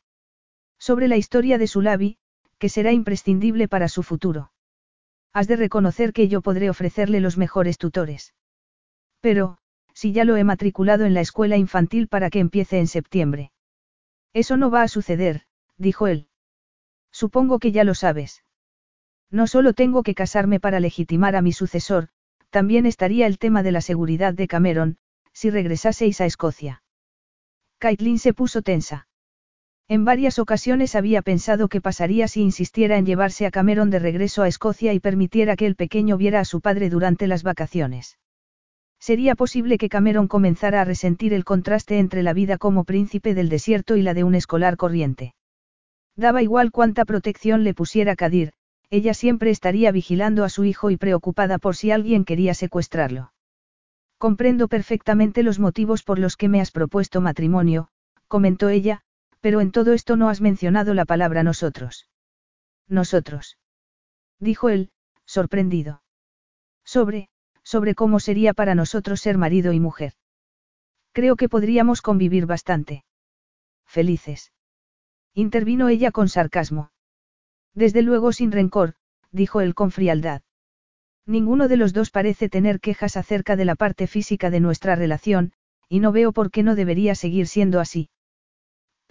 Sobre 0.82 1.08
la 1.08 1.16
historia 1.16 1.60
de 1.60 1.68
su 1.68 1.80
labi, 1.82 2.18
que 2.58 2.68
será 2.68 2.92
imprescindible 2.92 3.68
para 3.68 3.88
su 3.88 4.02
futuro. 4.02 4.52
Has 5.32 5.48
de 5.48 5.56
reconocer 5.56 6.12
que 6.12 6.28
yo 6.28 6.42
podré 6.42 6.72
ofrecerle 6.72 7.20
los 7.20 7.38
mejores 7.38 7.78
tutores. 7.78 8.34
Pero, 9.20 9.60
si 9.94 10.12
ya 10.12 10.26
lo 10.26 10.38
he 10.38 10.44
matriculado 10.44 11.06
en 11.06 11.14
la 11.14 11.22
escuela 11.22 11.56
infantil 11.56 12.08
para 12.08 12.32
que 12.32 12.40
empiece 12.40 12.80
en 12.80 12.88
septiembre. 12.88 13.52
Eso 14.34 14.58
no 14.58 14.72
va 14.72 14.82
a 14.82 14.88
suceder, 14.88 15.44
dijo 15.78 16.08
él. 16.08 16.30
Supongo 17.12 17.60
que 17.60 17.72
ya 17.72 17.84
lo 17.84 17.94
sabes. 17.94 18.44
No 19.30 19.46
solo 19.46 19.74
tengo 19.74 20.02
que 20.02 20.16
casarme 20.16 20.60
para 20.60 20.80
legitimar 20.80 21.36
a 21.36 21.44
mi 21.44 21.52
sucesor, 21.52 22.10
también 22.50 22.88
estaría 22.88 23.28
el 23.28 23.38
tema 23.38 23.62
de 23.62 23.72
la 23.72 23.82
seguridad 23.82 24.34
de 24.34 24.48
Cameron, 24.48 24.98
si 25.32 25.52
regresaseis 25.52 26.22
a 26.22 26.26
Escocia. 26.26 26.82
Caitlin 27.78 28.18
se 28.18 28.34
puso 28.34 28.64
tensa. 28.64 29.08
En 29.92 30.06
varias 30.06 30.40
ocasiones 30.40 30.96
había 30.96 31.22
pensado 31.22 31.68
qué 31.68 31.82
pasaría 31.82 32.30
si 32.30 32.40
insistiera 32.40 32.98
en 32.98 33.06
llevarse 33.06 33.46
a 33.46 33.52
Cameron 33.52 33.90
de 33.90 34.00
regreso 34.00 34.42
a 34.42 34.48
Escocia 34.48 34.94
y 34.94 35.02
permitiera 35.02 35.58
que 35.58 35.66
el 35.66 35.76
pequeño 35.76 36.16
viera 36.16 36.40
a 36.40 36.46
su 36.46 36.62
padre 36.62 36.90
durante 36.90 37.28
las 37.28 37.44
vacaciones. 37.44 38.18
Sería 39.02 39.36
posible 39.36 39.78
que 39.78 39.90
Cameron 39.90 40.30
comenzara 40.30 40.80
a 40.80 40.86
resentir 40.86 41.34
el 41.34 41.44
contraste 41.44 42.00
entre 42.00 42.24
la 42.24 42.32
vida 42.32 42.58
como 42.58 42.86
príncipe 42.86 43.34
del 43.34 43.50
desierto 43.50 43.98
y 43.98 44.02
la 44.02 44.14
de 44.14 44.24
un 44.24 44.34
escolar 44.34 44.78
corriente. 44.78 45.36
Daba 46.16 46.42
igual 46.42 46.72
cuánta 46.72 47.04
protección 47.04 47.66
le 47.66 47.74
pusiera 47.74 48.16
Kadir, 48.16 48.54
ella 48.92 49.14
siempre 49.14 49.50
estaría 49.50 49.92
vigilando 49.92 50.46
a 50.46 50.50
su 50.50 50.64
hijo 50.64 50.90
y 50.90 50.96
preocupada 50.96 51.58
por 51.58 51.76
si 51.76 51.92
alguien 51.92 52.24
quería 52.24 52.54
secuestrarlo. 52.54 53.34
Comprendo 54.18 54.70
perfectamente 54.70 55.44
los 55.44 55.60
motivos 55.60 56.02
por 56.02 56.18
los 56.18 56.38
que 56.38 56.48
me 56.48 56.62
has 56.62 56.72
propuesto 56.72 57.20
matrimonio, 57.20 57.90
comentó 58.30 58.70
ella, 58.70 59.04
pero 59.42 59.60
en 59.60 59.72
todo 59.72 59.94
esto 59.94 60.16
no 60.16 60.30
has 60.30 60.40
mencionado 60.40 60.94
la 60.94 61.06
palabra 61.06 61.44
nosotros. 61.44 62.08
Nosotros. 62.88 63.58
Dijo 64.40 64.70
él, 64.70 64.92
sorprendido. 65.26 66.04
Sobre, 66.86 67.30
sobre 67.64 67.96
cómo 67.96 68.20
sería 68.20 68.54
para 68.54 68.76
nosotros 68.76 69.22
ser 69.22 69.38
marido 69.38 69.74
y 69.74 69.80
mujer. 69.80 70.14
Creo 71.12 71.36
que 71.36 71.50
podríamos 71.50 72.02
convivir 72.02 72.46
bastante. 72.46 73.04
Felices. 73.86 74.54
Intervino 75.34 75.90
ella 75.90 76.12
con 76.12 76.30
sarcasmo. 76.30 76.92
Desde 77.74 78.02
luego 78.02 78.32
sin 78.32 78.52
rencor, 78.52 78.96
dijo 79.32 79.62
él 79.62 79.76
con 79.76 79.92
frialdad. 79.92 80.42
Ninguno 81.26 81.68
de 81.68 81.78
los 81.78 81.94
dos 81.94 82.10
parece 82.10 82.50
tener 82.50 82.80
quejas 82.80 83.16
acerca 83.16 83.56
de 83.56 83.66
la 83.66 83.76
parte 83.76 84.08
física 84.08 84.50
de 84.50 84.60
nuestra 84.60 84.96
relación, 84.96 85.54
y 85.88 86.00
no 86.00 86.12
veo 86.12 86.32
por 86.32 86.52
qué 86.52 86.64
no 86.64 86.76
debería 86.76 87.16
seguir 87.16 87.48
siendo 87.48 87.80
así. 87.80 88.10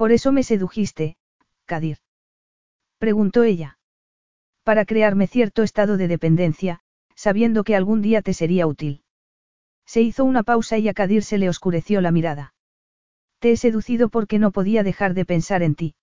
Por 0.01 0.13
eso 0.13 0.33
me 0.33 0.45
sedujiste, 0.45 1.19
Kadir. 1.67 1.99
Preguntó 2.97 3.45
ella. 3.45 3.79
Para 4.65 4.87
crearme 4.87 5.27
cierto 5.27 5.63
estado 5.63 5.99
de 5.99 6.09
dependencia, 6.09 6.81
sabiendo 7.15 7.65
que 7.65 7.77
algún 7.77 8.01
día 8.01 8.23
te 8.23 8.33
sería 8.33 8.67
útil. 8.67 9.03
Se 9.85 10.01
hizo 10.01 10.25
una 10.25 10.43
pausa 10.43 10.79
y 10.79 10.89
a 10.89 10.95
Kadir 10.95 11.23
se 11.23 11.37
le 11.37 11.51
oscureció 11.51 12.01
la 12.01 12.13
mirada. 12.13 12.55
Te 13.41 13.53
he 13.53 13.59
seducido 13.59 14.09
porque 14.09 14.39
no 14.39 14.53
podía 14.53 14.83
dejar 14.83 15.13
de 15.13 15.27
pensar 15.27 15.63
en 15.63 15.75
ti. 15.75 15.95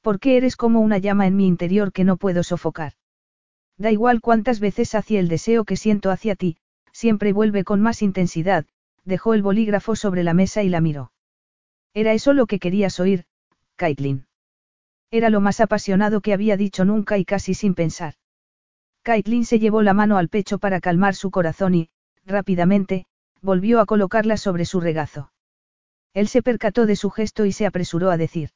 Porque 0.00 0.38
eres 0.38 0.56
como 0.56 0.80
una 0.80 0.96
llama 0.96 1.26
en 1.26 1.36
mi 1.36 1.46
interior 1.46 1.92
que 1.92 2.04
no 2.04 2.16
puedo 2.16 2.42
sofocar. 2.42 2.94
Da 3.76 3.90
igual 3.90 4.22
cuántas 4.22 4.60
veces 4.60 4.94
hacia 4.94 5.20
el 5.20 5.28
deseo 5.28 5.66
que 5.66 5.76
siento 5.76 6.10
hacia 6.10 6.36
ti, 6.36 6.56
siempre 6.90 7.34
vuelve 7.34 7.64
con 7.64 7.82
más 7.82 8.00
intensidad, 8.00 8.64
dejó 9.04 9.34
el 9.34 9.42
bolígrafo 9.42 9.94
sobre 9.94 10.22
la 10.22 10.32
mesa 10.32 10.62
y 10.62 10.70
la 10.70 10.80
miró. 10.80 11.12
Era 11.94 12.12
eso 12.12 12.32
lo 12.32 12.46
que 12.46 12.58
querías 12.58 13.00
oír, 13.00 13.24
Caitlin. 13.76 14.26
Era 15.10 15.28
lo 15.28 15.40
más 15.40 15.60
apasionado 15.60 16.20
que 16.20 16.32
había 16.32 16.56
dicho 16.56 16.84
nunca 16.84 17.18
y 17.18 17.24
casi 17.24 17.54
sin 17.54 17.74
pensar. 17.74 18.14
Caitlin 19.02 19.44
se 19.44 19.58
llevó 19.58 19.82
la 19.82 19.94
mano 19.94 20.18
al 20.18 20.28
pecho 20.28 20.58
para 20.58 20.80
calmar 20.80 21.14
su 21.14 21.30
corazón 21.30 21.74
y, 21.74 21.90
rápidamente, 22.24 23.06
volvió 23.42 23.80
a 23.80 23.86
colocarla 23.86 24.36
sobre 24.36 24.66
su 24.66 24.80
regazo. 24.80 25.32
Él 26.12 26.28
se 26.28 26.42
percató 26.42 26.86
de 26.86 26.96
su 26.96 27.10
gesto 27.10 27.44
y 27.44 27.52
se 27.52 27.66
apresuró 27.66 28.10
a 28.10 28.16
decir. 28.16 28.50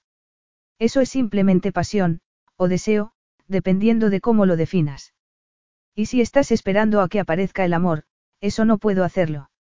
Eso 0.79 1.01
es 1.01 1.09
simplemente 1.09 1.73
pasión, 1.73 2.21
o 2.57 2.69
deseo, 2.69 3.13
dependiendo 3.49 4.11
de 4.11 4.21
cómo 4.21 4.47
lo 4.47 4.57
definas. 4.57 5.15
Y 5.95 6.07
si 6.07 6.21
estás 6.21 6.51
esperando 6.51 7.01
a 7.01 7.09
que 7.09 7.21
aparezca 7.21 7.65
el 7.65 7.73
amor, 7.73 8.05
eso 8.41 8.65
no 8.65 8.79
puedo 8.79 9.05
hacerlo. 9.05 9.51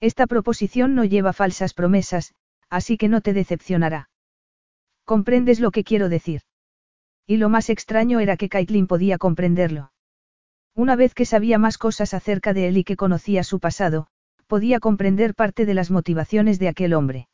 Esta 0.00 0.26
proposición 0.26 0.94
no 0.94 1.04
lleva 1.04 1.32
falsas 1.32 1.74
promesas, 1.74 2.34
así 2.72 2.96
que 2.96 3.08
no 3.08 3.20
te 3.20 3.34
decepcionará. 3.34 4.08
¿Comprendes 5.04 5.60
lo 5.60 5.72
que 5.72 5.84
quiero 5.84 6.08
decir? 6.08 6.40
Y 7.26 7.36
lo 7.36 7.50
más 7.50 7.68
extraño 7.68 8.18
era 8.18 8.38
que 8.38 8.48
Caitlin 8.48 8.86
podía 8.86 9.18
comprenderlo. 9.18 9.92
Una 10.74 10.96
vez 10.96 11.12
que 11.12 11.26
sabía 11.26 11.58
más 11.58 11.76
cosas 11.76 12.14
acerca 12.14 12.54
de 12.54 12.68
él 12.68 12.78
y 12.78 12.84
que 12.84 12.96
conocía 12.96 13.44
su 13.44 13.60
pasado, 13.60 14.06
podía 14.46 14.80
comprender 14.80 15.34
parte 15.34 15.66
de 15.66 15.74
las 15.74 15.90
motivaciones 15.90 16.58
de 16.58 16.68
aquel 16.68 16.94
hombre. 16.94 17.28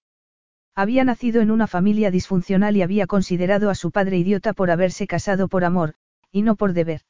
Había 0.75 1.05
nacido 1.05 1.41
en 1.41 1.53
una 1.53 1.69
familia 1.69 2.11
disfuncional 2.11 2.77
y 2.77 2.83
había 2.83 3.07
considerado 3.07 3.71
a 3.71 3.77
su 3.77 3.93
padre 3.93 4.19
idiota 4.19 4.55
por 4.55 4.73
haberse 4.73 5.07
casado 5.07 5.47
por 5.47 5.65
amor, 5.65 5.95
y 6.33 6.43
no 6.43 6.57
por 6.57 6.73
deber. 6.73 7.03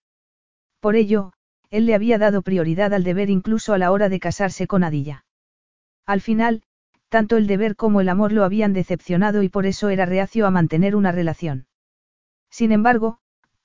Por 0.81 0.97
ello, 0.97 1.33
él 1.71 1.87
le 1.87 1.95
había 1.95 2.19
dado 2.19 2.43
prioridad 2.43 2.93
al 2.93 3.05
deber 3.05 3.31
incluso 3.31 3.73
a 3.73 3.79
la 3.79 3.91
hora 3.91 4.11
de 4.11 4.21
casarse 4.21 4.67
con 4.67 4.85
Adilla. 4.85 5.25
Al 6.05 6.21
final, 6.21 6.63
tanto 7.09 7.37
el 7.37 7.47
deber 7.47 7.77
como 7.77 8.01
el 8.01 8.09
amor 8.09 8.33
lo 8.33 8.45
habían 8.45 8.73
decepcionado 8.73 9.43
y 9.43 9.49
por 9.49 9.67
eso 9.67 9.89
era 9.89 10.07
reacio 10.07 10.47
a 10.47 10.51
mantener 10.51 10.95
una 10.95 11.13
relación. 11.13 11.67
Sin 12.51 12.73
embargo, 12.73 13.19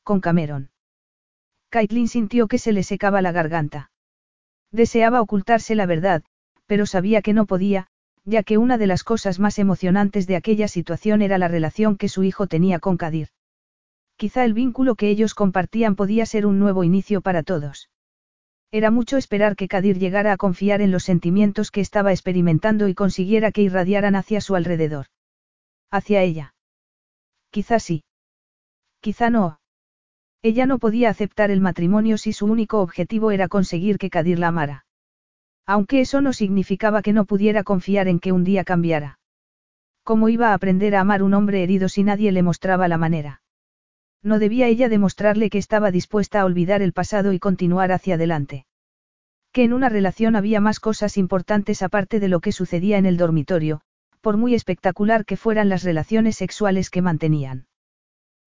con 0.03 0.21
Cameron. 0.21 0.71
Caitlin 1.69 2.07
sintió 2.07 2.47
que 2.47 2.59
se 2.59 2.71
le 2.71 2.83
secaba 2.83 3.21
la 3.21 3.31
garganta. 3.31 3.91
Deseaba 4.71 5.21
ocultarse 5.21 5.75
la 5.75 5.85
verdad, 5.85 6.23
pero 6.67 6.85
sabía 6.85 7.21
que 7.21 7.33
no 7.33 7.45
podía, 7.45 7.87
ya 8.25 8.43
que 8.43 8.57
una 8.57 8.77
de 8.77 8.87
las 8.87 9.03
cosas 9.03 9.39
más 9.39 9.59
emocionantes 9.59 10.27
de 10.27 10.35
aquella 10.35 10.67
situación 10.67 11.21
era 11.21 11.37
la 11.37 11.47
relación 11.47 11.97
que 11.97 12.09
su 12.09 12.23
hijo 12.23 12.47
tenía 12.47 12.79
con 12.79 12.97
Kadir. 12.97 13.29
Quizá 14.15 14.45
el 14.45 14.53
vínculo 14.53 14.95
que 14.95 15.09
ellos 15.09 15.33
compartían 15.33 15.95
podía 15.95 16.25
ser 16.25 16.45
un 16.45 16.59
nuevo 16.59 16.83
inicio 16.83 17.21
para 17.21 17.43
todos. 17.43 17.89
Era 18.73 18.89
mucho 18.89 19.17
esperar 19.17 19.55
que 19.55 19.67
Kadir 19.67 19.99
llegara 19.99 20.33
a 20.33 20.37
confiar 20.37 20.81
en 20.81 20.89
los 20.89 21.03
sentimientos 21.03 21.69
que 21.69 21.79
estaba 21.79 22.11
experimentando 22.11 22.87
y 22.87 22.95
consiguiera 22.95 23.51
que 23.51 23.61
irradiaran 23.61 24.15
hacia 24.15 24.41
su 24.41 24.55
alrededor. 24.55 25.05
Hacia 25.91 26.23
ella. 26.23 26.55
Quizá 27.51 27.77
sí. 27.77 28.03
Quizá 28.99 29.29
no. 29.29 29.59
Ella 30.41 30.65
no 30.65 30.79
podía 30.79 31.11
aceptar 31.11 31.51
el 31.51 31.61
matrimonio 31.61 32.17
si 32.17 32.33
su 32.33 32.47
único 32.47 32.81
objetivo 32.81 33.29
era 33.29 33.47
conseguir 33.47 33.99
que 33.99 34.09
Kadir 34.09 34.39
la 34.39 34.47
amara. 34.47 34.85
Aunque 35.67 36.01
eso 36.01 36.21
no 36.21 36.33
significaba 36.33 37.03
que 37.03 37.13
no 37.13 37.25
pudiera 37.25 37.63
confiar 37.63 38.07
en 38.07 38.19
que 38.19 38.31
un 38.31 38.43
día 38.43 38.63
cambiara. 38.63 39.19
¿Cómo 40.03 40.29
iba 40.29 40.49
a 40.49 40.55
aprender 40.55 40.95
a 40.95 41.01
amar 41.01 41.21
un 41.21 41.35
hombre 41.35 41.61
herido 41.61 41.89
si 41.89 42.01
nadie 42.01 42.31
le 42.31 42.41
mostraba 42.41 42.87
la 42.87 42.97
manera? 42.97 43.42
No 44.23 44.39
debía 44.39 44.67
ella 44.67 44.87
demostrarle 44.87 45.49
que 45.49 45.57
estaba 45.57 45.91
dispuesta 45.91 46.39
a 46.39 46.45
olvidar 46.45 46.81
el 46.81 46.93
pasado 46.93 47.33
y 47.33 47.39
continuar 47.39 47.91
hacia 47.91 48.15
adelante. 48.15 48.65
Que 49.51 49.65
en 49.65 49.73
una 49.73 49.89
relación 49.89 50.37
había 50.37 50.61
más 50.61 50.79
cosas 50.79 51.17
importantes 51.17 51.81
aparte 51.81 52.19
de 52.21 52.29
lo 52.29 52.39
que 52.39 52.53
sucedía 52.53 52.97
en 52.97 53.05
el 53.05 53.17
dormitorio, 53.17 53.81
por 54.21 54.37
muy 54.37 54.55
espectacular 54.55 55.25
que 55.25 55.35
fueran 55.35 55.67
las 55.67 55.83
relaciones 55.83 56.37
sexuales 56.37 56.89
que 56.89 57.01
mantenían. 57.01 57.67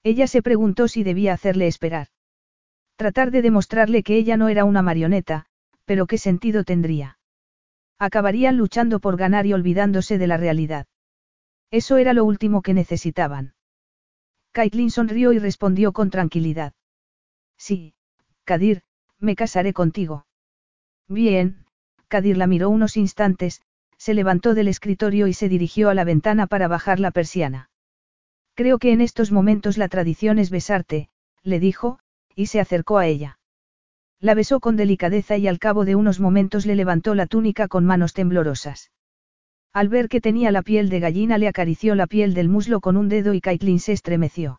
Ella 0.02 0.26
se 0.26 0.40
preguntó 0.40 0.88
si 0.88 1.02
debía 1.02 1.34
hacerle 1.34 1.66
esperar. 1.66 2.08
Tratar 2.96 3.30
de 3.30 3.42
demostrarle 3.42 4.02
que 4.02 4.16
ella 4.16 4.38
no 4.38 4.48
era 4.48 4.64
una 4.64 4.80
marioneta, 4.80 5.44
pero 5.84 6.06
qué 6.06 6.16
sentido 6.16 6.64
tendría. 6.64 7.18
Acabarían 7.98 8.56
luchando 8.56 9.00
por 9.00 9.18
ganar 9.18 9.46
y 9.46 9.52
olvidándose 9.52 10.16
de 10.16 10.26
la 10.26 10.38
realidad. 10.38 10.86
Eso 11.70 11.98
era 11.98 12.14
lo 12.14 12.24
último 12.24 12.62
que 12.62 12.72
necesitaban. 12.72 13.55
Caitlin 14.56 14.90
sonrió 14.90 15.34
y 15.34 15.38
respondió 15.38 15.92
con 15.92 16.08
tranquilidad. 16.08 16.72
Sí, 17.58 17.92
Kadir, 18.44 18.80
me 19.18 19.36
casaré 19.36 19.74
contigo. 19.74 20.24
Bien, 21.08 21.66
Kadir 22.08 22.38
la 22.38 22.46
miró 22.46 22.70
unos 22.70 22.96
instantes, 22.96 23.60
se 23.98 24.14
levantó 24.14 24.54
del 24.54 24.68
escritorio 24.68 25.26
y 25.26 25.34
se 25.34 25.50
dirigió 25.50 25.90
a 25.90 25.94
la 25.94 26.04
ventana 26.04 26.46
para 26.46 26.68
bajar 26.68 27.00
la 27.00 27.10
persiana. 27.10 27.68
Creo 28.54 28.78
que 28.78 28.92
en 28.92 29.02
estos 29.02 29.30
momentos 29.30 29.76
la 29.76 29.88
tradición 29.88 30.38
es 30.38 30.48
besarte, 30.48 31.10
le 31.42 31.60
dijo, 31.60 31.98
y 32.34 32.46
se 32.46 32.58
acercó 32.58 32.96
a 32.96 33.06
ella. 33.06 33.38
La 34.20 34.32
besó 34.32 34.60
con 34.60 34.76
delicadeza 34.76 35.36
y 35.36 35.48
al 35.48 35.58
cabo 35.58 35.84
de 35.84 35.96
unos 35.96 36.18
momentos 36.18 36.64
le 36.64 36.76
levantó 36.76 37.14
la 37.14 37.26
túnica 37.26 37.68
con 37.68 37.84
manos 37.84 38.14
temblorosas. 38.14 38.90
Al 39.76 39.90
ver 39.90 40.08
que 40.08 40.22
tenía 40.22 40.52
la 40.52 40.62
piel 40.62 40.88
de 40.88 41.00
gallina 41.00 41.36
le 41.36 41.48
acarició 41.48 41.94
la 41.94 42.06
piel 42.06 42.32
del 42.32 42.48
muslo 42.48 42.80
con 42.80 42.96
un 42.96 43.10
dedo 43.10 43.34
y 43.34 43.42
Caitlin 43.42 43.78
se 43.78 43.92
estremeció. 43.92 44.58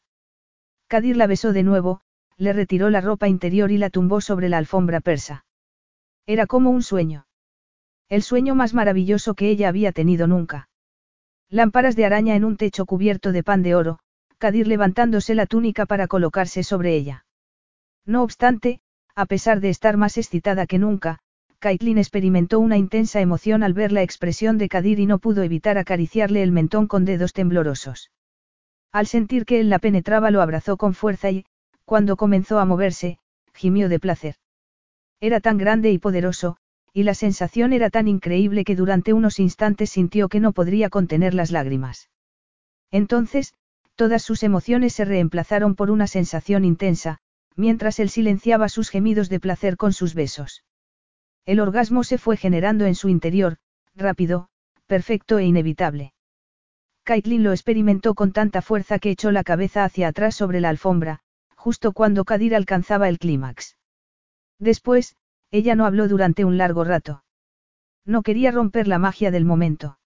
Kadir 0.88 1.18
la 1.18 1.26
besó 1.26 1.54
de 1.54 1.64
nuevo, 1.64 2.02
le 2.38 2.54
retiró 2.54 2.92
la 2.92 3.02
ropa 3.02 3.28
interior 3.28 3.72
y 3.72 3.80
la 3.80 3.90
tumbó 3.90 4.22
sobre 4.22 4.48
la 4.48 4.60
alfombra 4.60 5.00
persa. 5.00 5.44
Era 6.28 6.46
como 6.46 6.70
un 6.70 6.84
sueño. 6.84 7.26
El 8.10 8.22
sueño 8.22 8.54
más 8.54 8.76
maravilloso 8.76 9.34
que 9.34 9.50
ella 9.50 9.70
había 9.70 9.92
tenido 9.92 10.28
nunca. 10.28 10.70
Lámparas 11.50 11.96
de 11.96 12.06
araña 12.06 12.36
en 12.36 12.46
un 12.46 12.56
techo 12.56 12.86
cubierto 12.86 13.32
de 13.32 13.42
pan 13.42 13.64
de 13.64 13.74
oro, 13.74 13.98
Kadir 14.38 14.68
levantándose 14.68 15.34
la 15.34 15.48
túnica 15.48 15.88
para 15.88 16.06
colocarse 16.06 16.62
sobre 16.62 16.96
ella. 16.96 17.26
No 18.06 18.22
obstante, 18.22 18.82
a 19.16 19.26
pesar 19.26 19.62
de 19.62 19.70
estar 19.70 19.98
más 19.98 20.20
excitada 20.20 20.68
que 20.68 20.78
nunca, 20.78 21.22
Caitlin 21.60 21.98
experimentó 21.98 22.60
una 22.60 22.78
intensa 22.78 23.20
emoción 23.20 23.64
al 23.64 23.74
ver 23.74 23.92
la 23.92 24.04
expresión 24.04 24.60
de 24.60 24.70
Kadir 24.70 25.00
y 25.00 25.08
no 25.08 25.18
pudo 25.18 25.42
evitar 25.42 25.80
acariciarle 25.80 26.44
el 26.44 26.52
mentón 26.52 26.88
con 26.88 27.04
dedos 27.04 27.34
temblorosos. 27.34 28.12
Al 28.92 29.08
sentir 29.08 29.46
que 29.46 29.60
él 29.60 29.70
la 29.70 29.80
penetraba 29.80 30.30
lo 30.30 30.42
abrazó 30.42 30.78
con 30.78 30.94
fuerza 30.94 31.32
y, 31.32 31.46
cuando 31.84 32.16
comenzó 32.16 32.60
a 32.60 32.66
moverse, 32.66 33.18
gimió 33.54 33.90
de 33.90 34.00
placer. 34.00 34.36
Era 35.20 35.40
tan 35.40 35.58
grande 35.58 35.92
y 35.92 35.98
poderoso, 35.98 36.58
y 36.94 37.04
la 37.04 37.16
sensación 37.16 37.74
era 37.74 37.90
tan 37.90 38.08
increíble 38.08 38.64
que 38.64 38.76
durante 38.76 39.14
unos 39.14 39.40
instantes 39.40 39.90
sintió 39.90 40.30
que 40.30 40.40
no 40.40 40.52
podría 40.52 40.90
contener 40.90 41.34
las 41.34 41.52
lágrimas. 41.52 42.10
Entonces, 42.92 43.54
todas 43.96 44.22
sus 44.22 44.44
emociones 44.44 44.94
se 44.94 45.06
reemplazaron 45.06 45.76
por 45.76 45.90
una 45.90 46.06
sensación 46.06 46.66
intensa, 46.66 47.18
mientras 47.56 48.00
él 48.00 48.10
silenciaba 48.10 48.70
sus 48.70 48.90
gemidos 48.90 49.28
de 49.30 49.40
placer 49.40 49.76
con 49.76 49.92
sus 49.92 50.14
besos. 50.14 50.64
El 51.48 51.62
orgasmo 51.62 52.04
se 52.04 52.18
fue 52.18 52.36
generando 52.36 52.86
en 52.86 52.94
su 52.94 53.08
interior, 53.08 53.56
rápido, 53.96 54.50
perfecto 54.86 55.40
e 55.40 55.46
inevitable. 55.46 56.14
Caitlin 57.04 57.42
lo 57.42 57.54
experimentó 57.54 58.16
con 58.16 58.34
tanta 58.34 58.62
fuerza 58.62 59.00
que 59.00 59.12
echó 59.12 59.32
la 59.32 59.46
cabeza 59.46 59.86
hacia 59.86 60.10
atrás 60.10 60.36
sobre 60.36 60.60
la 60.60 60.68
alfombra, 60.68 61.22
justo 61.56 61.94
cuando 61.94 62.26
Kadir 62.26 62.54
alcanzaba 62.54 63.08
el 63.08 63.18
clímax. 63.18 63.78
Después, 64.60 65.16
ella 65.50 65.74
no 65.76 65.86
habló 65.86 66.10
durante 66.10 66.44
un 66.44 66.58
largo 66.58 66.84
rato. 66.84 67.24
No 68.04 68.24
quería 68.24 68.52
romper 68.52 68.90
la 68.90 69.00
magia 69.00 69.32
del 69.32 69.46
momento. 69.46 70.00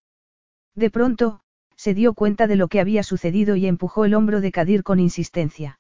De 0.75 0.91
pronto, 0.91 1.41
se 1.75 1.95
dio 1.95 2.13
cuenta 2.13 2.45
de 2.45 2.55
lo 2.55 2.67
que 2.67 2.79
había 2.79 3.01
sucedido 3.01 3.55
y 3.55 3.65
empujó 3.65 4.05
el 4.05 4.13
hombro 4.13 4.41
de 4.41 4.51
Kadir 4.51 4.83
con 4.83 4.99
insistencia. 4.99 5.79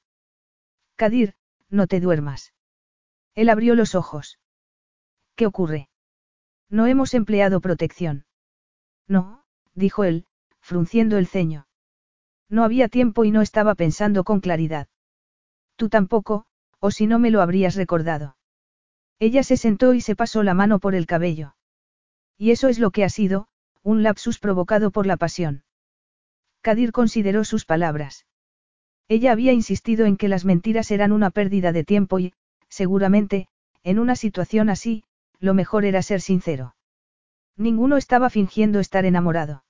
Kadir, 0.95 1.35
no 1.69 1.85
te 1.85 1.99
duermas. 1.99 2.55
Él 3.35 3.47
abrió 3.49 3.75
los 3.75 3.93
ojos. 3.93 4.39
¿Qué 5.41 5.47
ocurre? 5.47 5.89
No 6.69 6.85
hemos 6.85 7.15
empleado 7.15 7.61
protección. 7.61 8.25
No, 9.07 9.43
dijo 9.73 10.03
él, 10.03 10.27
frunciendo 10.59 11.17
el 11.17 11.25
ceño. 11.25 11.65
No 12.47 12.63
había 12.63 12.89
tiempo 12.89 13.25
y 13.25 13.31
no 13.31 13.41
estaba 13.41 13.73
pensando 13.73 14.23
con 14.23 14.39
claridad. 14.39 14.87
Tú 15.77 15.89
tampoco, 15.89 16.45
o 16.77 16.91
si 16.91 17.07
no 17.07 17.17
me 17.17 17.31
lo 17.31 17.41
habrías 17.41 17.73
recordado. 17.73 18.37
Ella 19.17 19.41
se 19.41 19.57
sentó 19.57 19.95
y 19.95 20.01
se 20.01 20.15
pasó 20.15 20.43
la 20.43 20.53
mano 20.53 20.77
por 20.77 20.93
el 20.93 21.07
cabello. 21.07 21.55
Y 22.37 22.51
eso 22.51 22.67
es 22.67 22.77
lo 22.77 22.91
que 22.91 23.03
ha 23.03 23.09
sido, 23.09 23.47
un 23.81 24.03
lapsus 24.03 24.37
provocado 24.37 24.91
por 24.91 25.07
la 25.07 25.17
pasión. 25.17 25.63
Kadir 26.61 26.91
consideró 26.91 27.45
sus 27.45 27.65
palabras. 27.65 28.27
Ella 29.07 29.31
había 29.31 29.53
insistido 29.53 30.05
en 30.05 30.17
que 30.17 30.27
las 30.27 30.45
mentiras 30.45 30.91
eran 30.91 31.11
una 31.11 31.31
pérdida 31.31 31.71
de 31.71 31.83
tiempo 31.83 32.19
y, 32.19 32.35
seguramente, 32.69 33.47
en 33.81 33.97
una 33.97 34.15
situación 34.15 34.69
así, 34.69 35.03
lo 35.41 35.53
mejor 35.53 35.83
era 35.83 36.01
ser 36.01 36.21
sincero. 36.21 36.75
Ninguno 37.57 37.97
estaba 37.97 38.29
fingiendo 38.29 38.79
estar 38.79 39.05
enamorado. 39.05 39.65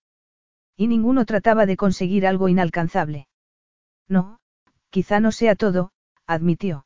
Y 0.78 0.88
ninguno 0.88 1.26
trataba 1.26 1.66
de 1.66 1.78
conseguir 1.78 2.28
algo 2.28 2.50
inalcanzable. 2.50 3.28
No, 4.08 4.40
quizá 4.90 5.20
no 5.20 5.32
sea 5.32 5.56
todo, 5.56 5.92
admitió. 6.28 6.86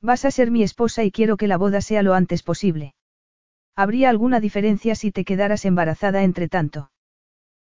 Vas 0.00 0.26
a 0.26 0.30
ser 0.30 0.50
mi 0.50 0.62
esposa 0.62 1.02
y 1.02 1.10
quiero 1.10 1.36
que 1.38 1.48
la 1.48 1.56
boda 1.56 1.80
sea 1.80 2.02
lo 2.02 2.14
antes 2.14 2.42
posible. 2.42 2.94
¿Habría 3.74 4.10
alguna 4.10 4.38
diferencia 4.38 4.94
si 4.94 5.10
te 5.10 5.24
quedaras 5.24 5.64
embarazada 5.64 6.22
entre 6.22 6.48
tanto? 6.48 6.90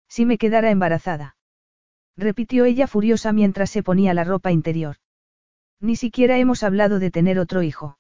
Si 0.07 0.25
me 0.25 0.37
quedara 0.37 0.71
embarazada. 0.71 1.35
Repitió 2.15 2.65
ella 2.65 2.87
furiosa 2.87 3.33
mientras 3.33 3.69
se 3.69 3.83
ponía 3.83 4.13
la 4.13 4.23
ropa 4.23 4.51
interior. 4.51 4.95
Ni 5.81 5.97
siquiera 5.97 6.37
hemos 6.37 6.63
hablado 6.63 6.99
de 6.99 7.11
tener 7.11 7.39
otro 7.39 7.61
hijo. 7.61 7.98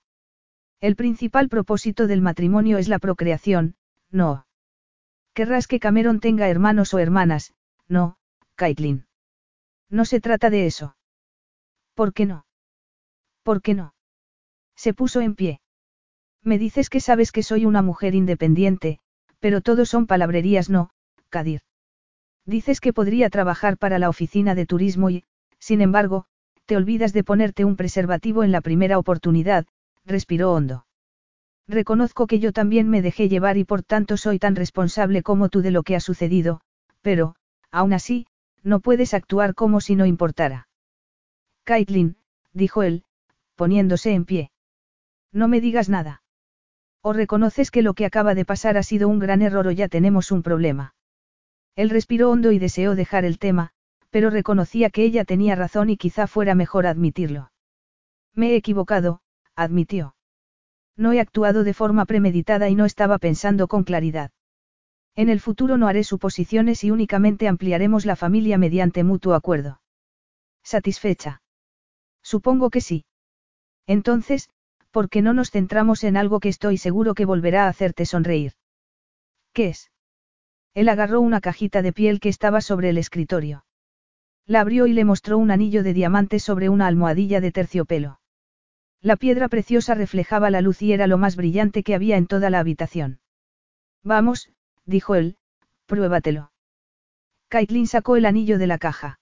El 0.81 0.95
principal 0.95 1.49
propósito 1.49 2.07
del 2.07 2.21
matrimonio 2.21 2.77
es 2.77 2.87
la 2.87 2.99
procreación, 2.99 3.75
no. 4.11 4.45
Querrás 5.33 5.67
que 5.67 5.79
Cameron 5.79 6.21
tenga 6.21 6.47
hermanos 6.47 6.93
o 6.93 6.99
hermanas, 6.99 7.53
no, 7.87 8.17
Caitlin. 8.55 9.05
No 9.89 10.05
se 10.05 10.21
trata 10.21 10.49
de 10.49 10.65
eso. 10.65 10.95
¿Por 11.95 12.13
qué 12.13 12.25
no? 12.25 12.45
¿Por 13.43 13.61
qué 13.61 13.73
no? 13.73 13.93
Se 14.75 14.93
puso 14.93 15.19
en 15.19 15.35
pie. 15.35 15.59
Me 16.43 16.57
dices 16.57 16.89
que 16.89 17.01
sabes 17.01 17.33
que 17.33 17.43
soy 17.43 17.65
una 17.65 17.81
mujer 17.81 18.15
independiente, 18.15 18.99
pero 19.39 19.59
todo 19.59 19.85
son 19.85 20.07
palabrerías 20.07 20.69
no, 20.69 20.91
Kadir. 21.29 21.61
Dices 22.45 22.79
que 22.79 22.93
podría 22.93 23.29
trabajar 23.29 23.77
para 23.77 23.99
la 23.99 24.07
oficina 24.07 24.55
de 24.55 24.65
turismo 24.65 25.09
y, 25.09 25.25
sin 25.59 25.81
embargo, 25.81 26.25
te 26.65 26.77
olvidas 26.77 27.11
de 27.11 27.25
ponerte 27.25 27.65
un 27.65 27.75
preservativo 27.75 28.43
en 28.43 28.53
la 28.53 28.61
primera 28.61 28.97
oportunidad, 28.97 29.65
respiró 30.05 30.53
hondo. 30.53 30.85
Reconozco 31.67 32.25
que 32.25 32.39
yo 32.39 32.51
también 32.51 32.89
me 32.89 33.01
dejé 33.01 33.29
llevar 33.29 33.57
y 33.57 33.63
por 33.63 33.83
tanto 33.83 34.17
soy 34.17 34.39
tan 34.39 34.55
responsable 34.55 35.21
como 35.21 35.49
tú 35.49 35.61
de 35.61 35.71
lo 35.71 35.83
que 35.83 35.95
ha 35.95 35.99
sucedido, 35.99 36.61
pero, 37.01 37.35
aún 37.71 37.93
así, 37.93 38.25
no 38.63 38.79
puedes 38.79 39.13
actuar 39.13 39.53
como 39.53 39.79
si 39.79 39.95
no 39.95 40.05
importara. 40.05 40.67
Caitlin, 41.63 42.17
dijo 42.53 42.83
él, 42.83 43.03
poniéndose 43.55 44.13
en 44.13 44.25
pie. 44.25 44.51
No 45.31 45.47
me 45.47 45.61
digas 45.61 45.89
nada. 45.89 46.23
O 47.01 47.13
reconoces 47.13 47.71
que 47.71 47.81
lo 47.81 47.93
que 47.93 48.05
acaba 48.05 48.35
de 48.35 48.45
pasar 48.45 48.77
ha 48.77 48.83
sido 48.83 49.07
un 49.07 49.19
gran 49.19 49.41
error 49.41 49.67
o 49.67 49.71
ya 49.71 49.87
tenemos 49.87 50.31
un 50.31 50.41
problema. 50.41 50.95
Él 51.75 51.89
respiró 51.89 52.31
hondo 52.31 52.51
y 52.51 52.59
deseó 52.59 52.95
dejar 52.95 53.25
el 53.25 53.37
tema, 53.37 53.71
pero 54.09 54.29
reconocía 54.29 54.89
que 54.89 55.03
ella 55.03 55.23
tenía 55.23 55.55
razón 55.55 55.89
y 55.89 55.97
quizá 55.97 56.27
fuera 56.27 56.55
mejor 56.55 56.87
admitirlo. 56.87 57.51
Me 58.33 58.51
he 58.51 58.55
equivocado, 58.55 59.21
admitió. 59.61 60.15
No 60.95 61.13
he 61.13 61.19
actuado 61.19 61.63
de 61.63 61.73
forma 61.73 62.05
premeditada 62.05 62.69
y 62.69 62.75
no 62.75 62.85
estaba 62.85 63.19
pensando 63.19 63.67
con 63.67 63.83
claridad. 63.83 64.31
En 65.15 65.29
el 65.29 65.39
futuro 65.39 65.77
no 65.77 65.87
haré 65.87 66.03
suposiciones 66.03 66.83
y 66.83 66.91
únicamente 66.91 67.47
ampliaremos 67.47 68.05
la 68.05 68.15
familia 68.15 68.57
mediante 68.57 69.03
mutuo 69.03 69.33
acuerdo. 69.33 69.81
¿Satisfecha? 70.63 71.41
Supongo 72.21 72.69
que 72.69 72.81
sí. 72.81 73.05
Entonces, 73.87 74.49
¿por 74.91 75.09
qué 75.09 75.21
no 75.21 75.33
nos 75.33 75.51
centramos 75.51 76.03
en 76.03 76.17
algo 76.17 76.39
que 76.39 76.49
estoy 76.49 76.77
seguro 76.77 77.15
que 77.15 77.25
volverá 77.25 77.65
a 77.65 77.69
hacerte 77.69 78.05
sonreír? 78.05 78.53
¿Qué 79.53 79.69
es? 79.69 79.91
Él 80.73 80.89
agarró 80.89 81.21
una 81.21 81.41
cajita 81.41 81.81
de 81.81 81.93
piel 81.93 82.19
que 82.19 82.29
estaba 82.29 82.61
sobre 82.61 82.89
el 82.89 82.97
escritorio. 82.97 83.65
La 84.45 84.61
abrió 84.61 84.87
y 84.87 84.93
le 84.93 85.05
mostró 85.05 85.37
un 85.37 85.51
anillo 85.51 85.83
de 85.83 85.93
diamantes 85.93 86.43
sobre 86.43 86.69
una 86.69 86.87
almohadilla 86.87 87.41
de 87.41 87.51
terciopelo. 87.51 88.19
La 89.01 89.15
piedra 89.15 89.47
preciosa 89.47 89.93
reflejaba 89.93 90.49
la 90.49 90.61
luz 90.61 90.81
y 90.81 90.91
era 90.91 91.07
lo 91.07 91.17
más 91.17 91.35
brillante 91.37 91.83
que 91.83 91.95
había 91.95 92.17
en 92.17 92.27
toda 92.27 92.49
la 92.49 92.59
habitación. 92.59 93.19
Vamos, 94.03 94.51
dijo 94.85 95.15
él, 95.15 95.37
pruébatelo. 95.85 96.51
Caitlin 97.47 97.87
sacó 97.87 98.17
el 98.17 98.25
anillo 98.25 98.57
de 98.57 98.67
la 98.67 98.77
caja. 98.77 99.19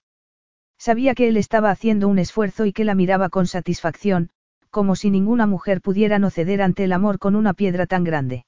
Sabía 0.79 1.15
que 1.15 1.27
él 1.27 1.37
estaba 1.37 1.69
haciendo 1.69 2.07
un 2.07 2.19
esfuerzo 2.19 2.65
y 2.65 2.73
que 2.73 2.85
la 2.85 2.95
miraba 2.95 3.29
con 3.29 3.47
satisfacción, 3.47 4.31
como 4.69 4.95
si 4.95 5.09
ninguna 5.09 5.45
mujer 5.45 5.81
pudiera 5.81 6.19
no 6.19 6.29
ceder 6.29 6.61
ante 6.61 6.83
el 6.83 6.91
amor 6.91 7.19
con 7.19 7.35
una 7.35 7.53
piedra 7.53 7.85
tan 7.85 8.03
grande. 8.03 8.45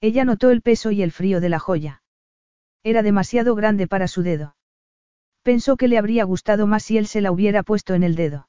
Ella 0.00 0.24
notó 0.24 0.50
el 0.50 0.62
peso 0.62 0.90
y 0.90 1.02
el 1.02 1.12
frío 1.12 1.40
de 1.40 1.48
la 1.48 1.58
joya. 1.58 2.02
Era 2.82 3.02
demasiado 3.02 3.54
grande 3.54 3.86
para 3.86 4.08
su 4.08 4.22
dedo. 4.22 4.56
Pensó 5.42 5.76
que 5.76 5.88
le 5.88 5.98
habría 5.98 6.24
gustado 6.24 6.66
más 6.66 6.82
si 6.82 6.98
él 6.98 7.06
se 7.06 7.20
la 7.20 7.32
hubiera 7.32 7.62
puesto 7.62 7.94
en 7.94 8.02
el 8.02 8.14
dedo. 8.14 8.48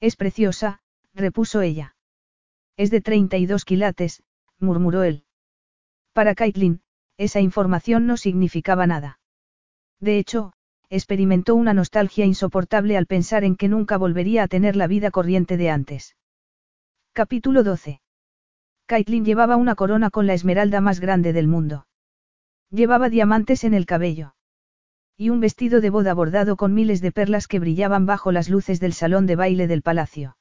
Es 0.00 0.16
preciosa, 0.16 0.80
repuso 1.14 1.60
ella. 1.60 1.96
Es 2.76 2.90
de 2.90 3.00
32 3.00 3.64
quilates, 3.64 4.22
murmuró 4.58 5.02
él. 5.02 5.24
Para 6.12 6.34
Caitlin, 6.34 6.80
esa 7.16 7.40
información 7.40 8.06
no 8.06 8.16
significaba 8.16 8.86
nada. 8.86 9.18
De 10.00 10.18
hecho, 10.18 10.52
experimentó 10.88 11.54
una 11.54 11.74
nostalgia 11.74 12.24
insoportable 12.24 12.96
al 12.96 13.06
pensar 13.06 13.44
en 13.44 13.56
que 13.56 13.68
nunca 13.68 13.96
volvería 13.96 14.42
a 14.42 14.48
tener 14.48 14.76
la 14.76 14.86
vida 14.86 15.10
corriente 15.10 15.56
de 15.56 15.70
antes. 15.70 16.16
Capítulo 17.12 17.62
12. 17.62 18.00
Caitlin 18.86 19.24
llevaba 19.24 19.56
una 19.56 19.74
corona 19.74 20.10
con 20.10 20.26
la 20.26 20.34
esmeralda 20.34 20.80
más 20.80 20.98
grande 20.98 21.32
del 21.32 21.46
mundo. 21.46 21.86
Llevaba 22.70 23.08
diamantes 23.08 23.64
en 23.64 23.74
el 23.74 23.86
cabello. 23.86 24.34
y 25.16 25.28
un 25.28 25.40
vestido 25.40 25.82
de 25.82 25.90
boda 25.90 26.14
bordado 26.14 26.56
con 26.56 26.72
miles 26.72 27.02
de 27.02 27.12
perlas 27.12 27.46
que 27.46 27.58
brillaban 27.58 28.06
bajo 28.06 28.32
las 28.32 28.48
luces 28.48 28.80
del 28.80 28.94
salón 28.94 29.26
de 29.26 29.36
baile 29.36 29.66
del 29.66 29.82
palacio. 29.82 30.38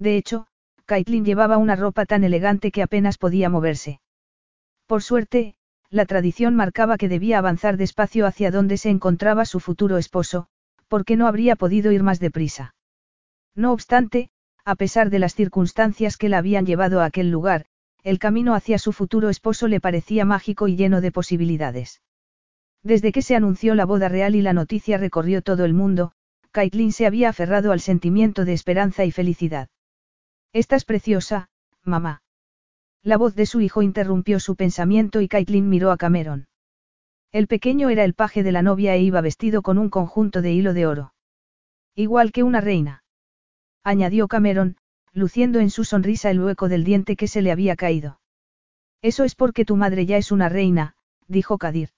De 0.00 0.16
hecho, 0.16 0.46
Caitlin 0.86 1.24
llevaba 1.24 1.58
una 1.58 1.76
ropa 1.76 2.06
tan 2.06 2.24
elegante 2.24 2.72
que 2.72 2.82
apenas 2.82 3.18
podía 3.18 3.50
moverse. 3.50 4.00
Por 4.86 5.02
suerte, 5.02 5.54
la 5.90 6.06
tradición 6.06 6.56
marcaba 6.56 6.96
que 6.96 7.08
debía 7.08 7.38
avanzar 7.38 7.76
despacio 7.76 8.26
hacia 8.26 8.50
donde 8.50 8.78
se 8.78 8.88
encontraba 8.88 9.44
su 9.44 9.60
futuro 9.60 9.98
esposo, 9.98 10.48
porque 10.88 11.16
no 11.16 11.26
habría 11.26 11.54
podido 11.54 11.92
ir 11.92 12.02
más 12.02 12.18
deprisa. 12.18 12.74
No 13.54 13.72
obstante, 13.72 14.30
a 14.64 14.74
pesar 14.74 15.10
de 15.10 15.18
las 15.18 15.34
circunstancias 15.34 16.16
que 16.16 16.28
la 16.30 16.38
habían 16.38 16.64
llevado 16.64 17.02
a 17.02 17.04
aquel 17.04 17.30
lugar, 17.30 17.66
el 18.02 18.18
camino 18.18 18.54
hacia 18.54 18.78
su 18.78 18.92
futuro 18.92 19.28
esposo 19.28 19.68
le 19.68 19.80
parecía 19.80 20.24
mágico 20.24 20.66
y 20.66 20.76
lleno 20.76 21.02
de 21.02 21.12
posibilidades. 21.12 22.00
Desde 22.82 23.12
que 23.12 23.20
se 23.20 23.36
anunció 23.36 23.74
la 23.74 23.84
boda 23.84 24.08
real 24.08 24.34
y 24.34 24.40
la 24.40 24.54
noticia 24.54 24.96
recorrió 24.96 25.42
todo 25.42 25.66
el 25.66 25.74
mundo, 25.74 26.12
Caitlin 26.52 26.92
se 26.92 27.04
había 27.04 27.28
aferrado 27.28 27.72
al 27.72 27.80
sentimiento 27.80 28.46
de 28.46 28.54
esperanza 28.54 29.04
y 29.04 29.10
felicidad. 29.10 29.68
Estás 30.52 30.84
preciosa, 30.84 31.48
mamá. 31.84 32.22
La 33.02 33.16
voz 33.16 33.36
de 33.36 33.46
su 33.46 33.60
hijo 33.60 33.82
interrumpió 33.82 34.40
su 34.40 34.56
pensamiento 34.56 35.20
y 35.20 35.28
Caitlin 35.28 35.68
miró 35.68 35.92
a 35.92 35.96
Cameron. 35.96 36.48
El 37.30 37.46
pequeño 37.46 37.88
era 37.88 38.02
el 38.02 38.14
paje 38.14 38.42
de 38.42 38.50
la 38.50 38.60
novia 38.60 38.96
e 38.96 39.00
iba 39.00 39.20
vestido 39.20 39.62
con 39.62 39.78
un 39.78 39.90
conjunto 39.90 40.42
de 40.42 40.52
hilo 40.52 40.74
de 40.74 40.86
oro. 40.86 41.14
Igual 41.94 42.32
que 42.32 42.42
una 42.42 42.60
reina. 42.60 43.04
Añadió 43.84 44.26
Cameron, 44.26 44.76
luciendo 45.12 45.60
en 45.60 45.70
su 45.70 45.84
sonrisa 45.84 46.30
el 46.30 46.40
hueco 46.40 46.68
del 46.68 46.82
diente 46.82 47.14
que 47.14 47.28
se 47.28 47.42
le 47.42 47.52
había 47.52 47.76
caído. 47.76 48.20
Eso 49.02 49.22
es 49.22 49.36
porque 49.36 49.64
tu 49.64 49.76
madre 49.76 50.04
ya 50.04 50.16
es 50.16 50.32
una 50.32 50.48
reina, 50.48 50.96
dijo 51.28 51.58
Kadir. 51.58 51.90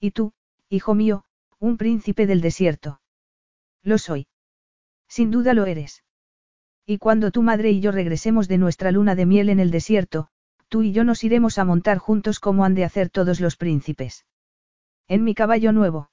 Y 0.00 0.12
tú, 0.12 0.32
hijo 0.70 0.94
mío, 0.94 1.24
un 1.58 1.76
príncipe 1.76 2.26
del 2.26 2.40
desierto. 2.40 3.02
Lo 3.82 3.98
soy. 3.98 4.28
Sin 5.08 5.30
duda 5.30 5.52
lo 5.52 5.66
eres. 5.66 6.05
Y 6.86 6.98
cuando 6.98 7.32
tu 7.32 7.42
madre 7.42 7.72
y 7.72 7.80
yo 7.80 7.90
regresemos 7.90 8.46
de 8.46 8.58
nuestra 8.58 8.92
luna 8.92 9.16
de 9.16 9.26
miel 9.26 9.48
en 9.48 9.58
el 9.58 9.72
desierto, 9.72 10.28
tú 10.68 10.82
y 10.82 10.92
yo 10.92 11.02
nos 11.02 11.24
iremos 11.24 11.58
a 11.58 11.64
montar 11.64 11.98
juntos 11.98 12.38
como 12.38 12.64
han 12.64 12.74
de 12.74 12.84
hacer 12.84 13.10
todos 13.10 13.40
los 13.40 13.56
príncipes. 13.56 14.24
En 15.08 15.24
mi 15.24 15.34
caballo 15.34 15.72
nuevo. 15.72 16.10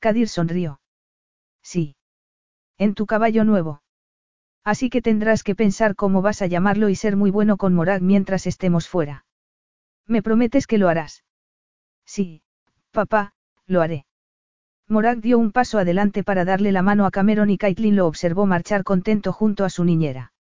Kadir 0.00 0.28
sonrió. 0.28 0.80
Sí. 1.62 1.94
En 2.76 2.94
tu 2.94 3.06
caballo 3.06 3.44
nuevo. 3.44 3.82
Así 4.64 4.90
que 4.90 5.00
tendrás 5.00 5.44
que 5.44 5.54
pensar 5.54 5.94
cómo 5.94 6.22
vas 6.22 6.42
a 6.42 6.46
llamarlo 6.46 6.88
y 6.88 6.96
ser 6.96 7.16
muy 7.16 7.30
bueno 7.30 7.56
con 7.56 7.72
Morag 7.72 8.02
mientras 8.02 8.46
estemos 8.48 8.88
fuera. 8.88 9.24
¿Me 10.06 10.22
prometes 10.22 10.66
que 10.66 10.78
lo 10.78 10.88
harás? 10.88 11.24
Sí, 12.04 12.42
papá, 12.90 13.32
lo 13.66 13.80
haré. 13.80 14.07
Morag 14.90 15.20
dio 15.20 15.38
un 15.38 15.52
paso 15.52 15.78
adelante 15.78 16.24
para 16.24 16.46
darle 16.46 16.72
la 16.72 16.80
mano 16.80 17.04
a 17.04 17.10
Cameron 17.10 17.50
y 17.50 17.58
Caitlin 17.58 17.94
lo 17.94 18.06
observó 18.06 18.46
marchar 18.46 18.84
contento 18.84 19.34
junto 19.34 19.66
a 19.66 19.70
su 19.70 19.84
niñera. 19.84 20.32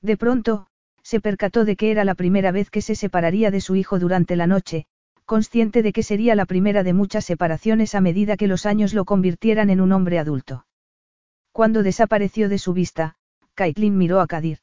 De 0.00 0.16
pronto, 0.16 0.68
se 1.02 1.20
percató 1.20 1.66
de 1.66 1.76
que 1.76 1.90
era 1.90 2.04
la 2.04 2.14
primera 2.14 2.52
vez 2.52 2.70
que 2.70 2.80
se 2.80 2.94
separaría 2.94 3.50
de 3.50 3.60
su 3.60 3.76
hijo 3.76 3.98
durante 3.98 4.34
la 4.34 4.46
noche, 4.46 4.86
consciente 5.26 5.82
de 5.82 5.92
que 5.92 6.02
sería 6.02 6.34
la 6.34 6.46
primera 6.46 6.84
de 6.84 6.94
muchas 6.94 7.26
separaciones 7.26 7.94
a 7.94 8.00
medida 8.00 8.36
que 8.36 8.46
los 8.46 8.64
años 8.64 8.94
lo 8.94 9.04
convirtieran 9.04 9.68
en 9.68 9.82
un 9.82 9.92
hombre 9.92 10.18
adulto. 10.18 10.66
Cuando 11.52 11.82
desapareció 11.82 12.48
de 12.48 12.58
su 12.58 12.72
vista, 12.72 13.16
Caitlin 13.54 13.96
miró 13.98 14.20
a 14.20 14.26
Kadir. 14.26 14.60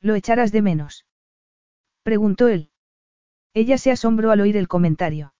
¿Lo 0.00 0.14
echarás 0.16 0.50
de 0.52 0.62
menos? 0.62 1.06
Preguntó 2.02 2.48
él. 2.48 2.70
Ella 3.52 3.78
se 3.78 3.92
asombró 3.92 4.32
al 4.32 4.40
oír 4.40 4.56
el 4.56 4.68
comentario. 4.68 5.34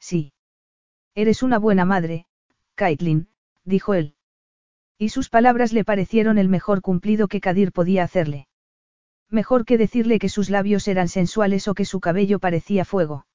Sí. 0.00 0.32
Eres 1.18 1.42
una 1.42 1.58
buena 1.58 1.84
madre, 1.84 2.26
Caitlin, 2.76 3.26
dijo 3.64 3.92
él. 3.94 4.14
Y 4.98 5.08
sus 5.08 5.30
palabras 5.30 5.72
le 5.72 5.84
parecieron 5.84 6.38
el 6.38 6.48
mejor 6.48 6.80
cumplido 6.80 7.26
que 7.26 7.40
Kadir 7.40 7.72
podía 7.72 8.04
hacerle. 8.04 8.46
Mejor 9.28 9.64
que 9.64 9.78
decirle 9.78 10.20
que 10.20 10.28
sus 10.28 10.48
labios 10.48 10.86
eran 10.86 11.08
sensuales 11.08 11.66
o 11.66 11.74
que 11.74 11.84
su 11.84 11.98
cabello 11.98 12.38
parecía 12.38 12.84
fuego. 12.84 13.26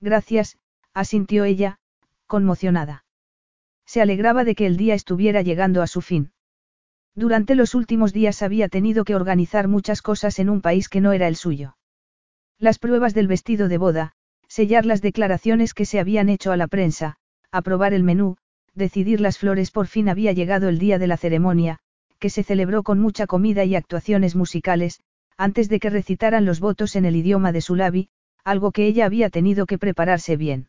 Gracias, 0.00 0.56
asintió 0.94 1.42
ella, 1.42 1.80
conmocionada. 2.28 3.04
Se 3.86 4.00
alegraba 4.00 4.44
de 4.44 4.54
que 4.54 4.66
el 4.66 4.76
día 4.76 4.94
estuviera 4.94 5.42
llegando 5.42 5.82
a 5.82 5.88
su 5.88 6.02
fin. 6.02 6.30
Durante 7.16 7.56
los 7.56 7.74
últimos 7.74 8.12
días 8.12 8.40
había 8.40 8.68
tenido 8.68 9.02
que 9.02 9.16
organizar 9.16 9.66
muchas 9.66 10.00
cosas 10.00 10.38
en 10.38 10.48
un 10.48 10.60
país 10.60 10.88
que 10.88 11.00
no 11.00 11.10
era 11.10 11.26
el 11.26 11.34
suyo. 11.34 11.76
Las 12.56 12.78
pruebas 12.78 13.14
del 13.14 13.26
vestido 13.26 13.66
de 13.66 13.78
boda, 13.78 14.14
sellar 14.50 14.84
las 14.84 15.00
declaraciones 15.00 15.74
que 15.74 15.86
se 15.86 16.00
habían 16.00 16.28
hecho 16.28 16.50
a 16.50 16.56
la 16.56 16.66
prensa, 16.66 17.16
aprobar 17.52 17.94
el 17.94 18.02
menú, 18.02 18.36
decidir 18.74 19.20
las 19.20 19.38
flores 19.38 19.70
por 19.70 19.86
fin 19.86 20.08
había 20.08 20.32
llegado 20.32 20.68
el 20.68 20.80
día 20.80 20.98
de 20.98 21.06
la 21.06 21.16
ceremonia, 21.16 21.78
que 22.18 22.30
se 22.30 22.42
celebró 22.42 22.82
con 22.82 22.98
mucha 22.98 23.28
comida 23.28 23.64
y 23.64 23.76
actuaciones 23.76 24.34
musicales, 24.34 25.00
antes 25.36 25.68
de 25.68 25.78
que 25.78 25.88
recitaran 25.88 26.44
los 26.44 26.58
votos 26.58 26.96
en 26.96 27.04
el 27.04 27.14
idioma 27.14 27.52
de 27.52 27.60
Sulabi, 27.60 28.08
algo 28.42 28.72
que 28.72 28.86
ella 28.86 29.06
había 29.06 29.30
tenido 29.30 29.66
que 29.66 29.78
prepararse 29.78 30.36
bien. 30.36 30.68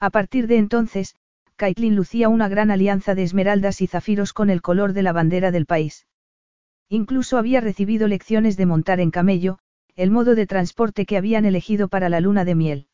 A 0.00 0.10
partir 0.10 0.48
de 0.48 0.56
entonces, 0.56 1.14
Caitlin 1.54 1.94
lucía 1.94 2.28
una 2.28 2.48
gran 2.48 2.70
alianza 2.70 3.14
de 3.14 3.22
esmeraldas 3.22 3.80
y 3.80 3.86
zafiros 3.86 4.32
con 4.32 4.50
el 4.50 4.60
color 4.60 4.92
de 4.92 5.02
la 5.02 5.12
bandera 5.12 5.52
del 5.52 5.66
país. 5.66 6.06
Incluso 6.88 7.38
había 7.38 7.60
recibido 7.60 8.08
lecciones 8.08 8.56
de 8.56 8.66
montar 8.66 8.98
en 8.98 9.10
camello, 9.10 9.58
el 9.98 10.12
modo 10.12 10.36
de 10.36 10.46
transporte 10.46 11.06
que 11.06 11.16
habían 11.16 11.44
elegido 11.44 11.88
para 11.88 12.08
la 12.08 12.20
luna 12.20 12.44
de 12.44 12.54
miel. 12.54 12.86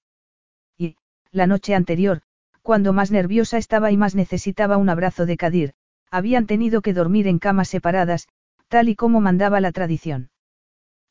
Y, 0.78 0.96
la 1.32 1.46
noche 1.46 1.74
anterior, 1.74 2.22
cuando 2.62 2.94
más 2.94 3.10
nerviosa 3.10 3.58
estaba 3.58 3.92
y 3.92 3.98
más 3.98 4.14
necesitaba 4.14 4.78
un 4.78 4.88
abrazo 4.88 5.26
de 5.26 5.36
Kadir, 5.36 5.74
habían 6.10 6.46
tenido 6.46 6.80
que 6.80 6.94
dormir 6.94 7.28
en 7.28 7.38
camas 7.38 7.68
separadas, 7.68 8.26
tal 8.68 8.88
y 8.88 8.96
como 8.96 9.20
mandaba 9.20 9.60
la 9.60 9.70
tradición. 9.70 10.30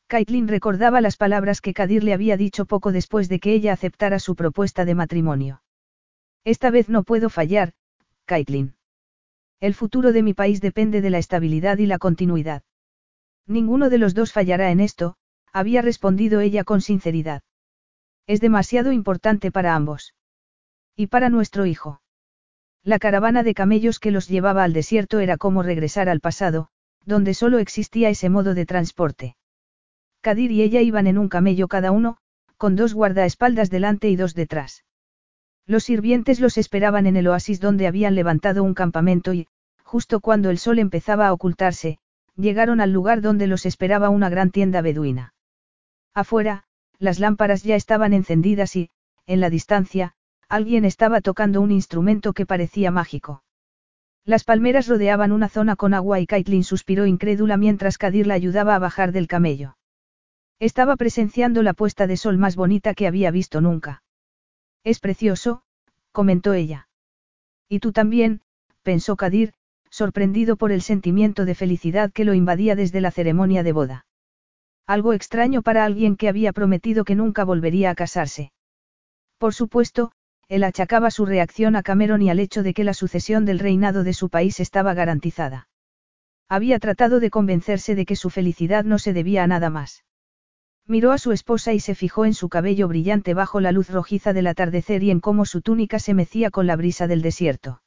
Caitlin 0.08 0.48
recordaba 0.48 1.00
las 1.00 1.16
palabras 1.16 1.60
que 1.60 1.74
Kadir 1.74 2.02
le 2.02 2.12
había 2.12 2.36
dicho 2.36 2.66
poco 2.66 2.90
después 2.90 3.28
de 3.28 3.38
que 3.38 3.52
ella 3.52 3.72
aceptara 3.72 4.18
su 4.18 4.34
propuesta 4.34 4.84
de 4.84 4.96
matrimonio. 4.96 5.62
Esta 6.42 6.70
vez 6.70 6.88
no 6.88 7.04
puedo 7.04 7.30
fallar, 7.30 7.72
Caitlin. 8.24 8.74
El 9.60 9.74
futuro 9.74 10.10
de 10.10 10.24
mi 10.24 10.34
país 10.34 10.60
depende 10.60 11.00
de 11.00 11.10
la 11.10 11.18
estabilidad 11.18 11.78
y 11.78 11.86
la 11.86 11.98
continuidad. 11.98 12.64
Ninguno 13.46 13.90
de 13.90 13.98
los 13.98 14.12
dos 14.12 14.32
fallará 14.32 14.72
en 14.72 14.80
esto, 14.80 15.14
había 15.54 15.82
respondido 15.82 16.40
ella 16.40 16.64
con 16.64 16.80
sinceridad. 16.80 17.42
Es 18.26 18.40
demasiado 18.40 18.90
importante 18.90 19.52
para 19.52 19.76
ambos. 19.76 20.12
Y 20.96 21.06
para 21.06 21.28
nuestro 21.28 21.64
hijo. 21.64 22.00
La 22.82 22.98
caravana 22.98 23.44
de 23.44 23.54
camellos 23.54 24.00
que 24.00 24.10
los 24.10 24.28
llevaba 24.28 24.64
al 24.64 24.72
desierto 24.72 25.20
era 25.20 25.36
como 25.36 25.62
regresar 25.62 26.08
al 26.08 26.20
pasado, 26.20 26.68
donde 27.06 27.34
solo 27.34 27.58
existía 27.58 28.10
ese 28.10 28.28
modo 28.30 28.54
de 28.54 28.66
transporte. 28.66 29.36
Kadir 30.22 30.50
y 30.50 30.62
ella 30.62 30.80
iban 30.80 31.06
en 31.06 31.18
un 31.18 31.28
camello 31.28 31.68
cada 31.68 31.92
uno, 31.92 32.16
con 32.56 32.74
dos 32.74 32.92
guardaespaldas 32.92 33.70
delante 33.70 34.10
y 34.10 34.16
dos 34.16 34.34
detrás. 34.34 34.84
Los 35.66 35.84
sirvientes 35.84 36.40
los 36.40 36.58
esperaban 36.58 37.06
en 37.06 37.16
el 37.16 37.28
oasis 37.28 37.60
donde 37.60 37.86
habían 37.86 38.16
levantado 38.16 38.64
un 38.64 38.74
campamento 38.74 39.32
y, 39.32 39.46
justo 39.84 40.18
cuando 40.18 40.50
el 40.50 40.58
sol 40.58 40.80
empezaba 40.80 41.28
a 41.28 41.32
ocultarse, 41.32 41.98
llegaron 42.36 42.80
al 42.80 42.92
lugar 42.92 43.20
donde 43.20 43.46
los 43.46 43.66
esperaba 43.66 44.08
una 44.08 44.28
gran 44.28 44.50
tienda 44.50 44.80
beduina. 44.80 45.33
Afuera, 46.14 46.64
las 46.98 47.18
lámparas 47.18 47.64
ya 47.64 47.74
estaban 47.74 48.12
encendidas 48.12 48.76
y, 48.76 48.90
en 49.26 49.40
la 49.40 49.50
distancia, 49.50 50.14
alguien 50.48 50.84
estaba 50.84 51.20
tocando 51.20 51.60
un 51.60 51.72
instrumento 51.72 52.32
que 52.32 52.46
parecía 52.46 52.90
mágico. 52.92 53.42
Las 54.24 54.44
palmeras 54.44 54.86
rodeaban 54.86 55.32
una 55.32 55.48
zona 55.48 55.76
con 55.76 55.92
agua 55.92 56.20
y 56.20 56.26
Caitlin 56.26 56.64
suspiró 56.64 57.06
incrédula 57.06 57.56
mientras 57.56 57.98
Kadir 57.98 58.26
la 58.26 58.34
ayudaba 58.34 58.74
a 58.74 58.78
bajar 58.78 59.12
del 59.12 59.26
camello. 59.26 59.76
Estaba 60.60 60.96
presenciando 60.96 61.62
la 61.62 61.74
puesta 61.74 62.06
de 62.06 62.16
sol 62.16 62.38
más 62.38 62.56
bonita 62.56 62.94
que 62.94 63.06
había 63.06 63.30
visto 63.30 63.60
nunca. 63.60 64.02
Es 64.84 65.00
precioso, 65.00 65.62
comentó 66.12 66.52
ella. 66.52 66.88
Y 67.68 67.80
tú 67.80 67.92
también, 67.92 68.40
pensó 68.82 69.16
Kadir, 69.16 69.52
sorprendido 69.90 70.56
por 70.56 70.70
el 70.72 70.80
sentimiento 70.80 71.44
de 71.44 71.54
felicidad 71.54 72.12
que 72.12 72.24
lo 72.24 72.34
invadía 72.34 72.76
desde 72.76 73.00
la 73.00 73.10
ceremonia 73.10 73.62
de 73.62 73.72
boda. 73.72 74.06
Algo 74.86 75.14
extraño 75.14 75.62
para 75.62 75.84
alguien 75.84 76.16
que 76.16 76.28
había 76.28 76.52
prometido 76.52 77.04
que 77.04 77.14
nunca 77.14 77.44
volvería 77.44 77.90
a 77.90 77.94
casarse. 77.94 78.52
Por 79.38 79.54
supuesto, 79.54 80.12
él 80.48 80.62
achacaba 80.62 81.10
su 81.10 81.24
reacción 81.24 81.74
a 81.74 81.82
Cameron 81.82 82.20
y 82.20 82.30
al 82.30 82.38
hecho 82.38 82.62
de 82.62 82.74
que 82.74 82.84
la 82.84 82.92
sucesión 82.92 83.46
del 83.46 83.58
reinado 83.58 84.04
de 84.04 84.12
su 84.12 84.28
país 84.28 84.60
estaba 84.60 84.92
garantizada. 84.92 85.68
Había 86.48 86.78
tratado 86.78 87.18
de 87.20 87.30
convencerse 87.30 87.94
de 87.94 88.04
que 88.04 88.16
su 88.16 88.28
felicidad 88.28 88.84
no 88.84 88.98
se 88.98 89.14
debía 89.14 89.44
a 89.44 89.46
nada 89.46 89.70
más. 89.70 90.04
Miró 90.86 91.12
a 91.12 91.18
su 91.18 91.32
esposa 91.32 91.72
y 91.72 91.80
se 91.80 91.94
fijó 91.94 92.26
en 92.26 92.34
su 92.34 92.50
cabello 92.50 92.88
brillante 92.88 93.32
bajo 93.32 93.60
la 93.60 93.72
luz 93.72 93.88
rojiza 93.88 94.34
del 94.34 94.46
atardecer 94.46 95.02
y 95.02 95.10
en 95.10 95.20
cómo 95.20 95.46
su 95.46 95.62
túnica 95.62 95.98
se 95.98 96.12
mecía 96.12 96.50
con 96.50 96.66
la 96.66 96.76
brisa 96.76 97.06
del 97.06 97.22
desierto. 97.22 97.80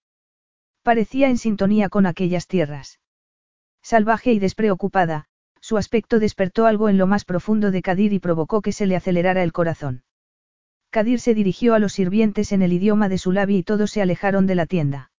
Parecía 0.81 1.29
en 1.29 1.37
sintonía 1.37 1.89
con 1.89 2.07
aquellas 2.07 2.47
tierras. 2.47 2.99
Salvaje 3.83 4.33
y 4.33 4.39
despreocupada, 4.39 5.27
su 5.67 5.75
aspecto 5.75 6.19
despertó 6.19 6.65
algo 6.65 6.87
en 6.87 6.97
lo 6.97 7.07
más 7.07 7.25
profundo 7.25 7.71
de 7.71 7.81
Kadir 7.81 8.13
y 8.13 8.19
provocó 8.19 8.61
que 8.61 8.71
se 8.71 8.85
le 8.85 8.95
acelerara 8.95 9.43
el 9.43 9.51
corazón. 9.51 10.01
Kadir 10.91 11.19
se 11.19 11.33
dirigió 11.33 11.73
a 11.73 11.79
los 11.79 11.91
sirvientes 11.91 12.53
en 12.53 12.61
el 12.61 12.71
idioma 12.71 13.09
de 13.09 13.17
su 13.17 13.33
labio 13.33 13.57
y 13.57 13.63
todos 13.63 13.91
se 13.91 14.01
alejaron 14.01 14.47
de 14.47 14.55
la 14.55 14.65
tienda. 14.65 15.11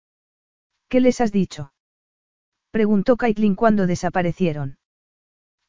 ¿Qué 0.89 1.01
les 1.01 1.20
has 1.20 1.33
dicho? 1.33 1.75
Preguntó 2.70 3.18
Caitlin 3.18 3.57
cuando 3.57 3.86
desaparecieron. 3.86 4.78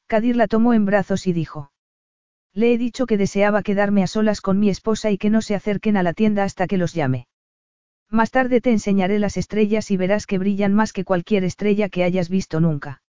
Kadir 0.08 0.38
la 0.38 0.48
tomó 0.48 0.74
en 0.74 0.85
brazos 0.85 1.27
y 1.27 1.33
dijo. 1.33 1.74
Le 2.53 2.74
he 2.74 2.77
dicho 2.77 3.06
que 3.06 3.17
deseaba 3.17 3.64
quedarme 3.64 4.01
a 4.01 4.08
solas 4.08 4.40
con 4.40 4.61
mi 4.61 4.69
esposa 4.69 5.11
y 5.11 5.17
que 5.17 5.30
no 5.30 5.41
se 5.41 5.56
acerquen 5.56 5.98
a 5.98 6.03
la 6.03 6.14
tienda 6.14 6.45
hasta 6.45 6.67
que 6.67 6.77
los 6.77 6.93
llame. 6.93 7.27
Más 8.09 8.32
tarde 8.32 8.61
te 8.61 8.72
enseñaré 8.72 9.19
las 9.19 9.35
estrellas 9.35 9.91
y 9.91 9.98
verás 9.98 10.25
que 10.25 10.38
brillan 10.38 10.74
más 10.74 10.93
que 10.93 11.03
cualquier 11.03 11.43
estrella 11.43 11.90
que 11.90 12.06
hayas 12.06 12.30
visto 12.30 12.61
nunca. 12.61 13.01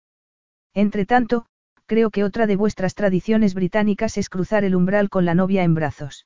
Entretanto, 0.75 1.47
creo 1.91 2.11
que 2.11 2.23
otra 2.23 2.47
de 2.47 2.55
vuestras 2.55 2.95
tradiciones 2.95 3.53
británicas 3.53 4.17
es 4.17 4.29
cruzar 4.29 4.63
el 4.63 4.77
umbral 4.77 5.09
con 5.09 5.25
la 5.25 5.35
novia 5.35 5.65
en 5.65 5.75
brazos. 5.75 6.25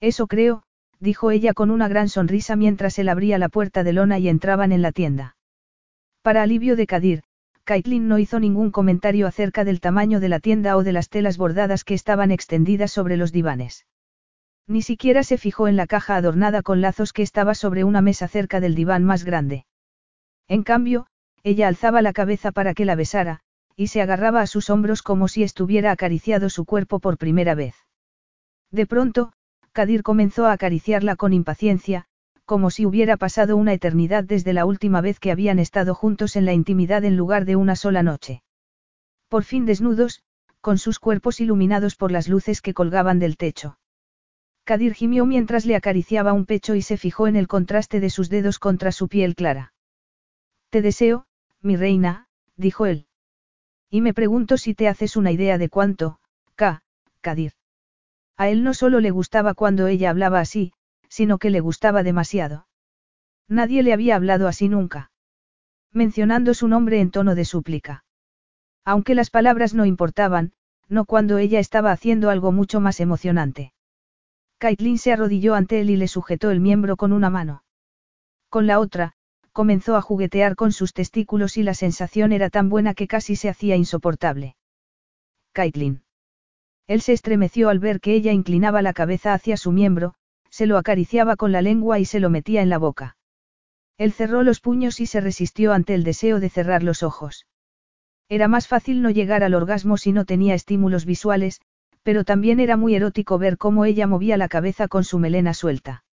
Eso 0.00 0.26
creo, 0.26 0.64
dijo 0.98 1.30
ella 1.30 1.54
con 1.54 1.70
una 1.70 1.86
gran 1.86 2.08
sonrisa 2.08 2.56
mientras 2.56 2.98
él 2.98 3.08
abría 3.08 3.38
la 3.38 3.48
puerta 3.48 3.84
de 3.84 3.92
lona 3.92 4.18
y 4.18 4.28
entraban 4.28 4.72
en 4.72 4.82
la 4.82 4.90
tienda. 4.90 5.36
Para 6.22 6.42
alivio 6.42 6.74
de 6.74 6.88
Kadir, 6.88 7.22
Caitlin 7.62 8.08
no 8.08 8.18
hizo 8.18 8.40
ningún 8.40 8.72
comentario 8.72 9.28
acerca 9.28 9.62
del 9.62 9.78
tamaño 9.78 10.18
de 10.18 10.28
la 10.28 10.40
tienda 10.40 10.76
o 10.76 10.82
de 10.82 10.90
las 10.90 11.08
telas 11.08 11.38
bordadas 11.38 11.84
que 11.84 11.94
estaban 11.94 12.32
extendidas 12.32 12.90
sobre 12.90 13.16
los 13.16 13.30
divanes. 13.30 13.86
Ni 14.66 14.82
siquiera 14.82 15.22
se 15.22 15.38
fijó 15.38 15.68
en 15.68 15.76
la 15.76 15.86
caja 15.86 16.16
adornada 16.16 16.62
con 16.62 16.80
lazos 16.80 17.12
que 17.12 17.22
estaba 17.22 17.54
sobre 17.54 17.84
una 17.84 18.00
mesa 18.00 18.26
cerca 18.26 18.58
del 18.58 18.74
diván 18.74 19.04
más 19.04 19.22
grande. 19.22 19.64
En 20.48 20.64
cambio, 20.64 21.06
ella 21.44 21.68
alzaba 21.68 22.02
la 22.02 22.12
cabeza 22.12 22.50
para 22.50 22.74
que 22.74 22.84
la 22.84 22.96
besara, 22.96 23.42
y 23.76 23.88
se 23.88 24.02
agarraba 24.02 24.40
a 24.40 24.46
sus 24.46 24.70
hombros 24.70 25.02
como 25.02 25.28
si 25.28 25.42
estuviera 25.42 25.90
acariciado 25.90 26.50
su 26.50 26.64
cuerpo 26.64 26.98
por 27.00 27.18
primera 27.18 27.54
vez. 27.54 27.74
De 28.70 28.86
pronto, 28.86 29.32
Kadir 29.72 30.02
comenzó 30.02 30.46
a 30.46 30.52
acariciarla 30.52 31.16
con 31.16 31.32
impaciencia, 31.32 32.06
como 32.44 32.70
si 32.70 32.84
hubiera 32.84 33.16
pasado 33.16 33.56
una 33.56 33.72
eternidad 33.72 34.24
desde 34.24 34.52
la 34.52 34.66
última 34.66 35.00
vez 35.00 35.18
que 35.18 35.30
habían 35.30 35.58
estado 35.58 35.94
juntos 35.94 36.36
en 36.36 36.44
la 36.44 36.52
intimidad 36.52 37.04
en 37.04 37.16
lugar 37.16 37.44
de 37.44 37.56
una 37.56 37.76
sola 37.76 38.02
noche. 38.02 38.42
Por 39.28 39.44
fin 39.44 39.64
desnudos, 39.64 40.22
con 40.60 40.78
sus 40.78 40.98
cuerpos 40.98 41.40
iluminados 41.40 41.96
por 41.96 42.12
las 42.12 42.28
luces 42.28 42.60
que 42.60 42.74
colgaban 42.74 43.18
del 43.18 43.36
techo. 43.36 43.78
Kadir 44.64 44.94
gimió 44.94 45.26
mientras 45.26 45.66
le 45.66 45.74
acariciaba 45.74 46.32
un 46.32 46.46
pecho 46.46 46.74
y 46.74 46.82
se 46.82 46.96
fijó 46.96 47.26
en 47.26 47.36
el 47.36 47.48
contraste 47.48 47.98
de 47.98 48.10
sus 48.10 48.28
dedos 48.28 48.58
contra 48.58 48.92
su 48.92 49.08
piel 49.08 49.34
clara. 49.34 49.72
Te 50.70 50.82
deseo, 50.82 51.26
mi 51.60 51.76
reina, 51.76 52.28
dijo 52.56 52.86
él. 52.86 53.06
Y 53.94 54.00
me 54.00 54.14
pregunto 54.14 54.56
si 54.56 54.74
te 54.74 54.88
haces 54.88 55.18
una 55.18 55.32
idea 55.32 55.58
de 55.58 55.68
cuánto, 55.68 56.18
K, 56.54 56.82
Kadir. 57.20 57.52
A 58.38 58.48
él 58.48 58.64
no 58.64 58.72
solo 58.72 59.00
le 59.00 59.10
gustaba 59.10 59.52
cuando 59.52 59.86
ella 59.86 60.08
hablaba 60.08 60.40
así, 60.40 60.72
sino 61.10 61.36
que 61.36 61.50
le 61.50 61.60
gustaba 61.60 62.02
demasiado. 62.02 62.66
Nadie 63.48 63.82
le 63.82 63.92
había 63.92 64.16
hablado 64.16 64.48
así 64.48 64.70
nunca. 64.70 65.10
Mencionando 65.92 66.54
su 66.54 66.68
nombre 66.68 67.02
en 67.02 67.10
tono 67.10 67.34
de 67.34 67.44
súplica. 67.44 68.06
Aunque 68.82 69.14
las 69.14 69.28
palabras 69.28 69.74
no 69.74 69.84
importaban, 69.84 70.54
no 70.88 71.04
cuando 71.04 71.36
ella 71.36 71.60
estaba 71.60 71.92
haciendo 71.92 72.30
algo 72.30 72.50
mucho 72.50 72.80
más 72.80 72.98
emocionante. 72.98 73.74
Caitlin 74.56 74.96
se 74.96 75.12
arrodilló 75.12 75.54
ante 75.54 75.82
él 75.82 75.90
y 75.90 75.96
le 75.96 76.08
sujetó 76.08 76.50
el 76.50 76.60
miembro 76.60 76.96
con 76.96 77.12
una 77.12 77.28
mano. 77.28 77.62
Con 78.48 78.66
la 78.66 78.80
otra, 78.80 79.16
comenzó 79.52 79.96
a 79.96 80.02
juguetear 80.02 80.56
con 80.56 80.72
sus 80.72 80.92
testículos 80.92 81.56
y 81.56 81.62
la 81.62 81.74
sensación 81.74 82.32
era 82.32 82.50
tan 82.50 82.68
buena 82.68 82.94
que 82.94 83.06
casi 83.06 83.36
se 83.36 83.48
hacía 83.48 83.76
insoportable. 83.76 84.56
Caitlin. 85.52 86.02
Él 86.86 87.00
se 87.00 87.12
estremeció 87.12 87.68
al 87.68 87.78
ver 87.78 88.00
que 88.00 88.14
ella 88.14 88.32
inclinaba 88.32 88.82
la 88.82 88.92
cabeza 88.92 89.34
hacia 89.34 89.56
su 89.56 89.72
miembro, 89.72 90.14
se 90.50 90.66
lo 90.66 90.78
acariciaba 90.78 91.36
con 91.36 91.52
la 91.52 91.62
lengua 91.62 91.98
y 91.98 92.04
se 92.04 92.20
lo 92.20 92.30
metía 92.30 92.62
en 92.62 92.68
la 92.68 92.78
boca. 92.78 93.16
Él 93.98 94.12
cerró 94.12 94.42
los 94.42 94.60
puños 94.60 95.00
y 95.00 95.06
se 95.06 95.20
resistió 95.20 95.72
ante 95.72 95.94
el 95.94 96.04
deseo 96.04 96.40
de 96.40 96.50
cerrar 96.50 96.82
los 96.82 97.02
ojos. 97.02 97.46
Era 98.28 98.48
más 98.48 98.66
fácil 98.66 99.02
no 99.02 99.10
llegar 99.10 99.44
al 99.44 99.54
orgasmo 99.54 99.96
si 99.96 100.12
no 100.12 100.24
tenía 100.24 100.54
estímulos 100.54 101.04
visuales, 101.04 101.60
pero 102.02 102.24
también 102.24 102.60
era 102.60 102.76
muy 102.76 102.94
erótico 102.94 103.38
ver 103.38 103.58
cómo 103.58 103.84
ella 103.84 104.06
movía 104.06 104.36
la 104.36 104.48
cabeza 104.48 104.88
con 104.88 105.04
su 105.04 105.18
melena 105.18 105.54
suelta. 105.54 106.04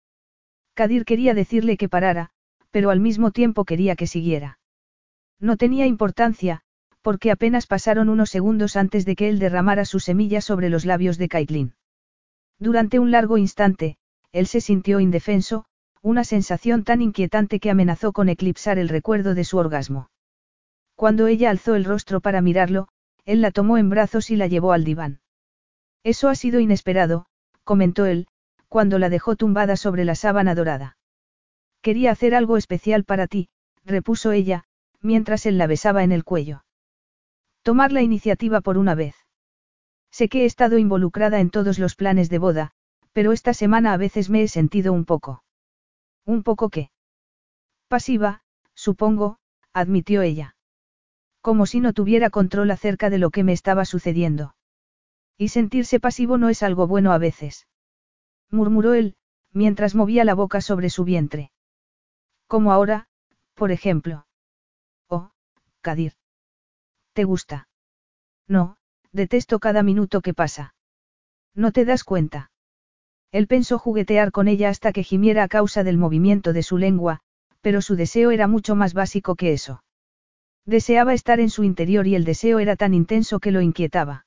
Kadir 0.74 1.04
quería 1.04 1.34
decirle 1.34 1.76
que 1.76 1.88
parara, 1.88 2.30
pero 2.70 2.90
al 2.90 3.00
mismo 3.00 3.30
tiempo 3.30 3.64
quería 3.64 3.96
que 3.96 4.06
siguiera. 4.06 4.58
No 5.40 5.56
tenía 5.56 5.86
importancia, 5.86 6.62
porque 7.02 7.30
apenas 7.30 7.66
pasaron 7.66 8.08
unos 8.08 8.30
segundos 8.30 8.76
antes 8.76 9.04
de 9.04 9.16
que 9.16 9.28
él 9.28 9.38
derramara 9.38 9.84
su 9.84 10.00
semilla 10.00 10.40
sobre 10.40 10.68
los 10.68 10.84
labios 10.84 11.16
de 11.16 11.28
Caitlin. 11.28 11.74
Durante 12.58 12.98
un 12.98 13.10
largo 13.10 13.38
instante, 13.38 13.96
él 14.32 14.46
se 14.46 14.60
sintió 14.60 15.00
indefenso, 15.00 15.64
una 16.02 16.24
sensación 16.24 16.84
tan 16.84 17.00
inquietante 17.00 17.60
que 17.60 17.70
amenazó 17.70 18.12
con 18.12 18.28
eclipsar 18.28 18.78
el 18.78 18.88
recuerdo 18.88 19.34
de 19.34 19.44
su 19.44 19.58
orgasmo. 19.58 20.10
Cuando 20.94 21.28
ella 21.28 21.50
alzó 21.50 21.76
el 21.76 21.84
rostro 21.84 22.20
para 22.20 22.40
mirarlo, 22.40 22.88
él 23.24 23.40
la 23.40 23.52
tomó 23.52 23.78
en 23.78 23.88
brazos 23.88 24.30
y 24.30 24.36
la 24.36 24.46
llevó 24.46 24.72
al 24.72 24.84
diván. 24.84 25.20
Eso 26.02 26.28
ha 26.28 26.34
sido 26.34 26.60
inesperado, 26.60 27.26
comentó 27.64 28.06
él, 28.06 28.26
cuando 28.68 28.98
la 28.98 29.08
dejó 29.08 29.36
tumbada 29.36 29.76
sobre 29.76 30.04
la 30.04 30.14
sábana 30.14 30.54
dorada. 30.54 30.97
Quería 31.82 32.10
hacer 32.10 32.34
algo 32.34 32.56
especial 32.56 33.04
para 33.04 33.26
ti, 33.26 33.48
repuso 33.84 34.32
ella, 34.32 34.64
mientras 35.00 35.46
él 35.46 35.58
la 35.58 35.66
besaba 35.66 36.02
en 36.04 36.12
el 36.12 36.24
cuello. 36.24 36.64
Tomar 37.62 37.92
la 37.92 38.02
iniciativa 38.02 38.60
por 38.60 38.78
una 38.78 38.94
vez. 38.94 39.14
Sé 40.10 40.28
que 40.28 40.42
he 40.42 40.44
estado 40.44 40.78
involucrada 40.78 41.40
en 41.40 41.50
todos 41.50 41.78
los 41.78 41.94
planes 41.94 42.30
de 42.30 42.38
boda, 42.38 42.72
pero 43.12 43.32
esta 43.32 43.54
semana 43.54 43.92
a 43.92 43.96
veces 43.96 44.30
me 44.30 44.42
he 44.42 44.48
sentido 44.48 44.92
un 44.92 45.04
poco. 45.04 45.42
¿Un 46.24 46.42
poco 46.42 46.70
qué? 46.70 46.90
Pasiva, 47.88 48.42
supongo, 48.74 49.38
admitió 49.72 50.22
ella. 50.22 50.56
Como 51.40 51.66
si 51.66 51.80
no 51.80 51.92
tuviera 51.92 52.30
control 52.30 52.70
acerca 52.70 53.10
de 53.10 53.18
lo 53.18 53.30
que 53.30 53.44
me 53.44 53.52
estaba 53.52 53.84
sucediendo. 53.84 54.54
Y 55.36 55.48
sentirse 55.48 56.00
pasivo 56.00 56.36
no 56.36 56.48
es 56.48 56.62
algo 56.62 56.86
bueno 56.86 57.12
a 57.12 57.18
veces. 57.18 57.66
Murmuró 58.50 58.94
él, 58.94 59.14
mientras 59.52 59.94
movía 59.94 60.24
la 60.24 60.34
boca 60.34 60.60
sobre 60.60 60.90
su 60.90 61.04
vientre. 61.04 61.52
Como 62.48 62.72
ahora, 62.72 63.06
por 63.54 63.70
ejemplo. 63.70 64.26
Oh, 65.08 65.30
Kadir. 65.82 66.14
¿Te 67.12 67.24
gusta? 67.24 67.68
No, 68.48 68.78
detesto 69.12 69.58
cada 69.58 69.82
minuto 69.82 70.22
que 70.22 70.32
pasa. 70.32 70.74
¿No 71.54 71.72
te 71.72 71.84
das 71.84 72.04
cuenta? 72.04 72.50
Él 73.30 73.46
pensó 73.46 73.78
juguetear 73.78 74.32
con 74.32 74.48
ella 74.48 74.70
hasta 74.70 74.92
que 74.92 75.02
gimiera 75.02 75.42
a 75.42 75.48
causa 75.48 75.84
del 75.84 75.98
movimiento 75.98 76.54
de 76.54 76.62
su 76.62 76.78
lengua, 76.78 77.20
pero 77.60 77.82
su 77.82 77.96
deseo 77.96 78.30
era 78.30 78.46
mucho 78.46 78.74
más 78.74 78.94
básico 78.94 79.34
que 79.34 79.52
eso. 79.52 79.82
Deseaba 80.64 81.12
estar 81.12 81.40
en 81.40 81.50
su 81.50 81.64
interior 81.64 82.06
y 82.06 82.14
el 82.14 82.24
deseo 82.24 82.60
era 82.60 82.76
tan 82.76 82.94
intenso 82.94 83.40
que 83.40 83.52
lo 83.52 83.60
inquietaba. 83.60 84.26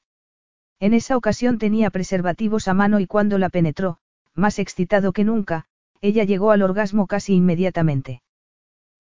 En 0.80 0.94
esa 0.94 1.18
ocasión 1.18 1.58
tenía 1.58 1.90
preservativos 1.90 2.68
a 2.68 2.76
mano 2.76 3.00
y 3.00 3.08
cuando 3.08 3.40
la 3.40 3.50
penetró, 3.50 3.98
más 4.36 4.60
excitado 4.60 5.12
que 5.12 5.24
nunca, 5.24 5.66
ella 6.02 6.24
llegó 6.24 6.52
al 6.52 6.64
orgasmo 6.64 7.08
casi 7.08 7.36
inmediatamente. 7.36 8.22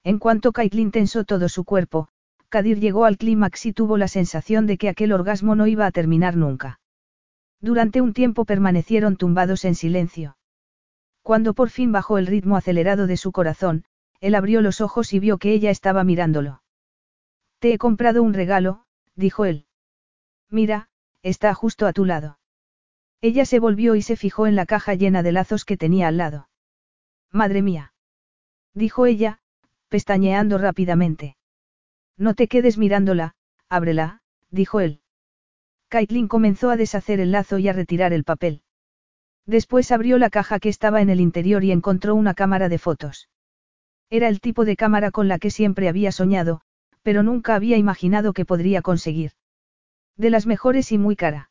En 0.03 0.19
cuanto 0.19 0.51
Caitlin 0.51 0.91
tensó 0.91 1.23
todo 1.23 1.49
su 1.49 1.63
cuerpo, 1.63 2.07
Kadir 2.49 2.79
llegó 2.79 3.05
al 3.05 3.17
clímax 3.17 3.65
y 3.65 3.73
tuvo 3.73 3.97
la 3.97 4.07
sensación 4.07 4.67
de 4.67 4.77
que 4.77 4.89
aquel 4.89 5.13
orgasmo 5.13 5.55
no 5.55 5.67
iba 5.67 5.85
a 5.85 5.91
terminar 5.91 6.35
nunca. 6.35 6.79
Durante 7.61 8.01
un 8.01 8.13
tiempo 8.13 8.45
permanecieron 8.45 9.15
tumbados 9.15 9.65
en 9.65 9.75
silencio. 9.75 10.37
Cuando 11.21 11.53
por 11.53 11.69
fin 11.69 11.91
bajó 11.91 12.17
el 12.17 12.27
ritmo 12.27 12.57
acelerado 12.57 13.07
de 13.07 13.17
su 13.17 13.31
corazón, 13.31 13.85
él 14.19 14.35
abrió 14.35 14.61
los 14.61 14.81
ojos 14.81 15.13
y 15.13 15.19
vio 15.19 15.37
que 15.37 15.53
ella 15.53 15.69
estaba 15.71 16.03
mirándolo. 16.03 16.61
Te 17.59 17.73
he 17.73 17.77
comprado 17.77 18.21
un 18.23 18.33
regalo, 18.33 18.85
dijo 19.15 19.45
él. 19.45 19.65
Mira, 20.49 20.89
está 21.23 21.53
justo 21.53 21.87
a 21.87 21.93
tu 21.93 22.05
lado. 22.05 22.39
Ella 23.21 23.45
se 23.45 23.59
volvió 23.59 23.95
y 23.95 24.01
se 24.01 24.15
fijó 24.15 24.47
en 24.47 24.55
la 24.55 24.65
caja 24.65 24.95
llena 24.95 25.23
de 25.23 25.31
lazos 25.31 25.63
que 25.63 25.77
tenía 25.77 26.07
al 26.07 26.17
lado. 26.17 26.49
Madre 27.31 27.61
mía. 27.61 27.93
Dijo 28.73 29.05
ella, 29.05 29.39
pestañeando 29.89 30.57
rápidamente. 30.57 31.37
No 32.17 32.33
te 32.35 32.47
quedes 32.47 32.77
mirándola, 32.77 33.35
ábrela, 33.69 34.21
dijo 34.49 34.79
él. 34.79 35.01
Caitlin 35.87 36.27
comenzó 36.27 36.69
a 36.69 36.77
deshacer 36.77 37.19
el 37.19 37.31
lazo 37.31 37.57
y 37.57 37.67
a 37.67 37.73
retirar 37.73 38.13
el 38.13 38.23
papel. 38.23 38.61
Después 39.45 39.91
abrió 39.91 40.17
la 40.17 40.29
caja 40.29 40.59
que 40.59 40.69
estaba 40.69 41.01
en 41.01 41.09
el 41.09 41.19
interior 41.19 41.63
y 41.63 41.71
encontró 41.71 42.15
una 42.15 42.33
cámara 42.33 42.69
de 42.69 42.77
fotos. 42.77 43.29
Era 44.09 44.27
el 44.27 44.39
tipo 44.39 44.65
de 44.65 44.75
cámara 44.75 45.11
con 45.11 45.27
la 45.27 45.39
que 45.39 45.51
siempre 45.51 45.89
había 45.89 46.11
soñado, 46.11 46.61
pero 47.01 47.23
nunca 47.23 47.55
había 47.55 47.77
imaginado 47.77 48.33
que 48.33 48.45
podría 48.45 48.81
conseguir. 48.81 49.31
De 50.17 50.29
las 50.29 50.45
mejores 50.45 50.91
y 50.91 50.97
muy 50.97 51.15
cara. 51.15 51.49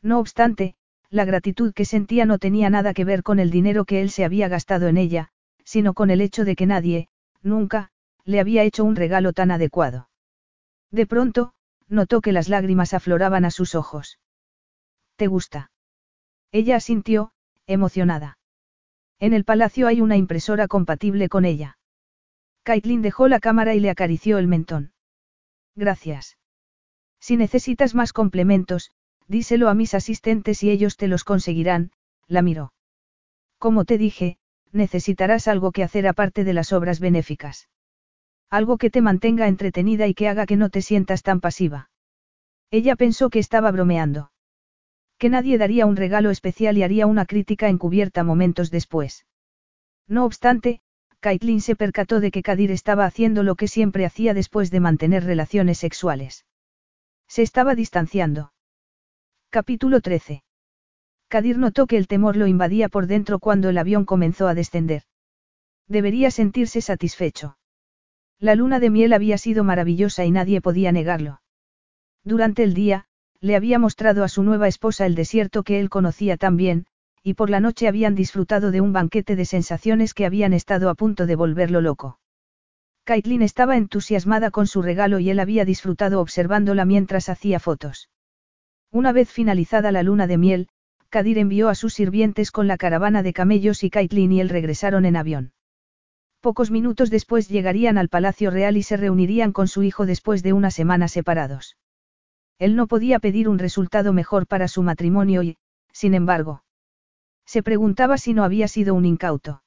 No 0.00 0.18
obstante, 0.18 0.74
la 1.12 1.26
gratitud 1.26 1.74
que 1.74 1.84
sentía 1.84 2.24
no 2.24 2.38
tenía 2.38 2.70
nada 2.70 2.94
que 2.94 3.04
ver 3.04 3.22
con 3.22 3.38
el 3.38 3.50
dinero 3.50 3.84
que 3.84 4.00
él 4.00 4.10
se 4.10 4.24
había 4.24 4.48
gastado 4.48 4.88
en 4.88 4.96
ella, 4.96 5.28
sino 5.62 5.92
con 5.92 6.10
el 6.10 6.22
hecho 6.22 6.46
de 6.46 6.56
que 6.56 6.64
nadie, 6.64 7.08
nunca, 7.42 7.90
le 8.24 8.40
había 8.40 8.62
hecho 8.62 8.82
un 8.82 8.96
regalo 8.96 9.34
tan 9.34 9.50
adecuado. 9.50 10.08
De 10.90 11.06
pronto, 11.06 11.52
notó 11.86 12.22
que 12.22 12.32
las 12.32 12.48
lágrimas 12.48 12.94
afloraban 12.94 13.44
a 13.44 13.50
sus 13.50 13.74
ojos. 13.74 14.18
¿Te 15.16 15.26
gusta? 15.26 15.70
Ella 16.50 16.76
asintió, 16.76 17.32
emocionada. 17.66 18.38
En 19.20 19.34
el 19.34 19.44
palacio 19.44 19.88
hay 19.88 20.00
una 20.00 20.16
impresora 20.16 20.66
compatible 20.66 21.28
con 21.28 21.44
ella. 21.44 21.76
Caitlin 22.62 23.02
dejó 23.02 23.28
la 23.28 23.38
cámara 23.38 23.74
y 23.74 23.80
le 23.80 23.90
acarició 23.90 24.38
el 24.38 24.48
mentón. 24.48 24.92
Gracias. 25.76 26.38
Si 27.20 27.36
necesitas 27.36 27.94
más 27.94 28.14
complementos, 28.14 28.90
díselo 29.28 29.68
a 29.68 29.74
mis 29.74 29.94
asistentes 29.94 30.62
y 30.62 30.70
ellos 30.70 30.96
te 30.96 31.08
los 31.08 31.24
conseguirán, 31.24 31.92
la 32.28 32.42
miró. 32.42 32.72
Como 33.58 33.84
te 33.84 33.98
dije, 33.98 34.38
necesitarás 34.72 35.48
algo 35.48 35.72
que 35.72 35.82
hacer 35.82 36.06
aparte 36.06 36.44
de 36.44 36.52
las 36.52 36.72
obras 36.72 37.00
benéficas. 37.00 37.68
Algo 38.50 38.76
que 38.78 38.90
te 38.90 39.00
mantenga 39.00 39.48
entretenida 39.48 40.06
y 40.06 40.14
que 40.14 40.28
haga 40.28 40.46
que 40.46 40.56
no 40.56 40.68
te 40.68 40.82
sientas 40.82 41.22
tan 41.22 41.40
pasiva. 41.40 41.90
Ella 42.70 42.96
pensó 42.96 43.30
que 43.30 43.38
estaba 43.38 43.70
bromeando. 43.70 44.32
Que 45.18 45.28
nadie 45.28 45.58
daría 45.58 45.86
un 45.86 45.96
regalo 45.96 46.30
especial 46.30 46.76
y 46.76 46.82
haría 46.82 47.06
una 47.06 47.26
crítica 47.26 47.68
encubierta 47.68 48.24
momentos 48.24 48.70
después. 48.70 49.26
No 50.08 50.24
obstante, 50.24 50.80
Caitlin 51.20 51.60
se 51.60 51.76
percató 51.76 52.18
de 52.18 52.32
que 52.32 52.42
Kadir 52.42 52.72
estaba 52.72 53.04
haciendo 53.04 53.44
lo 53.44 53.54
que 53.54 53.68
siempre 53.68 54.04
hacía 54.04 54.34
después 54.34 54.70
de 54.70 54.80
mantener 54.80 55.22
relaciones 55.24 55.78
sexuales. 55.78 56.44
Se 57.28 57.42
estaba 57.42 57.76
distanciando. 57.76 58.52
Capítulo 59.54 60.00
13. 60.00 60.42
Kadir 61.28 61.58
notó 61.58 61.86
que 61.86 61.98
el 61.98 62.06
temor 62.06 62.38
lo 62.38 62.46
invadía 62.46 62.88
por 62.88 63.06
dentro 63.06 63.38
cuando 63.38 63.68
el 63.68 63.76
avión 63.76 64.06
comenzó 64.06 64.48
a 64.48 64.54
descender. 64.54 65.02
Debería 65.86 66.30
sentirse 66.30 66.80
satisfecho. 66.80 67.58
La 68.38 68.54
luna 68.54 68.80
de 68.80 68.88
miel 68.88 69.12
había 69.12 69.36
sido 69.36 69.62
maravillosa 69.62 70.24
y 70.24 70.30
nadie 70.30 70.62
podía 70.62 70.90
negarlo. 70.90 71.42
Durante 72.24 72.62
el 72.62 72.72
día, 72.72 73.04
le 73.42 73.54
había 73.54 73.78
mostrado 73.78 74.24
a 74.24 74.28
su 74.28 74.42
nueva 74.42 74.68
esposa 74.68 75.04
el 75.04 75.14
desierto 75.14 75.64
que 75.64 75.80
él 75.80 75.90
conocía 75.90 76.38
tan 76.38 76.56
bien, 76.56 76.86
y 77.22 77.34
por 77.34 77.50
la 77.50 77.60
noche 77.60 77.88
habían 77.88 78.14
disfrutado 78.14 78.70
de 78.70 78.80
un 78.80 78.94
banquete 78.94 79.36
de 79.36 79.44
sensaciones 79.44 80.14
que 80.14 80.24
habían 80.24 80.54
estado 80.54 80.88
a 80.88 80.94
punto 80.94 81.26
de 81.26 81.36
volverlo 81.36 81.82
loco. 81.82 82.18
Caitlin 83.04 83.42
estaba 83.42 83.76
entusiasmada 83.76 84.50
con 84.50 84.66
su 84.66 84.80
regalo 84.80 85.18
y 85.18 85.28
él 85.28 85.38
había 85.38 85.66
disfrutado 85.66 86.22
observándola 86.22 86.86
mientras 86.86 87.28
hacía 87.28 87.60
fotos. 87.60 88.08
Una 88.92 89.12
vez 89.12 89.30
finalizada 89.30 89.90
la 89.90 90.02
luna 90.02 90.26
de 90.26 90.36
miel, 90.36 90.68
Kadir 91.08 91.38
envió 91.38 91.70
a 91.70 91.74
sus 91.74 91.94
sirvientes 91.94 92.50
con 92.50 92.66
la 92.66 92.76
caravana 92.76 93.22
de 93.22 93.32
camellos 93.32 93.84
y 93.84 93.90
Caitlin 93.90 94.32
y 94.32 94.40
él 94.42 94.50
regresaron 94.50 95.06
en 95.06 95.16
avión. 95.16 95.52
Pocos 96.42 96.70
minutos 96.70 97.08
después 97.08 97.48
llegarían 97.48 97.96
al 97.96 98.10
Palacio 98.10 98.50
Real 98.50 98.76
y 98.76 98.82
se 98.82 98.98
reunirían 98.98 99.52
con 99.52 99.66
su 99.66 99.82
hijo 99.82 100.04
después 100.04 100.42
de 100.42 100.52
una 100.52 100.70
semana 100.70 101.08
separados. 101.08 101.78
Él 102.58 102.76
no 102.76 102.86
podía 102.86 103.18
pedir 103.18 103.48
un 103.48 103.58
resultado 103.58 104.12
mejor 104.12 104.46
para 104.46 104.68
su 104.68 104.82
matrimonio 104.82 105.42
y, 105.42 105.56
sin 105.92 106.12
embargo, 106.12 106.62
se 107.46 107.62
preguntaba 107.62 108.18
si 108.18 108.34
no 108.34 108.44
había 108.44 108.68
sido 108.68 108.94
un 108.94 109.06
incauto. 109.06 109.62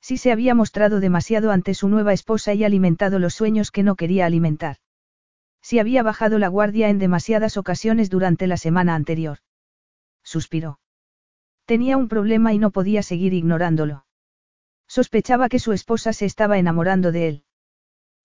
Si 0.00 0.16
se 0.16 0.32
había 0.32 0.54
mostrado 0.54 1.00
demasiado 1.00 1.50
ante 1.50 1.74
su 1.74 1.88
nueva 1.90 2.14
esposa 2.14 2.54
y 2.54 2.64
alimentado 2.64 3.18
los 3.18 3.34
sueños 3.34 3.70
que 3.70 3.82
no 3.82 3.94
quería 3.94 4.24
alimentar. 4.24 4.78
Si 5.68 5.78
había 5.78 6.02
bajado 6.02 6.38
la 6.38 6.48
guardia 6.48 6.88
en 6.88 6.98
demasiadas 6.98 7.58
ocasiones 7.58 8.08
durante 8.08 8.46
la 8.46 8.56
semana 8.56 8.94
anterior. 8.94 9.40
Suspiró. 10.24 10.80
Tenía 11.66 11.98
un 11.98 12.08
problema 12.08 12.54
y 12.54 12.58
no 12.58 12.70
podía 12.70 13.02
seguir 13.02 13.34
ignorándolo. 13.34 14.06
Sospechaba 14.86 15.50
que 15.50 15.58
su 15.58 15.72
esposa 15.74 16.14
se 16.14 16.24
estaba 16.24 16.58
enamorando 16.58 17.12
de 17.12 17.28
él. 17.28 17.44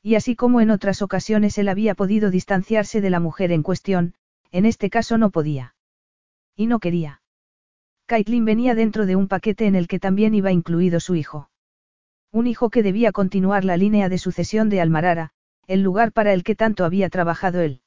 Y 0.01 0.15
así 0.15 0.37
como 0.37 0.61
en 0.61 0.71
otras 0.71 1.01
ocasiones 1.01 1.57
él 1.57 1.67
había 1.67 1.95
podido 1.95 2.31
distanciarse 2.31 3.01
de 3.01 3.09
la 3.09 3.19
mujer 3.19 3.51
en 3.51 3.61
cuestión, 3.61 4.13
en 4.51 4.65
este 4.65 4.89
caso 4.89 5.17
no 5.17 5.29
podía. 5.29 5.75
Y 6.55 6.67
no 6.67 6.79
quería. 6.79 7.21
Caitlin 8.05 8.45
venía 8.45 8.73
dentro 8.73 9.05
de 9.05 9.17
un 9.17 9.27
paquete 9.27 9.65
en 9.65 9.75
el 9.75 9.89
que 9.89 9.99
también 9.99 10.33
iba 10.33 10.53
incluido 10.53 11.01
su 11.01 11.15
hijo. 11.15 11.49
Un 12.31 12.47
hijo 12.47 12.69
que 12.69 12.83
debía 12.83 13.11
continuar 13.11 13.65
la 13.65 13.75
línea 13.75 14.07
de 14.07 14.17
sucesión 14.17 14.69
de 14.69 14.79
Almarara, 14.79 15.33
el 15.67 15.81
lugar 15.81 16.11
para 16.11 16.33
el 16.33 16.43
que 16.43 16.55
tanto 16.55 16.85
había 16.85 17.09
trabajado 17.09 17.61
él. 17.61 17.81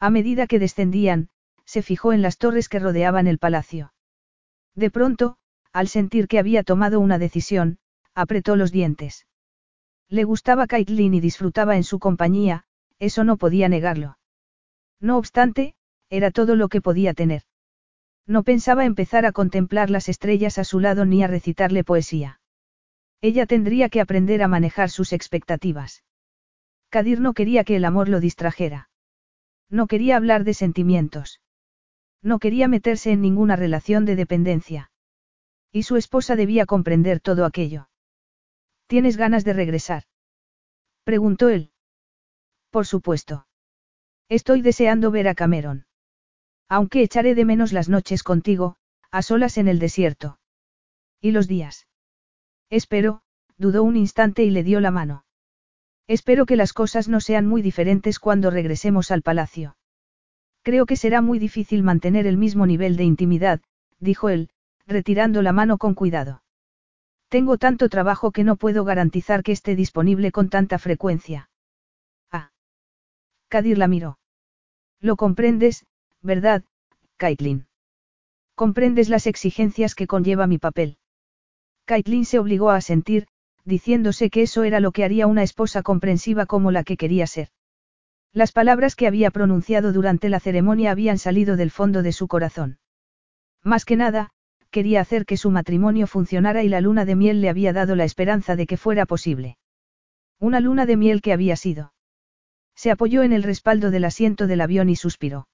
A 0.00 0.10
medida 0.10 0.46
que 0.46 0.58
descendían, 0.58 1.28
se 1.64 1.82
fijó 1.82 2.12
en 2.12 2.22
las 2.22 2.38
torres 2.38 2.68
que 2.68 2.78
rodeaban 2.78 3.26
el 3.26 3.38
palacio. 3.38 3.92
De 4.74 4.90
pronto, 4.90 5.36
al 5.72 5.88
sentir 5.88 6.28
que 6.28 6.38
había 6.38 6.62
tomado 6.62 7.00
una 7.00 7.18
decisión, 7.18 7.78
apretó 8.14 8.56
los 8.56 8.72
dientes. 8.72 9.26
Le 10.08 10.24
gustaba 10.24 10.66
Caitlin 10.66 11.14
y 11.14 11.20
disfrutaba 11.20 11.76
en 11.76 11.84
su 11.84 11.98
compañía, 11.98 12.64
eso 12.98 13.24
no 13.24 13.36
podía 13.36 13.68
negarlo. 13.68 14.18
No 15.00 15.18
obstante, 15.18 15.74
era 16.10 16.30
todo 16.30 16.56
lo 16.56 16.68
que 16.68 16.80
podía 16.80 17.14
tener. 17.14 17.42
No 18.26 18.42
pensaba 18.42 18.84
empezar 18.84 19.26
a 19.26 19.32
contemplar 19.32 19.90
las 19.90 20.08
estrellas 20.08 20.58
a 20.58 20.64
su 20.64 20.80
lado 20.80 21.04
ni 21.04 21.22
a 21.22 21.28
recitarle 21.28 21.84
poesía. 21.84 22.40
Ella 23.20 23.46
tendría 23.46 23.88
que 23.88 24.00
aprender 24.00 24.42
a 24.42 24.48
manejar 24.48 24.90
sus 24.90 25.12
expectativas. 25.12 26.02
Kadir 26.90 27.20
no 27.20 27.34
quería 27.34 27.64
que 27.64 27.76
el 27.76 27.84
amor 27.84 28.08
lo 28.08 28.20
distrajera. 28.20 28.88
No 29.70 29.86
quería 29.86 30.16
hablar 30.16 30.44
de 30.44 30.54
sentimientos. 30.54 31.40
No 32.22 32.38
quería 32.38 32.68
meterse 32.68 33.12
en 33.12 33.20
ninguna 33.20 33.56
relación 33.56 34.04
de 34.04 34.16
dependencia. 34.16 34.90
Y 35.70 35.82
su 35.82 35.96
esposa 35.96 36.34
debía 36.34 36.64
comprender 36.64 37.20
todo 37.20 37.44
aquello. 37.44 37.88
¿Tienes 38.86 39.16
ganas 39.18 39.44
de 39.44 39.52
regresar? 39.52 40.04
Preguntó 41.04 41.50
él. 41.50 41.72
Por 42.70 42.86
supuesto. 42.86 43.46
Estoy 44.28 44.62
deseando 44.62 45.10
ver 45.10 45.28
a 45.28 45.34
Cameron. 45.34 45.86
Aunque 46.68 47.02
echaré 47.02 47.34
de 47.34 47.44
menos 47.44 47.72
las 47.72 47.88
noches 47.88 48.22
contigo, 48.22 48.76
a 49.10 49.22
solas 49.22 49.58
en 49.58 49.68
el 49.68 49.78
desierto. 49.78 50.38
¿Y 51.20 51.32
los 51.32 51.48
días? 51.48 51.86
Espero, 52.70 53.22
dudó 53.56 53.82
un 53.82 53.96
instante 53.96 54.44
y 54.44 54.50
le 54.50 54.62
dio 54.62 54.80
la 54.80 54.90
mano. 54.90 55.24
Espero 56.08 56.46
que 56.46 56.56
las 56.56 56.72
cosas 56.72 57.06
no 57.08 57.20
sean 57.20 57.46
muy 57.46 57.60
diferentes 57.60 58.18
cuando 58.18 58.50
regresemos 58.50 59.10
al 59.10 59.20
palacio. 59.20 59.76
Creo 60.62 60.86
que 60.86 60.96
será 60.96 61.20
muy 61.20 61.38
difícil 61.38 61.82
mantener 61.82 62.26
el 62.26 62.38
mismo 62.38 62.66
nivel 62.66 62.96
de 62.96 63.04
intimidad, 63.04 63.60
dijo 64.00 64.30
él, 64.30 64.48
retirando 64.86 65.42
la 65.42 65.52
mano 65.52 65.76
con 65.76 65.94
cuidado. 65.94 66.42
Tengo 67.28 67.58
tanto 67.58 67.90
trabajo 67.90 68.32
que 68.32 68.42
no 68.42 68.56
puedo 68.56 68.84
garantizar 68.84 69.42
que 69.42 69.52
esté 69.52 69.76
disponible 69.76 70.32
con 70.32 70.48
tanta 70.48 70.78
frecuencia. 70.78 71.50
Ah. 72.32 72.52
Kadir 73.48 73.76
la 73.76 73.86
miró. 73.86 74.18
Lo 75.00 75.16
comprendes, 75.16 75.84
¿verdad, 76.22 76.64
Caitlin? 77.18 77.66
Comprendes 78.54 79.10
las 79.10 79.26
exigencias 79.26 79.94
que 79.94 80.06
conlleva 80.06 80.46
mi 80.46 80.56
papel. 80.56 80.96
Caitlin 81.84 82.24
se 82.24 82.38
obligó 82.38 82.70
a 82.70 82.80
sentir, 82.80 83.28
diciéndose 83.68 84.30
que 84.30 84.42
eso 84.42 84.64
era 84.64 84.80
lo 84.80 84.92
que 84.92 85.04
haría 85.04 85.26
una 85.26 85.42
esposa 85.42 85.82
comprensiva 85.82 86.46
como 86.46 86.70
la 86.70 86.84
que 86.84 86.96
quería 86.96 87.26
ser. 87.26 87.48
Las 88.32 88.50
palabras 88.50 88.96
que 88.96 89.06
había 89.06 89.30
pronunciado 89.30 89.92
durante 89.92 90.28
la 90.28 90.40
ceremonia 90.40 90.90
habían 90.90 91.18
salido 91.18 91.56
del 91.56 91.70
fondo 91.70 92.02
de 92.02 92.12
su 92.12 92.28
corazón. 92.28 92.78
Más 93.62 93.84
que 93.84 93.96
nada, 93.96 94.30
quería 94.70 95.00
hacer 95.00 95.26
que 95.26 95.36
su 95.36 95.50
matrimonio 95.50 96.06
funcionara 96.06 96.62
y 96.62 96.68
la 96.68 96.80
luna 96.80 97.04
de 97.04 97.14
miel 97.14 97.40
le 97.40 97.50
había 97.50 97.72
dado 97.72 97.94
la 97.94 98.04
esperanza 98.04 98.56
de 98.56 98.66
que 98.66 98.76
fuera 98.76 99.06
posible. 99.06 99.58
Una 100.38 100.60
luna 100.60 100.86
de 100.86 100.96
miel 100.96 101.20
que 101.20 101.32
había 101.32 101.56
sido. 101.56 101.92
Se 102.74 102.90
apoyó 102.90 103.22
en 103.22 103.32
el 103.32 103.42
respaldo 103.42 103.90
del 103.90 104.04
asiento 104.04 104.46
del 104.46 104.60
avión 104.60 104.88
y 104.88 104.96
suspiró. 104.96 105.48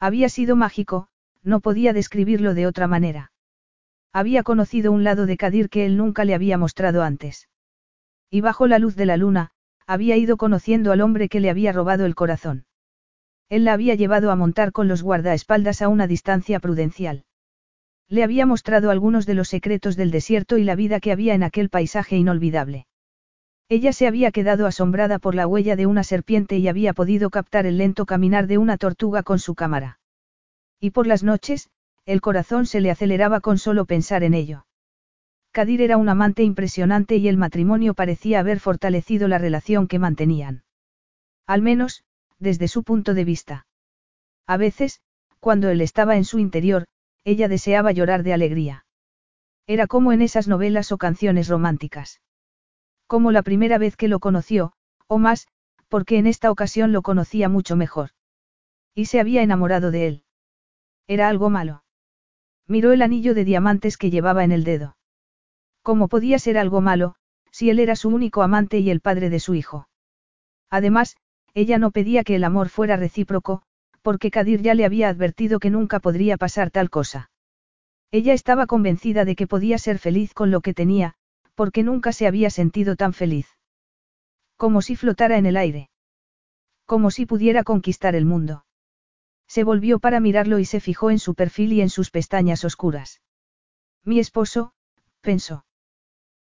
Había 0.00 0.28
sido 0.28 0.56
mágico, 0.56 1.08
no 1.42 1.60
podía 1.60 1.92
describirlo 1.92 2.54
de 2.54 2.66
otra 2.66 2.86
manera. 2.86 3.32
Había 4.18 4.42
conocido 4.42 4.90
un 4.90 5.04
lado 5.04 5.26
de 5.26 5.36
Kadir 5.36 5.70
que 5.70 5.86
él 5.86 5.96
nunca 5.96 6.24
le 6.24 6.34
había 6.34 6.58
mostrado 6.58 7.04
antes. 7.04 7.48
Y 8.32 8.40
bajo 8.40 8.66
la 8.66 8.80
luz 8.80 8.96
de 8.96 9.06
la 9.06 9.16
luna, 9.16 9.52
había 9.86 10.16
ido 10.16 10.36
conociendo 10.36 10.90
al 10.90 11.02
hombre 11.02 11.28
que 11.28 11.38
le 11.38 11.50
había 11.50 11.70
robado 11.70 12.04
el 12.04 12.16
corazón. 12.16 12.66
Él 13.48 13.64
la 13.64 13.74
había 13.74 13.94
llevado 13.94 14.32
a 14.32 14.34
montar 14.34 14.72
con 14.72 14.88
los 14.88 15.04
guardaespaldas 15.04 15.82
a 15.82 15.88
una 15.88 16.08
distancia 16.08 16.58
prudencial. 16.58 17.26
Le 18.08 18.24
había 18.24 18.44
mostrado 18.44 18.90
algunos 18.90 19.24
de 19.24 19.34
los 19.34 19.50
secretos 19.50 19.94
del 19.94 20.10
desierto 20.10 20.58
y 20.58 20.64
la 20.64 20.74
vida 20.74 20.98
que 20.98 21.12
había 21.12 21.34
en 21.34 21.44
aquel 21.44 21.70
paisaje 21.70 22.16
inolvidable. 22.16 22.88
Ella 23.68 23.92
se 23.92 24.08
había 24.08 24.32
quedado 24.32 24.66
asombrada 24.66 25.20
por 25.20 25.36
la 25.36 25.46
huella 25.46 25.76
de 25.76 25.86
una 25.86 26.02
serpiente 26.02 26.58
y 26.58 26.66
había 26.66 26.92
podido 26.92 27.30
captar 27.30 27.66
el 27.66 27.78
lento 27.78 28.04
caminar 28.04 28.48
de 28.48 28.58
una 28.58 28.78
tortuga 28.78 29.22
con 29.22 29.38
su 29.38 29.54
cámara. 29.54 30.00
Y 30.80 30.90
por 30.90 31.06
las 31.06 31.22
noches, 31.22 31.70
el 32.08 32.22
corazón 32.22 32.64
se 32.64 32.80
le 32.80 32.90
aceleraba 32.90 33.40
con 33.40 33.58
solo 33.58 33.84
pensar 33.84 34.22
en 34.24 34.32
ello. 34.32 34.64
Kadir 35.52 35.82
era 35.82 35.98
un 35.98 36.08
amante 36.08 36.42
impresionante 36.42 37.16
y 37.16 37.28
el 37.28 37.36
matrimonio 37.36 37.92
parecía 37.92 38.40
haber 38.40 38.60
fortalecido 38.60 39.28
la 39.28 39.36
relación 39.36 39.86
que 39.88 39.98
mantenían. 39.98 40.64
Al 41.46 41.60
menos, 41.60 42.04
desde 42.38 42.66
su 42.66 42.82
punto 42.82 43.12
de 43.12 43.24
vista. 43.26 43.66
A 44.46 44.56
veces, 44.56 45.02
cuando 45.38 45.68
él 45.68 45.82
estaba 45.82 46.16
en 46.16 46.24
su 46.24 46.38
interior, 46.38 46.86
ella 47.24 47.46
deseaba 47.46 47.92
llorar 47.92 48.22
de 48.22 48.32
alegría. 48.32 48.86
Era 49.66 49.86
como 49.86 50.12
en 50.12 50.22
esas 50.22 50.48
novelas 50.48 50.92
o 50.92 50.96
canciones 50.96 51.46
románticas. 51.48 52.22
Como 53.06 53.32
la 53.32 53.42
primera 53.42 53.76
vez 53.76 53.96
que 53.96 54.08
lo 54.08 54.18
conoció, 54.18 54.72
o 55.08 55.18
más, 55.18 55.46
porque 55.88 56.16
en 56.16 56.26
esta 56.26 56.50
ocasión 56.50 56.90
lo 56.90 57.02
conocía 57.02 57.50
mucho 57.50 57.76
mejor. 57.76 58.12
Y 58.94 59.04
se 59.04 59.20
había 59.20 59.42
enamorado 59.42 59.90
de 59.90 60.06
él. 60.06 60.24
Era 61.06 61.28
algo 61.28 61.50
malo. 61.50 61.82
Miró 62.68 62.92
el 62.92 63.00
anillo 63.00 63.34
de 63.34 63.44
diamantes 63.44 63.96
que 63.96 64.10
llevaba 64.10 64.44
en 64.44 64.52
el 64.52 64.62
dedo. 64.62 64.96
¿Cómo 65.82 66.08
podía 66.08 66.38
ser 66.38 66.58
algo 66.58 66.82
malo, 66.82 67.14
si 67.50 67.70
él 67.70 67.78
era 67.78 67.96
su 67.96 68.10
único 68.10 68.42
amante 68.42 68.78
y 68.78 68.90
el 68.90 69.00
padre 69.00 69.30
de 69.30 69.40
su 69.40 69.54
hijo? 69.54 69.88
Además, 70.68 71.16
ella 71.54 71.78
no 71.78 71.90
pedía 71.90 72.24
que 72.24 72.36
el 72.36 72.44
amor 72.44 72.68
fuera 72.68 72.96
recíproco, 72.96 73.62
porque 74.02 74.30
Kadir 74.30 74.60
ya 74.60 74.74
le 74.74 74.84
había 74.84 75.08
advertido 75.08 75.60
que 75.60 75.70
nunca 75.70 75.98
podría 75.98 76.36
pasar 76.36 76.70
tal 76.70 76.90
cosa. 76.90 77.30
Ella 78.10 78.34
estaba 78.34 78.66
convencida 78.66 79.24
de 79.24 79.34
que 79.34 79.46
podía 79.46 79.78
ser 79.78 79.98
feliz 79.98 80.34
con 80.34 80.50
lo 80.50 80.60
que 80.60 80.74
tenía, 80.74 81.14
porque 81.54 81.82
nunca 81.82 82.12
se 82.12 82.26
había 82.26 82.50
sentido 82.50 82.96
tan 82.96 83.14
feliz. 83.14 83.48
Como 84.56 84.82
si 84.82 84.94
flotara 84.94 85.38
en 85.38 85.46
el 85.46 85.56
aire. 85.56 85.90
Como 86.84 87.10
si 87.10 87.26
pudiera 87.26 87.64
conquistar 87.64 88.14
el 88.14 88.24
mundo. 88.24 88.64
Se 89.48 89.64
volvió 89.64 89.98
para 89.98 90.20
mirarlo 90.20 90.58
y 90.58 90.66
se 90.66 90.78
fijó 90.78 91.10
en 91.10 91.18
su 91.18 91.34
perfil 91.34 91.72
y 91.72 91.80
en 91.80 91.88
sus 91.88 92.10
pestañas 92.10 92.64
oscuras. 92.64 93.22
Mi 94.04 94.20
esposo, 94.20 94.72
pensó. 95.20 95.64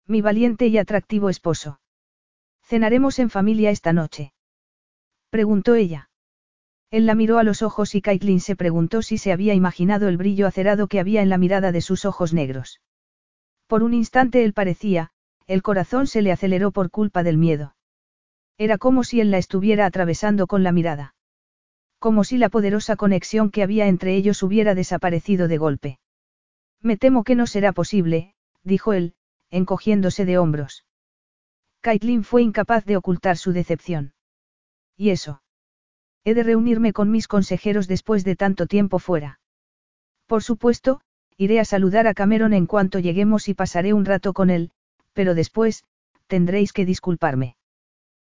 Mi 0.06 0.22
valiente 0.22 0.68
y 0.68 0.78
atractivo 0.78 1.30
esposo. 1.30 1.80
¿Cenaremos 2.64 3.20
en 3.20 3.30
familia 3.30 3.72
esta 3.72 3.94
noche? 3.94 4.34
Preguntó 5.30 5.76
ella. 5.76 6.10
Él 6.90 7.06
la 7.06 7.16
miró 7.16 7.38
a 7.38 7.44
los 7.44 7.62
ojos 7.62 7.96
y 7.96 8.02
Caitlin 8.02 8.40
se 8.40 8.56
preguntó 8.56 9.02
si 9.02 9.18
se 9.18 9.34
había 9.34 9.54
imaginado 9.54 10.08
el 10.08 10.18
brillo 10.18 10.48
acerado 10.48 10.88
que 10.88 11.00
había 11.00 11.22
en 11.22 11.30
la 11.30 11.38
mirada 11.38 11.72
de 11.72 11.82
sus 11.82 12.06
ojos 12.06 12.34
negros. 12.34 12.82
Por 13.68 13.84
un 13.84 13.94
instante 13.94 14.46
él 14.46 14.54
parecía, 14.54 15.12
el 15.48 15.62
corazón 15.62 16.08
se 16.08 16.22
le 16.22 16.32
aceleró 16.32 16.72
por 16.72 16.90
culpa 16.90 17.24
del 17.24 17.38
miedo. 17.38 17.76
Era 18.58 18.78
como 18.78 19.04
si 19.04 19.20
él 19.20 19.32
la 19.32 19.38
estuviera 19.38 19.86
atravesando 19.86 20.48
con 20.48 20.64
la 20.64 20.72
mirada. 20.72 21.16
Como 22.00 22.24
si 22.24 22.38
la 22.38 22.50
poderosa 22.50 22.96
conexión 22.96 23.50
que 23.50 23.64
había 23.64 23.88
entre 23.88 24.16
ellos 24.16 24.44
hubiera 24.44 24.76
desaparecido 24.76 25.48
de 25.48 25.58
golpe. 25.58 26.00
Me 26.82 26.98
temo 26.98 27.24
que 27.24 27.36
no 27.36 27.48
será 27.48 27.74
posible, 27.74 28.36
dijo 28.64 28.94
él, 28.94 29.16
encogiéndose 29.50 30.26
de 30.26 30.38
hombros. 30.38 30.86
Caitlin 31.82 32.24
fue 32.24 32.44
incapaz 32.44 32.86
de 32.86 32.98
ocultar 32.98 33.38
su 33.38 33.52
decepción. 33.52 34.14
¿Y 34.96 35.10
eso? 35.10 35.42
He 36.24 36.34
de 36.34 36.44
reunirme 36.44 36.94
con 36.94 37.10
mis 37.10 37.28
consejeros 37.28 37.88
después 37.88 38.24
de 38.24 38.36
tanto 38.36 38.68
tiempo 38.68 39.00
fuera. 39.00 39.40
Por 40.26 40.44
supuesto, 40.44 41.02
iré 41.38 41.60
a 41.60 41.66
saludar 41.66 42.08
a 42.08 42.14
Cameron 42.14 42.54
en 42.54 42.66
cuanto 42.66 43.00
lleguemos 43.00 43.48
y 43.48 43.54
pasaré 43.54 43.94
un 43.94 44.06
rato 44.06 44.34
con 44.34 44.50
él, 44.50 44.72
pero 45.14 45.36
después, 45.36 45.86
tendréis 46.28 46.74
que 46.74 46.86
disculparme. 46.86 47.56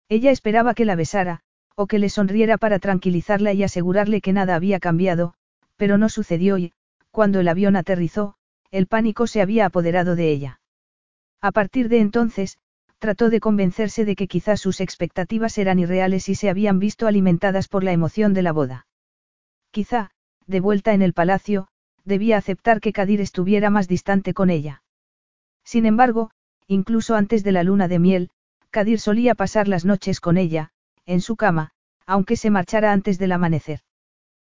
Ella 0.08 0.30
esperaba 0.30 0.74
que 0.74 0.84
la 0.84 0.94
besara, 0.94 1.42
o 1.80 1.86
que 1.86 2.00
le 2.00 2.08
sonriera 2.08 2.58
para 2.58 2.80
tranquilizarla 2.80 3.52
y 3.52 3.62
asegurarle 3.62 4.20
que 4.20 4.32
nada 4.32 4.56
había 4.56 4.80
cambiado, 4.80 5.34
pero 5.76 5.96
no 5.96 6.08
sucedió 6.08 6.58
y, 6.58 6.72
cuando 7.12 7.38
el 7.38 7.46
avión 7.46 7.76
aterrizó, 7.76 8.34
el 8.72 8.88
pánico 8.88 9.28
se 9.28 9.40
había 9.40 9.66
apoderado 9.66 10.16
de 10.16 10.32
ella. 10.32 10.60
A 11.40 11.52
partir 11.52 11.88
de 11.88 12.00
entonces, 12.00 12.58
trató 12.98 13.30
de 13.30 13.38
convencerse 13.38 14.04
de 14.04 14.16
que 14.16 14.26
quizás 14.26 14.60
sus 14.60 14.80
expectativas 14.80 15.56
eran 15.56 15.78
irreales 15.78 16.28
y 16.28 16.34
se 16.34 16.50
habían 16.50 16.80
visto 16.80 17.06
alimentadas 17.06 17.68
por 17.68 17.84
la 17.84 17.92
emoción 17.92 18.34
de 18.34 18.42
la 18.42 18.50
boda. 18.50 18.88
Quizá, 19.70 20.10
de 20.48 20.58
vuelta 20.58 20.94
en 20.94 21.02
el 21.02 21.12
palacio, 21.12 21.68
debía 22.04 22.38
aceptar 22.38 22.80
que 22.80 22.92
Kadir 22.92 23.20
estuviera 23.20 23.70
más 23.70 23.86
distante 23.86 24.34
con 24.34 24.50
ella. 24.50 24.82
Sin 25.62 25.86
embargo, 25.86 26.32
incluso 26.66 27.14
antes 27.14 27.44
de 27.44 27.52
la 27.52 27.62
luna 27.62 27.86
de 27.86 28.00
miel, 28.00 28.30
Kadir 28.70 28.98
solía 28.98 29.36
pasar 29.36 29.68
las 29.68 29.84
noches 29.84 30.18
con 30.18 30.38
ella, 30.38 30.72
en 31.08 31.22
su 31.22 31.36
cama, 31.36 31.70
aunque 32.06 32.36
se 32.36 32.50
marchara 32.50 32.92
antes 32.92 33.18
del 33.18 33.32
amanecer. 33.32 33.80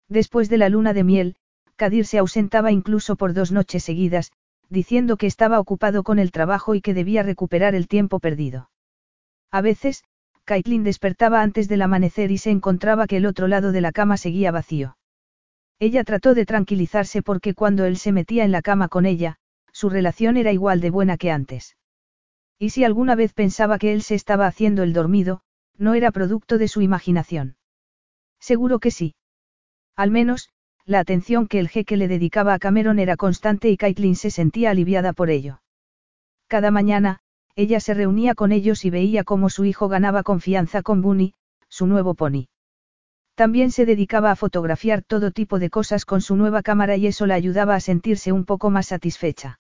Después 0.09 0.51
de 0.51 0.59
la 0.59 0.69
luna 0.69 0.93
de 0.93 1.03
miel, 1.03 1.37
Kadir 1.77 2.05
se 2.07 2.19
ausentaba 2.19 2.71
incluso 2.71 3.17
por 3.17 3.33
dos 3.33 3.51
noches 3.51 3.83
seguidas, 3.83 4.31
diciendo 4.69 5.17
que 5.17 5.27
estaba 5.27 5.59
ocupado 5.59 6.03
con 6.03 6.19
el 6.19 6.31
trabajo 6.31 6.75
y 6.75 6.83
que 6.83 6.93
debía 6.93 7.23
recuperar 7.23 7.75
el 7.75 7.89
tiempo 7.89 8.21
perdido. 8.21 8.71
A 9.51 9.63
veces, 9.63 10.05
Caitlin 10.45 10.85
despertaba 10.85 11.41
antes 11.41 11.69
del 11.69 11.81
amanecer 11.81 12.31
y 12.31 12.37
se 12.37 12.51
encontraba 12.51 13.07
que 13.07 13.17
el 13.17 13.27
otro 13.27 13.49
lado 13.49 13.73
de 13.73 13.81
la 13.81 13.93
cama 13.93 14.19
seguía 14.19 14.51
vacío. 14.51 14.99
Ella 15.79 16.05
trató 16.05 16.35
de 16.35 16.45
tranquilizarse 16.45 17.23
porque 17.23 17.55
cuando 17.55 17.87
él 17.87 17.97
se 17.97 18.13
metía 18.13 18.45
en 18.45 18.53
la 18.53 18.61
cama 18.61 18.89
con 18.89 19.07
ella, 19.07 19.37
su 19.73 19.89
relación 19.89 20.37
era 20.37 20.53
igual 20.53 20.83
de 20.83 20.91
buena 20.91 21.17
que 21.17 21.31
antes. 21.31 21.77
Y 22.59 22.71
si 22.71 22.85
alguna 22.85 23.15
vez 23.15 23.33
pensaba 23.33 23.79
que 23.79 23.95
él 23.95 24.03
se 24.03 24.15
estaba 24.15 24.47
haciendo 24.47 24.83
el 24.83 24.93
dormido, 24.93 25.43
no 25.83 25.95
era 25.95 26.13
producto 26.13 26.59
de 26.59 26.69
su 26.69 26.81
imaginación. 26.81 27.57
Seguro 28.39 28.79
que 28.79 28.93
sí. 28.93 29.17
Al 29.97 30.11
menos, 30.13 30.49
la 30.87 31.01
atención 31.01 31.49
que 31.49 31.59
el 31.59 31.69
jeque 31.69 31.97
le 31.97 32.07
dedicaba 32.07 32.55
a 32.55 32.59
Cameron 32.59 33.01
era 33.01 33.17
constante 33.17 33.69
y 33.69 33.77
Caitlin 33.77 34.15
se 34.15 34.31
sentía 34.31 34.71
aliviada 34.71 35.13
por 35.13 35.29
ello. 35.29 35.61
Cada 36.47 36.71
mañana, 36.71 37.19
ella 37.57 37.81
se 37.81 37.95
reunía 37.95 38.35
con 38.35 38.53
ellos 38.53 38.85
y 38.85 38.91
veía 38.91 39.25
cómo 39.25 39.51
su 39.51 39.65
hijo 39.65 39.89
ganaba 39.89 40.23
confianza 40.23 40.83
con 40.83 41.03
Bunny, 41.03 41.35
su 41.69 41.87
nuevo 41.87 42.15
pony. 42.15 42.47
También 43.35 43.73
se 43.73 43.85
dedicaba 43.85 44.31
a 44.31 44.37
fotografiar 44.37 45.03
todo 45.03 45.33
tipo 45.33 45.59
de 45.59 45.69
cosas 45.69 46.05
con 46.05 46.21
su 46.21 46.37
nueva 46.37 46.63
cámara 46.63 46.97
y 46.97 47.09
eso 47.09 47.27
la 47.27 47.35
ayudaba 47.35 47.75
a 47.75 47.81
sentirse 47.81 48.31
un 48.31 48.45
poco 48.45 48.71
más 48.71 48.87
satisfecha. 48.87 49.59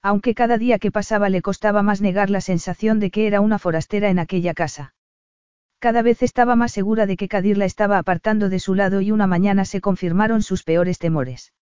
Aunque 0.00 0.34
cada 0.34 0.56
día 0.56 0.78
que 0.78 0.90
pasaba 0.90 1.28
le 1.28 1.42
costaba 1.42 1.82
más 1.82 2.00
negar 2.00 2.30
la 2.30 2.40
sensación 2.40 2.98
de 2.98 3.10
que 3.10 3.26
era 3.26 3.40
una 3.40 3.58
forastera 3.58 4.08
en 4.08 4.18
aquella 4.18 4.54
casa. 4.54 4.93
Cada 5.84 6.00
vez 6.00 6.22
estaba 6.22 6.56
más 6.56 6.72
segura 6.72 7.04
de 7.04 7.18
que 7.18 7.28
Kadir 7.28 7.58
la 7.58 7.66
estaba 7.66 7.98
apartando 7.98 8.48
de 8.48 8.58
su 8.58 8.74
lado 8.74 9.02
y 9.02 9.10
una 9.10 9.26
mañana 9.26 9.66
se 9.66 9.82
confirmaron 9.82 10.40
sus 10.40 10.62
peores 10.62 10.98
temores. 10.98 11.52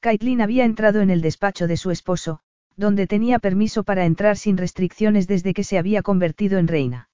Caitlin 0.00 0.40
había 0.40 0.64
entrado 0.64 1.00
en 1.00 1.10
el 1.10 1.20
despacho 1.20 1.68
de 1.68 1.76
su 1.76 1.92
esposo, 1.92 2.40
donde 2.74 3.06
tenía 3.06 3.38
permiso 3.38 3.84
para 3.84 4.04
entrar 4.04 4.36
sin 4.36 4.56
restricciones 4.56 5.28
desde 5.28 5.54
que 5.54 5.62
se 5.62 5.78
había 5.78 6.02
convertido 6.02 6.58
en 6.58 6.66
reina. 6.66 7.08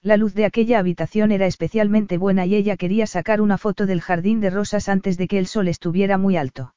La 0.00 0.16
luz 0.16 0.32
de 0.32 0.44
aquella 0.44 0.78
habitación 0.78 1.32
era 1.32 1.46
especialmente 1.46 2.18
buena 2.18 2.46
y 2.46 2.54
ella 2.54 2.76
quería 2.76 3.08
sacar 3.08 3.40
una 3.40 3.58
foto 3.58 3.84
del 3.84 4.00
jardín 4.00 4.38
de 4.38 4.50
rosas 4.50 4.88
antes 4.88 5.18
de 5.18 5.26
que 5.26 5.40
el 5.40 5.48
sol 5.48 5.66
estuviera 5.66 6.18
muy 6.18 6.36
alto. 6.36 6.76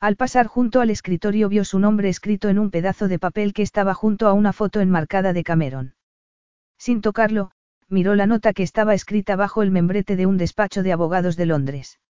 Al 0.00 0.16
pasar 0.16 0.48
junto 0.48 0.80
al 0.80 0.90
escritorio 0.90 1.48
vio 1.48 1.64
su 1.64 1.78
nombre 1.78 2.08
escrito 2.08 2.48
en 2.48 2.58
un 2.58 2.72
pedazo 2.72 3.06
de 3.06 3.20
papel 3.20 3.52
que 3.52 3.62
estaba 3.62 3.94
junto 3.94 4.26
a 4.26 4.32
una 4.32 4.52
foto 4.52 4.80
enmarcada 4.80 5.32
de 5.32 5.44
Cameron. 5.44 5.94
Sin 6.76 7.00
tocarlo, 7.00 7.52
miró 7.92 8.14
la 8.14 8.26
nota 8.26 8.52
que 8.52 8.62
estaba 8.62 8.94
escrita 8.94 9.36
bajo 9.36 9.62
el 9.62 9.70
membrete 9.70 10.16
de 10.16 10.26
un 10.26 10.38
despacho 10.38 10.82
de 10.82 10.92
abogados 10.92 11.36
de 11.36 11.46
Londres. 11.46 12.00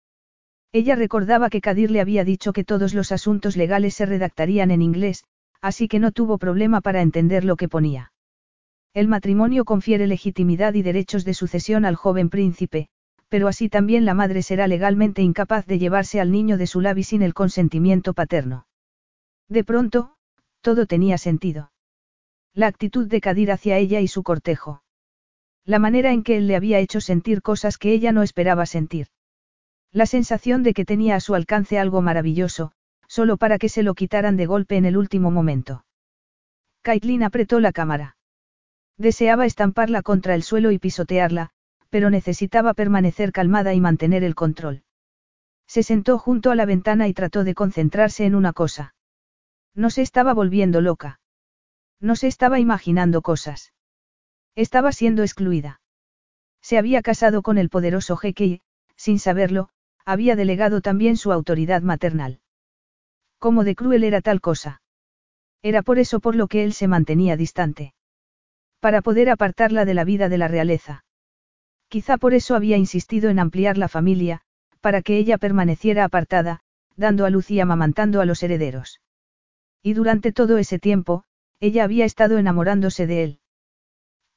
Ella 0.73 0.97
recordaba 0.97 1.51
que 1.51 1.61
Kadir 1.61 1.91
le 1.91 2.01
había 2.01 2.25
dicho 2.25 2.55
que 2.55 2.65
todos 2.65 2.95
los 2.95 3.13
asuntos 3.13 3.57
legales 3.57 3.95
se 3.95 4.07
redactarían 4.07 4.71
en 4.71 4.81
inglés, 4.81 5.25
así 5.61 5.89
que 5.89 5.99
no 5.99 6.13
tuvo 6.13 6.39
problema 6.39 6.81
para 6.81 7.03
entender 7.03 7.45
lo 7.45 7.57
que 7.57 7.69
ponía. 7.69 8.13
El 8.95 9.09
matrimonio 9.09 9.65
confiere 9.65 10.07
legitimidad 10.07 10.75
y 10.75 10.83
derechos 10.83 11.25
de 11.25 11.35
sucesión 11.35 11.85
al 11.85 11.97
joven 11.97 12.31
príncipe, 12.31 12.89
pero 13.29 13.49
así 13.49 13.69
también 13.69 14.05
la 14.05 14.15
madre 14.15 14.43
será 14.43 14.67
legalmente 14.67 15.23
incapaz 15.23 15.67
de 15.67 15.79
llevarse 15.79 16.21
al 16.21 16.31
niño 16.31 16.59
de 16.59 16.67
su 16.67 16.81
labi 16.81 17.03
sin 17.03 17.23
el 17.23 17.35
consentimiento 17.35 18.15
paterno. 18.15 18.67
De 19.49 19.65
pronto, 19.65 20.15
todo 20.61 20.87
tenía 20.87 21.19
sentido. 21.19 21.73
La 22.55 22.67
actitud 22.67 23.09
de 23.09 23.21
Kadir 23.21 23.51
hacia 23.51 23.79
ella 23.79 24.01
y 24.01 24.09
su 24.09 24.23
cortejo. 24.23 24.83
La 25.65 25.79
manera 25.79 26.13
en 26.13 26.23
que 26.23 26.37
él 26.37 26.49
le 26.49 26.57
había 26.57 26.79
hecho 26.79 27.01
sentir 27.01 27.41
cosas 27.41 27.79
que 27.79 27.93
ella 27.93 28.13
no 28.13 28.23
esperaba 28.23 28.67
sentir. 28.67 29.07
La 29.93 30.07
sensación 30.07 30.63
de 30.63 30.75
que 30.75 30.85
tenía 30.85 31.17
a 31.17 31.21
su 31.21 31.35
alcance 31.35 31.79
algo 31.79 32.03
maravilloso, 32.03 32.73
solo 33.07 33.37
para 33.37 33.59
que 33.59 33.69
se 33.69 33.83
lo 33.83 33.95
quitaran 33.95 34.37
de 34.37 34.47
golpe 34.47 34.77
en 34.77 34.87
el 34.87 34.97
último 34.97 35.31
momento. 35.31 35.85
Caitlin 36.83 37.23
apretó 37.23 37.61
la 37.61 37.73
cámara. 37.73 38.17
Deseaba 38.97 39.47
estamparla 39.47 40.03
contra 40.03 40.35
el 40.35 40.43
suelo 40.43 40.73
y 40.73 40.79
pisotearla, 40.79 41.51
pero 41.91 42.11
necesitaba 42.11 42.75
permanecer 42.75 43.33
calmada 43.33 43.75
y 43.75 43.81
mantener 43.81 44.25
el 44.25 44.35
control. 44.35 44.83
Se 45.67 45.83
sentó 45.83 46.19
junto 46.19 46.51
a 46.51 46.57
la 46.57 46.65
ventana 46.65 47.07
y 47.07 47.15
trató 47.15 47.45
de 47.45 47.55
concentrarse 47.55 48.25
en 48.25 48.35
una 48.35 48.53
cosa. 48.53 48.95
No 49.75 49.91
se 49.91 50.03
estaba 50.03 50.35
volviendo 50.35 50.81
loca. 50.81 51.21
No 52.01 52.17
se 52.17 52.27
estaba 52.27 52.59
imaginando 52.59 53.23
cosas. 53.23 53.73
Estaba 54.55 54.93
siendo 54.93 55.23
excluida. 55.23 55.81
Se 56.61 56.79
había 56.79 57.03
casado 57.03 57.43
con 57.43 57.59
el 57.59 57.71
poderoso 57.71 58.17
jeque 58.17 58.45
y, 58.45 58.61
sin 58.97 59.19
saberlo, 59.19 59.69
había 60.05 60.37
delegado 60.37 60.81
también 60.81 61.17
su 61.17 61.33
autoridad 61.33 61.83
maternal. 61.83 62.41
¿Cómo 63.39 63.65
de 63.65 63.75
cruel 63.75 64.05
era 64.05 64.21
tal 64.21 64.41
cosa? 64.41 64.83
Era 65.63 65.83
por 65.83 65.99
eso 65.99 66.21
por 66.21 66.35
lo 66.37 66.49
que 66.49 66.65
él 66.65 66.73
se 66.73 66.89
mantenía 66.89 67.37
distante. 67.37 67.95
Para 68.81 69.01
poder 69.01 69.31
apartarla 69.31 69.85
de 69.85 69.95
la 69.95 70.05
vida 70.05 70.29
de 70.29 70.39
la 70.39 70.49
realeza. 70.49 71.05
Quizá 71.89 72.17
por 72.17 72.35
eso 72.35 72.55
había 72.55 72.77
insistido 72.77 73.31
en 73.31 73.39
ampliar 73.39 73.79
la 73.79 73.89
familia, 73.89 74.43
para 74.81 75.03
que 75.03 75.19
ella 75.19 75.39
permaneciera 75.39 76.05
apartada, 76.05 76.61
dando 76.97 77.25
a 77.25 77.31
luz 77.31 77.51
y 77.51 77.61
amamantando 77.61 78.21
a 78.21 78.25
los 78.25 78.43
herederos. 78.43 79.01
Y 79.83 79.95
durante 79.95 80.33
todo 80.33 80.59
ese 80.59 80.79
tiempo, 80.79 81.25
ella 81.61 81.85
había 81.85 82.05
estado 82.05 82.39
enamorándose 82.39 83.07
de 83.07 83.25
él. 83.25 83.42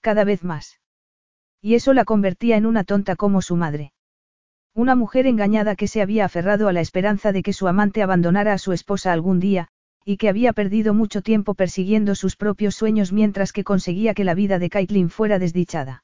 Cada 0.06 0.24
vez 0.24 0.44
más. 0.44 0.80
Y 1.64 1.74
eso 1.74 1.92
la 1.96 2.06
convertía 2.06 2.58
en 2.58 2.68
una 2.68 2.84
tonta 2.84 3.16
como 3.16 3.42
su 3.42 3.56
madre. 3.56 3.92
Una 4.76 4.94
mujer 4.94 5.26
engañada 5.26 5.76
que 5.76 5.88
se 5.88 6.00
había 6.00 6.26
aferrado 6.26 6.68
a 6.68 6.74
la 6.74 6.82
esperanza 6.82 7.32
de 7.32 7.42
que 7.42 7.54
su 7.54 7.68
amante 7.68 8.04
abandonara 8.04 8.54
a 8.54 8.60
su 8.60 8.72
esposa 8.72 9.12
algún 9.12 9.40
día, 9.40 9.68
y 10.06 10.18
que 10.18 10.30
había 10.30 10.54
perdido 10.54 10.94
mucho 10.94 11.24
tiempo 11.24 11.56
persiguiendo 11.56 12.14
sus 12.14 12.36
propios 12.36 12.76
sueños 12.76 13.12
mientras 13.12 13.52
que 13.52 13.64
conseguía 13.64 14.14
que 14.14 14.26
la 14.26 14.36
vida 14.36 14.60
de 14.60 14.70
Caitlin 14.70 15.10
fuera 15.10 15.40
desdichada. 15.40 16.04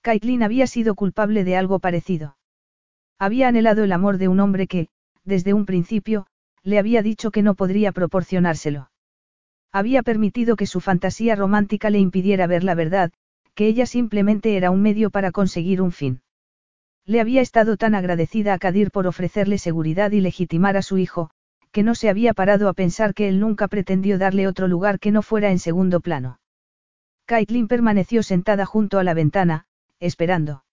Caitlin 0.00 0.44
había 0.44 0.68
sido 0.68 0.94
culpable 0.94 1.42
de 1.42 1.56
algo 1.56 1.80
parecido. 1.80 2.36
Había 3.18 3.48
anhelado 3.48 3.82
el 3.82 3.90
amor 3.90 4.18
de 4.18 4.28
un 4.28 4.38
hombre 4.38 4.68
que, 4.68 4.90
desde 5.24 5.54
un 5.54 5.66
principio, 5.66 6.28
le 6.62 6.78
había 6.78 7.02
dicho 7.02 7.32
que 7.32 7.42
no 7.42 7.56
podría 7.56 7.90
proporcionárselo. 7.90 8.92
Había 9.72 10.02
permitido 10.02 10.56
que 10.56 10.66
su 10.66 10.80
fantasía 10.80 11.36
romántica 11.36 11.90
le 11.90 11.98
impidiera 11.98 12.46
ver 12.46 12.64
la 12.64 12.74
verdad, 12.74 13.12
que 13.54 13.66
ella 13.66 13.86
simplemente 13.86 14.56
era 14.56 14.70
un 14.70 14.82
medio 14.82 15.10
para 15.10 15.32
conseguir 15.32 15.82
un 15.82 15.92
fin. 15.92 16.22
Le 17.04 17.20
había 17.20 17.40
estado 17.40 17.76
tan 17.76 17.94
agradecida 17.94 18.54
a 18.54 18.58
Kadir 18.58 18.90
por 18.90 19.06
ofrecerle 19.06 19.58
seguridad 19.58 20.12
y 20.12 20.20
legitimar 20.20 20.76
a 20.76 20.82
su 20.82 20.98
hijo, 20.98 21.30
que 21.72 21.82
no 21.82 21.94
se 21.94 22.08
había 22.08 22.34
parado 22.34 22.68
a 22.68 22.72
pensar 22.72 23.14
que 23.14 23.28
él 23.28 23.40
nunca 23.40 23.68
pretendió 23.68 24.18
darle 24.18 24.46
otro 24.46 24.68
lugar 24.68 24.98
que 24.98 25.10
no 25.10 25.22
fuera 25.22 25.50
en 25.50 25.58
segundo 25.58 26.00
plano. 26.00 26.40
Caitlin 27.26 27.68
permaneció 27.68 28.22
sentada 28.22 28.64
junto 28.64 28.98
a 28.98 29.04
la 29.04 29.14
ventana, 29.14 29.66
esperando. 30.00 30.64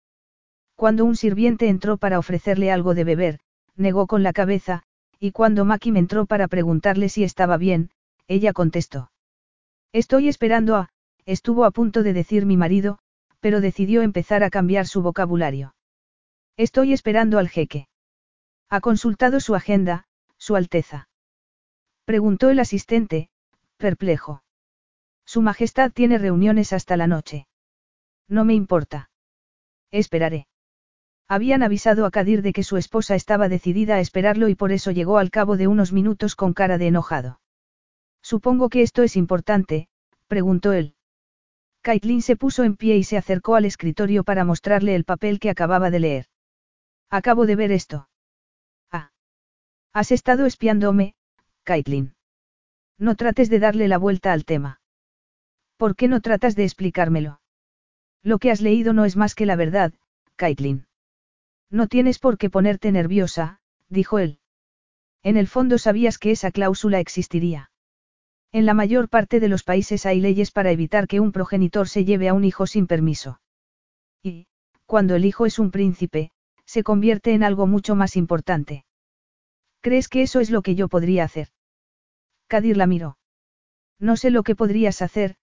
Cuando 0.76 1.06
un 1.06 1.16
sirviente 1.16 1.68
entró 1.68 1.98
para 1.98 2.20
ofrecerle 2.20 2.72
algo 2.72 2.94
de 2.96 3.04
beber, 3.04 3.40
negó 3.76 4.08
con 4.08 4.24
la 4.24 4.34
cabeza, 4.34 4.84
y 5.20 5.32
cuando 5.32 5.66
Makim 5.66 5.98
entró 5.98 6.26
para 6.26 6.48
preguntarle 6.48 7.10
si 7.10 7.24
estaba 7.24 7.58
bien, 7.58 7.90
ella 8.28 8.54
contestó. 8.54 9.12
Estoy 9.92 10.28
esperando 10.28 10.76
a, 10.76 10.90
estuvo 11.26 11.66
a 11.66 11.72
punto 11.72 12.04
de 12.04 12.14
decir 12.14 12.46
mi 12.46 12.58
marido, 12.58 13.00
pero 13.40 13.62
decidió 13.62 14.02
empezar 14.02 14.44
a 14.44 14.50
cambiar 14.50 14.88
su 14.88 15.02
vocabulario. 15.02 15.76
Estoy 16.58 16.94
esperando 16.94 17.38
al 17.38 17.50
jeque. 17.50 17.88
Ha 18.70 18.82
consultado 18.82 19.40
su 19.40 19.56
agenda, 19.56 20.08
su 20.38 20.56
Alteza. 20.56 21.10
Preguntó 22.06 22.50
el 22.50 22.60
asistente, 22.60 23.30
perplejo. 23.78 24.44
Su 25.26 25.42
Majestad 25.42 25.92
tiene 25.92 26.18
reuniones 26.18 26.74
hasta 26.74 26.98
la 26.98 27.08
noche. 27.08 27.48
No 28.28 28.46
me 28.46 28.54
importa. 28.54 29.10
Esperaré. 29.92 30.48
Habían 31.28 31.64
avisado 31.64 32.06
a 32.06 32.12
Kadir 32.12 32.42
de 32.42 32.54
que 32.54 32.64
su 32.64 32.78
esposa 32.78 33.16
estaba 33.16 33.50
decidida 33.50 33.96
a 33.96 34.00
esperarlo 34.00 34.50
y 34.50 34.56
por 34.56 34.72
eso 34.72 34.92
llegó 34.92 35.18
al 35.18 35.32
cabo 35.32 35.58
de 35.58 35.68
unos 35.68 35.92
minutos 35.92 36.36
con 36.36 36.54
cara 36.54 36.78
de 36.78 36.88
enojado. 36.88 37.40
Supongo 38.32 38.70
que 38.70 38.82
esto 38.82 39.04
es 39.04 39.18
importante, 39.18 39.88
preguntó 40.26 40.74
él. 40.74 40.96
Caitlin 41.84 42.24
se 42.24 42.36
puso 42.36 42.64
en 42.64 42.76
pie 42.76 42.98
y 42.98 43.04
se 43.04 43.18
acercó 43.18 43.54
al 43.54 43.66
escritorio 43.66 44.24
para 44.24 44.44
mostrarle 44.44 44.96
el 44.96 45.04
papel 45.06 45.40
que 45.40 45.52
acababa 45.52 45.92
de 45.92 46.00
leer. 46.00 46.26
Acabo 47.12 47.46
de 47.46 47.56
ver 47.56 47.72
esto. 47.72 48.10
Has 49.94 50.12
estado 50.12 50.48
espiándome, 50.48 51.14
Caitlin. 51.64 52.16
No 52.98 53.16
trates 53.16 53.48
de 53.52 53.60
darle 53.60 53.88
la 53.88 54.00
vuelta 54.00 54.34
al 54.34 54.44
tema. 54.44 54.82
¿Por 55.78 55.96
qué 55.96 56.08
no 56.08 56.20
tratas 56.22 56.56
de 56.56 56.64
explicármelo? 56.64 57.42
Lo 58.24 58.40
que 58.40 58.50
has 58.50 58.60
leído 58.60 58.94
no 58.94 59.06
es 59.06 59.16
más 59.16 59.36
que 59.36 59.46
la 59.46 59.56
verdad, 59.56 59.94
Caitlin. 60.36 60.88
No 61.70 61.88
tienes 61.88 62.18
por 62.18 62.40
qué 62.40 62.50
ponerte 62.50 62.92
nerviosa, 62.92 63.60
dijo 63.88 64.18
él. 64.18 64.40
En 65.22 65.38
el 65.38 65.48
fondo 65.48 65.78
sabías 65.78 66.18
que 66.18 66.32
esa 66.32 66.50
cláusula 66.50 67.00
existiría. 67.00 67.70
En 68.56 68.66
la 68.66 68.74
mayor 68.74 69.10
parte 69.10 69.42
de 69.42 69.50
los 69.50 69.64
países 69.64 70.06
hay 70.06 70.22
leyes 70.22 70.50
para 70.50 70.72
evitar 70.72 71.10
que 71.10 71.20
un 71.20 71.34
progenitor 71.34 71.90
se 71.90 72.06
lleve 72.06 72.30
a 72.30 72.34
un 72.34 72.46
hijo 72.46 72.68
sin 72.68 72.88
permiso. 72.88 73.42
Y, 74.24 74.48
cuando 74.86 75.14
el 75.16 75.26
hijo 75.26 75.46
es 75.46 75.60
un 75.60 75.72
príncipe, 75.72 76.32
se 76.64 76.82
convierte 76.82 77.34
en 77.34 77.44
algo 77.44 77.68
mucho 77.68 77.96
más 77.96 78.16
importante. 78.16 78.86
¿Crees 79.82 80.08
que 80.08 80.22
eso 80.22 80.40
es 80.40 80.52
lo 80.52 80.62
que 80.62 80.76
yo 80.76 80.88
podría 80.88 81.26
hacer? 81.26 81.50
Kadir 82.48 82.78
la 82.78 82.88
miró. 82.88 83.18
No 84.00 84.16
sé 84.16 84.30
lo 84.30 84.42
que 84.42 84.56
podrías 84.56 85.02
hacer, 85.02 85.36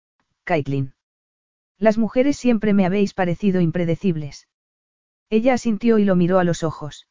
Caitlin. 0.45 0.95
Las 1.77 1.99
mujeres 1.99 2.39
siempre 2.39 2.73
me 2.73 2.87
habéis 2.87 3.13
parecido 3.13 3.61
impredecibles. 3.61 4.49
Ella 5.29 5.53
asintió 5.53 5.99
y 5.99 6.07
lo 6.07 6.17
miró 6.17 6.39
a 6.39 6.45
los 6.45 6.63
ojos. 6.63 7.09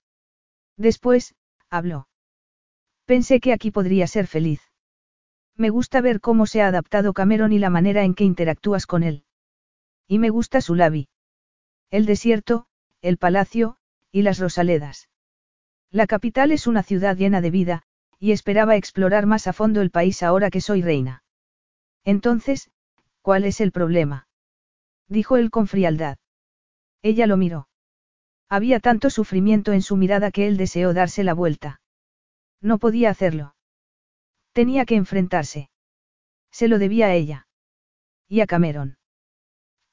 Después, 0.77 1.35
habló. 1.69 2.07
Pensé 3.05 3.39
que 3.39 3.53
aquí 3.53 3.69
podría 3.69 4.07
ser 4.07 4.25
feliz. 4.25 4.70
Me 5.57 5.69
gusta 5.69 6.01
ver 6.01 6.21
cómo 6.21 6.45
se 6.45 6.61
ha 6.61 6.67
adaptado 6.67 7.13
Cameron 7.13 7.51
y 7.53 7.59
la 7.59 7.69
manera 7.69 8.03
en 8.03 8.13
que 8.13 8.23
interactúas 8.23 8.85
con 8.85 9.03
él. 9.03 9.25
Y 10.07 10.19
me 10.19 10.30
gusta 10.30 10.61
su 10.61 10.75
labi. 10.75 11.09
El 11.89 12.05
desierto, 12.05 12.67
el 13.01 13.17
palacio, 13.17 13.77
y 14.11 14.21
las 14.21 14.39
rosaledas. 14.39 15.09
La 15.89 16.07
capital 16.07 16.51
es 16.51 16.67
una 16.67 16.83
ciudad 16.83 17.17
llena 17.17 17.41
de 17.41 17.51
vida, 17.51 17.83
y 18.19 18.31
esperaba 18.31 18.75
explorar 18.75 19.25
más 19.25 19.47
a 19.47 19.53
fondo 19.53 19.81
el 19.81 19.91
país 19.91 20.23
ahora 20.23 20.49
que 20.49 20.61
soy 20.61 20.81
reina. 20.81 21.23
Entonces, 22.03 22.71
¿cuál 23.21 23.45
es 23.45 23.61
el 23.61 23.71
problema? 23.71 24.27
Dijo 25.07 25.38
él 25.38 25.49
con 25.49 25.67
frialdad. 25.67 26.17
Ella 27.01 27.27
lo 27.27 27.35
miró. 27.35 27.67
Había 28.47 28.80
tanto 28.80 29.09
sufrimiento 29.09 29.73
en 29.73 29.81
su 29.81 29.97
mirada 29.97 30.31
que 30.31 30.47
él 30.47 30.57
deseó 30.57 30.93
darse 30.93 31.23
la 31.23 31.33
vuelta. 31.33 31.81
No 32.61 32.77
podía 32.77 33.09
hacerlo. 33.09 33.55
Tenía 34.53 34.85
que 34.85 34.95
enfrentarse. 34.95 35.69
Se 36.51 36.67
lo 36.67 36.80
debía 36.80 37.07
a 37.07 37.13
ella. 37.13 37.47
Y 38.27 38.41
a 38.41 38.47
Cameron. 38.47 38.97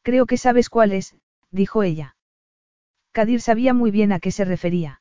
Creo 0.02 0.26
que 0.26 0.36
sabes 0.36 0.68
cuál 0.68 0.92
es, 0.92 1.16
dijo 1.50 1.82
ella. 1.82 2.16
Kadir 3.12 3.40
sabía 3.40 3.74
muy 3.74 3.90
bien 3.90 4.12
a 4.12 4.20
qué 4.20 4.30
se 4.30 4.44
refería. 4.44 5.00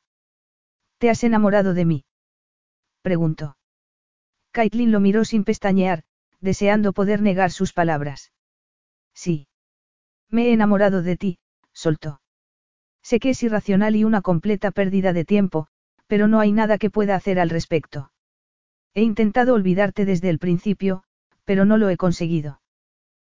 ¿Te 0.98 1.10
has 1.10 1.22
enamorado 1.24 1.74
de 1.74 1.84
mí? 1.84 2.04
Preguntó. 3.02 3.56
Caitlin 4.50 4.92
lo 4.92 5.00
miró 5.00 5.24
sin 5.24 5.44
pestañear, 5.44 6.02
deseando 6.40 6.92
poder 6.92 7.22
negar 7.22 7.50
sus 7.50 7.72
palabras. 7.72 8.32
Sí. 9.14 9.48
Me 10.30 10.48
he 10.48 10.52
enamorado 10.52 11.02
de 11.02 11.16
ti, 11.16 11.38
soltó. 11.72 12.20
Sé 13.02 13.20
que 13.20 13.30
es 13.30 13.42
irracional 13.42 13.96
y 13.96 14.04
una 14.04 14.20
completa 14.20 14.70
pérdida 14.70 15.12
de 15.12 15.24
tiempo, 15.24 15.68
pero 16.06 16.28
no 16.28 16.40
hay 16.40 16.52
nada 16.52 16.78
que 16.78 16.90
pueda 16.90 17.14
hacer 17.14 17.38
al 17.38 17.50
respecto. 17.50 18.10
He 18.94 19.02
intentado 19.02 19.54
olvidarte 19.54 20.04
desde 20.04 20.30
el 20.30 20.38
principio, 20.38 21.04
pero 21.44 21.64
no 21.64 21.76
lo 21.76 21.88
he 21.88 21.96
conseguido. 21.96 22.60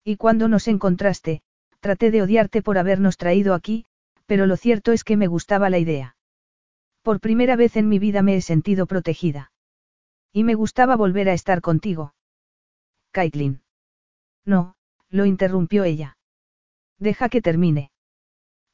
Y 0.04 0.16
cuando 0.16 0.48
nos 0.48 0.68
encontraste, 0.68 1.42
traté 1.80 2.10
de 2.10 2.22
odiarte 2.22 2.62
por 2.62 2.78
habernos 2.78 3.16
traído 3.16 3.54
aquí, 3.54 3.84
pero 4.26 4.46
lo 4.46 4.56
cierto 4.56 4.92
es 4.92 5.04
que 5.04 5.16
me 5.16 5.26
gustaba 5.26 5.70
la 5.70 5.78
idea. 5.78 6.16
Por 7.02 7.20
primera 7.20 7.56
vez 7.56 7.76
en 7.76 7.88
mi 7.88 7.98
vida 7.98 8.22
me 8.22 8.36
he 8.36 8.42
sentido 8.42 8.86
protegida. 8.86 9.52
Y 10.32 10.44
me 10.44 10.54
gustaba 10.54 10.96
volver 10.96 11.28
a 11.28 11.32
estar 11.32 11.60
contigo. 11.60 12.14
Caitlin. 13.10 13.62
No, 14.44 14.76
lo 15.08 15.26
interrumpió 15.26 15.84
ella. 15.84 16.16
Deja 16.98 17.28
que 17.28 17.42
termine. 17.42 17.90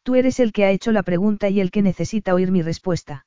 Tú 0.03 0.15
eres 0.15 0.41
el 0.41 0.53
que 0.53 0.65
ha 0.65 0.71
hecho 0.71 0.93
la 0.93 1.03
pregunta 1.03 1.49
y 1.49 1.61
el 1.61 1.71
que 1.71 1.83
necesita 1.83 2.35
oír 2.35 2.51
mi 2.51 2.63
respuesta. 2.63 3.27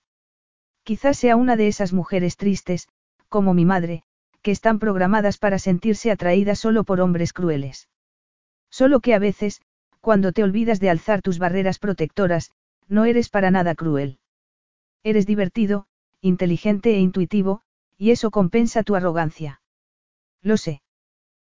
Quizás 0.83 1.17
sea 1.17 1.35
una 1.35 1.55
de 1.55 1.67
esas 1.67 1.93
mujeres 1.93 2.37
tristes, 2.37 2.87
como 3.29 3.53
mi 3.53 3.65
madre, 3.65 4.03
que 4.41 4.51
están 4.51 4.79
programadas 4.79 5.37
para 5.37 5.59
sentirse 5.59 6.11
atraídas 6.11 6.59
solo 6.59 6.83
por 6.83 7.01
hombres 7.01 7.33
crueles. 7.33 7.87
Solo 8.69 8.99
que 8.99 9.13
a 9.13 9.19
veces, 9.19 9.61
cuando 10.01 10.31
te 10.31 10.43
olvidas 10.43 10.79
de 10.79 10.89
alzar 10.89 11.21
tus 11.21 11.39
barreras 11.39 11.79
protectoras, 11.79 12.51
no 12.87 13.05
eres 13.05 13.29
para 13.29 13.51
nada 13.51 13.75
cruel. 13.75 14.19
Eres 15.03 15.25
divertido, 15.25 15.85
inteligente 16.21 16.95
e 16.95 16.99
intuitivo, 16.99 17.61
y 17.97 18.11
eso 18.11 18.31
compensa 18.31 18.83
tu 18.83 18.95
arrogancia. 18.95 19.61
Lo 20.41 20.57
sé. 20.57 20.81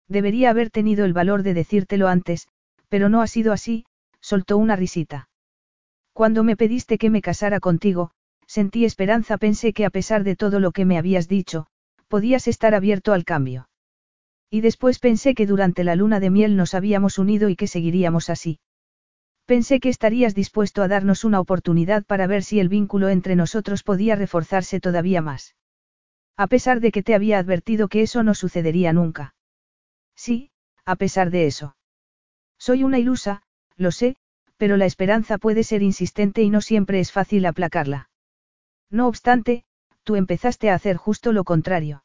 Debería 0.09 0.51
haber 0.51 0.70
tenido 0.70 1.05
el 1.05 1.12
valor 1.12 1.43
de 1.43 1.55
decírtelo 1.55 2.09
antes, 2.09 2.49
pero 2.89 3.09
no 3.09 3.23
ha 3.23 3.27
sido 3.27 3.53
así, 3.53 3.86
soltó 4.20 4.59
una 4.59 4.77
risita. 4.77 5.28
Cuando 6.12 6.44
me 6.44 6.57
pediste 6.57 6.99
que 6.99 7.11
me 7.11 7.23
casara 7.23 7.61
contigo, 7.61 8.12
sentí 8.47 8.84
esperanza, 8.84 9.39
pensé 9.39 9.73
que 9.73 9.84
a 9.84 9.90
pesar 9.90 10.24
de 10.24 10.36
todo 10.36 10.60
lo 10.60 10.73
que 10.73 10.84
me 10.84 10.98
habías 10.98 11.28
dicho, 11.28 11.66
podías 12.08 12.48
estar 12.48 12.74
abierto 12.74 13.12
al 13.12 13.24
cambio. 13.24 13.68
Y 14.50 14.60
después 14.60 14.98
pensé 14.98 15.34
que 15.34 15.47
durante 15.47 15.84
la 15.84 15.97
luna 15.97 16.20
de 16.20 16.31
miel 16.31 16.56
nos 16.56 16.74
habíamos 16.74 17.18
unido 17.18 17.48
y 17.48 17.56
que 17.56 17.66
seguiríamos 17.66 18.31
así. 18.31 18.60
Pensé 19.47 19.81
que 19.81 19.89
estarías 19.89 20.34
dispuesto 20.34 20.82
a 20.82 20.89
darnos 20.89 21.24
una 21.24 21.40
oportunidad 21.40 22.05
para 22.05 22.26
ver 22.26 22.42
si 22.42 22.60
el 22.60 22.68
vínculo 22.68 23.08
entre 23.08 23.36
nosotros 23.36 23.82
podía 23.82 24.16
reforzarse 24.16 24.81
todavía 24.81 25.20
más. 25.20 25.55
A 26.36 26.47
pesar 26.47 26.81
de 26.81 26.92
que 26.92 27.02
te 27.02 27.14
había 27.14 27.39
advertido 27.39 27.89
que 27.89 28.02
eso 28.02 28.23
no 28.23 28.34
sucedería 28.34 28.92
nunca. 28.92 29.34
Sí, 30.16 30.50
a 30.84 30.97
pesar 30.97 31.31
de 31.31 31.47
eso. 31.47 31.76
Soy 32.58 32.84
una 32.84 32.98
ilusa, 32.98 33.42
lo 33.76 33.90
sé, 33.90 34.16
pero 34.56 34.76
la 34.76 34.86
esperanza 34.86 35.39
puede 35.39 35.62
ser 35.62 35.82
insistente 35.82 36.42
y 36.42 36.50
no 36.50 36.60
siempre 36.60 37.00
es 37.00 37.12
fácil 37.12 37.44
aplacarla. 37.47 38.08
No 38.94 39.08
obstante, 39.08 39.64
tú 40.05 40.14
empezaste 40.14 40.70
a 40.70 40.74
hacer 40.76 40.97
justo 40.97 41.32
lo 41.32 41.42
contrario. 41.42 42.05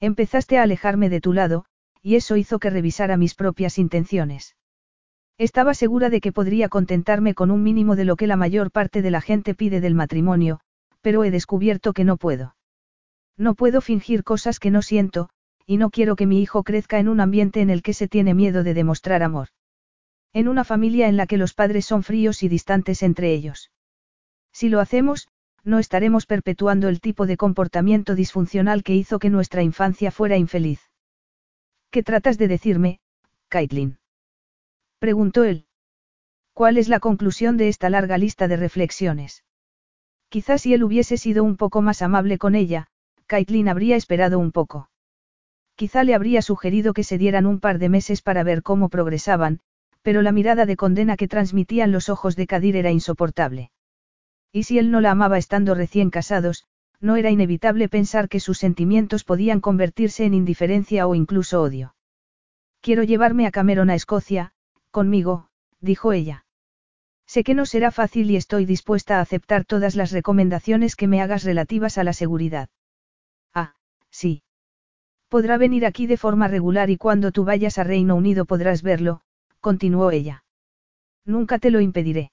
Empezaste 0.00 0.56
a 0.56 0.62
alejarme 0.62 1.10
de 1.10 1.20
tu 1.20 1.34
lado, 1.34 1.66
y 2.00 2.16
eso 2.16 2.38
hizo 2.38 2.58
que 2.60 2.70
revisara 2.70 3.18
mis 3.18 3.34
propias 3.34 3.76
intenciones. 3.76 4.56
Estaba 5.36 5.74
segura 5.74 6.08
de 6.08 6.22
que 6.22 6.32
podría 6.32 6.70
contentarme 6.70 7.34
con 7.34 7.50
un 7.50 7.62
mínimo 7.62 7.94
de 7.94 8.06
lo 8.06 8.16
que 8.16 8.26
la 8.26 8.36
mayor 8.36 8.70
parte 8.70 9.02
de 9.02 9.10
la 9.10 9.20
gente 9.20 9.54
pide 9.54 9.82
del 9.82 9.94
matrimonio, 9.94 10.60
pero 11.02 11.24
he 11.24 11.30
descubierto 11.30 11.92
que 11.92 12.04
no 12.04 12.16
puedo. 12.16 12.56
No 13.36 13.54
puedo 13.54 13.82
fingir 13.82 14.24
cosas 14.24 14.60
que 14.60 14.70
no 14.70 14.80
siento, 14.80 15.28
y 15.66 15.76
no 15.76 15.90
quiero 15.90 16.16
que 16.16 16.24
mi 16.24 16.40
hijo 16.40 16.62
crezca 16.62 16.98
en 17.00 17.10
un 17.10 17.20
ambiente 17.20 17.60
en 17.60 17.68
el 17.68 17.82
que 17.82 17.92
se 17.92 18.08
tiene 18.08 18.32
miedo 18.32 18.62
de 18.62 18.72
demostrar 18.72 19.22
amor. 19.22 19.48
En 20.32 20.48
una 20.48 20.64
familia 20.64 21.06
en 21.06 21.18
la 21.18 21.26
que 21.26 21.36
los 21.36 21.52
padres 21.52 21.84
son 21.84 22.02
fríos 22.02 22.42
y 22.42 22.48
distantes 22.48 23.02
entre 23.02 23.34
ellos. 23.34 23.70
Si 24.52 24.70
lo 24.70 24.80
hacemos, 24.80 25.28
no 25.68 25.78
estaremos 25.78 26.24
perpetuando 26.24 26.88
el 26.88 27.00
tipo 27.00 27.26
de 27.26 27.36
comportamiento 27.36 28.14
disfuncional 28.14 28.82
que 28.82 28.94
hizo 28.94 29.18
que 29.18 29.28
nuestra 29.28 29.62
infancia 29.62 30.10
fuera 30.10 30.38
infeliz. 30.38 30.80
¿Qué 31.90 32.02
tratas 32.02 32.38
de 32.38 32.48
decirme, 32.48 33.00
Caitlin? 33.48 33.98
Preguntó 34.98 35.44
él. 35.44 35.66
¿Cuál 36.54 36.78
es 36.78 36.88
la 36.88 37.00
conclusión 37.00 37.56
de 37.58 37.68
esta 37.68 37.90
larga 37.90 38.16
lista 38.16 38.48
de 38.48 38.56
reflexiones? 38.56 39.44
Quizás 40.30 40.62
si 40.62 40.72
él 40.72 40.84
hubiese 40.84 41.18
sido 41.18 41.44
un 41.44 41.56
poco 41.56 41.82
más 41.82 42.00
amable 42.02 42.38
con 42.38 42.54
ella, 42.54 42.88
Caitlin 43.26 43.68
habría 43.68 43.96
esperado 43.96 44.38
un 44.38 44.52
poco. 44.52 44.90
Quizá 45.76 46.02
le 46.02 46.14
habría 46.14 46.42
sugerido 46.42 46.94
que 46.94 47.04
se 47.04 47.18
dieran 47.18 47.46
un 47.46 47.60
par 47.60 47.78
de 47.78 47.90
meses 47.90 48.22
para 48.22 48.42
ver 48.42 48.62
cómo 48.62 48.88
progresaban, 48.88 49.60
pero 50.00 50.22
la 50.22 50.32
mirada 50.32 50.64
de 50.64 50.76
condena 50.76 51.16
que 51.16 51.28
transmitían 51.28 51.92
los 51.92 52.08
ojos 52.08 52.36
de 52.36 52.46
Kadir 52.46 52.74
era 52.76 52.90
insoportable. 52.90 53.70
Y 54.52 54.64
si 54.64 54.78
él 54.78 54.90
no 54.90 55.00
la 55.00 55.10
amaba 55.10 55.38
estando 55.38 55.74
recién 55.74 56.10
casados, 56.10 56.64
no 57.00 57.16
era 57.16 57.30
inevitable 57.30 57.88
pensar 57.88 58.28
que 58.28 58.40
sus 58.40 58.58
sentimientos 58.58 59.24
podían 59.24 59.60
convertirse 59.60 60.24
en 60.24 60.34
indiferencia 60.34 61.06
o 61.06 61.14
incluso 61.14 61.62
odio. 61.62 61.94
Quiero 62.80 63.02
llevarme 63.02 63.46
a 63.46 63.50
Cameron 63.50 63.90
a 63.90 63.94
Escocia, 63.94 64.52
conmigo, 64.90 65.48
dijo 65.80 66.12
ella. 66.12 66.44
Sé 67.26 67.44
que 67.44 67.54
no 67.54 67.66
será 67.66 67.90
fácil 67.90 68.30
y 68.30 68.36
estoy 68.36 68.64
dispuesta 68.64 69.18
a 69.18 69.20
aceptar 69.20 69.64
todas 69.64 69.96
las 69.96 70.12
recomendaciones 70.12 70.96
que 70.96 71.06
me 71.06 71.20
hagas 71.20 71.44
relativas 71.44 71.98
a 71.98 72.04
la 72.04 72.14
seguridad. 72.14 72.70
Ah, 73.52 73.74
sí. 74.10 74.42
Podrá 75.28 75.58
venir 75.58 75.84
aquí 75.84 76.06
de 76.06 76.16
forma 76.16 76.48
regular 76.48 76.88
y 76.88 76.96
cuando 76.96 77.30
tú 77.30 77.44
vayas 77.44 77.76
a 77.76 77.84
Reino 77.84 78.16
Unido 78.16 78.46
podrás 78.46 78.82
verlo, 78.82 79.20
continuó 79.60 80.10
ella. 80.10 80.44
Nunca 81.26 81.58
te 81.58 81.70
lo 81.70 81.80
impediré. 81.80 82.32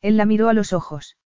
Él 0.00 0.16
la 0.16 0.24
miró 0.24 0.48
a 0.48 0.54
los 0.54 0.72
ojos. 0.72 1.18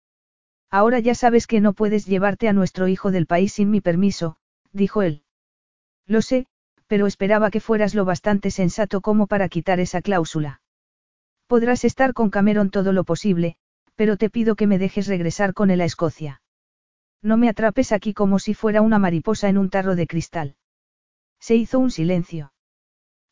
Ahora 0.70 0.98
ya 0.98 1.14
sabes 1.14 1.46
que 1.46 1.60
no 1.60 1.72
puedes 1.72 2.06
llevarte 2.06 2.48
a 2.48 2.52
nuestro 2.52 2.88
hijo 2.88 3.10
del 3.10 3.26
país 3.26 3.54
sin 3.54 3.70
mi 3.70 3.80
permiso, 3.80 4.36
dijo 4.72 5.02
él. 5.02 5.22
Lo 6.06 6.20
sé, 6.20 6.46
pero 6.86 7.06
esperaba 7.06 7.50
que 7.50 7.60
fueras 7.60 7.94
lo 7.94 8.04
bastante 8.04 8.50
sensato 8.50 9.00
como 9.00 9.26
para 9.26 9.48
quitar 9.48 9.80
esa 9.80 10.02
cláusula. 10.02 10.60
Podrás 11.46 11.84
estar 11.84 12.12
con 12.12 12.30
Cameron 12.30 12.70
todo 12.70 12.92
lo 12.92 13.04
posible, 13.04 13.56
pero 13.94 14.16
te 14.16 14.30
pido 14.30 14.56
que 14.56 14.66
me 14.66 14.78
dejes 14.78 15.06
regresar 15.06 15.54
con 15.54 15.70
él 15.70 15.80
a 15.80 15.84
Escocia. 15.84 16.42
No 17.22 17.36
me 17.36 17.48
atrapes 17.48 17.92
aquí 17.92 18.14
como 18.14 18.38
si 18.38 18.54
fuera 18.54 18.82
una 18.82 18.98
mariposa 18.98 19.48
en 19.48 19.58
un 19.58 19.70
tarro 19.70 19.96
de 19.96 20.06
cristal. 20.06 20.56
Se 21.40 21.56
hizo 21.56 21.78
un 21.78 21.90
silencio. 21.90 22.52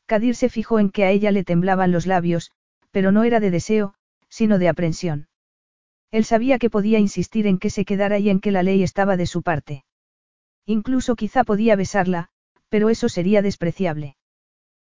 Kadir 0.06 0.34
se 0.34 0.48
fijó 0.48 0.78
en 0.78 0.90
que 0.90 1.04
a 1.04 1.10
ella 1.10 1.30
le 1.30 1.44
temblaban 1.44 1.92
los 1.92 2.06
labios, 2.06 2.52
pero 2.90 3.12
no 3.12 3.24
era 3.24 3.40
de 3.40 3.50
deseo, 3.50 3.94
sino 4.28 4.58
de 4.58 4.68
aprensión. 4.68 5.28
Él 6.10 6.24
sabía 6.24 6.58
que 6.58 6.70
podía 6.70 6.98
insistir 6.98 7.46
en 7.46 7.58
que 7.58 7.70
se 7.70 7.84
quedara 7.84 8.18
y 8.18 8.30
en 8.30 8.40
que 8.40 8.52
la 8.52 8.62
ley 8.62 8.82
estaba 8.82 9.16
de 9.16 9.26
su 9.26 9.42
parte. 9.42 9.84
Incluso 10.64 11.16
quizá 11.16 11.44
podía 11.44 11.76
besarla, 11.76 12.28
pero 12.68 12.90
eso 12.90 13.08
sería 13.08 13.42
despreciable. 13.42 14.16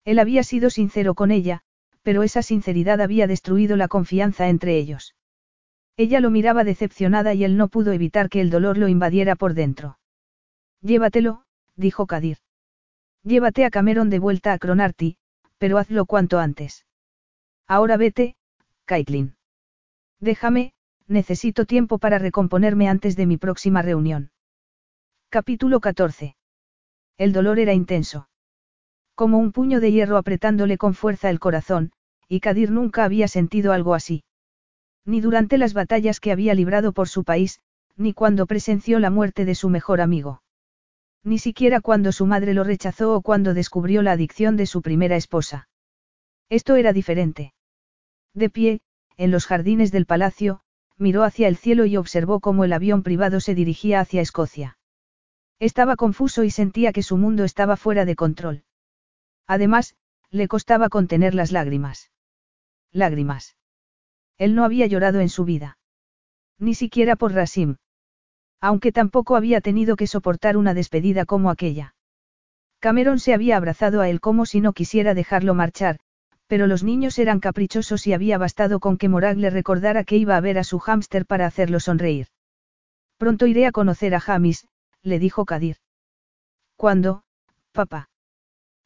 Él 0.05 0.19
había 0.19 0.43
sido 0.43 0.69
sincero 0.69 1.15
con 1.15 1.31
ella, 1.31 1.61
pero 2.01 2.23
esa 2.23 2.41
sinceridad 2.41 3.01
había 3.01 3.27
destruido 3.27 3.77
la 3.77 3.87
confianza 3.87 4.49
entre 4.49 4.77
ellos. 4.77 5.15
Ella 5.95 6.19
lo 6.19 6.29
miraba 6.29 6.63
decepcionada 6.63 7.33
y 7.33 7.43
él 7.43 7.55
no 7.55 7.67
pudo 7.67 7.91
evitar 7.91 8.29
que 8.29 8.41
el 8.41 8.49
dolor 8.49 8.77
lo 8.77 8.87
invadiera 8.87 9.35
por 9.35 9.53
dentro. 9.53 9.99
Llévatelo, 10.81 11.43
dijo 11.75 12.07
Kadir. 12.07 12.37
Llévate 13.23 13.63
a 13.63 13.69
Cameron 13.69 14.09
de 14.09 14.19
vuelta 14.19 14.53
a 14.53 14.57
Cronarty, 14.57 15.17
pero 15.57 15.77
hazlo 15.77 16.05
cuanto 16.05 16.39
antes. 16.39 16.85
Ahora 17.67 17.95
vete, 17.95 18.35
Caitlin. 18.85 19.35
Déjame, 20.19 20.72
necesito 21.07 21.65
tiempo 21.65 21.97
para 21.97 22.19
recomponerme 22.19 22.87
antes 22.87 23.15
de 23.15 23.25
mi 23.25 23.37
próxima 23.37 23.81
reunión. 23.81 24.31
Capítulo 25.29 25.79
14. 25.79 26.35
El 27.17 27.33
dolor 27.33 27.59
era 27.59 27.73
intenso. 27.73 28.29
Como 29.15 29.37
un 29.37 29.51
puño 29.51 29.79
de 29.79 29.91
hierro 29.91 30.17
apretándole 30.17 30.77
con 30.77 30.93
fuerza 30.93 31.29
el 31.29 31.39
corazón, 31.39 31.91
y 32.27 32.39
Kadir 32.39 32.71
nunca 32.71 33.03
había 33.03 33.27
sentido 33.27 33.73
algo 33.73 33.93
así. 33.93 34.23
Ni 35.05 35.21
durante 35.21 35.57
las 35.57 35.73
batallas 35.73 36.19
que 36.19 36.31
había 36.31 36.53
librado 36.53 36.93
por 36.93 37.09
su 37.09 37.23
país, 37.23 37.59
ni 37.95 38.13
cuando 38.13 38.47
presenció 38.47 38.99
la 38.99 39.09
muerte 39.09 39.45
de 39.45 39.55
su 39.55 39.69
mejor 39.69 40.01
amigo. 40.01 40.41
Ni 41.23 41.37
siquiera 41.37 41.79
cuando 41.79 42.11
su 42.11 42.25
madre 42.25 42.53
lo 42.53 42.63
rechazó 42.63 43.15
o 43.15 43.21
cuando 43.21 43.53
descubrió 43.53 44.01
la 44.01 44.13
adicción 44.13 44.57
de 44.57 44.65
su 44.65 44.81
primera 44.81 45.15
esposa. 45.15 45.67
Esto 46.49 46.75
era 46.75 46.91
diferente. 46.91 47.53
De 48.33 48.49
pie, 48.49 48.81
en 49.15 49.31
los 49.31 49.45
jardines 49.45 49.91
del 49.91 50.05
palacio, 50.05 50.62
miró 51.03 51.23
hacia 51.23 51.47
el 51.47 51.57
cielo 51.57 51.85
y 51.85 51.97
observó 51.97 52.39
cómo 52.39 52.63
el 52.63 52.73
avión 52.73 53.03
privado 53.03 53.39
se 53.39 53.53
dirigía 53.53 53.99
hacia 53.99 54.21
Escocia. 54.21 54.79
Estaba 55.59 55.95
confuso 55.95 56.43
y 56.43 56.49
sentía 56.49 56.93
que 56.93 57.03
su 57.03 57.17
mundo 57.17 57.43
estaba 57.43 57.77
fuera 57.77 58.05
de 58.05 58.15
control. 58.15 58.63
Además, 59.45 59.95
le 60.31 60.47
costaba 60.47 60.89
contener 60.89 61.35
las 61.35 61.51
lágrimas. 61.51 62.09
Lágrimas. 62.91 63.55
Él 64.37 64.55
no 64.55 64.63
había 64.63 64.87
llorado 64.87 65.19
en 65.19 65.29
su 65.29 65.45
vida. 65.45 65.77
Ni 66.57 66.73
siquiera 66.73 67.15
por 67.15 67.33
Rasim. 67.33 67.75
Aunque 68.59 68.91
tampoco 68.91 69.35
había 69.35 69.61
tenido 69.61 69.95
que 69.95 70.07
soportar 70.07 70.57
una 70.57 70.73
despedida 70.73 71.25
como 71.25 71.51
aquella. 71.51 71.95
Cameron 72.79 73.19
se 73.19 73.33
había 73.33 73.57
abrazado 73.57 74.01
a 74.01 74.09
él 74.09 74.21
como 74.21 74.45
si 74.45 74.61
no 74.61 74.73
quisiera 74.73 75.13
dejarlo 75.13 75.53
marchar, 75.53 75.99
pero 76.53 76.67
los 76.67 76.83
niños 76.83 77.17
eran 77.17 77.39
caprichosos 77.39 78.05
y 78.05 78.13
había 78.13 78.37
bastado 78.37 78.79
con 78.79 78.99
que 78.99 79.09
Morag 79.09 79.37
le 79.37 79.49
recordara 79.49 80.03
que 80.03 80.17
iba 80.17 80.37
a 80.37 80.39
ver 80.39 80.59
a 80.59 80.63
su 80.63 80.77
hámster 80.77 81.25
para 81.25 81.47
hacerlo 81.47 81.79
sonreír. 81.79 82.27
Pronto 83.17 83.47
iré 83.47 83.65
a 83.65 83.71
conocer 83.71 84.13
a 84.13 84.19
Jamis, 84.19 84.67
le 85.01 85.17
dijo 85.17 85.45
Kadir. 85.45 85.77
¿Cuándo, 86.75 87.23
papá? 87.71 88.11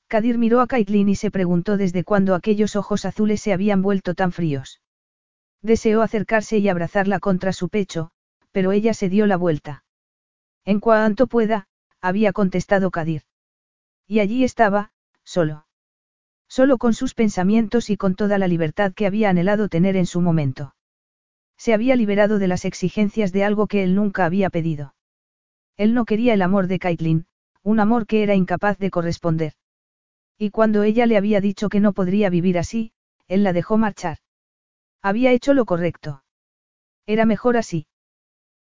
Kadir 0.07 0.37
miró 0.37 0.61
a 0.61 0.67
Caitlin 0.67 1.09
y 1.09 1.15
se 1.15 1.29
preguntó 1.29 1.75
desde 1.75 2.05
cuándo 2.05 2.35
aquellos 2.35 2.77
ojos 2.77 3.03
azules 3.03 3.41
se 3.41 3.51
habían 3.51 3.81
vuelto 3.81 4.15
tan 4.15 4.31
fríos. 4.31 4.79
Deseó 5.61 6.03
acercarse 6.03 6.59
y 6.59 6.69
abrazarla 6.69 7.19
contra 7.19 7.51
su 7.51 7.67
pecho, 7.67 8.11
pero 8.53 8.71
ella 8.71 8.93
se 8.93 9.09
dio 9.09 9.27
la 9.27 9.35
vuelta. 9.35 9.83
En 10.63 10.79
cuanto 10.79 11.27
pueda, 11.27 11.67
había 11.99 12.31
contestado 12.31 12.91
Kadir. 12.91 13.23
Y 14.07 14.21
allí 14.21 14.45
estaba, 14.45 14.93
solo. 15.25 15.66
Solo 16.49 16.77
con 16.77 16.93
sus 16.93 17.13
pensamientos 17.13 17.89
y 17.89 17.97
con 17.97 18.15
toda 18.15 18.37
la 18.37 18.47
libertad 18.47 18.93
que 18.93 19.05
había 19.05 19.29
anhelado 19.29 19.69
tener 19.69 19.95
en 19.95 20.05
su 20.05 20.21
momento. 20.21 20.75
Se 21.57 21.73
había 21.73 21.95
liberado 21.95 22.39
de 22.39 22.47
las 22.47 22.65
exigencias 22.65 23.31
de 23.31 23.43
algo 23.43 23.67
que 23.67 23.83
él 23.83 23.95
nunca 23.95 24.25
había 24.25 24.49
pedido. 24.49 24.95
Él 25.75 25.93
no 25.93 26.05
quería 26.05 26.33
el 26.33 26.41
amor 26.41 26.67
de 26.67 26.79
Caitlin, 26.79 27.25
un 27.63 27.79
amor 27.79 28.07
que 28.07 28.23
era 28.23 28.35
incapaz 28.35 28.77
de 28.77 28.89
corresponder. 28.89 29.53
Y 30.37 30.51
cuando 30.51 30.83
ella 30.83 31.05
le 31.05 31.17
había 31.17 31.41
dicho 31.41 31.69
que 31.69 31.79
no 31.79 31.93
podría 31.93 32.29
vivir 32.29 32.57
así, 32.57 32.91
él 33.27 33.43
la 33.43 33.53
dejó 33.53 33.77
marchar. 33.77 34.19
Había 35.01 35.31
hecho 35.31 35.53
lo 35.53 35.65
correcto. 35.65 36.23
Era 37.05 37.25
mejor 37.25 37.57
así. 37.57 37.87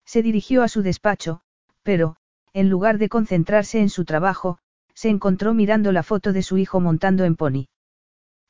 Se 0.05 0.23
dirigió 0.23 0.63
a 0.63 0.69
su 0.69 0.83
despacho, 0.83 1.43
pero, 1.83 2.17
en 2.53 2.69
lugar 2.71 2.99
de 2.99 3.09
concentrarse 3.09 3.81
en 3.81 3.89
su 3.89 4.05
trabajo, 4.05 4.59
se 4.95 5.09
encontró 5.09 5.55
mirando 5.55 5.93
la 5.93 6.03
foto 6.03 6.33
de 6.33 6.43
su 6.43 6.57
hijo 6.59 6.81
montando 6.81 7.25
en 7.25 7.37
pony. 7.37 7.67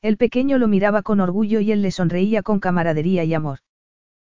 El 0.05 0.17
pequeño 0.17 0.59
lo 0.59 0.67
miraba 0.67 1.01
con 1.01 1.19
orgullo 1.19 1.61
y 1.61 1.71
él 1.71 1.81
le 1.81 1.89
sonreía 1.89 2.43
con 2.43 2.59
camaradería 2.59 3.23
y 3.23 3.33
amor. 3.33 3.61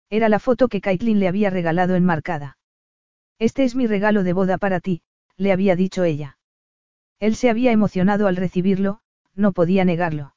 Era 0.10 0.28
la 0.28 0.40
foto 0.40 0.68
que 0.68 0.82
Caitlin 0.82 1.22
le 1.22 1.30
había 1.30 1.50
regalado 1.50 1.96
enmarcada. 1.96 2.58
Este 3.40 3.64
es 3.64 3.74
mi 3.74 3.88
regalo 3.88 4.24
de 4.24 4.34
boda 4.34 4.58
para 4.58 4.82
ti, 4.82 5.02
le 5.38 5.54
había 5.54 5.78
dicho 5.78 6.04
ella. 6.04 6.38
Él 7.22 7.38
se 7.38 7.50
había 7.50 7.72
emocionado 7.72 8.28
al 8.28 8.36
recibirlo, 8.36 9.00
no 9.34 9.54
podía 9.54 9.86
negarlo. 9.86 10.36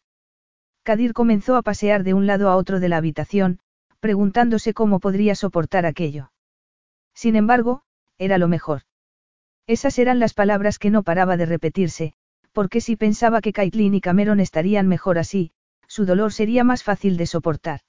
Kadir 0.84 1.12
comenzó 1.14 1.56
a 1.56 1.62
pasear 1.62 2.04
de 2.04 2.14
un 2.14 2.28
lado 2.28 2.48
a 2.48 2.54
otro 2.54 2.78
de 2.78 2.90
la 2.90 2.98
habitación, 2.98 3.58
preguntándose 3.98 4.72
cómo 4.72 5.00
podría 5.00 5.34
soportar 5.34 5.84
aquello. 5.84 6.30
Sin 7.12 7.34
embargo, 7.34 7.82
era 8.18 8.38
lo 8.38 8.46
mejor. 8.46 8.82
Esas 9.66 9.98
eran 9.98 10.20
las 10.20 10.32
palabras 10.32 10.78
que 10.78 10.90
no 10.90 11.02
paraba 11.02 11.36
de 11.36 11.46
repetirse, 11.46 12.14
porque 12.55 12.81
si 12.81 12.97
pensaba 12.97 13.41
que 13.41 13.52
Caitlin 13.52 13.94
y 13.94 14.00
Cameron 14.00 14.39
estarían 14.39 14.86
mejor 14.86 15.18
así, 15.18 15.50
su 15.89 16.07
dolor 16.07 16.33
sería 16.33 16.65
más 16.65 16.84
fácil 16.84 17.16
de 17.16 17.26
soportar. 17.26 17.81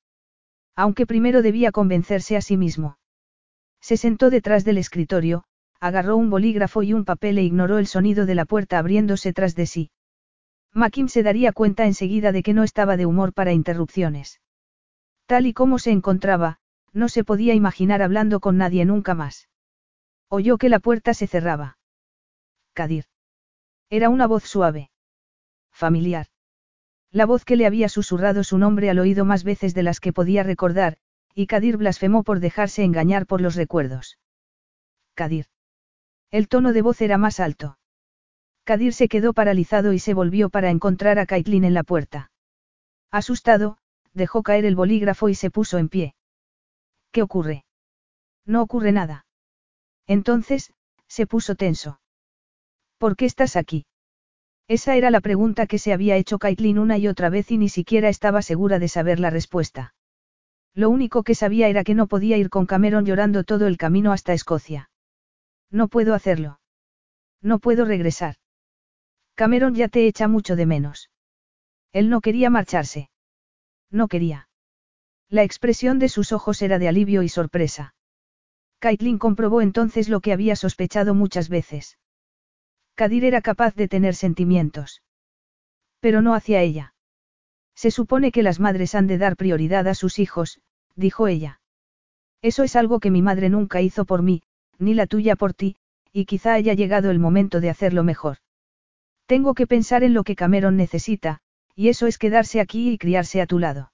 Aunque 0.76 1.06
primero 1.06 1.42
debía 1.42 1.72
convencerse 1.72 2.36
a 2.36 2.42
sí 2.42 2.58
mismo. 2.58 2.98
Se 3.80 3.96
sentó 3.96 4.30
detrás 4.32 4.66
del 4.66 4.80
escritorio, 4.80 5.44
agarró 5.80 6.18
un 6.18 6.32
bolígrafo 6.32 6.82
y 6.82 6.94
un 6.94 7.06
papel 7.06 7.38
e 7.38 7.44
ignoró 7.44 7.78
el 7.78 7.86
sonido 7.86 8.26
de 8.26 8.34
la 8.34 8.46
puerta 8.46 8.80
abriéndose 8.80 9.32
tras 9.34 9.56
de 9.56 9.68
sí. 9.68 9.92
Makim 10.74 11.08
se 11.08 11.22
daría 11.22 11.54
cuenta 11.54 11.86
enseguida 11.86 12.32
de 12.32 12.42
que 12.42 12.54
no 12.54 12.64
estaba 12.64 12.98
de 12.98 13.06
humor 13.06 13.34
para 13.34 13.54
interrupciones. 13.54 14.42
Tal 15.28 15.46
y 15.46 15.54
como 15.54 15.78
se 15.78 15.92
encontraba, 15.92 16.58
no 16.92 17.08
se 17.08 17.24
podía 17.24 17.54
imaginar 17.54 18.02
hablando 18.02 18.40
con 18.40 18.58
nadie 18.58 18.84
nunca 18.84 19.14
más. 19.14 19.48
Oyó 20.28 20.58
que 20.58 20.70
la 20.70 20.80
puerta 20.80 21.14
se 21.14 21.28
cerraba. 21.28 21.78
Kadir. 22.74 23.06
Era 23.90 24.10
una 24.10 24.28
voz 24.28 24.44
suave. 24.44 24.90
Familiar. 25.72 26.28
La 27.12 27.26
voz 27.26 27.46
que 27.46 27.56
le 27.56 27.66
había 27.66 27.88
susurrado 27.90 28.44
su 28.44 28.58
nombre 28.58 28.90
al 28.90 29.00
oído 29.00 29.26
más 29.26 29.44
veces 29.44 29.74
de 29.74 29.84
las 29.84 30.00
que 30.00 30.14
podía 30.14 30.44
recordar, 30.44 30.98
y 31.34 31.48
Kadir 31.48 31.78
blasfemó 31.78 32.24
por 32.24 32.40
dejarse 32.40 32.84
engañar 32.84 33.26
por 33.26 33.42
los 33.42 33.56
recuerdos. 33.56 34.18
Kadir. 35.14 35.46
El 36.32 36.48
tono 36.48 36.74
de 36.74 36.82
voz 36.82 37.02
era 37.02 37.18
más 37.18 37.40
alto. 37.40 37.78
Kadir 38.64 38.94
se 38.94 39.08
quedó 39.08 39.34
paralizado 39.34 39.94
y 39.94 40.00
se 40.00 40.14
volvió 40.14 40.50
para 40.50 40.72
encontrar 40.72 41.20
a 41.20 41.26
Kaitlin 41.26 41.64
en 41.64 41.74
la 41.74 41.84
puerta. 41.84 42.32
Asustado, 43.12 43.78
dejó 44.14 44.44
caer 44.44 44.66
el 44.66 44.76
bolígrafo 44.76 45.30
y 45.30 45.36
se 45.36 45.52
puso 45.52 45.78
en 45.78 45.90
pie. 45.90 46.16
¿Qué 47.12 47.22
ocurre? 47.22 47.66
No 48.46 48.62
ocurre 48.62 48.92
nada. 48.92 49.26
Entonces, 50.08 50.74
se 51.08 51.28
puso 51.28 51.56
tenso. 51.56 52.00
¿Por 53.06 53.18
qué 53.18 53.26
estás 53.26 53.56
aquí? 53.56 53.86
Esa 54.68 54.96
era 54.96 55.12
la 55.12 55.22
pregunta 55.22 55.68
que 55.68 55.78
se 55.78 55.94
había 55.94 56.16
hecho 56.16 56.40
Kaitlin 56.40 56.80
una 56.80 56.98
y 56.98 57.08
otra 57.08 57.30
vez 57.30 57.52
y 57.52 57.60
ni 57.60 57.70
siquiera 57.70 58.10
estaba 58.10 58.42
segura 58.42 58.80
de 58.80 58.88
saber 58.88 59.20
la 59.20 59.30
respuesta. 59.30 59.94
Lo 60.74 60.90
único 60.90 61.22
que 61.22 61.36
sabía 61.36 61.68
era 61.68 61.84
que 61.84 61.94
no 61.94 62.08
podía 62.08 62.36
ir 62.38 62.50
con 62.50 62.66
Cameron 62.66 63.06
llorando 63.06 63.44
todo 63.44 63.68
el 63.68 63.78
camino 63.78 64.12
hasta 64.12 64.34
Escocia. 64.34 64.90
No 65.70 65.88
puedo 65.88 66.16
hacerlo. 66.16 66.60
No 67.44 67.60
puedo 67.60 67.86
regresar. 67.86 68.38
Cameron 69.36 69.76
ya 69.76 69.88
te 69.88 70.08
echa 70.08 70.28
mucho 70.28 70.56
de 70.56 70.66
menos. 70.66 71.12
Él 71.94 72.10
no 72.10 72.22
quería 72.22 72.50
marcharse. 72.50 73.12
No 73.92 74.08
quería. 74.08 74.50
La 75.30 75.44
expresión 75.44 76.00
de 76.00 76.10
sus 76.10 76.32
ojos 76.32 76.60
era 76.64 76.80
de 76.80 76.88
alivio 76.88 77.22
y 77.22 77.30
sorpresa. 77.30 77.94
Caitlin 78.80 79.20
comprobó 79.20 79.62
entonces 79.62 80.10
lo 80.10 80.22
que 80.22 80.34
había 80.34 80.56
sospechado 80.56 81.14
muchas 81.14 81.50
veces. 81.50 82.00
Kadir 82.96 83.26
era 83.26 83.42
capaz 83.42 83.76
de 83.76 83.88
tener 83.88 84.16
sentimientos. 84.16 85.04
Pero 86.00 86.22
no 86.22 86.34
hacia 86.34 86.62
ella. 86.62 86.94
Se 87.76 87.92
supone 87.92 88.32
que 88.32 88.42
las 88.42 88.60
madres 88.60 88.96
han 88.96 89.06
de 89.08 89.18
dar 89.18 89.36
prioridad 89.36 89.88
a 89.88 89.96
sus 89.96 90.18
hijos, 90.18 90.62
dijo 90.96 91.28
ella. 91.28 91.60
Eso 92.42 92.64
es 92.64 92.76
algo 92.76 93.00
que 93.00 93.12
mi 93.12 93.22
madre 93.22 93.50
nunca 93.50 93.82
hizo 93.82 94.06
por 94.06 94.22
mí, 94.22 94.44
ni 94.78 94.94
la 94.94 95.08
tuya 95.08 95.36
por 95.36 95.54
ti, 95.54 95.76
y 96.14 96.26
quizá 96.26 96.54
haya 96.54 96.74
llegado 96.74 97.12
el 97.12 97.20
momento 97.20 97.60
de 97.60 97.70
hacerlo 97.70 98.04
mejor. 98.04 98.38
Tengo 99.26 99.54
que 99.54 99.68
pensar 99.68 100.04
en 100.04 100.14
lo 100.14 100.24
que 100.24 100.36
Cameron 100.36 100.78
necesita, 100.78 101.42
y 101.76 101.90
eso 101.90 102.08
es 102.08 102.18
quedarse 102.18 102.62
aquí 102.62 102.92
y 102.92 102.98
criarse 102.98 103.42
a 103.42 103.48
tu 103.48 103.60
lado. 103.60 103.92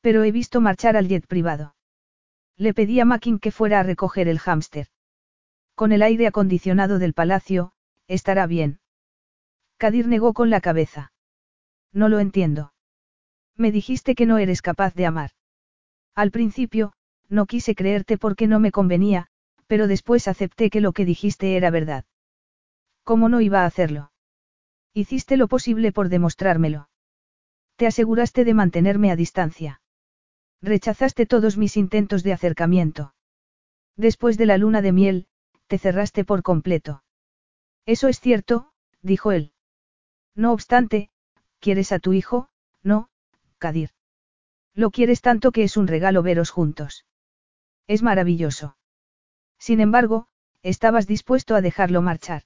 Pero 0.00 0.22
he 0.22 0.30
visto 0.30 0.60
marchar 0.60 0.96
al 0.96 1.08
jet 1.08 1.26
privado. 1.26 1.74
Le 2.56 2.72
pedí 2.72 3.00
a 3.00 3.04
Mackin 3.04 3.40
que 3.40 3.50
fuera 3.50 3.80
a 3.80 3.82
recoger 3.82 4.28
el 4.28 4.38
hámster. 4.38 4.86
Con 5.74 5.90
el 5.90 6.02
aire 6.02 6.26
acondicionado 6.26 6.98
del 6.98 7.12
palacio, 7.12 7.72
estará 8.08 8.46
bien. 8.46 8.80
Kadir 9.78 10.08
negó 10.08 10.32
con 10.32 10.50
la 10.50 10.60
cabeza. 10.60 11.12
No 11.92 12.08
lo 12.08 12.20
entiendo. 12.20 12.72
Me 13.56 13.72
dijiste 13.72 14.14
que 14.14 14.26
no 14.26 14.38
eres 14.38 14.62
capaz 14.62 14.94
de 14.94 15.06
amar. 15.06 15.30
Al 16.14 16.30
principio, 16.30 16.92
no 17.28 17.46
quise 17.46 17.74
creerte 17.74 18.18
porque 18.18 18.46
no 18.46 18.60
me 18.60 18.72
convenía, 18.72 19.28
pero 19.66 19.86
después 19.86 20.28
acepté 20.28 20.70
que 20.70 20.80
lo 20.80 20.92
que 20.92 21.04
dijiste 21.04 21.56
era 21.56 21.70
verdad. 21.70 22.04
¿Cómo 23.02 23.28
no 23.28 23.40
iba 23.40 23.62
a 23.62 23.66
hacerlo? 23.66 24.12
Hiciste 24.94 25.36
lo 25.36 25.48
posible 25.48 25.92
por 25.92 26.08
demostrármelo. 26.08 26.88
Te 27.76 27.86
aseguraste 27.86 28.44
de 28.44 28.54
mantenerme 28.54 29.10
a 29.10 29.16
distancia. 29.16 29.80
Rechazaste 30.62 31.26
todos 31.26 31.56
mis 31.56 31.76
intentos 31.76 32.22
de 32.22 32.32
acercamiento. 32.32 33.14
Después 33.96 34.38
de 34.38 34.46
la 34.46 34.58
luna 34.58 34.82
de 34.82 34.92
miel, 34.92 35.26
te 35.66 35.78
cerraste 35.78 36.24
por 36.24 36.42
completo. 36.42 37.02
Eso 37.86 38.08
es 38.08 38.20
cierto, 38.20 38.72
dijo 39.00 39.32
él. 39.32 39.52
No 40.34 40.52
obstante, 40.52 41.08
¿quieres 41.60 41.92
a 41.92 42.00
tu 42.00 42.12
hijo? 42.12 42.50
No, 42.82 43.08
Kadir. 43.58 43.90
Lo 44.74 44.90
quieres 44.90 45.22
tanto 45.22 45.52
que 45.52 45.62
es 45.62 45.76
un 45.76 45.86
regalo 45.86 46.22
veros 46.22 46.50
juntos. 46.50 47.06
Es 47.86 48.02
maravilloso. 48.02 48.76
Sin 49.58 49.80
embargo, 49.80 50.26
estabas 50.62 51.06
dispuesto 51.06 51.54
a 51.54 51.60
dejarlo 51.60 52.02
marchar. 52.02 52.42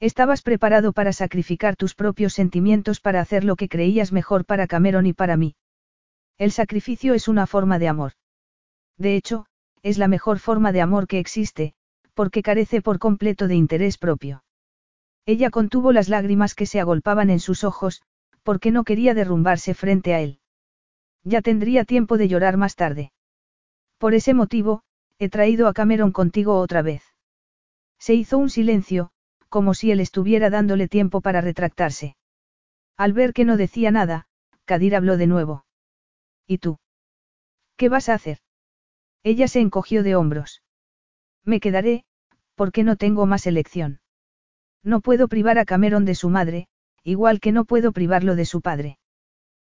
Estabas 0.00 0.42
preparado 0.42 0.92
para 0.92 1.12
sacrificar 1.12 1.76
tus 1.76 1.94
propios 1.94 2.34
sentimientos 2.34 3.00
para 3.00 3.20
hacer 3.20 3.44
lo 3.44 3.56
que 3.56 3.68
creías 3.68 4.12
mejor 4.12 4.44
para 4.44 4.66
Cameron 4.66 5.06
y 5.06 5.12
para 5.12 5.36
mí. 5.36 5.56
El 6.36 6.52
sacrificio 6.52 7.14
es 7.14 7.28
una 7.28 7.46
forma 7.46 7.78
de 7.78 7.88
amor. 7.88 8.12
De 8.96 9.16
hecho, 9.16 9.46
es 9.82 9.98
la 9.98 10.08
mejor 10.08 10.40
forma 10.40 10.72
de 10.72 10.80
amor 10.80 11.06
que 11.06 11.18
existe, 11.18 11.74
porque 12.14 12.42
carece 12.42 12.82
por 12.82 12.98
completo 12.98 13.48
de 13.48 13.54
interés 13.54 13.98
propio. 13.98 14.44
Ella 15.28 15.50
contuvo 15.50 15.92
las 15.92 16.08
lágrimas 16.08 16.54
que 16.54 16.64
se 16.64 16.80
agolpaban 16.80 17.28
en 17.28 17.38
sus 17.38 17.62
ojos, 17.62 18.00
porque 18.42 18.70
no 18.70 18.82
quería 18.82 19.12
derrumbarse 19.12 19.74
frente 19.74 20.14
a 20.14 20.20
él. 20.20 20.40
Ya 21.22 21.42
tendría 21.42 21.84
tiempo 21.84 22.16
de 22.16 22.28
llorar 22.28 22.56
más 22.56 22.76
tarde. 22.76 23.12
Por 23.98 24.14
ese 24.14 24.32
motivo, 24.32 24.84
he 25.18 25.28
traído 25.28 25.68
a 25.68 25.74
Cameron 25.74 26.12
contigo 26.12 26.58
otra 26.58 26.80
vez. 26.80 27.02
Se 27.98 28.14
hizo 28.14 28.38
un 28.38 28.48
silencio, 28.48 29.10
como 29.50 29.74
si 29.74 29.90
él 29.90 30.00
estuviera 30.00 30.48
dándole 30.48 30.88
tiempo 30.88 31.20
para 31.20 31.42
retractarse. 31.42 32.16
Al 32.96 33.12
ver 33.12 33.34
que 33.34 33.44
no 33.44 33.58
decía 33.58 33.90
nada, 33.90 34.28
Kadir 34.64 34.96
habló 34.96 35.18
de 35.18 35.26
nuevo. 35.26 35.66
¿Y 36.46 36.56
tú? 36.56 36.78
¿Qué 37.76 37.90
vas 37.90 38.08
a 38.08 38.14
hacer? 38.14 38.38
Ella 39.22 39.46
se 39.46 39.60
encogió 39.60 40.02
de 40.02 40.16
hombros. 40.16 40.62
Me 41.44 41.60
quedaré, 41.60 42.06
porque 42.54 42.82
no 42.82 42.96
tengo 42.96 43.26
más 43.26 43.46
elección. 43.46 44.00
No 44.82 45.00
puedo 45.00 45.28
privar 45.28 45.58
a 45.58 45.64
Cameron 45.64 46.04
de 46.04 46.14
su 46.14 46.30
madre, 46.30 46.68
igual 47.02 47.40
que 47.40 47.52
no 47.52 47.64
puedo 47.64 47.92
privarlo 47.92 48.36
de 48.36 48.44
su 48.44 48.60
padre. 48.60 48.98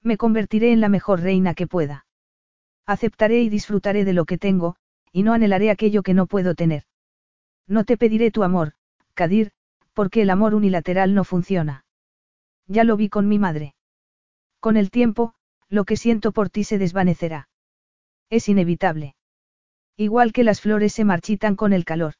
Me 0.02 0.16
convertiré 0.16 0.72
en 0.72 0.80
la 0.80 0.88
mejor 0.88 1.20
reina 1.20 1.54
que 1.54 1.66
pueda. 1.66 2.06
Aceptaré 2.86 3.42
y 3.42 3.48
disfrutaré 3.48 4.04
de 4.04 4.12
lo 4.12 4.24
que 4.24 4.38
tengo, 4.38 4.76
y 5.12 5.22
no 5.22 5.32
anhelaré 5.32 5.70
aquello 5.70 6.02
que 6.02 6.14
no 6.14 6.26
puedo 6.26 6.54
tener. 6.54 6.84
No 7.66 7.84
te 7.84 7.96
pediré 7.96 8.30
tu 8.30 8.42
amor, 8.42 8.72
Kadir, 9.14 9.52
porque 9.92 10.22
el 10.22 10.30
amor 10.30 10.54
unilateral 10.54 11.14
no 11.14 11.24
funciona. 11.24 11.84
Ya 12.66 12.84
lo 12.84 12.96
vi 12.96 13.08
con 13.08 13.28
mi 13.28 13.38
madre. 13.38 13.74
Con 14.60 14.76
el 14.76 14.90
tiempo, 14.90 15.34
lo 15.68 15.84
que 15.84 15.96
siento 15.96 16.32
por 16.32 16.50
ti 16.50 16.64
se 16.64 16.78
desvanecerá. 16.78 17.48
Es 18.28 18.48
inevitable. 18.48 19.14
Igual 19.96 20.32
que 20.32 20.44
las 20.44 20.60
flores 20.60 20.92
se 20.92 21.04
marchitan 21.04 21.56
con 21.56 21.72
el 21.72 21.84
calor. 21.84 22.14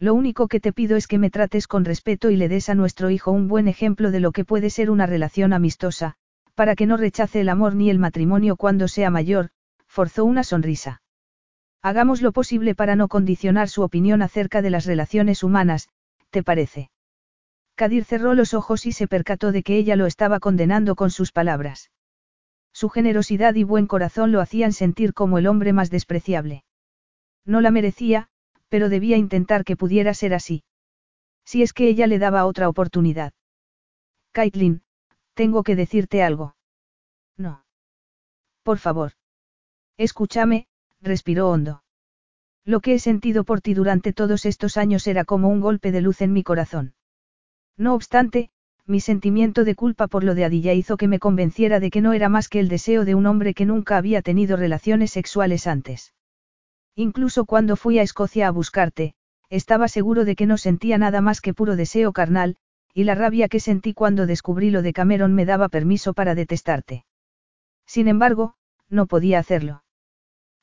Lo 0.00 0.14
único 0.14 0.48
que 0.48 0.60
te 0.60 0.72
pido 0.72 0.96
es 0.96 1.06
que 1.06 1.18
me 1.18 1.28
trates 1.28 1.68
con 1.68 1.84
respeto 1.84 2.30
y 2.30 2.36
le 2.36 2.48
des 2.48 2.70
a 2.70 2.74
nuestro 2.74 3.10
hijo 3.10 3.32
un 3.32 3.48
buen 3.48 3.68
ejemplo 3.68 4.10
de 4.10 4.20
lo 4.20 4.32
que 4.32 4.46
puede 4.46 4.70
ser 4.70 4.90
una 4.90 5.04
relación 5.04 5.52
amistosa, 5.52 6.14
para 6.54 6.74
que 6.74 6.86
no 6.86 6.96
rechace 6.96 7.42
el 7.42 7.50
amor 7.50 7.74
ni 7.74 7.90
el 7.90 7.98
matrimonio 7.98 8.56
cuando 8.56 8.88
sea 8.88 9.10
mayor, 9.10 9.50
forzó 9.86 10.24
una 10.24 10.42
sonrisa. 10.42 11.02
Hagamos 11.82 12.22
lo 12.22 12.32
posible 12.32 12.74
para 12.74 12.96
no 12.96 13.08
condicionar 13.08 13.68
su 13.68 13.82
opinión 13.82 14.22
acerca 14.22 14.62
de 14.62 14.70
las 14.70 14.86
relaciones 14.86 15.42
humanas, 15.42 15.90
¿te 16.30 16.42
parece? 16.42 16.90
Kadir 17.74 18.04
cerró 18.04 18.34
los 18.34 18.54
ojos 18.54 18.86
y 18.86 18.92
se 18.92 19.06
percató 19.06 19.52
de 19.52 19.62
que 19.62 19.76
ella 19.76 19.96
lo 19.96 20.06
estaba 20.06 20.40
condenando 20.40 20.96
con 20.96 21.10
sus 21.10 21.30
palabras. 21.30 21.90
Su 22.72 22.88
generosidad 22.88 23.54
y 23.54 23.64
buen 23.64 23.86
corazón 23.86 24.32
lo 24.32 24.40
hacían 24.40 24.72
sentir 24.72 25.12
como 25.12 25.36
el 25.36 25.46
hombre 25.46 25.74
más 25.74 25.90
despreciable. 25.90 26.64
No 27.44 27.60
la 27.60 27.70
merecía, 27.70 28.28
pero 28.70 28.88
debía 28.88 29.18
intentar 29.18 29.64
que 29.64 29.76
pudiera 29.76 30.14
ser 30.14 30.32
así. 30.32 30.62
Si 31.44 31.62
es 31.62 31.72
que 31.74 31.88
ella 31.88 32.06
le 32.06 32.18
daba 32.18 32.46
otra 32.46 32.68
oportunidad. 32.68 33.32
Caitlin, 34.32 34.82
tengo 35.34 35.62
que 35.62 35.76
decirte 35.76 36.22
algo. 36.22 36.54
No. 37.36 37.64
Por 38.62 38.78
favor. 38.78 39.12
Escúchame, 39.98 40.68
respiró 41.02 41.50
hondo. 41.50 41.82
Lo 42.64 42.80
que 42.80 42.94
he 42.94 42.98
sentido 42.98 43.44
por 43.44 43.60
ti 43.60 43.74
durante 43.74 44.12
todos 44.12 44.46
estos 44.46 44.76
años 44.76 45.06
era 45.06 45.24
como 45.24 45.48
un 45.48 45.60
golpe 45.60 45.92
de 45.92 46.02
luz 46.02 46.20
en 46.20 46.32
mi 46.32 46.42
corazón. 46.42 46.94
No 47.76 47.94
obstante, 47.94 48.50
mi 48.86 49.00
sentimiento 49.00 49.64
de 49.64 49.74
culpa 49.74 50.06
por 50.06 50.22
lo 50.22 50.34
de 50.34 50.44
Adilla 50.44 50.74
hizo 50.74 50.96
que 50.96 51.08
me 51.08 51.18
convenciera 51.18 51.80
de 51.80 51.90
que 51.90 52.00
no 52.00 52.12
era 52.12 52.28
más 52.28 52.48
que 52.48 52.60
el 52.60 52.68
deseo 52.68 53.04
de 53.04 53.14
un 53.14 53.26
hombre 53.26 53.54
que 53.54 53.66
nunca 53.66 53.96
había 53.96 54.22
tenido 54.22 54.56
relaciones 54.56 55.10
sexuales 55.10 55.66
antes. 55.66 56.12
Incluso 57.06 57.46
cuando 57.46 57.76
fui 57.76 57.98
a 57.98 58.02
Escocia 58.02 58.46
a 58.46 58.50
buscarte, 58.50 59.14
estaba 59.48 59.88
seguro 59.88 60.26
de 60.26 60.36
que 60.36 60.44
no 60.44 60.58
sentía 60.58 60.98
nada 60.98 61.22
más 61.22 61.40
que 61.40 61.54
puro 61.54 61.74
deseo 61.74 62.12
carnal, 62.12 62.56
y 62.92 63.04
la 63.04 63.14
rabia 63.14 63.48
que 63.48 63.58
sentí 63.58 63.94
cuando 63.94 64.26
descubrí 64.26 64.70
lo 64.70 64.82
de 64.82 64.92
Cameron 64.92 65.32
me 65.32 65.46
daba 65.46 65.70
permiso 65.70 66.12
para 66.12 66.34
detestarte. 66.34 67.06
Sin 67.86 68.06
embargo, 68.06 68.52
no 68.90 69.06
podía 69.06 69.38
hacerlo. 69.38 69.82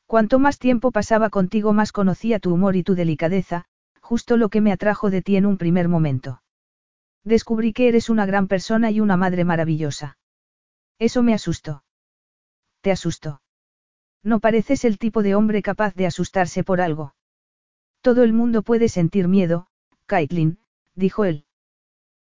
Cuanto 0.06 0.38
más 0.38 0.60
tiempo 0.60 0.92
pasaba 0.92 1.32
contigo 1.32 1.74
más 1.74 1.92
conocía 1.92 2.38
tu 2.38 2.54
humor 2.54 2.76
y 2.76 2.84
tu 2.84 2.94
delicadeza, 2.94 3.66
justo 4.00 4.38
lo 4.38 4.50
que 4.50 4.62
me 4.62 4.72
atrajo 4.72 5.10
de 5.10 5.24
ti 5.24 5.38
en 5.38 5.48
un 5.48 5.58
primer 5.58 5.88
momento. 5.88 6.44
Descubrí 7.24 7.74
que 7.74 7.88
eres 7.88 8.12
una 8.12 8.28
gran 8.28 8.48
persona 8.48 8.92
y 8.92 9.00
una 9.00 9.18
madre 9.18 9.44
maravillosa. 9.44 10.20
Eso 11.00 11.24
me 11.24 11.34
asustó. 11.34 11.84
¿Te 12.82 12.92
asustó? 12.92 13.42
No 14.24 14.40
pareces 14.40 14.86
el 14.86 14.98
tipo 14.98 15.24
de 15.24 15.36
hombre 15.36 15.62
capaz 15.62 15.94
de 15.96 16.06
asustarse 16.06 16.64
por 16.64 16.82
algo. 16.82 17.16
Todo 18.02 18.24
el 18.24 18.34
mundo 18.34 18.62
puede 18.62 18.90
sentir 18.90 19.28
miedo, 19.28 19.68
Caitlin, 20.06 20.60
dijo 20.96 21.26
él. 21.26 21.46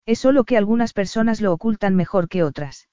Es 0.06 0.18
solo 0.18 0.44
que 0.44 0.56
algunas 0.56 0.92
personas 0.92 1.40
lo 1.40 1.52
ocultan 1.52 1.94
mejor 1.94 2.28
que 2.28 2.42
otras. 2.42 2.88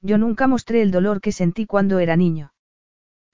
Yo 0.00 0.18
nunca 0.18 0.46
mostré 0.46 0.82
el 0.82 0.90
dolor 0.90 1.20
que 1.20 1.32
sentí 1.32 1.66
cuando 1.66 1.98
era 1.98 2.16
niño. 2.16 2.52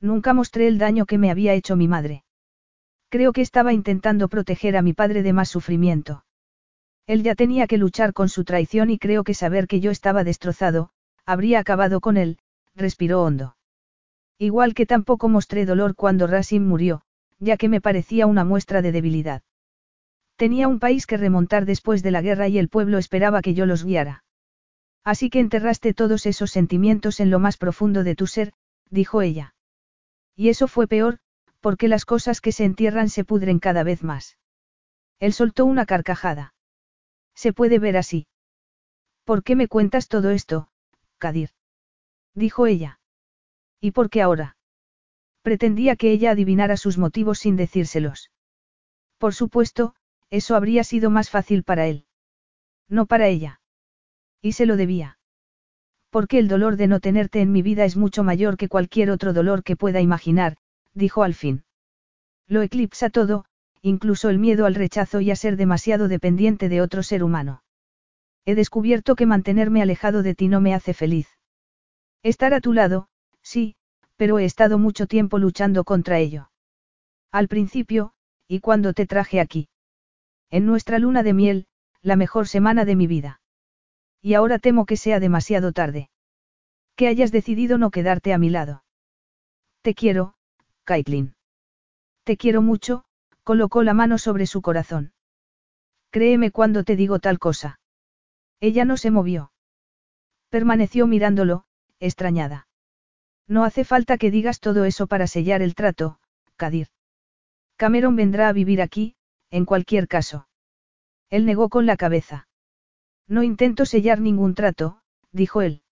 Nunca 0.00 0.34
mostré 0.34 0.66
el 0.66 0.78
daño 0.78 1.06
que 1.06 1.18
me 1.18 1.30
había 1.30 1.54
hecho 1.54 1.76
mi 1.76 1.88
madre. 1.88 2.24
Creo 3.08 3.32
que 3.32 3.40
estaba 3.40 3.72
intentando 3.72 4.28
proteger 4.28 4.76
a 4.76 4.82
mi 4.82 4.92
padre 4.92 5.22
de 5.22 5.32
más 5.32 5.48
sufrimiento. 5.48 6.24
Él 7.06 7.22
ya 7.22 7.34
tenía 7.34 7.66
que 7.66 7.76
luchar 7.76 8.12
con 8.12 8.28
su 8.28 8.44
traición 8.44 8.88
y 8.88 8.98
creo 8.98 9.24
que 9.24 9.34
saber 9.34 9.66
que 9.66 9.80
yo 9.80 9.90
estaba 9.90 10.22
destrozado, 10.22 10.90
habría 11.26 11.58
acabado 11.58 12.00
con 12.00 12.16
él, 12.16 12.38
respiró 12.74 13.22
hondo. 13.22 13.56
Igual 14.42 14.72
que 14.72 14.86
tampoco 14.86 15.28
mostré 15.28 15.66
dolor 15.66 15.94
cuando 15.94 16.26
Rasim 16.26 16.66
murió, 16.66 17.02
ya 17.40 17.58
que 17.58 17.68
me 17.68 17.82
parecía 17.82 18.26
una 18.26 18.42
muestra 18.42 18.80
de 18.80 18.90
debilidad. 18.90 19.42
Tenía 20.36 20.66
un 20.66 20.78
país 20.78 21.06
que 21.06 21.18
remontar 21.18 21.66
después 21.66 22.02
de 22.02 22.10
la 22.10 22.22
guerra 22.22 22.48
y 22.48 22.56
el 22.56 22.70
pueblo 22.70 22.96
esperaba 22.96 23.42
que 23.42 23.52
yo 23.52 23.66
los 23.66 23.84
guiara. 23.84 24.24
Así 25.04 25.28
que 25.28 25.40
enterraste 25.40 25.92
todos 25.92 26.24
esos 26.24 26.50
sentimientos 26.50 27.20
en 27.20 27.28
lo 27.30 27.38
más 27.38 27.58
profundo 27.58 28.02
de 28.02 28.14
tu 28.14 28.26
ser, 28.26 28.54
dijo 28.88 29.20
ella. 29.20 29.54
Y 30.34 30.48
eso 30.48 30.68
fue 30.68 30.86
peor, 30.86 31.18
porque 31.60 31.86
las 31.86 32.06
cosas 32.06 32.40
que 32.40 32.52
se 32.52 32.64
entierran 32.64 33.10
se 33.10 33.26
pudren 33.26 33.58
cada 33.58 33.82
vez 33.82 34.02
más. 34.02 34.38
Él 35.18 35.34
soltó 35.34 35.66
una 35.66 35.84
carcajada. 35.84 36.54
Se 37.34 37.52
puede 37.52 37.78
ver 37.78 37.98
así. 37.98 38.26
¿Por 39.24 39.42
qué 39.42 39.54
me 39.54 39.68
cuentas 39.68 40.08
todo 40.08 40.30
esto, 40.30 40.70
Kadir? 41.18 41.50
Dijo 42.34 42.66
ella. 42.66 42.99
¿Y 43.80 43.92
por 43.92 44.10
qué 44.10 44.22
ahora? 44.22 44.56
Pretendía 45.42 45.96
que 45.96 46.10
ella 46.10 46.32
adivinara 46.32 46.76
sus 46.76 46.98
motivos 46.98 47.38
sin 47.38 47.56
decírselos. 47.56 48.30
Por 49.18 49.34
supuesto, 49.34 49.94
eso 50.28 50.54
habría 50.54 50.84
sido 50.84 51.10
más 51.10 51.30
fácil 51.30 51.62
para 51.62 51.86
él. 51.86 52.04
No 52.88 53.06
para 53.06 53.28
ella. 53.28 53.60
Y 54.42 54.52
se 54.52 54.66
lo 54.66 54.76
debía. 54.76 55.18
Porque 56.10 56.38
el 56.38 56.48
dolor 56.48 56.76
de 56.76 56.88
no 56.88 57.00
tenerte 57.00 57.40
en 57.40 57.52
mi 57.52 57.62
vida 57.62 57.84
es 57.84 57.96
mucho 57.96 58.24
mayor 58.24 58.56
que 58.56 58.68
cualquier 58.68 59.10
otro 59.10 59.32
dolor 59.32 59.62
que 59.62 59.76
pueda 59.76 60.00
imaginar, 60.00 60.56
dijo 60.92 61.22
al 61.22 61.34
fin. 61.34 61.64
Lo 62.48 62.62
eclipsa 62.62 63.10
todo, 63.10 63.44
incluso 63.80 64.28
el 64.28 64.38
miedo 64.38 64.66
al 64.66 64.74
rechazo 64.74 65.20
y 65.20 65.30
a 65.30 65.36
ser 65.36 65.56
demasiado 65.56 66.08
dependiente 66.08 66.68
de 66.68 66.82
otro 66.82 67.02
ser 67.02 67.22
humano. 67.22 67.62
He 68.44 68.54
descubierto 68.54 69.14
que 69.14 69.26
mantenerme 69.26 69.82
alejado 69.82 70.22
de 70.22 70.34
ti 70.34 70.48
no 70.48 70.60
me 70.60 70.74
hace 70.74 70.94
feliz. 70.94 71.28
Estar 72.22 72.52
a 72.54 72.60
tu 72.60 72.72
lado, 72.72 73.08
sí, 73.42 73.76
pero 74.16 74.38
he 74.38 74.44
estado 74.44 74.78
mucho 74.78 75.06
tiempo 75.06 75.38
luchando 75.38 75.84
contra 75.84 76.18
ello. 76.18 76.50
Al 77.32 77.48
principio, 77.48 78.12
y 78.48 78.60
cuando 78.60 78.92
te 78.92 79.06
traje 79.06 79.40
aquí. 79.40 79.68
En 80.50 80.66
nuestra 80.66 80.98
luna 80.98 81.22
de 81.22 81.32
miel, 81.32 81.66
la 82.02 82.16
mejor 82.16 82.48
semana 82.48 82.84
de 82.84 82.96
mi 82.96 83.06
vida. 83.06 83.40
Y 84.20 84.34
ahora 84.34 84.58
temo 84.58 84.84
que 84.86 84.96
sea 84.96 85.20
demasiado 85.20 85.72
tarde. 85.72 86.10
Que 86.96 87.08
hayas 87.08 87.32
decidido 87.32 87.78
no 87.78 87.90
quedarte 87.90 88.32
a 88.32 88.38
mi 88.38 88.50
lado. 88.50 88.84
Te 89.82 89.94
quiero, 89.94 90.34
Caitlin. 90.84 91.34
Te 92.24 92.36
quiero 92.36 92.60
mucho, 92.60 93.04
colocó 93.44 93.82
la 93.82 93.94
mano 93.94 94.18
sobre 94.18 94.46
su 94.46 94.60
corazón. 94.60 95.12
Créeme 96.10 96.50
cuando 96.50 96.84
te 96.84 96.96
digo 96.96 97.20
tal 97.20 97.38
cosa. 97.38 97.80
Ella 98.60 98.84
no 98.84 98.96
se 98.96 99.10
movió. 99.10 99.52
Permaneció 100.50 101.06
mirándolo, 101.06 101.64
extrañada. 102.00 102.66
No 103.50 103.64
hace 103.64 103.82
falta 103.82 104.16
que 104.16 104.30
digas 104.30 104.60
todo 104.60 104.84
eso 104.84 105.08
para 105.08 105.26
sellar 105.26 105.60
el 105.60 105.74
trato, 105.74 106.20
Kadir. 106.54 106.86
Cameron 107.76 108.14
vendrá 108.14 108.48
a 108.48 108.52
vivir 108.52 108.80
aquí, 108.80 109.16
en 109.50 109.64
cualquier 109.64 110.06
caso. 110.06 110.46
Él 111.30 111.46
negó 111.46 111.68
con 111.68 111.84
la 111.84 111.96
cabeza. 111.96 112.46
No 113.26 113.42
intento 113.42 113.86
sellar 113.86 114.20
ningún 114.20 114.54
trato, 114.54 115.00
dijo 115.32 115.62
él. 115.62 115.82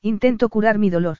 Intento 0.00 0.48
curar 0.48 0.78
mi 0.78 0.88
dolor. 0.88 1.18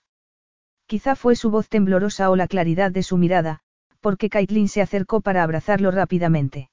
Quizá 0.86 1.16
fue 1.16 1.34
su 1.34 1.50
voz 1.50 1.68
temblorosa 1.68 2.30
o 2.30 2.36
la 2.36 2.46
claridad 2.46 2.92
de 2.92 3.02
su 3.02 3.16
mirada, 3.16 3.58
porque 3.98 4.30
Caitlin 4.30 4.68
se 4.68 4.82
acercó 4.82 5.20
para 5.20 5.42
abrazarlo 5.42 5.90
rápidamente. 5.90 6.70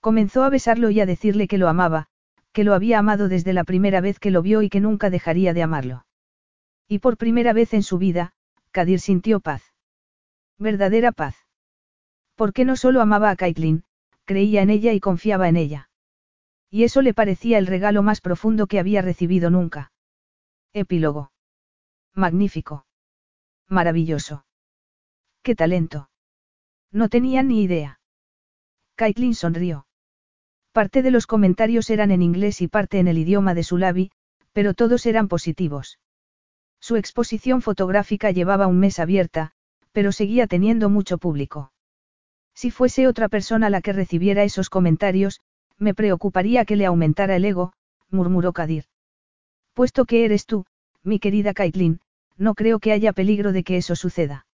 Comenzó 0.00 0.44
a 0.44 0.50
besarlo 0.50 0.90
y 0.90 1.00
a 1.00 1.06
decirle 1.06 1.48
que 1.48 1.56
lo 1.56 1.66
amaba, 1.66 2.08
que 2.52 2.62
lo 2.62 2.74
había 2.74 2.98
amado 2.98 3.28
desde 3.28 3.54
la 3.54 3.64
primera 3.64 4.02
vez 4.02 4.18
que 4.18 4.30
lo 4.30 4.42
vio 4.42 4.60
y 4.60 4.68
que 4.68 4.80
nunca 4.80 5.08
dejaría 5.08 5.54
de 5.54 5.62
amarlo. 5.62 6.04
Y 6.92 6.98
por 6.98 7.16
primera 7.16 7.54
vez 7.54 7.72
en 7.72 7.82
su 7.82 7.96
vida, 7.96 8.34
Kadir 8.70 9.00
sintió 9.00 9.40
paz. 9.40 9.62
Verdadera 10.58 11.10
paz. 11.10 11.34
Porque 12.34 12.66
no 12.66 12.76
solo 12.76 13.00
amaba 13.00 13.30
a 13.30 13.36
Caitlin, 13.36 13.84
creía 14.26 14.60
en 14.60 14.68
ella 14.68 14.92
y 14.92 15.00
confiaba 15.00 15.48
en 15.48 15.56
ella. 15.56 15.88
Y 16.68 16.84
eso 16.84 17.00
le 17.00 17.14
parecía 17.14 17.56
el 17.56 17.66
regalo 17.66 18.02
más 18.02 18.20
profundo 18.20 18.66
que 18.66 18.78
había 18.78 19.00
recibido 19.00 19.48
nunca. 19.48 19.90
Epílogo. 20.74 21.32
Magnífico. 22.14 22.84
Maravilloso. 23.70 24.44
¡Qué 25.42 25.54
talento! 25.54 26.10
No 26.90 27.08
tenía 27.08 27.42
ni 27.42 27.62
idea. 27.62 28.00
Caitlin 28.96 29.34
sonrió. 29.34 29.86
Parte 30.72 31.00
de 31.00 31.10
los 31.10 31.26
comentarios 31.26 31.88
eran 31.88 32.10
en 32.10 32.20
inglés 32.20 32.60
y 32.60 32.68
parte 32.68 32.98
en 32.98 33.08
el 33.08 33.16
idioma 33.16 33.54
de 33.54 33.62
Sulavi, 33.62 34.10
pero 34.52 34.74
todos 34.74 35.06
eran 35.06 35.28
positivos. 35.28 35.98
Su 36.82 36.96
exposición 36.96 37.62
fotográfica 37.62 38.32
llevaba 38.32 38.66
un 38.66 38.80
mes 38.80 38.98
abierta, 38.98 39.52
pero 39.92 40.10
seguía 40.10 40.48
teniendo 40.48 40.90
mucho 40.90 41.16
público. 41.16 41.72
Si 42.54 42.72
fuese 42.72 43.06
otra 43.06 43.28
persona 43.28 43.70
la 43.70 43.80
que 43.80 43.92
recibiera 43.92 44.42
esos 44.42 44.68
comentarios, 44.68 45.40
me 45.78 45.94
preocuparía 45.94 46.64
que 46.64 46.74
le 46.74 46.86
aumentara 46.86 47.36
el 47.36 47.44
ego, 47.44 47.72
murmuró 48.10 48.52
Kadir. 48.52 48.86
Puesto 49.74 50.06
que 50.06 50.24
eres 50.24 50.44
tú, 50.44 50.66
mi 51.04 51.20
querida 51.20 51.54
Caitlin, 51.54 52.00
no 52.36 52.54
creo 52.54 52.80
que 52.80 52.90
haya 52.90 53.12
peligro 53.12 53.52
de 53.52 53.62
que 53.62 53.76
eso 53.76 53.94
suceda. 53.94 54.46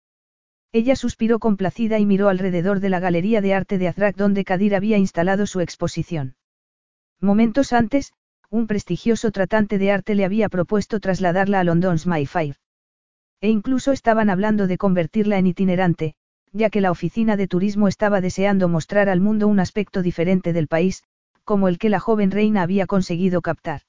Ella 0.74 0.98
suspiró 0.98 1.40
complacida 1.40 1.98
y 1.98 2.06
miró 2.06 2.28
alrededor 2.28 2.82
de 2.82 2.90
la 2.90 3.00
galería 3.00 3.40
de 3.40 3.54
arte 3.54 3.78
de 3.78 3.88
Azrak 3.88 4.18
donde 4.18 4.44
Kadir 4.44 4.76
había 4.76 4.98
instalado 4.98 5.48
su 5.48 5.62
exposición. 5.62 6.36
Momentos 7.22 7.72
antes, 7.72 8.12
un 8.50 8.66
prestigioso 8.66 9.32
tratante 9.32 9.78
de 9.78 9.92
arte 9.92 10.16
le 10.16 10.24
había 10.24 10.48
propuesto 10.48 11.00
trasladarla 11.00 11.60
a 11.60 11.64
London's 11.66 12.08
Mayfair. 12.08 12.56
E 13.42 13.50
incluso 13.50 13.92
estaban 13.92 14.30
hablando 14.30 14.68
de 14.68 14.78
convertirla 14.78 15.38
en 15.38 15.48
itinerante, 15.48 16.16
ya 16.54 16.70
que 16.70 16.82
la 16.82 16.92
oficina 16.92 17.36
de 17.36 17.48
turismo 17.48 17.88
estaba 17.88 18.22
deseando 18.22 18.70
mostrar 18.70 19.10
al 19.10 19.20
mundo 19.20 19.48
un 19.48 19.60
aspecto 19.60 20.02
diferente 20.02 20.54
del 20.54 20.68
país, 20.68 21.04
como 21.44 21.68
el 21.68 21.78
que 21.78 21.90
la 21.90 22.00
joven 22.00 22.32
reina 22.32 22.62
había 22.62 22.88
conseguido 22.88 23.42
captar. 23.42 23.82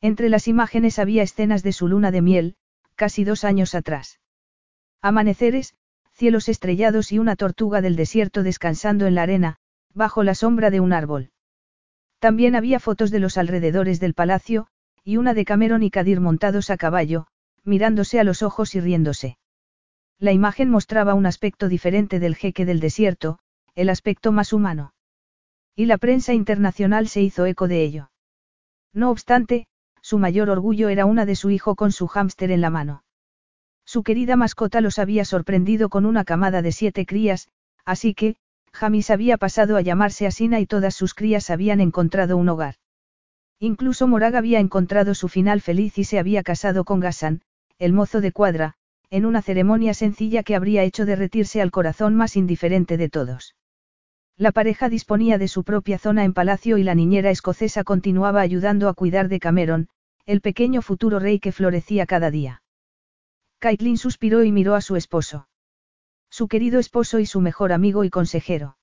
Entre 0.00 0.28
las 0.28 0.46
imágenes 0.48 0.98
había 0.98 1.22
escenas 1.22 1.62
de 1.62 1.72
su 1.72 1.88
luna 1.88 2.10
de 2.12 2.22
miel, 2.22 2.56
casi 2.94 3.24
dos 3.24 3.42
años 3.44 3.74
atrás. 3.74 4.20
Amaneceres, 5.00 5.74
cielos 6.12 6.48
estrellados 6.48 7.10
y 7.10 7.18
una 7.18 7.34
tortuga 7.34 7.80
del 7.80 7.96
desierto 7.96 8.44
descansando 8.44 9.06
en 9.06 9.16
la 9.16 9.22
arena, 9.22 9.56
bajo 9.92 10.22
la 10.22 10.36
sombra 10.36 10.70
de 10.70 10.78
un 10.78 10.92
árbol. 10.92 11.31
También 12.22 12.54
había 12.54 12.78
fotos 12.78 13.10
de 13.10 13.18
los 13.18 13.36
alrededores 13.36 13.98
del 13.98 14.14
palacio, 14.14 14.68
y 15.02 15.16
una 15.16 15.34
de 15.34 15.44
Cameron 15.44 15.82
y 15.82 15.90
Kadir 15.90 16.20
montados 16.20 16.70
a 16.70 16.76
caballo, 16.76 17.26
mirándose 17.64 18.20
a 18.20 18.22
los 18.22 18.44
ojos 18.44 18.76
y 18.76 18.80
riéndose. 18.80 19.38
La 20.20 20.30
imagen 20.30 20.70
mostraba 20.70 21.14
un 21.14 21.26
aspecto 21.26 21.66
diferente 21.66 22.20
del 22.20 22.36
jeque 22.36 22.64
del 22.64 22.78
desierto, 22.78 23.40
el 23.74 23.88
aspecto 23.88 24.30
más 24.30 24.52
humano. 24.52 24.94
Y 25.74 25.86
la 25.86 25.98
prensa 25.98 26.32
internacional 26.32 27.08
se 27.08 27.22
hizo 27.22 27.44
eco 27.44 27.66
de 27.66 27.82
ello. 27.82 28.12
No 28.92 29.10
obstante, 29.10 29.66
su 30.00 30.20
mayor 30.20 30.48
orgullo 30.48 30.90
era 30.90 31.06
una 31.06 31.26
de 31.26 31.34
su 31.34 31.50
hijo 31.50 31.74
con 31.74 31.90
su 31.90 32.06
hámster 32.06 32.52
en 32.52 32.60
la 32.60 32.70
mano. 32.70 33.02
Su 33.84 34.04
querida 34.04 34.36
mascota 34.36 34.80
los 34.80 35.00
había 35.00 35.24
sorprendido 35.24 35.88
con 35.88 36.06
una 36.06 36.22
camada 36.22 36.62
de 36.62 36.70
siete 36.70 37.04
crías, 37.04 37.48
así 37.84 38.14
que, 38.14 38.36
Jamis 38.74 39.10
había 39.10 39.36
pasado 39.36 39.76
a 39.76 39.80
llamarse 39.80 40.26
Asina 40.26 40.60
y 40.60 40.66
todas 40.66 40.94
sus 40.94 41.14
crías 41.14 41.50
habían 41.50 41.80
encontrado 41.80 42.36
un 42.36 42.48
hogar. 42.48 42.76
Incluso 43.58 44.08
Morag 44.08 44.34
había 44.34 44.58
encontrado 44.58 45.14
su 45.14 45.28
final 45.28 45.60
feliz 45.60 45.98
y 45.98 46.04
se 46.04 46.18
había 46.18 46.42
casado 46.42 46.84
con 46.84 46.98
Gassan, 46.98 47.42
el 47.78 47.92
mozo 47.92 48.20
de 48.20 48.32
cuadra, 48.32 48.74
en 49.10 49.26
una 49.26 49.42
ceremonia 49.42 49.94
sencilla 49.94 50.42
que 50.42 50.56
habría 50.56 50.82
hecho 50.82 51.04
derretirse 51.04 51.60
al 51.60 51.70
corazón 51.70 52.16
más 52.16 52.36
indiferente 52.36 52.96
de 52.96 53.08
todos. 53.08 53.54
La 54.36 54.50
pareja 54.50 54.88
disponía 54.88 55.38
de 55.38 55.48
su 55.48 55.62
propia 55.62 55.98
zona 55.98 56.24
en 56.24 56.32
palacio 56.32 56.78
y 56.78 56.82
la 56.82 56.94
niñera 56.94 57.30
escocesa 57.30 57.84
continuaba 57.84 58.40
ayudando 58.40 58.88
a 58.88 58.94
cuidar 58.94 59.28
de 59.28 59.38
Cameron, 59.38 59.88
el 60.24 60.40
pequeño 60.40 60.82
futuro 60.82 61.18
rey 61.18 61.38
que 61.38 61.52
florecía 61.52 62.06
cada 62.06 62.30
día. 62.30 62.62
Caitlin 63.58 63.98
suspiró 63.98 64.42
y 64.42 64.50
miró 64.50 64.74
a 64.74 64.80
su 64.80 64.96
esposo. 64.96 65.46
Su 66.32 66.48
querido 66.48 66.80
esposo 66.80 67.18
y 67.18 67.26
su 67.26 67.42
mejor 67.42 67.74
amigo 67.74 68.04
y 68.04 68.10
consejero. 68.10 68.78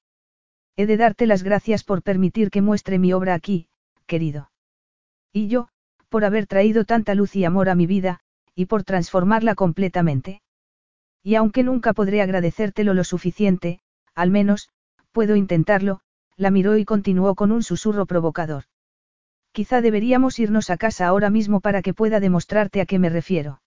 He 0.75 0.85
de 0.85 0.97
darte 0.97 1.25
las 1.25 1.41
gracias 1.41 1.83
por 1.83 2.03
permitir 2.03 2.51
que 2.51 2.61
muestre 2.61 2.99
mi 2.99 3.11
obra 3.11 3.33
aquí, 3.33 3.67
querido. 4.05 4.51
Y 5.33 5.47
yo, 5.47 5.69
por 6.09 6.25
haber 6.25 6.45
traído 6.45 6.85
tanta 6.85 7.15
luz 7.15 7.35
y 7.35 7.45
amor 7.45 7.69
a 7.69 7.73
mi 7.73 7.87
vida, 7.87 8.19
y 8.53 8.67
por 8.67 8.83
transformarla 8.83 9.55
completamente. 9.55 10.43
Y 11.23 11.33
aunque 11.33 11.63
nunca 11.63 11.93
podré 11.93 12.21
agradecértelo 12.21 12.93
lo 12.93 13.03
suficiente, 13.03 13.79
al 14.13 14.29
menos, 14.29 14.69
puedo 15.11 15.35
intentarlo, 15.35 16.01
la 16.35 16.51
miró 16.51 16.77
y 16.77 16.85
continuó 16.85 17.33
con 17.33 17.51
un 17.51 17.63
susurro 17.63 18.05
provocador. 18.05 18.65
Quizá 19.53 19.81
deberíamos 19.81 20.37
irnos 20.37 20.69
a 20.69 20.77
casa 20.77 21.07
ahora 21.07 21.31
mismo 21.31 21.61
para 21.61 21.81
que 21.81 21.95
pueda 21.95 22.19
demostrarte 22.19 22.79
a 22.79 22.85
qué 22.85 22.99
me 22.99 23.09
refiero. 23.09 23.63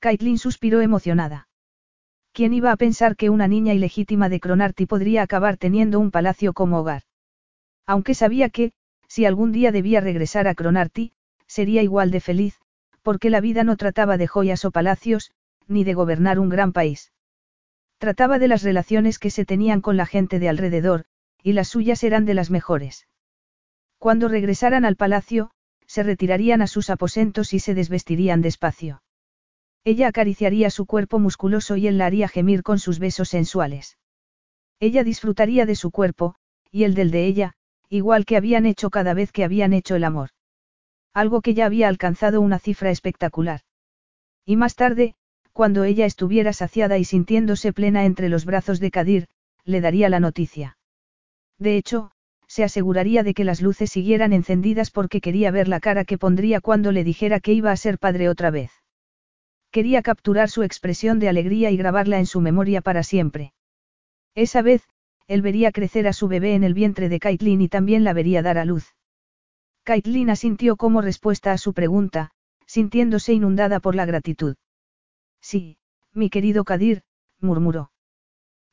Caitlin 0.00 0.38
suspiró 0.38 0.80
emocionada. 0.80 1.46
¿Quién 2.40 2.54
iba 2.54 2.72
a 2.72 2.76
pensar 2.76 3.16
que 3.16 3.28
una 3.28 3.48
niña 3.48 3.74
ilegítima 3.74 4.30
de 4.30 4.40
Cronarty 4.40 4.86
podría 4.86 5.20
acabar 5.20 5.58
teniendo 5.58 6.00
un 6.00 6.10
palacio 6.10 6.54
como 6.54 6.78
hogar? 6.78 7.02
Aunque 7.84 8.14
sabía 8.14 8.48
que, 8.48 8.72
si 9.08 9.26
algún 9.26 9.52
día 9.52 9.72
debía 9.72 10.00
regresar 10.00 10.48
a 10.48 10.54
Cronarty, 10.54 11.12
sería 11.46 11.82
igual 11.82 12.10
de 12.10 12.20
feliz, 12.20 12.58
porque 13.02 13.28
la 13.28 13.42
vida 13.42 13.62
no 13.62 13.76
trataba 13.76 14.16
de 14.16 14.26
joyas 14.26 14.64
o 14.64 14.70
palacios, 14.70 15.32
ni 15.68 15.84
de 15.84 15.92
gobernar 15.92 16.38
un 16.38 16.48
gran 16.48 16.72
país. 16.72 17.12
Trataba 17.98 18.38
de 18.38 18.48
las 18.48 18.62
relaciones 18.62 19.18
que 19.18 19.28
se 19.28 19.44
tenían 19.44 19.82
con 19.82 19.98
la 19.98 20.06
gente 20.06 20.38
de 20.38 20.48
alrededor, 20.48 21.04
y 21.42 21.52
las 21.52 21.68
suyas 21.68 22.02
eran 22.04 22.24
de 22.24 22.32
las 22.32 22.50
mejores. 22.50 23.06
Cuando 23.98 24.28
regresaran 24.28 24.86
al 24.86 24.96
palacio, 24.96 25.50
se 25.86 26.02
retirarían 26.02 26.62
a 26.62 26.68
sus 26.68 26.88
aposentos 26.88 27.52
y 27.52 27.58
se 27.58 27.74
desvestirían 27.74 28.40
despacio. 28.40 29.02
Ella 29.84 30.08
acariciaría 30.08 30.70
su 30.70 30.86
cuerpo 30.86 31.18
musculoso 31.18 31.76
y 31.76 31.86
él 31.86 31.98
la 31.98 32.06
haría 32.06 32.28
gemir 32.28 32.62
con 32.62 32.78
sus 32.78 32.98
besos 32.98 33.30
sensuales. 33.30 33.96
Ella 34.78 35.04
disfrutaría 35.04 35.66
de 35.66 35.74
su 35.74 35.90
cuerpo, 35.90 36.34
y 36.70 36.84
el 36.84 36.94
del 36.94 37.10
de 37.10 37.26
ella, 37.26 37.54
igual 37.88 38.24
que 38.24 38.36
habían 38.36 38.66
hecho 38.66 38.90
cada 38.90 39.14
vez 39.14 39.32
que 39.32 39.44
habían 39.44 39.72
hecho 39.72 39.96
el 39.96 40.04
amor. 40.04 40.30
Algo 41.12 41.40
que 41.40 41.54
ya 41.54 41.66
había 41.66 41.88
alcanzado 41.88 42.40
una 42.40 42.58
cifra 42.58 42.90
espectacular. 42.90 43.60
Y 44.44 44.56
más 44.56 44.74
tarde, 44.74 45.14
cuando 45.52 45.84
ella 45.84 46.06
estuviera 46.06 46.52
saciada 46.52 46.98
y 46.98 47.04
sintiéndose 47.04 47.72
plena 47.72 48.04
entre 48.04 48.28
los 48.28 48.44
brazos 48.44 48.80
de 48.80 48.90
Kadir, 48.90 49.26
le 49.64 49.80
daría 49.80 50.08
la 50.08 50.20
noticia. 50.20 50.78
De 51.58 51.76
hecho, 51.76 52.12
se 52.46 52.64
aseguraría 52.64 53.22
de 53.22 53.34
que 53.34 53.44
las 53.44 53.60
luces 53.60 53.90
siguieran 53.90 54.32
encendidas 54.32 54.90
porque 54.90 55.20
quería 55.20 55.50
ver 55.50 55.68
la 55.68 55.80
cara 55.80 56.04
que 56.04 56.18
pondría 56.18 56.60
cuando 56.60 56.92
le 56.92 57.04
dijera 57.04 57.40
que 57.40 57.52
iba 57.52 57.70
a 57.70 57.76
ser 57.76 57.98
padre 57.98 58.28
otra 58.28 58.50
vez. 58.50 58.79
Quería 59.70 60.02
capturar 60.02 60.50
su 60.50 60.62
expresión 60.62 61.18
de 61.18 61.28
alegría 61.28 61.70
y 61.70 61.76
grabarla 61.76 62.18
en 62.18 62.26
su 62.26 62.40
memoria 62.40 62.80
para 62.80 63.02
siempre. 63.02 63.52
Esa 64.34 64.62
vez, 64.62 64.88
él 65.28 65.42
vería 65.42 65.70
crecer 65.70 66.08
a 66.08 66.12
su 66.12 66.26
bebé 66.26 66.54
en 66.54 66.64
el 66.64 66.74
vientre 66.74 67.08
de 67.08 67.20
Caitlin 67.20 67.60
y 67.60 67.68
también 67.68 68.02
la 68.02 68.12
vería 68.12 68.42
dar 68.42 68.58
a 68.58 68.64
luz. 68.64 68.94
Caitlin 69.84 70.30
asintió 70.30 70.76
como 70.76 71.02
respuesta 71.02 71.52
a 71.52 71.58
su 71.58 71.72
pregunta, 71.72 72.32
sintiéndose 72.66 73.32
inundada 73.32 73.80
por 73.80 73.94
la 73.94 74.06
gratitud. 74.06 74.56
Sí, 75.40 75.78
mi 76.12 76.30
querido 76.30 76.64
Kadir, 76.64 77.02
murmuró. 77.38 77.92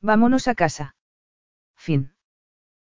Vámonos 0.00 0.48
a 0.48 0.54
casa. 0.54 0.96
Fin. 1.76 2.12